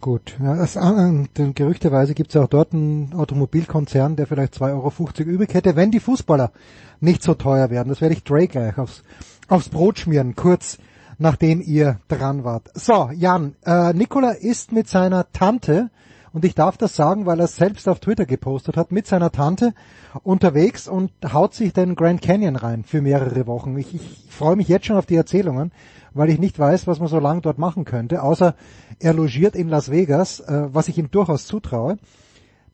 Gut, 0.00 0.38
ja, 0.42 0.56
das, 0.56 0.76
äh, 0.76 1.26
denn 1.36 1.54
gerüchteweise 1.54 2.14
gibt 2.14 2.30
es 2.30 2.34
ja 2.34 2.42
auch 2.42 2.48
dort 2.48 2.72
einen 2.72 3.12
Automobilkonzern, 3.12 4.16
der 4.16 4.26
vielleicht 4.26 4.54
2,50 4.54 5.20
Euro 5.20 5.30
übrig 5.30 5.52
hätte, 5.52 5.76
wenn 5.76 5.90
die 5.90 6.00
Fußballer 6.00 6.52
nicht 7.00 7.22
so 7.22 7.34
teuer 7.34 7.68
werden. 7.68 7.90
Das 7.90 8.00
werde 8.00 8.14
ich 8.14 8.24
Dre 8.24 8.48
gleich 8.48 8.78
aufs, 8.78 9.02
aufs 9.48 9.68
Brot 9.68 9.98
schmieren, 9.98 10.36
kurz 10.36 10.78
nachdem 11.18 11.60
ihr 11.60 12.00
dran 12.08 12.44
wart. 12.44 12.70
So, 12.72 13.10
Jan, 13.14 13.56
äh, 13.66 13.92
Nikola 13.92 14.30
ist 14.30 14.72
mit 14.72 14.88
seiner 14.88 15.30
Tante, 15.32 15.90
und 16.32 16.46
ich 16.46 16.54
darf 16.54 16.78
das 16.78 16.96
sagen, 16.96 17.26
weil 17.26 17.38
er 17.38 17.44
es 17.44 17.56
selbst 17.56 17.86
auf 17.86 18.00
Twitter 18.00 18.24
gepostet 18.24 18.78
hat, 18.78 18.92
mit 18.92 19.06
seiner 19.06 19.30
Tante 19.30 19.74
unterwegs 20.22 20.88
und 20.88 21.12
haut 21.30 21.52
sich 21.52 21.74
den 21.74 21.94
Grand 21.94 22.22
Canyon 22.22 22.56
rein 22.56 22.84
für 22.84 23.02
mehrere 23.02 23.46
Wochen. 23.46 23.76
Ich, 23.76 23.94
ich 23.94 24.26
freue 24.30 24.56
mich 24.56 24.68
jetzt 24.68 24.86
schon 24.86 24.96
auf 24.96 25.06
die 25.06 25.16
Erzählungen, 25.16 25.72
weil 26.14 26.30
ich 26.30 26.38
nicht 26.38 26.58
weiß, 26.58 26.86
was 26.86 27.00
man 27.00 27.08
so 27.08 27.18
lange 27.18 27.40
dort 27.40 27.58
machen 27.58 27.84
könnte, 27.84 28.22
außer 28.22 28.54
er 28.98 29.14
logiert 29.14 29.54
in 29.54 29.68
Las 29.68 29.90
Vegas, 29.90 30.40
äh, 30.40 30.68
was 30.72 30.88
ich 30.88 30.98
ihm 30.98 31.10
durchaus 31.10 31.46
zutraue. 31.46 31.98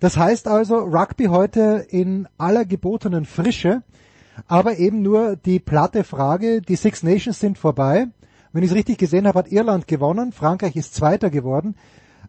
Das 0.00 0.16
heißt 0.16 0.48
also, 0.48 0.76
Rugby 0.76 1.26
heute 1.26 1.86
in 1.88 2.28
aller 2.36 2.64
gebotenen 2.64 3.24
Frische, 3.24 3.82
aber 4.46 4.78
eben 4.78 5.02
nur 5.02 5.36
die 5.36 5.58
platte 5.58 6.04
Frage, 6.04 6.60
die 6.60 6.76
Six 6.76 7.02
Nations 7.02 7.40
sind 7.40 7.56
vorbei. 7.56 8.08
Wenn 8.52 8.62
ich 8.62 8.70
es 8.70 8.76
richtig 8.76 8.98
gesehen 8.98 9.26
habe, 9.26 9.38
hat 9.38 9.52
Irland 9.52 9.88
gewonnen, 9.88 10.32
Frankreich 10.32 10.76
ist 10.76 10.94
Zweiter 10.94 11.30
geworden. 11.30 11.74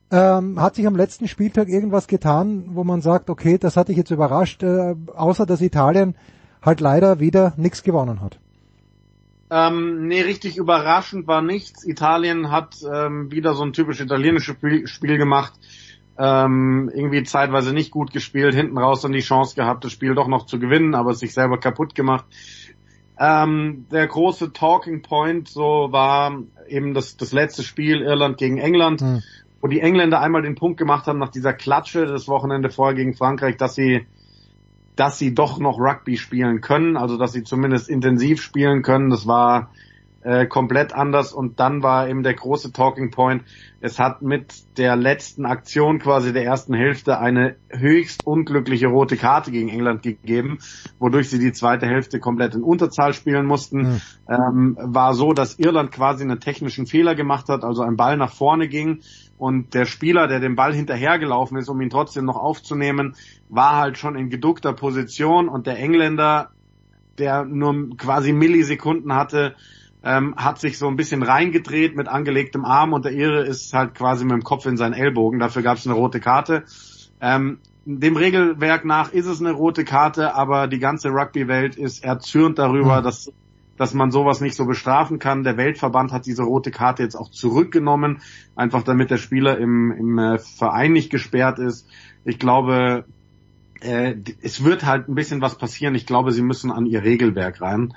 Ähm, 0.10 0.62
hat 0.62 0.76
sich 0.76 0.88
am 0.88 0.96
letzten 0.96 1.28
Spieltag 1.28 1.68
irgendwas 1.68 2.08
getan, 2.08 2.70
wo 2.70 2.86
man 2.86 3.02
sagt, 3.02 3.30
okay, 3.30 3.58
das 3.58 3.76
hat 3.76 3.90
dich 3.90 3.98
jetzt 3.98 4.12
überrascht, 4.12 4.64
äh, 4.64 4.96
außer 5.14 5.46
dass 5.46 5.60
Italien 5.60 6.16
halt 6.62 6.80
leider 6.80 7.20
wieder 7.20 7.54
nichts 7.58 7.84
gewonnen 7.84 8.22
hat. 8.22 8.40
Ähm, 9.50 10.08
nee, 10.08 10.22
richtig 10.22 10.58
überraschend 10.58 11.28
war 11.28 11.42
nichts. 11.42 11.86
Italien 11.86 12.52
hat 12.52 12.76
ähm, 12.92 13.32
wieder 13.32 13.54
so 13.54 13.64
ein 13.64 13.74
typisch 13.74 14.02
italienisches 14.02 14.56
Spiel, 14.56 14.88
Spiel 14.88 15.18
gemacht. 15.18 15.54
Ähm, 16.20 16.90
irgendwie 16.94 17.24
zeitweise 17.24 17.74
nicht 17.74 17.92
gut 17.92 18.12
gespielt, 18.12 18.56
hinten 18.56 18.78
raus 18.78 19.02
dann 19.02 19.12
die 19.12 19.20
Chance 19.20 19.56
gehabt, 19.56 19.86
das 19.86 19.92
Spiel 19.92 20.16
doch 20.16 20.28
noch 20.28 20.48
zu 20.48 20.60
gewinnen, 20.60 20.96
aber 20.96 21.14
sich 21.14 21.34
selber 21.34 21.60
kaputt 21.60 21.94
gemacht. 21.94 22.26
Ähm, 23.20 23.86
der 23.92 24.08
große 24.08 24.52
Talking 24.52 25.02
Point 25.04 25.48
so 25.48 25.90
war 25.92 26.40
eben 26.68 26.94
das, 26.94 27.18
das 27.18 27.34
letzte 27.34 27.64
Spiel 27.64 28.02
Irland 28.02 28.38
gegen 28.38 28.58
England, 28.58 29.02
Hm. 29.02 29.24
wo 29.62 29.68
die 29.68 29.80
Engländer 29.80 30.20
einmal 30.20 30.42
den 30.42 30.56
Punkt 30.56 30.78
gemacht 30.78 31.08
haben 31.08 31.20
nach 31.20 31.30
dieser 31.32 31.54
Klatsche 31.54 32.06
das 32.06 32.28
Wochenende 32.28 32.70
vorher 32.70 32.96
gegen 32.96 33.14
Frankreich, 33.14 33.58
dass 33.58 33.76
sie 33.76 34.06
dass 35.00 35.18
sie 35.18 35.34
doch 35.34 35.60
noch 35.60 35.80
Rugby 35.80 36.18
spielen 36.18 36.62
können, 36.62 36.98
also 36.98 37.18
dass 37.18 37.32
sie 37.32 37.44
zumindest 37.44 37.90
intensiv 37.90 38.42
spielen 38.42 38.82
können. 38.82 39.10
Das 39.10 39.28
war 39.28 39.72
äh, 40.24 40.46
komplett 40.46 40.94
anders 40.94 41.32
und 41.32 41.60
dann 41.60 41.84
war 41.84 42.10
eben 42.10 42.24
der 42.24 42.34
große 42.34 42.74
Talking 42.74 43.12
Point. 43.12 43.44
Es 43.80 44.00
hat 44.00 44.22
mit 44.22 44.78
der 44.78 44.96
letzten 44.96 45.46
Aktion 45.46 46.00
quasi 46.00 46.34
der 46.34 46.44
ersten 46.44 46.74
Hälfte 46.74 47.20
eine 47.20 47.56
höchst 47.70 48.26
unglückliche 48.26 48.88
rote 48.88 49.16
Karte 49.16 49.52
gegen 49.52 49.70
England 49.70 50.02
gegeben, 50.02 50.58
wodurch 51.00 51.30
sie 51.30 51.40
die 51.40 51.54
zweite 51.54 51.86
Hälfte 51.86 52.20
komplett 52.20 52.56
in 52.56 52.64
Unterzahl 52.64 53.14
spielen 53.14 53.46
mussten. 53.46 54.02
Ähm, 54.28 54.76
war 54.82 55.14
so, 55.14 55.32
dass 55.32 55.60
Irland 55.60 55.92
quasi 55.92 56.24
einen 56.24 56.40
technischen 56.40 56.88
Fehler 56.88 57.16
gemacht 57.16 57.48
hat, 57.48 57.64
also 57.64 57.84
ein 57.84 57.96
Ball 57.96 58.18
nach 58.18 58.34
vorne 58.34 58.68
ging 58.68 59.02
und 59.38 59.74
der 59.74 59.86
Spieler, 59.86 60.28
der 60.28 60.40
den 60.40 60.56
Ball 60.56 60.74
hinterhergelaufen 60.74 61.58
ist, 61.58 61.70
um 61.70 61.80
ihn 61.82 61.90
trotzdem 61.90 62.26
noch 62.26 62.38
aufzunehmen, 62.38 63.16
war 63.50 63.78
halt 63.78 63.98
schon 63.98 64.16
in 64.16 64.30
geduckter 64.30 64.74
Position 64.74 65.48
und 65.48 65.68
der 65.68 65.78
Engländer, 65.78 66.50
der 67.18 67.46
nur 67.46 67.96
quasi 67.98 68.34
Millisekunden 68.34 69.14
hatte, 69.14 69.56
ähm, 70.04 70.36
hat 70.38 70.60
sich 70.60 70.78
so 70.78 70.88
ein 70.88 70.96
bisschen 70.96 71.24
reingedreht 71.24 71.96
mit 71.96 72.08
angelegtem 72.08 72.66
Arm 72.66 72.94
und 72.94 73.06
der 73.06 73.14
Irre 73.14 73.46
ist 73.46 73.74
halt 73.74 73.96
quasi 73.96 74.26
mit 74.26 74.34
dem 74.34 74.44
Kopf 74.44 74.66
in 74.66 74.78
seinen 74.78 74.94
Ellbogen. 74.94 75.40
Dafür 75.40 75.62
gab 75.62 75.78
es 75.78 75.86
eine 75.86 75.96
rote 75.96 76.20
Karte. 76.20 76.64
Ähm, 77.20 77.60
dem 77.86 78.18
Regelwerk 78.18 78.86
nach 78.86 79.12
ist 79.12 79.28
es 79.28 79.40
eine 79.40 79.52
rote 79.52 79.86
Karte, 79.86 80.36
aber 80.36 80.68
die 80.68 80.80
ganze 80.80 81.10
Rugby-Welt 81.10 81.76
ist 81.76 82.04
erzürnt 82.04 82.60
darüber, 82.60 83.02
dass 83.02 83.32
dass 83.78 83.94
man 83.94 84.12
sowas 84.12 84.42
nicht 84.42 84.56
so 84.56 84.66
bestrafen 84.66 85.20
kann. 85.20 85.44
Der 85.44 85.58
Weltverband 85.58 86.12
hat 86.12 86.26
diese 86.26 86.44
rote 86.44 86.72
Karte 86.72 87.04
jetzt 87.04 87.16
auch 87.16 87.32
zurückgenommen, 87.32 88.22
einfach 88.56 88.84
damit 88.84 89.12
der 89.12 89.18
Spieler 89.18 89.58
im, 89.58 89.92
im 89.92 90.20
äh, 90.20 90.40
Verein 90.40 90.94
nicht 90.94 91.10
gesperrt 91.10 91.60
ist. 91.60 91.88
Ich 92.26 92.40
glaube, 92.40 93.06
äh, 93.82 94.16
es 94.42 94.64
wird 94.64 94.86
halt 94.86 95.08
ein 95.08 95.16
bisschen 95.16 95.42
was 95.42 95.58
passieren. 95.58 95.96
Ich 95.96 96.06
glaube, 96.06 96.32
sie 96.32 96.42
müssen 96.42 96.72
an 96.72 96.86
ihr 96.86 97.04
Regelwerk 97.04 97.62
rein. 97.62 97.94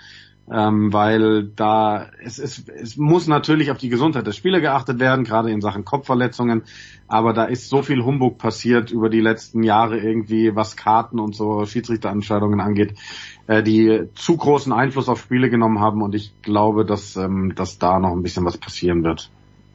Ähm, 0.52 0.92
weil 0.92 1.44
da 1.44 2.06
es, 2.22 2.38
es, 2.38 2.66
es 2.68 2.96
muss 2.96 3.28
natürlich 3.28 3.70
auf 3.70 3.78
die 3.78 3.88
Gesundheit 3.88 4.26
der 4.26 4.32
Spieler 4.32 4.60
geachtet 4.60 4.98
werden, 4.98 5.24
gerade 5.24 5.50
in 5.50 5.60
Sachen 5.60 5.84
Kopfverletzungen, 5.84 6.62
aber 7.06 7.32
da 7.32 7.44
ist 7.44 7.68
so 7.68 7.82
viel 7.82 8.04
Humbug 8.04 8.38
passiert 8.38 8.90
über 8.90 9.08
die 9.08 9.20
letzten 9.20 9.62
Jahre 9.62 9.98
irgendwie, 9.98 10.56
was 10.56 10.76
Karten 10.76 11.20
und 11.20 11.36
so 11.36 11.64
Schiedsrichterentscheidungen 11.64 12.60
angeht, 12.60 12.94
äh, 13.46 13.62
die 13.62 14.08
zu 14.14 14.36
großen 14.36 14.72
Einfluss 14.72 15.08
auf 15.08 15.20
Spiele 15.20 15.50
genommen 15.50 15.80
haben 15.80 16.02
und 16.02 16.14
ich 16.14 16.34
glaube, 16.42 16.84
dass, 16.84 17.16
ähm, 17.16 17.52
dass 17.54 17.78
da 17.78 18.00
noch 18.00 18.12
ein 18.12 18.22
bisschen 18.22 18.44
was 18.44 18.58
passieren 18.58 19.04
wird. 19.04 19.30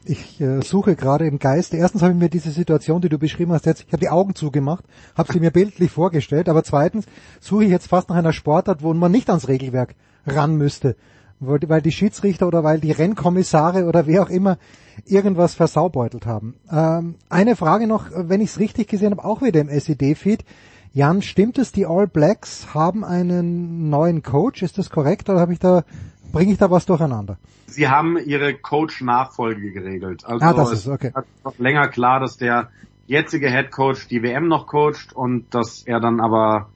Ich 0.08 0.40
äh, 0.40 0.62
suche 0.62 0.94
gerade 0.94 1.26
im 1.26 1.40
Geist. 1.40 1.74
Erstens 1.74 2.02
habe 2.02 2.12
ich 2.12 2.18
mir 2.18 2.28
diese 2.28 2.50
Situation, 2.52 3.00
die 3.00 3.08
du 3.08 3.18
beschrieben 3.18 3.50
hast, 3.50 3.66
jetzt, 3.66 3.84
ich 3.86 3.92
habe 3.92 4.00
die 4.00 4.08
Augen 4.08 4.36
zugemacht, 4.36 4.84
habe 5.16 5.32
sie 5.32 5.40
mir 5.40 5.50
bildlich 5.50 5.90
vorgestellt, 5.90 6.48
aber 6.48 6.62
zweitens 6.62 7.06
suche 7.40 7.64
ich 7.64 7.70
jetzt 7.70 7.88
fast 7.88 8.08
nach 8.08 8.16
einer 8.16 8.32
Sportart, 8.32 8.82
wo 8.82 8.94
man 8.94 9.10
nicht 9.10 9.28
ans 9.30 9.48
Regelwerk 9.48 9.96
ran 10.26 10.56
müsste, 10.56 10.96
weil 11.40 11.82
die 11.82 11.92
Schiedsrichter 11.92 12.46
oder 12.46 12.64
weil 12.64 12.80
die 12.80 12.92
Rennkommissare 12.92 13.84
oder 13.84 14.06
wer 14.06 14.22
auch 14.22 14.30
immer 14.30 14.58
irgendwas 15.04 15.54
versaubeutelt 15.54 16.26
haben. 16.26 16.54
Ähm, 16.70 17.16
eine 17.28 17.56
Frage 17.56 17.86
noch, 17.86 18.06
wenn 18.14 18.40
ich 18.40 18.50
es 18.50 18.58
richtig 18.58 18.88
gesehen 18.88 19.12
habe, 19.12 19.24
auch 19.24 19.42
wieder 19.42 19.60
im 19.60 19.68
SED-Feed. 19.68 20.44
Jan, 20.92 21.20
stimmt 21.20 21.58
es, 21.58 21.72
die 21.72 21.84
All 21.84 22.06
Blacks 22.06 22.72
haben 22.72 23.04
einen 23.04 23.90
neuen 23.90 24.22
Coach? 24.22 24.62
Ist 24.62 24.78
das 24.78 24.88
korrekt 24.88 25.28
oder 25.28 25.40
habe 25.40 25.52
ich 25.52 25.58
da 25.58 25.84
bringe 26.32 26.52
ich 26.52 26.58
da 26.58 26.70
was 26.70 26.86
durcheinander? 26.86 27.38
Sie 27.66 27.88
haben 27.88 28.16
ihre 28.18 28.54
Coach-Nachfolge 28.54 29.72
geregelt. 29.72 30.24
Also 30.24 30.44
ah, 30.44 30.52
das 30.52 30.72
ist 30.72 30.88
okay. 30.88 31.12
Es 31.14 31.52
ist 31.52 31.58
länger 31.58 31.88
klar, 31.88 32.20
dass 32.20 32.36
der 32.36 32.70
jetzige 33.06 33.50
Head 33.50 33.70
Coach 33.70 34.08
die 34.08 34.22
WM 34.22 34.48
noch 34.48 34.66
coacht 34.66 35.14
und 35.14 35.54
dass 35.54 35.82
er 35.84 36.00
dann 36.00 36.20
aber 36.20 36.68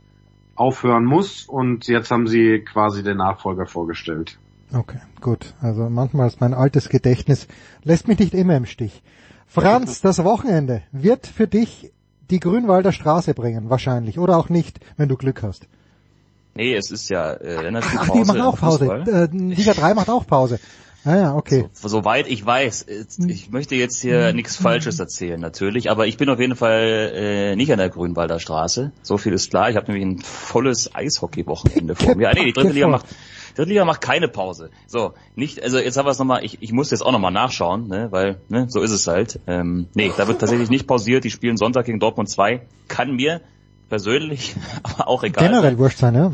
aufhören 0.60 1.06
muss 1.06 1.46
und 1.46 1.88
jetzt 1.88 2.10
haben 2.10 2.26
sie 2.26 2.60
quasi 2.60 3.02
den 3.02 3.16
Nachfolger 3.16 3.66
vorgestellt. 3.66 4.38
Okay, 4.72 5.00
gut. 5.20 5.54
Also 5.60 5.88
manchmal 5.88 6.28
ist 6.28 6.40
mein 6.40 6.54
altes 6.54 6.90
Gedächtnis 6.90 7.48
lässt 7.82 8.06
mich 8.06 8.18
nicht 8.18 8.34
immer 8.34 8.56
im 8.56 8.66
Stich. 8.66 9.02
Franz, 9.46 10.00
das 10.00 10.22
Wochenende 10.22 10.82
wird 10.92 11.26
für 11.26 11.48
dich 11.48 11.90
die 12.30 12.38
Grünwalder 12.38 12.92
Straße 12.92 13.34
bringen, 13.34 13.70
wahrscheinlich. 13.70 14.18
Oder 14.18 14.36
auch 14.36 14.48
nicht, 14.48 14.78
wenn 14.96 15.08
du 15.08 15.16
Glück 15.16 15.42
hast. 15.42 15.66
Nee, 16.54 16.74
es 16.74 16.90
ist 16.90 17.08
ja 17.08 17.32
äh, 17.32 17.62
Länderspielpause. 17.62 18.10
Ach, 18.10 18.14
die 18.14 18.24
machen 18.24 18.40
auch 18.42 18.58
Pause. 18.58 19.04
Äh, 19.06 19.28
Liga 19.32 19.72
3 19.72 19.94
macht 19.94 20.10
auch 20.10 20.26
Pause. 20.26 20.60
Ah 21.04 21.16
ja, 21.16 21.34
okay. 21.34 21.68
So, 21.72 21.88
soweit 21.88 22.28
ich 22.28 22.44
weiß, 22.44 22.86
ich 23.26 23.50
möchte 23.50 23.74
jetzt 23.74 24.00
hier 24.00 24.32
nichts 24.34 24.56
Falsches 24.56 24.98
erzählen 25.00 25.40
natürlich, 25.40 25.90
aber 25.90 26.06
ich 26.06 26.18
bin 26.18 26.28
auf 26.28 26.38
jeden 26.38 26.56
Fall 26.56 27.12
äh, 27.14 27.56
nicht 27.56 27.72
an 27.72 27.78
der 27.78 27.88
Grünwalder 27.88 28.38
Straße. 28.38 28.92
So 29.02 29.16
viel 29.16 29.32
ist 29.32 29.50
klar. 29.50 29.70
Ich 29.70 29.76
habe 29.76 29.90
nämlich 29.90 30.06
ein 30.06 30.22
volles 30.22 30.94
Eishockey-Wochenende 30.94 31.94
vor 31.94 32.16
mir. 32.16 32.28
Ah, 32.28 32.32
nee, 32.34 32.44
die 32.44 32.52
dritte 32.52 32.72
Liga 32.72 32.88
macht 32.88 33.06
dritte 33.54 33.70
Liga 33.70 33.84
macht 33.84 34.00
keine 34.00 34.28
Pause. 34.28 34.70
So, 34.86 35.14
nicht, 35.34 35.62
also 35.62 35.78
jetzt 35.78 35.96
haben 35.96 36.06
wir 36.06 36.10
es 36.10 36.18
nochmal, 36.18 36.44
ich, 36.44 36.62
ich 36.62 36.72
muss 36.72 36.90
jetzt 36.90 37.02
auch 37.02 37.12
nochmal 37.12 37.32
nachschauen, 37.32 37.88
ne, 37.88 38.08
weil, 38.10 38.40
ne, 38.48 38.66
so 38.68 38.80
ist 38.80 38.90
es 38.90 39.06
halt. 39.06 39.40
Ähm, 39.46 39.88
nee, 39.94 40.10
da 40.16 40.28
wird 40.28 40.40
tatsächlich 40.40 40.70
nicht 40.70 40.86
pausiert, 40.86 41.24
die 41.24 41.30
spielen 41.30 41.56
Sonntag 41.56 41.86
gegen 41.86 42.00
Dortmund 42.00 42.28
2. 42.28 42.62
Kann 42.88 43.14
mir 43.14 43.40
persönlich, 43.88 44.56
aber 44.82 45.08
auch 45.08 45.24
egal. 45.24 45.48
Generell 45.48 45.78
wurscht 45.78 45.98
sein, 45.98 46.14
ja. 46.14 46.32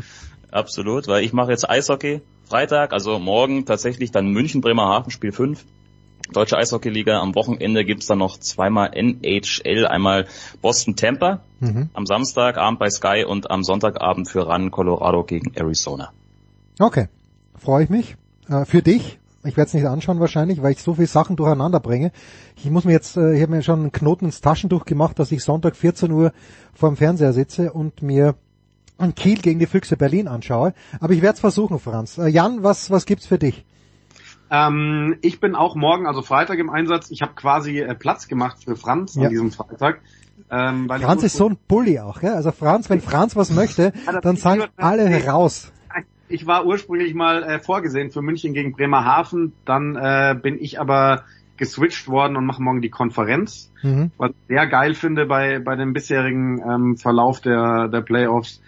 Absolut, 0.51 1.07
weil 1.07 1.23
ich 1.23 1.33
mache 1.33 1.51
jetzt 1.51 1.69
Eishockey. 1.69 2.21
Freitag, 2.47 2.93
also 2.93 3.19
morgen 3.19 3.65
tatsächlich 3.65 4.11
dann 4.11 4.31
München 4.31 4.61
Bremerhaven 4.61 5.11
Spiel 5.11 5.33
5. 5.33 5.65
Deutsche 6.31 6.57
Eishockeyliga. 6.57 7.19
Am 7.19 7.35
Wochenende 7.35 7.83
gibt's 7.83 8.07
dann 8.07 8.19
noch 8.19 8.37
zweimal 8.37 8.91
NHL, 8.93 9.85
einmal 9.85 10.27
Boston 10.61 10.95
Tampa 10.95 11.41
mhm. 11.59 11.89
am 11.93 12.05
Samstagabend 12.05 12.79
bei 12.79 12.89
Sky 12.89 13.25
und 13.27 13.51
am 13.51 13.63
Sonntagabend 13.63 14.29
für 14.29 14.43
Run 14.43 14.71
Colorado 14.71 15.23
gegen 15.25 15.53
Arizona. 15.55 16.11
Okay, 16.79 17.07
freue 17.57 17.83
ich 17.83 17.89
mich. 17.89 18.15
Äh, 18.47 18.63
für 18.63 18.81
dich, 18.81 19.19
ich 19.43 19.57
werde 19.57 19.67
es 19.67 19.73
nicht 19.73 19.85
anschauen 19.85 20.21
wahrscheinlich, 20.21 20.61
weil 20.61 20.71
ich 20.71 20.81
so 20.81 20.93
viele 20.93 21.07
Sachen 21.07 21.35
durcheinander 21.35 21.81
bringe. 21.81 22.11
Ich 22.55 22.69
muss 22.69 22.85
mir 22.85 22.93
jetzt, 22.93 23.17
äh, 23.17 23.35
ich 23.35 23.41
habe 23.41 23.51
mir 23.51 23.61
schon 23.61 23.79
einen 23.79 23.91
Knoten 23.91 24.25
ins 24.25 24.39
Taschentuch 24.39 24.85
gemacht, 24.85 25.19
dass 25.19 25.33
ich 25.33 25.43
Sonntag 25.43 25.75
14 25.75 26.11
Uhr 26.11 26.31
vorm 26.73 26.95
Fernseher 26.95 27.33
sitze 27.33 27.73
und 27.73 28.01
mir 28.01 28.35
an 28.97 29.15
Kiel 29.15 29.39
gegen 29.41 29.59
die 29.59 29.65
Füchse 29.65 29.97
Berlin 29.97 30.27
anschaue. 30.27 30.73
Aber 30.99 31.13
ich 31.13 31.21
werde 31.21 31.35
es 31.35 31.39
versuchen, 31.39 31.79
Franz. 31.79 32.17
Äh, 32.17 32.27
Jan, 32.27 32.63
was, 32.63 32.89
was 32.91 33.05
gibt's 33.05 33.25
für 33.25 33.37
dich? 33.37 33.65
Ähm, 34.49 35.17
ich 35.21 35.39
bin 35.39 35.55
auch 35.55 35.75
morgen, 35.75 36.07
also 36.07 36.21
Freitag 36.21 36.59
im 36.59 36.69
Einsatz. 36.69 37.11
Ich 37.11 37.21
habe 37.21 37.33
quasi 37.35 37.79
äh, 37.79 37.95
Platz 37.95 38.27
gemacht 38.27 38.63
für 38.63 38.75
Franz 38.75 39.15
ja. 39.15 39.23
an 39.23 39.29
diesem 39.29 39.51
Freitag. 39.51 40.01
Ähm, 40.49 40.87
Franz 40.87 41.23
ist 41.23 41.35
so 41.35 41.49
ein 41.49 41.57
Bully 41.67 41.99
auch, 41.99 42.21
ja? 42.21 42.33
Also 42.33 42.51
Franz, 42.51 42.89
wenn 42.89 43.01
Franz 43.01 43.35
was 43.35 43.51
möchte, 43.51 43.91
ja, 44.05 44.21
dann 44.21 44.37
sagen 44.37 44.63
alle 44.77 45.25
raus. 45.25 45.71
Ich 46.29 46.45
war 46.45 46.65
ursprünglich 46.65 47.13
mal 47.13 47.41
äh, 47.41 47.59
vorgesehen 47.61 48.11
für 48.11 48.21
München 48.21 48.53
gegen 48.53 48.73
Bremerhaven, 48.73 49.53
dann 49.63 49.95
äh, 49.95 50.35
bin 50.37 50.57
ich 50.61 50.77
aber 50.77 51.23
geswitcht 51.55 52.09
worden 52.09 52.35
und 52.35 52.45
mache 52.45 52.61
morgen 52.61 52.81
die 52.81 52.89
Konferenz. 52.89 53.71
Mhm. 53.81 54.11
Was 54.17 54.31
ich 54.31 54.47
sehr 54.49 54.67
geil 54.67 54.93
finde 54.93 55.25
bei, 55.25 55.59
bei 55.59 55.77
dem 55.77 55.93
bisherigen 55.93 56.61
ähm, 56.61 56.97
Verlauf 56.97 57.39
der, 57.39 57.87
der 57.87 58.01
Playoffs. 58.01 58.61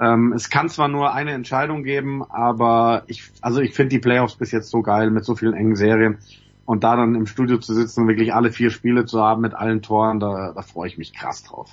Ähm, 0.00 0.32
es 0.32 0.50
kann 0.50 0.68
zwar 0.68 0.88
nur 0.88 1.12
eine 1.12 1.32
Entscheidung 1.32 1.82
geben, 1.82 2.22
aber 2.28 3.02
ich, 3.06 3.30
also 3.40 3.60
ich 3.60 3.74
finde 3.74 3.90
die 3.90 3.98
Playoffs 3.98 4.36
bis 4.36 4.52
jetzt 4.52 4.70
so 4.70 4.82
geil 4.82 5.10
mit 5.10 5.24
so 5.24 5.34
vielen 5.34 5.54
engen 5.54 5.76
Serien. 5.76 6.18
Und 6.64 6.84
da 6.84 6.96
dann 6.96 7.14
im 7.14 7.26
Studio 7.26 7.58
zu 7.58 7.72
sitzen 7.72 8.02
und 8.02 8.08
wirklich 8.08 8.34
alle 8.34 8.52
vier 8.52 8.70
Spiele 8.70 9.06
zu 9.06 9.22
haben 9.22 9.40
mit 9.40 9.54
allen 9.54 9.80
Toren, 9.80 10.20
da, 10.20 10.52
da 10.54 10.62
freue 10.62 10.88
ich 10.88 10.98
mich 10.98 11.14
krass 11.14 11.42
drauf. 11.42 11.70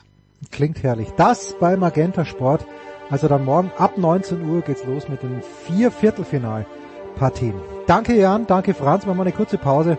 Klingt 0.52 0.84
herrlich. 0.84 1.10
Das 1.18 1.56
bei 1.60 1.76
Magenta 1.76 2.26
Sport. 2.26 2.66
Also 3.10 3.28
dann 3.28 3.46
morgen 3.46 3.72
ab 3.78 3.98
19 3.98 4.50
Uhr 4.50 4.62
geht's 4.62 4.86
los 4.86 5.08
mit 5.10 5.22
den 5.22 5.42
vier 5.68 5.92
Viertelfinalpartien. 5.92 7.54
Danke 7.88 8.16
Jan, 8.16 8.48
danke 8.48 8.74
Franz. 8.74 9.06
Machen 9.06 9.18
wir 9.18 9.24
eine 9.24 9.32
kurze 9.32 9.58
Pause. 9.58 9.98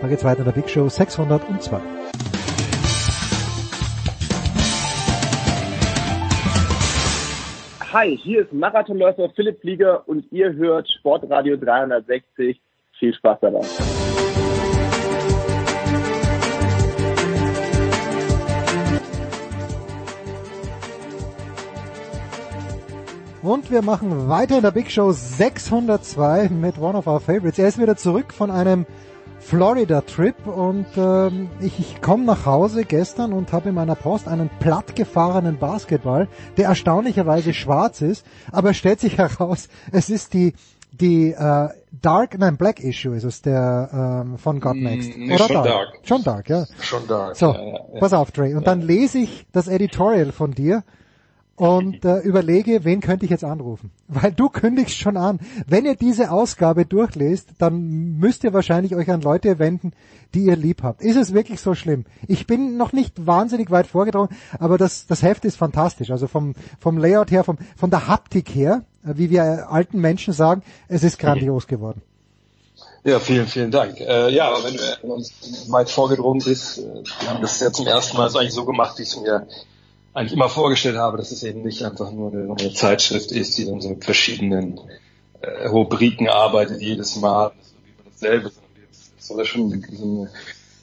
Dann 0.00 0.10
geht's 0.10 0.24
weiter 0.24 0.40
in 0.40 0.44
der 0.44 0.52
Big 0.52 0.68
Show 0.68 0.88
602. 0.88 1.80
Hi, 7.94 8.18
hier 8.24 8.40
ist 8.42 8.52
Marathonläufer 8.52 9.30
Philipp 9.36 9.60
Flieger 9.60 10.02
und 10.08 10.26
ihr 10.32 10.52
hört 10.54 10.90
Sportradio 10.90 11.56
360. 11.56 12.60
Viel 12.98 13.14
Spaß 13.14 13.38
dabei. 13.40 13.60
Und 23.42 23.70
wir 23.70 23.82
machen 23.82 24.28
weiter 24.28 24.56
in 24.56 24.62
der 24.62 24.72
Big 24.72 24.90
Show 24.90 25.12
602 25.12 26.48
mit 26.48 26.80
One 26.80 26.98
of 26.98 27.06
Our 27.06 27.20
Favorites. 27.20 27.60
Er 27.60 27.68
ist 27.68 27.80
wieder 27.80 27.94
zurück 27.94 28.32
von 28.32 28.50
einem 28.50 28.86
Florida-Trip 29.44 30.46
und 30.46 30.86
ähm, 30.96 31.50
ich, 31.60 31.78
ich 31.78 32.00
komme 32.00 32.24
nach 32.24 32.46
Hause 32.46 32.84
gestern 32.84 33.34
und 33.34 33.52
habe 33.52 33.68
in 33.68 33.74
meiner 33.74 33.94
Post 33.94 34.26
einen 34.26 34.48
plattgefahrenen 34.58 35.58
Basketball, 35.58 36.28
der 36.56 36.68
erstaunlicherweise 36.68 37.52
schwarz 37.52 38.00
ist, 38.00 38.24
aber 38.52 38.70
es 38.70 38.78
stellt 38.78 39.00
sich 39.00 39.18
heraus, 39.18 39.68
es 39.92 40.08
ist 40.08 40.32
die 40.32 40.54
die 40.92 41.32
äh, 41.32 41.68
Dark, 41.90 42.38
nein 42.38 42.56
Black 42.56 42.80
Issue 42.80 43.16
ist 43.16 43.24
es 43.24 43.42
der 43.42 44.22
ähm, 44.24 44.38
von 44.38 44.60
God 44.60 44.76
mm, 44.76 44.82
Next 44.82 45.16
nee, 45.16 45.34
oder 45.34 45.46
schon 45.46 45.54
dark? 45.54 45.66
dark? 45.66 45.88
Schon 46.04 46.22
Dark, 46.22 46.48
ja. 46.48 46.66
Schon 46.80 47.06
Dark. 47.08 47.36
So, 47.36 47.46
ja, 47.52 47.60
ja, 47.60 47.72
ja. 47.94 48.00
pass 48.00 48.12
auf, 48.12 48.30
Dre. 48.30 48.56
Und 48.56 48.66
dann 48.66 48.80
lese 48.80 49.18
ich 49.18 49.46
das 49.52 49.66
Editorial 49.66 50.30
von 50.30 50.52
dir 50.52 50.84
und 51.56 52.04
äh, 52.04 52.18
überlege, 52.18 52.84
wen 52.84 53.00
könnte 53.00 53.24
ich 53.24 53.30
jetzt 53.30 53.44
anrufen. 53.44 53.90
Weil 54.08 54.32
du 54.32 54.48
kündigst 54.48 54.96
schon 54.96 55.16
an. 55.16 55.38
Wenn 55.66 55.84
ihr 55.84 55.94
diese 55.94 56.30
Ausgabe 56.30 56.84
durchlest, 56.84 57.50
dann 57.58 58.18
müsst 58.18 58.44
ihr 58.44 58.52
wahrscheinlich 58.52 58.96
euch 58.96 59.10
an 59.10 59.20
Leute 59.20 59.58
wenden, 59.58 59.92
die 60.34 60.44
ihr 60.44 60.56
lieb 60.56 60.82
habt. 60.82 61.00
Ist 61.00 61.16
es 61.16 61.32
wirklich 61.32 61.60
so 61.60 61.74
schlimm? 61.74 62.06
Ich 62.26 62.46
bin 62.46 62.76
noch 62.76 62.92
nicht 62.92 63.26
wahnsinnig 63.26 63.70
weit 63.70 63.86
vorgedrungen, 63.86 64.30
aber 64.58 64.78
das, 64.78 65.06
das 65.06 65.22
Heft 65.22 65.44
ist 65.44 65.56
fantastisch. 65.56 66.10
Also 66.10 66.26
vom, 66.26 66.54
vom 66.80 66.98
Layout 66.98 67.30
her, 67.30 67.44
vom, 67.44 67.58
von 67.76 67.90
der 67.90 68.08
Haptik 68.08 68.48
her, 68.50 68.82
äh, 69.04 69.14
wie 69.16 69.30
wir 69.30 69.70
alten 69.70 70.00
Menschen 70.00 70.32
sagen, 70.32 70.62
es 70.88 71.04
ist 71.04 71.18
grandios 71.18 71.66
geworden. 71.68 72.02
Ja, 73.04 73.20
vielen, 73.20 73.46
vielen 73.46 73.70
Dank. 73.70 74.00
Äh, 74.00 74.30
ja, 74.30 74.52
wenn 74.64 74.76
du 74.76 75.12
uns 75.14 75.30
weit 75.68 75.90
vorgedrungen 75.90 76.42
bist, 76.42 76.78
äh, 76.78 76.82
wir 77.20 77.30
haben 77.30 77.42
das 77.42 77.60
ja 77.60 77.70
zum 77.70 77.86
ersten 77.86 78.16
Mal 78.16 78.30
so 78.30 78.38
eigentlich 78.38 78.54
so 78.54 78.64
gemacht, 78.64 78.98
wie 78.98 79.02
es 79.02 79.20
mir 79.20 79.46
eigentlich 80.14 80.32
immer 80.32 80.48
vorgestellt 80.48 80.96
habe, 80.96 81.18
dass 81.18 81.32
es 81.32 81.42
eben 81.42 81.62
nicht 81.62 81.82
einfach 81.84 82.10
nur 82.12 82.32
eine, 82.32 82.54
eine 82.58 82.72
Zeitschrift 82.72 83.32
ist, 83.32 83.58
die 83.58 83.66
dann 83.66 83.80
so 83.80 83.90
mit 83.90 84.04
verschiedenen 84.04 84.80
äh, 85.40 85.66
Rubriken 85.66 86.28
arbeitet 86.28 86.80
jedes 86.80 87.16
Mal, 87.16 87.52
dasselbe, 88.04 88.50
sondern 88.50 88.72
es 89.18 89.26
soll 89.26 89.38
ja 89.38 89.44
schon 89.44 89.84
so 89.92 90.04
eine, 90.04 90.30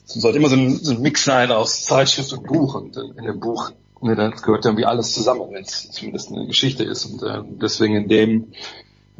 es 0.05 0.13
sollte 0.13 0.37
immer 0.37 0.49
so 0.49 0.57
ein, 0.57 0.75
so 0.75 0.91
ein 0.91 1.01
Mix 1.01 1.23
sein 1.23 1.51
aus 1.51 1.83
Zeitschrift 1.85 2.33
und 2.33 2.45
Buch. 2.45 2.75
Und 2.75 2.97
in, 2.97 3.17
in 3.17 3.25
dem 3.25 3.39
Buch 3.39 3.71
ne, 4.01 4.15
dann 4.15 4.31
gehört 4.31 4.65
irgendwie 4.65 4.85
alles 4.85 5.13
zusammen, 5.13 5.47
wenn 5.51 5.63
es 5.63 5.89
zumindest 5.91 6.31
eine 6.31 6.45
Geschichte 6.45 6.83
ist. 6.83 7.05
Und 7.05 7.23
äh, 7.23 7.41
deswegen 7.61 7.95
in 7.95 8.07
dem 8.09 8.47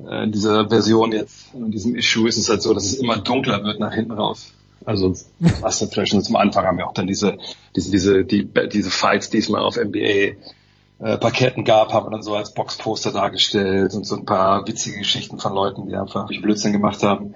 äh, 0.05 0.25
in 0.25 0.31
dieser 0.33 0.67
Version 0.67 1.13
jetzt, 1.13 1.53
in 1.53 1.71
diesem 1.71 1.95
Issue 1.95 2.27
ist 2.27 2.37
es 2.37 2.49
halt 2.49 2.61
so, 2.61 2.73
dass 2.73 2.85
es 2.85 2.95
immer 2.95 3.17
dunkler 3.17 3.63
wird 3.63 3.79
nach 3.79 3.93
hinten 3.93 4.11
raus. 4.11 4.53
Also 4.85 5.13
was 5.61 5.87
vielleicht 5.91 6.11
schon 6.11 6.23
zum 6.23 6.35
Anfang 6.35 6.65
haben 6.65 6.77
wir 6.77 6.87
auch 6.87 6.93
dann 6.93 7.07
diese, 7.07 7.37
diese, 7.75 7.91
diese, 7.91 8.25
die, 8.25 8.49
diese 8.71 8.89
Fights 8.89 9.29
diesmal 9.29 9.61
auf 9.61 9.77
NBA 9.77 9.97
äh, 10.99 11.17
Parketten 11.17 11.65
gab, 11.65 11.93
haben 11.93 12.07
wir 12.07 12.11
dann 12.11 12.21
so 12.21 12.35
als 12.35 12.53
Boxposter 12.53 13.11
dargestellt 13.11 13.93
und 13.93 14.05
so 14.05 14.15
ein 14.15 14.25
paar 14.25 14.67
witzige 14.67 14.99
Geschichten 14.99 15.39
von 15.39 15.53
Leuten, 15.53 15.87
die 15.87 15.95
einfach 15.95 16.27
Blödsinn 16.27 16.73
gemacht 16.73 17.03
haben. 17.03 17.33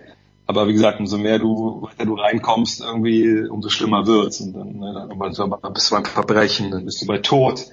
Aber 0.47 0.67
wie 0.67 0.73
gesagt, 0.73 0.99
umso 0.99 1.17
mehr 1.17 1.39
du, 1.39 1.81
weiter 1.81 2.05
du 2.05 2.13
reinkommst, 2.13 2.81
irgendwie, 2.81 3.47
umso 3.47 3.69
schlimmer 3.69 4.05
wird's. 4.05 4.39
Und 4.41 4.53
dann, 4.53 4.77
ne, 4.77 5.07
dann 5.09 5.73
bist 5.73 5.91
du 5.91 5.95
beim 5.95 6.05
Verbrechen, 6.05 6.69
dann 6.69 6.85
bist 6.85 7.01
du 7.01 7.07
bei 7.07 7.17
Tod. 7.17 7.65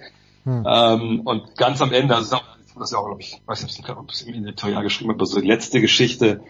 Hm. 0.45 0.67
Ähm, 0.67 1.21
und 1.25 1.57
ganz 1.57 1.83
am 1.83 1.93
Ende, 1.93 2.17
also 2.17 2.39
das 2.79 2.91
ist 2.91 2.97
auch, 2.97 3.05
glaube 3.07 3.21
ich, 3.21 3.41
weiß 3.45 3.63
nicht, 3.63 3.91
ob 3.91 4.11
ich 4.11 4.15
es 4.15 4.23
im 4.23 4.35
Editorial 4.35 4.83
geschrieben 4.83 5.11
habe, 5.11 5.19
aber 5.19 5.27
so 5.27 5.41
die 5.41 5.47
letzte 5.47 5.81
Geschichte, 5.81 6.41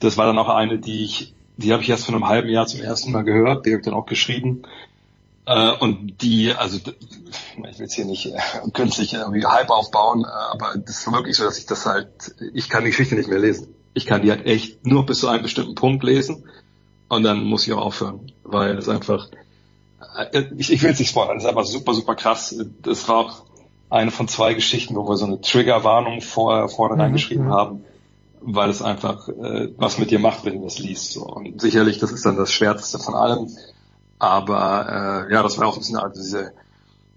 das 0.00 0.18
war 0.18 0.26
dann 0.26 0.38
auch 0.38 0.48
eine, 0.48 0.78
die 0.78 1.04
ich, 1.04 1.34
die 1.60 1.72
habe 1.72 1.82
ich 1.82 1.90
erst 1.90 2.06
vor 2.06 2.14
einem 2.14 2.26
halben 2.26 2.48
Jahr 2.48 2.66
zum 2.66 2.80
ersten 2.80 3.12
Mal 3.12 3.22
gehört, 3.22 3.66
die 3.66 3.70
habe 3.70 3.80
ich 3.80 3.84
dann 3.84 3.94
auch 3.94 4.06
geschrieben. 4.06 4.62
Äh, 5.46 5.72
und 5.78 6.22
die, 6.22 6.54
also 6.54 6.78
ich 6.78 7.56
will 7.56 7.70
jetzt 7.78 7.94
hier 7.94 8.04
nicht 8.04 8.26
äh, 8.26 8.38
künstlich 8.72 9.14
irgendwie 9.14 9.44
Hype 9.44 9.70
aufbauen, 9.70 10.24
äh, 10.24 10.28
aber 10.28 10.74
das 10.76 10.98
ist 10.98 11.12
wirklich 11.12 11.36
so, 11.36 11.44
dass 11.44 11.58
ich 11.58 11.66
das 11.66 11.86
halt, 11.86 12.34
ich 12.54 12.68
kann 12.68 12.84
die 12.84 12.90
Geschichte 12.90 13.14
nicht 13.14 13.28
mehr 13.28 13.38
lesen. 13.38 13.74
Ich 13.92 14.06
kann 14.06 14.22
die 14.22 14.30
halt 14.30 14.46
echt 14.46 14.86
nur 14.86 15.04
bis 15.04 15.18
zu 15.20 15.28
einem 15.28 15.42
bestimmten 15.42 15.74
Punkt 15.74 16.04
lesen 16.04 16.44
und 17.08 17.24
dann 17.24 17.44
muss 17.44 17.66
ich 17.66 17.72
auch 17.72 17.84
aufhören, 17.84 18.32
weil 18.44 18.78
es 18.78 18.88
einfach, 18.88 19.28
äh, 20.32 20.44
ich, 20.56 20.72
ich 20.72 20.82
will 20.82 20.90
es 20.90 20.98
nicht 20.98 21.10
spoilern, 21.10 21.36
das 21.36 21.44
ist 21.44 21.50
einfach 21.50 21.64
super, 21.64 21.94
super 21.94 22.14
krass. 22.14 22.54
Das 22.82 23.08
war 23.08 23.16
auch 23.16 23.44
eine 23.90 24.12
von 24.12 24.28
zwei 24.28 24.54
Geschichten, 24.54 24.94
wo 24.94 25.08
wir 25.08 25.16
so 25.16 25.26
eine 25.26 25.40
Triggerwarnung 25.40 26.20
vor, 26.20 26.68
vorne 26.68 26.94
mhm, 26.94 27.00
reingeschrieben 27.00 27.46
mhm. 27.46 27.52
haben, 27.52 27.84
weil 28.42 28.70
es 28.70 28.82
einfach 28.82 29.28
äh, 29.28 29.68
was 29.76 29.98
mit 29.98 30.10
dir 30.10 30.18
macht, 30.18 30.44
wenn 30.44 30.58
du 30.58 30.64
das 30.64 30.78
liest. 30.78 31.12
So. 31.12 31.24
Und 31.24 31.60
sicherlich, 31.60 31.98
das 31.98 32.12
ist 32.12 32.24
dann 32.24 32.36
das 32.36 32.52
Schwerste 32.52 32.98
von 32.98 33.14
allem. 33.14 33.48
Aber 34.18 35.26
äh, 35.28 35.32
ja, 35.32 35.42
das 35.42 35.58
war 35.58 35.66
auch 35.66 35.74
ein 35.74 35.80
bisschen 35.80 35.96
also 35.96 36.20
diese 36.20 36.52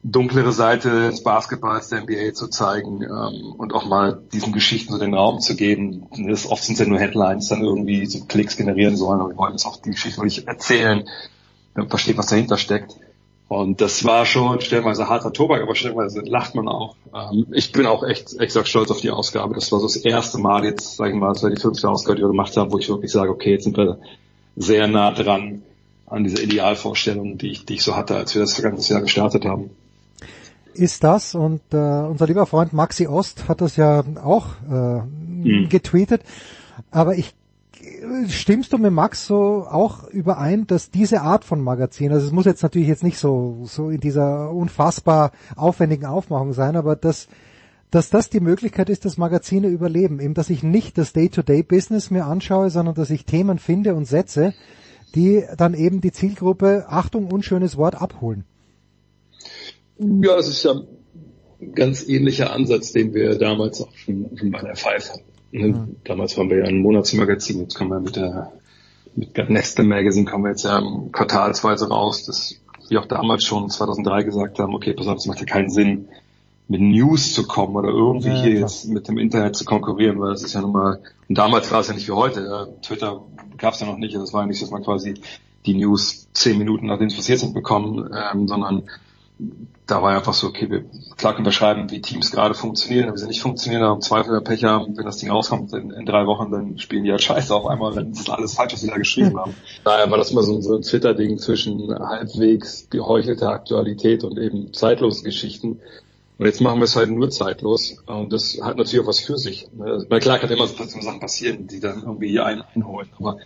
dunklere 0.03 0.52
Seite 0.52 1.10
des 1.10 1.24
Basketballs 1.24 1.90
der 1.90 2.02
NBA 2.02 2.34
zu 2.34 2.50
zeigen 2.50 3.03
ähm, 3.03 3.53
und 3.58 3.74
auch 3.74 3.85
mal 3.85 4.22
diesen 4.34 4.52
Geschichten 4.52 4.92
so 4.92 5.00
den 5.00 5.14
Raum 5.14 5.40
zu 5.40 5.56
geben. 5.56 6.08
Das, 6.27 6.45
oft 6.45 6.64
sind 6.64 6.74
es 6.74 6.80
ja 6.80 6.85
nur 6.85 7.00
Headlines, 7.00 7.48
dann 7.48 7.64
irgendwie 7.64 8.06
so 8.06 8.26
Klicks 8.26 8.58
generieren 8.58 8.98
sollen, 8.98 9.22
aber 9.22 9.30
wir 9.30 9.38
wollen 9.38 9.53
jetzt 9.53 9.66
auch 9.66 9.77
die 9.77 9.92
Geschichte 9.92 10.18
wirklich 10.18 10.45
erzählen, 10.45 11.08
versteht, 11.88 12.18
was 12.18 12.27
dahinter 12.27 12.58
steckt. 12.58 12.95
Und 13.48 13.82
das 13.82 14.04
war 14.04 14.26
schon 14.26 14.62
stellenweise 14.62 15.10
harter 15.10 15.32
Tobak, 15.32 15.62
aber 15.62 15.76
stellenweise 15.76 16.22
lacht 16.22 16.56
man 16.56 16.68
auch. 16.68 16.96
Ähm, 17.14 17.48
ich 17.52 17.72
bin 17.72 17.86
auch 17.86 18.04
echt 18.04 18.34
extra 18.40 18.66
stolz 18.66 18.90
auf 18.90 19.02
die 19.02 19.12
Ausgabe. 19.12 19.54
Das 19.54 19.72
war 19.72 19.80
so 19.80 19.86
das 19.86 19.98
erste 19.98 20.40
Mal 20.40 20.66
jetzt, 20.66 20.96
sag 20.96 21.10
ich 21.10 21.16
mal, 21.16 21.34
das 21.34 21.44
war 21.44 21.50
die 21.50 21.62
fünfte 21.62 21.90
Ausgabe, 21.90 22.16
die 22.16 22.24
wir 22.24 22.30
gemacht 22.30 22.56
haben, 22.58 22.72
wo 22.72 22.80
ich 22.80 22.90
wirklich 22.90 23.12
sage, 23.12 23.30
okay, 23.30 23.52
jetzt 23.52 23.66
sind 23.66 23.78
wir 23.78 24.00
sehr 24.56 24.88
nah 24.88 25.12
dran 25.12 25.62
an 26.08 26.24
dieser 26.24 26.42
Idealvorstellung, 26.42 27.38
die 27.38 27.52
ich, 27.52 27.66
die 27.66 27.76
ich 27.76 27.84
so 27.84 27.96
hatte, 27.96 28.16
als 28.16 28.34
wir 28.34 28.42
das 28.42 28.54
vergangenes 28.54 28.90
Jahr 28.90 29.02
gestartet 29.02 29.46
haben 29.46 29.72
ist 30.76 31.04
das 31.04 31.36
und 31.36 31.62
äh, 31.72 31.78
unser 31.78 32.28
lieber 32.28 32.46
Freund 32.46 32.74
Maxi 32.74 33.08
Ost 33.08 33.48
hat 33.48 33.62
das 33.62 33.76
ja 33.76 34.04
auch 34.24 34.48
äh, 34.70 35.02
mhm. 35.02 35.70
getweetet. 35.70 36.22
Aber 36.92 37.16
ich 37.16 37.34
stimmst 38.30 38.74
du 38.74 38.77
mit 38.77 38.92
Max 38.92 39.27
so 39.27 39.66
auch 39.69 40.08
überein, 40.08 40.67
dass 40.67 40.92
diese 40.92 41.22
Art 41.22 41.43
von 41.45 41.61
Magazin, 41.61 42.11
also 42.11 42.25
es 42.25 42.32
muss 42.32 42.45
jetzt 42.45 42.64
natürlich 42.64 42.88
jetzt 42.88 43.03
nicht 43.03 43.17
so 43.17 43.61
so 43.66 43.90
in 43.90 44.00
dieser 44.00 44.51
unfassbar 44.51 45.32
aufwendigen 45.56 46.06
Aufmachung 46.06 46.53
sein, 46.53 46.75
aber 46.75 46.95
dass 46.95 47.27
dass 47.92 48.09
das 48.09 48.30
die 48.30 48.40
Möglichkeit 48.40 48.90
ist, 48.90 49.06
dass 49.06 49.17
Magazine 49.17 49.67
überleben, 49.67 50.19
eben 50.19 50.33
dass 50.33 50.50
ich 50.50 50.64
nicht 50.64 50.98
das 50.98 51.14
Day-to-Day-Business 51.14 52.09
mir 52.09 52.25
anschaue, 52.25 52.72
sondern 52.72 52.95
dass 52.95 53.11
ich 53.11 53.25
Themen 53.25 53.59
finde 53.59 53.93
und 53.93 54.06
setze, 54.06 54.56
die 55.14 55.43
dann 55.58 55.75
eben 55.75 56.01
die 56.01 56.11
Zielgruppe, 56.11 56.85
Achtung, 56.88 57.32
unschönes 57.32 57.77
Wort, 57.77 57.93
abholen. 57.93 58.45
Ja, 60.00 60.38
es 60.38 60.48
ist 60.48 60.64
ja 60.64 60.74
ein 61.61 61.74
ganz 61.74 62.08
ähnlicher 62.08 62.51
Ansatz, 62.51 62.93
den 62.93 63.14
wir 63.14 63.38
damals 63.38 63.80
auch 63.82 63.95
schon, 63.95 64.35
schon 64.38 64.50
bei 64.50 64.61
der 64.61 64.75
Five 64.75 65.11
hatten. 65.11 65.33
Mhm. 65.54 65.98
Damals 66.04 66.38
waren 66.38 66.50
wir 66.50 66.60
ja 66.60 66.66
ein 66.66 66.80
Monatsmagazin, 66.80 67.60
jetzt 67.60 67.76
kommen 67.76 67.92
wir 67.92 68.00
mit 68.00 68.16
der 68.16 68.52
mit 69.16 69.50
Next 69.50 69.78
Magazine 69.78 70.26
kommen 70.26 70.46
wir 70.46 70.50
jetzt 70.50 70.64
ja 70.64 70.82
quartalsweise 71.12 71.88
raus, 71.88 72.26
dass 72.26 72.60
wir 72.90 73.00
auch 73.00 73.06
damals 73.06 73.44
schon 73.46 73.70
2003 73.70 74.24
gesagt 74.24 74.60
haben, 74.60 74.74
okay, 74.74 74.94
pass 74.94 75.08
auf, 75.08 75.18
es 75.18 75.28
macht 75.28 75.40
ja 75.40 75.46
keinen 75.46 75.70
Sinn, 75.70 76.08
mit 76.68 76.82
News 76.82 77.34
zu 77.34 77.46
kommen 77.46 77.76
oder 77.76 77.90
irgendwie 77.90 78.30
ja, 78.30 78.42
hier 78.42 78.60
jetzt 78.62 78.88
mit 78.88 79.08
dem 79.08 79.18
Internet 79.18 79.56
zu 79.56 79.66
konkurrieren, 79.66 80.20
weil 80.20 80.32
das 80.32 80.44
ist 80.44 80.54
ja 80.54 80.62
nun 80.62 80.72
mal, 80.72 81.00
und 81.30 81.38
damals 81.38 81.72
war 81.72 81.82
es 81.82 81.88
ja 81.88 81.94
nicht 81.94 82.08
wie 82.08 82.14
heute, 82.14 82.44
ja, 82.44 82.66
Twitter 82.82 83.22
gab 83.58 83.74
es 83.74 83.82
ja 83.82 83.86
noch 83.86 83.98
nicht, 83.98 84.16
das 84.16 84.34
war 84.34 84.42
ja 84.42 84.48
nicht, 84.48 84.62
dass 84.62 84.72
man 84.72 84.84
quasi 84.84 85.16
die 85.66 85.76
News 85.76 86.28
zehn 86.34 86.58
Minuten 86.58 86.88
nachdem 86.88 87.08
es 87.08 87.16
passiert 87.16 87.40
sind 87.40 87.54
bekommen, 87.54 88.10
ähm, 88.34 88.48
sondern 88.48 88.84
da 89.86 90.02
war 90.02 90.16
einfach 90.16 90.34
so, 90.34 90.48
okay, 90.48 90.70
wir 90.70 90.86
klar 91.18 91.34
können 91.34 91.45
beschreiben, 91.45 91.90
wie 91.92 92.02
Teams 92.02 92.32
gerade 92.32 92.53
funktionieren, 92.53 93.10
wenn 93.10 93.18
sie 93.18 93.28
nicht 93.28 93.42
funktionieren, 93.42 93.84
haben 93.84 94.02
Zweifel 94.02 94.32
oder 94.32 94.42
Pech 94.42 94.64
haben, 94.64 94.95
wenn 94.95 95.06
das 95.06 95.18
Ding 95.18 95.30
rauskommt 95.30 95.74
in, 95.74 95.92
in, 95.92 96.06
drei 96.06 96.26
Wochen, 96.26 96.52
dann 96.52 96.78
spielen 96.78 97.03
die 97.03 97.12
halt 97.12 97.22
scheiße 97.22 97.53
auf 97.53 97.66
einmal, 97.66 97.95
wenn 97.95 98.14
das 98.14 98.30
alles 98.30 98.53
falsch, 98.53 98.74
was 98.74 98.82
sie 98.82 98.88
da 98.88 98.98
geschrieben 98.98 99.38
haben. 99.38 99.53
Daher 99.84 100.10
war 100.10 100.18
das 100.18 100.32
immer 100.32 100.44
so, 100.44 100.62
so 100.62 100.76
ein 100.76 100.84
Twitter-Ding 100.84 101.38
zwischen 101.38 101.94
halbwegs 101.94 102.88
geheuchelter 102.90 103.50
Aktualität 103.50 104.24
und 104.24 104.38
eben 104.38 104.74
zeitlosen 104.74 105.26
Geschichten. 105.26 105.80
Und 106.38 106.45
jetzt 106.45 106.62
machen 106.62 106.80
wir 106.80 106.86
es 106.86 106.95
halt 106.95 107.12
nur 107.12 107.30
zeitlos. 107.30 107.98
Und 108.06 108.34
das 108.34 108.60
hat 108.62 108.78
natürlich 108.78 109.03
auch 109.03 109.08
was 109.08 109.20
für 109.20 109.38
sich. 109.38 109.68
Ne? 109.74 110.06
Weil 110.10 110.20
klar 110.20 110.40
kann 110.40 110.50
immer 110.50 110.68
so 110.68 110.84
Sachen 110.84 111.20
passieren, 111.20 111.68
die 111.68 111.80
dann 111.80 112.02
irgendwie 112.02 112.40
einen 112.40 112.64
einholen. 112.74 113.10
Aber 113.20 113.38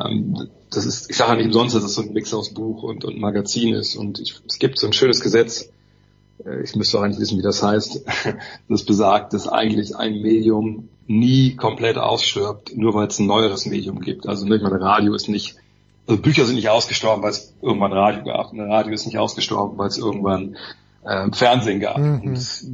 ähm, 0.00 0.48
das 0.70 0.84
ist, 0.84 1.10
ich 1.10 1.16
sage 1.16 1.32
ja 1.32 1.36
nicht 1.36 1.46
umsonst, 1.46 1.74
dass 1.74 1.84
es 1.84 1.94
so 1.94 2.02
ein 2.02 2.12
Mix 2.12 2.32
aus 2.34 2.52
Buch 2.52 2.82
und, 2.82 3.04
und 3.04 3.18
Magazin 3.18 3.74
ist. 3.74 3.96
Und 3.96 4.18
ich, 4.18 4.40
es 4.46 4.58
gibt 4.58 4.78
so 4.78 4.86
ein 4.86 4.92
schönes 4.92 5.20
Gesetz, 5.20 5.70
äh, 6.44 6.62
ich 6.62 6.74
müsste 6.74 6.98
auch 6.98 7.02
eigentlich 7.02 7.20
wissen, 7.20 7.38
wie 7.38 7.42
das 7.42 7.62
heißt, 7.62 8.04
das 8.68 8.84
besagt, 8.84 9.32
dass 9.32 9.48
eigentlich 9.48 9.96
ein 9.96 10.20
Medium 10.20 10.88
nie 11.06 11.56
komplett 11.56 11.98
ausstirbt, 11.98 12.76
nur 12.76 12.94
weil 12.94 13.06
es 13.06 13.18
ein 13.18 13.26
neueres 13.26 13.66
Medium 13.66 14.00
gibt. 14.00 14.28
Also 14.28 14.46
nicht 14.46 14.62
mal 14.62 14.74
Radio 14.74 15.14
ist 15.14 15.28
nicht, 15.28 15.56
also 16.06 16.20
Bücher 16.20 16.44
sind 16.44 16.56
nicht 16.56 16.68
ausgestorben, 16.68 17.22
weil 17.22 17.30
es 17.30 17.54
irgendwann 17.62 17.92
Radio 17.92 18.24
gab. 18.24 18.52
Ein 18.52 18.60
Radio 18.60 18.92
ist 18.92 19.06
nicht 19.06 19.18
ausgestorben, 19.18 19.78
weil 19.78 19.88
es 19.88 19.98
irgendwann 19.98 20.56
äh, 21.04 21.30
Fernsehen 21.32 21.80
gab. 21.80 21.98
Mhm. 21.98 22.20
Und 22.22 22.66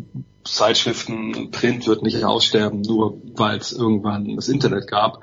Zeitschriften 0.44 1.34
und 1.34 1.50
Print 1.52 1.86
wird 1.86 2.02
nicht 2.02 2.24
aussterben, 2.24 2.80
nur 2.82 3.18
weil 3.36 3.58
es 3.58 3.72
irgendwann 3.72 4.34
das 4.34 4.48
Internet 4.48 4.88
gab. 4.88 5.20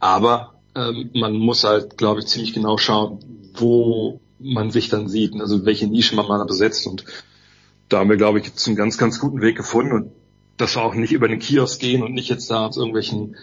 Aber 0.00 0.54
ähm, 0.76 1.10
man 1.14 1.34
muss 1.34 1.64
halt, 1.64 1.96
glaube 1.96 2.20
ich, 2.20 2.26
ziemlich 2.26 2.52
genau 2.52 2.76
schauen, 2.78 3.18
wo 3.54 4.20
man 4.38 4.70
sich 4.70 4.88
dann 4.88 5.08
sieht, 5.08 5.40
also 5.40 5.64
welche 5.64 5.86
Nische 5.86 6.14
man 6.14 6.28
mal 6.28 6.44
besetzt 6.44 6.86
und 6.86 7.04
da 7.88 7.98
haben 7.98 8.10
wir, 8.10 8.16
glaube 8.16 8.38
ich, 8.38 8.46
jetzt 8.46 8.66
einen 8.66 8.76
ganz, 8.76 8.98
ganz 8.98 9.20
guten 9.20 9.40
Weg 9.40 9.56
gefunden 9.56 9.92
und 9.92 10.12
dass 10.56 10.76
wir 10.76 10.82
auch 10.82 10.94
nicht 10.94 11.12
über 11.12 11.28
den 11.28 11.38
Kiosk 11.38 11.80
gehen 11.80 12.02
und 12.02 12.12
nicht 12.12 12.28
jetzt 12.28 12.50
da 12.50 12.66
aus 12.66 12.76
irgendwelchen, 12.76 13.36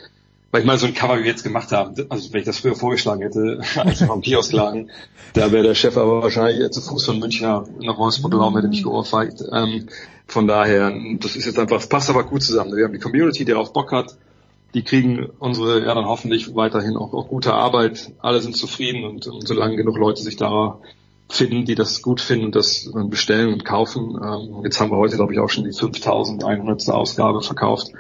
weil 0.51 0.61
ich 0.61 0.67
meine, 0.67 0.79
so 0.79 0.85
ein 0.85 0.93
Cover, 0.93 1.17
wie 1.17 1.23
wir 1.23 1.31
jetzt 1.31 1.43
gemacht 1.43 1.71
haben, 1.71 1.95
also 2.09 2.33
wenn 2.33 2.39
ich 2.39 2.45
das 2.45 2.59
früher 2.59 2.75
vorgeschlagen 2.75 3.21
hätte, 3.21 3.61
als 3.75 4.01
wir 4.01 4.11
am 4.11 4.21
Kiosk 4.21 4.51
lagen, 4.51 4.89
da 5.33 5.51
wäre 5.51 5.63
der 5.63 5.75
Chef 5.75 5.97
aber 5.97 6.21
wahrscheinlich 6.21 6.69
zu 6.71 6.81
Fuß 6.81 7.05
von 7.05 7.19
Münchner 7.19 7.65
nach 7.79 7.97
Wolfsburg 7.97 8.31
gelaufen, 8.31 8.55
hätte 8.57 8.67
mich 8.67 8.83
geohrfeigt. 8.83 9.43
Ähm, 9.51 9.87
von 10.27 10.47
daher, 10.47 10.93
das 11.19 11.35
ist 11.35 11.45
jetzt 11.45 11.59
einfach, 11.59 11.77
es 11.79 11.87
passt 11.87 12.09
aber 12.09 12.23
gut 12.23 12.43
zusammen. 12.43 12.75
Wir 12.75 12.85
haben 12.85 12.93
die 12.93 12.99
Community, 12.99 13.45
die 13.45 13.51
darauf 13.51 13.73
Bock 13.73 13.91
hat, 13.91 14.17
die 14.73 14.83
kriegen 14.83 15.29
unsere, 15.39 15.85
ja 15.85 15.93
dann 15.93 16.05
hoffentlich 16.05 16.55
weiterhin 16.55 16.97
auch, 16.97 17.13
auch 17.13 17.27
gute 17.27 17.53
Arbeit. 17.53 18.11
Alle 18.19 18.41
sind 18.41 18.55
zufrieden 18.55 19.03
und, 19.05 19.27
und 19.27 19.47
solange 19.47 19.75
genug 19.75 19.97
Leute 19.97 20.21
sich 20.21 20.35
da 20.35 20.79
finden, 21.29 21.65
die 21.65 21.75
das 21.75 22.01
gut 22.01 22.21
finden 22.21 22.45
und 22.45 22.55
das 22.55 22.91
bestellen 23.09 23.53
und 23.53 23.65
kaufen. 23.65 24.19
Ähm, 24.21 24.63
jetzt 24.63 24.79
haben 24.79 24.91
wir 24.91 24.97
heute, 24.97 25.15
glaube 25.15 25.33
ich, 25.33 25.39
auch 25.39 25.49
schon 25.49 25.63
die 25.63 25.73
5100. 25.73 26.89
Ausgabe 26.89 27.41
verkauft. 27.41 27.91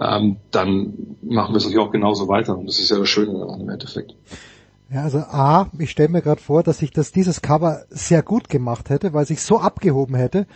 Ähm, 0.00 0.36
dann 0.50 1.16
machen 1.22 1.52
wir 1.52 1.58
es 1.58 1.64
natürlich 1.64 1.78
auch 1.78 1.92
genauso 1.92 2.28
weiter 2.28 2.56
und 2.56 2.66
das 2.66 2.78
ist 2.78 2.90
ja 2.90 2.98
das 2.98 3.08
Schöne 3.08 3.46
im 3.60 3.68
Endeffekt. 3.68 4.14
Ja, 4.92 5.02
also 5.02 5.18
A, 5.18 5.70
ich 5.78 5.90
stelle 5.90 6.08
mir 6.08 6.22
gerade 6.22 6.40
vor, 6.40 6.62
dass 6.62 6.82
ich 6.82 6.90
das 6.90 7.12
dieses 7.12 7.40
Cover 7.40 7.84
sehr 7.88 8.22
gut 8.22 8.48
gemacht 8.48 8.90
hätte, 8.90 9.12
weil 9.12 9.26
sich 9.26 9.42
so 9.42 9.58
abgehoben 9.58 10.14
hätte. 10.14 10.46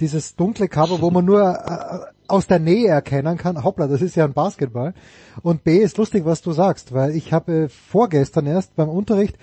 Dieses 0.00 0.36
dunkle 0.36 0.68
Cover, 0.68 1.00
wo 1.00 1.10
man 1.10 1.24
nur 1.24 1.42
äh, 1.42 2.11
aus 2.32 2.46
der 2.46 2.58
Nähe 2.58 2.88
erkennen 2.88 3.36
kann, 3.36 3.62
hoppla, 3.62 3.86
das 3.86 4.00
ist 4.00 4.16
ja 4.16 4.24
ein 4.24 4.32
Basketball. 4.32 4.94
Und 5.42 5.64
B 5.64 5.76
ist 5.78 5.98
lustig, 5.98 6.24
was 6.24 6.40
du 6.40 6.52
sagst, 6.52 6.94
weil 6.94 7.14
ich 7.14 7.32
habe 7.32 7.68
vorgestern 7.68 8.46
erst 8.46 8.74
beim 8.74 8.88
Unterricht 8.88 9.36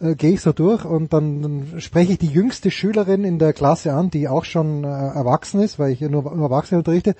äh, 0.00 0.16
gehe 0.16 0.32
ich 0.32 0.40
so 0.40 0.52
durch 0.52 0.84
und 0.84 1.12
dann, 1.12 1.40
dann 1.40 1.80
spreche 1.80 2.12
ich 2.12 2.18
die 2.18 2.26
jüngste 2.26 2.72
Schülerin 2.72 3.22
in 3.22 3.38
der 3.38 3.52
Klasse 3.52 3.92
an, 3.92 4.10
die 4.10 4.28
auch 4.28 4.44
schon 4.44 4.82
äh, 4.82 4.88
erwachsen 4.88 5.60
ist, 5.60 5.78
weil 5.78 5.92
ich 5.92 6.00
ja 6.00 6.08
nur, 6.08 6.22
nur 6.34 6.50
Erwachsene 6.50 6.78
unterrichte. 6.78 7.14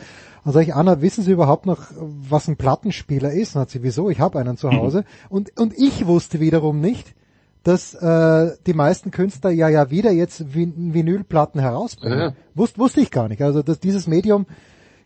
Dann 0.44 0.52
sage 0.52 0.66
ich, 0.66 0.74
Anna, 0.74 1.00
wissen 1.00 1.22
Sie 1.22 1.30
überhaupt 1.30 1.66
noch, 1.66 1.86
was 1.96 2.48
ein 2.48 2.56
Plattenspieler 2.56 3.32
ist? 3.32 3.54
Und 3.54 3.62
hat 3.62 3.70
sie, 3.70 3.84
wieso? 3.84 4.10
Ich 4.10 4.18
habe 4.18 4.40
einen 4.40 4.56
zu 4.56 4.72
Hause. 4.72 4.98
Mhm. 4.98 5.04
Und, 5.28 5.60
und 5.60 5.78
ich 5.78 6.04
wusste 6.06 6.40
wiederum 6.40 6.80
nicht, 6.80 7.14
dass 7.62 7.94
äh, 7.94 8.56
die 8.66 8.74
meisten 8.74 9.12
Künstler 9.12 9.50
ja 9.50 9.68
ja 9.68 9.88
wieder 9.90 10.10
jetzt 10.10 10.52
Vin 10.52 10.94
Vinylplatten 10.94 11.60
herausbringen. 11.60 12.18
Ja. 12.18 12.32
Wusst, 12.56 12.76
wusste 12.76 13.00
ich 13.00 13.12
gar 13.12 13.28
nicht. 13.28 13.40
Also 13.40 13.62
dass 13.62 13.78
dieses 13.78 14.08
Medium 14.08 14.46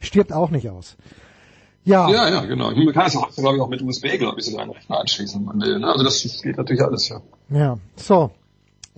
stirbt 0.07 0.33
auch 0.33 0.51
nicht 0.51 0.71
aus. 0.71 0.97
Ja. 1.85 2.09
Ja, 2.11 2.29
ja, 2.29 2.45
genau. 2.45 2.71
Man 2.73 2.93
kann 2.93 3.07
es 3.07 3.17
auch, 3.17 3.33
glaube 3.33 3.57
ich, 3.57 3.63
auch 3.63 3.69
mit 3.69 3.81
USB, 3.81 4.19
glaube 4.19 4.41
ich, 4.41 4.47
sogar 4.47 4.63
einen 4.63 4.73
Rechner 4.73 4.99
anschließen, 5.01 5.41
wenn 5.41 5.47
man 5.47 5.61
will. 5.61 5.79
Ne? 5.79 5.87
Also 5.87 6.05
das 6.05 6.21
geht 6.43 6.57
natürlich 6.57 6.83
alles, 6.83 7.09
ja. 7.09 7.21
Ja, 7.49 7.79
so. 7.95 8.31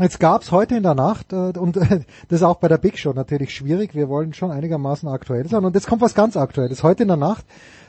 Jetzt 0.00 0.20
gab's 0.20 0.52
heute 0.52 0.76
in 0.76 0.84
der 0.84 0.94
Nacht, 0.94 1.32
äh, 1.32 1.52
und 1.58 1.76
äh, 1.76 1.80
das 2.28 2.40
ist 2.40 2.42
auch 2.42 2.56
bei 2.56 2.68
der 2.68 2.78
Big 2.78 2.98
Show 2.98 3.12
natürlich 3.12 3.54
schwierig, 3.54 3.94
wir 3.94 4.08
wollen 4.08 4.32
schon 4.32 4.52
einigermaßen 4.52 5.08
aktuell 5.08 5.48
sein. 5.48 5.64
Und 5.64 5.74
jetzt 5.74 5.86
kommt 5.86 6.00
was 6.00 6.14
ganz 6.14 6.36
Aktuelles. 6.36 6.82
Heute 6.82 7.02
in 7.02 7.08
der 7.08 7.16
Nacht, 7.16 7.44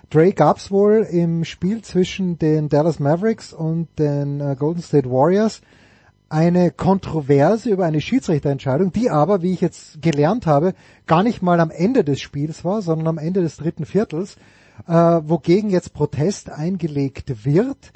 Dre 0.10 0.34
gab's 0.34 0.72
wohl 0.72 1.08
im 1.10 1.46
Spiel 1.46 1.82
zwischen 1.82 2.40
den 2.40 2.68
Dallas 2.68 3.00
Mavericks 3.00 3.54
und 3.54 3.88
den 4.00 4.42
äh, 4.42 4.56
Golden 4.58 4.82
State 4.82 5.10
Warriors 5.10 5.62
eine 6.30 6.72
Kontroverse 6.72 7.70
über 7.70 7.86
eine 7.86 8.02
Schiedsrichterentscheidung, 8.02 8.92
die 8.92 9.10
aber, 9.10 9.42
wie 9.42 9.54
ich 9.54 9.62
jetzt 9.62 10.02
gelernt 10.02 10.46
habe, 10.46 10.74
gar 11.08 11.24
nicht 11.24 11.42
mal 11.42 11.60
am 11.60 11.72
Ende 11.72 12.04
des 12.04 12.22
Spiels 12.22 12.64
war, 12.64 12.82
sondern 12.82 13.08
am 13.08 13.18
Ende 13.18 13.42
des 13.42 13.58
dritten 13.58 13.86
Viertels, 13.86 14.36
äh, 14.88 14.94
wogegen 14.94 15.70
jetzt 15.70 15.94
Protest 15.94 16.50
eingelegt 16.50 17.46
wird 17.46 17.92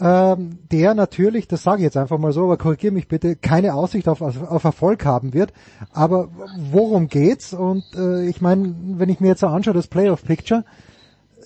ähm, 0.00 0.58
der 0.70 0.94
natürlich, 0.94 1.46
das 1.46 1.62
sage 1.62 1.78
ich 1.78 1.84
jetzt 1.84 1.96
einfach 1.96 2.18
mal 2.18 2.32
so, 2.32 2.44
aber 2.44 2.56
korrigiere 2.56 2.92
mich 2.92 3.06
bitte, 3.06 3.36
keine 3.36 3.74
Aussicht 3.74 4.08
auf, 4.08 4.22
auf 4.22 4.64
Erfolg 4.64 5.04
haben 5.04 5.34
wird. 5.34 5.52
Aber 5.92 6.30
worum 6.56 7.08
geht's? 7.08 7.52
Und 7.52 7.84
äh, 7.94 8.26
ich 8.26 8.40
meine, 8.40 8.74
wenn 8.82 9.10
ich 9.10 9.20
mir 9.20 9.28
jetzt 9.28 9.40
so 9.40 9.48
anschaue, 9.48 9.74
das 9.74 9.88
Playoff 9.88 10.24
Picture, 10.24 10.64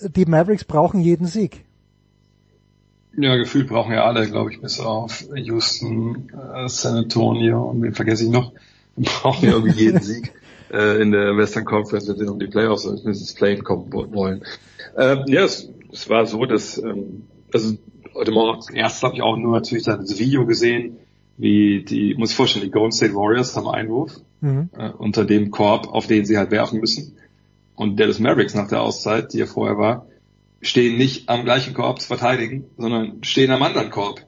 die 0.01 0.25
Mavericks 0.25 0.63
brauchen 0.63 1.01
jeden 1.01 1.27
Sieg. 1.27 1.65
Ja, 3.17 3.35
gefühlt 3.37 3.67
brauchen 3.67 3.93
ja 3.93 4.05
alle, 4.05 4.27
glaube 4.27 4.51
ich, 4.51 4.61
bis 4.61 4.79
auf 4.79 5.25
Houston, 5.35 6.29
äh, 6.33 6.67
San 6.67 6.95
Antonio 6.95 7.63
und 7.63 7.81
wen 7.81 7.93
vergesse 7.93 8.25
ich 8.25 8.29
noch, 8.29 8.51
brauchen 8.95 9.45
ja 9.45 9.53
irgendwie 9.53 9.83
jeden 9.83 10.01
Sieg 10.01 10.33
äh, 10.71 11.01
in 11.01 11.11
der 11.11 11.37
Western 11.37 11.65
Conference, 11.65 12.07
wenn 12.07 12.17
sie 12.17 12.27
um 12.27 12.39
die 12.39 12.47
Playoffs 12.47 12.85
oder 12.85 13.03
ins 13.05 13.33
Play 13.33 13.57
kommen 13.57 13.91
wollen. 13.91 14.43
Ähm, 14.97 15.23
ja, 15.27 15.43
es, 15.43 15.69
es 15.91 16.09
war 16.09 16.25
so, 16.25 16.45
dass 16.45 16.77
ähm, 16.77 17.23
also 17.53 17.77
heute 18.13 18.31
Morgen 18.31 18.75
erst 18.75 19.03
habe 19.03 19.15
ich 19.15 19.21
auch 19.21 19.37
nur 19.37 19.53
natürlich 19.53 19.85
das 19.85 20.19
Video 20.19 20.45
gesehen, 20.45 20.97
wie 21.37 21.83
die, 21.83 22.15
muss 22.15 22.31
ich 22.31 22.35
vorstellen, 22.35 22.65
die 22.65 22.71
Golden 22.71 22.91
State 22.91 23.13
Warriors 23.13 23.55
haben 23.55 23.67
Einwurf 23.67 24.19
mhm. 24.41 24.69
äh, 24.77 24.89
unter 24.89 25.25
dem 25.25 25.51
Korb, 25.51 25.87
auf 25.87 26.07
den 26.07 26.25
sie 26.25 26.37
halt 26.37 26.51
werfen 26.51 26.79
müssen. 26.79 27.17
Und 27.75 27.99
Dallas 27.99 28.19
Mavericks 28.19 28.55
nach 28.55 28.69
der 28.69 28.81
Auszeit, 28.81 29.33
die 29.33 29.39
ja 29.39 29.45
vorher 29.45 29.77
war, 29.77 30.07
stehen 30.65 30.97
nicht 30.97 31.29
am 31.29 31.45
gleichen 31.45 31.73
Korb 31.73 32.01
zu 32.01 32.07
verteidigen, 32.07 32.65
sondern 32.77 33.23
stehen 33.23 33.51
am 33.51 33.61
anderen 33.61 33.89
Korb 33.89 34.25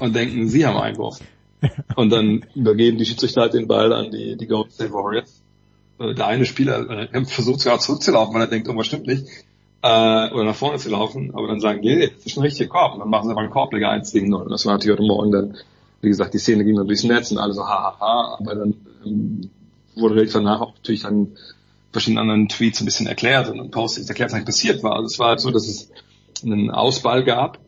und 0.00 0.14
denken, 0.14 0.48
sie 0.48 0.66
haben 0.66 0.76
Einwurf. 0.76 1.20
Und 1.94 2.10
dann 2.10 2.44
übergeben 2.56 2.98
die 2.98 3.04
Schiedsrichter 3.04 3.42
halt 3.42 3.54
den 3.54 3.68
Ball 3.68 3.92
an 3.92 4.10
die, 4.10 4.36
die 4.36 4.48
Golden 4.48 4.72
State 4.72 4.92
Warriors. 4.92 5.42
Äh, 6.00 6.12
der 6.14 6.26
eine 6.26 6.44
Spieler 6.44 6.90
äh, 6.90 7.24
versucht 7.24 7.60
sogar 7.60 7.78
zurückzulaufen, 7.78 8.34
weil 8.34 8.40
er 8.42 8.48
denkt, 8.48 8.66
irgendwas 8.66 8.88
stimmt 8.88 9.06
nicht 9.06 9.26
äh, 9.82 10.30
oder 10.32 10.44
nach 10.44 10.54
vorne 10.54 10.78
zu 10.78 10.90
laufen, 10.90 11.34
aber 11.34 11.48
dann 11.48 11.60
sagen, 11.60 11.80
nee, 11.82 12.08
das 12.08 12.26
ist 12.26 12.36
ein 12.36 12.42
richtiger 12.42 12.68
Korb. 12.68 12.94
Und 12.94 13.00
dann 13.00 13.10
machen 13.10 13.26
sie 13.26 13.32
aber 13.32 13.40
einen 13.40 13.50
Korbleger 13.50 13.90
1 13.90 14.12
gegen 14.12 14.28
0. 14.30 14.42
Und 14.42 14.50
das 14.50 14.64
war 14.64 14.74
natürlich 14.74 14.98
heute 14.98 15.06
Morgen 15.06 15.32
dann, 15.32 15.56
wie 16.00 16.08
gesagt, 16.08 16.34
die 16.34 16.38
Szene 16.38 16.64
ging 16.64 16.76
dann 16.76 16.86
durchs 16.86 17.04
Netz 17.04 17.30
und 17.32 17.38
alle 17.38 17.52
so, 17.52 17.62
hahaha, 17.62 17.96
ha, 17.98 18.00
ha, 18.00 18.36
aber 18.38 18.54
dann 18.54 18.74
ähm, 19.04 19.50
wurde 19.96 20.14
relativ 20.14 20.34
danach 20.34 20.60
auch 20.60 20.74
natürlich 20.74 21.02
dann 21.02 21.36
verschiedenen 21.92 22.22
anderen 22.22 22.48
Tweets 22.48 22.80
ein 22.80 22.84
bisschen 22.84 23.06
erklärt 23.06 23.48
und 23.48 23.70
Posts 23.70 24.08
erklärt, 24.08 24.30
was 24.30 24.34
eigentlich 24.34 24.46
passiert 24.46 24.82
war. 24.82 24.96
Also 24.96 25.06
es 25.06 25.18
war 25.18 25.28
halt 25.28 25.40
so, 25.40 25.50
dass 25.50 25.68
es 25.68 25.90
einen 26.42 26.70
Ausball 26.70 27.24
gab 27.24 27.58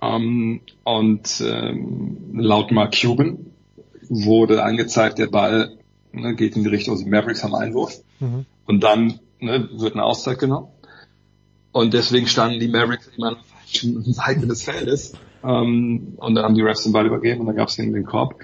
ähm, 0.00 0.60
und 0.84 1.42
ähm, 1.46 2.34
laut 2.34 2.70
Mark 2.70 2.94
Cuban 3.00 3.52
wurde 4.08 4.62
angezeigt, 4.62 5.18
der 5.18 5.26
Ball 5.26 5.78
ne, 6.12 6.34
geht 6.34 6.56
in 6.56 6.62
die 6.62 6.68
Richtung, 6.68 6.94
also 6.94 7.04
die 7.04 7.10
Mavericks 7.10 7.42
haben 7.42 7.54
Einwurf 7.54 8.00
mhm. 8.20 8.46
und 8.66 8.80
dann 8.82 9.20
ne, 9.40 9.68
wird 9.72 9.94
eine 9.94 10.04
Auszeit 10.04 10.38
genommen 10.38 10.68
und 11.72 11.94
deswegen 11.94 12.26
standen 12.26 12.60
die 12.60 12.68
Mavericks 12.68 13.10
immer 13.16 13.28
an 13.28 13.34
der 13.34 13.44
falschen 13.44 14.12
Seite 14.12 14.46
des 14.46 14.62
Feldes. 14.62 15.14
Ähm, 15.42 16.14
und 16.18 16.34
dann 16.34 16.44
haben 16.44 16.54
die 16.54 16.62
Refs 16.62 16.84
den 16.84 16.92
Ball 16.92 17.06
übergeben 17.06 17.40
und 17.40 17.46
dann 17.46 17.56
gab 17.56 17.68
es 17.68 17.76
den, 17.76 17.92
den 17.92 18.04
Korb. 18.04 18.38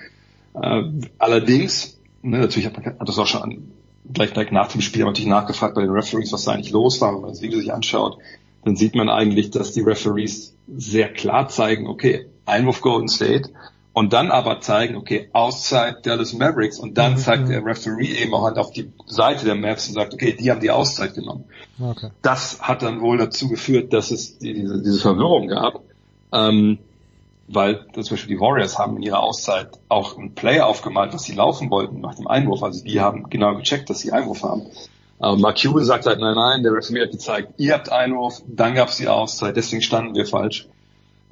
Äh, 0.54 0.82
allerdings, 1.18 1.98
ne, 2.22 2.38
natürlich 2.38 2.66
hat 2.66 2.76
man 2.76 2.98
hat 2.98 3.08
das 3.08 3.18
auch 3.18 3.26
schon 3.26 3.42
an, 3.42 3.70
gleich, 4.12 4.32
gleich 4.32 4.50
nach 4.50 4.68
dem 4.68 4.80
Spiel 4.80 5.04
natürlich 5.04 5.28
nachgefragt 5.28 5.74
bei 5.74 5.82
den 5.82 5.90
Referees, 5.90 6.32
was 6.32 6.44
da 6.44 6.52
eigentlich 6.52 6.72
los 6.72 7.00
war. 7.00 7.14
Wenn 7.14 7.22
man 7.22 7.30
das 7.30 7.42
Video 7.42 7.58
sich 7.58 7.72
anschaut, 7.72 8.18
dann 8.64 8.76
sieht 8.76 8.94
man 8.94 9.08
eigentlich, 9.08 9.50
dass 9.50 9.72
die 9.72 9.80
Referees 9.80 10.56
sehr 10.66 11.12
klar 11.12 11.48
zeigen, 11.48 11.86
okay, 11.86 12.26
Einwurf 12.44 12.80
Golden 12.80 13.08
State, 13.08 13.50
und 13.92 14.12
dann 14.12 14.30
aber 14.30 14.60
zeigen, 14.60 14.94
okay, 14.94 15.28
Auszeit 15.32 16.06
Dallas 16.06 16.32
Mavericks 16.32 16.78
und 16.78 16.98
dann 16.98 17.14
mhm, 17.14 17.16
zeigt 17.16 17.44
mhm. 17.44 17.48
der 17.48 17.64
Referee 17.64 18.22
eben 18.22 18.32
auch 18.32 18.44
halt 18.44 18.56
auf 18.56 18.70
die 18.70 18.92
Seite 19.06 19.44
der 19.44 19.56
Mavs 19.56 19.88
und 19.88 19.94
sagt, 19.94 20.14
okay, 20.14 20.36
die 20.38 20.50
haben 20.52 20.60
die 20.60 20.70
Auszeit 20.70 21.14
genommen. 21.14 21.46
Okay. 21.80 22.10
Das 22.22 22.60
hat 22.60 22.82
dann 22.82 23.00
wohl 23.00 23.18
dazu 23.18 23.48
geführt, 23.48 23.92
dass 23.92 24.12
es 24.12 24.38
diese, 24.38 24.82
diese 24.82 25.00
Verwirrung 25.00 25.48
gab, 25.48 25.82
ähm, 26.32 26.78
weil 27.48 27.86
zum 27.92 28.04
Beispiel 28.10 28.36
die 28.36 28.40
Warriors 28.40 28.78
haben 28.78 28.96
in 28.96 29.02
ihrer 29.02 29.22
Auszeit 29.22 29.70
auch 29.88 30.16
ein 30.18 30.34
Play 30.34 30.60
aufgemalt, 30.60 31.14
was 31.14 31.24
sie 31.24 31.32
laufen 31.32 31.70
wollten 31.70 32.00
nach 32.00 32.14
dem 32.14 32.26
Einwurf. 32.26 32.62
Also 32.62 32.84
die 32.84 33.00
haben 33.00 33.28
genau 33.30 33.54
gecheckt, 33.56 33.88
dass 33.90 34.00
sie 34.00 34.12
Einwurf 34.12 34.42
haben. 34.42 34.66
Aber 35.18 35.36
Mark 35.36 35.60
Cuban 35.60 35.84
sagt 35.84 36.06
halt, 36.06 36.20
nein, 36.20 36.34
nein, 36.34 36.62
der 36.62 36.72
Referee 36.72 37.02
hat 37.02 37.10
gezeigt, 37.10 37.54
ihr 37.56 37.74
habt 37.74 37.90
Einwurf, 37.90 38.42
dann 38.46 38.74
gab 38.74 38.88
es 38.88 38.98
die 38.98 39.08
Auszeit, 39.08 39.56
deswegen 39.56 39.82
standen 39.82 40.14
wir 40.14 40.26
falsch. 40.26 40.68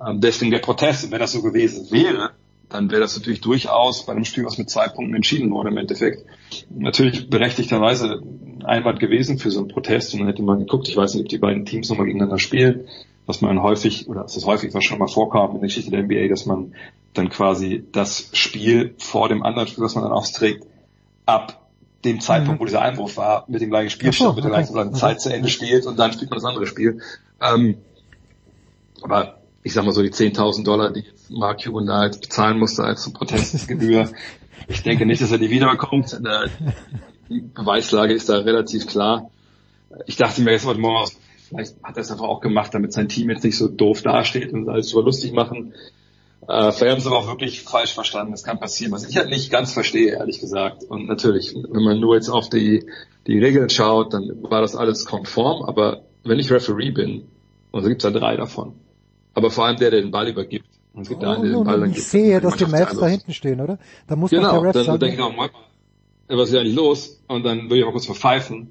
Ähm, 0.05 0.21
deswegen 0.21 0.51
der 0.51 0.59
Protest, 0.59 1.11
wenn 1.11 1.21
das 1.21 1.33
so 1.33 1.43
gewesen 1.43 1.91
wäre, 1.91 2.31
dann 2.69 2.91
wäre 2.91 3.01
das 3.01 3.17
natürlich 3.17 3.41
durchaus 3.41 4.07
bei 4.07 4.13
einem 4.13 4.25
Spiel, 4.25 4.45
was 4.45 4.59
mit 4.59 4.69
zwei 4.69 4.89
Punkten 4.89 5.15
entschieden 5.15 5.51
wurde 5.53 5.71
im 5.71 5.77
Endeffekt, 5.77 6.25
natürlich 6.71 7.31
berechtigterweise 7.31 8.23
Einwand 8.65 8.99
gewesen 8.99 9.39
für 9.39 9.51
so 9.51 9.61
einen 9.61 9.69
Protest 9.69 10.13
und 10.15 10.21
dann 10.21 10.29
hätte 10.29 10.43
man 10.43 10.59
geguckt, 10.59 10.89
ich 10.89 10.97
weiß 10.97 11.15
nicht, 11.15 11.25
ob 11.25 11.29
die 11.29 11.39
beiden 11.39 11.65
Teams 11.65 11.89
nochmal 11.89 12.07
gegeneinander 12.07 12.39
spielen, 12.39 12.89
was 13.27 13.41
man 13.41 13.63
häufig, 13.63 14.09
oder 14.09 14.25
es 14.25 14.37
ist 14.37 14.47
häufig, 14.47 14.75
was 14.75 14.85
schon 14.85 14.99
mal 14.99 15.09
vorkam 15.09 15.51
in 15.51 15.61
der 15.61 15.69
Geschichte 15.69 15.91
der 15.91 16.03
NBA, 16.03 16.29
dass 16.29 16.47
man 16.47 16.75
dann 17.15 17.29
quasi 17.29 17.85
das 17.93 18.31
Spiel 18.33 18.95
vor 18.99 19.29
dem 19.29 19.43
anderen 19.43 19.69
Spiel, 19.69 19.85
was 19.85 19.95
man 19.95 20.05
dann 20.05 20.13
austrägt, 20.13 20.65
ab 21.25 21.67
dem 22.05 22.21
Zeitpunkt, 22.21 22.59
mhm. 22.59 22.63
wo 22.63 22.67
dieser 22.67 22.83
Einwurf 22.83 23.17
war, 23.17 23.45
mit 23.49 23.61
dem 23.61 23.71
gleichen 23.71 23.91
Spielstand, 23.91 24.31
so, 24.31 24.35
mit 24.35 24.45
der 24.45 24.51
gleichen 24.51 24.95
Zeit 24.95 25.21
zu 25.21 25.33
Ende 25.33 25.49
spielt 25.49 25.87
und 25.87 25.99
dann 25.99 26.13
spielt 26.13 26.31
man 26.31 26.39
das 26.39 26.45
andere 26.45 26.67
Spiel. 26.67 27.01
Ähm, 27.41 27.79
aber 29.03 29.36
ich 29.67 29.73
sag 29.73 29.85
mal 29.85 29.91
so 29.91 30.01
die 30.01 30.13
10.000 30.13 30.63
Dollar, 30.63 30.93
die 30.93 31.03
Mark 31.29 31.65
Cuban 31.65 31.87
da 31.87 32.05
jetzt 32.05 32.21
bezahlen 32.21 32.61
musste 32.61 32.85
als 32.85 33.13
Protestgebühr. 33.13 34.09
ich 34.69 34.85
denke 34.85 35.07
nicht, 35.07 35.21
dass 35.21 35.33
er 35.33 35.39
die 35.39 35.51
wiederbekommt. 35.51 36.21
Die 37.29 37.41
Beweislage 37.41 38.15
ist 38.15 38.29
da 38.29 38.39
relativ 38.39 38.87
klar. 38.87 39.29
Ich 40.07 40.15
dachte 40.15 40.41
mir 40.43 40.53
jetzt 40.53 40.67
heute 40.67 40.79
Morgen 40.79 40.99
aus, 40.99 41.17
vielleicht 41.49 41.83
hat 41.83 41.97
er 41.97 42.03
es 42.03 42.13
einfach 42.13 42.27
auch 42.27 42.41
gemacht, 42.41 42.75
damit 42.75 42.93
sein 42.93 43.09
Team 43.09 43.29
jetzt 43.29 43.43
nicht 43.43 43.59
so 43.59 43.67
doof 43.67 44.03
dasteht 44.03 44.53
und 44.53 44.69
alles 44.69 44.91
super 44.91 45.05
lustig 45.05 45.33
machen. 45.33 45.75
Äh, 46.47 46.71
vielleicht 46.71 46.93
haben 46.93 47.01
sie 47.01 47.09
aber 47.09 47.19
auch 47.19 47.27
wirklich 47.27 47.63
falsch 47.63 47.93
verstanden. 47.93 48.31
Das 48.31 48.45
kann 48.45 48.61
passieren, 48.61 48.93
was 48.93 49.09
ich 49.09 49.17
halt 49.17 49.31
nicht 49.31 49.51
ganz 49.51 49.73
verstehe, 49.73 50.13
ehrlich 50.13 50.39
gesagt. 50.39 50.85
Und 50.85 51.09
natürlich, 51.09 51.57
wenn 51.57 51.83
man 51.83 51.99
nur 51.99 52.15
jetzt 52.15 52.29
auf 52.29 52.49
die, 52.49 52.87
die 53.27 53.41
Regeln 53.41 53.69
schaut, 53.69 54.15
dann 54.15 54.45
war 54.45 54.61
das 54.61 54.77
alles 54.77 55.07
konform. 55.07 55.65
Aber 55.65 56.03
wenn 56.23 56.39
ich 56.39 56.53
Referee 56.53 56.93
bin, 56.93 57.25
und 57.73 57.83
so 57.83 57.89
gibt 57.89 58.05
es 58.05 58.05
ja 58.05 58.17
drei 58.17 58.37
davon, 58.37 58.75
aber 59.37 59.51
vor 59.51 59.67
allem 59.67 59.77
der, 59.77 59.91
der 59.91 60.01
den 60.01 60.11
Ball 60.11 60.29
übergibt. 60.29 60.67
Und 60.95 61.03
es 61.03 61.09
gibt 61.11 61.23
oh, 61.23 61.27
einen, 61.27 61.43
der 61.43 61.53
den 61.53 61.65
Ball 61.65 61.79
dann 61.79 61.91
ich 61.91 61.97
gibt. 61.97 62.09
sehe, 62.09 62.41
dass 62.41 62.57
die 62.57 62.65
Mavs 62.65 62.99
da 62.99 63.07
hinten 63.07 63.35
stehen, 63.35 63.61
oder? 63.61 63.79
Da 64.09 64.17
muss 64.17 64.31
genau, 64.31 64.53
der 64.53 64.63
Ref 64.63 64.73
dann 64.73 64.85
sagen. 64.87 65.01
denke 65.01 65.17
ich 65.17 65.23
auch, 65.23 65.51
was 66.29 66.49
ist 66.49 66.57
eigentlich 66.57 66.75
los? 66.75 67.23
Und 67.29 67.45
dann 67.45 67.65
würde 67.65 67.79
ich 67.79 67.85
mal 67.85 67.93
kurz 67.93 68.07
verpfeifen 68.07 68.71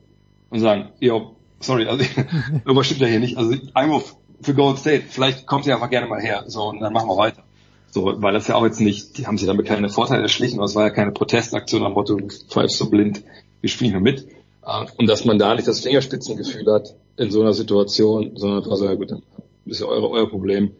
und 0.50 0.60
sagen, 0.60 0.90
yo, 1.00 1.36
sorry, 1.60 1.86
also 1.86 2.04
irgendwas 2.52 2.88
stimmt 2.88 3.02
ja 3.02 3.08
hier 3.08 3.20
nicht. 3.20 3.38
Also 3.38 3.56
Einwurf 3.76 4.16
für 4.42 4.56
Gold 4.56 4.80
State, 4.80 5.04
vielleicht 5.08 5.46
kommt 5.46 5.66
sie 5.66 5.72
einfach 5.72 5.90
gerne 5.90 6.08
mal 6.08 6.20
her. 6.20 6.44
So, 6.48 6.64
und 6.64 6.80
dann 6.80 6.92
machen 6.92 7.08
wir 7.08 7.18
weiter. 7.18 7.44
So, 7.92 8.22
weil 8.22 8.34
das 8.34 8.48
ja 8.48 8.56
auch 8.56 8.66
jetzt 8.66 8.82
nicht, 8.82 9.20
die 9.20 9.28
haben 9.28 9.38
sich 9.38 9.48
damit 9.48 9.68
keine 9.68 9.90
Vorteile 9.90 10.24
erschlichen, 10.24 10.58
aber 10.58 10.66
es 10.66 10.76
war 10.76 10.84
ja 10.84 10.90
keine 10.90 11.12
Protestaktion 11.12 11.84
am 11.84 11.94
Motto, 11.94 12.16
du 12.16 12.28
pfeifst 12.28 12.78
so 12.78 12.90
blind, 12.90 13.22
wir 13.62 13.70
spielen 13.70 13.92
hier 13.92 14.02
mit. 14.02 14.28
Äh, 14.66 14.86
und 14.98 15.08
dass 15.08 15.26
man 15.26 15.38
da 15.38 15.54
nicht 15.54 15.68
das 15.68 15.82
Fingerspitzengefühl 15.82 16.66
hat 16.74 16.96
in 17.18 17.30
so 17.30 17.42
einer 17.42 17.54
Situation, 17.54 18.32
sondern 18.36 18.64
einfach 18.64 18.78
so, 18.78 18.86
ja 18.86 18.96
gut, 18.96 19.12
dann 19.12 19.22
ist 19.66 19.82
ja 19.82 19.88
eure, 19.88 20.10
euer 20.10 20.30
Problem. 20.30 20.72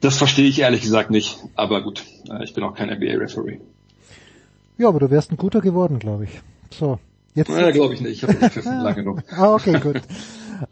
Das 0.00 0.16
verstehe 0.16 0.48
ich 0.48 0.60
ehrlich 0.60 0.80
gesagt 0.82 1.10
nicht, 1.10 1.38
aber 1.54 1.82
gut, 1.82 2.04
äh, 2.30 2.42
ich 2.44 2.54
bin 2.54 2.64
auch 2.64 2.74
kein 2.74 2.88
NBA-Referee. 2.88 3.60
Ja, 4.78 4.88
aber 4.88 4.98
du 4.98 5.10
wärst 5.10 5.30
ein 5.30 5.36
guter 5.36 5.60
geworden, 5.60 5.98
glaube 5.98 6.24
ich. 6.24 6.40
So, 6.70 6.98
jetzt. 7.34 7.50
Ja, 7.50 7.70
glaube 7.70 7.94
ich 7.94 8.00
nicht. 8.00 8.22
Ich 8.22 8.22
habe 8.22 8.32
nicht 8.32 8.56
lange 8.64 8.94
genug. 8.94 9.22
ah, 9.30 9.54
okay, 9.54 9.78
gut. 9.78 10.00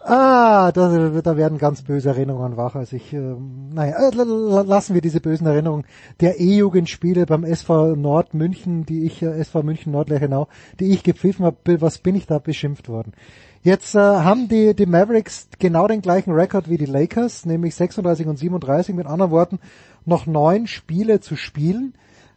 Ah, 0.00 0.70
da, 0.72 1.20
da 1.22 1.36
werden 1.36 1.58
ganz 1.58 1.82
böse 1.82 2.10
Erinnerungen 2.10 2.56
wach. 2.56 2.74
Also 2.74 2.96
ich, 2.96 3.12
äh, 3.12 3.36
naja, 3.72 4.10
lassen 4.10 4.94
wir 4.94 5.00
diese 5.00 5.20
bösen 5.20 5.46
Erinnerungen 5.46 5.84
der 6.20 6.40
E-Jugendspiele 6.40 7.26
beim 7.26 7.44
SV 7.44 7.96
Nord 7.96 8.34
München, 8.34 8.84
die 8.84 9.04
ich, 9.04 9.22
äh, 9.22 9.38
SV 9.38 9.62
München 9.62 9.92
Nord 9.92 10.10
Lechenau, 10.10 10.48
die 10.78 10.92
ich 10.92 11.02
gepfiffen 11.02 11.44
habe. 11.44 11.80
Was 11.80 11.98
bin 11.98 12.14
ich 12.16 12.26
da 12.26 12.38
beschimpft 12.38 12.88
worden? 12.88 13.12
Jetzt 13.62 13.94
äh, 13.94 13.98
haben 13.98 14.48
die, 14.48 14.74
die 14.74 14.86
Mavericks 14.86 15.48
genau 15.58 15.88
den 15.88 16.00
gleichen 16.00 16.32
Rekord 16.32 16.70
wie 16.70 16.78
die 16.78 16.86
Lakers, 16.86 17.44
nämlich 17.44 17.74
36 17.74 18.26
und 18.26 18.38
37. 18.38 18.94
Mit 18.94 19.06
anderen 19.06 19.30
Worten, 19.30 19.58
noch 20.04 20.26
neun 20.26 20.66
Spiele 20.66 21.20
zu 21.20 21.36
spielen. 21.36 21.94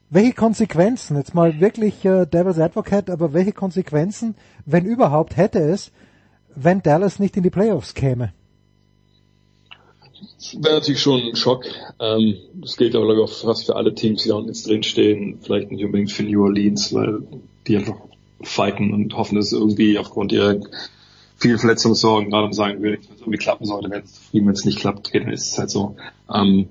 Welche 0.09 0.33
Konsequenzen, 0.33 1.15
jetzt 1.15 1.35
mal 1.35 1.59
wirklich 1.59 2.03
äh, 2.03 2.25
Devil's 2.25 2.59
Advocate, 2.59 3.09
aber 3.09 3.33
welche 3.33 3.53
Konsequenzen, 3.53 4.35
wenn 4.65 4.85
überhaupt, 4.85 5.37
hätte 5.37 5.59
es, 5.59 5.91
wenn 6.53 6.81
Dallas 6.81 7.19
nicht 7.19 7.37
in 7.37 7.43
die 7.43 7.49
Playoffs 7.49 7.93
käme? 7.93 8.33
wäre 10.59 10.75
natürlich 10.75 11.01
schon 11.01 11.21
ein 11.21 11.35
Schock. 11.35 11.65
Ähm, 11.99 12.35
das 12.55 12.77
gilt 12.77 12.95
aber 12.95 13.05
glaube 13.05 13.21
ich 13.21 13.29
auch 13.29 13.33
fast 13.33 13.65
für 13.65 13.75
alle 13.75 13.93
Teams, 13.93 14.23
die 14.23 14.29
da 14.29 14.35
unten 14.35 14.49
jetzt 14.49 14.67
drinstehen. 14.67 15.39
Vielleicht 15.41 15.71
nicht 15.71 15.83
unbedingt 15.83 16.11
für 16.11 16.23
New 16.23 16.43
Orleans, 16.43 16.93
weil 16.93 17.19
die 17.67 17.77
einfach 17.77 17.97
fighten 18.41 18.93
und 18.93 19.15
hoffen, 19.15 19.35
dass 19.35 19.51
irgendwie 19.51 19.97
aufgrund 19.97 20.31
ihrer 20.31 20.57
vielen 21.41 21.57
Verletzungssorgen 21.57 22.29
gerade 22.29 22.45
um 22.45 22.53
sagen 22.53 22.81
will, 22.81 22.93
wenn 22.93 23.15
es 23.15 23.21
irgendwie 23.21 23.37
klappen 23.37 23.65
sollte, 23.65 23.89
wenn 23.89 24.03
es 24.03 24.13
zufrieden, 24.13 24.47
wenn 24.47 24.53
es 24.53 24.65
nicht 24.65 24.79
klappt, 24.79 25.13
dann 25.13 25.31
ist 25.31 25.51
es 25.51 25.57
halt 25.57 25.69
so. 25.69 25.95
Ähm, 26.33 26.69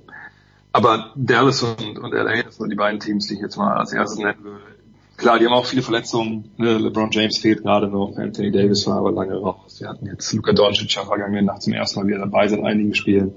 aber 0.72 1.12
Dallas 1.16 1.62
und, 1.62 1.98
und 1.98 2.12
LA, 2.12 2.44
das 2.44 2.56
sind 2.56 2.70
die 2.70 2.76
beiden 2.76 3.00
Teams, 3.00 3.26
die 3.26 3.34
ich 3.34 3.40
jetzt 3.40 3.56
mal 3.56 3.76
als 3.76 3.92
erstes 3.92 4.18
nennen 4.18 4.42
würde. 4.42 4.60
Klar, 5.16 5.38
die 5.38 5.44
haben 5.44 5.52
auch 5.52 5.66
viele 5.66 5.82
Verletzungen. 5.82 6.50
Ne? 6.56 6.78
LeBron 6.78 7.10
James 7.10 7.38
fehlt 7.38 7.62
gerade 7.62 7.88
noch. 7.88 8.16
Anthony 8.16 8.52
Davis 8.52 8.86
war 8.86 8.96
aber 8.96 9.12
lange 9.12 9.36
raus. 9.36 9.76
Wir 9.78 9.88
hatten 9.88 10.06
jetzt 10.06 10.32
Luka 10.32 10.52
Doncic 10.52 10.96
am 10.96 11.06
vergangenen 11.06 11.44
Nacht 11.44 11.62
zum 11.62 11.74
ersten 11.74 12.00
Mal 12.00 12.06
wieder 12.06 12.20
dabei 12.20 12.48
seit 12.48 12.62
einigen 12.62 12.94
Spielen. 12.94 13.34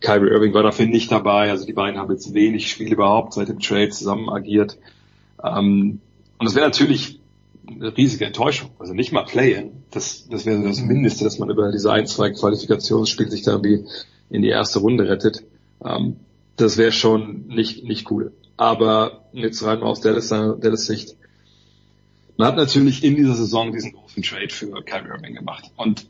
Kyrie 0.00 0.28
Irving 0.28 0.52
war 0.52 0.64
dafür 0.64 0.86
nicht 0.86 1.10
dabei. 1.10 1.50
Also 1.50 1.64
die 1.64 1.72
beiden 1.72 1.98
haben 1.98 2.10
jetzt 2.12 2.34
wenig 2.34 2.68
Spiele 2.68 2.90
überhaupt 2.90 3.32
seit 3.32 3.48
dem 3.48 3.60
Trade 3.60 3.88
zusammen 3.88 4.28
agiert. 4.28 4.76
Ähm, 5.42 6.00
und 6.38 6.46
das 6.46 6.54
wäre 6.54 6.66
natürlich 6.66 7.20
eine 7.68 7.96
riesige 7.96 8.26
Enttäuschung. 8.26 8.70
Also 8.78 8.94
nicht 8.94 9.12
mal 9.12 9.24
Play-In. 9.24 9.72
Das, 9.90 10.28
das 10.28 10.46
wäre 10.46 10.62
das 10.62 10.80
Mindeste, 10.80 11.24
dass 11.24 11.38
man 11.38 11.50
über 11.50 11.70
diese 11.72 11.92
ein, 11.92 12.06
zwei 12.06 12.30
Qualifikationsspiele 12.30 13.30
sich 13.30 13.42
da 13.42 13.52
irgendwie 13.52 13.84
in 14.30 14.42
die 14.42 14.48
erste 14.48 14.80
Runde 14.80 15.08
rettet. 15.08 15.44
Ähm, 15.84 16.16
das 16.56 16.76
wäre 16.76 16.92
schon 16.92 17.46
nicht, 17.48 17.84
nicht 17.84 18.10
cool. 18.10 18.32
Aber 18.56 19.24
jetzt 19.32 19.64
rein 19.64 19.80
mal 19.80 19.86
aus 19.86 20.00
Dallas, 20.00 20.28
Dallas 20.28 20.86
Sicht. 20.86 21.16
Man 22.36 22.48
hat 22.48 22.56
natürlich 22.56 23.04
in 23.04 23.16
dieser 23.16 23.34
Saison 23.34 23.72
diesen 23.72 23.92
großen 23.92 24.22
Trade 24.22 24.48
für 24.50 24.82
Kyrie 24.84 25.08
Irving 25.08 25.34
gemacht. 25.34 25.70
Und 25.76 26.06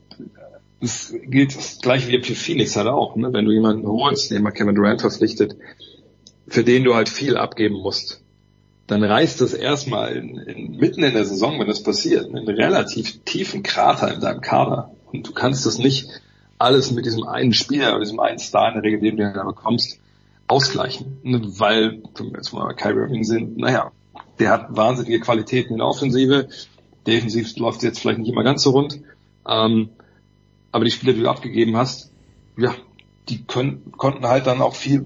es 0.81 1.13
gilt 1.27 1.55
das 1.55 1.79
gleiche 1.81 2.07
wie 2.09 2.21
für 2.21 2.35
Phoenix 2.35 2.75
halt 2.75 2.87
auch. 2.87 3.15
Ne? 3.15 3.33
Wenn 3.33 3.45
du 3.45 3.51
jemanden 3.51 3.87
holst, 3.87 4.31
den 4.31 4.43
mal 4.43 4.51
Kevin 4.51 4.75
Durant 4.75 5.01
verpflichtet, 5.01 5.55
für 6.47 6.63
den 6.63 6.83
du 6.83 6.95
halt 6.95 7.09
viel 7.09 7.37
abgeben 7.37 7.75
musst, 7.75 8.21
dann 8.87 9.03
reißt 9.03 9.41
das 9.41 9.53
erstmal 9.53 10.15
in, 10.15 10.37
in, 10.37 10.77
mitten 10.77 11.03
in 11.03 11.13
der 11.13 11.25
Saison, 11.25 11.59
wenn 11.59 11.67
das 11.67 11.81
passiert, 11.81 12.29
einen 12.29 12.47
relativ 12.47 13.23
tiefen 13.23 13.63
Krater 13.63 14.13
in 14.13 14.21
deinem 14.21 14.41
Kader. 14.41 14.91
Und 15.11 15.27
du 15.27 15.33
kannst 15.33 15.65
das 15.65 15.77
nicht 15.77 16.07
alles 16.57 16.91
mit 16.91 17.05
diesem 17.05 17.27
einen 17.27 17.53
Spieler 17.53 17.91
oder 17.91 18.01
diesem 18.01 18.19
einen 18.19 18.39
Star 18.39 18.69
in 18.69 18.75
der 18.75 18.83
Regel, 18.83 18.99
den 18.99 19.17
du 19.17 19.33
da 19.33 19.43
bekommst, 19.43 19.99
ausgleichen. 20.47 21.19
Weil, 21.23 22.03
wenn 22.15 22.27
wir 22.27 22.37
jetzt 22.37 22.53
mal 22.53 22.73
Kyrie 22.75 22.99
Irving 22.99 23.23
sind, 23.23 23.57
naja, 23.57 23.91
der 24.39 24.51
hat 24.51 24.75
wahnsinnige 24.75 25.19
Qualitäten 25.19 25.73
in 25.73 25.77
der 25.77 25.87
Offensive. 25.87 26.49
Defensiv 27.07 27.55
läuft 27.57 27.77
es 27.77 27.83
jetzt 27.83 27.99
vielleicht 27.99 28.19
nicht 28.19 28.29
immer 28.29 28.43
ganz 28.43 28.63
so 28.63 28.71
rund. 28.71 28.99
Ähm, 29.47 29.89
aber 30.71 30.85
die 30.85 30.91
Spieler, 30.91 31.13
die 31.13 31.21
du 31.21 31.29
abgegeben 31.29 31.75
hast, 31.77 32.11
ja, 32.57 32.75
die 33.29 33.43
können, 33.43 33.91
konnten 33.97 34.27
halt 34.27 34.47
dann 34.47 34.61
auch 34.61 34.75
viel 34.75 35.05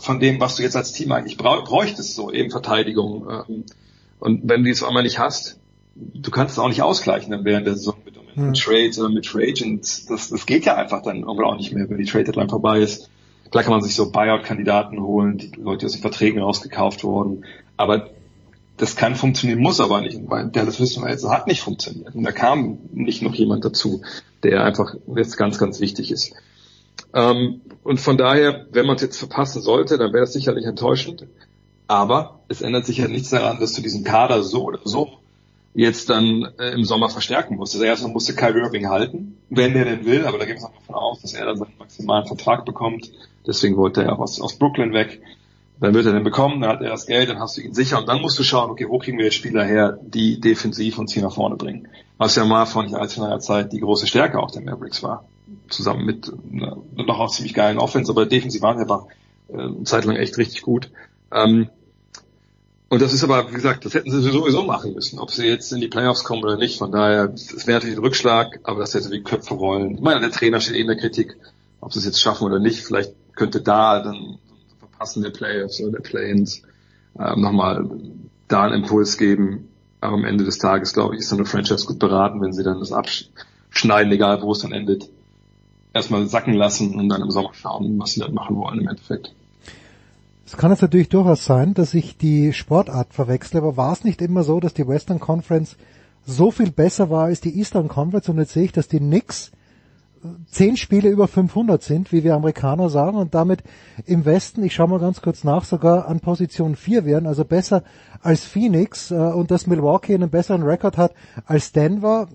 von 0.00 0.20
dem, 0.20 0.40
was 0.40 0.56
du 0.56 0.62
jetzt 0.62 0.76
als 0.76 0.92
Team 0.92 1.12
eigentlich 1.12 1.36
bräuchtest, 1.36 2.14
so 2.14 2.30
eben 2.30 2.50
Verteidigung. 2.50 3.28
Ähm, 3.30 3.64
und 4.20 4.40
wenn 4.44 4.60
du 4.60 4.64
die 4.64 4.70
jetzt 4.70 4.82
einmal 4.82 5.02
nicht 5.02 5.18
hast, 5.18 5.58
du 5.94 6.30
kannst 6.30 6.54
es 6.54 6.58
auch 6.58 6.68
nicht 6.68 6.82
ausgleichen 6.82 7.30
dann 7.30 7.44
während 7.44 7.66
der 7.66 7.74
Saison 7.74 7.96
mit, 8.04 8.16
mit 8.16 8.36
mhm. 8.36 8.54
Trades 8.54 8.98
oder 8.98 9.08
mit 9.08 9.26
Free 9.26 9.50
Agents. 9.50 10.06
Das, 10.06 10.30
das 10.30 10.46
geht 10.46 10.64
ja 10.64 10.76
einfach 10.76 11.02
dann 11.02 11.24
auch 11.24 11.56
nicht 11.56 11.72
mehr, 11.72 11.88
wenn 11.88 11.98
die 11.98 12.04
Trade 12.04 12.24
Deadline 12.24 12.48
vorbei 12.48 12.80
ist. 12.80 13.10
Klar 13.50 13.62
kann 13.62 13.72
man 13.72 13.82
sich 13.82 13.94
so 13.94 14.10
Buyout-Kandidaten 14.10 15.00
holen, 15.00 15.38
die 15.38 15.52
Leute, 15.56 15.80
die 15.80 15.86
aus 15.86 15.92
den 15.92 16.00
Verträgen 16.00 16.40
rausgekauft 16.40 17.04
wurden. 17.04 17.44
Aber 17.76 18.10
das 18.76 18.96
kann 18.96 19.14
funktionieren, 19.14 19.60
muss 19.60 19.80
aber 19.80 20.00
nicht, 20.00 20.18
weil 20.28 20.48
Dallas 20.48 20.80
wissen 20.80 21.04
wir 21.04 21.10
jetzt, 21.10 21.24
hat 21.28 21.46
nicht 21.46 21.60
funktioniert. 21.60 22.14
Und 22.14 22.24
da 22.24 22.32
kam 22.32 22.78
nicht 22.92 23.22
noch 23.22 23.34
jemand 23.34 23.64
dazu, 23.64 24.02
der 24.42 24.64
einfach 24.64 24.94
jetzt 25.14 25.36
ganz, 25.36 25.58
ganz 25.58 25.78
wichtig 25.78 26.10
ist. 26.10 26.34
Ähm, 27.12 27.60
und 27.82 28.00
von 28.00 28.16
daher, 28.16 28.66
wenn 28.70 28.86
man 28.86 28.96
es 28.96 29.02
jetzt 29.02 29.18
verpassen 29.18 29.62
sollte, 29.62 29.98
dann 29.98 30.12
wäre 30.12 30.24
das 30.24 30.32
sicherlich 30.32 30.64
enttäuschend. 30.64 31.26
Aber 31.86 32.40
es 32.48 32.62
ändert 32.62 32.86
sich 32.86 32.98
ja 32.98 33.08
nichts 33.08 33.30
daran, 33.30 33.60
dass 33.60 33.74
du 33.74 33.82
diesen 33.82 34.04
Kader 34.04 34.42
so 34.42 34.64
oder 34.64 34.80
so 34.84 35.18
jetzt 35.74 36.08
dann 36.08 36.48
äh, 36.58 36.70
im 36.70 36.84
Sommer 36.84 37.10
verstärken 37.10 37.56
musst. 37.56 37.74
Also 37.74 37.84
erstmal 37.84 38.12
musste 38.12 38.34
Kyrie 38.34 38.60
Irving 38.60 38.88
halten, 38.88 39.38
wenn 39.50 39.74
der 39.74 39.84
denn 39.84 40.06
will, 40.06 40.24
aber 40.24 40.38
da 40.38 40.44
es 40.44 40.64
auch 40.64 40.72
davon 40.72 40.94
aus, 40.94 41.20
dass 41.20 41.34
er 41.34 41.46
dann 41.46 41.58
seinen 41.58 41.76
maximalen 41.78 42.26
Vertrag 42.26 42.64
bekommt. 42.64 43.10
Deswegen 43.46 43.76
wollte 43.76 44.04
er 44.04 44.12
auch 44.12 44.20
aus, 44.20 44.40
aus 44.40 44.56
Brooklyn 44.56 44.92
weg. 44.92 45.20
Dann 45.80 45.92
wird 45.92 46.06
er 46.06 46.12
den 46.12 46.22
bekommen, 46.22 46.60
dann 46.60 46.70
hat 46.70 46.82
er 46.82 46.90
das 46.90 47.06
Geld, 47.06 47.28
dann 47.28 47.40
hast 47.40 47.56
du 47.56 47.60
ihn 47.60 47.74
sicher 47.74 47.98
und 47.98 48.08
dann 48.08 48.22
musst 48.22 48.38
du 48.38 48.44
schauen, 48.44 48.70
okay, 48.70 48.86
wo 48.88 48.98
kriegen 48.98 49.18
wir 49.18 49.24
jetzt 49.24 49.34
Spieler 49.34 49.64
her, 49.64 49.98
die 50.00 50.40
defensiv 50.40 50.98
uns 50.98 51.12
hier 51.12 51.24
nach 51.24 51.34
vorne 51.34 51.56
bringen. 51.56 51.88
Was 52.16 52.36
ja 52.36 52.44
mal 52.44 52.64
von 52.64 52.94
als 52.94 53.16
in 53.16 53.24
einer 53.24 53.40
Zeit 53.40 53.72
die 53.72 53.80
große 53.80 54.06
Stärke 54.06 54.38
auch 54.38 54.52
der 54.52 54.62
Mavericks 54.62 55.02
war. 55.02 55.24
Zusammen 55.68 56.06
mit 56.06 56.32
einer 56.52 56.78
noch 56.94 57.18
auch 57.18 57.30
ziemlich 57.30 57.54
geilen 57.54 57.78
Offense, 57.78 58.10
aber 58.10 58.26
defensiv 58.26 58.62
waren 58.62 58.78
wir 58.78 58.84
aber 58.84 59.08
äh, 59.48 59.58
eine 59.58 59.84
Zeit 59.84 60.04
lang 60.04 60.16
echt 60.16 60.38
richtig 60.38 60.62
gut. 60.62 60.90
Ähm, 61.32 61.68
und 62.88 63.02
das 63.02 63.12
ist 63.12 63.24
aber, 63.24 63.50
wie 63.50 63.54
gesagt, 63.54 63.84
das 63.84 63.94
hätten 63.94 64.10
sie 64.10 64.20
sowieso 64.20 64.62
machen 64.62 64.94
müssen, 64.94 65.18
ob 65.18 65.30
sie 65.30 65.46
jetzt 65.46 65.72
in 65.72 65.80
die 65.80 65.88
Playoffs 65.88 66.22
kommen 66.22 66.44
oder 66.44 66.56
nicht. 66.56 66.78
Von 66.78 66.92
daher, 66.92 67.32
es 67.34 67.66
wäre 67.66 67.78
natürlich 67.78 67.96
ein 67.96 68.04
Rückschlag, 68.04 68.60
aber 68.62 68.80
das 68.80 68.94
hätte 68.94 69.10
wie 69.10 69.22
Köpfe 69.22 69.54
rollen. 69.54 69.96
Ich 69.96 70.00
meine, 70.00 70.20
der 70.20 70.30
Trainer 70.30 70.60
steht 70.60 70.76
eh 70.76 70.80
in 70.82 70.86
der 70.86 70.96
Kritik, 70.96 71.36
ob 71.80 71.92
sie 71.92 71.98
es 71.98 72.04
jetzt 72.04 72.20
schaffen 72.20 72.44
oder 72.44 72.60
nicht. 72.60 72.84
Vielleicht 72.84 73.12
könnte 73.34 73.60
da 73.60 74.00
dann 74.00 74.38
verpassen 74.78 75.22
der 75.22 75.30
Playoffs 75.30 75.80
oder 75.80 75.92
der 75.92 76.00
Play-ins 76.00 76.62
ähm, 77.18 77.40
nochmal 77.40 77.90
da 78.48 78.62
einen 78.62 78.84
Impuls 78.84 79.18
geben. 79.18 79.68
Aber 80.00 80.14
am 80.14 80.24
Ende 80.24 80.44
des 80.44 80.58
Tages, 80.58 80.92
glaube 80.92 81.14
ich, 81.14 81.22
ist 81.22 81.32
dann 81.32 81.38
eine 81.38 81.48
Franchise 81.48 81.86
gut 81.86 81.98
beraten, 81.98 82.40
wenn 82.42 82.52
sie 82.52 82.62
dann 82.62 82.78
das 82.78 82.92
abschneiden, 82.92 84.12
egal 84.12 84.42
wo 84.42 84.52
es 84.52 84.60
dann 84.60 84.72
endet, 84.72 85.08
erstmal 85.94 86.26
sacken 86.26 86.54
lassen 86.54 86.94
und 86.94 87.08
dann 87.08 87.22
im 87.22 87.30
Sommer 87.30 87.54
schauen, 87.54 87.98
was 87.98 88.12
sie 88.12 88.20
dann 88.20 88.34
machen 88.34 88.56
wollen 88.56 88.80
im 88.80 88.88
Endeffekt. 88.88 89.34
Es 90.46 90.56
kann 90.56 90.70
jetzt 90.70 90.82
natürlich 90.82 91.08
durchaus 91.08 91.44
sein, 91.44 91.72
dass 91.72 91.94
ich 91.94 92.18
die 92.18 92.52
Sportart 92.52 93.14
verwechsle, 93.14 93.60
aber 93.60 93.76
war 93.76 93.92
es 93.92 94.04
nicht 94.04 94.20
immer 94.20 94.42
so, 94.42 94.60
dass 94.60 94.74
die 94.74 94.86
Western 94.86 95.20
Conference 95.20 95.76
so 96.26 96.50
viel 96.50 96.70
besser 96.70 97.10
war 97.10 97.24
als 97.24 97.40
die 97.40 97.58
Eastern 97.58 97.88
Conference 97.88 98.28
und 98.28 98.38
jetzt 98.38 98.52
sehe 98.52 98.64
ich, 98.64 98.72
dass 98.72 98.88
die 98.88 98.98
Knicks 98.98 99.52
zehn 100.50 100.76
Spiele 100.76 101.08
über 101.08 101.28
500 101.28 101.82
sind, 101.82 102.12
wie 102.12 102.24
wir 102.24 102.34
Amerikaner 102.34 102.88
sagen, 102.88 103.16
und 103.16 103.34
damit 103.34 103.62
im 104.06 104.24
Westen, 104.24 104.62
ich 104.62 104.74
schaue 104.74 104.88
mal 104.88 105.00
ganz 105.00 105.20
kurz 105.20 105.44
nach, 105.44 105.64
sogar 105.64 106.08
an 106.08 106.20
Position 106.20 106.76
4 106.76 107.04
wären, 107.04 107.26
also 107.26 107.44
besser 107.44 107.82
als 108.22 108.44
Phoenix 108.44 109.10
äh, 109.10 109.14
und 109.14 109.50
dass 109.50 109.66
Milwaukee 109.66 110.14
einen 110.14 110.30
besseren 110.30 110.62
Rekord 110.62 110.96
hat 110.96 111.12
als 111.44 111.72
Denver. 111.72 112.28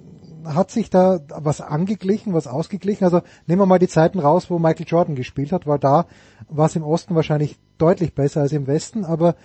Hat 0.45 0.71
sich 0.71 0.89
da 0.89 1.19
was 1.29 1.61
angeglichen, 1.61 2.33
was 2.33 2.47
ausgeglichen? 2.47 3.03
Also 3.03 3.21
nehmen 3.47 3.61
wir 3.61 3.65
mal 3.65 3.79
die 3.79 3.87
Zeiten 3.87 4.19
raus, 4.19 4.49
wo 4.49 4.59
Michael 4.59 4.85
Jordan 4.87 5.15
gespielt 5.15 5.51
hat, 5.51 5.67
weil 5.67 5.79
da 5.79 6.05
war 6.47 6.67
es 6.67 6.75
im 6.75 6.83
Osten 6.83 7.15
wahrscheinlich 7.15 7.57
deutlich 7.77 8.13
besser 8.13 8.41
als 8.41 8.51
im 8.51 8.67
Westen, 8.67 9.05
aber 9.05 9.35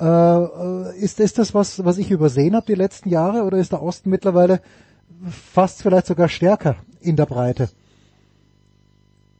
äh, 0.00 0.98
ist, 0.98 1.20
ist 1.20 1.38
das 1.38 1.54
was, 1.54 1.84
was 1.84 1.98
ich 1.98 2.10
übersehen 2.10 2.54
habe 2.54 2.66
die 2.66 2.74
letzten 2.74 3.08
Jahre 3.08 3.42
oder 3.42 3.58
ist 3.58 3.72
der 3.72 3.82
Osten 3.82 4.10
mittlerweile 4.10 4.60
fast 5.28 5.82
vielleicht 5.82 6.06
sogar 6.06 6.28
stärker 6.28 6.76
in 7.00 7.16
der 7.16 7.26
Breite? 7.26 7.68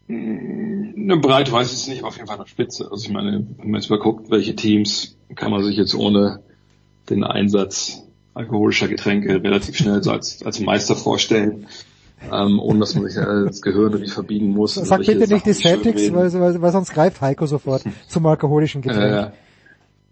Eine 0.09 1.19
Breite 1.19 1.53
weiß 1.53 1.71
ich 1.73 1.79
es 1.79 1.89
nicht, 1.89 2.03
auf 2.03 2.17
jeden 2.17 2.27
Fall 2.27 2.39
eine 2.39 2.47
Spitze. 2.47 2.91
Also 2.91 3.07
ich 3.07 3.13
meine, 3.13 3.47
wenn 3.59 3.71
man 3.71 3.81
jetzt 3.81 3.91
mal 3.91 3.99
guckt, 3.99 4.31
welche 4.31 4.57
Teams 4.57 5.19
kann 5.35 5.51
man 5.51 5.63
sich 5.63 5.77
jetzt 5.77 5.95
ohne 5.95 6.41
den 7.11 7.25
Einsatz 7.25 8.05
alkoholischer 8.39 8.89
Getränke 8.89 9.43
relativ 9.43 9.77
schnell 9.77 10.03
so 10.03 10.13
als, 10.13 10.43
als 10.45 10.61
Meister 10.61 10.97
vorstellen, 10.97 11.67
ähm, 12.33 12.59
ohne 12.61 12.81
dass 12.81 12.95
man 12.95 13.09
sich 13.09 13.15
das 13.15 13.63
Gehirn 13.63 13.93
irgendwie 13.93 14.11
verbiegen 14.11 14.51
muss. 14.51 14.75
Sag 14.75 15.05
bitte 15.05 15.33
nicht 15.33 15.47
die 15.47 15.53
Celtics, 15.53 16.13
weil, 16.13 16.33
weil, 16.33 16.63
weil 16.63 16.73
sonst 16.73 16.93
greift 16.93 17.21
Heiko 17.21 17.47
sofort 17.47 17.83
zum 18.09 18.27
alkoholischen 18.27 18.83
Getränk. 18.83 19.33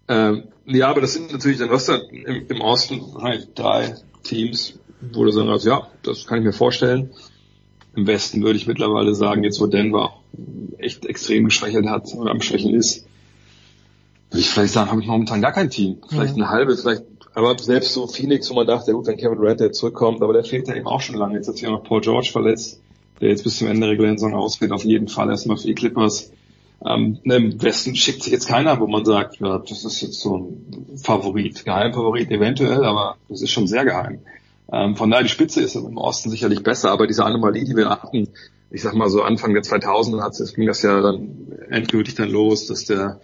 Äh, 0.07 0.31
äh, 0.31 0.43
ja, 0.65 0.89
aber 0.89 1.01
das 1.01 1.13
sind 1.13 1.31
natürlich, 1.31 1.57
dann 1.57 1.69
was 1.69 1.85
da 1.85 1.95
im, 1.95 2.47
im 2.47 2.61
Osten 2.61 3.01
halt 3.21 3.49
drei 3.55 3.95
Teams, 4.23 4.79
wo 5.13 5.23
du 5.23 5.31
sagst, 5.31 5.65
ja, 5.65 5.87
das 6.03 6.27
kann 6.27 6.39
ich 6.39 6.45
mir 6.45 6.53
vorstellen 6.53 7.11
im 7.97 8.05
Westen 8.05 8.43
würde 8.43 8.57
ich 8.57 8.67
mittlerweile 8.67 9.15
sagen, 9.15 9.43
jetzt 9.43 9.59
wo 9.59 9.65
Denver 9.65 10.13
echt 10.77 11.03
extrem 11.07 11.45
geschwächelt 11.45 11.87
hat 11.87 12.13
oder 12.13 12.29
am 12.29 12.41
Schwächen 12.41 12.75
ist, 12.75 13.07
würde 14.29 14.41
ich 14.41 14.49
vielleicht 14.51 14.73
sagen, 14.73 14.91
habe 14.91 15.01
ich 15.01 15.07
momentan 15.07 15.41
gar 15.41 15.51
kein 15.51 15.71
Team. 15.71 15.97
Vielleicht 16.07 16.37
mhm. 16.37 16.43
eine 16.43 16.51
halbe, 16.51 16.77
vielleicht, 16.77 17.03
aber 17.37 17.55
selbst 17.59 17.93
so 17.93 18.07
Phoenix, 18.07 18.49
wo 18.49 18.55
man 18.55 18.65
dachte, 18.65 18.89
ja 18.89 18.97
gut, 18.97 19.05
wenn 19.05 19.15
Kevin 19.15 19.57
jetzt 19.59 19.77
zurückkommt, 19.77 20.23
aber 20.23 20.33
der 20.33 20.43
fehlt 20.43 20.67
ja 20.67 20.75
eben 20.75 20.87
auch 20.87 21.01
schon 21.01 21.15
lange. 21.15 21.35
Jetzt 21.35 21.47
hat 21.47 21.55
sich 21.55 21.65
ja 21.65 21.69
noch 21.69 21.83
Paul 21.83 22.01
George 22.01 22.29
verletzt, 22.31 22.81
der 23.21 23.29
jetzt 23.29 23.43
bis 23.43 23.59
zum 23.59 23.67
Ende 23.67 23.81
der 23.81 23.91
regulären 23.91 24.17
Saison 24.17 24.33
ausfällt, 24.33 24.71
auf 24.71 24.83
jeden 24.83 25.07
Fall 25.07 25.29
erstmal 25.29 25.57
für 25.57 25.67
die 25.67 25.75
Clippers. 25.75 26.31
Ähm, 26.83 27.19
ne, 27.23 27.35
Im 27.35 27.61
Westen 27.61 27.95
schickt 27.95 28.23
sich 28.23 28.33
jetzt 28.33 28.47
keiner, 28.47 28.79
wo 28.79 28.87
man 28.87 29.05
sagt, 29.05 29.39
ja, 29.39 29.59
das 29.59 29.85
ist 29.85 30.01
jetzt 30.01 30.19
so 30.19 30.35
ein 30.35 30.97
Favorit, 30.97 31.63
Geheimfavorit 31.63 32.31
eventuell, 32.31 32.83
aber 32.83 33.17
das 33.29 33.43
ist 33.43 33.51
schon 33.51 33.67
sehr 33.67 33.85
geheim. 33.85 34.19
Ähm, 34.71 34.95
von 34.95 35.11
daher 35.11 35.23
die 35.23 35.29
Spitze 35.29 35.61
ist 35.61 35.75
im 35.75 35.97
Osten 35.97 36.31
sicherlich 36.31 36.63
besser, 36.63 36.89
aber 36.89 37.05
diese 37.05 37.23
Anomalie, 37.23 37.65
die 37.65 37.75
wir 37.75 37.91
hatten, 37.91 38.29
ich 38.71 38.81
sag 38.81 38.95
mal 38.95 39.09
so 39.09 39.21
Anfang 39.21 39.53
der 39.53 39.61
2000er 39.61 40.23
hat, 40.23 40.39
es 40.39 40.55
ging 40.55 40.65
das 40.65 40.81
ja 40.81 41.01
dann 41.01 41.51
endgültig 41.69 42.15
dann 42.15 42.31
los, 42.31 42.65
dass 42.65 42.85
der 42.85 43.21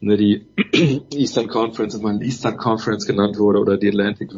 ne, 0.00 0.16
die 0.16 0.46
Eastern 1.14 1.48
Conference 1.48 1.94
immer 1.94 2.20
Eastern 2.20 2.56
Conference 2.56 3.06
genannt 3.06 3.38
wurde 3.38 3.58
oder 3.58 3.76
die 3.76 3.88
Atlantic 3.88 4.30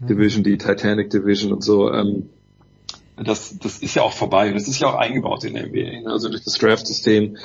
Division, 0.00 0.44
die 0.44 0.58
Titanic 0.58 1.10
Division 1.10 1.52
und 1.52 1.62
so. 1.62 1.92
Ähm, 1.92 2.30
das, 3.16 3.58
das 3.58 3.78
ist 3.78 3.94
ja 3.94 4.02
auch 4.02 4.12
vorbei 4.12 4.48
und 4.48 4.54
das 4.54 4.66
ist 4.66 4.80
ja 4.80 4.88
auch 4.88 4.94
eingebaut 4.94 5.44
in 5.44 5.54
der 5.54 5.66
NBA. 5.66 6.10
Also 6.10 6.28
durch 6.28 6.42
das 6.42 6.54
Draft-System 6.54 7.36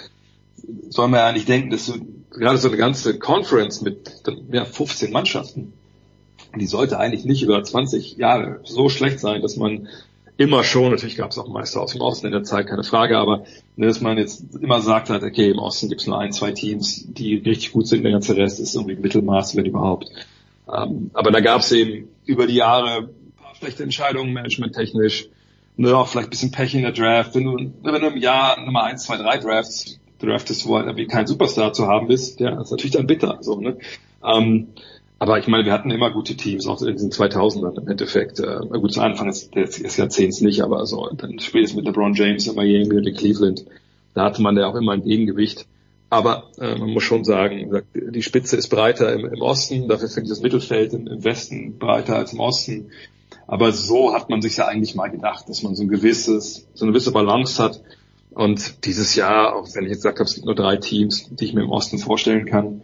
soll 0.90 1.10
man 1.10 1.20
ja 1.20 1.32
nicht 1.32 1.50
denken, 1.50 1.70
dass 1.70 1.86
so, 1.86 1.96
gerade 2.32 2.58
so 2.58 2.70
eine 2.70 2.78
ganze 2.78 3.20
Conference 3.20 3.82
mit 3.82 4.24
ja, 4.52 4.66
15 4.66 5.12
Mannschaften, 5.12 5.74
die 6.56 6.68
sollte 6.68 6.98
eigentlich 6.98 7.26
nicht 7.26 7.44
über 7.44 7.62
20 7.62 8.18
Jahre 8.18 8.62
so 8.64 8.88
schlecht 8.88 9.20
sein, 9.20 9.42
dass 9.42 9.58
man 9.58 9.90
immer 10.38 10.64
schon, 10.64 10.92
natürlich 10.92 11.16
gab 11.16 11.32
es 11.32 11.38
auch 11.38 11.48
Meister 11.48 11.82
aus 11.82 11.94
dem 11.94 12.02
Osten 12.02 12.28
in 12.28 12.32
der 12.34 12.44
Zeit, 12.44 12.68
keine 12.68 12.84
Frage, 12.84 13.18
aber 13.18 13.46
ne, 13.76 13.88
dass 13.88 14.02
man 14.02 14.18
jetzt 14.18 14.56
immer 14.62 14.82
sagt 14.82 15.10
hat, 15.10 15.24
okay, 15.24 15.50
im 15.50 15.60
Osten 15.60 15.90
gibt 15.90 16.02
es 16.02 16.08
nur 16.08 16.20
ein, 16.20 16.32
zwei 16.32 16.52
Teams, 16.52 17.06
die 17.08 17.36
richtig 17.36 17.72
gut 17.72 17.88
sind, 17.88 18.04
der 18.04 18.12
ganze 18.12 18.36
Rest 18.36 18.60
ist 18.60 18.76
irgendwie 18.76 18.96
Mittelmaß, 18.96 19.56
wenn 19.56 19.66
überhaupt. 19.66 20.10
Ähm, 20.72 21.12
aber 21.14 21.32
da 21.32 21.40
gab 21.40 21.62
es 21.62 21.72
eben 21.72 22.10
über 22.26 22.48
die 22.48 22.56
Jahre 22.56 23.10
ein 23.10 23.32
paar 23.42 23.56
schlechte 23.56 23.84
Entscheidungen, 23.84 24.34
managementtechnisch, 24.34 25.30
ne, 25.78 25.96
auch 25.96 26.08
vielleicht 26.08 26.28
ein 26.28 26.32
bisschen 26.32 26.52
Pech 26.52 26.76
in 26.76 26.82
der 26.82 26.92
Draft. 26.92 27.36
Wenn 27.36 27.46
du, 27.46 27.72
wenn 27.84 28.02
du 28.02 28.08
im 28.08 28.18
Jahr 28.18 28.60
Nummer 28.60 28.84
eins, 28.84 29.04
zwei, 29.04 29.18
drei 29.18 29.38
Drafts 29.38 30.00
draftest, 30.20 30.68
wo 30.68 30.76
halt 30.76 30.88
irgendwie 30.88 31.08
kein 31.08 31.28
Superstar 31.28 31.74
zu 31.74 31.88
haben 31.88 32.10
ist, 32.10 32.40
ja, 32.40 32.62
ist 32.62 32.72
natürlich 32.72 32.94
dann 32.94 33.08
bitter. 33.08 33.38
So, 33.42 33.60
ne? 33.60 33.78
Ähm, 34.24 34.68
aber 35.18 35.40
ich 35.40 35.48
meine, 35.48 35.66
wir 35.66 35.72
hatten 35.72 35.92
immer 35.92 36.12
gute 36.12 36.36
Teams, 36.36 36.68
auch 36.68 36.82
in 36.82 36.94
diesen 36.94 37.12
2000ern 37.12 37.80
im 37.80 37.88
Endeffekt. 37.88 38.40
Äh, 38.40 38.60
gut, 38.70 38.94
zu 38.94 39.02
Anfang 39.02 39.28
des, 39.28 39.50
des 39.50 39.98
Jahrzehnts 39.98 40.42
nicht, 40.42 40.62
aber 40.62 40.86
so 40.86 41.10
dann 41.16 41.40
spätestens 41.40 41.78
mit 41.78 41.86
LeBron 41.86 42.14
James 42.14 42.48
in 42.48 42.56
Miami 42.56 42.98
und 42.98 43.08
in 43.08 43.16
Cleveland, 43.16 43.66
da 44.14 44.26
hatte 44.26 44.42
man 44.42 44.58
ja 44.58 44.68
auch 44.68 44.76
immer 44.76 44.94
ein 44.94 45.04
Gegengewicht. 45.04 45.68
Aber 46.10 46.52
äh, 46.60 46.78
man 46.78 46.92
muss 46.92 47.04
schon 47.04 47.24
sagen, 47.24 47.82
die 47.94 48.22
Spitze 48.22 48.58
ist 48.58 48.70
breiter 48.70 49.12
im, 49.14 49.26
im 49.26 49.42
Osten, 49.42 49.88
dafür 49.88 50.08
finde 50.08 50.26
ich 50.26 50.30
das 50.30 50.42
Mittelfeld 50.42 50.94
im, 50.94 51.08
im, 51.08 51.24
Westen 51.24 51.78
breiter 51.80 52.16
als 52.18 52.34
im 52.34 52.40
Osten. 52.40 52.92
Aber 53.48 53.72
so 53.72 54.14
hat 54.14 54.30
man 54.30 54.42
sich 54.42 54.58
ja 54.58 54.68
eigentlich 54.68 54.96
mal 54.96 55.10
gedacht, 55.10 55.50
dass 55.50 55.64
man 55.64 55.76
so 55.76 55.84
ein 55.84 55.90
gewisses, 55.90 56.68
so 56.74 56.86
eine 56.86 56.92
gewisse 56.92 57.12
Balance 57.12 57.62
hat. 57.62 57.82
Und 58.32 58.86
dieses 58.86 59.16
Jahr, 59.16 59.56
auch 59.56 59.68
wenn 59.74 59.84
ich 59.84 59.92
jetzt 59.92 60.00
gesagt 60.00 60.20
habe, 60.20 60.28
es 60.28 60.36
gibt 60.36 60.46
nur 60.46 60.56
drei 60.56 60.78
Teams, 60.78 61.30
die 61.32 61.46
ich 61.46 61.54
mir 61.54 61.64
im 61.64 61.70
Osten 61.70 61.98
vorstellen 61.98 62.46
kann, 62.46 62.82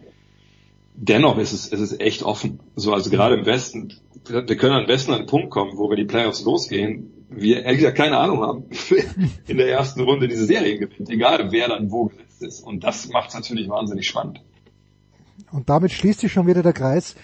dennoch 0.94 1.38
ist 1.38 1.52
es, 1.52 1.66
ist 1.66 1.80
es 1.80 1.98
echt 1.98 2.22
offen. 2.22 2.60
So, 2.76 2.92
also 2.92 3.10
gerade 3.10 3.36
im 3.36 3.46
Westen, 3.46 3.92
wir 4.28 4.56
können 4.56 4.74
am 4.74 4.88
Westen 4.88 5.12
an 5.12 5.20
einen 5.20 5.26
Punkt 5.26 5.50
kommen, 5.50 5.72
wo 5.76 5.90
wir 5.90 5.96
die 5.96 6.04
Playoffs 6.04 6.44
losgehen, 6.44 7.10
wir 7.28 7.62
ehrlich 7.64 7.80
gesagt 7.80 7.96
keine 7.96 8.18
Ahnung 8.18 8.42
haben, 8.42 8.64
in 9.46 9.56
der 9.56 9.70
ersten 9.70 10.00
Runde 10.02 10.28
diese 10.28 10.44
Serie 10.44 10.78
gewinnt, 10.78 11.08
egal 11.10 11.50
wer 11.50 11.68
dann 11.68 11.90
wo 11.90 12.06
gesetzt 12.06 12.42
ist. 12.42 12.60
Und 12.60 12.84
das 12.84 13.08
macht 13.08 13.30
es 13.30 13.34
natürlich 13.34 13.68
wahnsinnig 13.68 14.06
spannend. 14.06 14.42
Und 15.50 15.68
damit 15.68 15.92
schließt 15.92 16.20
sich 16.20 16.32
schon 16.32 16.46
wieder 16.46 16.62
der 16.62 16.72
Kreis 16.72 17.14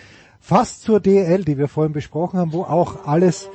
fast 0.40 0.82
zur 0.82 1.00
DL, 1.00 1.44
die 1.44 1.58
wir 1.58 1.68
vorhin 1.68 1.92
besprochen 1.92 2.38
haben, 2.38 2.52
wo 2.52 2.62
auch 2.62 3.06
alles 3.06 3.48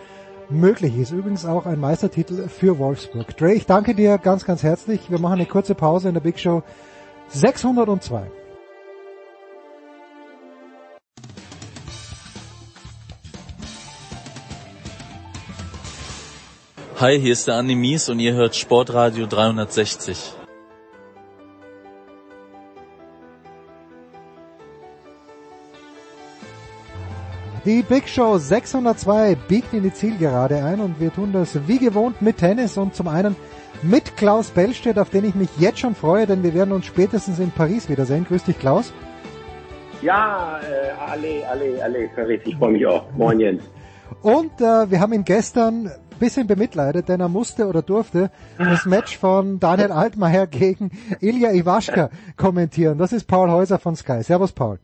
möglich 0.49 0.97
ist. 0.97 1.11
Übrigens 1.11 1.45
auch 1.45 1.65
ein 1.65 1.79
Meistertitel 1.79 2.47
für 2.47 2.77
Wolfsburg. 2.77 3.35
Dre, 3.37 3.53
ich 3.53 3.65
danke 3.65 3.95
dir 3.95 4.17
ganz, 4.17 4.45
ganz 4.45 4.63
herzlich. 4.63 5.09
Wir 5.09 5.19
machen 5.19 5.33
eine 5.33 5.45
kurze 5.45 5.75
Pause 5.75 6.09
in 6.09 6.13
der 6.13 6.21
Big 6.21 6.39
Show 6.39 6.63
602. 7.29 8.42
Hi, 16.99 17.19
hier 17.19 17.33
ist 17.33 17.47
der 17.47 17.55
Andi 17.55 17.73
Mies 17.73 18.07
und 18.07 18.19
ihr 18.19 18.33
hört 18.33 18.55
Sportradio 18.55 19.25
360. 19.25 20.35
Die 27.65 27.81
Big 27.81 28.07
Show 28.07 28.37
602 28.37 29.35
biegt 29.47 29.73
in 29.73 29.81
die 29.81 29.91
Zielgerade 29.91 30.63
ein 30.63 30.79
und 30.79 30.99
wir 30.99 31.11
tun 31.11 31.33
das 31.33 31.67
wie 31.67 31.79
gewohnt 31.79 32.21
mit 32.21 32.37
Tennis 32.37 32.77
und 32.77 32.93
zum 32.93 33.07
einen 33.07 33.35
mit 33.81 34.15
Klaus 34.15 34.51
Bellstedt, 34.51 34.99
auf 34.99 35.09
den 35.09 35.25
ich 35.25 35.33
mich 35.33 35.49
jetzt 35.57 35.79
schon 35.79 35.95
freue, 35.95 36.27
denn 36.27 36.43
wir 36.43 36.53
werden 36.53 36.73
uns 36.73 36.85
spätestens 36.85 37.39
in 37.39 37.49
Paris 37.49 37.89
wiedersehen. 37.89 38.23
Grüß 38.23 38.43
dich, 38.43 38.59
Klaus. 38.59 38.93
Ja, 40.03 40.59
äh, 40.59 40.91
alle, 41.11 41.49
alle, 41.49 41.83
alle, 41.83 42.07
Paris, 42.09 42.41
ich 42.45 42.55
freue 42.55 42.73
mich 42.73 42.85
auch. 42.85 43.11
Moin 43.17 43.39
Jens. 43.39 43.63
Und 44.21 44.61
äh, 44.61 44.89
wir 44.91 44.99
haben 44.99 45.13
ihn 45.13 45.25
gestern 45.25 45.91
bisschen 46.23 46.47
bemitleidet, 46.47 47.09
denn 47.09 47.19
er 47.19 47.27
musste 47.27 47.67
oder 47.67 47.81
durfte 47.81 48.31
das 48.57 48.85
Match 48.85 49.17
von 49.17 49.59
Daniel 49.59 49.91
Altmaier 49.91 50.47
gegen 50.47 50.91
Ilya 51.19 51.51
Iwaschka 51.51 52.09
kommentieren. 52.37 52.97
Das 52.97 53.11
ist 53.11 53.25
Paul 53.25 53.51
Häuser 53.51 53.77
von 53.77 53.97
Sky. 53.97 54.23
Servus, 54.23 54.53
Paul. 54.53 54.79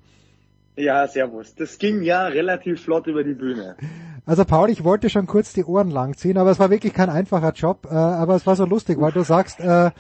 Ja, 0.76 1.08
servus. 1.08 1.56
Das 1.56 1.78
ging 1.78 2.02
ja 2.02 2.28
relativ 2.28 2.84
flott 2.84 3.08
über 3.08 3.24
die 3.24 3.36
Bühne. 3.36 3.78
Also 4.26 4.44
Paul, 4.44 4.70
ich 4.70 4.84
wollte 4.84 5.10
schon 5.10 5.28
kurz 5.28 5.54
die 5.54 5.64
Ohren 5.64 5.92
langziehen, 5.92 6.38
aber 6.38 6.52
es 6.52 6.60
war 6.60 6.70
wirklich 6.70 6.94
kein 6.94 7.10
einfacher 7.10 7.54
Job. 7.54 7.88
Äh, 7.90 7.96
aber 7.96 8.36
es 8.36 8.46
war 8.46 8.58
so 8.58 8.66
lustig, 8.66 9.00
weil 9.00 9.14
du 9.14 9.24
sagst, 9.24 9.62
äh, 9.62 9.92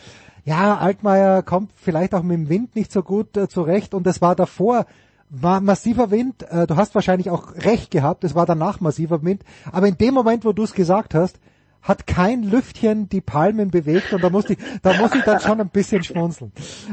ja, 0.43 0.77
Altmaier 0.77 1.41
kommt 1.41 1.71
vielleicht 1.75 2.13
auch 2.13 2.23
mit 2.23 2.37
dem 2.37 2.49
Wind 2.49 2.75
nicht 2.75 2.91
so 2.91 3.01
gut 3.01 3.37
äh, 3.37 3.47
zurecht 3.47 3.93
und 3.93 4.05
es 4.07 4.21
war 4.21 4.35
davor 4.35 4.85
war 5.29 5.61
massiver 5.61 6.11
Wind. 6.11 6.43
Äh, 6.43 6.67
du 6.67 6.75
hast 6.75 6.95
wahrscheinlich 6.95 7.29
auch 7.29 7.53
recht 7.55 7.91
gehabt, 7.91 8.23
es 8.23 8.35
war 8.35 8.45
danach 8.45 8.79
massiver 8.79 9.23
Wind. 9.23 9.43
Aber 9.71 9.87
in 9.87 9.97
dem 9.97 10.13
Moment, 10.13 10.45
wo 10.45 10.53
du 10.53 10.63
es 10.63 10.73
gesagt 10.73 11.13
hast, 11.13 11.39
hat 11.81 12.07
kein 12.07 12.43
Lüftchen 12.43 13.09
die 13.09 13.21
Palmen 13.21 13.71
bewegt 13.71 14.13
und 14.13 14.23
da 14.23 14.29
musste 14.29 14.53
ich, 14.53 14.59
da 14.81 14.93
muss 14.93 15.15
ich 15.15 15.23
dann 15.23 15.39
schon 15.39 15.61
ein 15.61 15.69
bisschen 15.69 16.03
schmunzeln. 16.03 16.51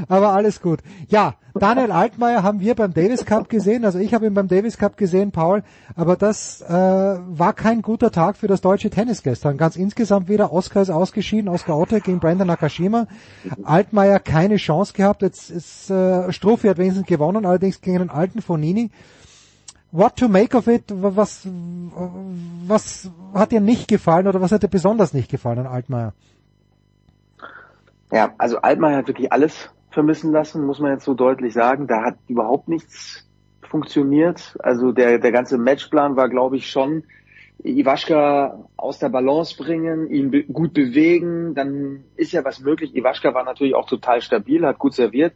Aber 0.08 0.30
alles 0.30 0.60
gut. 0.60 0.80
Ja, 1.08 1.34
Daniel 1.54 1.90
Altmaier 1.90 2.42
haben 2.42 2.60
wir 2.60 2.74
beim 2.74 2.92
Davis 2.92 3.24
Cup 3.24 3.48
gesehen, 3.48 3.84
also 3.84 3.98
ich 3.98 4.14
habe 4.14 4.26
ihn 4.26 4.34
beim 4.34 4.48
Davis 4.48 4.76
Cup 4.76 4.96
gesehen, 4.96 5.32
Paul, 5.32 5.62
aber 5.94 6.16
das 6.16 6.60
äh, 6.60 6.68
war 6.68 7.52
kein 7.54 7.82
guter 7.82 8.10
Tag 8.10 8.36
für 8.36 8.46
das 8.46 8.60
deutsche 8.60 8.90
Tennis 8.90 9.22
gestern. 9.22 9.56
Ganz 9.56 9.76
insgesamt 9.76 10.28
wieder, 10.28 10.52
Oscar 10.52 10.82
ist 10.82 10.90
ausgeschieden, 10.90 11.48
Oscar 11.48 11.76
Otte 11.78 12.00
gegen 12.00 12.20
Brandon 12.20 12.46
Nakashima. 12.46 13.06
Altmaier 13.64 14.20
keine 14.20 14.56
Chance 14.56 14.92
gehabt, 14.92 15.22
jetzt 15.22 15.50
ist 15.50 15.90
äh, 15.90 16.32
Struffi 16.32 16.68
hat 16.68 16.78
wenigstens 16.78 17.06
gewonnen, 17.06 17.46
allerdings 17.46 17.80
gegen 17.80 17.98
den 17.98 18.10
alten 18.10 18.42
Fonini 18.42 18.90
what 19.96 20.16
to 20.16 20.28
make 20.28 20.56
of 20.56 20.68
it? 20.68 20.84
Was, 20.88 21.48
was 22.66 23.10
hat 23.34 23.52
dir 23.52 23.60
nicht 23.60 23.88
gefallen 23.88 24.26
oder 24.26 24.40
was 24.40 24.52
hat 24.52 24.62
dir 24.62 24.68
besonders 24.68 25.14
nicht 25.14 25.30
gefallen 25.30 25.60
an 25.60 25.66
Altmaier? 25.66 26.12
Ja, 28.12 28.34
also 28.38 28.58
Altmaier 28.58 28.98
hat 28.98 29.08
wirklich 29.08 29.32
alles 29.32 29.70
vermissen 29.90 30.30
lassen, 30.30 30.64
muss 30.64 30.78
man 30.78 30.92
jetzt 30.92 31.04
so 31.04 31.14
deutlich 31.14 31.54
sagen. 31.54 31.86
Da 31.86 32.04
hat 32.04 32.16
überhaupt 32.28 32.68
nichts 32.68 33.26
funktioniert. 33.62 34.56
Also 34.60 34.92
der, 34.92 35.18
der 35.18 35.32
ganze 35.32 35.58
Matchplan 35.58 36.16
war, 36.16 36.28
glaube 36.28 36.56
ich, 36.56 36.70
schon 36.70 37.04
Iwaschka 37.64 38.64
aus 38.76 38.98
der 38.98 39.08
Balance 39.08 39.56
bringen, 39.56 40.08
ihn 40.08 40.30
be 40.30 40.44
gut 40.44 40.74
bewegen, 40.74 41.54
dann 41.54 42.04
ist 42.16 42.32
ja 42.32 42.44
was 42.44 42.60
möglich. 42.60 42.94
Iwaschka 42.94 43.34
war 43.34 43.44
natürlich 43.44 43.74
auch 43.74 43.88
total 43.88 44.20
stabil, 44.20 44.64
hat 44.64 44.78
gut 44.78 44.94
serviert. 44.94 45.32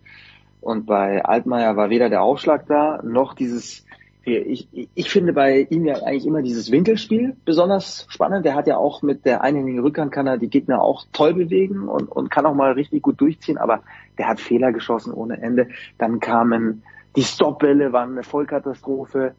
Und 0.60 0.84
bei 0.86 1.24
Altmaier 1.24 1.76
war 1.76 1.88
weder 1.88 2.10
der 2.10 2.22
Aufschlag 2.22 2.66
da, 2.66 3.00
noch 3.02 3.34
dieses 3.34 3.86
ich, 4.24 4.68
ich 4.94 5.10
finde 5.10 5.32
bei 5.32 5.60
ihm 5.70 5.86
ja 5.86 5.94
eigentlich 6.02 6.26
immer 6.26 6.42
dieses 6.42 6.70
Winkelspiel 6.70 7.36
besonders 7.44 8.06
spannend. 8.10 8.44
Der 8.44 8.54
hat 8.54 8.66
ja 8.66 8.76
auch 8.76 9.02
mit 9.02 9.24
der 9.24 9.42
einhändigen 9.42 9.80
Rückhand 9.80 10.12
kann 10.12 10.26
er 10.26 10.36
die 10.36 10.50
Gegner 10.50 10.82
auch 10.82 11.04
toll 11.12 11.34
bewegen 11.34 11.88
und, 11.88 12.08
und 12.08 12.30
kann 12.30 12.44
auch 12.46 12.54
mal 12.54 12.72
richtig 12.72 13.02
gut 13.02 13.20
durchziehen, 13.20 13.56
aber 13.56 13.82
der 14.18 14.28
hat 14.28 14.40
Fehler 14.40 14.72
geschossen 14.72 15.14
ohne 15.14 15.40
Ende. 15.40 15.68
Dann 15.96 16.20
kamen 16.20 16.82
die 17.16 17.22
Stopbälle, 17.22 17.92
waren 17.92 18.12
eine 18.12 18.22
Vollkatastrophe. 18.22 19.34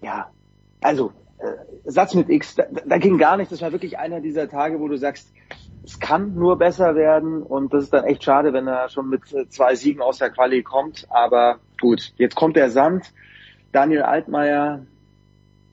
Ja, 0.00 0.30
also 0.80 1.12
äh, 1.38 1.90
Satz 1.90 2.14
mit 2.14 2.28
X, 2.28 2.54
da, 2.54 2.64
da 2.86 2.98
ging 2.98 3.18
gar 3.18 3.36
nicht. 3.36 3.50
Das 3.50 3.60
war 3.60 3.72
wirklich 3.72 3.98
einer 3.98 4.20
dieser 4.20 4.48
Tage, 4.48 4.78
wo 4.78 4.86
du 4.86 4.96
sagst, 4.96 5.32
es 5.82 5.98
kann 5.98 6.34
nur 6.34 6.58
besser 6.58 6.94
werden 6.94 7.42
und 7.42 7.74
das 7.74 7.84
ist 7.84 7.92
dann 7.92 8.04
echt 8.04 8.22
schade, 8.22 8.52
wenn 8.52 8.68
er 8.68 8.88
schon 8.88 9.08
mit 9.08 9.22
zwei 9.48 9.74
Siegen 9.74 10.00
aus 10.02 10.18
der 10.18 10.30
Quali 10.30 10.62
kommt. 10.62 11.06
Aber 11.10 11.58
gut, 11.80 12.12
jetzt 12.16 12.36
kommt 12.36 12.56
der 12.56 12.70
Sand 12.70 13.12
Daniel 13.72 14.02
Altmaier 14.02 14.80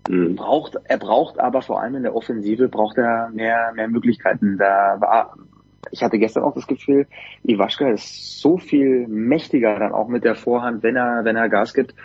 mhm. 0.07 0.35
braucht, 0.35 0.77
er 0.83 0.97
braucht 0.97 1.39
aber 1.39 1.61
vor 1.61 1.81
allem 1.81 1.95
in 1.95 2.03
der 2.03 2.15
Offensive 2.15 2.67
braucht 2.67 2.97
er 2.97 3.29
mehr, 3.29 3.71
mehr 3.75 3.87
Möglichkeiten. 3.87 4.57
Da 4.57 4.97
war, 4.99 5.35
ich 5.91 6.03
hatte 6.03 6.19
gestern 6.19 6.43
auch 6.43 6.53
das 6.53 6.67
Gefühl, 6.67 7.07
Iwaschka 7.43 7.89
ist 7.89 8.39
so 8.39 8.57
viel 8.57 9.07
mächtiger 9.07 9.79
dann 9.79 9.93
auch 9.93 10.07
mit 10.07 10.23
der 10.23 10.35
Vorhand, 10.35 10.83
wenn 10.83 10.95
er, 10.95 11.23
wenn 11.23 11.35
er 11.35 11.49
Gas 11.49 11.73
gibt 11.73 11.95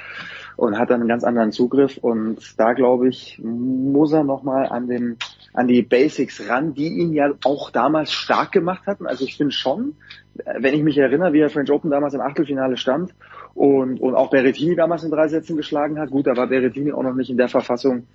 und 0.57 0.79
hat 0.79 0.91
dann 0.91 1.01
einen 1.01 1.09
ganz 1.09 1.25
anderen 1.25 1.53
Zugriff. 1.53 1.99
Und 1.99 2.59
da 2.59 2.73
glaube 2.73 3.09
ich, 3.09 3.41
muss 3.43 4.13
er 4.13 4.25
nochmal 4.25 4.67
an 4.67 4.87
den, 4.87 5.17
an 5.53 5.69
die 5.69 5.83
Basics 5.83 6.49
ran, 6.49 6.75
die 6.75 6.89
ihn 6.89 7.13
ja 7.13 7.33
auch 7.45 7.71
damals 7.71 8.13
stark 8.13 8.53
gemacht 8.53 8.87
hatten. 8.87 9.07
Also 9.07 9.25
ich 9.25 9.37
finde 9.37 9.53
schon, 9.53 9.97
wenn 10.35 10.75
ich 10.75 10.83
mich 10.83 10.99
erinnere, 10.99 11.33
wie 11.33 11.41
er 11.41 11.51
French 11.51 11.71
Open 11.71 11.91
damals 11.91 12.15
im 12.15 12.21
Achtelfinale 12.21 12.77
stand 12.77 13.15
und, 13.55 14.01
und 14.01 14.15
auch 14.15 14.31
Berrettini 14.31 14.77
damals 14.77 15.05
in 15.05 15.11
drei 15.11 15.29
Sätzen 15.29 15.57
geschlagen 15.57 15.99
hat. 15.99 16.11
Gut, 16.11 16.27
da 16.27 16.37
war 16.37 16.47
Berrettini 16.47 16.93
auch 16.93 17.03
noch 17.03 17.15
nicht 17.15 17.31
in 17.31 17.37
der 17.37 17.49
Verfassung, 17.49 18.07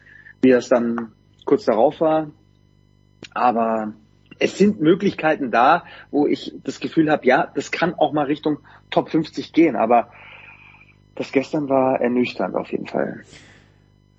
wie 0.42 0.50
er 0.50 0.60
es 0.60 0.70
dann 0.70 1.12
kurz 1.46 1.66
darauf 1.66 2.02
war. 2.02 2.28
Aber 3.34 3.94
es 4.40 4.58
sind 4.58 4.82
Möglichkeiten 4.82 5.52
da, 5.52 5.84
wo 6.12 6.28
ich 6.28 6.54
das 6.64 6.80
Gefühl 6.80 7.12
habe, 7.12 7.26
ja, 7.26 7.48
das 7.54 7.72
kann 7.72 7.94
auch 7.96 8.14
mal 8.14 8.26
Richtung 8.26 8.60
Top 8.90 9.10
50 9.10 9.54
gehen. 9.54 9.76
Aber 9.76 10.10
das 11.16 11.32
gestern 11.32 11.70
war 11.70 12.00
ernüchternd 12.00 12.56
auf 12.56 12.72
jeden 12.72 12.88
Fall. 12.88 13.22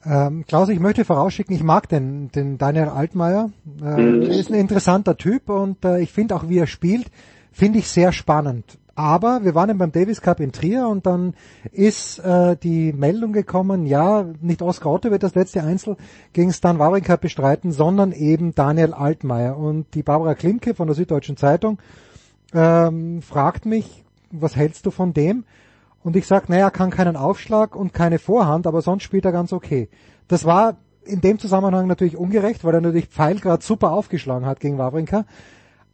Ähm, 0.05 0.44
Klaus, 0.47 0.68
ich 0.68 0.80
möchte 0.80 1.05
vorausschicken, 1.05 1.55
ich 1.55 1.62
mag 1.62 1.88
den, 1.88 2.30
den 2.30 2.58
Daniel 2.58 2.88
Altmaier. 2.88 3.50
Äh, 3.82 4.00
mhm. 4.00 4.22
ist 4.22 4.50
ein 4.50 4.58
interessanter 4.58 5.16
Typ 5.16 5.48
und 5.48 5.84
äh, 5.84 6.00
ich 6.00 6.12
finde 6.12 6.36
auch, 6.36 6.48
wie 6.48 6.58
er 6.58 6.66
spielt, 6.66 7.10
finde 7.52 7.80
ich 7.80 7.88
sehr 7.88 8.12
spannend. 8.12 8.78
Aber 8.98 9.44
wir 9.44 9.54
waren 9.54 9.78
beim 9.78 9.92
Davis 9.92 10.20
Cup 10.20 10.40
in 10.40 10.50
Trier 10.50 10.88
und 10.88 11.06
dann 11.06 11.34
ist 11.70 12.18
äh, 12.18 12.56
die 12.56 12.92
Meldung 12.92 13.32
gekommen, 13.32 13.86
ja, 13.86 14.26
nicht 14.40 14.60
Oskar 14.60 14.90
Otto 14.90 15.12
wird 15.12 15.22
das 15.22 15.36
letzte 15.36 15.62
Einzel 15.62 15.96
gegen 16.32 16.52
Stan 16.52 16.80
Wawrinka 16.80 17.14
bestreiten, 17.14 17.70
sondern 17.70 18.10
eben 18.10 18.56
Daniel 18.56 18.94
Altmaier. 18.94 19.56
Und 19.56 19.94
die 19.94 20.02
Barbara 20.02 20.34
Klimke 20.34 20.74
von 20.74 20.88
der 20.88 20.96
Süddeutschen 20.96 21.36
Zeitung 21.36 21.78
ähm, 22.52 23.22
fragt 23.22 23.66
mich, 23.66 24.02
was 24.32 24.56
hältst 24.56 24.84
du 24.84 24.90
von 24.90 25.12
dem? 25.12 25.44
Und 26.02 26.16
ich 26.16 26.26
sage, 26.26 26.46
naja, 26.48 26.68
kann 26.70 26.90
keinen 26.90 27.14
Aufschlag 27.14 27.76
und 27.76 27.94
keine 27.94 28.18
Vorhand, 28.18 28.66
aber 28.66 28.82
sonst 28.82 29.04
spielt 29.04 29.24
er 29.24 29.30
ganz 29.30 29.52
okay. 29.52 29.88
Das 30.26 30.44
war 30.44 30.76
in 31.04 31.20
dem 31.20 31.38
Zusammenhang 31.38 31.86
natürlich 31.86 32.16
ungerecht, 32.16 32.64
weil 32.64 32.74
er 32.74 32.80
natürlich 32.80 33.06
Pfeil 33.06 33.38
gerade 33.38 33.62
super 33.62 33.92
aufgeschlagen 33.92 34.44
hat 34.44 34.58
gegen 34.58 34.76
Wawrinka. 34.76 35.24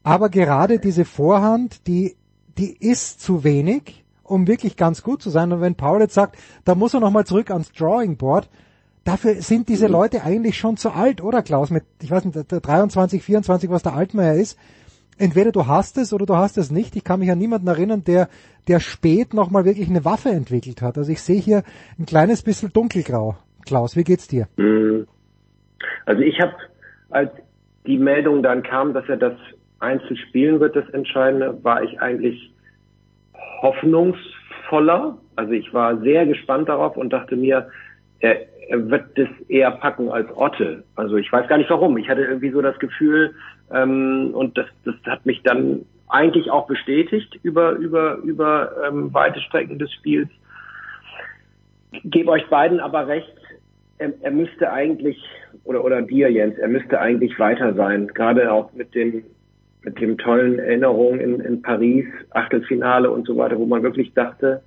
Aber 0.03 0.31
gerade 0.31 0.79
diese 0.79 1.05
Vorhand, 1.05 1.87
die 1.87 2.17
die 2.59 2.77
ist 2.79 3.21
zu 3.21 3.45
wenig, 3.45 4.05
um 4.23 4.47
wirklich 4.47 4.77
ganz 4.77 5.03
gut 5.03 5.23
zu 5.23 5.31
sein. 5.31 5.53
Und 5.53 5.61
wenn 5.61 5.75
Paul 5.75 6.01
jetzt 6.01 6.15
sagt, 6.15 6.37
da 6.65 6.75
muss 6.75 6.95
er 6.95 7.01
nochmal 7.01 7.27
zurück 7.27 7.51
ans 7.51 7.73
Drawing 7.73 8.17
Board, 8.17 8.49
dafür 9.05 9.35
sind 9.37 9.69
diese 9.69 9.87
mhm. 9.87 9.93
Leute 9.93 10.25
eigentlich 10.25 10.59
schon 10.59 10.77
zu 10.77 10.91
alt, 10.91 11.23
oder 11.23 11.43
Klaus? 11.43 11.71
Mit, 11.71 11.85
ich 12.03 12.11
weiß 12.11 12.25
nicht, 12.25 12.37
23, 12.49 13.23
24, 13.23 13.71
was 13.71 13.83
der 13.83 13.95
Altmaier 13.95 14.35
ist. 14.35 14.59
Entweder 15.17 15.53
du 15.53 15.67
hast 15.69 15.97
es 15.99 16.13
oder 16.13 16.27
du 16.27 16.37
hast 16.37 16.59
es 16.59 16.73
nicht. 16.73 16.97
Ich 16.97 17.05
kann 17.05 17.21
mich 17.21 17.31
an 17.31 17.39
niemanden 17.39 17.69
erinnern, 17.69 18.03
der, 18.05 18.29
der 18.67 18.81
spät 18.81 19.33
nochmal 19.33 19.65
wirklich 19.65 19.89
eine 19.89 20.05
Waffe 20.05 20.31
entwickelt 20.31 20.83
hat. 20.83 20.99
Also 20.99 21.13
ich 21.13 21.23
sehe 21.23 21.41
hier 21.41 21.63
ein 21.99 22.07
kleines 22.07 22.43
bisschen 22.43 22.73
dunkelgrau. 22.73 23.37
Klaus, 23.65 23.97
wie 23.97 24.03
geht's 24.03 24.27
dir? 24.27 24.49
Mhm. 24.57 25.07
Also 26.07 26.23
ich 26.23 26.41
habe, 26.41 26.55
als 27.11 27.31
die 27.87 27.99
Meldung 27.99 28.43
dann 28.43 28.63
kam, 28.63 28.93
dass 28.93 29.09
er 29.09 29.17
das 29.17 29.35
Einzel 29.85 30.17
spielen 30.17 30.61
wird, 30.61 30.77
das 30.77 30.89
Entscheidende, 30.91 31.63
war 31.63 31.83
ich 31.83 32.01
eigentlich 32.01 32.53
hoffnungsvoller. 33.63 35.19
Also 35.37 35.53
ich 35.53 35.73
war 35.73 35.99
sehr 36.01 36.27
gespannt 36.27 36.69
darauf 36.69 36.97
und 36.97 37.13
dachte 37.13 37.37
mir, 37.37 37.69
er, 38.21 38.41
er 38.69 38.91
wird 38.91 39.17
das 39.17 39.29
eher 39.49 39.71
packen 39.73 40.11
als 40.11 40.29
Otte. 40.37 40.85
Also 40.97 41.17
ich 41.17 41.31
weiß 41.31 41.49
gar 41.49 41.59
nicht 41.59 41.71
warum. 41.71 41.97
Ich 41.99 42.09
hatte 42.09 42.23
irgendwie 42.23 42.51
so 42.51 42.63
das 42.63 42.79
Gefühl, 42.79 43.35
ähm, 43.73 44.31
und 44.35 44.57
das, 44.57 44.67
das 44.85 44.95
hat 45.07 45.25
mich 45.27 45.43
dann 45.43 45.85
eigentlich 46.09 46.51
auch 46.51 46.67
bestätigt 46.67 47.39
über, 47.43 47.73
über, 47.73 48.17
über 48.17 48.71
ähm, 48.87 49.13
weite 49.13 49.41
Strecken 49.41 49.79
des 49.79 49.93
Spiels. 49.93 50.29
Gebe 52.05 52.31
euch 52.31 52.47
beiden 52.49 52.81
aber 52.81 53.07
recht, 53.07 53.35
er, 53.99 54.13
er 54.21 54.31
müsste 54.31 54.73
eigentlich, 54.73 55.23
oder, 55.65 55.85
oder 55.85 56.03
dir 56.03 56.31
Jens, 56.31 56.59
er 56.59 56.69
müsste 56.69 57.01
eigentlich 57.01 57.39
weiter 57.39 57.75
sein, 57.75 58.09
gerade 58.09 58.53
auch 58.53 58.73
mit 58.73 58.95
den 58.95 59.25
mit 59.85 60.01
dem 60.01 60.19
tollen 60.19 60.59
Erinnerungen 60.59 61.21
in, 61.21 61.41
in 61.41 61.63
Paris, 61.63 62.07
Achtelfinale 62.31 63.11
und 63.11 63.27
so 63.27 63.37
weiter, 63.37 63.59
wo 63.59 63.67
man 63.67 63.83
wirklich 63.83 64.13
dachte, 64.15 64.63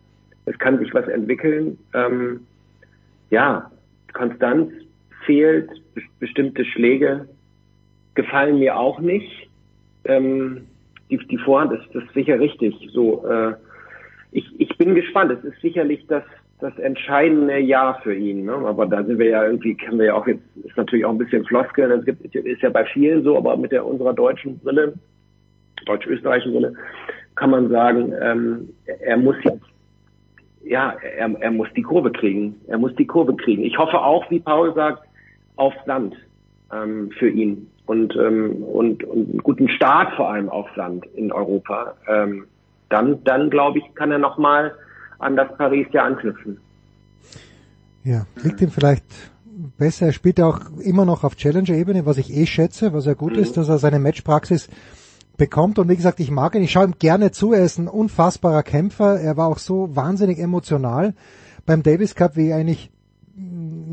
es 0.45 0.57
kann 0.59 0.79
sich 0.79 0.93
was 0.93 1.07
entwickeln. 1.07 1.77
Ähm, 1.93 2.41
ja, 3.29 3.69
Konstanz 4.13 4.71
fehlt, 5.25 5.69
be 5.93 6.01
bestimmte 6.19 6.65
Schläge 6.65 7.27
gefallen 8.15 8.59
mir 8.59 8.77
auch 8.77 8.99
nicht. 8.99 9.49
Ähm, 10.05 10.65
die, 11.09 11.17
die 11.17 11.37
Vorhand 11.37 11.73
ist, 11.73 11.87
das 11.93 12.03
sicher 12.13 12.39
richtig. 12.39 12.73
So, 12.91 13.25
äh, 13.27 13.53
ich, 14.31 14.45
ich 14.59 14.77
bin 14.77 14.95
gespannt. 14.95 15.31
Es 15.31 15.43
ist 15.43 15.61
sicherlich 15.61 16.05
das, 16.07 16.23
das 16.59 16.77
entscheidende 16.79 17.59
Jahr 17.59 18.01
für 18.01 18.15
ihn. 18.15 18.45
Ne? 18.45 18.53
Aber 18.53 18.85
da 18.87 19.03
sind 19.03 19.19
wir 19.19 19.29
ja 19.29 19.45
irgendwie, 19.45 19.75
kennen 19.75 19.99
wir 19.99 20.07
ja 20.07 20.13
auch 20.15 20.27
jetzt, 20.27 20.43
ist 20.63 20.75
natürlich 20.75 21.05
auch 21.05 21.11
ein 21.11 21.17
bisschen 21.17 21.45
Floskeln. 21.45 21.91
Es 21.91 22.05
gibt, 22.05 22.35
ist 22.35 22.61
ja 22.61 22.69
bei 22.69 22.85
vielen 22.85 23.23
so, 23.23 23.37
aber 23.37 23.55
mit 23.57 23.71
der 23.71 23.85
unserer 23.85 24.13
deutschen 24.13 24.57
Brille, 24.59 24.93
deutsch-österreichischen 25.85 26.53
Brille, 26.53 26.73
kann 27.35 27.51
man 27.51 27.69
sagen, 27.69 28.11
ähm, 28.19 28.69
er 29.01 29.17
muss 29.17 29.35
jetzt, 29.43 29.63
ja, 30.63 30.95
er, 31.17 31.29
er 31.39 31.51
muss 31.51 31.67
die 31.75 31.83
Kurve 31.83 32.11
kriegen. 32.11 32.59
Er 32.67 32.79
muss 32.79 32.95
die 32.95 33.05
Kurve 33.05 33.35
kriegen. 33.35 33.63
Ich 33.63 33.77
hoffe 33.77 33.99
auch, 33.99 34.29
wie 34.31 34.39
Paul 34.39 34.73
sagt, 34.73 35.03
aufs 35.57 35.85
Land 35.85 36.15
ähm, 36.73 37.11
für 37.11 37.29
ihn 37.29 37.69
und, 37.85 38.15
ähm, 38.15 38.63
und, 38.63 39.03
und 39.03 39.29
einen 39.29 39.43
guten 39.43 39.69
Start 39.69 40.13
vor 40.15 40.31
allem 40.31 40.49
aufs 40.49 40.75
Land 40.75 41.05
in 41.15 41.31
Europa. 41.31 41.95
Ähm, 42.07 42.47
dann, 42.89 43.23
dann 43.23 43.49
glaube 43.51 43.77
ich, 43.79 43.95
kann 43.95 44.11
er 44.11 44.17
nochmal 44.17 44.73
an 45.19 45.35
das 45.35 45.47
Paris 45.57 45.87
ja 45.91 46.05
anknüpfen. 46.05 46.57
Ja, 48.03 48.25
liegt 48.41 48.61
ihm 48.61 48.69
vielleicht 48.69 49.03
besser. 49.77 50.07
Er 50.07 50.13
spielt 50.13 50.39
ja 50.39 50.45
auch 50.45 50.61
immer 50.79 51.05
noch 51.05 51.23
auf 51.23 51.35
Challenger-Ebene, 51.35 52.05
was 52.05 52.17
ich 52.17 52.33
eh 52.33 52.45
schätze, 52.45 52.93
was 52.93 53.05
ja 53.05 53.13
gut 53.13 53.33
mhm. 53.33 53.39
ist, 53.39 53.57
dass 53.57 53.69
er 53.69 53.79
seine 53.79 53.99
Matchpraxis 53.99 54.69
bekommt. 55.35 55.79
Und 55.79 55.89
wie 55.89 55.95
gesagt, 55.95 56.19
ich 56.19 56.31
mag 56.31 56.55
ihn, 56.55 56.63
ich 56.63 56.71
schaue 56.71 56.85
ihm 56.85 56.95
gerne 56.99 57.31
zu. 57.31 57.53
Er 57.53 57.63
ist 57.63 57.77
ein 57.77 57.87
unfassbarer 57.87 58.63
Kämpfer. 58.63 59.19
Er 59.19 59.37
war 59.37 59.47
auch 59.47 59.59
so 59.59 59.95
wahnsinnig 59.95 60.39
emotional 60.39 61.13
beim 61.65 61.83
Davis 61.83 62.15
Cup, 62.15 62.35
wie 62.35 62.53
eigentlich 62.53 62.91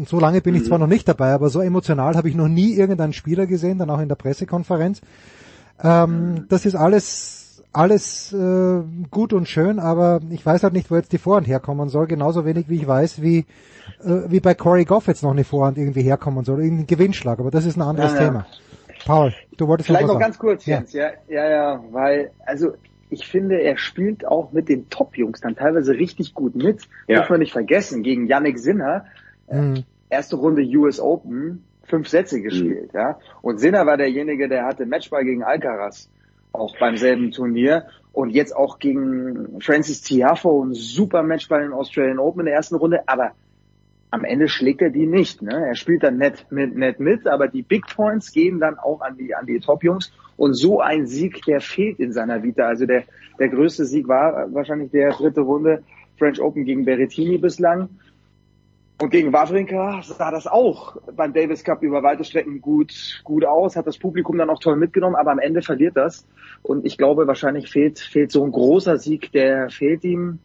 so 0.06 0.18
lange 0.18 0.40
bin 0.40 0.54
ich 0.54 0.62
mhm. 0.62 0.66
zwar 0.66 0.78
noch 0.78 0.86
nicht 0.86 1.06
dabei, 1.06 1.32
aber 1.32 1.50
so 1.50 1.60
emotional 1.60 2.16
habe 2.16 2.28
ich 2.28 2.34
noch 2.34 2.48
nie 2.48 2.74
irgendeinen 2.74 3.12
Spieler 3.12 3.46
gesehen, 3.46 3.78
dann 3.78 3.90
auch 3.90 4.00
in 4.00 4.08
der 4.08 4.14
Pressekonferenz. 4.14 5.02
Ähm, 5.82 6.32
mhm. 6.32 6.48
das 6.48 6.64
ist 6.66 6.76
alles 6.76 7.43
alles 7.74 8.32
äh, 8.32 8.82
gut 9.10 9.32
und 9.32 9.48
schön, 9.48 9.78
aber 9.78 10.20
ich 10.30 10.44
weiß 10.44 10.62
halt 10.62 10.72
nicht, 10.72 10.90
wo 10.90 10.96
jetzt 10.96 11.12
die 11.12 11.18
Vorhand 11.18 11.46
herkommen 11.46 11.88
soll, 11.88 12.06
genauso 12.06 12.44
wenig 12.44 12.68
wie 12.68 12.76
ich 12.76 12.86
weiß, 12.86 13.20
wie, 13.20 13.38
äh, 14.04 14.22
wie 14.28 14.40
bei 14.40 14.54
Corey 14.54 14.84
Goff 14.84 15.08
jetzt 15.08 15.22
noch 15.22 15.32
eine 15.32 15.44
Vorhand 15.44 15.76
irgendwie 15.76 16.02
herkommen 16.02 16.44
soll, 16.44 16.62
irgendein 16.62 16.86
Gewinnschlag, 16.86 17.40
aber 17.40 17.50
das 17.50 17.66
ist 17.66 17.76
ein 17.76 17.82
anderes 17.82 18.12
ja, 18.14 18.20
ja. 18.20 18.26
Thema. 18.26 18.46
Paul, 19.04 19.34
du 19.56 19.68
wolltest 19.68 19.88
Vielleicht 19.88 20.06
noch, 20.06 20.14
noch 20.14 20.20
ganz 20.20 20.38
kurz, 20.38 20.64
Jens, 20.66 20.92
ja. 20.92 21.10
ja, 21.28 21.44
ja, 21.44 21.50
ja, 21.50 21.84
weil, 21.90 22.30
also 22.46 22.74
ich 23.10 23.26
finde, 23.26 23.60
er 23.60 23.76
spielt 23.76 24.26
auch 24.26 24.52
mit 24.52 24.68
den 24.68 24.88
Top-Jungs 24.88 25.40
dann 25.40 25.56
teilweise 25.56 25.92
richtig 25.92 26.34
gut 26.34 26.54
mit. 26.54 26.82
Ja. 27.06 27.18
Darf 27.18 27.30
man 27.30 27.40
nicht 27.40 27.52
vergessen, 27.52 28.02
gegen 28.02 28.26
Yannick 28.26 28.58
Sinner, 28.58 29.06
äh, 29.48 29.60
mhm. 29.60 29.84
erste 30.08 30.36
Runde 30.36 30.62
US 30.62 31.00
Open, 31.00 31.64
fünf 31.84 32.08
Sätze 32.08 32.40
gespielt, 32.40 32.92
mhm. 32.92 32.98
ja. 32.98 33.18
Und 33.42 33.58
Sinner 33.58 33.84
war 33.84 33.96
derjenige, 33.96 34.48
der 34.48 34.64
hatte 34.64 34.86
Matchball 34.86 35.24
gegen 35.24 35.42
Alcaraz 35.42 36.08
auch 36.54 36.76
beim 36.78 36.96
selben 36.96 37.30
Turnier 37.30 37.86
und 38.12 38.30
jetzt 38.30 38.54
auch 38.54 38.78
gegen 38.78 39.60
Francis 39.60 40.02
Tiafo 40.02 40.64
ein 40.64 40.72
super 40.72 41.22
Match 41.22 41.48
bei 41.48 41.60
den 41.60 41.72
Australian 41.72 42.18
Open 42.18 42.40
in 42.40 42.46
der 42.46 42.54
ersten 42.54 42.76
Runde, 42.76 43.00
aber 43.06 43.32
am 44.14 44.24
Ende 44.24 44.46
schlägt 44.46 44.80
er 44.80 44.90
die 44.90 45.08
nicht. 45.08 45.42
Ne? 45.42 45.66
Er 45.66 45.74
spielt 45.74 46.04
dann 46.04 46.18
nett 46.18 46.46
mit, 46.50 46.76
nett 46.76 47.00
mit, 47.00 47.26
aber 47.26 47.48
die 47.48 47.62
Big 47.62 47.84
Points 47.88 48.30
gehen 48.30 48.60
dann 48.60 48.78
auch 48.78 49.00
an 49.00 49.16
die, 49.16 49.34
an 49.34 49.44
die 49.44 49.58
Top-Jungs. 49.58 50.12
Und 50.36 50.54
so 50.54 50.80
ein 50.80 51.06
Sieg, 51.08 51.44
der 51.46 51.60
fehlt 51.60 51.98
in 51.98 52.12
seiner 52.12 52.44
Vita. 52.44 52.64
Also 52.64 52.86
der, 52.86 53.02
der 53.40 53.48
größte 53.48 53.84
Sieg 53.84 54.06
war 54.06 54.54
wahrscheinlich 54.54 54.92
der 54.92 55.10
dritte 55.10 55.40
Runde 55.40 55.82
French 56.16 56.40
Open 56.40 56.64
gegen 56.64 56.84
Berrettini 56.84 57.38
bislang. 57.38 57.88
Und 59.00 59.10
gegen 59.10 59.32
Wawrinka 59.32 60.02
sah 60.02 60.30
das 60.30 60.46
auch 60.46 60.96
beim 61.16 61.32
Davis 61.32 61.64
Cup 61.64 61.82
über 61.82 62.02
weite 62.02 62.22
Strecken 62.22 62.60
gut, 62.60 63.20
gut 63.24 63.44
aus, 63.44 63.74
hat 63.74 63.86
das 63.86 63.98
Publikum 63.98 64.38
dann 64.38 64.50
auch 64.50 64.60
toll 64.60 64.76
mitgenommen, 64.76 65.16
aber 65.16 65.32
am 65.32 65.40
Ende 65.40 65.62
verliert 65.62 65.96
das. 65.96 66.26
Und 66.62 66.86
ich 66.86 66.96
glaube, 66.96 67.26
wahrscheinlich 67.26 67.70
fehlt, 67.70 67.98
fehlt 67.98 68.30
so 68.30 68.44
ein 68.44 68.52
großer 68.52 68.98
Sieg, 68.98 69.32
der 69.32 69.68
fehlt 69.68 70.04
ihm. 70.04 70.38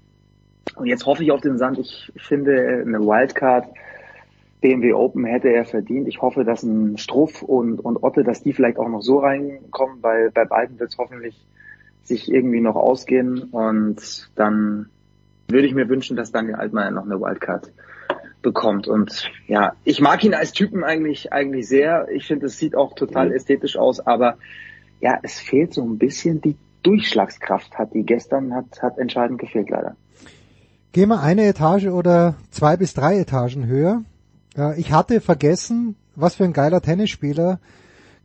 Und 0.75 0.87
jetzt 0.87 1.05
hoffe 1.05 1.23
ich 1.23 1.31
auf 1.31 1.41
den 1.41 1.57
Sand. 1.57 1.77
Ich 1.77 2.11
finde 2.17 2.83
eine 2.85 2.99
Wildcard 2.99 3.67
BMW 4.61 4.93
Open 4.93 5.25
hätte 5.25 5.49
er 5.49 5.65
verdient. 5.65 6.07
Ich 6.07 6.21
hoffe, 6.21 6.43
dass 6.43 6.63
ein 6.63 6.97
Struff 6.97 7.41
und, 7.41 7.79
und 7.79 8.03
Otte, 8.03 8.23
dass 8.23 8.43
die 8.43 8.53
vielleicht 8.53 8.77
auch 8.77 8.89
noch 8.89 9.01
so 9.01 9.19
reinkommen, 9.19 9.99
weil 10.01 10.31
bei 10.31 10.45
beiden 10.45 10.79
wird 10.79 10.91
es 10.91 10.97
hoffentlich 10.97 11.47
sich 12.03 12.31
irgendwie 12.31 12.59
noch 12.59 12.75
ausgehen. 12.75 13.43
Und 13.51 14.29
dann 14.35 14.89
würde 15.47 15.67
ich 15.67 15.73
mir 15.73 15.87
wünschen, 15.87 16.17
dass 16.17 16.31
Daniel 16.31 16.55
Altmaier 16.55 16.91
noch 16.91 17.05
eine 17.05 17.21
Wildcard 17.21 17.71
bekommt. 18.41 18.87
Und 18.87 19.29
ja, 19.47 19.73
ich 19.83 20.01
mag 20.01 20.23
ihn 20.23 20.33
als 20.33 20.51
Typen 20.51 20.83
eigentlich, 20.83 21.33
eigentlich 21.33 21.67
sehr. 21.67 22.07
Ich 22.09 22.27
finde, 22.27 22.47
es 22.47 22.57
sieht 22.57 22.75
auch 22.75 22.93
total 22.93 23.31
ästhetisch 23.31 23.77
aus, 23.77 23.99
aber 23.99 24.37
ja, 24.99 25.19
es 25.23 25.39
fehlt 25.39 25.73
so 25.73 25.83
ein 25.83 25.97
bisschen 25.97 26.41
die 26.41 26.55
Durchschlagskraft, 26.83 27.77
hat 27.77 27.93
die 27.93 28.03
gestern, 28.03 28.53
hat, 28.53 28.81
hat 28.81 28.97
entscheidend 28.97 29.39
gefehlt 29.39 29.69
leider. 29.69 29.95
Gehen 30.91 31.09
wir 31.09 31.21
eine 31.21 31.45
Etage 31.45 31.87
oder 31.87 32.35
zwei 32.51 32.77
bis 32.77 32.93
drei 32.93 33.19
Etagen 33.19 33.67
höher. 33.67 34.03
Ich 34.77 34.91
hatte 34.91 35.21
vergessen, 35.21 35.95
was 36.15 36.35
für 36.35 36.45
ein 36.45 36.53
geiler 36.53 36.81
Tennisspieler 36.81 37.59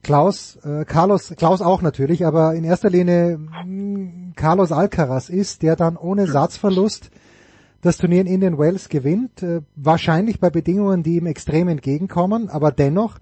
Klaus, 0.04 0.56
äh, 0.64 0.84
Carlos, 0.84 1.34
Klaus 1.36 1.62
auch 1.62 1.82
natürlich, 1.82 2.24
aber 2.26 2.54
in 2.54 2.62
erster 2.62 2.90
Linie 2.90 3.38
mh, 3.38 4.34
Carlos 4.36 4.70
Alcaraz 4.70 5.30
ist, 5.30 5.62
der 5.62 5.76
dann 5.76 5.96
ohne 5.96 6.26
Satzverlust 6.26 7.10
das 7.84 7.98
Turnier 7.98 8.22
in 8.22 8.26
Indian 8.26 8.58
Wells 8.58 8.88
gewinnt, 8.88 9.42
äh, 9.42 9.60
wahrscheinlich 9.76 10.40
bei 10.40 10.48
Bedingungen, 10.48 11.02
die 11.02 11.16
ihm 11.16 11.26
extrem 11.26 11.68
entgegenkommen, 11.68 12.48
aber 12.48 12.72
dennoch 12.72 13.18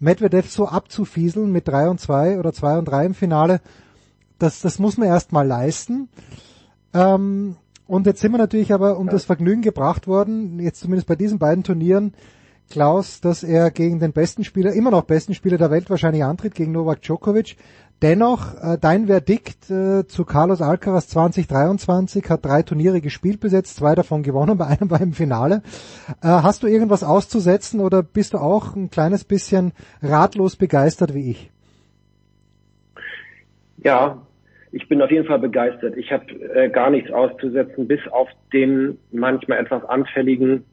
Medvedev 0.00 0.50
so 0.50 0.66
abzufieseln 0.66 1.52
mit 1.52 1.68
3 1.68 1.88
und 1.88 2.00
2 2.00 2.40
oder 2.40 2.52
2 2.52 2.78
und 2.78 2.84
3 2.86 3.06
im 3.06 3.14
Finale, 3.14 3.60
das, 4.40 4.60
das 4.60 4.80
muss 4.80 4.98
man 4.98 5.06
erstmal 5.06 5.46
leisten. 5.46 6.08
Ähm, 6.92 7.54
und 7.86 8.06
jetzt 8.06 8.20
sind 8.20 8.32
wir 8.32 8.38
natürlich 8.38 8.72
aber 8.72 8.98
um 8.98 9.06
das 9.08 9.24
Vergnügen 9.24 9.62
gebracht 9.62 10.08
worden, 10.08 10.58
jetzt 10.58 10.80
zumindest 10.80 11.06
bei 11.06 11.14
diesen 11.14 11.38
beiden 11.38 11.62
Turnieren, 11.62 12.12
Klaus, 12.70 13.20
dass 13.20 13.44
er 13.44 13.70
gegen 13.70 14.00
den 14.00 14.12
besten 14.12 14.42
Spieler, 14.42 14.72
immer 14.72 14.90
noch 14.90 15.02
besten 15.02 15.34
Spieler 15.34 15.58
der 15.58 15.70
Welt 15.70 15.90
wahrscheinlich 15.90 16.24
antritt, 16.24 16.56
gegen 16.56 16.72
Novak 16.72 17.02
Djokovic. 17.02 17.56
Dennoch, 18.02 18.54
äh, 18.60 18.78
dein 18.80 19.06
Verdikt 19.06 19.70
äh, 19.70 20.04
zu 20.08 20.24
Carlos 20.24 20.60
Alcaraz 20.60 21.06
2023 21.06 22.28
hat 22.28 22.44
drei 22.44 22.62
Turniere 22.62 23.00
gespielt 23.00 23.38
bis 23.38 23.52
jetzt, 23.52 23.76
zwei 23.76 23.94
davon 23.94 24.24
gewonnen, 24.24 24.58
bei 24.58 24.66
einem 24.66 24.90
war 24.90 25.00
im 25.00 25.12
Finale. 25.12 25.62
Äh, 26.20 26.26
hast 26.26 26.64
du 26.64 26.66
irgendwas 26.66 27.04
auszusetzen 27.04 27.78
oder 27.78 28.02
bist 28.02 28.34
du 28.34 28.38
auch 28.38 28.74
ein 28.74 28.90
kleines 28.90 29.24
bisschen 29.24 29.72
ratlos 30.02 30.56
begeistert 30.56 31.14
wie 31.14 31.30
ich? 31.30 31.50
Ja, 33.78 34.20
ich 34.72 34.88
bin 34.88 35.00
auf 35.00 35.10
jeden 35.10 35.26
Fall 35.26 35.38
begeistert. 35.38 35.96
Ich 35.96 36.10
habe 36.10 36.24
äh, 36.32 36.70
gar 36.70 36.90
nichts 36.90 37.12
auszusetzen, 37.12 37.86
bis 37.86 38.00
auf 38.10 38.28
den 38.52 38.98
manchmal 39.12 39.58
etwas 39.58 39.84
anfälligen 39.84 40.64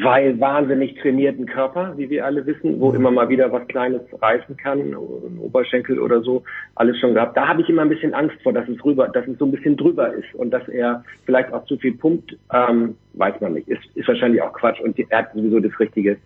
weil 0.00 0.38
wahnsinnig 0.38 0.94
trainierten 1.00 1.46
Körper, 1.46 1.94
wie 1.96 2.08
wir 2.08 2.24
alle 2.24 2.46
wissen, 2.46 2.78
wo 2.78 2.92
immer 2.92 3.10
mal 3.10 3.28
wieder 3.28 3.50
was 3.50 3.66
Kleines 3.66 4.02
reißen 4.20 4.56
kann, 4.56 4.94
Oberschenkel 4.94 5.98
oder 5.98 6.20
so, 6.22 6.44
alles 6.76 6.98
schon 6.98 7.14
gehabt. 7.14 7.36
Da 7.36 7.48
habe 7.48 7.62
ich 7.62 7.68
immer 7.68 7.82
ein 7.82 7.88
bisschen 7.88 8.14
Angst 8.14 8.36
vor, 8.42 8.52
dass 8.52 8.68
es 8.68 8.84
rüber, 8.84 9.08
dass 9.08 9.26
es 9.26 9.38
so 9.38 9.46
ein 9.46 9.50
bisschen 9.50 9.76
drüber 9.76 10.12
ist 10.12 10.32
und 10.34 10.50
dass 10.50 10.68
er 10.68 11.02
vielleicht 11.26 11.52
auch 11.52 11.64
zu 11.64 11.76
viel 11.78 11.94
pumpt, 11.94 12.36
ähm, 12.52 12.94
weiß 13.14 13.40
man 13.40 13.54
nicht. 13.54 13.68
Ist, 13.68 13.84
ist 13.94 14.06
wahrscheinlich 14.06 14.40
auch 14.40 14.52
Quatsch 14.52 14.80
und 14.80 14.96
er 14.98 15.18
hat 15.18 15.32
sowieso 15.34 15.58
das 15.58 15.78
richtige 15.80 16.16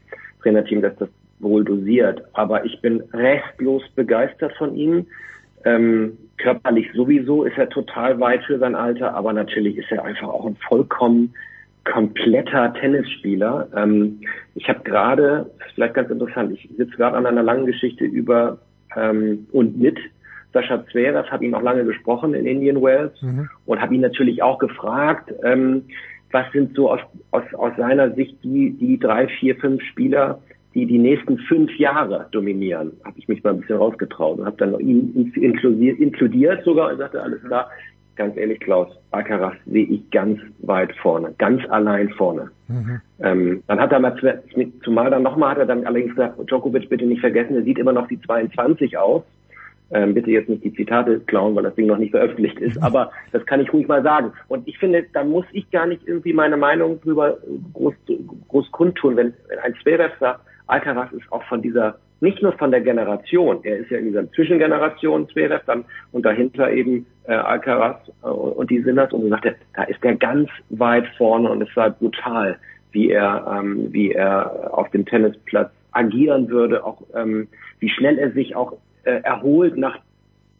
Trainerteam, 0.42 0.82
das 0.82 0.94
das 0.96 1.08
wohl 1.38 1.64
dosiert. 1.64 2.22
Aber 2.34 2.64
ich 2.66 2.78
bin 2.82 3.02
restlos 3.14 3.82
begeistert 3.94 4.52
von 4.58 4.76
ihm. 4.76 5.06
Ähm, 5.64 6.18
körperlich 6.36 6.90
sowieso 6.92 7.44
ist 7.44 7.56
er 7.56 7.70
total 7.70 8.20
weit 8.20 8.44
für 8.44 8.58
sein 8.58 8.74
Alter, 8.74 9.14
aber 9.14 9.32
natürlich 9.32 9.78
ist 9.78 9.90
er 9.90 10.04
einfach 10.04 10.28
auch 10.28 10.44
ein 10.44 10.56
vollkommen 10.56 11.32
kompletter 11.84 12.72
Tennisspieler. 12.74 13.68
Ähm, 13.76 14.20
ich 14.54 14.68
habe 14.68 14.80
gerade, 14.80 15.50
vielleicht 15.74 15.94
ganz 15.94 16.10
interessant, 16.10 16.52
ich 16.52 16.68
sitze 16.76 16.96
gerade 16.96 17.16
an 17.16 17.26
einer 17.26 17.42
langen 17.42 17.66
Geschichte 17.66 18.04
über 18.04 18.58
ähm, 18.96 19.46
und 19.52 19.78
mit 19.78 19.98
Sascha 20.52 20.84
Zverev, 20.86 21.30
habe 21.30 21.44
ihn 21.44 21.54
auch 21.54 21.62
lange 21.62 21.84
gesprochen 21.84 22.34
in 22.34 22.46
Indian 22.46 22.82
Wells 22.82 23.20
mhm. 23.22 23.48
und 23.66 23.80
habe 23.80 23.94
ihn 23.94 24.02
natürlich 24.02 24.42
auch 24.42 24.58
gefragt, 24.58 25.32
ähm, 25.42 25.84
was 26.30 26.50
sind 26.52 26.74
so 26.74 26.90
aus, 26.90 27.00
aus, 27.30 27.42
aus 27.54 27.72
seiner 27.76 28.12
Sicht 28.12 28.36
die, 28.42 28.70
die 28.72 28.98
drei, 28.98 29.28
vier, 29.28 29.56
fünf 29.56 29.82
Spieler, 29.82 30.40
die 30.74 30.86
die 30.86 30.98
nächsten 30.98 31.38
fünf 31.38 31.70
Jahre 31.78 32.28
dominieren. 32.32 32.92
Habe 33.04 33.18
ich 33.18 33.28
mich 33.28 33.42
mal 33.44 33.50
ein 33.50 33.60
bisschen 33.60 33.76
rausgetraut 33.76 34.38
und 34.38 34.46
habe 34.46 34.56
dann 34.56 34.78
ihn 34.80 35.32
inkludiert, 35.34 35.98
inkludiert 35.98 36.64
sogar 36.64 36.90
und 36.90 36.98
sagte, 36.98 37.22
alles 37.22 37.42
klar, 37.42 37.70
ganz 38.16 38.36
ehrlich, 38.36 38.60
Klaus, 38.60 38.88
Alcaraz 39.10 39.54
sehe 39.66 39.86
ich 39.86 40.10
ganz 40.10 40.40
weit 40.58 40.94
vorne, 40.96 41.34
ganz 41.38 41.62
allein 41.68 42.10
vorne. 42.10 42.50
Mhm. 42.68 43.00
Ähm, 43.20 43.62
dann 43.66 43.80
hat 43.80 43.92
er 43.92 44.00
mal, 44.00 44.42
zumal 44.82 45.10
dann 45.10 45.22
nochmal 45.22 45.50
hat 45.50 45.58
er 45.58 45.66
dann 45.66 45.86
allerdings 45.86 46.14
gesagt, 46.14 46.38
Djokovic 46.48 46.88
bitte 46.88 47.06
nicht 47.06 47.20
vergessen, 47.20 47.56
er 47.56 47.62
sieht 47.62 47.78
immer 47.78 47.92
noch 47.92 48.08
die 48.08 48.20
22 48.20 48.96
aus. 48.98 49.22
Ähm, 49.94 50.14
bitte 50.14 50.30
jetzt 50.30 50.48
nicht 50.48 50.64
die 50.64 50.72
Zitate 50.72 51.20
klauen, 51.20 51.54
weil 51.54 51.64
das 51.64 51.74
Ding 51.74 51.86
noch 51.86 51.98
nicht 51.98 52.12
veröffentlicht 52.12 52.58
ist, 52.60 52.76
mhm. 52.76 52.82
aber 52.82 53.12
das 53.30 53.44
kann 53.44 53.60
ich 53.60 53.70
ruhig 53.74 53.86
mal 53.88 54.02
sagen. 54.02 54.32
Und 54.48 54.66
ich 54.66 54.78
finde, 54.78 55.04
da 55.12 55.22
muss 55.22 55.44
ich 55.52 55.70
gar 55.70 55.86
nicht 55.86 56.08
irgendwie 56.08 56.32
meine 56.32 56.56
Meinung 56.56 56.98
drüber 57.02 57.36
groß, 57.74 57.94
groß 58.48 58.72
kundtun, 58.72 59.16
wenn, 59.16 59.34
wenn 59.48 59.58
ein 59.58 59.74
Zverev 59.82 60.14
sagt, 60.18 60.40
Alcaraz 60.66 61.12
ist 61.12 61.30
auch 61.30 61.42
von 61.44 61.60
dieser 61.60 61.98
nicht 62.22 62.40
nur 62.40 62.52
von 62.52 62.70
der 62.70 62.80
Generation, 62.80 63.58
er 63.64 63.78
ist 63.78 63.90
ja 63.90 63.98
in 63.98 64.06
dieser 64.06 64.30
Zwischengeneration 64.32 65.28
Zverev, 65.28 65.62
dann 65.66 65.84
und 66.12 66.24
dahinter 66.24 66.70
eben 66.70 67.04
äh, 67.24 67.32
Alcaraz 67.32 67.98
äh, 68.22 68.28
und 68.28 68.70
die 68.70 68.80
Sinners 68.80 69.12
und 69.12 69.22
so 69.22 69.28
sagt 69.28 69.44
er, 69.44 69.54
da 69.74 69.82
ist 69.82 70.02
er 70.04 70.14
ganz 70.14 70.48
weit 70.70 71.06
vorne 71.18 71.50
und 71.50 71.62
es 71.62 71.76
war 71.76 71.90
brutal, 71.90 72.56
wie 72.92 73.10
er, 73.10 73.58
ähm, 73.58 73.88
wie 73.90 74.12
er 74.12 74.70
auf 74.72 74.88
dem 74.90 75.04
Tennisplatz 75.04 75.72
agieren 75.90 76.48
würde, 76.48 76.84
auch 76.84 77.02
ähm, 77.14 77.48
wie 77.80 77.88
schnell 77.88 78.18
er 78.18 78.30
sich 78.30 78.54
auch 78.54 78.74
äh, 79.02 79.20
erholt 79.22 79.76
nach 79.76 79.98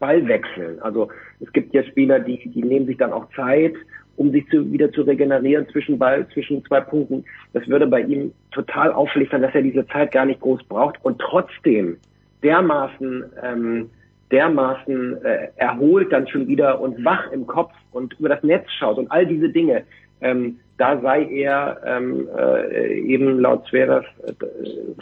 Ballwechseln. 0.00 0.80
Also 0.82 1.10
es 1.38 1.52
gibt 1.52 1.72
ja 1.74 1.84
Spieler, 1.84 2.18
die, 2.18 2.50
die 2.50 2.62
nehmen 2.62 2.86
sich 2.86 2.96
dann 2.96 3.12
auch 3.12 3.28
Zeit, 3.36 3.74
um 4.16 4.30
sich 4.30 4.46
zu, 4.48 4.70
wieder 4.72 4.90
zu 4.92 5.02
regenerieren 5.02 5.66
zwischen 5.68 5.98
Ball, 5.98 6.26
zwischen 6.32 6.64
zwei 6.64 6.80
Punkten. 6.80 7.24
Das 7.52 7.66
würde 7.68 7.86
bei 7.86 8.02
ihm 8.02 8.32
total 8.50 8.92
auffällig 8.92 9.30
sein, 9.30 9.42
dass 9.42 9.54
er 9.54 9.62
diese 9.62 9.86
Zeit 9.88 10.12
gar 10.12 10.26
nicht 10.26 10.40
groß 10.40 10.62
braucht 10.64 11.02
und 11.04 11.18
trotzdem 11.20 11.96
dermaßen 12.42 13.24
ähm, 13.42 13.90
dermaßen 14.32 15.22
äh, 15.24 15.48
erholt 15.56 16.10
dann 16.10 16.26
schon 16.26 16.48
wieder 16.48 16.80
und 16.80 17.04
wach 17.04 17.30
im 17.32 17.46
Kopf 17.46 17.72
und 17.92 18.18
über 18.18 18.30
das 18.30 18.42
Netz 18.42 18.66
schaut 18.78 18.98
und 18.98 19.12
all 19.12 19.26
diese 19.26 19.50
Dinge. 19.50 19.84
Ähm, 20.22 20.58
da 20.78 20.98
sei 21.00 21.24
er 21.24 21.80
ähm, 21.84 22.28
äh, 22.36 22.98
eben 23.00 23.38
laut 23.38 23.66
Zverev 23.68 24.06
äh, 24.24 24.32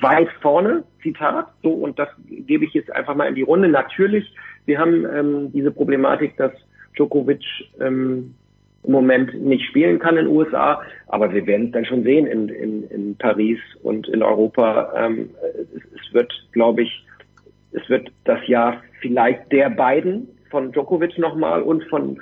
weit 0.02 0.28
vorne, 0.42 0.82
Zitat, 1.00 1.46
so 1.62 1.70
und 1.70 1.98
das 1.98 2.08
gebe 2.28 2.64
ich 2.64 2.74
jetzt 2.74 2.92
einfach 2.92 3.14
mal 3.14 3.28
in 3.28 3.36
die 3.36 3.42
Runde. 3.42 3.68
Natürlich, 3.68 4.34
wir 4.66 4.78
haben 4.78 5.06
ähm, 5.06 5.52
diese 5.52 5.70
Problematik, 5.70 6.36
dass 6.36 6.52
Djokovic 6.96 7.44
ähm, 7.80 8.34
im 8.82 8.92
Moment 8.92 9.34
nicht 9.42 9.66
spielen 9.66 9.98
kann 9.98 10.16
in 10.16 10.26
den 10.26 10.34
USA, 10.34 10.82
aber 11.08 11.32
wir 11.32 11.46
werden 11.46 11.66
es 11.66 11.72
dann 11.72 11.84
schon 11.84 12.02
sehen 12.02 12.26
in, 12.26 12.48
in, 12.48 12.84
in 12.90 13.16
Paris 13.16 13.58
und 13.82 14.08
in 14.08 14.22
Europa. 14.22 14.92
Ähm, 14.96 15.30
es, 15.74 15.82
es 16.00 16.14
wird, 16.14 16.32
glaube 16.52 16.82
ich, 16.82 17.04
es 17.72 17.88
wird 17.88 18.10
das 18.24 18.46
Jahr 18.46 18.82
vielleicht 19.00 19.52
der 19.52 19.70
beiden 19.70 20.28
von 20.50 20.72
Djokovic 20.72 21.18
nochmal 21.18 21.62
und 21.62 21.84
von 21.84 22.18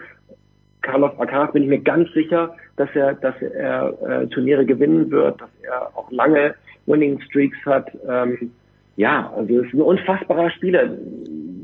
Carlos 0.83 1.13
Alcaraz 1.19 1.53
bin 1.53 1.65
ich 1.65 1.69
mir 1.69 1.81
ganz 1.81 2.11
sicher, 2.13 2.55
dass 2.77 2.89
er, 2.95 3.15
dass 3.15 3.35
er 3.43 3.95
äh, 4.03 4.27
Turniere 4.29 4.65
gewinnen 4.65 5.11
wird, 5.11 5.41
dass 5.41 5.51
er 5.63 5.97
auch 5.97 6.11
lange 6.11 6.55
Winning 6.87 7.21
Streaks 7.21 7.59
hat. 7.67 7.91
Ähm, 8.09 8.53
ja, 8.97 9.33
also 9.37 9.61
es 9.61 9.67
ist 9.67 9.75
ein 9.75 9.83
unfassbarer 9.83 10.51
Spieler. 10.51 10.91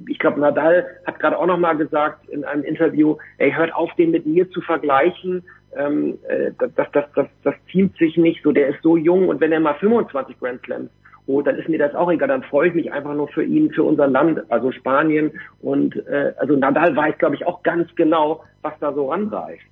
Ich 0.09 0.19
glaube, 0.19 0.41
Nadal 0.41 0.87
hat 1.07 1.19
gerade 1.19 1.39
auch 1.39 1.47
nochmal 1.47 1.77
gesagt 1.77 2.29
in 2.29 2.45
einem 2.45 2.65
Interview, 2.65 3.17
ey, 3.39 3.53
hört 3.53 3.75
auf, 3.75 3.93
den 3.95 4.11
mit 4.11 4.27
mir 4.27 4.51
zu 4.51 4.61
vergleichen. 4.61 5.45
Ähm, 5.77 6.19
äh, 6.29 6.53
das, 6.59 6.87
das, 6.93 7.05
das, 7.15 7.27
das, 7.43 7.55
ziemt 7.71 7.97
sich 7.99 8.17
nicht 8.17 8.43
so. 8.43 8.53
Der 8.53 8.69
ist 8.69 8.83
so 8.83 8.97
jung 8.97 9.29
und 9.29 9.41
wenn 9.41 9.53
er 9.53 9.61
mal 9.61 9.75
25 9.75 10.39
Grand 10.39 10.63
Slams 10.65 10.91
oh, 11.27 11.43
dann 11.43 11.57
ist 11.57 11.69
mir 11.69 11.79
das 11.79 11.95
auch 11.95 12.11
egal, 12.11 12.29
dann 12.29 12.43
freue 12.43 12.69
ich 12.69 12.75
mich 12.75 12.93
einfach 12.93 13.15
nur 13.15 13.29
für 13.29 13.45
ihn, 13.45 13.71
für 13.71 13.83
unser 13.83 14.07
Land, 14.07 14.41
also 14.51 14.73
Spanien. 14.73 15.33
Und 15.61 15.97
äh, 16.07 16.35
also 16.39 16.57
Nadal 16.57 16.95
weiß, 16.95 17.19
glaube 17.19 17.35
ich, 17.35 17.47
auch 17.47 17.63
ganz 17.63 17.89
genau, 17.95 18.45
was 18.63 18.75
da 18.81 18.93
so 18.93 19.11
ranreicht. 19.11 19.65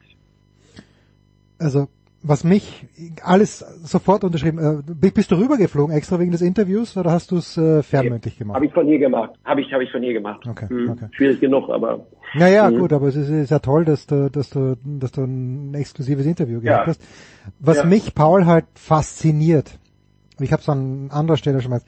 Also 1.58 1.88
was 2.22 2.44
mich 2.44 2.86
alles 3.22 3.58
sofort 3.82 4.24
unterschrieben. 4.24 4.84
Äh, 4.84 5.10
bist 5.10 5.30
du 5.30 5.36
rübergeflogen 5.36 5.94
extra 5.94 6.18
wegen 6.18 6.30
des 6.30 6.40
Interviews 6.40 6.96
oder 6.96 7.10
hast 7.10 7.30
du 7.30 7.38
es 7.38 7.56
äh, 7.56 7.82
fernmündlich 7.82 8.38
gemacht? 8.38 8.56
Habe 8.56 8.66
ich 8.66 8.72
von 8.72 8.86
hier 8.86 8.98
gemacht. 8.98 9.32
Habe 9.44 9.60
ich 9.60 9.72
habe 9.72 9.84
ich 9.84 9.90
von 9.90 10.02
hier 10.02 10.12
gemacht. 10.12 10.46
Okay, 10.46 10.68
hm, 10.68 10.90
okay. 10.90 11.08
Schwierig 11.12 11.40
genug, 11.40 11.68
aber. 11.70 12.06
Naja, 12.34 12.68
hm. 12.68 12.78
gut, 12.78 12.92
aber 12.92 13.08
es 13.08 13.16
ist, 13.16 13.28
ist 13.28 13.50
ja 13.50 13.58
toll, 13.58 13.84
dass 13.84 14.06
du 14.06 14.30
dass 14.30 14.50
du 14.50 14.76
dass 14.84 15.12
du 15.12 15.24
ein 15.24 15.74
exklusives 15.74 16.26
Interview 16.26 16.60
gehabt 16.60 16.86
ja. 16.86 16.90
hast. 16.92 17.02
Was 17.58 17.78
ja. 17.78 17.84
mich 17.84 18.14
Paul 18.14 18.46
halt 18.46 18.66
fasziniert, 18.74 19.78
ich 20.38 20.52
habe 20.52 20.62
es 20.62 20.68
an 20.68 21.10
anderer 21.10 21.36
Stelle 21.36 21.60
schon 21.60 21.70
mal, 21.70 21.82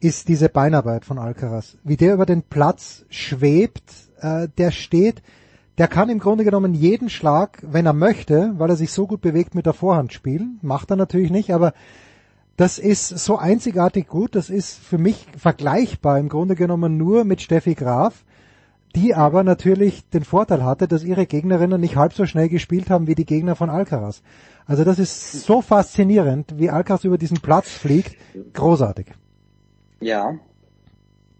ist 0.00 0.28
diese 0.28 0.48
Beinarbeit 0.48 1.04
von 1.04 1.18
Alcaraz. 1.18 1.76
Wie 1.84 1.96
der 1.96 2.14
über 2.14 2.26
den 2.26 2.42
Platz 2.42 3.04
schwebt, 3.08 3.82
äh, 4.20 4.48
der 4.58 4.70
steht, 4.70 5.22
der 5.78 5.88
kann 5.88 6.08
im 6.10 6.18
Grunde 6.18 6.44
genommen 6.44 6.74
jeden 6.74 7.08
Schlag, 7.08 7.58
wenn 7.62 7.86
er 7.86 7.92
möchte, 7.92 8.52
weil 8.58 8.70
er 8.70 8.76
sich 8.76 8.92
so 8.92 9.06
gut 9.06 9.20
bewegt 9.20 9.54
mit 9.54 9.66
der 9.66 9.72
Vorhand 9.72 10.12
spielen. 10.12 10.58
Macht 10.62 10.90
er 10.90 10.96
natürlich 10.96 11.30
nicht, 11.30 11.54
aber 11.54 11.72
das 12.56 12.78
ist 12.78 13.08
so 13.08 13.38
einzigartig 13.38 14.06
gut. 14.06 14.34
Das 14.34 14.50
ist 14.50 14.78
für 14.78 14.98
mich 14.98 15.26
vergleichbar 15.36 16.18
im 16.18 16.28
Grunde 16.28 16.56
genommen 16.56 16.98
nur 16.98 17.24
mit 17.24 17.40
Steffi 17.40 17.74
Graf, 17.74 18.24
die 18.94 19.14
aber 19.14 19.42
natürlich 19.42 20.08
den 20.10 20.24
Vorteil 20.24 20.62
hatte, 20.62 20.86
dass 20.86 21.04
ihre 21.04 21.26
Gegnerinnen 21.26 21.80
nicht 21.80 21.96
halb 21.96 22.12
so 22.12 22.26
schnell 22.26 22.50
gespielt 22.50 22.90
haben 22.90 23.06
wie 23.06 23.14
die 23.14 23.24
Gegner 23.24 23.56
von 23.56 23.70
Alcaraz. 23.70 24.22
Also 24.66 24.84
das 24.84 24.98
ist 24.98 25.44
so 25.44 25.62
faszinierend, 25.62 26.58
wie 26.58 26.68
Alcaraz 26.68 27.04
über 27.04 27.16
diesen 27.16 27.40
Platz 27.40 27.70
fliegt. 27.70 28.16
Großartig. 28.52 29.06
Ja. 30.00 30.34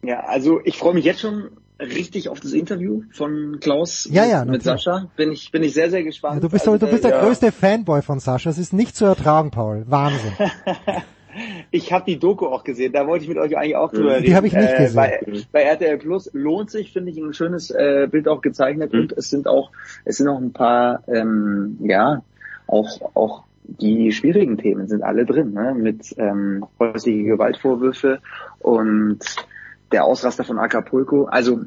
Ja, 0.03 0.21
also 0.21 0.61
ich 0.65 0.79
freue 0.79 0.95
mich 0.95 1.05
jetzt 1.05 1.21
schon 1.21 1.51
richtig 1.83 2.29
auf 2.29 2.41
das 2.41 2.53
Interview 2.53 3.03
von 3.13 3.59
Klaus 3.61 4.09
ja, 4.11 4.25
ja, 4.25 4.45
mit 4.45 4.63
Sascha. 4.63 5.11
Bin 5.17 5.33
ich, 5.33 5.51
bin 5.51 5.63
ich 5.63 5.75
sehr, 5.75 5.91
sehr 5.91 6.03
gespannt. 6.03 6.37
Ja, 6.37 6.41
du 6.41 6.49
bist, 6.49 6.67
also, 6.67 6.85
du 6.85 6.91
bist 6.91 7.05
der 7.05 7.13
ja. 7.13 7.25
größte 7.25 7.53
Fanboy 7.53 8.03
von 8.03 8.21
Sascha. 8.21 8.51
Es 8.51 8.59
ist 8.59 8.73
nicht 8.73 8.97
zu 8.97 9.05
ertragen, 9.05 9.51
Paul. 9.51 9.85
Wahnsinn. 9.87 10.33
ich 11.71 11.93
habe 11.93 12.05
die 12.07 12.19
Doku 12.19 12.47
auch 12.47 12.65
gesehen. 12.65 12.93
Da 12.93 13.07
wollte 13.07 13.25
ich 13.25 13.29
mit 13.29 13.39
euch 13.39 13.57
eigentlich 13.57 13.77
auch 13.77 13.93
drüber 13.93 14.17
reden. 14.17 14.27
Die 14.27 14.35
habe 14.35 14.47
ich 14.47 14.53
nicht 14.53 14.77
gesehen. 14.77 14.99
Äh, 14.99 15.21
bei, 15.25 15.43
bei, 15.53 15.63
RTL 15.63 15.99
Plus 15.99 16.31
lohnt 16.33 16.71
sich, 16.71 16.93
finde 16.93 17.11
ich, 17.11 17.19
ein 17.19 17.35
schönes 17.35 17.71
äh, 17.71 18.09
Bild 18.11 18.29
auch 18.29 18.41
gezeichnet 18.41 18.93
mhm. 18.93 19.01
und 19.01 19.13
es 19.13 19.31
sind 19.31 19.47
auch, 19.47 19.71
es 20.05 20.19
sind 20.19 20.29
auch 20.29 20.39
ein 20.39 20.53
paar, 20.53 21.03
ähm, 21.09 21.79
ja, 21.81 22.23
auch, 22.67 23.01
auch 23.15 23.45
die 23.65 24.13
schwierigen 24.13 24.59
Themen 24.59 24.89
sind 24.89 25.03
alle 25.03 25.25
drin, 25.25 25.53
ne? 25.53 25.75
mit 25.75 26.15
ähm, 26.19 26.67
häusliche 26.79 27.25
Gewaltvorwürfe 27.25 28.21
und 28.59 29.21
der 29.93 30.05
Ausraster 30.05 30.45
von 30.45 30.59
Acapulco. 30.59 31.25
Also 31.25 31.61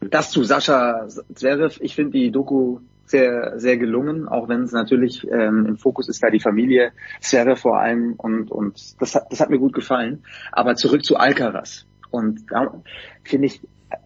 das 0.00 0.30
zu 0.30 0.44
Sascha 0.44 1.06
Zverev, 1.34 1.78
ich 1.80 1.94
finde 1.94 2.12
die 2.12 2.30
Doku 2.30 2.80
sehr, 3.04 3.58
sehr 3.58 3.76
gelungen, 3.76 4.26
auch 4.28 4.48
wenn 4.48 4.62
es 4.62 4.72
natürlich 4.72 5.26
ähm, 5.30 5.66
im 5.66 5.76
Fokus 5.76 6.08
ist 6.08 6.22
da 6.22 6.30
die 6.30 6.40
Familie, 6.40 6.92
Serre 7.20 7.56
vor 7.56 7.78
allem 7.78 8.14
und, 8.14 8.50
und 8.50 9.00
das, 9.00 9.14
hat, 9.14 9.30
das 9.30 9.40
hat 9.40 9.50
mir 9.50 9.58
gut 9.58 9.74
gefallen. 9.74 10.24
Aber 10.52 10.74
zurück 10.74 11.04
zu 11.04 11.16
Alcaraz. 11.16 11.86
Und 12.10 12.50
da 12.50 12.82
finde 13.22 13.46
ich, 13.46 13.60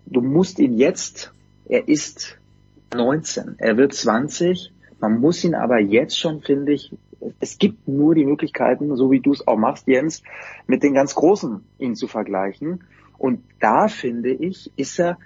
du 0.06 0.20
musst 0.20 0.58
ihn 0.58 0.76
jetzt, 0.76 1.32
er 1.66 1.88
ist 1.88 2.38
19, 2.94 3.54
er 3.58 3.76
wird 3.76 3.94
20, 3.94 4.72
man 5.00 5.20
muss 5.20 5.42
ihn 5.44 5.54
aber 5.54 5.78
jetzt 5.78 6.18
schon, 6.18 6.42
finde 6.42 6.72
ich, 6.72 6.92
es 7.38 7.58
gibt 7.58 7.88
nur 7.88 8.14
die 8.14 8.24
Möglichkeiten, 8.24 8.94
so 8.96 9.10
wie 9.10 9.20
du 9.20 9.32
es 9.32 9.46
auch 9.46 9.56
machst, 9.56 9.86
Jens, 9.86 10.22
mit 10.66 10.82
den 10.82 10.94
ganz 10.94 11.14
Großen 11.14 11.62
ihn 11.78 11.94
zu 11.94 12.06
vergleichen. 12.06 12.84
Und 13.20 13.44
da 13.60 13.88
finde 13.88 14.30
ich, 14.30 14.72
ist 14.76 14.98
er, 14.98 15.18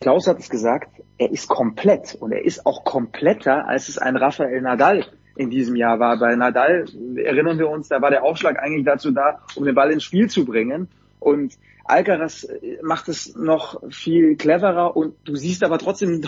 Klaus 0.00 0.28
hat 0.28 0.38
es 0.38 0.48
gesagt, 0.48 1.02
er 1.18 1.32
ist 1.32 1.48
komplett 1.48 2.14
und 2.14 2.30
er 2.30 2.44
ist 2.44 2.64
auch 2.64 2.84
kompletter, 2.84 3.66
als 3.66 3.88
es 3.88 3.98
ein 3.98 4.14
Rafael 4.14 4.60
Nadal 4.60 5.04
in 5.34 5.50
diesem 5.50 5.74
Jahr 5.74 5.98
war. 5.98 6.20
Bei 6.20 6.36
Nadal 6.36 6.84
erinnern 7.16 7.58
wir 7.58 7.68
uns, 7.68 7.88
da 7.88 8.00
war 8.00 8.10
der 8.10 8.22
Aufschlag 8.22 8.62
eigentlich 8.62 8.84
dazu 8.84 9.10
da, 9.10 9.40
um 9.56 9.64
den 9.64 9.74
Ball 9.74 9.90
ins 9.90 10.04
Spiel 10.04 10.30
zu 10.30 10.44
bringen. 10.44 10.86
Und 11.18 11.58
Alcaraz 11.84 12.46
macht 12.82 13.08
es 13.08 13.34
noch 13.34 13.82
viel 13.90 14.36
cleverer 14.36 14.96
und 14.96 15.16
du 15.24 15.34
siehst 15.34 15.64
aber 15.64 15.78
trotzdem 15.78 16.22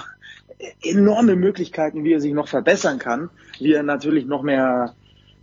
enorme 0.83 1.37
Möglichkeiten, 1.37 2.03
wie 2.03 2.15
er 2.15 2.21
sich 2.21 2.33
noch 2.33 2.49
verbessern 2.49 2.99
kann, 2.99 3.31
wie 3.61 3.73
er 3.73 3.85
natürlich 3.85 4.27
noch 4.27 4.43
mehr, 4.43 4.95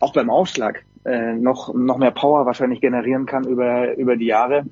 auch 0.02 0.12
beim 0.12 0.30
Aufschlag, 0.30 0.84
äh, 1.06 1.36
noch, 1.36 1.74
noch 1.74 1.98
mehr 1.98 2.12
Power 2.12 2.46
wahrscheinlich 2.46 2.82
generieren 2.82 3.26
kann 3.26 3.46
über, 3.48 3.96
über 3.96 4.18
die 4.18 4.26
Jahre. 4.26 4.66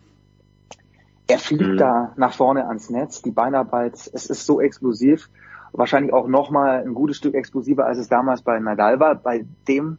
Er 1.33 1.39
fliegt 1.39 1.63
mhm. 1.63 1.77
da 1.77 2.13
nach 2.15 2.33
vorne 2.33 2.67
ans 2.67 2.91
Netz, 2.91 3.23
die 3.23 3.31
Beinarbeit, 3.31 3.93
es 4.13 4.27
ist 4.27 4.45
so 4.45 4.61
explosiv, 4.61 5.29
wahrscheinlich 5.71 6.13
auch 6.13 6.27
nochmal 6.27 6.83
ein 6.85 6.93
gutes 6.93 7.17
Stück 7.17 7.33
explosiver, 7.33 7.87
als 7.87 7.97
es 7.97 8.07
damals 8.07 8.43
bei 8.43 8.59
Nadal 8.59 8.99
war, 8.99 9.15
bei 9.15 9.43
dem 9.67 9.97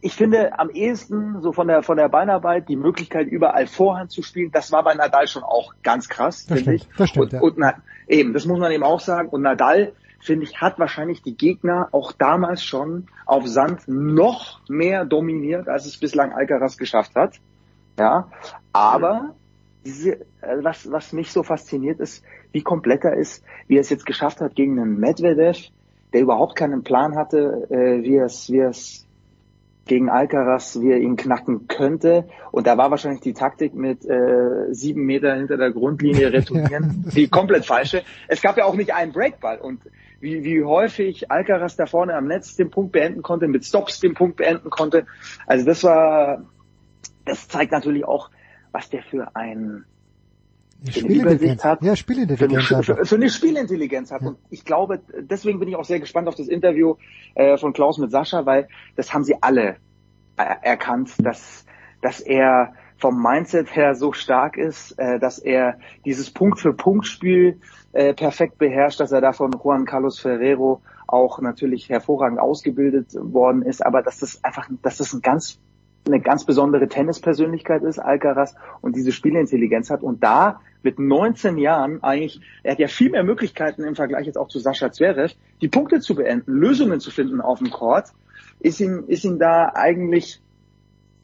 ich 0.00 0.16
finde 0.16 0.58
am 0.58 0.68
ehesten 0.70 1.40
so 1.40 1.52
von 1.52 1.68
der 1.68 1.82
von 1.82 1.96
der 1.96 2.08
Beinarbeit 2.08 2.68
die 2.68 2.76
Möglichkeit 2.76 3.28
überall 3.28 3.68
Vorhand 3.68 4.10
zu 4.10 4.22
spielen, 4.22 4.50
das 4.50 4.72
war 4.72 4.82
bei 4.82 4.94
Nadal 4.94 5.28
schon 5.28 5.44
auch 5.44 5.72
ganz 5.82 6.08
krass, 6.08 6.44
finde 6.48 6.74
ich. 6.74 6.88
Das 6.98 7.10
stimmt, 7.10 7.26
und, 7.26 7.32
ja. 7.32 7.40
und 7.40 7.54
na, 7.56 7.74
eben, 8.08 8.32
das 8.32 8.44
muss 8.44 8.58
man 8.58 8.72
eben 8.72 8.82
auch 8.82 9.00
sagen. 9.00 9.28
Und 9.28 9.42
Nadal 9.42 9.92
finde 10.20 10.44
ich 10.44 10.60
hat 10.60 10.78
wahrscheinlich 10.78 11.22
die 11.22 11.36
Gegner 11.36 11.88
auch 11.92 12.12
damals 12.12 12.64
schon 12.64 13.06
auf 13.24 13.46
Sand 13.46 13.86
noch 13.86 14.60
mehr 14.68 15.04
dominiert, 15.04 15.68
als 15.68 15.86
es 15.86 15.96
bislang 15.96 16.32
Alcaraz 16.32 16.76
geschafft 16.76 17.14
hat. 17.14 17.36
Ja, 17.98 18.28
aber 18.72 19.34
diese, 19.84 20.20
äh, 20.40 20.62
was 20.62 20.90
was 20.90 21.12
mich 21.12 21.32
so 21.32 21.42
fasziniert 21.42 22.00
ist, 22.00 22.24
wie 22.52 22.62
komplett 22.62 23.04
er 23.04 23.14
ist, 23.14 23.44
wie 23.66 23.76
er 23.76 23.80
es 23.80 23.90
jetzt 23.90 24.06
geschafft 24.06 24.40
hat 24.40 24.54
gegen 24.54 24.78
einen 24.78 24.98
Medvedev, 24.98 25.70
der 26.12 26.20
überhaupt 26.20 26.56
keinen 26.56 26.82
Plan 26.82 27.16
hatte, 27.16 27.66
äh, 27.70 28.02
wie 28.02 28.16
er 28.16 28.26
es 28.26 28.50
wie 28.50 28.58
er 28.58 28.70
es 28.70 29.04
gegen 29.86 30.08
Alcaraz, 30.08 30.80
wie 30.80 30.92
er 30.92 30.98
ihn 30.98 31.16
knacken 31.16 31.68
könnte. 31.68 32.26
Und 32.52 32.66
da 32.66 32.78
war 32.78 32.90
wahrscheinlich 32.90 33.20
die 33.20 33.34
Taktik 33.34 33.74
mit 33.74 34.04
äh, 34.06 34.72
sieben 34.72 35.04
Meter 35.04 35.34
hinter 35.34 35.56
der 35.56 35.72
Grundlinie 35.72 36.32
retournieren 36.32 37.04
die 37.14 37.28
komplett 37.28 37.66
falsche. 37.66 38.02
Es 38.28 38.40
gab 38.40 38.56
ja 38.56 38.64
auch 38.64 38.76
nicht 38.76 38.94
einen 38.94 39.12
Breakball. 39.12 39.58
Und 39.58 39.80
wie, 40.20 40.42
wie 40.42 40.64
häufig 40.64 41.30
Alcaraz 41.30 41.76
da 41.76 41.86
vorne 41.86 42.14
am 42.14 42.26
Netz 42.26 42.56
den 42.56 42.70
Punkt 42.70 42.92
beenden 42.92 43.22
konnte, 43.22 43.46
mit 43.46 43.64
Stops 43.64 44.00
den 44.00 44.14
Punkt 44.14 44.36
beenden 44.36 44.70
konnte. 44.70 45.06
Also 45.46 45.66
das 45.66 45.84
war, 45.84 46.44
das 47.26 47.48
zeigt 47.48 47.72
natürlich 47.72 48.04
auch, 48.04 48.30
was 48.74 48.90
der 48.90 49.02
für 49.02 49.34
ein 49.34 49.84
Spielintelligenz 50.90 51.64
hat. 51.64 51.80
Ja, 51.82 51.96
Spielintelligenz 51.96 52.64
für, 52.66 52.82
für, 52.82 53.06
für, 53.06 53.14
eine 53.14 53.30
Spielintelligenz 53.30 54.10
hat. 54.10 54.20
Ja. 54.20 54.28
Und 54.28 54.38
ich 54.50 54.64
glaube, 54.64 55.00
deswegen 55.20 55.60
bin 55.60 55.68
ich 55.68 55.76
auch 55.76 55.84
sehr 55.84 56.00
gespannt 56.00 56.28
auf 56.28 56.34
das 56.34 56.48
Interview 56.48 56.96
äh, 57.36 57.56
von 57.56 57.72
Klaus 57.72 57.96
mit 57.98 58.10
Sascha, 58.10 58.44
weil 58.44 58.68
das 58.96 59.14
haben 59.14 59.24
sie 59.24 59.36
alle 59.40 59.76
äh, 60.36 60.44
erkannt, 60.62 61.14
dass, 61.18 61.64
dass 62.02 62.20
er 62.20 62.74
vom 62.98 63.22
Mindset 63.22 63.74
her 63.74 63.94
so 63.94 64.12
stark 64.12 64.58
ist, 64.58 64.98
äh, 64.98 65.18
dass 65.18 65.38
er 65.38 65.78
dieses 66.04 66.30
Punkt-für-Punkt-Spiel 66.30 67.60
äh, 67.92 68.12
perfekt 68.12 68.58
beherrscht, 68.58 69.00
dass 69.00 69.12
er 69.12 69.20
da 69.20 69.32
von 69.32 69.52
Juan 69.52 69.86
Carlos 69.86 70.18
Ferrero 70.18 70.82
auch 71.06 71.40
natürlich 71.40 71.88
hervorragend 71.88 72.40
ausgebildet 72.40 73.14
worden 73.14 73.62
ist, 73.62 73.84
aber 73.84 74.02
dass 74.02 74.18
das 74.18 74.42
einfach, 74.42 74.68
dass 74.82 74.98
das 74.98 75.12
ein 75.12 75.22
ganz 75.22 75.60
eine 76.06 76.20
ganz 76.20 76.44
besondere 76.44 76.88
Tennispersönlichkeit 76.88 77.82
ist, 77.82 77.98
Alcaraz, 77.98 78.54
und 78.80 78.96
diese 78.96 79.12
Spielintelligenz 79.12 79.90
hat. 79.90 80.02
Und 80.02 80.22
da 80.22 80.60
mit 80.82 80.98
19 80.98 81.56
Jahren 81.56 82.02
eigentlich, 82.02 82.40
er 82.62 82.72
hat 82.72 82.78
ja 82.78 82.88
viel 82.88 83.10
mehr 83.10 83.24
Möglichkeiten 83.24 83.84
im 83.84 83.94
Vergleich 83.94 84.26
jetzt 84.26 84.36
auch 84.36 84.48
zu 84.48 84.58
Sascha 84.58 84.92
Zverev, 84.92 85.34
die 85.62 85.68
Punkte 85.68 86.00
zu 86.00 86.14
beenden, 86.14 86.52
Lösungen 86.52 87.00
zu 87.00 87.10
finden 87.10 87.40
auf 87.40 87.58
dem 87.58 87.70
Court, 87.70 88.08
ist 88.60 88.80
ihm, 88.80 89.04
ist 89.06 89.24
ihm 89.24 89.38
da 89.38 89.72
eigentlich, 89.74 90.42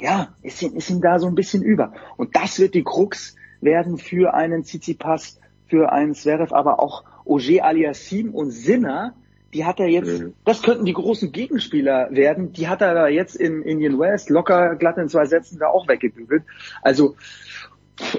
ja, 0.01 0.29
ist 0.43 0.63
ihm, 0.63 0.75
ist 0.77 0.91
ihm 0.91 1.03
da 1.03 1.19
so 1.19 1.27
ein 1.27 1.35
bisschen 1.35 1.63
über. 1.63 1.93
Und 2.17 2.35
das 2.35 2.59
wird 2.59 2.75
die 2.75 2.85
Krux 2.85 3.37
werden 3.61 3.99
für 3.99 4.33
einen 4.33 4.65
Tsitsipas, 4.65 5.39
für 5.67 5.93
einen 5.93 6.15
Zverev, 6.15 6.55
aber 6.55 6.81
auch 6.81 7.05
Auger 7.27 7.65
Aliassim 7.65 8.35
und 8.35 8.51
Sinner, 8.51 9.15
die 9.53 9.65
hat 9.65 9.81
er 9.81 9.87
jetzt, 9.87 10.21
mhm. 10.21 10.35
das 10.45 10.63
könnten 10.63 10.85
die 10.85 10.93
großen 10.93 11.33
Gegenspieler 11.33 12.09
werden, 12.11 12.53
die 12.53 12.69
hat 12.69 12.83
er 12.83 12.95
da 12.95 13.09
jetzt 13.09 13.35
in 13.35 13.63
Indian 13.63 13.99
West 13.99 14.31
locker 14.31 14.77
glatt 14.77 14.99
in 14.99 15.09
zwei 15.09 15.27
Sätzen 15.27 15.59
da 15.59 15.69
auch 15.69 15.89
weggebügelt. 15.89 16.45
Also 16.83 17.17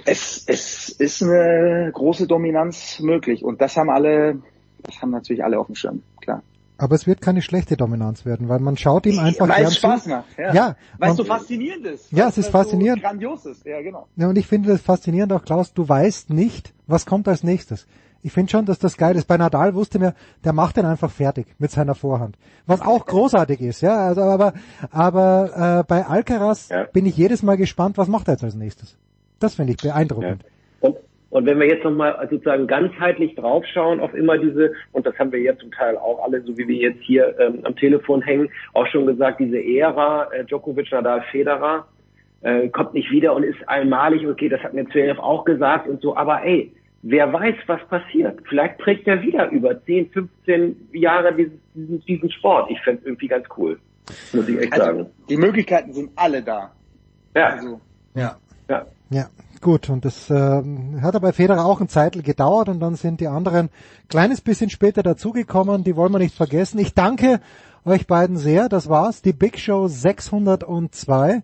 es, 0.05 0.43
es 0.47 0.89
ist 0.89 1.23
eine 1.23 1.91
große 1.93 2.27
Dominanz 2.27 2.99
möglich 2.99 3.43
und 3.43 3.61
das 3.61 3.77
haben 3.77 3.89
alle, 3.89 4.41
das 4.83 5.01
haben 5.01 5.11
natürlich 5.11 5.43
alle 5.43 5.59
auf 5.59 5.67
dem 5.67 5.75
Schirm, 5.75 6.03
klar. 6.21 6.43
Aber 6.77 6.95
es 6.95 7.05
wird 7.05 7.21
keine 7.21 7.43
schlechte 7.43 7.77
Dominanz 7.77 8.25
werden, 8.25 8.49
weil 8.49 8.59
man 8.59 8.75
schaut 8.75 9.05
ihm 9.05 9.19
einfach 9.19 9.47
Weil 9.47 9.65
es 9.65 9.77
Spaß 9.77 10.07
macht, 10.07 10.25
ja. 10.37 10.53
ja 10.53 10.75
weil 10.97 11.11
es 11.11 11.17
so 11.17 11.23
faszinierend 11.23 11.85
ist. 11.85 12.11
Ja, 12.11 12.27
es 12.27 12.39
ist 12.39 12.49
faszinierend. 12.49 13.03
So 13.03 13.07
grandios 13.07 13.45
ist, 13.45 13.65
ja 13.65 13.81
genau. 13.83 14.07
Ja, 14.15 14.27
und 14.27 14.37
ich 14.37 14.47
finde 14.47 14.69
das 14.69 14.81
faszinierend 14.81 15.31
auch, 15.31 15.45
Klaus, 15.45 15.73
du 15.73 15.87
weißt 15.87 16.31
nicht, 16.31 16.73
was 16.87 17.05
kommt 17.05 17.27
als 17.27 17.43
nächstes. 17.43 17.85
Ich 18.23 18.31
finde 18.31 18.51
schon, 18.51 18.65
dass 18.65 18.79
das 18.79 18.97
geil 18.97 19.15
ist. 19.15 19.27
Bei 19.27 19.37
Nadal 19.37 19.73
wusste 19.73 19.99
mir, 19.99 20.13
der 20.43 20.53
macht 20.53 20.77
den 20.77 20.85
einfach 20.85 21.09
fertig 21.09 21.47
mit 21.59 21.71
seiner 21.71 21.95
Vorhand. 21.95 22.37
Was 22.67 22.81
auch 22.81 23.05
großartig 23.05 23.61
ist, 23.61 23.81
ja. 23.81 23.95
Also, 23.95 24.21
aber 24.21 24.53
aber 24.91 25.81
äh, 25.81 25.87
bei 25.87 26.05
Alcaraz 26.05 26.69
ja. 26.69 26.83
bin 26.83 27.05
ich 27.05 27.17
jedes 27.17 27.43
Mal 27.43 27.57
gespannt, 27.57 27.97
was 27.97 28.07
macht 28.07 28.27
er 28.27 28.33
jetzt 28.35 28.43
als 28.43 28.55
nächstes. 28.55 28.97
Das 29.39 29.55
finde 29.55 29.73
ich 29.73 29.77
beeindruckend. 29.77 30.43
Ja. 30.43 30.89
Und, 30.89 30.97
und 31.31 31.45
wenn 31.45 31.59
wir 31.59 31.67
jetzt 31.67 31.83
nochmal 31.83 32.27
sozusagen 32.29 32.67
ganzheitlich 32.67 33.35
draufschauen 33.35 33.99
auf 33.99 34.13
immer 34.13 34.37
diese, 34.37 34.73
und 34.91 35.05
das 35.05 35.17
haben 35.17 35.31
wir 35.31 35.39
jetzt 35.39 35.61
zum 35.61 35.71
Teil 35.71 35.97
auch 35.97 36.23
alle, 36.23 36.41
so 36.41 36.55
wie 36.57 36.67
wir 36.67 36.75
jetzt 36.75 37.01
hier 37.01 37.39
ähm, 37.39 37.61
am 37.63 37.75
Telefon 37.75 38.21
hängen, 38.21 38.49
auch 38.73 38.85
schon 38.87 39.07
gesagt, 39.07 39.39
diese 39.39 39.57
Ära 39.57 40.31
äh, 40.31 40.45
Djokovic, 40.45 40.91
Nadal, 40.91 41.23
Federer, 41.31 41.87
äh, 42.41 42.69
kommt 42.69 42.93
nicht 42.93 43.09
wieder 43.11 43.33
und 43.33 43.43
ist 43.43 43.67
einmalig, 43.67 44.27
okay, 44.27 44.49
das 44.49 44.61
hat 44.61 44.73
mir 44.73 44.85
Zverev 44.89 45.19
auch 45.19 45.45
gesagt 45.45 45.87
und 45.87 46.01
so, 46.01 46.15
aber 46.15 46.43
ey, 46.43 46.71
wer 47.03 47.31
weiß, 47.31 47.55
was 47.67 47.81
passiert. 47.87 48.39
Vielleicht 48.47 48.79
trägt 48.79 49.07
er 49.07 49.21
wieder 49.21 49.49
über 49.49 49.83
10, 49.83 50.11
15 50.11 50.89
Jahre 50.93 51.33
diesen, 51.33 51.61
diesen, 51.73 52.05
diesen 52.05 52.31
Sport. 52.31 52.71
Ich 52.71 52.79
fände 52.81 53.03
irgendwie 53.05 53.27
ganz 53.27 53.45
cool. 53.57 53.79
Muss 54.33 54.47
ich 54.47 54.59
echt 54.59 54.73
also, 54.73 54.85
sagen. 54.85 55.05
Die 55.29 55.37
Möglichkeiten 55.37 55.93
sind 55.93 56.11
alle 56.15 56.41
da. 56.41 56.71
Ja. 57.35 57.47
Also, 57.47 57.81
ja. 58.15 58.37
Ja. 58.69 58.85
Ja. 59.09 59.29
Gut, 59.61 59.89
und 59.89 60.05
das 60.05 60.31
äh, 60.31 60.33
hat 60.33 61.15
aber 61.15 61.27
bei 61.27 61.33
Federer 61.33 61.65
auch 61.65 61.81
ein 61.81 61.87
Zeitl 61.87 62.23
gedauert 62.23 62.67
und 62.67 62.79
dann 62.79 62.95
sind 62.95 63.21
die 63.21 63.27
anderen 63.27 63.69
kleines 64.09 64.41
bisschen 64.41 64.71
später 64.71 65.03
dazugekommen, 65.03 65.83
die 65.83 65.95
wollen 65.95 66.11
wir 66.11 66.17
nicht 66.17 66.35
vergessen. 66.35 66.79
Ich 66.79 66.95
danke 66.95 67.39
euch 67.85 68.07
beiden 68.07 68.37
sehr, 68.37 68.69
das 68.69 68.89
war's, 68.89 69.21
die 69.21 69.33
Big 69.33 69.59
Show 69.59 69.87
602. 69.87 71.43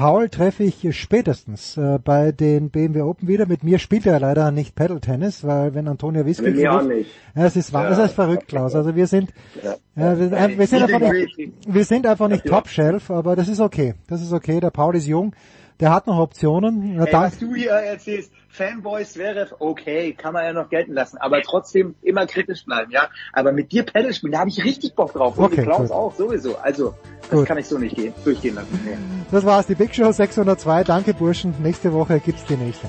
Paul 0.00 0.30
treffe 0.30 0.62
ich 0.62 0.96
spätestens 0.98 1.76
äh, 1.76 1.98
bei 2.02 2.32
den 2.32 2.70
BMW 2.70 3.02
Open 3.02 3.28
wieder. 3.28 3.44
Mit 3.44 3.64
mir 3.64 3.78
spielt 3.78 4.06
er 4.06 4.18
leider 4.18 4.50
nicht 4.50 4.74
Pedal 4.74 4.98
Tennis, 4.98 5.44
weil 5.44 5.74
wenn 5.74 5.86
Antonio 5.88 6.24
Whisky 6.24 6.44
Mit 6.44 6.56
mir 6.56 6.72
auch 6.72 6.82
nicht. 6.82 7.10
Ja, 7.36 7.44
es 7.44 7.54
ist 7.54 7.70
wahr, 7.74 7.82
ja. 7.82 7.90
das 7.90 8.06
ist 8.06 8.14
verrückt, 8.14 8.48
Klaus. 8.48 8.74
Also 8.74 8.96
wir 8.96 9.06
sind, 9.06 9.30
ja. 9.62 9.72
äh, 10.12 10.18
wir, 10.18 10.32
äh, 10.32 10.56
wir, 10.56 10.66
sind 10.66 10.82
einfach 10.84 11.12
nicht, 11.12 11.52
wir 11.66 11.84
sind 11.84 12.06
einfach 12.06 12.28
nicht 12.28 12.46
Top 12.46 12.68
Shelf, 12.68 13.10
aber 13.10 13.36
das 13.36 13.48
ist 13.48 13.60
okay. 13.60 13.92
Das 14.08 14.22
ist 14.22 14.32
okay. 14.32 14.58
Der 14.58 14.70
Paul 14.70 14.96
ist 14.96 15.06
jung, 15.06 15.34
der 15.80 15.92
hat 15.92 16.06
noch 16.06 16.18
Optionen. 16.18 17.00
Ey, 17.00 17.12
was 17.12 17.38
du 17.38 17.54
hier 17.54 17.70
erzählst, 17.70 18.32
Fanboys 18.48 19.16
wäre 19.16 19.48
okay, 19.58 20.12
kann 20.12 20.32
man 20.34 20.44
ja 20.44 20.52
noch 20.52 20.68
gelten 20.68 20.92
lassen, 20.92 21.18
aber 21.18 21.40
trotzdem 21.42 21.94
immer 22.02 22.26
kritisch 22.26 22.64
bleiben, 22.64 22.90
ja. 22.90 23.08
Aber 23.32 23.52
mit 23.52 23.72
dir 23.72 23.84
Pedal 23.84 24.12
spielen, 24.12 24.32
da 24.32 24.40
habe 24.40 24.50
ich 24.50 24.62
richtig 24.62 24.94
Bock 24.94 25.12
drauf. 25.12 25.38
Und 25.38 25.44
okay, 25.44 25.62
Klaus 25.62 25.88
gut. 25.88 25.90
auch, 25.92 26.14
sowieso. 26.14 26.56
Also, 26.56 26.94
das 27.22 27.30
gut. 27.30 27.46
kann 27.46 27.58
ich 27.58 27.66
so 27.66 27.78
nicht 27.78 27.96
gehen, 27.96 28.12
durchgehen 28.24 28.56
lassen. 28.56 28.80
Nee. 28.84 28.96
Das 29.30 29.44
war's, 29.44 29.66
die 29.66 29.74
Big 29.74 29.94
Show 29.94 30.10
602. 30.10 30.84
Danke 30.84 31.14
Burschen. 31.14 31.54
Nächste 31.62 31.92
Woche 31.92 32.20
gibt's 32.20 32.44
die 32.44 32.56
nächste. 32.56 32.88